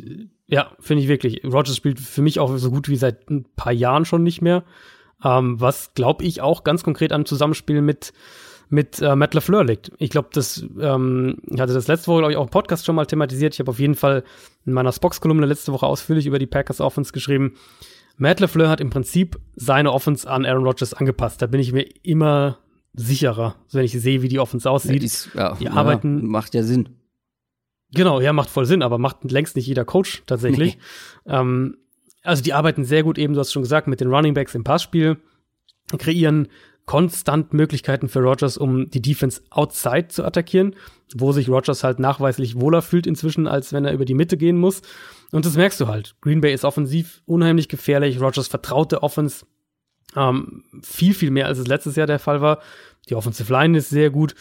ja, 0.46 0.70
finde 0.80 1.02
ich 1.02 1.08
wirklich. 1.08 1.44
Rogers 1.44 1.76
spielt 1.76 2.00
für 2.00 2.22
mich 2.22 2.38
auch 2.40 2.56
so 2.56 2.70
gut 2.70 2.88
wie 2.88 2.96
seit 2.96 3.28
ein 3.30 3.44
paar 3.56 3.72
Jahren 3.72 4.04
schon 4.04 4.22
nicht 4.22 4.42
mehr. 4.42 4.64
Ähm, 5.24 5.60
was, 5.60 5.94
glaube 5.94 6.24
ich, 6.24 6.40
auch 6.40 6.62
ganz 6.62 6.84
konkret 6.84 7.12
am 7.12 7.26
Zusammenspiel 7.26 7.82
mit 7.82 8.12
mit 8.70 9.00
äh, 9.00 9.16
Matt 9.16 9.32
LaFleur 9.32 9.64
liegt. 9.64 9.92
Ich 9.96 10.10
glaube, 10.10 10.28
das 10.32 10.64
ähm, 10.78 11.38
ich 11.46 11.58
hatte 11.58 11.72
das 11.72 11.88
letzte 11.88 12.08
Woche, 12.08 12.18
glaube 12.18 12.32
ich, 12.32 12.36
auch 12.36 12.44
im 12.44 12.50
Podcast 12.50 12.84
schon 12.84 12.96
mal 12.96 13.06
thematisiert. 13.06 13.54
Ich 13.54 13.60
habe 13.60 13.70
auf 13.70 13.78
jeden 13.78 13.94
Fall 13.94 14.24
in 14.66 14.74
meiner 14.74 14.92
Spox-Kolumne 14.92 15.46
letzte 15.46 15.72
Woche 15.72 15.86
ausführlich 15.86 16.26
über 16.26 16.38
die 16.38 16.46
Packers 16.46 16.80
Offense 16.80 17.12
geschrieben. 17.12 17.54
Matt 18.18 18.40
LaFleur 18.40 18.68
hat 18.68 18.80
im 18.80 18.90
Prinzip 18.90 19.38
seine 19.56 19.92
Offense 19.92 20.28
an 20.28 20.44
Aaron 20.44 20.64
Rodgers 20.64 20.92
angepasst. 20.92 21.40
Da 21.40 21.46
bin 21.46 21.60
ich 21.60 21.72
mir 21.72 21.86
immer 22.02 22.58
sicherer, 22.94 23.56
wenn 23.72 23.84
ich 23.84 23.92
sehe, 23.92 24.22
wie 24.22 24.28
die 24.28 24.38
Offense 24.38 24.70
aussieht. 24.70 24.92
Ja, 24.92 24.98
dies, 24.98 25.30
ja, 25.34 25.54
die 25.54 25.68
arbeiten. 25.68 26.26
macht 26.26 26.54
ja 26.54 26.62
Sinn. 26.62 26.88
Genau, 27.92 28.20
ja, 28.20 28.32
macht 28.32 28.50
voll 28.50 28.66
Sinn, 28.66 28.82
aber 28.82 28.98
macht 28.98 29.30
längst 29.30 29.56
nicht 29.56 29.66
jeder 29.66 29.84
Coach 29.84 30.22
tatsächlich. 30.26 30.76
Nee. 31.24 31.32
Ähm, 31.32 31.76
also 32.22 32.42
die 32.42 32.52
arbeiten 32.52 32.84
sehr 32.84 33.02
gut 33.02 33.18
eben, 33.18 33.34
du 33.34 33.40
hast 33.40 33.52
schon 33.52 33.62
gesagt, 33.62 33.86
mit 33.86 34.00
den 34.00 34.12
Running 34.12 34.34
Backs 34.34 34.54
im 34.54 34.64
Passspiel, 34.64 35.16
kreieren 35.96 36.48
konstant 36.84 37.52
Möglichkeiten 37.52 38.08
für 38.08 38.20
Rogers, 38.20 38.56
um 38.56 38.90
die 38.90 39.02
Defense 39.02 39.42
outside 39.50 40.08
zu 40.08 40.24
attackieren, 40.24 40.74
wo 41.14 41.32
sich 41.32 41.48
Rogers 41.48 41.84
halt 41.84 41.98
nachweislich 41.98 42.58
wohler 42.58 42.82
fühlt 42.82 43.06
inzwischen, 43.06 43.46
als 43.46 43.72
wenn 43.72 43.84
er 43.84 43.92
über 43.92 44.06
die 44.06 44.14
Mitte 44.14 44.38
gehen 44.38 44.58
muss. 44.58 44.80
Und 45.30 45.44
das 45.44 45.56
merkst 45.56 45.78
du 45.80 45.86
halt. 45.86 46.16
Green 46.22 46.40
Bay 46.40 46.52
ist 46.52 46.64
offensiv 46.64 47.22
unheimlich 47.26 47.68
gefährlich. 47.68 48.20
Rogers 48.20 48.48
vertraut 48.48 48.90
der 48.90 49.02
Offense 49.02 49.44
ähm, 50.16 50.64
viel, 50.82 51.14
viel 51.14 51.30
mehr, 51.30 51.46
als 51.46 51.58
es 51.58 51.66
letztes 51.66 51.96
Jahr 51.96 52.06
der 52.06 52.18
Fall 52.18 52.40
war. 52.40 52.60
Die 53.08 53.14
Offensive 53.14 53.52
Line 53.52 53.78
ist 53.78 53.90
sehr 53.90 54.10
gut. 54.10 54.34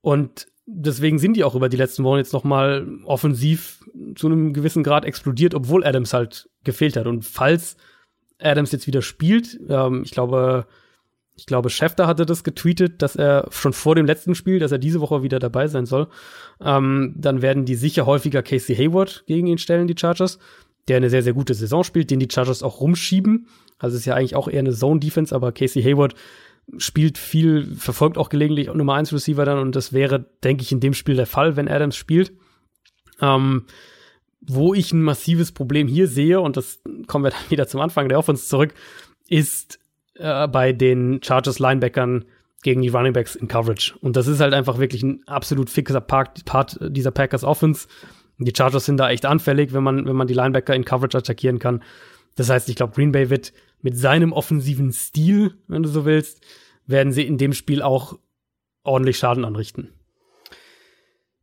Und 0.00 0.46
deswegen 0.66 1.18
sind 1.18 1.36
die 1.36 1.44
auch 1.44 1.54
über 1.54 1.68
die 1.68 1.76
letzten 1.76 2.04
Wochen 2.04 2.18
jetzt 2.18 2.32
noch 2.32 2.44
mal 2.44 2.86
offensiv 3.04 3.84
zu 4.14 4.26
einem 4.26 4.52
gewissen 4.52 4.82
Grad 4.82 5.04
explodiert, 5.04 5.54
obwohl 5.54 5.84
Adams 5.84 6.12
halt 6.12 6.48
gefehlt 6.64 6.96
hat. 6.96 7.06
Und 7.06 7.24
falls 7.24 7.76
Adams 8.38 8.72
jetzt 8.72 8.86
wieder 8.86 9.02
spielt, 9.02 9.58
ähm, 9.68 10.02
ich 10.04 10.12
glaube, 10.12 10.66
ich 11.36 11.46
glaube, 11.46 11.70
Schäfter 11.70 12.06
hatte 12.06 12.26
das 12.26 12.44
getweetet, 12.44 13.00
dass 13.00 13.16
er 13.16 13.46
schon 13.50 13.72
vor 13.72 13.94
dem 13.94 14.06
letzten 14.06 14.34
Spiel, 14.34 14.58
dass 14.58 14.72
er 14.72 14.78
diese 14.78 15.00
Woche 15.00 15.22
wieder 15.22 15.38
dabei 15.38 15.68
sein 15.68 15.86
soll. 15.86 16.08
Ähm, 16.60 17.14
dann 17.16 17.40
werden 17.40 17.64
die 17.64 17.76
sicher 17.76 18.04
häufiger 18.06 18.42
Casey 18.42 18.76
Hayward 18.76 19.24
gegen 19.26 19.46
ihn 19.46 19.58
stellen, 19.58 19.86
die 19.86 19.96
Chargers, 19.98 20.38
der 20.88 20.96
eine 20.96 21.10
sehr, 21.10 21.22
sehr 21.22 21.32
gute 21.32 21.54
Saison 21.54 21.84
spielt, 21.84 22.10
den 22.10 22.20
die 22.20 22.28
Chargers 22.30 22.62
auch 22.62 22.80
rumschieben. 22.80 23.46
Also 23.78 23.96
ist 23.96 24.04
ja 24.04 24.14
eigentlich 24.14 24.36
auch 24.36 24.48
eher 24.48 24.60
eine 24.60 24.72
Zone-Defense, 24.72 25.34
aber 25.34 25.52
Casey 25.52 25.82
Hayward 25.82 26.14
spielt 26.78 27.18
viel, 27.18 27.74
verfolgt 27.76 28.18
auch 28.18 28.28
gelegentlich 28.28 28.72
Nummer 28.72 28.94
1 28.94 29.12
Receiver 29.12 29.44
dann 29.44 29.58
und 29.58 29.76
das 29.76 29.92
wäre, 29.92 30.26
denke 30.44 30.62
ich, 30.62 30.72
in 30.72 30.80
dem 30.80 30.94
Spiel 30.94 31.16
der 31.16 31.26
Fall, 31.26 31.56
wenn 31.56 31.68
Adams 31.68 31.96
spielt. 31.96 32.32
Ähm, 33.20 33.64
wo 34.40 34.72
ich 34.72 34.92
ein 34.92 35.02
massives 35.02 35.52
Problem 35.52 35.86
hier 35.86 36.08
sehe, 36.08 36.40
und 36.40 36.56
das 36.56 36.80
kommen 37.06 37.24
wir 37.24 37.30
dann 37.30 37.50
wieder 37.50 37.66
zum 37.66 37.80
Anfang 37.80 38.08
der 38.08 38.18
Offense 38.18 38.46
zurück, 38.46 38.74
ist 39.28 39.78
äh, 40.14 40.48
bei 40.48 40.72
den 40.72 41.20
Chargers 41.22 41.58
Linebackern 41.58 42.24
gegen 42.62 42.82
die 42.82 42.88
Running 42.88 43.12
Backs 43.12 43.34
in 43.34 43.48
Coverage. 43.48 43.94
Und 44.00 44.16
das 44.16 44.26
ist 44.26 44.40
halt 44.40 44.52
einfach 44.52 44.78
wirklich 44.78 45.02
ein 45.02 45.22
absolut 45.26 45.70
fixer 45.70 46.00
Part, 46.00 46.44
Part 46.44 46.78
dieser 46.82 47.10
Packers 47.10 47.44
Offense. 47.44 47.88
Die 48.46 48.52
Chargers 48.56 48.86
sind 48.86 48.96
da 48.96 49.10
echt 49.10 49.26
anfällig, 49.26 49.72
wenn 49.72 49.82
man, 49.82 50.06
wenn 50.06 50.16
man 50.16 50.26
die 50.26 50.34
Linebacker 50.34 50.74
in 50.74 50.84
Coverage 50.84 51.18
attackieren 51.18 51.58
kann. 51.58 51.82
Das 52.36 52.48
heißt, 52.48 52.68
ich 52.68 52.76
glaube, 52.76 52.94
Green 52.94 53.12
Bay 53.12 53.28
wird 53.28 53.52
mit 53.82 53.96
seinem 53.96 54.32
offensiven 54.32 54.92
Stil, 54.92 55.54
wenn 55.68 55.82
du 55.82 55.88
so 55.88 56.04
willst, 56.04 56.40
werden 56.86 57.12
sie 57.12 57.26
in 57.26 57.38
dem 57.38 57.52
Spiel 57.52 57.82
auch 57.82 58.18
ordentlich 58.82 59.18
Schaden 59.18 59.44
anrichten. 59.44 59.90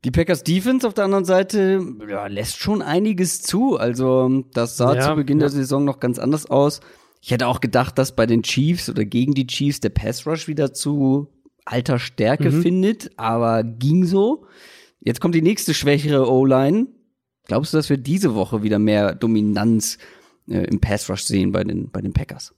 Die 0.04 0.12
Packers 0.12 0.44
Defense 0.44 0.88
auf 0.88 0.94
der 0.94 1.06
anderen 1.06 1.26
Seite 1.26 1.84
ja, 2.08 2.28
lässt 2.28 2.58
schon 2.58 2.82
einiges 2.82 3.42
zu. 3.42 3.78
Also 3.78 4.44
das 4.54 4.78
sah 4.78 4.96
ja, 4.96 5.02
zu 5.02 5.16
Beginn 5.16 5.40
ja. 5.40 5.46
der 5.46 5.50
Saison 5.50 5.86
noch 5.86 6.00
ganz 6.00 6.20
anders 6.20 6.46
aus. 6.46 6.82
Ich 7.22 7.32
hätte 7.32 7.48
auch 7.48 7.62
gedacht, 7.62 7.98
dass 7.98 8.16
bei 8.16 8.26
den 8.26 8.44
Chiefs 8.44 8.90
oder 8.90 9.06
gegen 9.06 9.34
die 9.34 9.48
Chiefs 9.48 9.80
der 9.80 9.90
Pass 9.90 10.26
Rush 10.26 10.48
wieder 10.48 10.74
zu 10.74 11.28
alter 11.66 12.00
Stärke 12.00 12.52
mhm. 12.52 12.62
findet, 12.62 13.12
aber 13.18 13.64
ging 13.64 14.06
so. 14.06 14.46
Jetzt 15.00 15.22
kommt 15.22 15.36
die 15.36 15.42
nächste 15.42 15.74
schwächere 15.74 16.30
O-Line. 16.30 16.88
Glaubst 17.46 17.74
du, 17.74 17.78
dass 17.78 17.90
wir 17.90 17.98
diese 17.98 18.36
Woche 18.36 18.64
wieder 18.64 18.80
mehr 18.80 19.16
Dominanz 19.16 19.98
äh, 20.50 20.66
im 20.66 20.82
Pass 20.82 21.10
Rush 21.10 21.24
sehen 21.24 21.52
bei 21.52 21.64
den, 21.64 21.90
bei 21.92 22.02
den 22.02 22.14
Packers? 22.14 22.54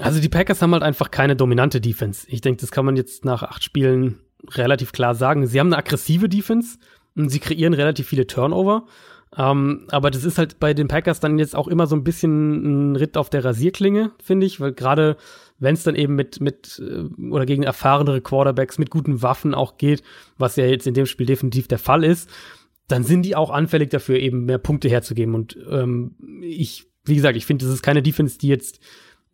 Also 0.00 0.20
die 0.20 0.28
Packers 0.28 0.60
haben 0.60 0.72
halt 0.72 0.82
einfach 0.82 1.10
keine 1.10 1.36
dominante 1.36 1.80
Defense. 1.80 2.26
Ich 2.28 2.40
denke, 2.40 2.60
das 2.60 2.70
kann 2.70 2.84
man 2.84 2.96
jetzt 2.96 3.24
nach 3.24 3.42
acht 3.42 3.62
Spielen 3.62 4.20
relativ 4.50 4.92
klar 4.92 5.14
sagen. 5.14 5.46
Sie 5.46 5.58
haben 5.58 5.68
eine 5.68 5.78
aggressive 5.78 6.28
Defense 6.28 6.78
und 7.16 7.30
sie 7.30 7.40
kreieren 7.40 7.74
relativ 7.74 8.08
viele 8.08 8.26
Turnover. 8.26 8.86
Ähm, 9.36 9.86
aber 9.90 10.10
das 10.10 10.24
ist 10.24 10.38
halt 10.38 10.58
bei 10.58 10.72
den 10.74 10.88
Packers 10.88 11.20
dann 11.20 11.38
jetzt 11.38 11.54
auch 11.54 11.68
immer 11.68 11.86
so 11.86 11.94
ein 11.94 12.04
bisschen 12.04 12.92
ein 12.92 12.96
Ritt 12.96 13.16
auf 13.16 13.28
der 13.28 13.44
Rasierklinge, 13.44 14.12
finde 14.22 14.46
ich, 14.46 14.60
weil 14.60 14.72
gerade 14.72 15.16
wenn 15.58 15.74
es 15.74 15.82
dann 15.82 15.96
eben 15.96 16.14
mit, 16.14 16.40
mit 16.40 16.80
äh, 16.82 17.04
oder 17.30 17.44
gegen 17.44 17.62
erfahrenere 17.62 18.20
Quarterbacks 18.20 18.78
mit 18.78 18.90
guten 18.90 19.22
Waffen 19.22 19.54
auch 19.54 19.76
geht, 19.76 20.02
was 20.38 20.56
ja 20.56 20.64
jetzt 20.64 20.86
in 20.86 20.94
dem 20.94 21.06
Spiel 21.06 21.26
definitiv 21.26 21.68
der 21.68 21.78
Fall 21.78 22.04
ist, 22.04 22.30
dann 22.86 23.04
sind 23.04 23.22
die 23.22 23.36
auch 23.36 23.50
anfällig 23.50 23.90
dafür, 23.90 24.18
eben 24.18 24.46
mehr 24.46 24.58
Punkte 24.58 24.88
herzugeben. 24.88 25.34
Und 25.34 25.58
ähm, 25.70 26.14
ich, 26.42 26.86
wie 27.04 27.16
gesagt, 27.16 27.36
ich 27.36 27.44
finde, 27.44 27.66
das 27.66 27.74
ist 27.74 27.82
keine 27.82 28.02
Defense, 28.02 28.38
die 28.38 28.48
jetzt 28.48 28.80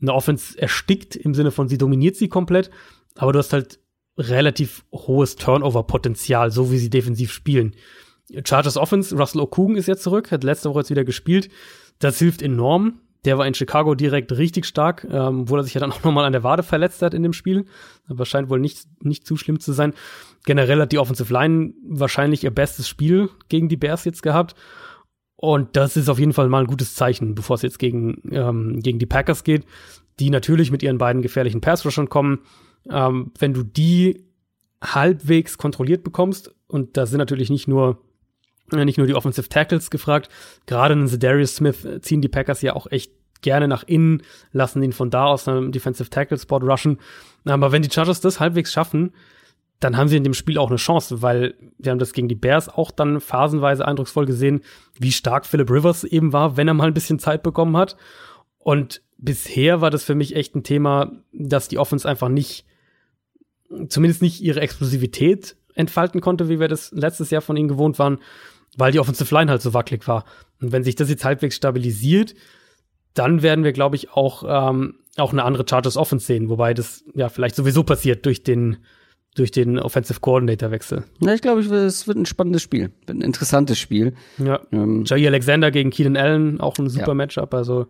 eine 0.01 0.13
Offense 0.13 0.61
erstickt 0.61 1.15
im 1.15 1.35
Sinne 1.35 1.53
von, 1.53 1.69
sie 1.69 1.79
dominiert 1.79 2.17
sie 2.17 2.29
komplett, 2.29 2.71
aber 3.15 3.33
du 3.33 3.39
hast 3.39 3.53
halt 3.53 3.79
relativ 4.19 4.85
hohes 4.93 5.37
Turnover-Potenzial, 5.37 6.51
so 6.51 6.71
wie 6.71 6.79
sie 6.79 6.91
defensiv 6.91 7.33
spielen. 7.33 7.75
Chargers 8.45 8.77
Offense, 8.77 9.17
Russell 9.17 9.41
Okung 9.41 9.77
ist 9.77 9.87
jetzt 9.87 10.03
zurück, 10.03 10.31
hat 10.31 10.45
letzte 10.45 10.71
Woche 10.71 10.81
jetzt 10.81 10.91
wieder 10.91 11.05
gespielt. 11.05 11.51
Das 11.99 12.19
hilft 12.19 12.43
enorm. 12.43 13.01
Der 13.25 13.39
war 13.39 13.47
in 13.47 13.55
Chicago 13.55 13.95
direkt 13.95 14.33
richtig 14.33 14.67
stark, 14.67 15.07
ähm, 15.11 15.43
obwohl 15.43 15.61
er 15.61 15.65
sich 15.65 15.75
ja 15.75 15.81
dann 15.81 15.93
auch 15.93 16.03
nochmal 16.05 16.25
an 16.25 16.33
der 16.33 16.43
Wade 16.43 16.63
verletzt 16.63 17.03
hat 17.03 17.15
in 17.15 17.23
dem 17.23 17.33
Spiel. 17.33 17.67
Aber 18.09 18.27
scheint 18.27 18.51
wohl 18.51 18.61
nicht, 18.61 18.87
nicht 19.03 19.27
zu 19.27 19.37
schlimm 19.37 19.61
zu 19.61 19.73
sein. 19.73 19.95
Generell 20.45 20.81
hat 20.81 20.93
die 20.93 20.99
Offensive 20.99 21.33
Line 21.33 21.75
wahrscheinlich 21.87 22.45
ihr 22.45 22.51
bestes 22.51 22.89
Spiel 22.89 23.31
gegen 23.49 23.69
die 23.69 23.77
Bears 23.77 24.05
jetzt 24.05 24.23
gehabt. 24.23 24.55
Und 25.37 25.77
das 25.77 25.97
ist 25.97 26.09
auf 26.09 26.19
jeden 26.19 26.33
Fall 26.33 26.49
mal 26.49 26.61
ein 26.61 26.67
gutes 26.67 26.95
Zeichen, 26.95 27.35
bevor 27.35 27.57
es 27.57 27.63
jetzt 27.63 27.79
gegen, 27.79 28.23
ähm, 28.31 28.81
gegen 28.81 28.99
die 28.99 29.07
Packers 29.07 29.45
geht, 29.45 29.67
die 30.21 30.31
natürlich 30.31 30.71
mit 30.71 30.83
ihren 30.83 30.99
beiden 30.99 31.23
gefährlichen 31.23 31.61
Pass-Rushern 31.61 32.09
kommen. 32.09 32.41
Ähm, 32.89 33.33
wenn 33.39 33.53
du 33.53 33.63
die 33.63 34.25
halbwegs 34.83 35.59
kontrolliert 35.59 36.05
bekommst, 36.05 36.55
und 36.67 36.97
da 36.97 37.07
sind 37.07 37.19
natürlich 37.19 37.51
nicht 37.51 37.69
nur 37.69 38.04
nicht 38.73 38.99
nur 38.99 39.07
die 39.07 39.15
Offensive 39.15 39.49
Tackles 39.49 39.91
gefragt. 39.91 40.29
Gerade 40.67 40.95
in 40.95 41.19
Darius 41.19 41.57
Smith 41.57 41.87
ziehen 42.01 42.21
die 42.21 42.29
Packers 42.29 42.63
ja 42.63 42.75
auch 42.75 42.91
echt 42.91 43.13
gerne 43.45 43.69
nach 43.69 43.85
innen, 43.85 44.23
lassen 44.53 44.83
ihn 44.83 44.93
von 44.93 45.11
da 45.11 45.27
aus 45.27 45.47
einem 45.47 45.71
Defensive 45.71 46.11
Tackle 46.11 46.39
Spot 46.39 46.59
rushen. 46.59 46.99
Aber 47.45 47.71
wenn 47.71 47.83
die 47.83 47.91
Chargers 47.91 48.21
das 48.21 48.41
halbwegs 48.41 48.73
schaffen, 48.73 49.13
dann 49.81 49.97
haben 49.97 50.09
sie 50.09 50.17
in 50.17 50.25
dem 50.25 50.35
Spiel 50.35 50.59
auch 50.59 50.71
eine 50.71 50.79
Chance, 50.79 51.21
weil 51.21 51.55
wir 51.79 51.93
haben 51.93 51.99
das 51.99 52.15
gegen 52.15 52.29
die 52.29 52.35
Bears 52.35 52.69
auch 52.69 52.91
dann 52.91 53.21
phasenweise 53.21 53.87
eindrucksvoll 53.87 54.25
gesehen, 54.25 54.63
wie 54.99 55.13
stark 55.13 55.45
Philip 55.45 55.71
Rivers 55.71 56.05
eben 56.05 56.33
war, 56.33 56.57
wenn 56.57 56.69
er 56.69 56.75
mal 56.75 56.89
ein 56.89 56.95
bisschen 56.95 57.19
Zeit 57.19 57.43
bekommen 57.43 57.77
hat. 57.77 57.97
Und 58.59 59.03
bisher 59.19 59.83
war 59.83 59.91
das 59.91 60.05
für 60.05 60.15
mich 60.15 60.37
echt 60.37 60.57
ein 60.57 60.65
Thema, 60.65 61.13
dass 61.33 61.69
die 61.69 61.79
Offense 61.79 62.09
einfach 62.09 62.31
nicht, 62.31 62.65
zumindest 63.89 64.23
nicht 64.23 64.41
ihre 64.41 64.61
Explosivität 64.61 65.57
entfalten 65.75 66.23
konnte, 66.23 66.49
wie 66.49 66.61
wir 66.61 66.69
das 66.69 66.93
letztes 66.93 67.31
Jahr 67.31 67.43
von 67.43 67.57
ihnen 67.57 67.69
gewohnt 67.69 67.99
waren 67.99 68.21
weil 68.77 68.93
die 68.93 69.01
Offensive 69.01 69.35
Line 69.35 69.51
halt 69.51 69.63
so 69.63 69.75
wackelig 69.75 70.07
war. 70.09 70.25
Und 70.61 70.73
wenn 70.73 70.85
sich 70.85 70.95
das 70.95 71.09
jetzt 71.09 71.25
halbwegs 71.25 71.57
stabilisiert, 71.57 72.35
dann 73.15 73.43
werden 73.43 73.65
wir, 73.65 73.73
glaube 73.73 73.97
ich, 73.97 74.11
auch, 74.11 74.45
ähm, 74.47 74.97
auch 75.17 75.33
eine 75.33 75.45
andere 75.45 75.65
Chargers 75.69 75.97
Offense 75.97 76.27
sehen, 76.27 76.49
wobei 76.49 76.75
das 76.75 77.05
ja 77.15 77.29
vielleicht 77.29 77.55
sowieso 77.55 77.85
passiert 77.85 78.27
durch 78.27 78.43
den, 78.43 78.79
durch 79.37 79.53
den 79.53 79.79
Offensive 79.79 80.21
Coordinator 80.21 80.71
Wechsel. 80.71 81.05
Ja, 81.21 81.35
ich 81.35 81.41
glaube, 81.41 81.61
es 81.61 82.09
wird 82.09 82.19
ein 82.19 82.27
spannendes 82.27 82.63
Spiel, 82.63 82.91
ein 83.09 83.21
interessantes 83.21 83.79
Spiel. 83.79 84.15
Ja. 84.39 84.61
Ähm, 84.73 85.05
Jay 85.07 85.27
Alexander 85.27 85.71
gegen 85.71 85.91
Keenan 85.91 86.17
Allen, 86.17 86.61
auch 86.61 86.79
ein 86.79 86.89
super 86.89 87.09
ja. 87.09 87.15
Matchup. 87.15 87.55
Also 87.55 87.87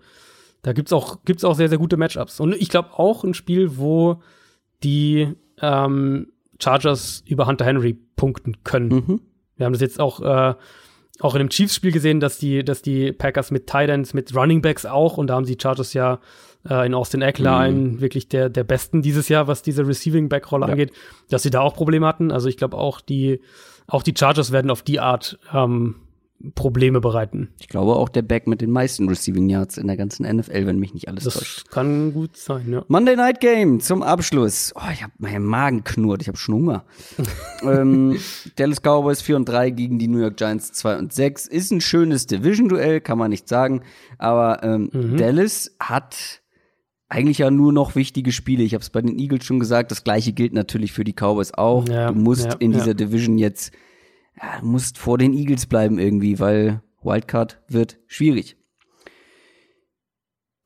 da 0.62 0.72
gibt's 0.72 0.92
auch, 0.92 1.24
gibt's 1.24 1.44
auch 1.44 1.54
sehr, 1.54 1.68
sehr 1.68 1.78
gute 1.78 1.96
Matchups. 1.96 2.40
Und 2.40 2.54
ich 2.54 2.68
glaube 2.68 2.90
auch 2.98 3.24
ein 3.24 3.34
Spiel, 3.34 3.76
wo 3.78 4.22
die 4.82 5.28
ähm, 5.60 6.28
Chargers 6.60 7.22
über 7.26 7.46
Hunter 7.46 7.64
Henry 7.64 7.96
punkten 8.16 8.62
können. 8.64 8.88
Mhm. 8.88 9.20
Wir 9.56 9.66
haben 9.66 9.72
das 9.72 9.82
jetzt 9.82 10.00
auch, 10.00 10.20
äh, 10.20 10.54
auch 11.20 11.34
in 11.34 11.38
dem 11.38 11.48
Chiefs-Spiel 11.48 11.92
gesehen, 11.92 12.20
dass 12.20 12.38
die, 12.38 12.64
dass 12.64 12.82
die 12.82 13.12
Packers 13.12 13.50
mit 13.50 13.66
Titans, 13.66 14.14
mit 14.14 14.34
Running 14.34 14.62
Backs 14.62 14.86
auch, 14.86 15.16
und 15.16 15.28
da 15.28 15.34
haben 15.34 15.46
die 15.46 15.58
Chargers 15.60 15.92
ja 15.92 16.20
äh, 16.68 16.86
in 16.86 16.94
Austin 16.94 17.22
Eckler 17.22 17.56
mhm. 17.56 17.62
einen 17.62 18.00
wirklich 18.00 18.28
der, 18.28 18.48
der 18.48 18.64
besten 18.64 19.02
dieses 19.02 19.28
Jahr, 19.28 19.46
was 19.46 19.62
diese 19.62 19.86
Receiving-Back-Rolle 19.86 20.66
ja. 20.66 20.72
angeht, 20.72 20.92
dass 21.30 21.42
sie 21.42 21.50
da 21.50 21.60
auch 21.60 21.74
Probleme 21.74 22.06
hatten. 22.06 22.32
Also 22.32 22.48
ich 22.48 22.56
glaube 22.56 22.76
auch 22.76 23.00
die, 23.00 23.40
auch 23.86 24.02
die 24.02 24.14
Chargers 24.16 24.52
werden 24.52 24.70
auf 24.70 24.82
die 24.82 25.00
Art 25.00 25.38
ähm, 25.52 25.96
Probleme 26.54 27.00
bereiten. 27.00 27.48
Ich 27.58 27.68
glaube 27.68 27.96
auch 27.96 28.08
der 28.08 28.22
Back 28.22 28.46
mit 28.46 28.60
den 28.60 28.70
meisten 28.70 29.08
Receiving 29.08 29.48
Yards 29.48 29.78
in 29.78 29.86
der 29.86 29.96
ganzen 29.96 30.26
NFL, 30.26 30.66
wenn 30.66 30.78
mich 30.78 30.92
nicht 30.92 31.08
alles 31.08 31.24
das 31.24 31.34
täuscht. 31.34 31.70
Kann 31.70 32.12
gut 32.12 32.36
sein, 32.36 32.70
ja. 32.70 32.84
Monday 32.88 33.16
Night 33.16 33.40
Game 33.40 33.80
zum 33.80 34.02
Abschluss. 34.02 34.72
Oh, 34.76 34.90
ich 34.92 35.02
habe 35.02 35.12
meinen 35.18 35.44
Magen 35.44 35.84
knurrt, 35.84 36.22
ich 36.22 36.28
habe 36.28 36.36
schon 36.36 36.56
Hunger. 36.56 36.84
ähm, 37.62 38.18
Dallas 38.56 38.82
Cowboys 38.82 39.22
4 39.22 39.36
und 39.36 39.48
3 39.48 39.70
gegen 39.70 39.98
die 39.98 40.08
New 40.08 40.18
York 40.18 40.36
Giants 40.36 40.72
2 40.72 40.98
und 40.98 41.12
6. 41.12 41.46
Ist 41.46 41.70
ein 41.70 41.80
schönes 41.80 42.26
Division-Duell, 42.26 43.00
kann 43.00 43.16
man 43.16 43.30
nicht 43.30 43.48
sagen. 43.48 43.82
Aber 44.18 44.62
ähm, 44.62 44.90
mhm. 44.92 45.16
Dallas 45.16 45.74
hat 45.80 46.42
eigentlich 47.08 47.38
ja 47.38 47.50
nur 47.50 47.72
noch 47.72 47.94
wichtige 47.94 48.32
Spiele. 48.32 48.64
Ich 48.64 48.74
habe 48.74 48.82
es 48.82 48.90
bei 48.90 49.00
den 49.00 49.18
Eagles 49.18 49.44
schon 49.44 49.60
gesagt. 49.60 49.90
Das 49.92 50.04
gleiche 50.04 50.32
gilt 50.32 50.52
natürlich 50.52 50.92
für 50.92 51.04
die 51.04 51.12
Cowboys 51.12 51.54
auch. 51.54 51.88
Ja, 51.88 52.10
du 52.10 52.18
musst 52.18 52.46
ja, 52.46 52.54
in 52.58 52.72
dieser. 52.72 52.94
Division 52.94 53.38
jetzt 53.38 53.72
ja, 54.40 54.60
du 54.60 54.66
musst 54.66 54.98
vor 54.98 55.18
den 55.18 55.32
Eagles 55.32 55.66
bleiben 55.66 55.98
irgendwie, 55.98 56.38
weil 56.38 56.82
Wildcard 57.02 57.62
wird 57.68 57.98
schwierig. 58.06 58.56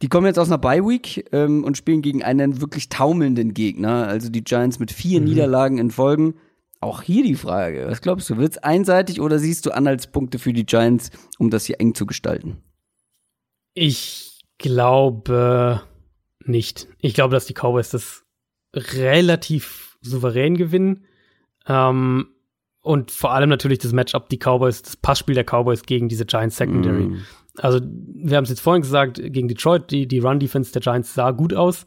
Die 0.01 0.09
kommen 0.09 0.27
jetzt 0.27 0.39
aus 0.39 0.49
einer 0.49 0.59
Bye-Week 0.59 1.29
ähm, 1.33 1.65
und 1.65 1.77
spielen 1.77 2.03
gegen 2.03 2.23
einen 2.23 2.61
wirklich 2.61 2.89
taumelnden 2.89 3.53
Gegner. 3.53 4.07
Also 4.07 4.31
die 4.31 4.45
Giants 4.45 4.79
mit 4.79 4.93
vier 4.93 5.21
mhm. 5.21 5.27
Niederlagen 5.27 5.79
in 5.79 5.91
Folgen. 5.91 6.35
Auch 6.81 7.03
hier 7.03 7.25
die 7.25 7.35
Frage, 7.35 7.87
was 7.89 8.01
glaubst 8.01 8.31
du, 8.31 8.37
wird 8.37 8.53
es 8.53 8.59
einseitig 8.59 9.21
oder 9.21 9.41
siehst 9.41 9.67
du 9.67 9.73
Anhaltspunkte 9.73 10.39
für 10.39 10.53
die 10.53 10.65
Giants, 10.65 11.11
um 11.37 11.51
das 11.51 11.65
hier 11.65 11.81
eng 11.81 11.97
zu 11.97 12.07
gestalten? 12.07 12.63
Ich 13.75 14.45
glaube 14.59 15.83
nicht. 16.45 16.87
Ich 17.01 17.15
glaube, 17.15 17.35
dass 17.35 17.47
die 17.47 17.55
Cowboys 17.55 17.91
das 17.91 18.23
relativ 18.73 19.99
souverän 20.03 20.57
gewinnen. 20.57 21.05
Ähm, 21.67 22.29
und 22.89 23.11
vor 23.11 23.35
allem 23.35 23.51
natürlich 23.51 23.81
das 23.81 23.93
Matchup, 23.93 24.31
die 24.31 24.39
Cowboys, 24.39 24.81
das 24.81 24.97
Passspiel 24.97 25.35
der 25.35 25.45
Cowboys 25.45 25.83
gegen 25.83 26.09
diese 26.09 26.25
Giants 26.25 26.57
Secondary. 26.57 27.09
Mm. 27.09 27.19
Also, 27.59 27.81
wir 27.83 28.39
haben 28.39 28.45
es 28.45 28.49
jetzt 28.49 28.63
vorhin 28.63 28.81
gesagt, 28.81 29.21
gegen 29.23 29.47
Detroit, 29.47 29.91
die, 29.91 30.09
die 30.09 30.21
Run-Defense 30.21 30.73
der 30.73 30.81
Giants 30.81 31.13
sah 31.13 31.33
gut 31.33 31.53
aus. 31.53 31.85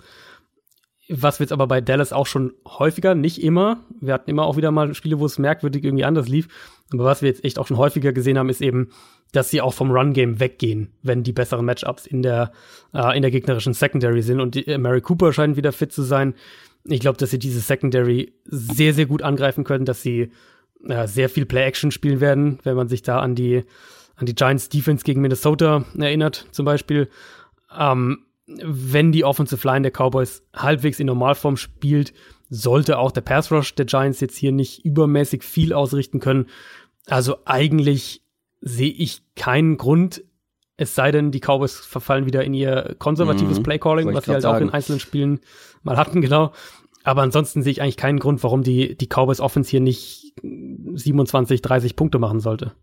Was 1.09 1.39
wir 1.39 1.45
jetzt 1.45 1.53
aber 1.53 1.65
bei 1.65 1.81
Dallas 1.81 2.13
auch 2.13 2.27
schon 2.27 2.53
häufiger, 2.67 3.15
nicht 3.15 3.41
immer, 3.41 3.79
wir 3.99 4.13
hatten 4.13 4.29
immer 4.29 4.45
auch 4.45 4.57
wieder 4.57 4.69
mal 4.69 4.93
Spiele, 4.93 5.19
wo 5.19 5.25
es 5.25 5.39
merkwürdig 5.39 5.83
irgendwie 5.83 6.05
anders 6.05 6.27
lief, 6.27 6.47
aber 6.93 7.05
was 7.05 7.23
wir 7.23 7.29
jetzt 7.29 7.43
echt 7.43 7.57
auch 7.57 7.65
schon 7.65 7.77
häufiger 7.77 8.13
gesehen 8.13 8.37
haben, 8.37 8.49
ist 8.49 8.61
eben, 8.61 8.89
dass 9.31 9.49
sie 9.49 9.59
auch 9.59 9.73
vom 9.73 9.89
Run-Game 9.89 10.39
weggehen, 10.39 10.91
wenn 11.01 11.23
die 11.23 11.33
besseren 11.33 11.65
Matchups 11.65 12.05
in 12.05 12.21
der, 12.21 12.51
äh, 12.93 13.17
in 13.17 13.23
der 13.23 13.31
gegnerischen 13.31 13.73
Secondary 13.73 14.21
sind. 14.21 14.39
Und 14.39 14.53
die, 14.53 14.67
äh, 14.67 14.77
Mary 14.77 15.01
Cooper 15.01 15.33
scheint 15.33 15.57
wieder 15.57 15.71
fit 15.71 15.91
zu 15.91 16.03
sein. 16.03 16.35
Ich 16.83 16.99
glaube, 16.99 17.17
dass 17.17 17.31
sie 17.31 17.39
diese 17.39 17.59
Secondary 17.59 18.33
sehr, 18.45 18.93
sehr 18.93 19.07
gut 19.07 19.23
angreifen 19.23 19.63
können, 19.63 19.85
dass 19.85 20.03
sie 20.03 20.31
äh, 20.87 21.07
sehr 21.07 21.29
viel 21.29 21.45
Play-Action 21.45 21.91
spielen 21.91 22.19
werden, 22.19 22.59
wenn 22.63 22.75
man 22.75 22.87
sich 22.87 23.01
da 23.01 23.19
an 23.19 23.35
die, 23.35 23.63
an 24.15 24.25
die 24.25 24.35
Giants 24.35 24.69
Defense 24.69 25.03
gegen 25.03 25.21
Minnesota 25.21 25.85
erinnert, 25.97 26.47
zum 26.51 26.65
Beispiel. 26.65 27.09
Ähm, 27.77 28.25
wenn 28.47 29.11
die 29.11 29.23
Offensive 29.23 29.65
Line 29.67 29.83
der 29.83 29.91
Cowboys 29.91 30.43
halbwegs 30.53 30.99
in 30.99 31.07
Normalform 31.07 31.57
spielt, 31.57 32.13
sollte 32.49 32.97
auch 32.97 33.11
der 33.11 33.21
Pass 33.21 33.51
Rush 33.51 33.75
der 33.75 33.85
Giants 33.85 34.19
jetzt 34.19 34.35
hier 34.35 34.51
nicht 34.51 34.83
übermäßig 34.83 35.43
viel 35.43 35.73
ausrichten 35.73 36.19
können. 36.19 36.47
Also 37.07 37.37
eigentlich 37.45 38.23
sehe 38.59 38.91
ich 38.91 39.21
keinen 39.35 39.77
Grund, 39.77 40.23
es 40.77 40.95
sei 40.95 41.11
denn, 41.11 41.31
die 41.31 41.39
Cowboys 41.39 41.75
verfallen 41.77 42.25
wieder 42.25 42.43
in 42.43 42.53
ihr 42.53 42.95
konservatives 42.99 43.59
mhm, 43.59 43.63
Playcalling, 43.63 44.13
was 44.13 44.25
sie 44.25 44.31
halt 44.31 44.41
sagen. 44.41 44.57
auch 44.57 44.61
in 44.61 44.69
einzelnen 44.69 44.99
Spielen 44.99 45.39
mal 45.83 45.95
hatten, 45.95 46.21
genau. 46.21 46.53
Aber 47.03 47.21
ansonsten 47.21 47.63
sehe 47.63 47.71
ich 47.71 47.81
eigentlich 47.81 47.97
keinen 47.97 48.19
Grund, 48.19 48.43
warum 48.43 48.63
die, 48.63 48.95
die 48.95 49.07
Cowboys 49.07 49.39
Offense 49.39 49.69
hier 49.69 49.81
nicht 49.81 50.33
27, 50.41 51.61
30 51.61 51.95
Punkte 51.95 52.19
machen 52.19 52.39
sollte. 52.39 52.73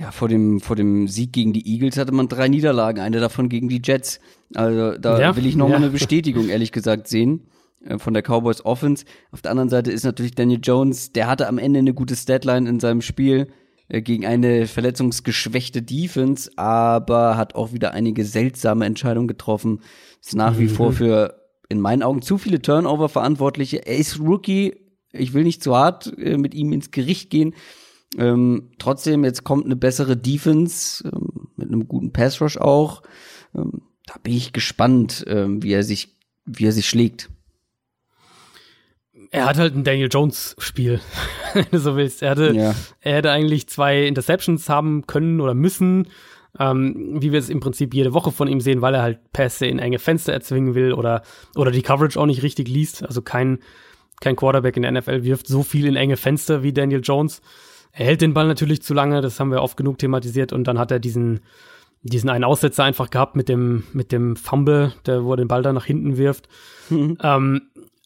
Ja, 0.00 0.12
vor 0.12 0.28
dem, 0.28 0.60
vor 0.60 0.76
dem 0.76 1.08
Sieg 1.08 1.32
gegen 1.32 1.52
die 1.52 1.66
Eagles 1.66 1.98
hatte 1.98 2.12
man 2.12 2.28
drei 2.28 2.48
Niederlagen, 2.48 3.00
eine 3.00 3.20
davon 3.20 3.50
gegen 3.50 3.68
die 3.68 3.82
Jets. 3.84 4.20
Also 4.54 4.96
da 4.96 5.20
ja, 5.20 5.36
will 5.36 5.44
ich 5.44 5.56
noch 5.56 5.68
ja. 5.68 5.72
mal 5.72 5.84
eine 5.84 5.90
Bestätigung, 5.90 6.48
ehrlich 6.48 6.72
gesagt, 6.72 7.06
sehen 7.06 7.48
äh, 7.84 7.98
von 7.98 8.14
der 8.14 8.22
Cowboys 8.22 8.64
Offense. 8.64 9.04
Auf 9.30 9.42
der 9.42 9.50
anderen 9.50 9.68
Seite 9.68 9.92
ist 9.92 10.04
natürlich 10.04 10.34
Daniel 10.34 10.60
Jones, 10.62 11.12
der 11.12 11.26
hatte 11.26 11.48
am 11.48 11.58
Ende 11.58 11.80
eine 11.80 11.92
gute 11.92 12.16
Statline 12.16 12.68
in 12.68 12.80
seinem 12.80 13.02
Spiel 13.02 13.48
äh, 13.88 14.00
gegen 14.00 14.24
eine 14.24 14.66
verletzungsgeschwächte 14.66 15.82
Defense, 15.82 16.50
aber 16.56 17.36
hat 17.36 17.54
auch 17.54 17.72
wieder 17.72 17.92
einige 17.92 18.24
seltsame 18.24 18.86
Entscheidungen 18.86 19.28
getroffen. 19.28 19.80
Ist 20.22 20.34
nach 20.34 20.58
wie 20.58 20.64
mhm. 20.64 20.68
vor 20.70 20.92
für 20.92 21.39
in 21.70 21.80
meinen 21.80 22.02
Augen 22.02 22.20
zu 22.20 22.36
viele 22.36 22.60
Turnover 22.60 23.08
verantwortliche. 23.08 23.86
Er 23.86 23.96
ist 23.96 24.20
Rookie. 24.20 24.76
Ich 25.12 25.32
will 25.32 25.44
nicht 25.44 25.62
zu 25.62 25.74
hart 25.74 26.12
äh, 26.18 26.36
mit 26.36 26.54
ihm 26.54 26.72
ins 26.72 26.90
Gericht 26.90 27.30
gehen. 27.30 27.54
Ähm, 28.18 28.72
trotzdem, 28.78 29.24
jetzt 29.24 29.44
kommt 29.44 29.64
eine 29.64 29.76
bessere 29.76 30.16
Defense 30.16 31.08
ähm, 31.08 31.48
mit 31.56 31.68
einem 31.68 31.86
guten 31.86 32.12
Pass 32.12 32.40
Rush 32.40 32.58
auch. 32.58 33.02
Ähm, 33.54 33.82
da 34.06 34.14
bin 34.22 34.34
ich 34.34 34.52
gespannt, 34.52 35.24
ähm, 35.28 35.62
wie 35.62 35.72
er 35.72 35.84
sich, 35.84 36.18
wie 36.44 36.66
er 36.66 36.72
sich 36.72 36.88
schlägt. 36.88 37.30
Er 39.30 39.46
hat 39.46 39.58
halt 39.58 39.76
ein 39.76 39.84
Daniel 39.84 40.08
Jones 40.10 40.56
Spiel, 40.58 41.00
wenn 41.54 41.66
du 41.70 41.78
so 41.78 41.94
willst. 41.94 42.20
Er 42.22 42.30
hatte, 42.30 42.52
ja. 42.52 42.74
er 43.00 43.14
hätte 43.14 43.30
eigentlich 43.30 43.68
zwei 43.68 44.06
Interceptions 44.06 44.68
haben 44.68 45.06
können 45.06 45.40
oder 45.40 45.54
müssen 45.54 46.08
ähm, 46.58 47.16
wie 47.20 47.32
wir 47.32 47.38
es 47.38 47.48
im 47.48 47.60
Prinzip 47.60 47.94
jede 47.94 48.14
Woche 48.14 48.32
von 48.32 48.48
ihm 48.48 48.60
sehen, 48.60 48.82
weil 48.82 48.94
er 48.94 49.02
halt 49.02 49.32
Pässe 49.32 49.66
in 49.66 49.78
enge 49.78 49.98
Fenster 49.98 50.32
erzwingen 50.32 50.74
will 50.74 50.92
oder, 50.92 51.22
oder 51.56 51.70
die 51.70 51.82
Coverage 51.82 52.18
auch 52.18 52.26
nicht 52.26 52.42
richtig 52.42 52.68
liest. 52.68 53.04
Also 53.04 53.22
kein, 53.22 53.58
kein 54.20 54.36
Quarterback 54.36 54.76
in 54.76 54.82
der 54.82 54.92
NFL 54.92 55.24
wirft 55.24 55.46
so 55.46 55.62
viel 55.62 55.86
in 55.86 55.96
enge 55.96 56.16
Fenster 56.16 56.62
wie 56.62 56.72
Daniel 56.72 57.00
Jones. 57.02 57.40
Er 57.92 58.06
hält 58.06 58.20
den 58.20 58.34
Ball 58.34 58.46
natürlich 58.46 58.82
zu 58.82 58.94
lange, 58.94 59.20
das 59.20 59.40
haben 59.40 59.50
wir 59.50 59.62
oft 59.62 59.76
genug 59.76 59.98
thematisiert 59.98 60.52
und 60.52 60.64
dann 60.64 60.78
hat 60.78 60.90
er 60.90 61.00
diesen, 61.00 61.40
diesen 62.02 62.30
einen 62.30 62.44
Aussetzer 62.44 62.84
einfach 62.84 63.10
gehabt 63.10 63.36
mit 63.36 63.48
dem, 63.48 63.84
mit 63.92 64.12
dem 64.12 64.36
Fumble, 64.36 64.92
der, 65.06 65.24
wo 65.24 65.32
er 65.32 65.36
den 65.36 65.48
Ball 65.48 65.62
dann 65.62 65.74
nach 65.74 65.86
hinten 65.86 66.16
wirft. 66.16 66.48
Mhm. 66.88 67.18
Ähm, 67.22 67.62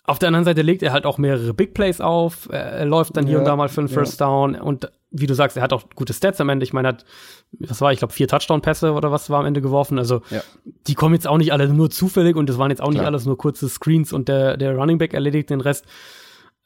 auf 0.06 0.18
der 0.18 0.28
anderen 0.28 0.44
Seite 0.44 0.62
legt 0.62 0.82
er 0.82 0.92
halt 0.92 1.06
auch 1.06 1.16
mehrere 1.16 1.55
Big 1.55 1.73
Plays 1.73 2.00
auf. 2.00 2.48
Er 2.50 2.84
läuft 2.84 3.16
dann 3.16 3.26
hier 3.26 3.39
und 3.39 3.47
da 3.47 3.56
mal 3.56 3.70
für 3.70 3.81
einen 3.81 3.89
First 3.89 4.20
ja. 4.20 4.26
Down. 4.26 4.55
Und 4.55 4.90
wie 5.17 5.28
du 5.28 5.34
sagst, 5.34 5.57
er 5.57 5.62
hat 5.62 5.73
auch 5.73 5.84
gute 5.94 6.12
Stats 6.12 6.41
am 6.41 6.49
Ende. 6.49 6.65
Ich 6.65 6.73
meine, 6.73 6.89
er 6.89 6.94
hat, 6.94 7.05
was 7.52 7.81
war, 7.81 7.93
ich 7.93 8.01
glaube, 8.01 8.12
vier 8.12 8.26
Touchdown-Pässe 8.26 8.93
oder 8.93 9.12
was 9.12 9.31
war 9.31 9.41
am 9.41 9.47
Ende 9.47 9.60
geworfen. 9.60 9.97
Also 9.97 10.23
ja. 10.31 10.43
die 10.89 10.94
kommen 10.94 11.15
jetzt 11.15 11.28
auch 11.28 11.39
nicht 11.39 11.52
alle 11.52 11.68
nur 11.68 11.89
zufällig 11.89 12.34
und 12.34 12.49
das 12.49 12.59
waren 12.59 12.70
jetzt 12.70 12.81
auch 12.81 12.91
Klar. 12.91 13.02
nicht 13.02 13.07
alles 13.07 13.25
nur 13.25 13.39
kurze 13.39 13.68
Screens 13.68 14.12
und 14.12 14.28
der, 14.28 14.57
der 14.57 14.76
Running 14.76 14.99
Back 14.99 15.15
erledigt 15.15 15.51
den 15.51 15.60
Rest. 15.60 15.86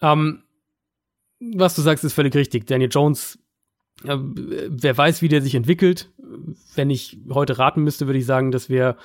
Ähm, 0.01 0.45
was 1.41 1.75
du 1.75 1.83
sagst, 1.83 2.05
ist 2.05 2.15
völlig 2.15 2.35
richtig. 2.35 2.67
Daniel 2.67 2.91
Jones, 2.91 3.39
äh, 4.05 4.17
wer 4.19 4.97
weiß, 4.97 5.21
wie 5.21 5.29
der 5.29 5.43
sich 5.43 5.55
entwickelt. 5.55 6.11
Wenn 6.75 6.89
ich 6.89 7.19
heute 7.29 7.59
raten 7.59 7.83
müsste, 7.83 8.07
würde 8.07 8.19
ich 8.19 8.27
sagen, 8.27 8.51
dass 8.51 8.71
wir 8.71 8.97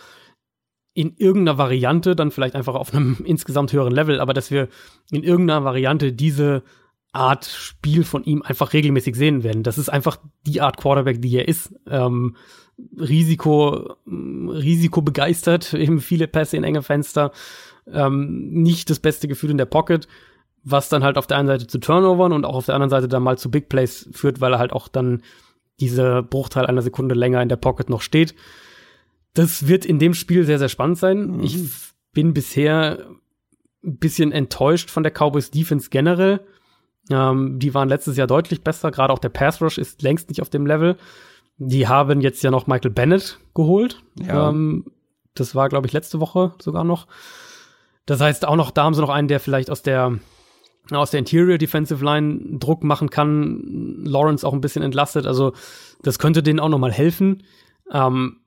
in 0.94 1.16
irgendeiner 1.18 1.58
Variante, 1.58 2.16
dann 2.16 2.32
vielleicht 2.32 2.56
einfach 2.56 2.76
auf 2.76 2.94
einem 2.94 3.18
insgesamt 3.26 3.74
höheren 3.74 3.94
Level, 3.94 4.22
aber 4.22 4.34
dass 4.34 4.52
wir 4.52 4.70
in 5.12 5.24
irgendeiner 5.24 5.66
Variante 5.66 6.14
diese 6.14 6.64
Art 7.14 7.46
Spiel 7.46 8.04
von 8.04 8.24
ihm 8.24 8.42
einfach 8.42 8.74
regelmäßig 8.74 9.16
sehen 9.16 9.44
werden. 9.44 9.64
Das 9.64 9.78
ist 9.78 9.90
einfach 9.90 10.18
die 10.46 10.62
Art 10.62 10.78
Quarterback, 10.78 11.22
die 11.22 11.36
er 11.36 11.48
ist. 11.48 11.74
Ähm, 11.88 12.36
Risiko, 13.00 13.96
Risiko 14.08 15.02
begeistert, 15.02 15.74
eben 15.74 16.02
viele 16.02 16.28
Pässe 16.28 16.58
in 16.58 16.64
enge 16.64 16.82
Fenster, 16.82 17.32
ähm, 17.92 18.50
nicht 18.50 18.90
das 18.90 19.00
beste 19.00 19.28
Gefühl 19.28 19.52
in 19.52 19.58
der 19.58 19.66
Pocket, 19.66 20.08
was 20.64 20.90
dann 20.90 21.04
halt 21.04 21.18
auf 21.18 21.28
der 21.28 21.38
einen 21.38 21.48
Seite 21.48 21.68
zu 21.68 21.78
Turnovern 21.78 22.34
und 22.34 22.46
auch 22.46 22.56
auf 22.56 22.66
der 22.66 22.76
anderen 22.76 22.90
Seite 22.90 23.08
dann 23.08 23.24
mal 23.24 23.38
zu 23.38 23.52
Big 23.52 23.70
Plays 23.70 24.10
führt, 24.12 24.42
weil 24.42 24.54
er 24.54 24.60
halt 24.60 24.74
auch 24.74 24.88
dann 24.88 25.22
dieser 25.80 26.24
Bruchteil 26.24 26.66
einer 26.66 26.82
Sekunde 26.82 27.16
länger 27.16 27.42
in 27.42 27.50
der 27.50 27.58
Pocket 27.58 27.90
noch 27.90 28.02
steht. 28.02 28.34
Das 29.34 29.68
wird 29.68 29.86
in 29.86 30.00
dem 30.00 30.14
Spiel 30.14 30.46
sehr, 30.46 30.60
sehr 30.60 30.70
spannend 30.70 30.98
sein. 30.98 31.38
Mhm. 31.38 31.44
Ich 31.44 31.58
bin 32.14 32.34
bisher 32.34 33.06
ein 33.84 33.98
bisschen 33.98 34.32
enttäuscht 34.32 34.90
von 34.90 35.04
der 35.04 35.12
Cowboys 35.12 35.52
Defense 35.52 35.90
generell. 35.90 36.42
Ähm, 37.10 37.60
die 37.60 37.74
waren 37.74 37.90
letztes 37.90 38.18
Jahr 38.18 38.28
deutlich 38.28 38.64
besser. 38.64 38.92
Gerade 38.92 39.14
auch 39.14 39.20
der 39.20 39.30
Pass 39.30 39.62
Rush 39.62 39.78
ist 39.78 40.02
längst 40.02 40.30
nicht 40.30 40.42
auf 40.42 40.50
dem 40.50 40.66
Level. 40.66 40.98
Die 41.58 41.88
haben 41.88 42.22
jetzt 42.22 42.44
ja 42.44 42.52
noch 42.52 42.68
Michael 42.68 42.92
Bennett 42.92 43.40
geholt. 43.54 44.02
Ja. 44.16 44.50
Ähm, 44.50 44.86
das 45.36 45.56
war, 45.56 45.70
glaube 45.70 45.88
ich, 45.88 45.94
letzte 45.94 46.20
Woche 46.20 46.54
sogar 46.60 46.84
noch. 46.84 47.08
Das 48.06 48.22
heißt, 48.22 48.46
auch 48.46 48.56
noch, 48.56 48.72
da 48.72 48.84
haben 48.84 48.94
sie 48.94 49.02
noch 49.02 49.10
einen, 49.10 49.28
der 49.28 49.40
vielleicht 49.40 49.70
aus 49.70 49.82
der, 49.82 50.20
aus 50.92 51.12
der 51.12 51.20
Interior 51.20 51.58
Defensive 51.58 52.04
Line 52.04 52.58
Druck 52.60 52.84
machen 52.84 53.10
kann. 53.10 54.04
Lawrence 54.04 54.46
auch 54.46 54.54
ein 54.54 54.62
bisschen 54.62 54.84
entlastet. 54.84 55.26
Also, 55.26 55.54
das 56.02 56.20
könnte 56.20 56.44
denen 56.44 56.60
auch 56.60 56.70
noch 56.70 56.80
mal 56.80 56.92
helfen. 56.92 57.44
Ähm, 57.92 58.42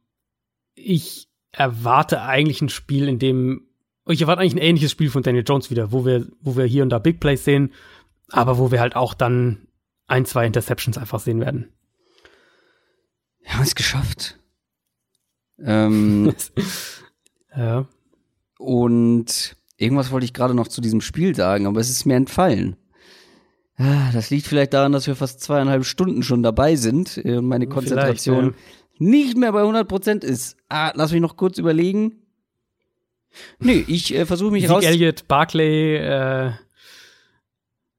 ich 0.75 1.28
erwarte 1.52 2.23
eigentlich 2.23 2.60
ein 2.60 2.68
Spiel, 2.68 3.09
in 3.09 3.18
dem 3.18 3.62
ich 4.09 4.20
erwarte 4.20 4.41
eigentlich 4.41 4.55
ein 4.55 4.59
ähnliches 4.59 4.93
Spiel 4.93 5.10
von 5.10 5.23
Daniel 5.23 5.44
Jones 5.47 5.70
wieder, 5.70 5.91
wo 5.91 6.05
wir, 6.05 6.26
wo 6.41 6.57
wir 6.57 6.65
hier 6.65 6.83
und 6.83 6.91
da 6.91 6.99
Big 6.99 7.18
Plays 7.18 7.44
sehen, 7.44 7.73
aber 8.30 8.58
wo 8.58 8.70
wir 8.70 8.80
halt 8.80 8.96
auch 8.96 9.14
dann 9.14 9.66
ein, 10.06 10.24
zwei 10.24 10.46
Interceptions 10.46 10.98
einfach 10.98 11.20
sehen 11.20 11.40
werden. 11.40 11.72
Wir 13.40 13.55
haben 13.55 13.62
es 13.62 13.74
geschafft. 13.74 14.38
Ähm, 15.58 16.34
ja. 17.56 17.86
Und 18.58 19.56
irgendwas 19.76 20.10
wollte 20.10 20.24
ich 20.24 20.34
gerade 20.34 20.55
noch 20.55 20.68
zu 20.68 20.80
diesem 20.80 21.00
Spiel 21.00 21.34
sagen, 21.34 21.66
aber 21.66 21.80
es 21.80 21.90
ist 21.90 22.06
mir 22.06 22.16
entfallen. 22.16 22.76
Ah, 23.76 24.10
das 24.12 24.30
liegt 24.30 24.46
vielleicht 24.46 24.72
daran, 24.72 24.92
dass 24.92 25.06
wir 25.06 25.16
fast 25.16 25.40
zweieinhalb 25.40 25.84
Stunden 25.84 26.22
schon 26.22 26.42
dabei 26.42 26.76
sind. 26.76 27.18
Äh, 27.18 27.42
meine 27.42 27.66
Konzentration 27.66 28.55
nicht 28.98 29.36
mehr 29.36 29.52
bei 29.52 29.62
100% 29.62 30.24
ist. 30.24 30.56
Ah, 30.68 30.92
lass 30.94 31.12
mich 31.12 31.20
noch 31.20 31.36
kurz 31.36 31.58
überlegen. 31.58 32.22
Nee, 33.58 33.84
ich 33.86 34.14
äh, 34.14 34.24
versuche 34.24 34.50
mich 34.50 34.62
Sieg 34.62 34.70
raus. 34.70 34.84
Elliott, 34.84 35.28
Barclay, 35.28 35.96
äh 35.96 36.52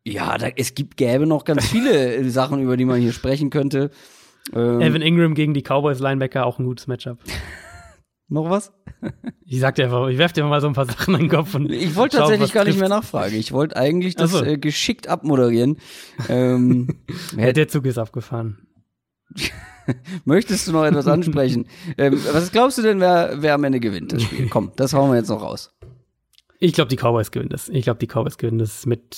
ja, 0.08 0.38
da, 0.38 0.48
es 0.56 0.74
gibt, 0.74 0.98
gäbe 0.98 1.27
noch 1.27 1.44
ganz 1.44 1.68
viele 1.68 2.16
äh, 2.16 2.30
Sachen, 2.30 2.61
über 2.61 2.77
die 2.77 2.86
man 2.86 3.00
hier 3.00 3.14
sprechen 3.14 3.50
könnte. 3.50 3.92
Ähm, 4.53 4.82
Evan 4.82 5.02
Ingram 5.02 5.34
gegen 5.34 5.53
die 5.53 5.61
Cowboys 5.61 6.00
Linebacker, 6.00 6.45
auch 6.45 6.60
ein 6.60 6.66
gutes 6.66 6.88
Matchup. 6.88 7.19
noch 8.30 8.50
was? 8.50 8.72
ich 9.45 9.60
sag 9.60 9.76
dir 9.76 9.86
einfach, 9.86 10.08
ich 10.08 10.18
werf 10.18 10.34
dir 10.34 10.44
mal 10.45 10.61
so 10.61 10.68
ein 10.68 10.74
paar 10.74 10.86
Sachen 10.86 11.14
in 11.16 11.22
den 11.22 11.30
Kopf 11.30 11.53
und 11.56 11.72
Ich 11.72 11.95
wollte 11.95 12.18
tatsächlich 12.18 12.53
gar 12.53 12.66
nicht 12.66 12.80
mehr 12.80 12.90
nachfragen. 12.90 13.36
Ich 13.36 13.52
wollte 13.52 13.76
eigentlich 13.76 14.16
das 14.16 14.32
so. 14.32 14.44
äh, 14.44 14.58
geschickt 14.58 15.08
abmoderieren. 15.08 15.77
ähm, 16.30 17.00
der 17.36 17.68
Zug 17.68 17.86
ist 17.86 17.98
abgefahren 17.98 18.60
Möchtest 20.26 20.68
du 20.68 20.72
noch 20.72 20.86
etwas 20.86 21.08
ansprechen? 21.08 21.68
ähm, 21.98 22.19
was 22.32 22.52
glaubst 22.52 22.77
du 22.77 22.82
denn, 22.82 23.00
wer, 23.00 23.36
wer 23.42 23.53
am 23.53 23.64
Ende 23.64 23.80
gewinnt 23.80 24.14
das 24.14 24.24
Spiel? 24.24 24.48
Komm, 24.50 24.72
das 24.76 24.94
hauen 24.94 25.11
wir 25.11 25.18
jetzt 25.18 25.30
noch 25.30 25.42
raus. 25.42 25.74
Ich 26.60 26.74
glaube, 26.74 26.90
die 26.90 26.95
Cowboys 26.95 27.32
gewinnen 27.32 27.50
das. 27.50 27.69
Ich 27.69 27.84
glaube, 27.84 28.00
die 28.00 28.08
Cowboys 28.08 28.38
gewinnen 28.38 28.58
das 28.58 28.86
mit 28.86 29.16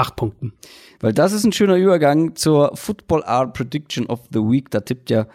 acht 0.00 0.16
Punkten. 0.16 0.54
Weil 1.00 1.12
das 1.12 1.32
ist 1.32 1.44
ein 1.44 1.52
schöner 1.52 1.76
Übergang 1.76 2.34
zur 2.34 2.76
Football 2.76 3.22
Art 3.24 3.54
Prediction 3.54 4.06
of 4.06 4.20
the 4.32 4.40
Week. 4.40 4.70
Da 4.70 4.80
tippt 4.80 5.10
ja 5.10 5.26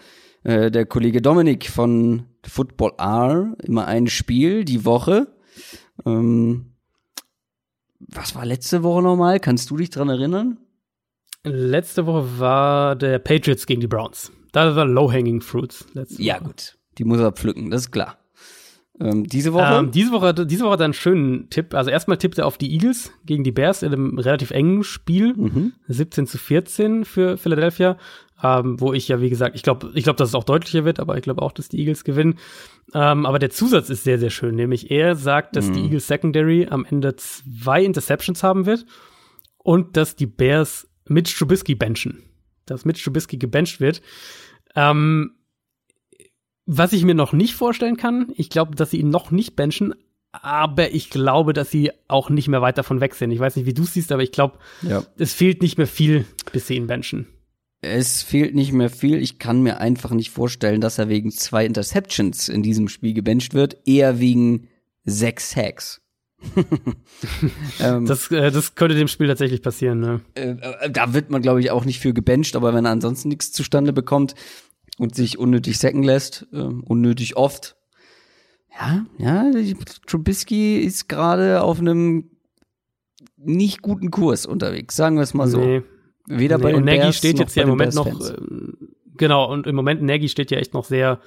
äh, 0.43 0.69
der 0.71 0.85
Kollege 0.85 1.21
Dominik 1.21 1.69
von 1.69 2.25
Football 2.43 2.93
R 2.97 3.55
immer 3.63 3.85
ein 3.85 4.07
Spiel 4.07 4.65
die 4.65 4.85
Woche. 4.85 5.27
Ähm, 6.05 6.73
was 7.99 8.35
war 8.35 8.45
letzte 8.45 8.83
Woche 8.83 9.01
nochmal? 9.01 9.39
Kannst 9.39 9.69
du 9.69 9.77
dich 9.77 9.89
dran 9.89 10.09
erinnern? 10.09 10.57
Letzte 11.43 12.05
Woche 12.05 12.39
war 12.39 12.95
der 12.95 13.19
Patriots 13.19 13.65
gegen 13.65 13.81
die 13.81 13.87
Browns. 13.87 14.31
Da 14.51 14.75
war 14.75 14.85
Low-Hanging 14.85 15.41
Fruits. 15.41 15.85
Ja, 16.17 16.39
gut. 16.39 16.77
Die 16.97 17.03
muss 17.03 17.19
er 17.19 17.31
pflücken, 17.31 17.69
das 17.69 17.81
ist 17.81 17.91
klar. 17.91 18.17
Ähm, 18.99 19.25
diese 19.25 19.53
Woche? 19.53 19.75
Ähm, 19.75 19.91
diese 19.91 20.11
Woche? 20.11 20.33
Diese 20.33 20.63
Woche 20.63 20.73
hat 20.73 20.79
er 20.79 20.85
einen 20.85 20.93
schönen 20.93 21.49
Tipp. 21.49 21.73
Also 21.73 21.89
erstmal 21.89 22.17
tippt 22.17 22.37
er 22.37 22.45
auf 22.45 22.57
die 22.57 22.71
Eagles 22.71 23.11
gegen 23.25 23.43
die 23.43 23.51
Bears 23.51 23.83
in 23.83 23.91
einem 23.91 24.17
relativ 24.17 24.51
engen 24.51 24.83
Spiel. 24.83 25.33
Mhm. 25.35 25.73
17 25.87 26.27
zu 26.27 26.37
14 26.37 27.05
für 27.05 27.37
Philadelphia. 27.37 27.97
Ähm, 28.43 28.79
wo 28.81 28.91
ich 28.93 29.07
ja, 29.07 29.21
wie 29.21 29.29
gesagt, 29.29 29.55
ich 29.55 29.63
glaube, 29.63 29.91
ich 29.95 30.03
glaube, 30.03 30.17
dass 30.17 30.29
es 30.29 30.35
auch 30.35 30.43
deutlicher 30.43 30.83
wird, 30.83 30.99
aber 30.99 31.15
ich 31.17 31.23
glaube 31.23 31.41
auch, 31.41 31.53
dass 31.53 31.69
die 31.69 31.79
Eagles 31.79 32.03
gewinnen. 32.03 32.37
Ähm, 32.93 33.25
aber 33.25 33.39
der 33.39 33.49
Zusatz 33.49 33.89
ist 33.89 34.03
sehr, 34.03 34.19
sehr 34.19 34.29
schön. 34.29 34.55
Nämlich 34.55 34.91
er 34.91 35.15
sagt, 35.15 35.55
dass 35.55 35.67
mhm. 35.67 35.73
die 35.73 35.81
Eagles 35.83 36.07
Secondary 36.07 36.67
am 36.69 36.85
Ende 36.85 37.15
zwei 37.15 37.83
Interceptions 37.83 38.43
haben 38.43 38.65
wird 38.65 38.85
und 39.57 39.95
dass 39.97 40.15
die 40.15 40.27
Bears 40.27 40.87
Mitch 41.07 41.37
Trubisky 41.37 41.75
benchen. 41.75 42.23
Dass 42.65 42.85
Mitch 42.85 43.03
Trubisky 43.03 43.37
gebencht 43.37 43.79
wird. 43.79 44.01
Ähm, 44.75 45.31
was 46.65 46.93
ich 46.93 47.03
mir 47.03 47.15
noch 47.15 47.33
nicht 47.33 47.55
vorstellen 47.55 47.97
kann, 47.97 48.31
ich 48.35 48.49
glaube, 48.49 48.75
dass 48.75 48.91
sie 48.91 48.99
ihn 48.99 49.09
noch 49.09 49.31
nicht 49.31 49.55
benchen, 49.55 49.93
aber 50.31 50.93
ich 50.93 51.09
glaube, 51.09 51.53
dass 51.53 51.71
sie 51.71 51.91
auch 52.07 52.29
nicht 52.29 52.47
mehr 52.47 52.61
weit 52.61 52.77
davon 52.77 53.01
weg 53.01 53.15
sind. 53.15 53.31
Ich 53.31 53.39
weiß 53.39 53.55
nicht, 53.55 53.65
wie 53.65 53.73
du 53.73 53.83
es 53.83 53.93
siehst, 53.93 54.11
aber 54.11 54.23
ich 54.23 54.31
glaube, 54.31 54.57
ja. 54.81 55.03
es 55.17 55.33
fehlt 55.33 55.61
nicht 55.61 55.77
mehr 55.77 55.87
viel, 55.87 56.25
bis 56.51 56.67
sie 56.67 56.75
ihn 56.75 56.87
benchen. 56.87 57.27
Es 57.81 58.23
fehlt 58.23 58.55
nicht 58.55 58.71
mehr 58.71 58.89
viel. 58.89 59.21
Ich 59.21 59.37
kann 59.37 59.61
mir 59.61 59.79
einfach 59.79 60.11
nicht 60.11 60.31
vorstellen, 60.31 60.81
dass 60.81 60.97
er 60.97 61.07
wegen 61.07 61.31
zwei 61.31 61.65
Interceptions 61.65 62.49
in 62.49 62.63
diesem 62.63 62.87
Spiel 62.87 63.13
gebencht 63.13 63.53
wird, 63.53 63.77
eher 63.85 64.19
wegen 64.19 64.67
sechs 65.03 65.55
Hacks. 65.55 66.01
ähm, 67.79 68.05
das, 68.05 68.29
äh, 68.31 68.51
das 68.51 68.75
könnte 68.75 68.95
dem 68.95 69.07
Spiel 69.07 69.27
tatsächlich 69.27 69.61
passieren. 69.61 69.99
Ne? 69.99 70.21
Äh, 70.35 70.49
äh, 70.51 70.91
da 70.91 71.13
wird 71.13 71.29
man, 71.29 71.41
glaube 71.41 71.59
ich, 71.59 71.71
auch 71.71 71.85
nicht 71.85 71.99
für 71.99 72.13
gebencht, 72.13 72.55
aber 72.55 72.73
wenn 72.73 72.85
er 72.85 72.91
ansonsten 72.91 73.29
nichts 73.29 73.51
zustande 73.51 73.93
bekommt 73.93 74.35
und 74.97 75.15
sich 75.15 75.37
unnötig 75.37 75.77
sacken 75.77 76.03
lässt, 76.03 76.47
äh, 76.53 76.57
unnötig 76.57 77.37
oft. 77.37 77.75
Ja, 78.77 79.05
ja, 79.17 79.51
Trubisky 80.05 80.79
ist 80.79 81.07
gerade 81.07 81.61
auf 81.61 81.79
einem 81.79 82.29
nicht 83.37 83.81
guten 83.81 84.11
Kurs 84.11 84.45
unterwegs, 84.45 84.95
sagen 84.95 85.15
wir 85.15 85.23
es 85.23 85.33
mal 85.33 85.47
so. 85.47 85.59
Nee. 85.59 85.83
Weder 86.27 86.57
nee, 86.57 86.63
bei 86.63 86.69
den 86.71 86.77
und 86.77 86.85
Nagy 86.85 86.99
Bears 86.99 87.17
steht 87.17 87.39
jetzt 87.39 87.55
ja 87.55 87.63
im 87.63 87.69
Moment 87.69 87.93
noch, 87.93 88.07
äh, 88.07 88.35
genau, 89.15 89.51
und 89.51 89.67
im 89.67 89.75
Moment 89.75 90.01
Nagy 90.01 90.27
steht 90.27 90.51
ja 90.51 90.57
echt 90.57 90.73
noch 90.73 90.83
sehr, 90.83 91.19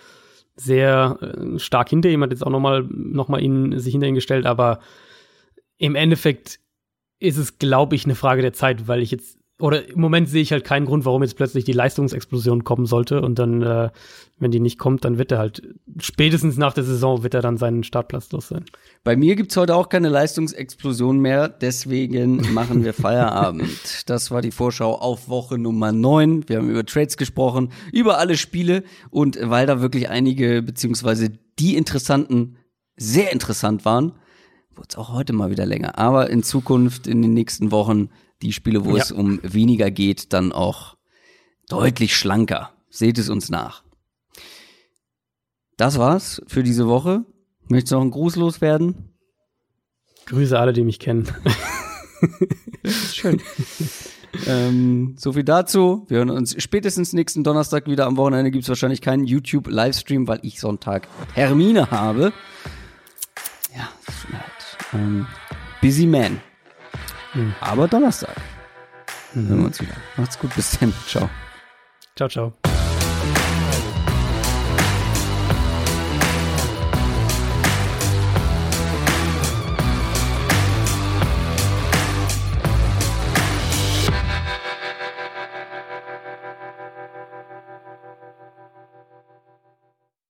sehr 0.56 1.18
äh, 1.20 1.58
stark 1.58 1.88
hinter 1.88 2.08
ihm, 2.08 2.22
hat 2.22 2.32
jetzt 2.32 2.44
auch 2.44 2.50
nochmal 2.50 2.82
noch 2.90 3.28
mal 3.28 3.40
ihn, 3.40 3.78
sich 3.78 3.92
hinter 3.92 4.08
ihn 4.08 4.16
gestellt, 4.16 4.44
aber 4.44 4.80
im 5.78 5.94
Endeffekt 5.94 6.58
ist 7.20 7.36
es, 7.36 7.58
glaube 7.58 7.94
ich, 7.94 8.04
eine 8.04 8.14
Frage 8.14 8.42
der 8.42 8.52
Zeit, 8.52 8.88
weil 8.88 9.02
ich 9.02 9.10
jetzt 9.10 9.37
oder 9.60 9.88
im 9.88 10.00
Moment 10.00 10.28
sehe 10.28 10.42
ich 10.42 10.52
halt 10.52 10.64
keinen 10.64 10.86
Grund, 10.86 11.04
warum 11.04 11.22
jetzt 11.22 11.36
plötzlich 11.36 11.64
die 11.64 11.72
Leistungsexplosion 11.72 12.62
kommen 12.62 12.86
sollte. 12.86 13.20
Und 13.22 13.40
dann, 13.40 13.62
äh, 13.62 13.90
wenn 14.38 14.52
die 14.52 14.60
nicht 14.60 14.78
kommt, 14.78 15.04
dann 15.04 15.18
wird 15.18 15.32
er 15.32 15.38
halt 15.38 15.74
spätestens 15.98 16.56
nach 16.56 16.72
der 16.74 16.84
Saison 16.84 17.24
wird 17.24 17.34
er 17.34 17.42
dann 17.42 17.56
seinen 17.56 17.82
Startplatz 17.82 18.30
los 18.30 18.48
sein. 18.48 18.64
Bei 19.02 19.16
mir 19.16 19.34
gibt's 19.34 19.56
heute 19.56 19.74
auch 19.74 19.88
keine 19.88 20.10
Leistungsexplosion 20.10 21.18
mehr, 21.18 21.48
deswegen 21.48 22.52
machen 22.54 22.84
wir 22.84 22.94
Feierabend. 22.94 24.08
Das 24.08 24.30
war 24.30 24.42
die 24.42 24.52
Vorschau 24.52 24.94
auf 24.94 25.28
Woche 25.28 25.58
Nummer 25.58 25.90
9. 25.90 26.48
Wir 26.48 26.58
haben 26.58 26.70
über 26.70 26.86
Trades 26.86 27.16
gesprochen, 27.16 27.72
über 27.92 28.18
alle 28.18 28.36
Spiele 28.36 28.84
und 29.10 29.38
weil 29.42 29.66
da 29.66 29.80
wirklich 29.80 30.08
einige, 30.08 30.62
beziehungsweise 30.62 31.30
die 31.58 31.76
interessanten, 31.76 32.58
sehr 32.96 33.32
interessant 33.32 33.84
waren, 33.84 34.12
wurde 34.76 34.88
es 34.90 34.96
auch 34.96 35.12
heute 35.12 35.32
mal 35.32 35.50
wieder 35.50 35.66
länger. 35.66 35.98
Aber 35.98 36.30
in 36.30 36.44
Zukunft, 36.44 37.08
in 37.08 37.22
den 37.22 37.34
nächsten 37.34 37.72
Wochen 37.72 38.08
die 38.42 38.52
Spiele, 38.52 38.84
wo 38.84 38.96
ja. 38.96 39.02
es 39.02 39.12
um 39.12 39.40
weniger 39.42 39.90
geht, 39.90 40.32
dann 40.32 40.52
auch 40.52 40.96
deutlich 41.68 42.16
schlanker. 42.16 42.72
Seht 42.90 43.18
es 43.18 43.28
uns 43.28 43.50
nach. 43.50 43.82
Das 45.76 45.98
war's 45.98 46.42
für 46.46 46.62
diese 46.62 46.88
Woche. 46.88 47.24
Möchtest 47.68 47.92
du 47.92 47.96
noch 47.96 48.02
einen 48.02 48.10
Gruß 48.10 48.36
loswerden? 48.36 49.14
Grüße 50.26 50.58
alle, 50.58 50.72
die 50.72 50.84
mich 50.84 50.98
kennen. 50.98 51.28
Schön. 53.12 53.40
ähm, 54.46 55.14
so 55.18 55.32
viel 55.32 55.44
dazu. 55.44 56.04
Wir 56.08 56.18
hören 56.18 56.30
uns 56.30 56.60
spätestens 56.62 57.12
nächsten 57.12 57.44
Donnerstag 57.44 57.86
wieder. 57.86 58.06
Am 58.06 58.16
Wochenende 58.16 58.50
gibt's 58.50 58.68
wahrscheinlich 58.68 59.00
keinen 59.00 59.24
YouTube-Livestream, 59.24 60.26
weil 60.26 60.40
ich 60.42 60.60
Sonntag 60.60 61.08
Termine 61.34 61.90
habe. 61.90 62.32
Ja, 63.76 63.88
das 64.04 64.14
ist 64.16 64.32
halt. 64.32 64.78
Ähm, 64.94 65.26
busy 65.80 66.06
Man. 66.06 66.40
Aber 67.60 67.88
Donnerstag. 67.88 68.36
Mhm. 69.34 69.48
Hören 69.48 69.58
wir 69.58 69.66
uns 69.66 69.80
wieder. 69.80 69.94
Macht's 70.16 70.38
gut, 70.38 70.54
bis 70.54 70.78
dann. 70.78 70.92
Ciao. 71.06 71.28
Ciao, 72.16 72.28
ciao. 72.28 72.52